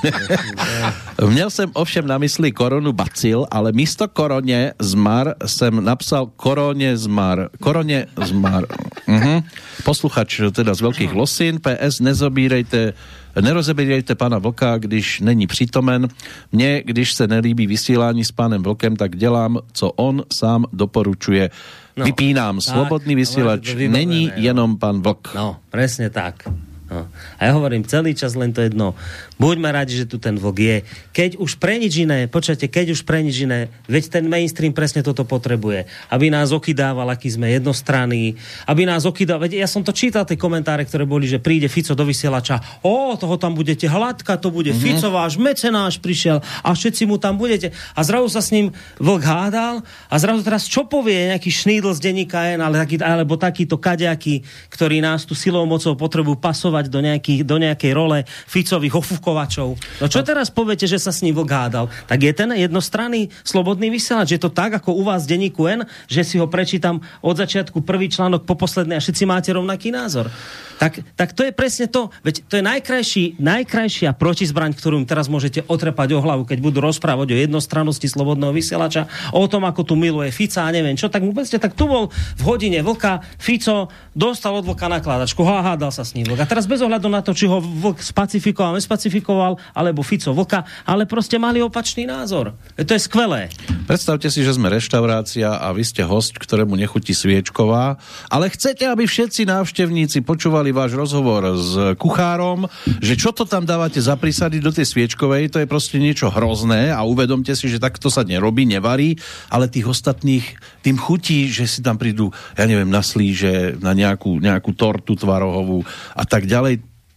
Měl 1.22 1.50
jsem 1.50 1.70
ovšem 1.72 2.06
na 2.06 2.18
mysli 2.18 2.52
koronu 2.52 2.92
bacil, 2.92 3.46
ale 3.50 3.72
místo 3.72 4.08
koroně 4.08 4.72
zmar 4.78 5.34
jsem 5.46 5.84
napsal 5.84 6.26
koroně 6.36 6.96
zmar. 6.96 7.48
Koroně 7.60 8.06
zmar. 8.24 8.64
Uh-huh. 9.08 9.42
Posluchač 9.84 10.40
teda 10.52 10.74
z 10.74 10.80
Veľkých 10.82 11.12
Losín. 11.14 11.62
PS, 11.62 12.00
nezobírejte 12.00 12.92
Nerozebírejte 13.36 14.14
pana 14.14 14.38
Vlka, 14.38 14.78
když 14.78 15.20
není 15.20 15.46
přítomen. 15.46 16.08
Mně, 16.52 16.82
když 16.84 17.12
se 17.12 17.26
nelíbí 17.26 17.66
vysílání 17.66 18.24
s 18.24 18.32
pánem 18.32 18.62
Vlkem, 18.62 18.96
tak 18.96 19.16
dělám, 19.16 19.58
co 19.72 19.90
on 19.90 20.24
sám 20.32 20.64
doporučuje. 20.72 21.50
No, 21.96 22.04
Vypínám. 22.04 22.56
tak, 22.56 22.74
Slobodný 22.74 23.14
vysielač 23.14 23.74
vybavené, 23.74 23.88
není 23.88 24.26
no. 24.26 24.32
jenom 24.36 24.78
pan 24.78 25.02
Vlk. 25.02 25.32
No, 25.34 25.56
presne 25.70 26.10
tak. 26.10 26.48
No. 26.86 27.10
A 27.42 27.50
ja 27.50 27.52
hovorím 27.58 27.82
celý 27.82 28.14
čas 28.14 28.38
len 28.38 28.54
to 28.54 28.62
jedno. 28.62 28.94
Buďme 29.42 29.74
radi, 29.74 29.98
že 29.98 30.06
tu 30.06 30.22
ten 30.22 30.38
vlk 30.38 30.58
je. 30.62 30.78
Keď 31.10 31.30
už 31.42 31.58
pre 31.58 31.82
nič 31.82 32.06
iné, 32.06 32.30
počujete, 32.30 32.70
keď 32.70 32.94
už 32.94 33.02
pre 33.02 33.26
nič 33.26 33.42
iné, 33.42 33.74
veď 33.90 34.06
ten 34.06 34.24
mainstream 34.30 34.70
presne 34.70 35.02
toto 35.02 35.26
potrebuje. 35.26 35.90
Aby 36.14 36.30
nás 36.30 36.54
okydával, 36.54 37.10
aký 37.10 37.34
sme 37.34 37.50
jednostranní, 37.50 38.38
aby 38.70 38.86
nás 38.86 39.02
okydával, 39.02 39.50
veď 39.50 39.66
ja 39.66 39.68
som 39.68 39.82
to 39.82 39.90
čítal, 39.90 40.22
tie 40.22 40.38
komentáre, 40.38 40.86
ktoré 40.86 41.02
boli, 41.02 41.26
že 41.26 41.42
príde 41.42 41.66
Fico 41.66 41.98
do 41.98 42.06
vysielača, 42.06 42.62
o, 42.86 43.18
toho 43.18 43.34
tam 43.34 43.58
budete 43.58 43.90
hladka, 43.90 44.38
to 44.38 44.54
bude 44.54 44.70
mm-hmm. 44.70 45.02
Fico, 45.02 45.10
váš 45.10 45.42
mecenáš 45.42 45.98
prišiel 45.98 46.38
a 46.62 46.70
všetci 46.70 47.02
mu 47.10 47.18
tam 47.18 47.34
budete. 47.34 47.74
A 47.98 48.00
zrazu 48.06 48.30
sa 48.30 48.38
s 48.38 48.54
ním 48.54 48.70
vlk 49.02 49.26
hádal 49.26 49.82
a 50.06 50.14
zrazu 50.22 50.46
teraz 50.46 50.70
čo 50.70 50.86
povie 50.86 51.34
nejaký 51.34 51.50
šnídl 51.50 51.90
z 51.98 52.00
denníka 52.00 52.46
N, 52.54 52.62
ale 52.62 52.78
taký, 52.86 53.02
alebo 53.02 53.34
takýto 53.34 53.74
kaďaký, 53.74 54.46
ktorý 54.70 55.02
nás 55.02 55.26
tu 55.26 55.34
silou 55.34 55.66
mocou 55.66 55.98
potrebujú 55.98 56.38
pasovať 56.38 56.75
do, 56.84 57.00
nejakých, 57.00 57.40
do 57.48 57.56
nejakej 57.56 57.92
role 57.96 58.28
Ficových 58.44 59.00
ofukovačov. 59.00 59.80
No 60.04 60.06
čo 60.12 60.20
teraz 60.20 60.52
poviete, 60.52 60.84
že 60.84 61.00
sa 61.00 61.08
s 61.08 61.24
ním 61.24 61.32
vlk 61.32 61.48
hádal? 61.48 61.88
Tak 62.04 62.18
je 62.20 62.32
ten 62.36 62.52
jednostranný 62.52 63.32
slobodný 63.40 63.88
vysielač. 63.88 64.36
Je 64.36 64.40
to 64.40 64.52
tak, 64.52 64.76
ako 64.76 64.92
u 64.92 65.02
vás 65.08 65.24
v 65.24 65.40
denníku 65.40 65.64
N, 65.64 65.88
že 66.04 66.20
si 66.20 66.36
ho 66.36 66.44
prečítam 66.44 67.00
od 67.24 67.40
začiatku 67.40 67.80
prvý 67.80 68.12
článok 68.12 68.44
po 68.44 68.52
posledný 68.52 69.00
a 69.00 69.00
všetci 69.00 69.24
máte 69.24 69.48
rovnaký 69.56 69.88
názor. 69.88 70.28
Tak, 70.76 71.00
tak 71.16 71.32
to 71.32 71.40
je 71.48 71.56
presne 71.56 71.88
to. 71.88 72.12
Veď 72.20 72.44
to 72.52 72.60
je 72.60 72.64
najkrajší, 72.64 73.24
najkrajšia 73.40 74.12
protizbraň, 74.12 74.76
ktorú 74.76 75.00
im 75.00 75.08
teraz 75.08 75.32
môžete 75.32 75.64
otrepať 75.64 76.12
o 76.12 76.20
hlavu, 76.20 76.44
keď 76.44 76.60
budú 76.60 76.84
rozprávať 76.84 77.32
o 77.32 77.36
jednostrannosti 77.40 78.04
slobodného 78.04 78.52
vysielača, 78.52 79.08
o 79.32 79.48
tom, 79.48 79.64
ako 79.64 79.88
tu 79.88 79.94
miluje 79.96 80.28
Fica 80.28 80.68
a 80.68 80.74
neviem 80.74 80.92
čo. 80.92 81.08
Tak 81.08 81.24
vôbec 81.24 81.48
tak 81.48 81.72
tu 81.72 81.88
bol 81.88 82.12
v 82.12 82.42
hodine 82.44 82.84
vlka, 82.84 83.24
Fico 83.40 83.88
dostal 84.12 84.52
od 84.52 84.68
vlka 84.68 84.92
nakladačku, 84.92 85.40
há- 85.48 85.64
hádal 85.72 85.88
sa 85.88 86.04
s 86.04 86.12
ním 86.12 86.28
vlk. 86.28 86.44
A 86.44 86.50
teraz 86.50 86.65
bez 86.66 86.82
ohľadu 86.82 87.08
na 87.08 87.22
to, 87.22 87.32
či 87.32 87.46
ho 87.46 87.62
vlk 87.62 88.02
spacifikoval, 88.02 88.76
nespacifikoval, 88.76 89.56
alebo 89.72 90.02
Fico 90.02 90.34
vlka, 90.34 90.66
ale 90.84 91.06
proste 91.06 91.38
mali 91.38 91.62
opačný 91.62 92.04
názor. 92.04 92.52
To 92.76 92.92
je 92.92 93.00
skvelé. 93.00 93.48
Predstavte 93.86 94.26
si, 94.28 94.42
že 94.42 94.58
sme 94.58 94.66
reštaurácia 94.68 95.62
a 95.62 95.70
vy 95.70 95.86
ste 95.86 96.02
host, 96.02 96.36
ktorému 96.42 96.74
nechutí 96.74 97.14
sviečková, 97.14 97.96
ale 98.26 98.50
chcete, 98.50 98.82
aby 98.82 99.06
všetci 99.06 99.46
návštevníci 99.46 100.26
počúvali 100.26 100.74
váš 100.74 100.98
rozhovor 100.98 101.54
s 101.54 101.94
kuchárom, 101.94 102.66
že 102.98 103.14
čo 103.14 103.30
to 103.30 103.46
tam 103.46 103.62
dávate 103.62 104.02
za 104.02 104.18
prísady 104.18 104.58
do 104.58 104.74
tej 104.74 104.90
sviečkovej, 104.90 105.54
to 105.54 105.62
je 105.62 105.70
proste 105.70 106.02
niečo 106.02 106.34
hrozné 106.34 106.90
a 106.90 107.06
uvedomte 107.06 107.54
si, 107.54 107.70
že 107.70 107.78
takto 107.78 108.10
sa 108.10 108.26
nerobí, 108.26 108.66
nevarí, 108.66 109.14
ale 109.46 109.70
tých 109.70 109.86
ostatných 109.86 110.58
tým 110.82 110.98
chutí, 110.98 111.46
že 111.46 111.70
si 111.70 111.82
tam 111.82 111.98
prídu, 111.98 112.34
ja 112.58 112.66
neviem, 112.66 112.90
na 112.90 113.02
slíže, 113.02 113.78
na 113.78 113.94
nejakú, 113.94 114.42
nejakú 114.42 114.74
tortu 114.74 115.14
tvarohovú 115.14 115.86
a 116.14 116.22
tak 116.26 116.46
ďalej. 116.46 116.55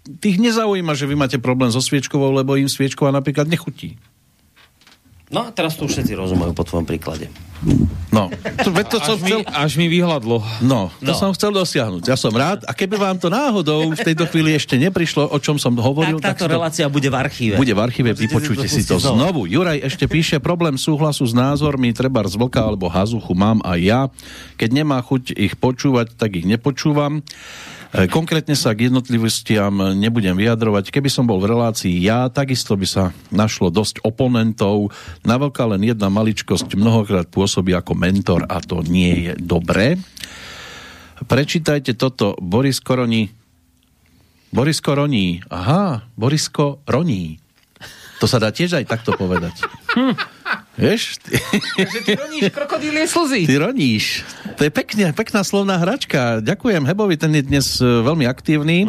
Tých 0.09 0.37
nezaujíma, 0.37 0.91
že 0.93 1.05
vy 1.05 1.15
máte 1.15 1.37
problém 1.37 1.69
so 1.69 1.79
sviečkovou, 1.79 2.31
lebo 2.31 2.55
im 2.55 2.65
sviečková 2.65 3.11
napríklad 3.11 3.45
nechutí. 3.45 3.99
No 5.29 5.45
a 5.45 5.53
teraz 5.53 5.77
to 5.77 5.85
už 5.85 5.93
všetci 5.93 6.17
rozumejú 6.17 6.57
po 6.57 6.65
tvojom 6.65 6.89
príklade. 6.89 7.29
No, 8.09 8.33
to, 8.57 8.73
to 8.73 8.97
Až 8.97 9.05
som 9.05 9.17
mi, 9.21 9.29
chcel... 9.29 9.41
až 9.45 9.71
mi 9.77 9.85
vyhľadlo. 9.85 10.41
No, 10.65 10.89
to 10.97 11.05
No. 11.05 11.13
som 11.13 11.29
chcel 11.37 11.53
dosiahnuť. 11.53 12.01
Ja 12.01 12.17
som 12.17 12.33
rád. 12.33 12.65
A 12.65 12.73
keby 12.73 12.97
vám 12.97 13.21
to 13.21 13.29
náhodou 13.29 13.93
v 13.93 13.99
tejto 13.99 14.25
chvíli 14.25 14.57
ešte 14.57 14.73
neprišlo, 14.73 15.29
o 15.29 15.37
čom 15.37 15.61
som 15.61 15.77
hovoril, 15.77 16.17
Tak 16.17 16.33
táto 16.33 16.41
si 16.41 16.49
to 16.49 16.55
relácia 16.57 16.85
bude 16.89 17.05
v 17.05 17.17
archíve. 17.19 17.55
bude 17.61 17.69
v 17.69 17.77
archíve, 17.77 18.09
Môžete 18.09 18.23
vypočujte 18.25 18.65
si 18.65 18.81
si 18.81 18.89
to 18.89 18.97
pustiť 18.97 19.13
znovu. 19.13 19.45
Juraj 19.45 19.85
ešte 19.85 20.09
píše, 20.09 20.41
problém 20.41 20.81
súhlasu 20.81 21.21
s 21.21 21.37
názormi, 21.37 21.93
treba 21.93 22.25
z 22.25 22.33
vlka 22.33 22.65
alebo 22.65 22.89
hazuchu 22.89 23.37
mám 23.37 23.61
aj 23.61 23.79
ja. 23.85 24.01
Keď 24.57 24.69
nemá 24.73 24.97
chuť 24.97 25.37
ich 25.37 25.53
počúvať, 25.53 26.17
tak 26.17 26.41
ich 26.41 26.49
nepočúvam. 26.49 27.21
E, 27.89 28.05
Konkrétne 28.05 28.53
sa 28.53 28.77
k 28.77 28.89
jednotlivostiam 28.89 29.97
nebudem 29.97 30.37
vyjadrovať. 30.37 30.93
Keby 30.93 31.09
som 31.09 31.25
bol 31.25 31.41
v 31.41 31.49
relácii 31.49 31.97
ja, 32.01 32.29
takisto 32.29 32.77
by 32.77 32.87
sa 32.87 33.03
našlo 33.33 33.73
dosť 33.73 34.05
oponentov. 34.05 34.93
Na 35.25 35.41
veľká 35.41 35.65
len 35.69 35.81
jedna 35.81 36.09
maličkosť 36.13 36.77
mnohokrát 36.77 37.25
pôsobí 37.29 37.73
ako 37.73 37.97
mentor 37.97 38.45
a 38.45 38.61
to 38.61 38.85
nie 38.85 39.29
je 39.29 39.33
dobré. 39.41 39.97
Prečítajte 41.19 41.97
toto. 41.97 42.37
Boris 42.39 42.79
Koroni 42.79 43.39
Borisko 44.49 44.97
roní. 44.97 45.45
Aha, 45.49 46.09
Borisko 46.17 46.81
roní. 46.89 47.37
To 48.19 48.25
sa 48.25 48.41
dá 48.41 48.49
tiež 48.49 48.81
aj 48.81 48.89
takto 48.89 49.13
povedať. 49.13 49.61
Vieš? 50.79 51.19
Ty, 51.19 51.35
Takže 51.75 51.99
ty 52.07 52.11
roníš 52.15 52.43
krokodílie 52.55 53.03
slzy. 53.03 53.41
ty 53.43 53.55
roníš. 53.59 54.05
To 54.55 54.63
je 54.63 54.71
pekne, 54.71 55.11
pekná 55.11 55.43
slovná 55.43 55.75
hračka. 55.75 56.39
Ďakujem 56.39 56.87
Hebovi, 56.87 57.15
ten 57.19 57.35
je 57.35 57.43
dnes 57.43 57.67
e, 57.79 57.83
veľmi 57.83 58.23
aktívny 58.23 58.87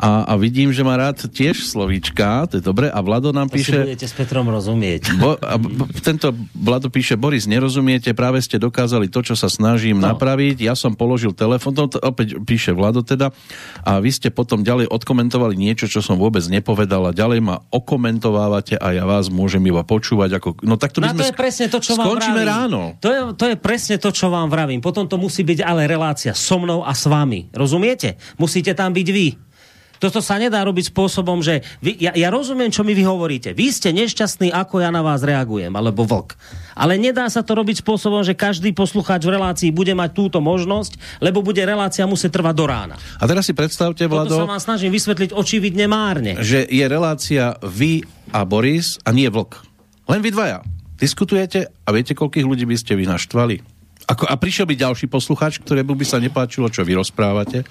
a, 0.00 0.24
a 0.24 0.32
vidím, 0.40 0.72
že 0.72 0.80
má 0.80 0.96
rád 0.96 1.28
tiež 1.28 1.68
slovíčka, 1.68 2.48
to 2.48 2.60
je 2.60 2.64
dobre. 2.64 2.88
A 2.88 2.98
Vlado 3.04 3.36
nám 3.36 3.52
To 3.52 3.60
si 3.60 3.68
píše... 3.68 3.84
budete 3.84 4.06
s 4.08 4.14
Petrom 4.16 4.48
rozumieť. 4.48 5.12
Bo, 5.20 5.36
a, 5.36 5.60
b, 5.60 5.88
tento 6.00 6.32
Vlado 6.56 6.88
píše, 6.88 7.20
Boris, 7.20 7.44
nerozumiete, 7.44 8.16
práve 8.16 8.40
ste 8.40 8.56
dokázali 8.56 9.12
to, 9.12 9.20
čo 9.20 9.36
sa 9.36 9.52
snažím 9.52 10.00
no. 10.00 10.16
napraviť. 10.16 10.64
Ja 10.64 10.72
som 10.72 10.96
položil 10.96 11.36
telefon, 11.36 11.76
to, 11.76 11.96
to 11.96 11.98
opäť 12.00 12.40
píše 12.40 12.72
Vlado 12.72 13.04
teda, 13.04 13.28
a 13.84 14.00
vy 14.00 14.08
ste 14.08 14.32
potom 14.32 14.64
ďalej 14.64 14.88
odkomentovali 14.88 15.56
niečo, 15.56 15.84
čo 15.84 16.00
som 16.00 16.16
vôbec 16.16 16.44
nepovedal 16.48 17.08
a 17.08 17.12
ďalej 17.12 17.40
ma 17.44 17.60
okomentovávate 17.68 18.80
a 18.80 18.96
ja 18.96 19.04
vás 19.04 19.28
môžem 19.28 19.60
iba 19.68 19.84
počúvať. 19.84 20.40
Ako, 20.40 20.48
no 20.64 20.80
tak 20.80 20.96
to 20.96 21.04
by 21.04 21.09
Sme 21.12 21.20
to 21.20 21.26
je 21.28 21.34
presne 21.34 21.66
to, 21.68 21.78
čo 21.78 21.92
vám 21.98 22.06
skončíme 22.06 22.42
vravím. 22.42 22.50
ráno. 22.50 22.80
To 23.02 23.08
je, 23.10 23.20
to 23.34 23.44
je 23.50 23.56
presne 23.58 23.96
to, 23.98 24.10
čo 24.14 24.26
vám 24.30 24.48
vravím. 24.48 24.80
Potom 24.80 25.04
to 25.10 25.18
musí 25.18 25.42
byť 25.42 25.60
ale 25.62 25.86
relácia 25.90 26.32
so 26.32 26.56
mnou 26.62 26.86
a 26.86 26.92
s 26.94 27.04
vami. 27.10 27.50
Rozumiete? 27.50 28.18
Musíte 28.38 28.72
tam 28.72 28.94
byť 28.94 29.08
vy. 29.10 29.28
Toto 30.00 30.24
sa 30.24 30.40
nedá 30.40 30.64
robiť 30.64 30.96
spôsobom, 30.96 31.44
že 31.44 31.60
vy, 31.84 31.92
ja, 32.00 32.16
ja 32.16 32.32
rozumiem, 32.32 32.72
čo 32.72 32.80
mi 32.80 32.96
vy 32.96 33.04
hovoríte. 33.04 33.52
Vy 33.52 33.68
ste 33.68 33.92
nešťastní, 33.92 34.48
ako 34.48 34.80
ja 34.80 34.88
na 34.88 35.04
vás 35.04 35.20
reagujem, 35.20 35.68
alebo 35.76 36.08
vlk. 36.08 36.40
Ale 36.72 36.96
nedá 36.96 37.28
sa 37.28 37.44
to 37.44 37.52
robiť 37.52 37.84
spôsobom, 37.84 38.24
že 38.24 38.32
každý 38.32 38.72
poslucháč 38.72 39.28
v 39.28 39.36
relácii 39.36 39.68
bude 39.68 39.92
mať 39.92 40.16
túto 40.16 40.40
možnosť, 40.40 41.20
lebo 41.20 41.44
bude 41.44 41.60
relácia 41.60 42.08
musieť 42.08 42.40
trvať 42.40 42.54
do 42.56 42.64
rána. 42.64 42.96
A 43.20 43.28
teraz 43.28 43.44
si 43.44 43.52
predstavte, 43.52 44.08
Toto 44.08 44.24
Vlado, 44.24 44.40
sa 44.40 44.48
vám 44.48 44.64
snažím 44.64 44.88
vysvetliť 44.88 45.36
očividne 45.36 45.84
márne. 45.84 46.40
že 46.40 46.64
je 46.64 46.84
relácia 46.88 47.60
vy 47.60 48.00
a 48.32 48.48
Boris 48.48 48.96
a 49.04 49.12
nie 49.12 49.28
vlk. 49.28 49.60
Len 50.08 50.24
vy 50.24 50.32
dvaja. 50.32 50.64
Diskutujete 51.00 51.72
a 51.72 51.88
viete, 51.96 52.12
koľkých 52.12 52.44
ľudí 52.44 52.68
by 52.68 52.76
ste 52.76 52.92
vy 52.92 53.08
naštvali? 53.08 53.80
Ako, 54.10 54.26
a 54.26 54.34
prišiel 54.36 54.66
by 54.66 54.74
ďalší 54.74 55.06
posluchač, 55.06 55.62
ktorému 55.62 55.94
by 55.96 56.04
sa 56.04 56.18
nepáčilo, 56.20 56.66
čo 56.68 56.84
vy 56.84 56.98
rozprávate. 56.98 57.64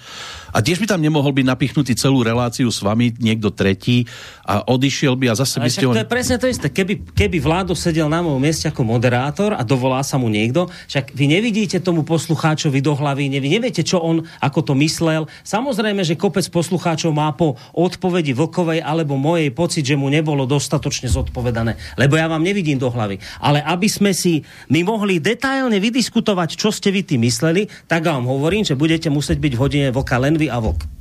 A 0.53 0.59
tiež 0.59 0.81
by 0.81 0.87
tam 0.89 1.01
nemohol 1.01 1.31
byť 1.35 1.45
napichnutý 1.45 1.93
celú 1.93 2.25
reláciu 2.25 2.69
s 2.69 2.81
vami 2.81 3.13
niekto 3.17 3.53
tretí 3.53 4.09
a 4.45 4.65
odišiel 4.65 5.13
by 5.13 5.31
a 5.31 5.35
zase 5.37 5.61
by 5.61 5.69
ste 5.69 5.85
ho... 5.85 5.93
to 5.93 6.03
je 6.03 6.09
presne 6.09 6.41
to 6.41 6.49
isté. 6.49 6.67
Keby, 6.73 7.13
keby 7.13 7.37
Vládo 7.37 7.77
sedel 7.77 8.09
na 8.09 8.25
mojom 8.25 8.41
mieste 8.41 8.65
ako 8.65 8.81
moderátor 8.81 9.53
a 9.53 9.61
dovolá 9.61 10.01
sa 10.01 10.17
mu 10.17 10.25
niekto, 10.27 10.67
však 10.89 11.13
vy 11.13 11.25
nevidíte 11.29 11.77
tomu 11.79 12.01
poslucháčovi 12.01 12.81
do 12.81 12.97
hlavy, 12.97 13.29
vy 13.37 13.49
neviete, 13.59 13.85
čo 13.85 14.01
on 14.01 14.25
ako 14.41 14.59
to 14.65 14.73
myslel. 14.81 15.29
Samozrejme, 15.45 16.01
že 16.01 16.17
kopec 16.17 16.45
poslucháčov 16.49 17.13
má 17.13 17.29
po 17.37 17.59
odpovedi 17.77 18.33
Vlkovej 18.33 18.81
alebo 18.81 19.19
mojej 19.19 19.53
pocit, 19.53 19.85
že 19.85 19.99
mu 19.99 20.09
nebolo 20.09 20.49
dostatočne 20.49 21.11
zodpovedané. 21.11 21.77
Lebo 21.99 22.17
ja 22.17 22.25
vám 22.25 22.41
nevidím 22.41 22.81
do 22.81 22.89
hlavy. 22.89 23.21
Ale 23.37 23.61
aby 23.61 23.85
sme 23.85 24.15
si 24.15 24.41
my 24.71 24.81
mohli 24.81 25.21
detailne 25.21 25.77
vydiskutovať, 25.77 26.57
čo 26.57 26.73
ste 26.73 26.89
vy 26.89 27.05
tým 27.05 27.27
mysleli, 27.27 27.67
tak 27.85 28.07
vám 28.07 28.25
hovorím, 28.25 28.63
že 28.65 28.79
budete 28.79 29.11
musieť 29.11 29.37
byť 29.37 29.53
v 29.53 29.61
hodine 29.61 29.87
Vlka 29.93 30.17
len 30.17 30.38
vy 30.39 30.49
a 30.49 30.59
Vlk. 30.59 30.98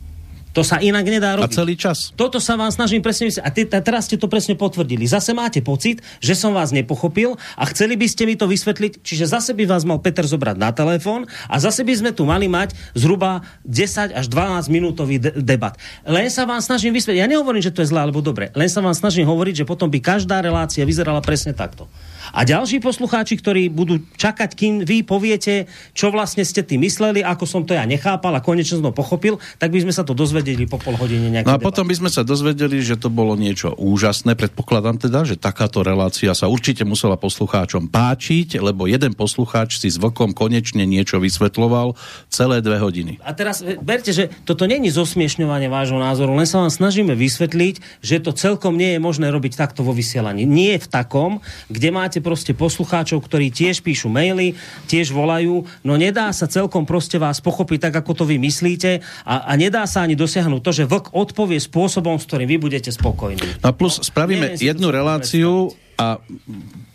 To 0.57 0.65
sa 0.65 0.81
inak 0.81 1.05
nedá 1.05 1.37
A 1.37 1.45
robiť. 1.45 1.55
celý 1.55 1.75
čas. 1.77 2.11
Toto 2.17 2.41
sa 2.41 2.57
vám 2.57 2.73
snažím 2.73 3.05
presne 3.05 3.29
vysvetliť. 3.29 3.47
A, 3.47 3.51
ty, 3.53 3.63
a 3.69 3.81
teraz 3.85 4.09
ste 4.09 4.17
to 4.17 4.27
presne 4.27 4.57
potvrdili. 4.57 5.05
Zase 5.05 5.37
máte 5.37 5.61
pocit, 5.61 6.01
že 6.19 6.33
som 6.33 6.57
vás 6.57 6.73
nepochopil 6.73 7.37
a 7.55 7.63
chceli 7.69 7.95
by 7.95 8.07
ste 8.09 8.25
mi 8.25 8.35
to 8.35 8.49
vysvetliť, 8.49 9.05
čiže 9.05 9.29
zase 9.29 9.53
by 9.53 9.69
vás 9.69 9.85
mal 9.85 10.01
Peter 10.01 10.25
zobrať 10.25 10.57
na 10.57 10.73
telefón 10.73 11.29
a 11.47 11.57
zase 11.61 11.85
by 11.85 11.95
sme 11.95 12.11
tu 12.17 12.25
mali 12.25 12.49
mať 12.49 12.73
zhruba 12.97 13.45
10 13.69 14.17
až 14.17 14.27
12 14.27 14.73
minútový 14.73 15.21
de- 15.21 15.37
debat. 15.37 15.77
Len 16.03 16.33
sa 16.33 16.49
vám 16.49 16.65
snažím 16.65 16.97
vysvetliť. 16.97 17.21
Ja 17.21 17.29
nehovorím, 17.29 17.61
že 17.61 17.71
to 17.71 17.85
je 17.85 17.93
zlé 17.93 18.09
alebo 18.09 18.25
dobre. 18.25 18.49
Len 18.57 18.73
sa 18.73 18.81
vám 18.81 18.97
snažím 18.97 19.29
hovoriť, 19.29 19.63
že 19.63 19.69
potom 19.69 19.87
by 19.87 20.01
každá 20.01 20.41
relácia 20.41 20.83
vyzerala 20.83 21.21
presne 21.21 21.53
takto. 21.53 21.87
A 22.29 22.45
ďalší 22.45 22.85
poslucháči, 22.85 23.41
ktorí 23.41 23.73
budú 23.73 24.05
čakať, 24.21 24.53
kým 24.53 24.73
vy 24.85 25.01
poviete, 25.01 25.65
čo 25.97 26.13
vlastne 26.13 26.45
ste 26.45 26.61
tým 26.61 26.85
mysleli, 26.85 27.25
ako 27.25 27.49
som 27.49 27.65
to 27.65 27.73
ja 27.73 27.89
nechápal 27.89 28.37
a 28.37 28.45
konečne 28.45 28.77
som 28.77 28.85
to 28.85 28.93
pochopil, 28.93 29.41
tak 29.57 29.73
by 29.73 29.81
sme 29.81 29.97
sa 29.97 30.05
to 30.05 30.13
dozvedeli 30.13 30.38
po 30.69 30.79
pol 30.79 30.95
hodine 31.01 31.33
nejaké 31.33 31.47
No 31.49 31.57
a 31.57 31.63
potom 31.63 31.89
by 31.89 31.95
sme 31.97 32.11
sa 32.13 32.23
dozvedeli, 32.27 32.83
že 32.85 33.01
to 33.01 33.09
bolo 33.09 33.35
niečo 33.39 33.73
úžasné. 33.77 34.37
Predpokladám 34.37 35.01
teda, 35.01 35.25
že 35.25 35.41
takáto 35.41 35.81
relácia 35.81 36.31
sa 36.37 36.51
určite 36.51 36.83
musela 36.85 37.17
poslucháčom 37.17 37.89
páčiť, 37.89 38.61
lebo 38.61 38.91
jeden 38.91 39.15
poslucháč 39.17 39.81
si 39.81 39.89
s 39.89 39.97
vlkom 39.97 40.37
konečne 40.37 40.85
niečo 40.85 41.19
vysvetloval 41.19 41.97
celé 42.29 42.61
dve 42.61 42.79
hodiny. 42.79 43.23
A 43.25 43.33
teraz 43.33 43.65
e, 43.65 43.79
berte, 43.81 44.13
že 44.13 44.29
toto 44.45 44.69
není 44.69 44.93
zosmiešňovanie 44.93 45.71
vášho 45.73 45.97
názoru, 45.97 46.37
len 46.37 46.47
sa 46.47 46.63
vám 46.63 46.73
snažíme 46.73 47.17
vysvetliť, 47.17 48.05
že 48.05 48.21
to 48.21 48.35
celkom 48.35 48.77
nie 48.77 48.97
je 48.97 49.01
možné 49.01 49.33
robiť 49.33 49.59
takto 49.59 49.83
vo 49.83 49.97
vysielaní. 49.97 50.45
Nie 50.45 50.79
v 50.79 50.87
takom, 50.87 51.41
kde 51.73 51.89
máte 51.91 52.19
proste 52.23 52.53
poslucháčov, 52.53 53.25
ktorí 53.25 53.51
tiež 53.55 53.81
píšu 53.81 54.13
maily, 54.13 54.55
tiež 54.87 55.11
volajú, 55.15 55.65
no 55.83 55.95
nedá 55.97 56.31
sa 56.35 56.47
celkom 56.51 56.85
proste 56.85 57.17
vás 57.17 57.41
pochopiť 57.43 57.89
tak, 57.89 57.95
ako 58.05 58.13
to 58.13 58.25
vy 58.29 58.37
myslíte 58.39 59.01
a, 59.25 59.35
a 59.49 59.53
nedá 59.55 59.87
sa 59.87 60.05
ani 60.05 60.19
dosiahnuť 60.29 60.61
to, 60.61 60.71
že 60.77 60.85
vlk 60.85 61.17
odpovie 61.17 61.57
spôsobom, 61.57 62.21
s 62.21 62.29
ktorým 62.29 62.53
vy 62.53 62.61
budete 62.61 62.93
spokojní. 62.93 63.65
No 63.65 63.73
a 63.73 63.73
plus 63.73 64.05
spravíme 64.05 64.53
neviem 64.53 64.61
si 64.61 64.69
to 64.69 64.69
jednu 64.69 64.93
reláciu 64.93 65.73
a 65.97 66.21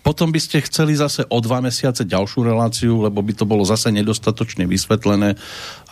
potom 0.03 0.29
by 0.29 0.39
ste 0.43 0.59
chceli 0.67 0.99
zase 0.99 1.23
o 1.31 1.39
dva 1.39 1.63
mesiace 1.63 2.03
ďalšiu 2.03 2.43
reláciu, 2.43 3.07
lebo 3.07 3.23
by 3.23 3.33
to 3.33 3.47
bolo 3.47 3.63
zase 3.63 3.87
nedostatočne 3.95 4.67
vysvetlené 4.67 5.39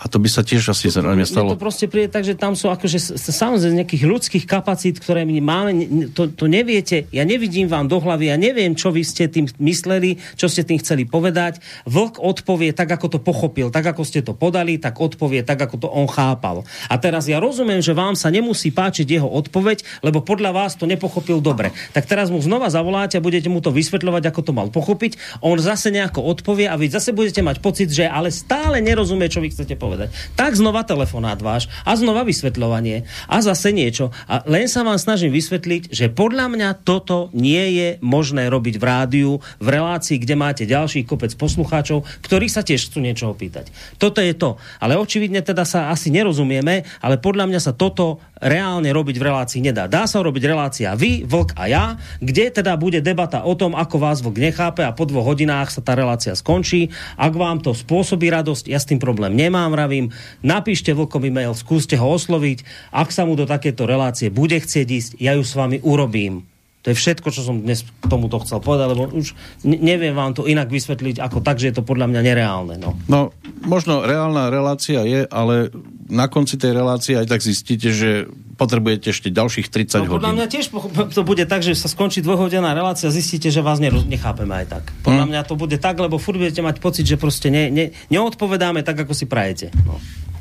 a 0.01 0.05
to 0.11 0.19
by 0.19 0.27
sa 0.27 0.43
tiež 0.43 0.75
asi 0.75 0.91
zrejme 0.91 1.23
Mne 1.23 1.29
stalo. 1.29 1.55
to 1.55 1.61
proste 1.61 1.87
príde 1.87 2.11
tak, 2.11 2.27
že 2.27 2.35
tam 2.35 2.51
sú 2.57 2.67
akože 2.67 3.15
samozrejme 3.15 3.85
nejakých 3.85 4.03
ľudských 4.03 4.45
kapacít, 4.49 4.99
ktoré 4.99 5.23
my 5.23 5.39
máme, 5.39 5.71
to, 6.11 6.27
to 6.27 6.51
neviete, 6.51 7.07
ja 7.15 7.23
nevidím 7.23 7.71
vám 7.71 7.87
do 7.87 8.03
hlavy, 8.03 8.33
ja 8.33 8.37
neviem, 8.37 8.75
čo 8.75 8.91
vy 8.91 9.05
ste 9.07 9.31
tým 9.31 9.47
mysleli, 9.63 10.19
čo 10.35 10.51
ste 10.51 10.67
tým 10.67 10.83
chceli 10.83 11.07
povedať. 11.07 11.63
Vlk 11.87 12.19
odpovie 12.19 12.75
tak, 12.75 12.91
ako 12.91 13.15
to 13.15 13.19
pochopil, 13.23 13.71
tak, 13.71 13.87
ako 13.87 14.03
ste 14.03 14.19
to 14.19 14.35
podali, 14.35 14.75
tak 14.75 14.99
odpovie 14.99 15.47
tak, 15.47 15.61
ako 15.63 15.75
to 15.77 15.87
on 15.87 16.11
chápal. 16.11 16.67
A 16.91 16.99
teraz 16.99 17.31
ja 17.31 17.39
rozumiem, 17.39 17.79
že 17.79 17.95
vám 17.95 18.19
sa 18.19 18.27
nemusí 18.27 18.75
páčiť 18.75 19.07
jeho 19.07 19.29
odpoveď, 19.29 20.03
lebo 20.03 20.19
podľa 20.19 20.51
vás 20.51 20.75
to 20.75 20.83
nepochopil 20.83 21.39
dobre. 21.39 21.71
Tak 21.95 22.09
teraz 22.09 22.27
mu 22.27 22.43
znova 22.43 22.67
zavoláte 22.67 23.15
a 23.15 23.23
budete 23.23 23.47
mu 23.47 23.63
to 23.63 23.71
vysvetľovať, 24.01 24.23
ako 24.33 24.41
to 24.41 24.51
mal 24.57 24.67
pochopiť. 24.73 25.21
On 25.45 25.53
zase 25.61 25.93
nejako 25.93 26.25
odpovie 26.25 26.65
a 26.65 26.73
vy 26.73 26.89
zase 26.89 27.13
budete 27.13 27.45
mať 27.45 27.61
pocit, 27.61 27.93
že 27.93 28.09
ale 28.09 28.33
stále 28.33 28.81
nerozumie, 28.81 29.29
čo 29.29 29.45
vy 29.45 29.53
chcete 29.53 29.77
povedať. 29.77 30.09
Tak 30.33 30.57
znova 30.57 30.81
telefonát 30.81 31.37
váš 31.37 31.69
a 31.85 31.93
znova 31.93 32.25
vysvetľovanie 32.25 33.05
a 33.29 33.37
zase 33.45 33.69
niečo. 33.69 34.09
A 34.25 34.41
len 34.49 34.65
sa 34.65 34.81
vám 34.81 34.97
snažím 34.97 35.29
vysvetliť, 35.29 35.93
že 35.93 36.09
podľa 36.09 36.49
mňa 36.49 36.69
toto 36.81 37.29
nie 37.37 37.77
je 37.77 37.87
možné 38.01 38.49
robiť 38.49 38.81
v 38.81 38.83
rádiu, 38.83 39.31
v 39.61 39.67
relácii, 39.69 40.17
kde 40.17 40.33
máte 40.33 40.63
ďalší 40.65 41.05
kopec 41.05 41.37
poslucháčov, 41.37 42.01
ktorí 42.25 42.49
sa 42.49 42.65
tiež 42.65 42.89
chcú 42.89 43.05
niečo 43.05 43.29
opýtať. 43.29 43.69
Toto 44.01 44.17
je 44.17 44.33
to. 44.33 44.57
Ale 44.81 44.97
očividne 44.97 45.45
teda 45.45 45.61
sa 45.61 45.93
asi 45.93 46.09
nerozumieme, 46.09 46.81
ale 47.05 47.21
podľa 47.21 47.45
mňa 47.45 47.59
sa 47.61 47.77
toto 47.77 48.17
reálne 48.41 48.89
robiť 48.89 49.21
v 49.21 49.27
relácii 49.29 49.61
nedá. 49.61 49.85
Dá 49.85 50.09
sa 50.09 50.25
robiť 50.25 50.43
relácia 50.49 50.97
vy, 50.97 51.23
Vlk 51.29 51.53
a 51.53 51.63
ja, 51.69 51.85
kde 52.17 52.49
teda 52.49 52.73
bude 52.79 53.03
debata 53.03 53.45
o 53.45 53.53
tom, 53.53 53.77
ako 53.77 53.90
vás 53.97 54.21
Vlk 54.21 54.37
nechápe 54.37 54.85
a 54.85 54.95
po 54.95 55.09
dvoch 55.09 55.33
hodinách 55.33 55.73
sa 55.73 55.81
tá 55.81 55.97
relácia 55.97 56.37
skončí. 56.37 56.93
Ak 57.17 57.33
vám 57.33 57.59
to 57.59 57.73
spôsobí 57.73 58.29
radosť, 58.29 58.69
ja 58.69 58.77
s 58.77 58.87
tým 58.87 59.01
problém 59.01 59.33
nemám, 59.33 59.73
vravím, 59.73 60.13
napíšte 60.45 60.93
Vlkovi 60.93 61.33
mail, 61.33 61.57
skúste 61.57 61.97
ho 61.97 62.07
osloviť. 62.13 62.63
Ak 62.93 63.09
sa 63.09 63.25
mu 63.25 63.33
do 63.33 63.49
takéto 63.49 63.89
relácie 63.89 64.29
bude 64.29 64.55
chcieť 64.55 64.87
ísť, 64.87 65.11
ja 65.17 65.33
ju 65.35 65.43
s 65.43 65.57
vami 65.57 65.81
urobím. 65.81 66.45
To 66.81 66.89
je 66.89 66.97
všetko, 66.97 67.29
čo 67.29 67.45
som 67.45 67.61
dnes 67.61 67.85
k 67.85 68.05
tomuto 68.09 68.41
chcel 68.41 68.57
povedať, 68.57 68.97
lebo 68.97 69.13
už 69.13 69.37
ne- 69.61 69.77
neviem 69.77 70.17
vám 70.17 70.33
to 70.33 70.49
inak 70.49 70.65
vysvetliť 70.65 71.21
ako 71.21 71.45
tak, 71.45 71.61
že 71.61 71.69
je 71.69 71.75
to 71.77 71.85
podľa 71.85 72.09
mňa 72.09 72.21
nereálne. 72.25 72.75
No. 72.81 72.97
No, 73.05 73.29
možno 73.61 74.01
reálna 74.01 74.49
relácia 74.49 75.05
je, 75.05 75.29
ale 75.29 75.69
na 76.09 76.25
konci 76.25 76.57
tej 76.57 76.73
relácie 76.73 77.13
aj 77.13 77.29
tak 77.29 77.45
zistíte, 77.45 77.93
že 77.93 78.25
potrebujete 78.61 79.09
ešte 79.09 79.27
ďalších 79.27 79.67
30 79.67 80.05
No, 80.05 80.13
podľa 80.13 80.29
hodín. 80.29 80.37
mňa 80.37 80.47
tiež 80.47 80.65
to 81.09 81.21
bude 81.23 81.41
tak, 81.43 81.59
že 81.59 81.73
sa 81.73 81.87
skončí 81.87 82.21
dvojhodinová 82.21 82.71
relácia 82.71 83.05
a 83.05 83.11
zistíte, 83.11 83.47
že 83.47 83.59
vás 83.59 83.77
neroz- 83.77 84.05
nechápeme 84.05 84.53
aj 84.55 84.65
tak. 84.69 84.83
Podľa 85.01 85.25
Hm. 85.25 85.29
mňa 85.31 85.41
to 85.43 85.53
bude 85.55 85.77
tak, 85.77 85.97
lebo 85.97 86.15
furt 86.15 86.37
budete 86.37 86.59
mať 86.59 86.77
pocit, 86.77 87.03
že 87.03 87.15
proste 87.15 87.49
ne, 87.49 87.67
ne, 87.67 87.85
neodpovedáme 88.07 88.81
tak, 88.81 89.01
ako 89.01 89.11
si 89.11 89.25
prajete. 89.25 89.73
No. 89.81 89.97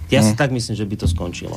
Ja 0.08 0.20
si 0.20 0.34
Hm. 0.34 0.38
tak 0.38 0.50
myslím, 0.50 0.74
že 0.74 0.84
by 0.84 0.96
to 0.98 1.06
skončilo. 1.06 1.56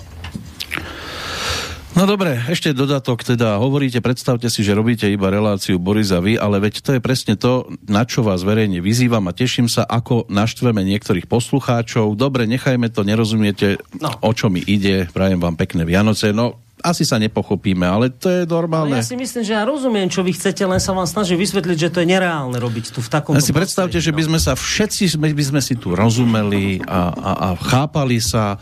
No 1.94 2.10
dobre, 2.10 2.42
ešte 2.50 2.74
dodatok 2.74 3.22
teda. 3.22 3.62
Hovoríte, 3.62 4.02
predstavte 4.02 4.50
si, 4.50 4.66
že 4.66 4.74
robíte 4.74 5.06
iba 5.06 5.30
reláciu 5.30 5.78
Borisa 5.78 6.18
vy, 6.18 6.42
ale 6.42 6.58
veď 6.58 6.82
to 6.82 6.90
je 6.98 7.02
presne 7.02 7.38
to, 7.38 7.70
na 7.86 8.02
čo 8.02 8.26
vás 8.26 8.42
verejne 8.42 8.82
vyzývam 8.82 9.22
a 9.30 9.34
teším 9.34 9.70
sa, 9.70 9.86
ako 9.86 10.26
naštveme 10.26 10.82
niektorých 10.82 11.30
poslucháčov. 11.30 12.18
Dobre, 12.18 12.50
nechajme 12.50 12.90
to, 12.90 13.06
nerozumiete, 13.06 13.78
No. 14.02 14.10
o 14.26 14.34
čo 14.34 14.50
mi 14.50 14.66
ide. 14.66 15.06
Prajem 15.14 15.38
vám 15.38 15.54
pekné 15.54 15.86
Vianoce. 15.86 16.34
No, 16.34 16.66
asi 16.82 17.06
sa 17.06 17.22
nepochopíme, 17.22 17.86
ale 17.86 18.10
to 18.10 18.26
je 18.28 18.50
normálne. 18.50 18.98
ja 18.98 19.06
si 19.06 19.14
myslím, 19.14 19.46
že 19.46 19.54
ja 19.54 19.62
rozumiem, 19.62 20.10
čo 20.10 20.26
vy 20.26 20.34
chcete, 20.34 20.66
len 20.66 20.82
sa 20.82 20.98
vám 20.98 21.06
snažím 21.06 21.38
vysvetliť, 21.40 21.78
že 21.78 21.90
to 21.94 22.02
je 22.02 22.10
nereálne 22.10 22.58
robiť 22.58 22.90
tu 22.90 23.06
v 23.06 23.10
takom. 23.14 23.38
Len 23.38 23.46
si 23.46 23.54
predstavte, 23.54 24.02
že 24.02 24.10
by 24.10 24.34
sme 24.34 24.40
sa 24.42 24.58
všetci 24.58 25.14
by 25.14 25.46
sme 25.46 25.62
si 25.62 25.78
tu 25.78 25.94
rozumeli 25.94 26.82
a, 26.90 27.14
a, 27.14 27.32
a 27.38 27.48
chápali 27.56 28.18
sa. 28.18 28.58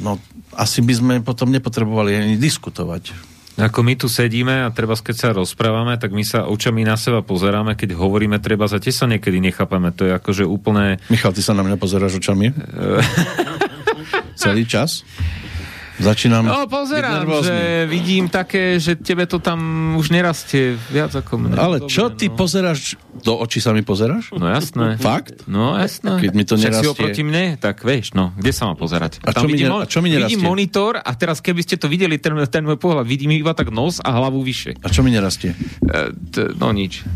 No 0.00 0.16
asi 0.56 0.80
by 0.80 0.94
sme 0.94 1.14
potom 1.20 1.50
nepotrebovali 1.50 2.14
ani 2.14 2.34
diskutovať. 2.38 3.34
Ako 3.54 3.86
my 3.86 3.94
tu 3.94 4.10
sedíme 4.10 4.66
a 4.66 4.74
treba, 4.74 4.98
keď 4.98 5.14
sa 5.14 5.28
rozprávame, 5.30 5.94
tak 5.94 6.10
my 6.10 6.26
sa 6.26 6.50
očami 6.50 6.82
na 6.82 6.98
seba 6.98 7.22
pozeráme, 7.22 7.78
keď 7.78 7.94
hovoríme, 7.94 8.42
treba 8.42 8.66
za 8.66 8.82
sa 8.82 9.06
niekedy 9.06 9.38
nechápame. 9.38 9.94
To 9.94 10.10
je 10.10 10.12
akože 10.18 10.42
úplné... 10.42 10.98
Michal, 11.06 11.30
ty 11.30 11.38
sa 11.38 11.54
na 11.54 11.62
mňa 11.62 11.78
pozeráš 11.78 12.18
očami? 12.18 12.50
Celý 14.42 14.66
čas? 14.66 15.06
Začínam 15.94 16.42
No, 16.42 16.66
pozerám, 16.66 17.22
že 17.38 17.86
vidím 17.86 18.26
také, 18.26 18.82
že 18.82 18.98
tebe 18.98 19.30
to 19.30 19.38
tam 19.38 19.58
už 19.94 20.10
nerastie 20.10 20.74
viac 20.90 21.14
ako 21.14 21.38
mne. 21.38 21.54
Ale 21.54 21.78
Dobre, 21.78 21.90
čo 21.90 22.10
ty 22.10 22.26
no. 22.26 22.34
pozeráš? 22.34 22.98
Do 23.14 23.38
očí 23.38 23.62
sa 23.62 23.70
mi 23.70 23.86
pozeráš? 23.86 24.34
No 24.34 24.50
jasné. 24.50 24.98
Fakt? 24.98 25.46
No 25.46 25.78
jasné. 25.78 26.18
Keď 26.18 26.32
mi 26.34 26.42
to 26.42 26.58
Však 26.58 26.74
si 26.74 26.86
oproti 26.90 27.22
mne, 27.22 27.54
tak 27.56 27.86
vieš, 27.86 28.10
no, 28.12 28.34
kde 28.34 28.50
sa 28.50 28.66
má 28.66 28.74
pozerať? 28.74 29.22
A 29.22 29.30
čo 29.30 29.38
Tam 29.38 29.46
mi 29.46 29.54
vidím, 29.54 29.70
ne- 29.70 29.80
a 29.80 29.86
čo 29.86 29.98
mi 30.02 30.10
nerastie? 30.10 30.34
vidím 30.34 30.42
monitor 30.42 30.98
a 30.98 31.10
teraz 31.14 31.38
keby 31.38 31.62
ste 31.62 31.78
to 31.78 31.86
videli, 31.86 32.18
ten, 32.18 32.34
ten 32.50 32.66
môj 32.66 32.76
pohľad, 32.76 33.06
vidím 33.06 33.30
iba 33.30 33.54
tak 33.54 33.70
nos 33.70 34.02
a 34.02 34.10
hlavu 34.10 34.42
vyššie. 34.42 34.82
A 34.82 34.90
čo 34.90 35.06
mi 35.06 35.14
nerastie? 35.14 35.54
E, 35.54 36.10
t- 36.10 36.50
no 36.58 36.74
nič. 36.74 37.06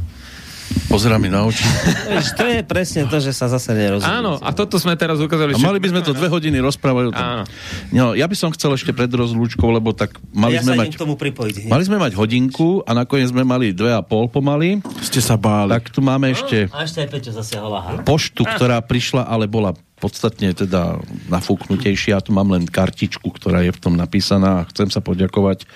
Pozerá 0.89 1.21
mi 1.21 1.29
na 1.29 1.45
oči. 1.45 1.65
To 2.39 2.47
je 2.47 2.63
presne 2.65 3.05
to, 3.07 3.21
že 3.21 3.35
sa 3.35 3.47
zase 3.51 3.77
nerozumie. 3.77 4.09
Áno, 4.09 4.41
a 4.41 4.51
toto 4.57 4.81
sme 4.81 4.97
teraz 4.97 5.21
ukázali. 5.21 5.55
A 5.55 5.61
mali 5.61 5.79
by 5.83 5.89
sme 5.93 6.01
to 6.01 6.17
dve 6.17 6.31
hodiny 6.31 6.59
rozprávať 6.63 7.05
o 7.09 7.13
tom. 7.13 7.25
Áno. 7.25 7.45
No, 7.93 8.05
ja 8.15 8.25
by 8.25 8.37
som 8.37 8.51
chcel 8.55 8.75
ešte 8.75 8.95
pred 8.95 9.11
rozlúčkou, 9.11 9.69
lebo 9.69 9.93
tak 9.93 10.17
mali 10.33 10.57
ja 10.57 10.63
sme 10.65 10.75
sa 10.75 10.81
mať... 10.81 10.97
k 10.97 11.01
tomu 11.01 11.15
pripojiť. 11.19 11.69
Mali 11.69 11.85
sme 11.85 11.99
mať 12.01 12.13
hodinku 12.17 12.83
a 12.87 12.91
nakoniec 12.97 13.29
sme 13.31 13.43
mali 13.45 13.75
dve 13.75 13.93
a 13.93 14.01
pol 14.01 14.31
pomaly. 14.31 14.81
Ste 15.05 15.21
sa 15.21 15.37
báli. 15.37 15.75
Tak 15.77 15.93
tu 15.93 16.01
máme 16.01 16.33
ešte 16.33 16.71
A 16.73 16.87
ešte 16.87 17.05
aj 17.05 17.09
Peťo 17.11 17.31
zasiahol, 17.37 17.73
aha. 17.75 17.91
poštu, 18.07 18.47
ktorá 18.47 18.81
prišla, 18.81 19.29
ale 19.29 19.51
bola 19.51 19.75
podstatne 19.99 20.55
teda 20.55 21.03
nafúknutejšia. 21.27 22.19
Ja 22.19 22.23
tu 22.23 22.31
mám 22.31 22.55
len 22.55 22.65
kartičku, 22.65 23.35
ktorá 23.35 23.67
je 23.67 23.75
v 23.75 23.83
tom 23.83 23.99
napísaná. 23.99 24.65
Chcem 24.71 24.89
sa 24.95 25.03
poďakovať 25.03 25.67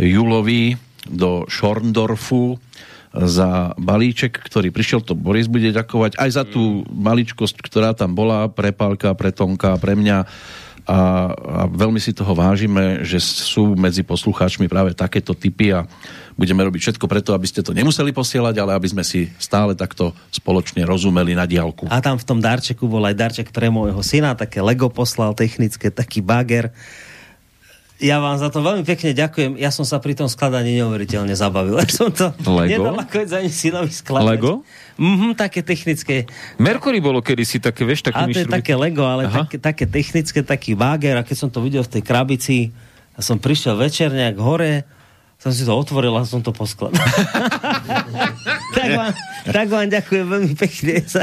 Julovi 0.00 0.80
do 1.04 1.44
Schorndorfu 1.52 2.56
za 3.14 3.78
balíček, 3.78 4.34
ktorý 4.42 4.74
prišiel, 4.74 5.00
to 5.06 5.14
Boris 5.14 5.46
bude 5.46 5.70
ďakovať, 5.70 6.18
aj 6.18 6.30
za 6.34 6.42
tú 6.42 6.82
maličkosť, 6.90 7.62
ktorá 7.62 7.94
tam 7.94 8.18
bola, 8.18 8.50
pre 8.50 8.74
Pálka, 8.74 9.14
pre 9.14 9.30
Tonka, 9.30 9.78
pre 9.78 9.94
mňa 9.94 10.26
a, 10.84 11.32
a 11.32 11.60
veľmi 11.64 11.96
si 11.96 12.12
toho 12.12 12.36
vážime, 12.36 13.00
že 13.08 13.16
sú 13.16 13.72
medzi 13.72 14.04
poslucháčmi 14.04 14.68
práve 14.68 14.92
takéto 14.92 15.32
typy 15.32 15.72
a 15.72 15.88
budeme 16.36 16.60
robiť 16.60 16.80
všetko 16.92 17.08
preto, 17.08 17.32
aby 17.32 17.48
ste 17.48 17.64
to 17.64 17.72
nemuseli 17.72 18.12
posielať, 18.12 18.60
ale 18.60 18.76
aby 18.76 18.88
sme 18.92 19.00
si 19.00 19.32
stále 19.40 19.72
takto 19.72 20.12
spoločne 20.28 20.84
rozumeli 20.84 21.32
na 21.32 21.48
diálku. 21.48 21.88
A 21.88 22.04
tam 22.04 22.20
v 22.20 22.26
tom 22.28 22.36
darčeku 22.36 22.84
bol 22.84 23.00
aj 23.08 23.16
darček 23.16 23.48
pre 23.48 23.72
môjho 23.72 24.04
syna, 24.04 24.36
také 24.36 24.60
Lego 24.60 24.92
poslal 24.92 25.32
technické, 25.32 25.88
taký 25.88 26.20
bager. 26.20 26.68
Ja 28.04 28.20
vám 28.20 28.36
za 28.36 28.52
to 28.52 28.60
veľmi 28.60 28.84
pekne 28.84 29.16
ďakujem. 29.16 29.56
Ja 29.56 29.72
som 29.72 29.88
sa 29.88 29.96
pri 29.96 30.12
tom 30.12 30.28
skladaní 30.28 30.76
neuveriteľne 30.76 31.32
zabavil. 31.32 31.80
Ja 31.84 31.88
som 31.88 32.12
to 32.12 32.36
Lego? 32.44 32.92
nedal 32.92 33.00
ani 33.40 33.48
synovi 33.48 33.88
skladať. 33.88 34.28
Lego? 34.28 34.60
Mhm, 35.00 35.32
také 35.40 35.64
technické. 35.64 36.28
Mercury 36.60 37.00
bolo 37.00 37.24
kedysi 37.24 37.64
také, 37.64 37.88
vieš, 37.88 38.04
A 38.04 38.12
takými 38.12 38.36
to 38.36 38.40
je 38.44 38.52
také 38.52 38.76
Lego, 38.76 39.08
ale 39.08 39.24
Aha. 39.24 39.48
také, 39.48 39.56
také 39.56 39.84
technické, 39.88 40.44
taký 40.44 40.76
bager. 40.76 41.16
A 41.16 41.24
keď 41.24 41.36
som 41.40 41.48
to 41.48 41.64
videl 41.64 41.80
v 41.80 41.96
tej 41.96 42.02
krabici, 42.04 42.76
a 43.14 43.22
som 43.22 43.38
prišiel 43.38 43.78
večer 43.78 44.10
nejak 44.10 44.36
hore, 44.36 44.82
som 45.38 45.54
si 45.54 45.62
to 45.62 45.72
otvoril 45.76 46.14
a 46.18 46.26
som 46.26 46.42
to 46.42 46.50
poskladal. 46.50 46.98
tak, 48.76 48.88
vám, 48.90 49.12
tak 49.48 49.66
vám 49.70 49.86
ďakujem 49.88 50.26
veľmi 50.26 50.54
pekne. 50.58 51.04
Za... 51.06 51.22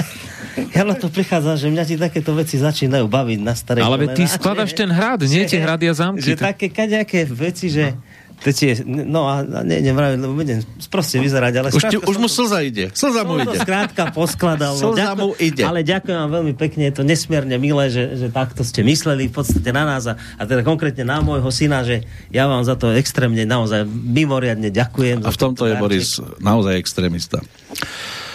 Ja 0.72 0.84
na 0.84 0.94
to 0.94 1.08
prichádzam, 1.08 1.56
že 1.56 1.68
mňa 1.68 1.84
ti 1.84 1.96
takéto 1.96 2.32
veci 2.34 2.60
začínajú 2.60 3.08
baviť 3.08 3.40
na 3.40 3.54
starej 3.54 3.82
Ale 3.82 3.96
veď 3.98 4.10
ty 4.12 4.24
kolená, 4.24 4.36
skladaš 4.36 4.70
že- 4.70 4.78
ten 4.78 4.90
hrad, 4.90 5.20
nie 5.24 5.44
tie 5.46 5.60
hrady 5.60 5.86
a 5.88 5.94
zámky. 5.94 6.24
Že 6.24 6.36
také 6.36 6.68
kaďaké 6.68 7.24
veci, 7.26 7.68
že 7.68 7.96
to 8.42 8.50
tie, 8.50 8.74
no 8.90 9.30
a 9.30 9.46
a 9.46 9.62
ne, 9.62 9.86
nevravím, 9.86 10.18
lebo 10.18 10.34
budem 10.34 10.66
proste 10.90 11.22
vyzerať, 11.22 11.54
ale 11.62 11.68
Už, 11.70 11.84
ti, 11.86 11.98
už 12.02 12.18
mu 12.18 12.26
to- 12.26 12.42
slza 12.42 12.66
ide. 12.66 12.90
Slza 12.90 13.22
mu 13.22 13.38
ide. 13.38 13.54
skrátka 13.54 14.10
poskladal. 14.10 14.74
no, 14.82 14.98
Slza 14.98 15.14
mu 15.14 15.38
ide. 15.38 15.62
Ale 15.62 15.86
ďakujem 15.86 16.18
vám 16.18 16.32
veľmi 16.42 16.54
pekne, 16.58 16.90
je 16.90 16.96
to 16.98 17.04
nesmierne 17.06 17.54
milé, 17.62 17.94
že, 17.94 18.18
že 18.18 18.34
takto 18.34 18.66
ste 18.66 18.82
mysleli 18.82 19.30
v 19.30 19.34
podstate 19.38 19.70
na 19.70 19.86
nás 19.86 20.10
a, 20.10 20.18
a 20.18 20.44
teda 20.50 20.66
konkrétne 20.66 21.06
na 21.06 21.22
môjho 21.22 21.54
syna, 21.54 21.86
že 21.86 22.02
ja 22.34 22.50
vám 22.50 22.66
za 22.66 22.74
to 22.74 22.90
extrémne 22.98 23.46
naozaj 23.46 23.86
mimoriadne 23.86 24.74
ďakujem. 24.74 25.22
A 25.22 25.30
v 25.30 25.38
tomto 25.38 25.70
je 25.70 25.78
Boris 25.78 26.18
naozaj 26.42 26.82
extrémista. 26.82 27.46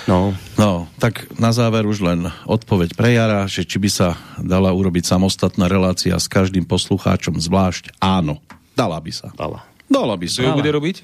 No. 0.07 0.31
No, 0.55 0.87
tak 1.03 1.27
na 1.35 1.51
záver 1.51 1.83
už 1.83 1.99
len 1.99 2.31
odpoveď 2.47 2.95
pre 2.95 3.19
Jara, 3.19 3.45
že 3.51 3.67
či 3.67 3.83
by 3.83 3.91
sa 3.91 4.15
dala 4.39 4.71
urobiť 4.71 5.03
samostatná 5.03 5.67
relácia 5.67 6.15
s 6.15 6.31
každým 6.31 6.63
poslucháčom 6.63 7.35
zvlášť. 7.43 7.91
Áno, 7.99 8.39
dala 8.79 9.03
by 9.03 9.11
sa. 9.11 9.35
Dala. 9.35 9.67
Dala 9.91 10.15
by 10.15 10.27
Kto 10.31 10.43
sa. 10.43 10.47
ju 10.47 10.51
bude 10.55 10.71
robiť? 10.71 10.97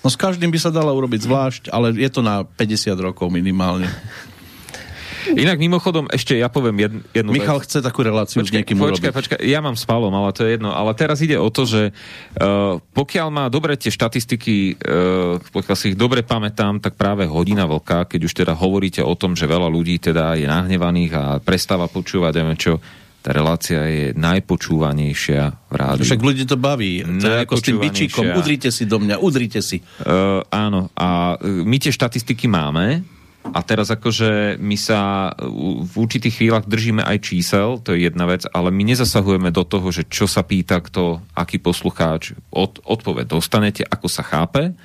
No 0.00 0.08
s 0.08 0.16
každým 0.16 0.48
by 0.50 0.58
sa 0.58 0.72
dala 0.72 0.90
urobiť 0.96 1.28
zvlášť, 1.28 1.62
ale 1.70 1.92
je 1.94 2.10
to 2.10 2.24
na 2.24 2.42
50 2.42 2.90
rokov 2.98 3.28
minimálne. 3.30 3.86
Inak 5.36 5.58
mimochodom, 5.60 6.08
ešte 6.08 6.36
ja 6.38 6.48
poviem 6.48 6.88
jednu, 6.88 7.00
jednu 7.12 7.30
Michal 7.34 7.60
vec. 7.60 7.68
chce 7.68 7.78
takú 7.84 8.00
reláciu 8.00 8.40
s 8.40 8.50
niekým 8.50 8.80
počkaj, 8.80 9.12
urobiť. 9.12 9.16
počkaj, 9.16 9.38
ja 9.44 9.60
mám 9.60 9.76
s 9.76 9.84
ale 9.86 10.30
to 10.32 10.46
je 10.46 10.56
jedno. 10.56 10.72
Ale 10.72 10.96
teraz 10.96 11.20
ide 11.20 11.36
o 11.36 11.48
to, 11.52 11.68
že 11.68 11.92
uh, 11.92 12.80
pokiaľ 12.80 13.28
má 13.28 13.44
dobre 13.52 13.76
tie 13.76 13.92
štatistiky, 13.92 14.80
uh, 14.80 15.42
pokiaľ 15.52 15.76
si 15.76 15.92
ich 15.92 15.98
dobre 15.98 16.24
pamätám, 16.24 16.80
tak 16.80 16.96
práve 16.96 17.28
hodina 17.28 17.68
vlka, 17.68 18.08
keď 18.08 18.20
už 18.24 18.32
teda 18.32 18.52
hovoríte 18.56 19.04
o 19.04 19.14
tom, 19.14 19.36
že 19.36 19.44
veľa 19.44 19.68
ľudí 19.68 20.00
teda 20.00 20.38
je 20.40 20.46
nahnevaných 20.48 21.12
a 21.14 21.24
prestáva 21.42 21.86
počúvať, 21.90 22.32
neviem 22.40 22.58
čo, 22.58 22.80
tá 23.20 23.36
relácia 23.36 23.84
je 23.84 24.06
najpočúvanejšia 24.16 25.42
v 25.68 25.74
rádiu. 25.76 26.08
Však 26.08 26.24
ľudí 26.24 26.48
to 26.48 26.56
baví. 26.56 27.04
To 27.04 27.28
je 27.28 27.38
ako 27.44 27.54
s 27.60 27.62
tým 27.68 27.76
bičíkom. 27.76 28.24
Udrite 28.32 28.72
si 28.72 28.88
do 28.88 28.96
mňa, 28.96 29.20
udrite 29.20 29.60
si. 29.60 29.84
Uh, 30.00 30.40
áno, 30.48 30.88
a 30.96 31.36
my 31.44 31.76
tie 31.76 31.92
štatistiky 31.92 32.48
máme 32.48 33.04
a 33.40 33.60
teraz 33.64 33.88
akože 33.88 34.60
my 34.60 34.76
sa 34.76 35.32
v 35.88 35.94
určitých 35.96 36.36
chvíľach 36.38 36.68
držíme 36.68 37.02
aj 37.02 37.18
čísel, 37.24 37.80
to 37.80 37.96
je 37.96 38.06
jedna 38.06 38.28
vec, 38.28 38.44
ale 38.52 38.68
my 38.68 38.92
nezasahujeme 38.92 39.48
do 39.50 39.64
toho, 39.64 39.88
že 39.88 40.06
čo 40.06 40.28
sa 40.28 40.44
pýta 40.44 40.78
kto, 40.78 41.24
aký 41.32 41.56
poslucháč, 41.56 42.36
od, 42.52 42.78
odpoveď 42.84 43.26
dostanete, 43.26 43.82
ako 43.82 44.06
sa 44.06 44.22
chápe, 44.22 44.76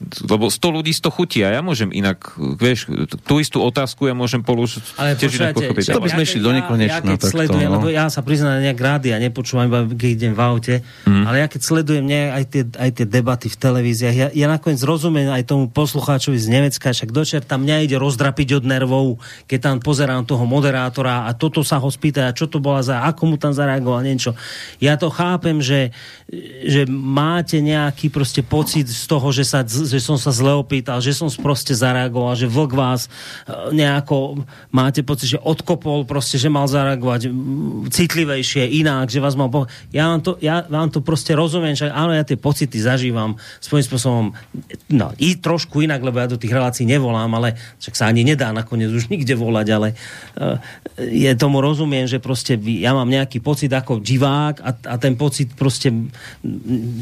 lebo 0.00 0.48
100 0.48 0.76
ľudí 0.80 0.90
100 0.90 1.12
chutí 1.12 1.44
a 1.44 1.52
ja 1.52 1.60
môžem 1.60 1.92
inak, 1.92 2.32
vieš, 2.56 2.88
tú 3.28 3.36
istú 3.36 3.60
otázku 3.60 4.08
ja 4.08 4.16
môžem 4.16 4.40
položiť 4.40 4.96
Ale 4.96 5.12
tiež 5.12 5.36
inak 5.36 5.52
pochopiť. 5.52 5.92
To 5.92 6.00
by 6.00 6.08
sme 6.08 6.22
išli 6.24 6.40
do 6.40 6.56
nekonečna, 6.56 7.00
Ja, 7.00 7.04
ja 7.04 7.04
keď 7.04 7.20
takto, 7.20 7.34
sledujem, 7.36 7.68
no. 7.68 7.74
lebo 7.76 7.86
ja 7.92 8.08
sa 8.08 8.24
priznám 8.24 8.64
nejak 8.64 8.80
rádi 8.80 9.12
a 9.12 9.20
nepočúvam 9.20 9.68
iba, 9.68 9.84
keď 9.84 10.10
idem 10.10 10.32
v 10.32 10.40
aute, 10.40 10.74
Mhm. 11.04 11.22
ale 11.28 11.36
ja 11.38 11.46
keď 11.46 11.60
sledujem 11.60 12.04
ne, 12.08 12.22
aj, 12.32 12.44
tie, 12.48 12.62
aj 12.64 12.90
tie 12.96 13.06
debaty 13.06 13.46
v 13.52 13.56
televíziách, 13.60 14.16
ja, 14.16 14.28
ja 14.32 14.46
nakoniec 14.48 14.80
rozumiem 14.80 15.28
aj 15.28 15.44
tomu 15.44 15.68
poslucháčovi 15.68 16.40
z 16.40 16.48
Nemecka, 16.48 16.96
však 16.96 17.12
dočer 17.12 17.44
tam 17.44 17.68
mňa 17.68 17.84
ide 17.84 17.96
rozdrapiť 18.00 18.56
od 18.56 18.64
nervov, 18.64 19.20
keď 19.44 19.58
tam 19.60 19.76
pozerám 19.84 20.24
toho 20.24 20.48
moderátora 20.48 21.28
a 21.28 21.36
toto 21.36 21.60
sa 21.60 21.76
ho 21.76 21.92
spýta, 21.92 22.24
a 22.24 22.32
čo 22.32 22.48
to 22.48 22.56
bola 22.56 22.80
za, 22.80 23.04
ako 23.04 23.22
mu 23.28 23.36
tam 23.36 23.52
zareagoval, 23.52 24.00
niečo. 24.00 24.32
Ja 24.80 24.96
to 24.96 25.12
chápem, 25.12 25.60
že, 25.60 25.92
že 26.64 26.88
máte 26.88 27.60
nejaký 27.60 28.08
proste 28.08 28.40
pocit 28.40 28.88
z 28.88 29.04
toho, 29.04 29.28
že, 29.28 29.44
sa, 29.44 29.60
že 29.90 29.98
som 29.98 30.14
sa 30.14 30.30
zle 30.30 30.54
opýtal, 30.54 31.02
že 31.02 31.10
som 31.10 31.26
proste 31.42 31.74
zareagoval, 31.74 32.38
že 32.38 32.46
vlk 32.46 32.72
vás 32.72 33.06
e, 33.06 33.08
nejako 33.74 34.46
máte 34.70 35.02
pocit, 35.02 35.34
že 35.34 35.38
odkopol 35.42 36.06
proste, 36.06 36.38
že 36.38 36.46
mal 36.46 36.70
zareagovať 36.70 37.30
citlivejšie, 37.90 38.70
inak, 38.80 39.10
že 39.10 39.18
vás 39.18 39.34
mal... 39.34 39.50
Po... 39.50 39.66
Ja, 39.90 40.14
vám 40.14 40.20
to, 40.22 40.32
ja 40.38 40.62
vám 40.64 40.88
to 40.94 41.02
proste 41.02 41.34
rozumiem, 41.34 41.74
že 41.74 41.90
áno, 41.90 42.14
ja 42.14 42.22
tie 42.22 42.38
pocity 42.38 42.78
zažívam 42.78 43.34
svojím 43.58 43.84
spôsobom 43.86 44.26
no, 44.94 45.06
i 45.18 45.34
trošku 45.36 45.82
inak, 45.82 46.00
lebo 46.00 46.22
ja 46.22 46.30
do 46.30 46.38
tých 46.38 46.54
relácií 46.54 46.86
nevolám, 46.86 47.30
ale 47.34 47.58
však 47.82 47.94
sa 47.98 48.06
ani 48.06 48.22
nedá 48.22 48.54
nakoniec 48.54 48.94
už 48.94 49.10
nikde 49.10 49.34
volať, 49.34 49.66
ale 49.74 49.88
uh, 49.92 50.56
je 51.00 51.32
tomu 51.34 51.58
rozumiem, 51.58 52.06
že 52.06 52.22
proste 52.22 52.54
ja 52.60 52.94
mám 52.94 53.08
nejaký 53.08 53.42
pocit 53.42 53.72
ako 53.72 53.98
divák 53.98 54.62
a, 54.62 54.70
a 54.76 54.94
ten 55.00 55.16
pocit 55.16 55.52
proste 55.56 55.90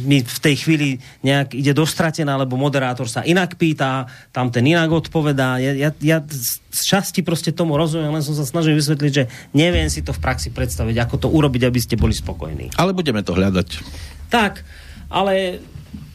mi 0.08 0.22
v 0.22 0.38
tej 0.38 0.54
chvíli 0.56 0.88
nejak 1.26 1.58
ide 1.58 1.74
dostratená, 1.74 2.38
lebo 2.38 2.54
moderátor 2.78 3.10
sa 3.10 3.26
inak 3.26 3.58
pýta, 3.58 4.06
tam 4.30 4.54
ten 4.54 4.62
inak 4.62 4.86
odpovedá. 4.86 5.58
Ja, 5.58 5.74
ja, 5.74 5.90
ja 5.98 6.22
z 6.22 6.82
časti 6.86 7.26
proste 7.26 7.50
tomu 7.50 7.74
rozumiem, 7.74 8.14
len 8.14 8.22
som 8.22 8.38
sa 8.38 8.46
snažil 8.46 8.78
vysvetliť, 8.78 9.10
že 9.10 9.26
neviem 9.50 9.90
si 9.90 10.06
to 10.06 10.14
v 10.14 10.22
praxi 10.22 10.54
predstaviť, 10.54 10.94
ako 11.02 11.26
to 11.26 11.28
urobiť, 11.34 11.66
aby 11.66 11.80
ste 11.82 11.98
boli 11.98 12.14
spokojní. 12.14 12.78
Ale 12.78 12.94
budeme 12.94 13.26
to 13.26 13.34
hľadať 13.34 13.82
Tak, 14.30 14.62
ale 15.10 15.58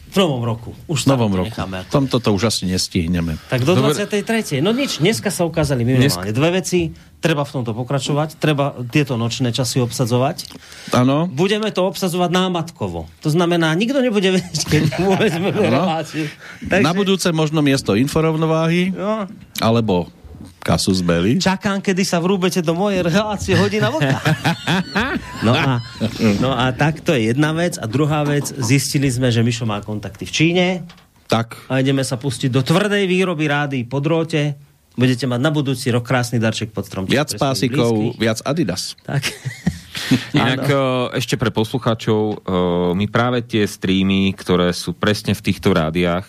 v 0.08 0.16
novom 0.16 0.40
roku. 0.46 0.72
Už 0.88 1.04
v 1.04 1.12
novom 1.12 1.36
roku. 1.36 1.52
necháme. 1.52 1.84
Tomto 1.92 2.16
to 2.22 2.32
už 2.32 2.48
asi 2.48 2.64
nestihneme. 2.64 3.36
Tak 3.52 3.66
do 3.66 3.76
Dobre. 3.76 3.92
23. 3.92 4.64
No 4.64 4.72
nič, 4.72 5.04
dneska 5.04 5.28
sa 5.28 5.44
ukázali 5.44 5.84
minimálne 5.84 6.32
dve 6.32 6.64
veci. 6.64 6.94
Treba 7.24 7.40
v 7.40 7.56
tomto 7.56 7.72
pokračovať, 7.72 8.36
treba 8.36 8.76
tieto 8.92 9.16
nočné 9.16 9.48
časy 9.48 9.80
obsadzovať. 9.80 10.44
Áno. 10.92 11.24
Budeme 11.24 11.72
to 11.72 11.88
obsadzovať 11.88 12.28
námatkovo. 12.28 13.08
To 13.24 13.28
znamená, 13.32 13.72
nikto 13.72 14.04
nebude 14.04 14.28
vedieť, 14.28 14.60
keď 14.68 14.82
vezmeme 15.24 15.56
reláciu. 15.56 16.28
Na 16.68 16.92
budúce 16.92 17.32
možno 17.32 17.64
miesto 17.64 17.96
inforovnováhy, 17.96 18.92
No, 18.92 19.24
alebo 19.64 20.12
Kasus 20.60 21.00
belli. 21.00 21.40
Čakám, 21.40 21.80
kedy 21.80 22.04
sa 22.04 22.20
vrúbete 22.20 22.60
do 22.60 22.76
mojej 22.76 23.04
relácie 23.04 23.56
hodina 23.56 23.88
vlka. 23.88 24.20
No 25.44 25.52
a, 25.52 25.84
no 26.40 26.50
a 26.56 26.72
tak 26.72 27.04
to 27.04 27.12
je 27.12 27.28
jedna 27.32 27.52
vec. 27.52 27.76
A 27.76 27.84
druhá 27.84 28.24
vec, 28.24 28.48
zistili 28.48 29.12
sme, 29.12 29.28
že 29.28 29.44
Mišo 29.44 29.68
má 29.68 29.84
kontakty 29.84 30.24
v 30.24 30.32
Číne. 30.32 30.66
Tak. 31.28 31.68
A 31.68 31.84
ideme 31.84 32.00
sa 32.00 32.16
pustiť 32.16 32.48
do 32.48 32.64
tvrdej 32.64 33.04
výroby 33.04 33.44
rády 33.44 33.78
po 33.84 34.00
dróte. 34.00 34.56
Budete 34.94 35.26
mať 35.26 35.40
na 35.42 35.50
budúci 35.50 35.90
rok 35.90 36.06
krásny 36.06 36.38
darček 36.38 36.70
pod 36.70 36.86
stromček. 36.86 37.14
Viac 37.14 37.30
pásikov, 37.34 38.14
viac 38.14 38.38
Adidas. 38.46 38.94
Tak. 39.02 39.26
Inak 40.38 40.66
Áno. 40.70 41.10
e, 41.14 41.22
ešte 41.22 41.38
pre 41.38 41.54
poslucháčov, 41.54 42.22
e, 42.22 42.36
my 42.98 43.06
práve 43.10 43.42
tie 43.46 43.66
streamy, 43.66 44.34
ktoré 44.34 44.74
sú 44.74 44.94
presne 44.94 45.34
v 45.34 45.42
týchto 45.50 45.70
rádiách, 45.74 46.26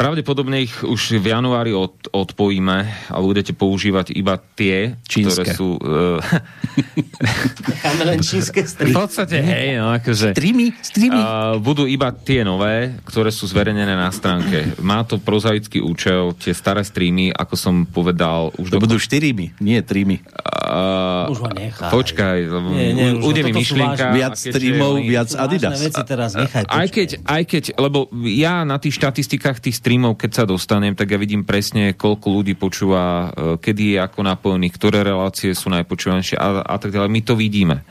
pravdepodobne 0.00 0.64
ich 0.64 0.80
už 0.80 1.20
v 1.20 1.26
januári 1.28 1.76
od, 1.76 1.92
odpojíme 2.08 2.78
a 3.12 3.16
budete 3.20 3.52
používať 3.52 4.16
iba 4.16 4.40
tie, 4.56 4.96
Čínske. 5.04 5.28
ktoré 5.28 5.44
sú... 5.52 5.76
E, 5.76 6.16
Necháme 7.68 8.02
len 8.08 8.18
čínske 8.24 8.64
v 8.64 8.68
stry. 8.68 8.90
podstate, 8.96 9.44
hej, 9.44 9.76
no 9.76 9.92
akože... 9.92 10.32
Streamy, 10.32 10.72
streamy. 10.80 11.20
Uh, 11.20 11.60
budú 11.60 11.84
iba 11.84 12.08
tie 12.16 12.40
nové, 12.48 12.96
ktoré 13.04 13.28
sú 13.28 13.44
zverejnené 13.44 13.92
na 13.92 14.08
stránke. 14.08 14.72
Má 14.80 15.04
to 15.04 15.20
prozaický 15.20 15.84
účel, 15.84 16.32
tie 16.40 16.56
staré 16.56 16.80
streamy, 16.80 17.28
ako 17.28 17.54
som 17.60 17.74
povedal, 17.84 18.56
už 18.56 18.72
To 18.72 18.80
budú 18.80 18.96
štyrými, 18.96 19.60
nie 19.60 19.84
trými. 19.84 20.24
Uh, 20.70 21.28
Už 21.28 21.44
ho 21.44 21.50
nechaj. 21.52 21.90
Počkaj, 21.92 22.38
Nie, 22.72 22.88
nie, 22.94 23.08
ujde 23.20 23.42
mi 23.42 23.52
myšlienka. 23.52 24.14
Viac 24.16 24.38
streamov, 24.38 25.02
viac 25.02 25.28
Adidas. 25.34 25.82
veci 25.82 26.02
teraz 26.06 26.38
nechaj. 26.38 26.62
Aj 26.70 26.88
keď, 26.88 27.08
aj 27.26 27.42
keď, 27.44 27.64
lebo 27.76 28.06
ja 28.24 28.62
na 28.62 28.78
tých 28.78 28.96
štatistikách 28.96 29.58
tých 29.58 29.76
streamov, 29.76 29.89
keď 29.98 30.30
sa 30.30 30.44
dostanem, 30.46 30.94
tak 30.94 31.10
ja 31.10 31.18
vidím 31.18 31.42
presne, 31.42 31.96
koľko 31.96 32.26
ľudí 32.30 32.54
počúva, 32.54 33.02
e, 33.02 33.58
kedy 33.58 33.96
je 33.96 33.98
ako 33.98 34.20
napojených, 34.22 34.76
ktoré 34.76 35.02
relácie 35.02 35.50
sú 35.56 35.72
najpočúvanejšie 35.72 36.36
a, 36.38 36.62
a 36.62 36.76
tak 36.76 36.94
ďalej. 36.94 37.10
My 37.10 37.20
to 37.24 37.34
vidíme. 37.34 37.82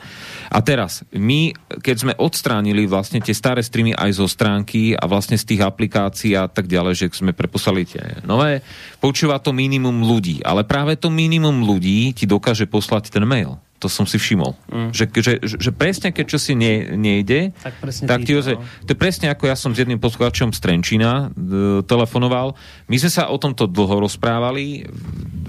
A 0.50 0.58
teraz, 0.64 1.06
my, 1.14 1.54
keď 1.78 1.96
sme 1.96 2.12
odstránili 2.18 2.88
vlastne 2.88 3.22
tie 3.22 3.36
staré 3.36 3.62
streamy 3.62 3.94
aj 3.94 4.18
zo 4.18 4.26
stránky 4.26 4.96
a 4.98 5.04
vlastne 5.06 5.38
z 5.38 5.46
tých 5.46 5.60
aplikácií 5.62 6.34
a 6.34 6.50
tak 6.50 6.66
ďalej, 6.66 6.94
že 6.96 7.06
sme 7.12 7.36
preposlali 7.36 7.86
tie 7.86 8.24
nové, 8.26 8.64
počúva 8.98 9.38
to 9.38 9.54
minimum 9.54 10.02
ľudí. 10.02 10.42
Ale 10.42 10.66
práve 10.66 10.98
to 10.98 11.12
minimum 11.12 11.62
ľudí 11.62 12.16
ti 12.16 12.26
dokáže 12.26 12.66
poslať 12.66 13.14
ten 13.14 13.22
mail. 13.22 13.62
To 13.80 13.88
som 13.88 14.04
si 14.04 14.20
všimol. 14.20 14.52
Mm. 14.68 14.90
Že, 14.92 15.04
že, 15.24 15.32
že, 15.40 15.70
presne 15.72 16.12
keď 16.12 16.36
čo 16.36 16.38
si 16.38 16.52
ne, 16.52 16.92
nejde, 17.00 17.56
Tak 17.64 17.80
presne 17.80 18.04
tak 18.04 18.28
ti 18.28 18.36
títo, 18.36 18.44
ozaj, 18.44 18.54
no. 18.60 18.64
to 18.84 18.90
je 18.92 18.98
presne 19.00 19.26
ako 19.32 19.48
ja 19.48 19.56
som 19.56 19.72
s 19.72 19.80
jedným 19.80 19.96
poslucháčom 19.96 20.52
z 20.52 20.60
Trenčína 20.60 21.32
e, 21.32 21.80
telefonoval. 21.88 22.52
My 22.92 22.96
sme 23.00 23.08
sa 23.08 23.32
o 23.32 23.40
tomto 23.40 23.64
dlho 23.64 24.04
rozprávali. 24.04 24.84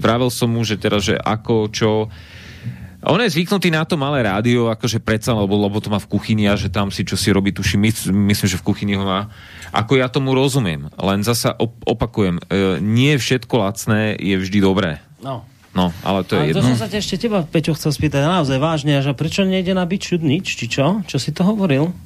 Vravel 0.00 0.32
som 0.32 0.48
mu, 0.48 0.64
že 0.64 0.80
teda, 0.80 0.96
že 0.96 1.20
ako, 1.20 1.68
čo... 1.68 2.08
On 3.02 3.18
je 3.18 3.34
zvyknutý 3.34 3.68
na 3.74 3.82
to 3.82 3.98
malé 3.98 4.22
rádio, 4.22 4.70
akože 4.70 5.02
predsa, 5.02 5.34
lebo, 5.34 5.58
lebo 5.58 5.82
to 5.82 5.90
má 5.90 5.98
v 5.98 6.06
kuchyni 6.06 6.46
a 6.46 6.54
že 6.54 6.70
tam 6.70 6.88
si 6.94 7.02
čo 7.02 7.18
si 7.18 7.34
robí, 7.34 7.50
tuším, 7.50 7.82
mys- 7.82 8.06
myslím, 8.14 8.48
že 8.48 8.60
v 8.62 8.66
kuchyni 8.66 8.94
ho 8.94 9.02
má. 9.02 9.26
Ako 9.74 9.98
ja 9.98 10.06
tomu 10.06 10.32
rozumiem, 10.38 10.86
len 11.02 11.20
zasa 11.26 11.50
op- 11.58 11.82
opakujem, 11.82 12.38
e, 12.46 12.78
nie 12.78 13.18
všetko 13.18 13.54
lacné 13.58 14.14
je 14.22 14.38
vždy 14.38 14.58
dobré. 14.62 15.02
No. 15.18 15.42
No, 15.72 15.88
ale 16.04 16.20
to 16.28 16.36
je 16.36 16.40
Ale 16.40 16.52
to 16.52 16.60
jedno. 16.60 16.68
som 16.76 16.78
sa 16.84 16.88
ťa 16.92 16.98
ešte 17.00 17.16
teba, 17.16 17.48
Peťo, 17.48 17.72
chcel 17.72 17.96
spýtať 17.96 18.28
naozaj 18.28 18.60
vážne, 18.60 19.00
že 19.00 19.16
prečo 19.16 19.40
nejde 19.48 19.72
na 19.72 19.88
Bičut 19.88 20.20
nič, 20.20 20.52
či 20.52 20.68
čo? 20.68 21.00
Čo 21.08 21.16
si 21.16 21.32
to 21.32 21.48
hovoril? 21.48 21.96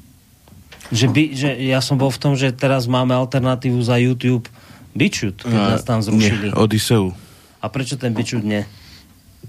Že, 0.94 1.06
by, 1.10 1.22
že 1.34 1.50
ja 1.66 1.82
som 1.82 1.98
bol 1.98 2.14
v 2.14 2.18
tom, 2.22 2.38
že 2.38 2.54
teraz 2.54 2.86
máme 2.86 3.10
alternatívu 3.18 3.82
za 3.82 3.98
YouTube 3.98 4.46
Bičut, 4.94 5.42
keď 5.42 5.76
nás 5.76 5.82
tam 5.82 5.98
zrušili. 5.98 6.54
Nie, 6.54 6.54
Odiseu. 6.54 7.10
A 7.58 7.66
prečo 7.66 7.98
ten 7.98 8.14
Bičut 8.14 8.46
nie? 8.46 8.62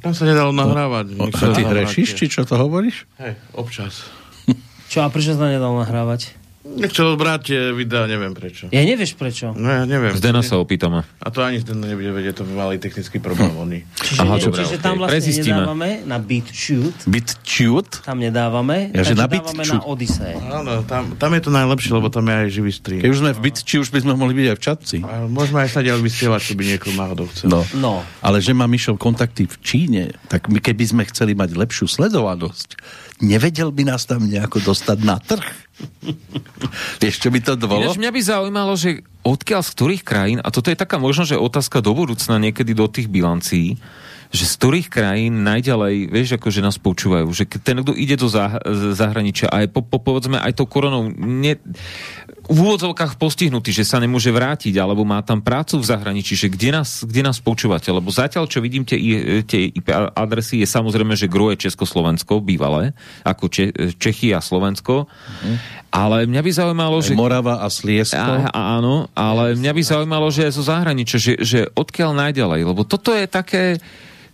Tam 0.02 0.18
sa 0.18 0.26
nedalo 0.26 0.50
nahrávať. 0.50 1.14
O, 1.18 1.30
sa 1.30 1.54
ty 1.54 1.62
hrešiš, 1.62 2.18
či 2.18 2.26
čo 2.26 2.42
to 2.42 2.58
hovoríš? 2.58 3.06
Hej, 3.22 3.38
občas. 3.54 4.06
Čo, 4.90 5.06
a 5.06 5.14
prečo 5.14 5.38
sa 5.38 5.46
to 5.46 5.48
nedal 5.54 5.78
nahrávať? 5.78 6.34
Nechcel 6.70 7.16
brať 7.16 7.40
tie 7.46 7.62
videá, 7.72 8.04
neviem 8.04 8.32
prečo. 8.32 8.68
Ja 8.68 8.82
nevieš 8.82 9.16
prečo. 9.16 9.50
No 9.52 9.66
ja 9.66 9.84
neviem. 9.84 10.12
Zdena 10.12 10.42
sa 10.42 10.58
opýtame. 10.58 11.08
A 11.18 11.28
to 11.30 11.40
ani 11.40 11.60
ten 11.60 11.78
nebude 11.78 12.12
vedieť, 12.12 12.38
to 12.38 12.44
by 12.44 12.54
mali 12.58 12.76
technický 12.76 13.18
problém 13.18 13.50
oni. 13.56 13.80
Čiže, 13.98 14.20
Aha, 14.20 14.36
dobre, 14.38 14.60
čiže 14.60 14.78
tam 14.78 14.96
vlastne 14.98 15.14
Prezistíme. 15.16 15.58
nedávame 15.58 15.90
na 16.04 16.18
BitChute, 16.18 17.02
BitChute? 17.06 18.04
tam 18.04 18.18
nedávame, 18.18 18.92
Ja, 18.92 19.02
že 19.02 19.12
takže 19.12 19.14
na 19.14 19.20
dávame 19.24 19.34
BitChute. 19.56 19.74
na 19.74 19.86
Odyssey. 19.86 20.34
Áno, 20.38 20.72
tam, 20.84 21.04
tam 21.16 21.32
je 21.32 21.42
to 21.42 21.52
najlepšie, 21.52 21.92
lebo 21.94 22.08
tam 22.08 22.24
je 22.24 22.36
aj 22.36 22.48
živý 22.52 22.72
stream. 22.72 23.00
Keď 23.00 23.10
už 23.10 23.20
sme 23.20 23.32
v 23.32 23.40
BitChi, 23.42 23.76
už 23.78 23.90
by 23.90 24.00
sme 24.02 24.14
mohli 24.14 24.34
byť 24.34 24.48
aj 24.48 24.56
v 24.56 24.64
čatci. 24.64 24.98
A 25.02 25.14
môžeme 25.26 25.60
aj 25.60 25.70
sa 25.70 25.80
ďalej 25.80 26.04
vysielať, 26.04 26.42
keby 26.48 26.64
niekoho 26.68 26.94
náhodou 26.94 27.26
chcel. 27.30 27.48
No. 27.48 27.62
No. 27.74 27.94
Ale 28.20 28.38
že 28.38 28.52
má 28.52 28.66
Mišo 28.66 28.96
kontakty 28.96 29.46
v 29.46 29.56
Číne, 29.60 30.04
tak 30.28 30.48
my 30.48 30.58
keby 30.58 30.84
sme 30.86 31.04
chceli 31.06 31.32
mať 31.32 31.54
lepšiu 31.54 31.86
sledovanosť, 31.88 32.76
nevedel 33.22 33.74
by 33.74 33.84
nás 33.94 34.06
tam 34.06 34.26
nejako 34.30 34.62
dostať 34.74 34.98
na 35.02 35.18
trh? 35.18 35.48
Vieš, 37.02 37.22
čo 37.22 37.30
by 37.30 37.40
to 37.42 37.54
bolo? 37.70 37.86
Ináč 37.86 38.02
mňa 38.02 38.12
by 38.14 38.22
zaujímalo, 38.22 38.74
že 38.74 39.06
odkiaľ 39.22 39.62
z 39.62 39.70
ktorých 39.74 40.04
krajín, 40.04 40.40
a 40.42 40.50
toto 40.50 40.74
je 40.74 40.78
taká 40.78 40.98
možno, 40.98 41.26
že 41.26 41.38
otázka 41.38 41.86
do 41.86 41.94
budúcna 41.94 42.42
niekedy 42.42 42.74
do 42.74 42.90
tých 42.90 43.10
bilancií, 43.10 43.78
že 44.28 44.44
z 44.44 44.54
ktorých 44.60 44.88
krajín 44.92 45.48
najďalej, 45.48 46.12
vieš, 46.12 46.36
ako 46.36 46.52
že 46.52 46.66
nás 46.66 46.76
počúvajú, 46.76 47.32
že 47.32 47.48
ten, 47.48 47.80
kto 47.80 47.96
ide 47.96 48.20
do 48.20 48.28
zah- 48.28 48.60
zahraničia 48.92 49.48
a 49.48 49.64
je 49.64 49.72
po, 49.72 49.80
po, 49.80 50.04
povedzme 50.04 50.36
aj 50.36 50.52
tou 50.58 50.68
koronou 50.68 51.08
ne, 51.16 51.56
v 52.48 52.58
úvodzovkách 52.64 53.20
postihnutý, 53.20 53.76
že 53.76 53.84
sa 53.84 54.00
nemôže 54.00 54.32
vrátiť, 54.32 54.72
alebo 54.80 55.04
má 55.04 55.20
tam 55.20 55.44
prácu 55.44 55.84
v 55.84 55.90
zahraničí, 55.92 56.40
že 56.40 56.48
kde 56.48 56.80
nás, 56.80 57.04
kde 57.04 57.22
nás 57.28 57.44
počúvate, 57.44 57.92
lebo 57.92 58.08
zatiaľ, 58.08 58.48
čo 58.48 58.64
vidím 58.64 58.88
tie, 58.88 58.98
tie 59.44 59.68
IP 59.68 59.92
adresy, 60.16 60.64
je 60.64 60.68
samozrejme, 60.68 61.12
že 61.20 61.28
gro 61.28 61.52
je 61.52 61.68
Československo, 61.68 62.40
bývalé, 62.40 62.96
ako 63.28 63.52
Če- 63.52 63.74
Čechy 64.00 64.32
a 64.32 64.40
Slovensko, 64.40 65.12
ale 65.92 66.24
mňa 66.24 66.42
by 66.44 66.52
zaujímalo, 66.56 66.98
Aj 67.00 67.06
že... 67.06 67.14
Morava 67.20 67.64
a 67.64 67.68
Sliesko. 67.68 68.16
A, 68.16 68.48
a, 68.48 68.62
áno, 68.80 69.12
ale 69.12 69.56
mňa 69.60 69.72
by 69.76 69.82
zaujímalo, 69.84 70.28
že 70.32 70.48
zo 70.48 70.64
zahraničia, 70.64 71.20
že, 71.20 71.34
že 71.44 71.60
odkiaľ 71.76 72.16
najďalej, 72.16 72.62
lebo 72.64 72.88
toto 72.88 73.12
je 73.12 73.28
také... 73.28 73.64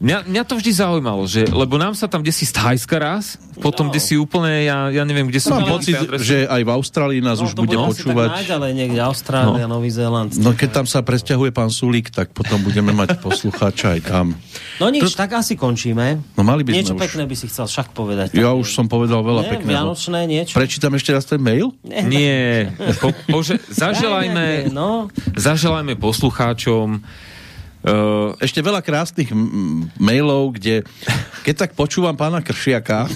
Mňa, 0.03 0.27
mňa 0.27 0.43
to 0.43 0.59
vždy 0.59 0.71
zaujímalo, 0.75 1.23
že, 1.23 1.47
lebo 1.47 1.79
nám 1.79 1.95
sa 1.95 2.11
tam 2.11 2.19
desi 2.19 2.43
z 2.43 2.51
Thajska 2.51 2.99
raz, 2.99 3.39
potom 3.63 3.87
no. 3.87 3.95
si 3.95 4.19
úplne, 4.19 4.67
ja, 4.67 4.91
ja 4.91 5.07
neviem, 5.07 5.31
kde 5.31 5.39
som... 5.39 5.55
Mám 5.55 5.79
pocit, 5.79 5.95
že 6.19 6.43
aj 6.43 6.59
v 6.59 6.69
Austrálii 6.75 7.19
nás 7.23 7.39
už 7.39 7.55
bude 7.55 7.71
počúvať. 7.71 8.43
tak 8.43 8.51
niekde, 8.75 8.99
Austrália, 8.99 9.63
Nový 9.63 9.87
Zéland. 9.87 10.35
No 10.43 10.51
keď 10.51 10.83
tam 10.83 10.85
sa 10.91 10.99
presťahuje 11.07 11.55
pán 11.55 11.71
Sulík, 11.71 12.11
tak 12.11 12.35
potom 12.35 12.59
budeme 12.67 12.91
mať 12.91 13.23
poslucháča 13.23 13.95
aj 13.95 14.01
tam. 14.03 14.35
No 14.83 14.91
nič, 14.91 15.15
tak 15.15 15.39
asi 15.39 15.55
končíme. 15.55 16.19
No 16.35 16.43
mali 16.43 16.67
by 16.67 16.75
sme 16.75 16.79
Niečo 16.83 16.95
už. 16.99 17.01
pekné 17.07 17.23
by 17.23 17.35
si 17.39 17.45
chcel 17.47 17.71
však 17.71 17.95
povedať. 17.95 18.35
Ja 18.35 18.51
už 18.51 18.75
som 18.75 18.91
povedal 18.91 19.23
veľa 19.23 19.47
Nie, 19.47 19.51
pekného. 19.55 19.87
Vianočné 19.87 20.19
niečo. 20.27 20.59
Prečítam 20.59 20.91
ešte 20.99 21.15
raz 21.15 21.23
ten 21.23 21.39
mail? 21.39 21.71
Nie, 21.87 22.75
po, 22.99 23.15
pože, 23.31 23.55
zaželajme, 23.87 24.67
Nie, 24.67 24.73
no. 24.75 25.07
zaželajme 25.39 25.95
poslucháčom 25.95 26.99
Ešte 28.39 28.63
veľa 28.63 28.79
krásnych 28.79 29.27
mailov, 29.99 30.55
kde 30.55 30.87
keď 31.43 31.67
tak 31.67 31.71
počúvam 31.75 32.15
pána 32.15 32.39
Kršiaka, 32.39 33.03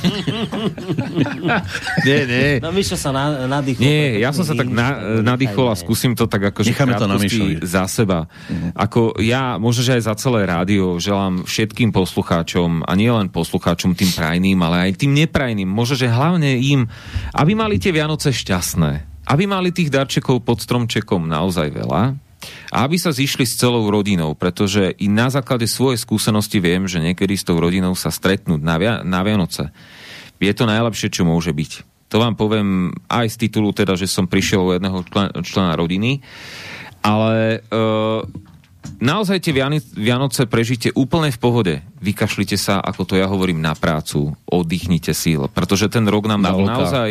nie, 2.08 2.20
nie. 2.28 2.48
No 2.60 2.76
Mišo 2.76 3.00
sa 3.00 3.16
na, 3.16 3.48
nadýchol. 3.48 3.80
Nie, 3.80 4.20
ja 4.20 4.36
som 4.36 4.44
sa 4.44 4.52
tak 4.52 4.68
na, 4.68 5.24
nadýchol 5.24 5.72
a 5.72 5.76
skúsim 5.80 6.20
to 6.20 6.28
tak 6.28 6.52
ako 6.52 6.68
Necháme 6.68 7.00
to 7.00 7.08
na 7.08 7.16
Mišovi. 7.16 7.64
za 7.64 7.88
seba. 7.88 8.28
Ako 8.76 9.16
ja, 9.24 9.56
možno, 9.56 9.88
že 9.88 9.96
aj 9.96 10.04
za 10.04 10.14
celé 10.20 10.44
rádio 10.44 11.00
želám 11.00 11.48
všetkým 11.48 11.96
poslucháčom 11.96 12.84
a 12.84 12.92
nie 13.00 13.08
len 13.08 13.32
poslucháčom 13.32 13.96
tým 13.96 14.12
prajným, 14.12 14.60
ale 14.60 14.92
aj 14.92 15.00
tým 15.00 15.16
neprajným, 15.16 15.72
možno, 15.72 15.96
že 15.96 16.12
hlavne 16.12 16.60
im, 16.60 16.92
aby 17.32 17.56
mali 17.56 17.80
tie 17.80 17.96
Vianoce 17.96 18.36
šťastné, 18.36 18.92
aby 19.32 19.48
mali 19.48 19.72
tých 19.72 19.88
darčekov 19.88 20.44
pod 20.44 20.60
stromčekom 20.60 21.24
naozaj 21.24 21.72
veľa, 21.72 22.27
a 22.74 22.84
aby 22.84 23.00
sa 23.00 23.16
zišli 23.16 23.48
s 23.48 23.58
celou 23.60 23.88
rodinou, 23.88 24.36
pretože 24.36 24.94
i 25.00 25.08
na 25.08 25.32
základe 25.32 25.66
svojej 25.66 26.00
skúsenosti 26.02 26.60
viem, 26.60 26.86
že 26.86 27.00
niekedy 27.00 27.38
s 27.38 27.48
tou 27.48 27.56
rodinou 27.58 27.96
sa 27.96 28.12
stretnúť 28.12 28.62
na, 28.62 28.76
Via- 28.76 29.02
na 29.04 29.22
Vianoce 29.24 29.72
je 30.38 30.54
to 30.54 30.70
najlepšie, 30.70 31.10
čo 31.10 31.26
môže 31.26 31.50
byť. 31.50 31.72
To 32.14 32.24
vám 32.24 32.40
poviem 32.40 32.94
aj 33.12 33.36
z 33.36 33.48
titulu 33.48 33.76
teda, 33.76 34.00
že 34.00 34.08
som 34.08 34.30
prišiel 34.30 34.62
u 34.64 34.72
jedného 34.78 35.04
člena, 35.04 35.32
člena 35.44 35.74
rodiny, 35.76 36.24
ale 37.04 37.60
e, 37.60 37.80
naozaj 38.98 39.44
tie 39.44 39.54
Vianoce 39.96 40.50
prežite 40.50 40.90
úplne 40.96 41.30
v 41.30 41.40
pohode. 41.40 41.74
Vykašlite 42.02 42.56
sa, 42.56 42.82
ako 42.82 43.04
to 43.04 43.14
ja 43.20 43.28
hovorím, 43.30 43.62
na 43.62 43.78
prácu, 43.78 44.34
oddychnite 44.48 45.14
si, 45.14 45.38
pretože 45.54 45.92
ten 45.92 46.06
rok 46.08 46.26
nám 46.26 46.42
Na 46.42 46.52
dal 46.52 46.58
oltár. 46.64 46.74
naozaj, 46.82 47.10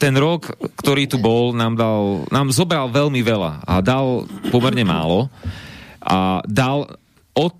ten 0.00 0.14
rok, 0.16 0.54
ktorý 0.78 1.10
tu 1.10 1.20
bol, 1.20 1.52
nám 1.52 1.76
dal, 1.76 2.24
nám 2.32 2.52
zobral 2.52 2.88
veľmi 2.88 3.20
veľa 3.20 3.64
a 3.66 3.82
dal 3.84 4.24
pomerne 4.48 4.84
málo 4.86 5.28
a 6.02 6.42
dal 6.48 6.88
od 7.36 7.52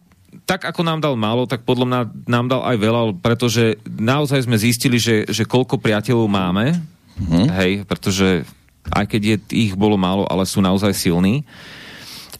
tak 0.43 0.67
ako 0.67 0.83
nám 0.83 0.99
dal 0.99 1.15
málo, 1.15 1.47
tak 1.47 1.63
podľa 1.63 1.87
mňa 1.87 2.01
nám 2.27 2.47
dal 2.51 2.63
aj 2.67 2.77
veľa, 2.77 3.03
pretože 3.23 3.79
naozaj 3.87 4.45
sme 4.45 4.59
zistili, 4.59 4.99
že, 4.99 5.25
že 5.31 5.47
koľko 5.47 5.79
priateľov 5.79 6.27
máme, 6.27 6.77
hej, 7.63 7.87
pretože 7.87 8.43
aj 8.91 9.07
keď 9.07 9.23
je, 9.23 9.37
ich 9.71 9.73
bolo 9.79 9.95
málo, 9.95 10.27
ale 10.27 10.43
sú 10.43 10.59
naozaj 10.59 10.91
silní. 10.99 11.47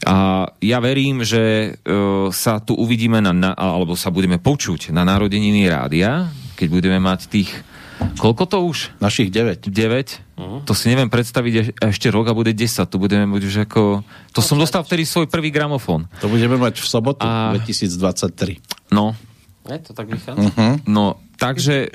A 0.03 0.47
ja 0.59 0.77
verím, 0.83 1.23
že 1.23 1.73
uh, 1.73 2.27
sa 2.29 2.59
tu 2.59 2.75
uvidíme, 2.75 3.23
na, 3.23 3.31
na, 3.31 3.51
alebo 3.55 3.95
sa 3.95 4.11
budeme 4.11 4.39
počuť 4.39 4.91
na 4.91 5.07
narodeniny 5.07 5.67
rádia, 5.67 6.27
keď 6.59 6.67
budeme 6.69 6.99
mať 6.99 7.19
tých 7.31 7.51
Koľko 8.19 8.43
to 8.49 8.57
už? 8.67 8.77
Našich 8.99 9.31
9. 9.31 9.69
9? 9.69 9.71
Uh-huh. 9.71 10.59
To 10.67 10.73
si 10.75 10.91
neviem 10.91 11.07
predstaviť, 11.07 11.53
eš- 11.55 11.73
ešte 11.79 12.07
rok 12.11 12.27
a 12.27 12.33
bude 12.35 12.51
10. 12.51 12.83
To 12.89 12.97
budeme 12.99 13.23
mať 13.29 13.41
už 13.47 13.55
ako... 13.69 14.03
To 14.35 14.41
som 14.43 14.59
dostal 14.59 14.83
vtedy 14.83 15.07
svoj 15.07 15.29
prvý 15.31 15.53
gramofón. 15.53 16.09
To 16.19 16.27
budeme 16.27 16.59
mať 16.59 16.83
v 16.83 16.87
sobotu 16.87 17.23
A- 17.23 17.55
2023. 17.55 18.59
No, 18.91 19.15
Je 19.63 19.79
to 19.79 19.95
tak 19.95 20.11
vychádza? 20.11 20.35
Uh-huh. 20.35 20.75
no, 20.83 21.23
takže, 21.39 21.87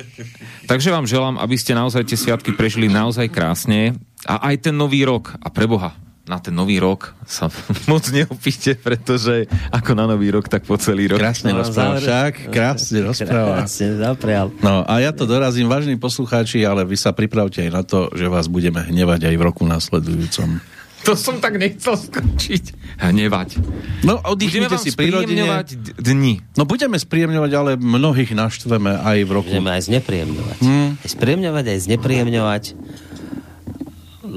takže 0.64 0.88
vám 0.88 1.04
želám, 1.04 1.36
aby 1.36 1.56
ste 1.60 1.76
naozaj 1.76 2.08
tie 2.08 2.16
sviatky 2.16 2.56
prežili 2.56 2.88
naozaj 2.88 3.28
krásne 3.28 3.92
a 4.24 4.48
aj 4.48 4.70
ten 4.70 4.74
nový 4.74 5.04
rok. 5.04 5.36
A 5.44 5.52
preboha, 5.52 5.92
na 6.28 6.38
ten 6.38 6.52
nový 6.52 6.76
rok 6.76 7.16
sa 7.24 7.48
moc 7.90 8.04
neopíte, 8.06 8.76
pretože 8.76 9.44
ako 9.68 9.90
na 9.92 10.04
nový 10.06 10.28
rok, 10.28 10.44
tak 10.44 10.62
po 10.62 10.76
celý 10.76 11.08
rok. 11.08 11.18
Krásne 11.18 11.50
No, 11.50 11.60
rozpráva 11.60 11.96
záver- 11.96 12.04
však, 12.04 12.32
krásne 12.54 12.98
rozpráva. 13.02 13.64
Krásne, 13.64 13.86
zaprial. 13.96 14.46
No 14.58 14.80
a 14.82 14.94
ja 14.98 15.10
to 15.10 15.24
dorazím, 15.24 15.66
vážni 15.66 15.96
poslucháči, 15.96 16.62
ale 16.62 16.84
vy 16.84 16.94
sa 16.94 17.10
pripravte 17.10 17.60
aj 17.60 17.70
na 17.70 17.82
to, 17.82 18.12
že 18.12 18.24
vás 18.24 18.46
budeme 18.46 18.78
hnevať 18.78 19.24
aj 19.24 19.34
v 19.34 19.42
roku 19.42 19.64
následujúcom. 19.64 20.60
To 20.98 21.14
som 21.14 21.38
tak 21.38 21.56
nechcel 21.56 21.94
skončiť. 21.94 22.74
Hnevať. 22.98 23.62
No, 24.02 24.18
oddychnite 24.20 24.76
si 24.76 24.90
pri 24.90 25.14
rodine. 25.14 25.46
dni. 25.94 26.42
No 26.52 26.66
budeme 26.66 26.98
spríjemňovať, 26.98 27.50
ale 27.54 27.70
mnohých 27.74 28.34
naštveme 28.34 28.98
aj 28.98 29.18
v 29.22 29.30
roku. 29.30 29.46
Budeme 29.48 29.72
aj 29.72 29.86
znepríjemňovať. 29.86 30.58
Hmm. 30.58 30.98
Aj 30.98 31.08
spríjemňovať, 31.08 31.64
aj 31.64 31.78
znepríjemňovať. 31.86 32.64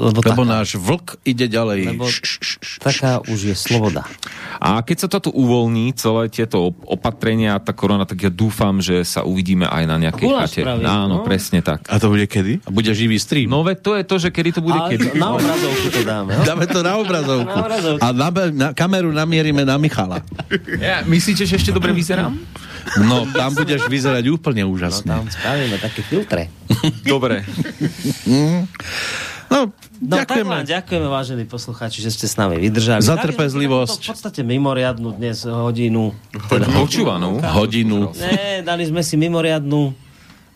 Lebo, 0.02 0.18
Lebo 0.18 0.42
taká, 0.42 0.50
náš 0.58 0.70
vlk 0.76 1.22
ide 1.22 1.46
ďalej. 1.46 1.94
lebo 1.94 2.10
taká 2.80 3.22
už 3.22 3.40
je 3.44 3.56
sloboda. 3.56 4.02
A 4.58 4.82
keď 4.82 4.98
sa 4.98 5.08
to 5.08 5.22
tu 5.22 5.32
uvoľní, 5.32 5.94
celé 5.94 6.26
tieto 6.28 6.70
op- 6.70 6.82
opatrenia, 6.88 7.54
tá 7.58 7.70
korona, 7.70 8.02
tak 8.02 8.18
ja 8.20 8.30
dúfam, 8.30 8.78
že 8.78 9.02
sa 9.02 9.22
uvidíme 9.22 9.64
aj 9.64 9.84
na 9.86 9.96
nejakej 10.00 10.22
Guláš 10.24 10.50
chate. 10.52 10.62
spravím, 10.62 10.86
Áno, 10.86 11.16
no. 11.16 11.24
presne 11.24 11.62
tak. 11.62 11.86
A 11.86 11.96
to 11.96 12.10
bude 12.10 12.26
kedy? 12.26 12.62
A 12.62 12.70
bude 12.70 12.90
živý 12.92 13.16
stream. 13.16 13.46
No 13.48 13.62
veď 13.62 13.78
to 13.80 13.92
je 13.94 14.04
to, 14.04 14.16
že 14.18 14.30
kedy 14.30 14.50
to 14.52 14.62
bude 14.62 14.74
Ale 14.76 14.90
kedy. 14.92 15.06
na 15.16 15.28
obrazovku 15.32 15.88
to 15.88 16.02
dáme. 16.02 16.30
jo? 16.32 16.42
Dáme 16.44 16.66
to 16.66 16.80
na 16.80 16.94
obrazovku. 16.96 17.46
Na 17.48 17.62
obrazovku. 17.62 18.02
A 18.02 18.08
na, 18.12 18.28
na 18.50 18.68
kameru 18.72 19.10
namierime 19.10 19.62
na 19.62 19.78
Michala. 19.78 20.26
Ja, 20.76 21.02
myslíte, 21.04 21.44
že 21.44 21.56
ešte 21.56 21.70
dobre 21.70 21.92
vyzerám? 21.92 22.34
No, 23.06 23.30
tam 23.30 23.54
budeš 23.54 23.86
vyzerať 23.86 24.26
úplne 24.28 24.66
No 24.66 24.74
úžasne. 24.74 25.14
tam 25.14 25.30
spravíme 25.30 25.78
také 25.78 26.02
filtre. 26.02 26.50
Dobre. 27.04 27.46
No, 29.52 29.68
No 30.02 30.16
tak 30.16 30.32
ďakujeme. 30.32 30.50
vám 30.50 30.66
ďakujeme, 30.66 31.08
vážení 31.08 31.44
poslucháči, 31.44 32.00
že 32.00 32.10
ste 32.10 32.26
s 32.26 32.34
nami 32.34 32.56
vydržali. 32.58 33.04
Za 33.04 33.20
trpezlivosť. 33.20 34.00
V 34.02 34.10
podstate 34.10 34.42
mimoriadnu 34.42 35.12
dnes 35.12 35.44
hodinu. 35.44 36.16
Teda, 36.48 36.72
Počúvanú. 36.72 37.38
Hodinu. 37.38 38.16
ne, 38.16 38.64
dali 38.64 38.88
sme 38.88 39.04
si 39.04 39.14
mimoriadnu 39.14 39.92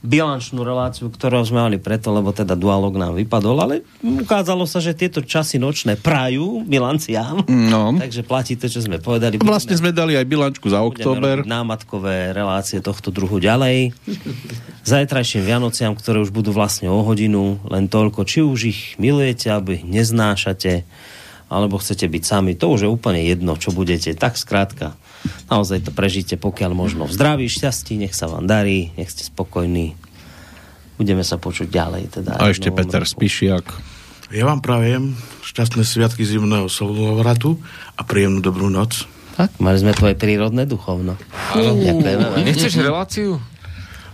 bilančnú 0.06 0.62
reláciu, 0.62 1.10
ktorú 1.10 1.42
sme 1.42 1.66
mali 1.66 1.82
preto, 1.82 2.14
lebo 2.14 2.30
teda 2.30 2.54
dualog 2.54 2.94
nám 2.96 3.18
vypadol, 3.18 3.58
ale 3.58 3.76
ukázalo 4.00 4.70
sa, 4.70 4.78
že 4.78 4.94
tieto 4.94 5.26
časy 5.26 5.58
nočné 5.58 5.98
prajú 5.98 6.62
bilanciám. 6.64 7.50
No. 7.50 7.92
Takže 8.06 8.22
platí 8.22 8.54
to, 8.56 8.70
čo 8.70 8.86
sme 8.86 9.02
povedali. 9.02 9.42
Vlastne 9.42 9.76
sme 9.76 9.90
dali 9.90 10.14
aj 10.14 10.30
bilančku 10.30 10.70
za 10.70 10.86
budeme 10.86 10.94
október. 10.94 11.36
námatkové 11.44 12.32
relácie 12.32 12.80
tohto 12.80 13.10
druhu 13.10 13.42
ďalej. 13.42 13.92
Zajtrajším 14.94 15.44
Vianociam, 15.44 15.98
ktoré 15.98 16.22
už 16.22 16.30
budú 16.30 16.54
vlastne 16.54 16.88
o 16.94 17.02
hodinu, 17.02 17.58
len 17.66 17.90
toľko, 17.90 18.22
či 18.24 18.46
už 18.46 18.60
ich 18.70 18.82
milujete, 19.02 19.50
alebo 19.50 19.74
ich 19.74 19.82
neznášate, 19.82 20.86
alebo 21.50 21.82
chcete 21.82 22.06
byť 22.06 22.24
sami, 22.26 22.54
to 22.54 22.70
už 22.70 22.86
je 22.86 22.90
úplne 22.90 23.22
jedno, 23.26 23.58
čo 23.58 23.74
budete. 23.74 24.14
Tak 24.14 24.38
skrátka, 24.38 24.94
naozaj 25.48 25.90
to 25.90 25.92
prežite, 25.92 26.36
pokiaľ 26.40 26.72
možno 26.74 27.04
v 27.06 27.14
zdraví, 27.14 27.46
šťastí, 27.50 28.00
nech 28.00 28.14
sa 28.14 28.30
vám 28.32 28.46
darí, 28.46 28.94
nech 28.96 29.12
ste 29.12 29.26
spokojní. 29.26 29.98
Budeme 30.96 31.28
sa 31.28 31.36
počuť 31.36 31.68
ďalej. 31.68 32.04
Teda 32.10 32.40
A 32.40 32.50
ešte 32.50 32.72
Peter 32.72 33.04
roku. 33.04 33.12
Spišiak. 33.20 33.66
Ja 34.34 34.50
vám 34.50 34.64
prajem 34.64 35.14
šťastné 35.46 35.86
sviatky 35.86 36.26
zimného 36.26 36.66
slovratu 36.72 37.62
a 37.94 38.02
príjemnú 38.02 38.42
dobrú 38.42 38.72
noc. 38.72 39.06
Tak, 39.36 39.60
mali 39.60 39.78
sme 39.78 39.92
tvoje 39.92 40.16
prírodné 40.16 40.64
duchovno. 40.64 41.20
Vám. 41.52 42.40
Nechceš 42.40 42.80
reláciu? 42.80 43.38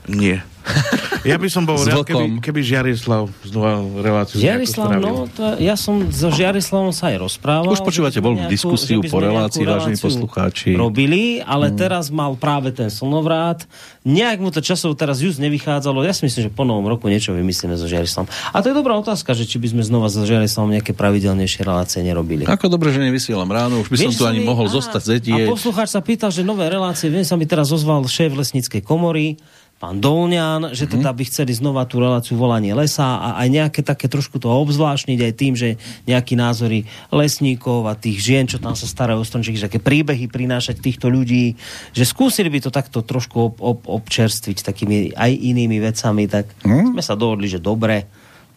Nie. 0.09 0.41
Ja 1.21 1.37
by 1.37 1.47
som 1.47 1.63
bol 1.63 1.77
rád, 1.83 2.01
keby, 2.01 2.41
keby 2.41 2.59
Žiarislav 2.61 3.29
znova 3.41 3.77
reláciu 3.95 4.41
Žiarislav, 4.41 4.89
no, 4.97 5.27
to, 5.27 5.57
ja 5.57 5.75
som 5.75 6.09
so 6.09 6.29
Žiarislavom 6.29 6.89
sa 6.89 7.13
aj 7.13 7.17
rozprával. 7.21 7.69
Už 7.69 7.81
počúvate 7.81 8.17
nejakú- 8.17 8.49
diskusiu 8.49 8.99
po 9.01 9.17
relácii, 9.17 9.61
vážení 9.61 9.95
poslucháči. 9.95 10.73
Robili, 10.73 11.39
ale 11.39 11.69
teraz 11.69 12.09
mal 12.09 12.33
práve 12.33 12.71
ten 12.71 12.87
slnovrát. 12.87 13.63
Nejak 14.01 14.37
mu 14.37 14.49
to 14.49 14.59
časov 14.59 14.93
teraz 14.93 15.21
just 15.21 15.37
nevychádzalo. 15.37 16.01
Ja 16.01 16.09
si 16.09 16.25
myslím, 16.25 16.47
že 16.47 16.51
po 16.51 16.65
novom 16.65 16.85
roku 16.85 17.05
niečo 17.05 17.31
vymyslíme 17.31 17.77
so 17.77 17.85
Žiarislavom. 17.85 18.25
A 18.49 18.57
to 18.59 18.69
je 18.69 18.75
dobrá 18.75 18.97
otázka, 18.97 19.31
že 19.31 19.45
či 19.45 19.57
by 19.57 19.67
sme 19.69 19.83
znova 19.85 20.09
so 20.09 20.25
Žiarislavom 20.25 20.73
nejaké 20.73 20.91
pravidelnejšie 20.91 21.61
relácie 21.61 22.01
nerobili. 22.01 22.43
Ako 22.43 22.65
dobre, 22.65 22.89
že 22.89 22.97
nevysielam 22.97 23.45
ráno, 23.45 23.77
už 23.77 23.87
by 23.87 23.97
som 23.99 24.09
Vieš, 24.09 24.17
tu 24.17 24.25
sa 24.25 24.33
ani 24.33 24.41
mi- 24.41 24.49
mohol 24.49 24.65
á, 24.65 24.73
zostať 24.73 25.01
A 25.01 25.07
sedieť. 25.11 25.45
poslucháč 25.47 25.89
sa 25.91 26.01
pýtal, 26.01 26.33
že 26.33 26.41
nové 26.41 26.65
relácie, 26.65 27.07
viem, 27.07 27.21
sa 27.21 27.37
mi 27.37 27.45
teraz 27.45 27.69
ozval 27.69 28.01
šéf 28.03 28.33
lesníckej 28.33 28.81
komory, 28.81 29.37
pán 29.81 29.97
Dolňan, 29.97 30.77
že 30.77 30.85
Mhm. 30.85 30.91
teda 30.93 31.09
by 31.09 31.23
chceli 31.25 31.51
znova 31.51 31.89
tú 31.89 31.97
reláciu 31.97 32.37
volanie 32.37 32.69
lesa 32.71 33.17
a 33.17 33.41
aj 33.41 33.47
nejaké 33.49 33.81
také 33.81 34.05
trošku 34.05 34.37
to 34.37 34.45
obzvláštniť 34.45 35.17
aj 35.17 35.33
tým, 35.33 35.53
že 35.57 35.81
nejaký 36.05 36.37
názory 36.37 36.85
lesníkov 37.09 37.89
a 37.89 37.97
tých 37.97 38.21
žien, 38.21 38.45
čo 38.45 38.61
tam 38.61 38.77
sa 38.77 38.85
starajú 38.85 39.19
o 39.19 39.25
stromčeky, 39.25 39.57
že 39.57 39.65
také 39.65 39.81
príbehy 39.81 40.29
prinášať 40.29 40.77
týchto 40.77 41.09
ľudí, 41.09 41.57
že 41.91 42.05
skúsili 42.05 42.53
by 42.53 42.61
to 42.61 42.69
takto 42.69 43.01
trošku 43.01 43.35
ob, 43.41 43.55
ob, 43.57 43.79
občerstviť 43.83 44.61
takými 44.61 45.17
aj 45.17 45.31
inými 45.33 45.81
vecami, 45.81 46.29
tak 46.29 46.45
Mhm. 46.61 46.93
sme 46.93 47.01
sa 47.01 47.17
dohodli, 47.17 47.49
že 47.49 47.57
dobre. 47.57 48.05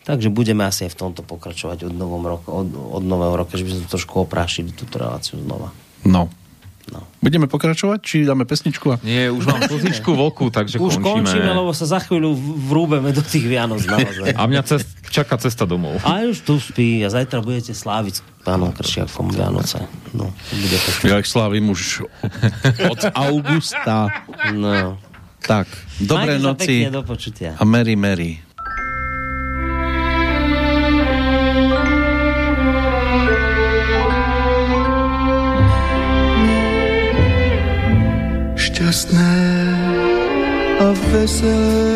Takže 0.05 0.29
budeme 0.29 0.69
asi 0.69 0.85
aj 0.85 0.93
v 0.93 1.01
tomto 1.01 1.25
pokračovať 1.25 1.89
od, 1.89 1.95
novom 1.97 2.21
roku, 2.21 2.53
od, 2.53 2.69
od 2.69 3.01
nového 3.01 3.41
roka, 3.41 3.57
že 3.57 3.65
by 3.65 3.73
sme 3.73 3.89
trošku 3.89 4.21
oprášili 4.21 4.69
túto 4.69 5.01
reláciu 5.01 5.41
znova. 5.41 5.73
No. 6.05 6.29
No. 6.85 7.01
Budeme 7.19 7.49
pokračovať, 7.49 7.99
či 7.99 8.17
dáme 8.23 8.45
pesničku? 8.45 8.93
A... 8.93 9.01
Nie, 9.01 9.33
už 9.33 9.47
mám 9.47 9.65
kozičku 9.65 10.13
v 10.13 10.21
oku, 10.23 10.47
takže 10.49 10.77
Už 10.77 11.01
končíme. 11.01 11.25
končíme, 11.25 11.51
lebo 11.51 11.73
sa 11.73 11.89
za 11.89 11.97
chvíľu 11.97 12.37
v- 12.37 12.61
vrúbeme 12.69 13.09
do 13.09 13.25
tých 13.25 13.41
Vianoc 13.43 13.81
naozaj. 13.89 14.37
A 14.37 14.43
mňa 14.45 14.63
cest, 14.63 14.85
čaká 15.09 15.41
cesta 15.41 15.65
domov. 15.65 15.97
A 16.03 16.21
už 16.23 16.45
tu 16.45 16.61
spí 16.61 17.01
a 17.01 17.09
zajtra 17.09 17.41
budete 17.41 17.73
sláviť 17.73 18.21
pánom 18.45 18.69
Kršiakom 18.69 19.33
Vianoce. 19.33 19.81
No, 20.13 20.29
bude 20.51 20.77
pekné. 20.77 21.05
Ja 21.09 21.17
ich 21.17 21.27
slávim 21.27 21.73
už 21.73 22.05
od 22.85 23.01
augusta. 23.17 24.13
No. 24.53 25.01
Tak, 25.41 25.65
dobré 25.99 26.37
Majte 26.37 26.45
noci 26.45 26.75
Pekne, 26.79 26.91
do 26.91 27.03
počutia. 27.03 27.51
a 27.55 27.65
Mary 27.65 27.97
Mary. 27.97 28.44
Šťastné 38.85 39.41
a 40.77 40.93
veselé 41.09 41.89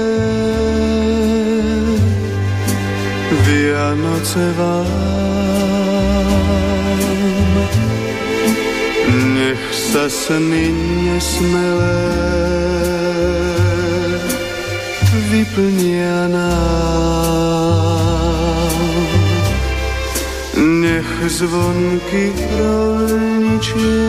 Vianoce 3.44 4.40
vám. 4.56 4.88
Nech 9.36 9.60
sa 9.68 10.08
sny 10.08 10.72
nesmelé 11.04 12.00
vyplnia 15.28 16.32
nám. 16.32 16.48
Nech 20.56 21.12
zvonky 21.28 22.32
rolničiek 22.56 24.08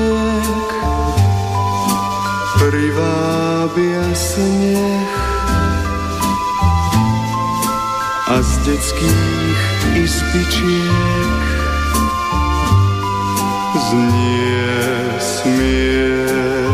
privábia 2.70 4.06
sneh 4.14 5.10
a 8.30 8.38
z 8.46 8.52
detských 8.62 9.62
izbičiek 9.98 11.50
znie 13.90 14.86
smiech. 15.18 16.70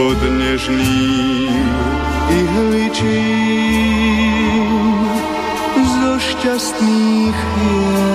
Pod 0.00 0.16
nežným 0.24 1.68
ihličím 2.32 3.68
zo 5.76 6.16
šťastných 6.16 7.36
hier 7.36 8.07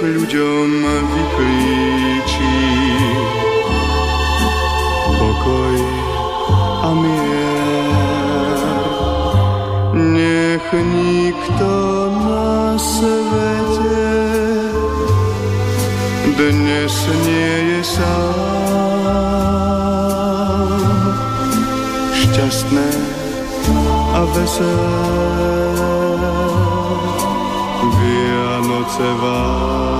ľuďom 0.00 0.68
vyklíči 1.12 2.56
pokoj 5.20 5.76
a 6.80 6.90
mier. 6.96 7.60
Nech 9.92 10.64
nikto 10.72 11.72
na 12.24 12.80
svete 12.80 14.08
dnes 16.32 16.94
nie 17.28 17.56
je 17.76 17.80
sám. 17.84 18.40
Šťastné 22.16 22.88
a 24.16 24.20
veselé 24.32 25.59
Vianoce 28.90 29.99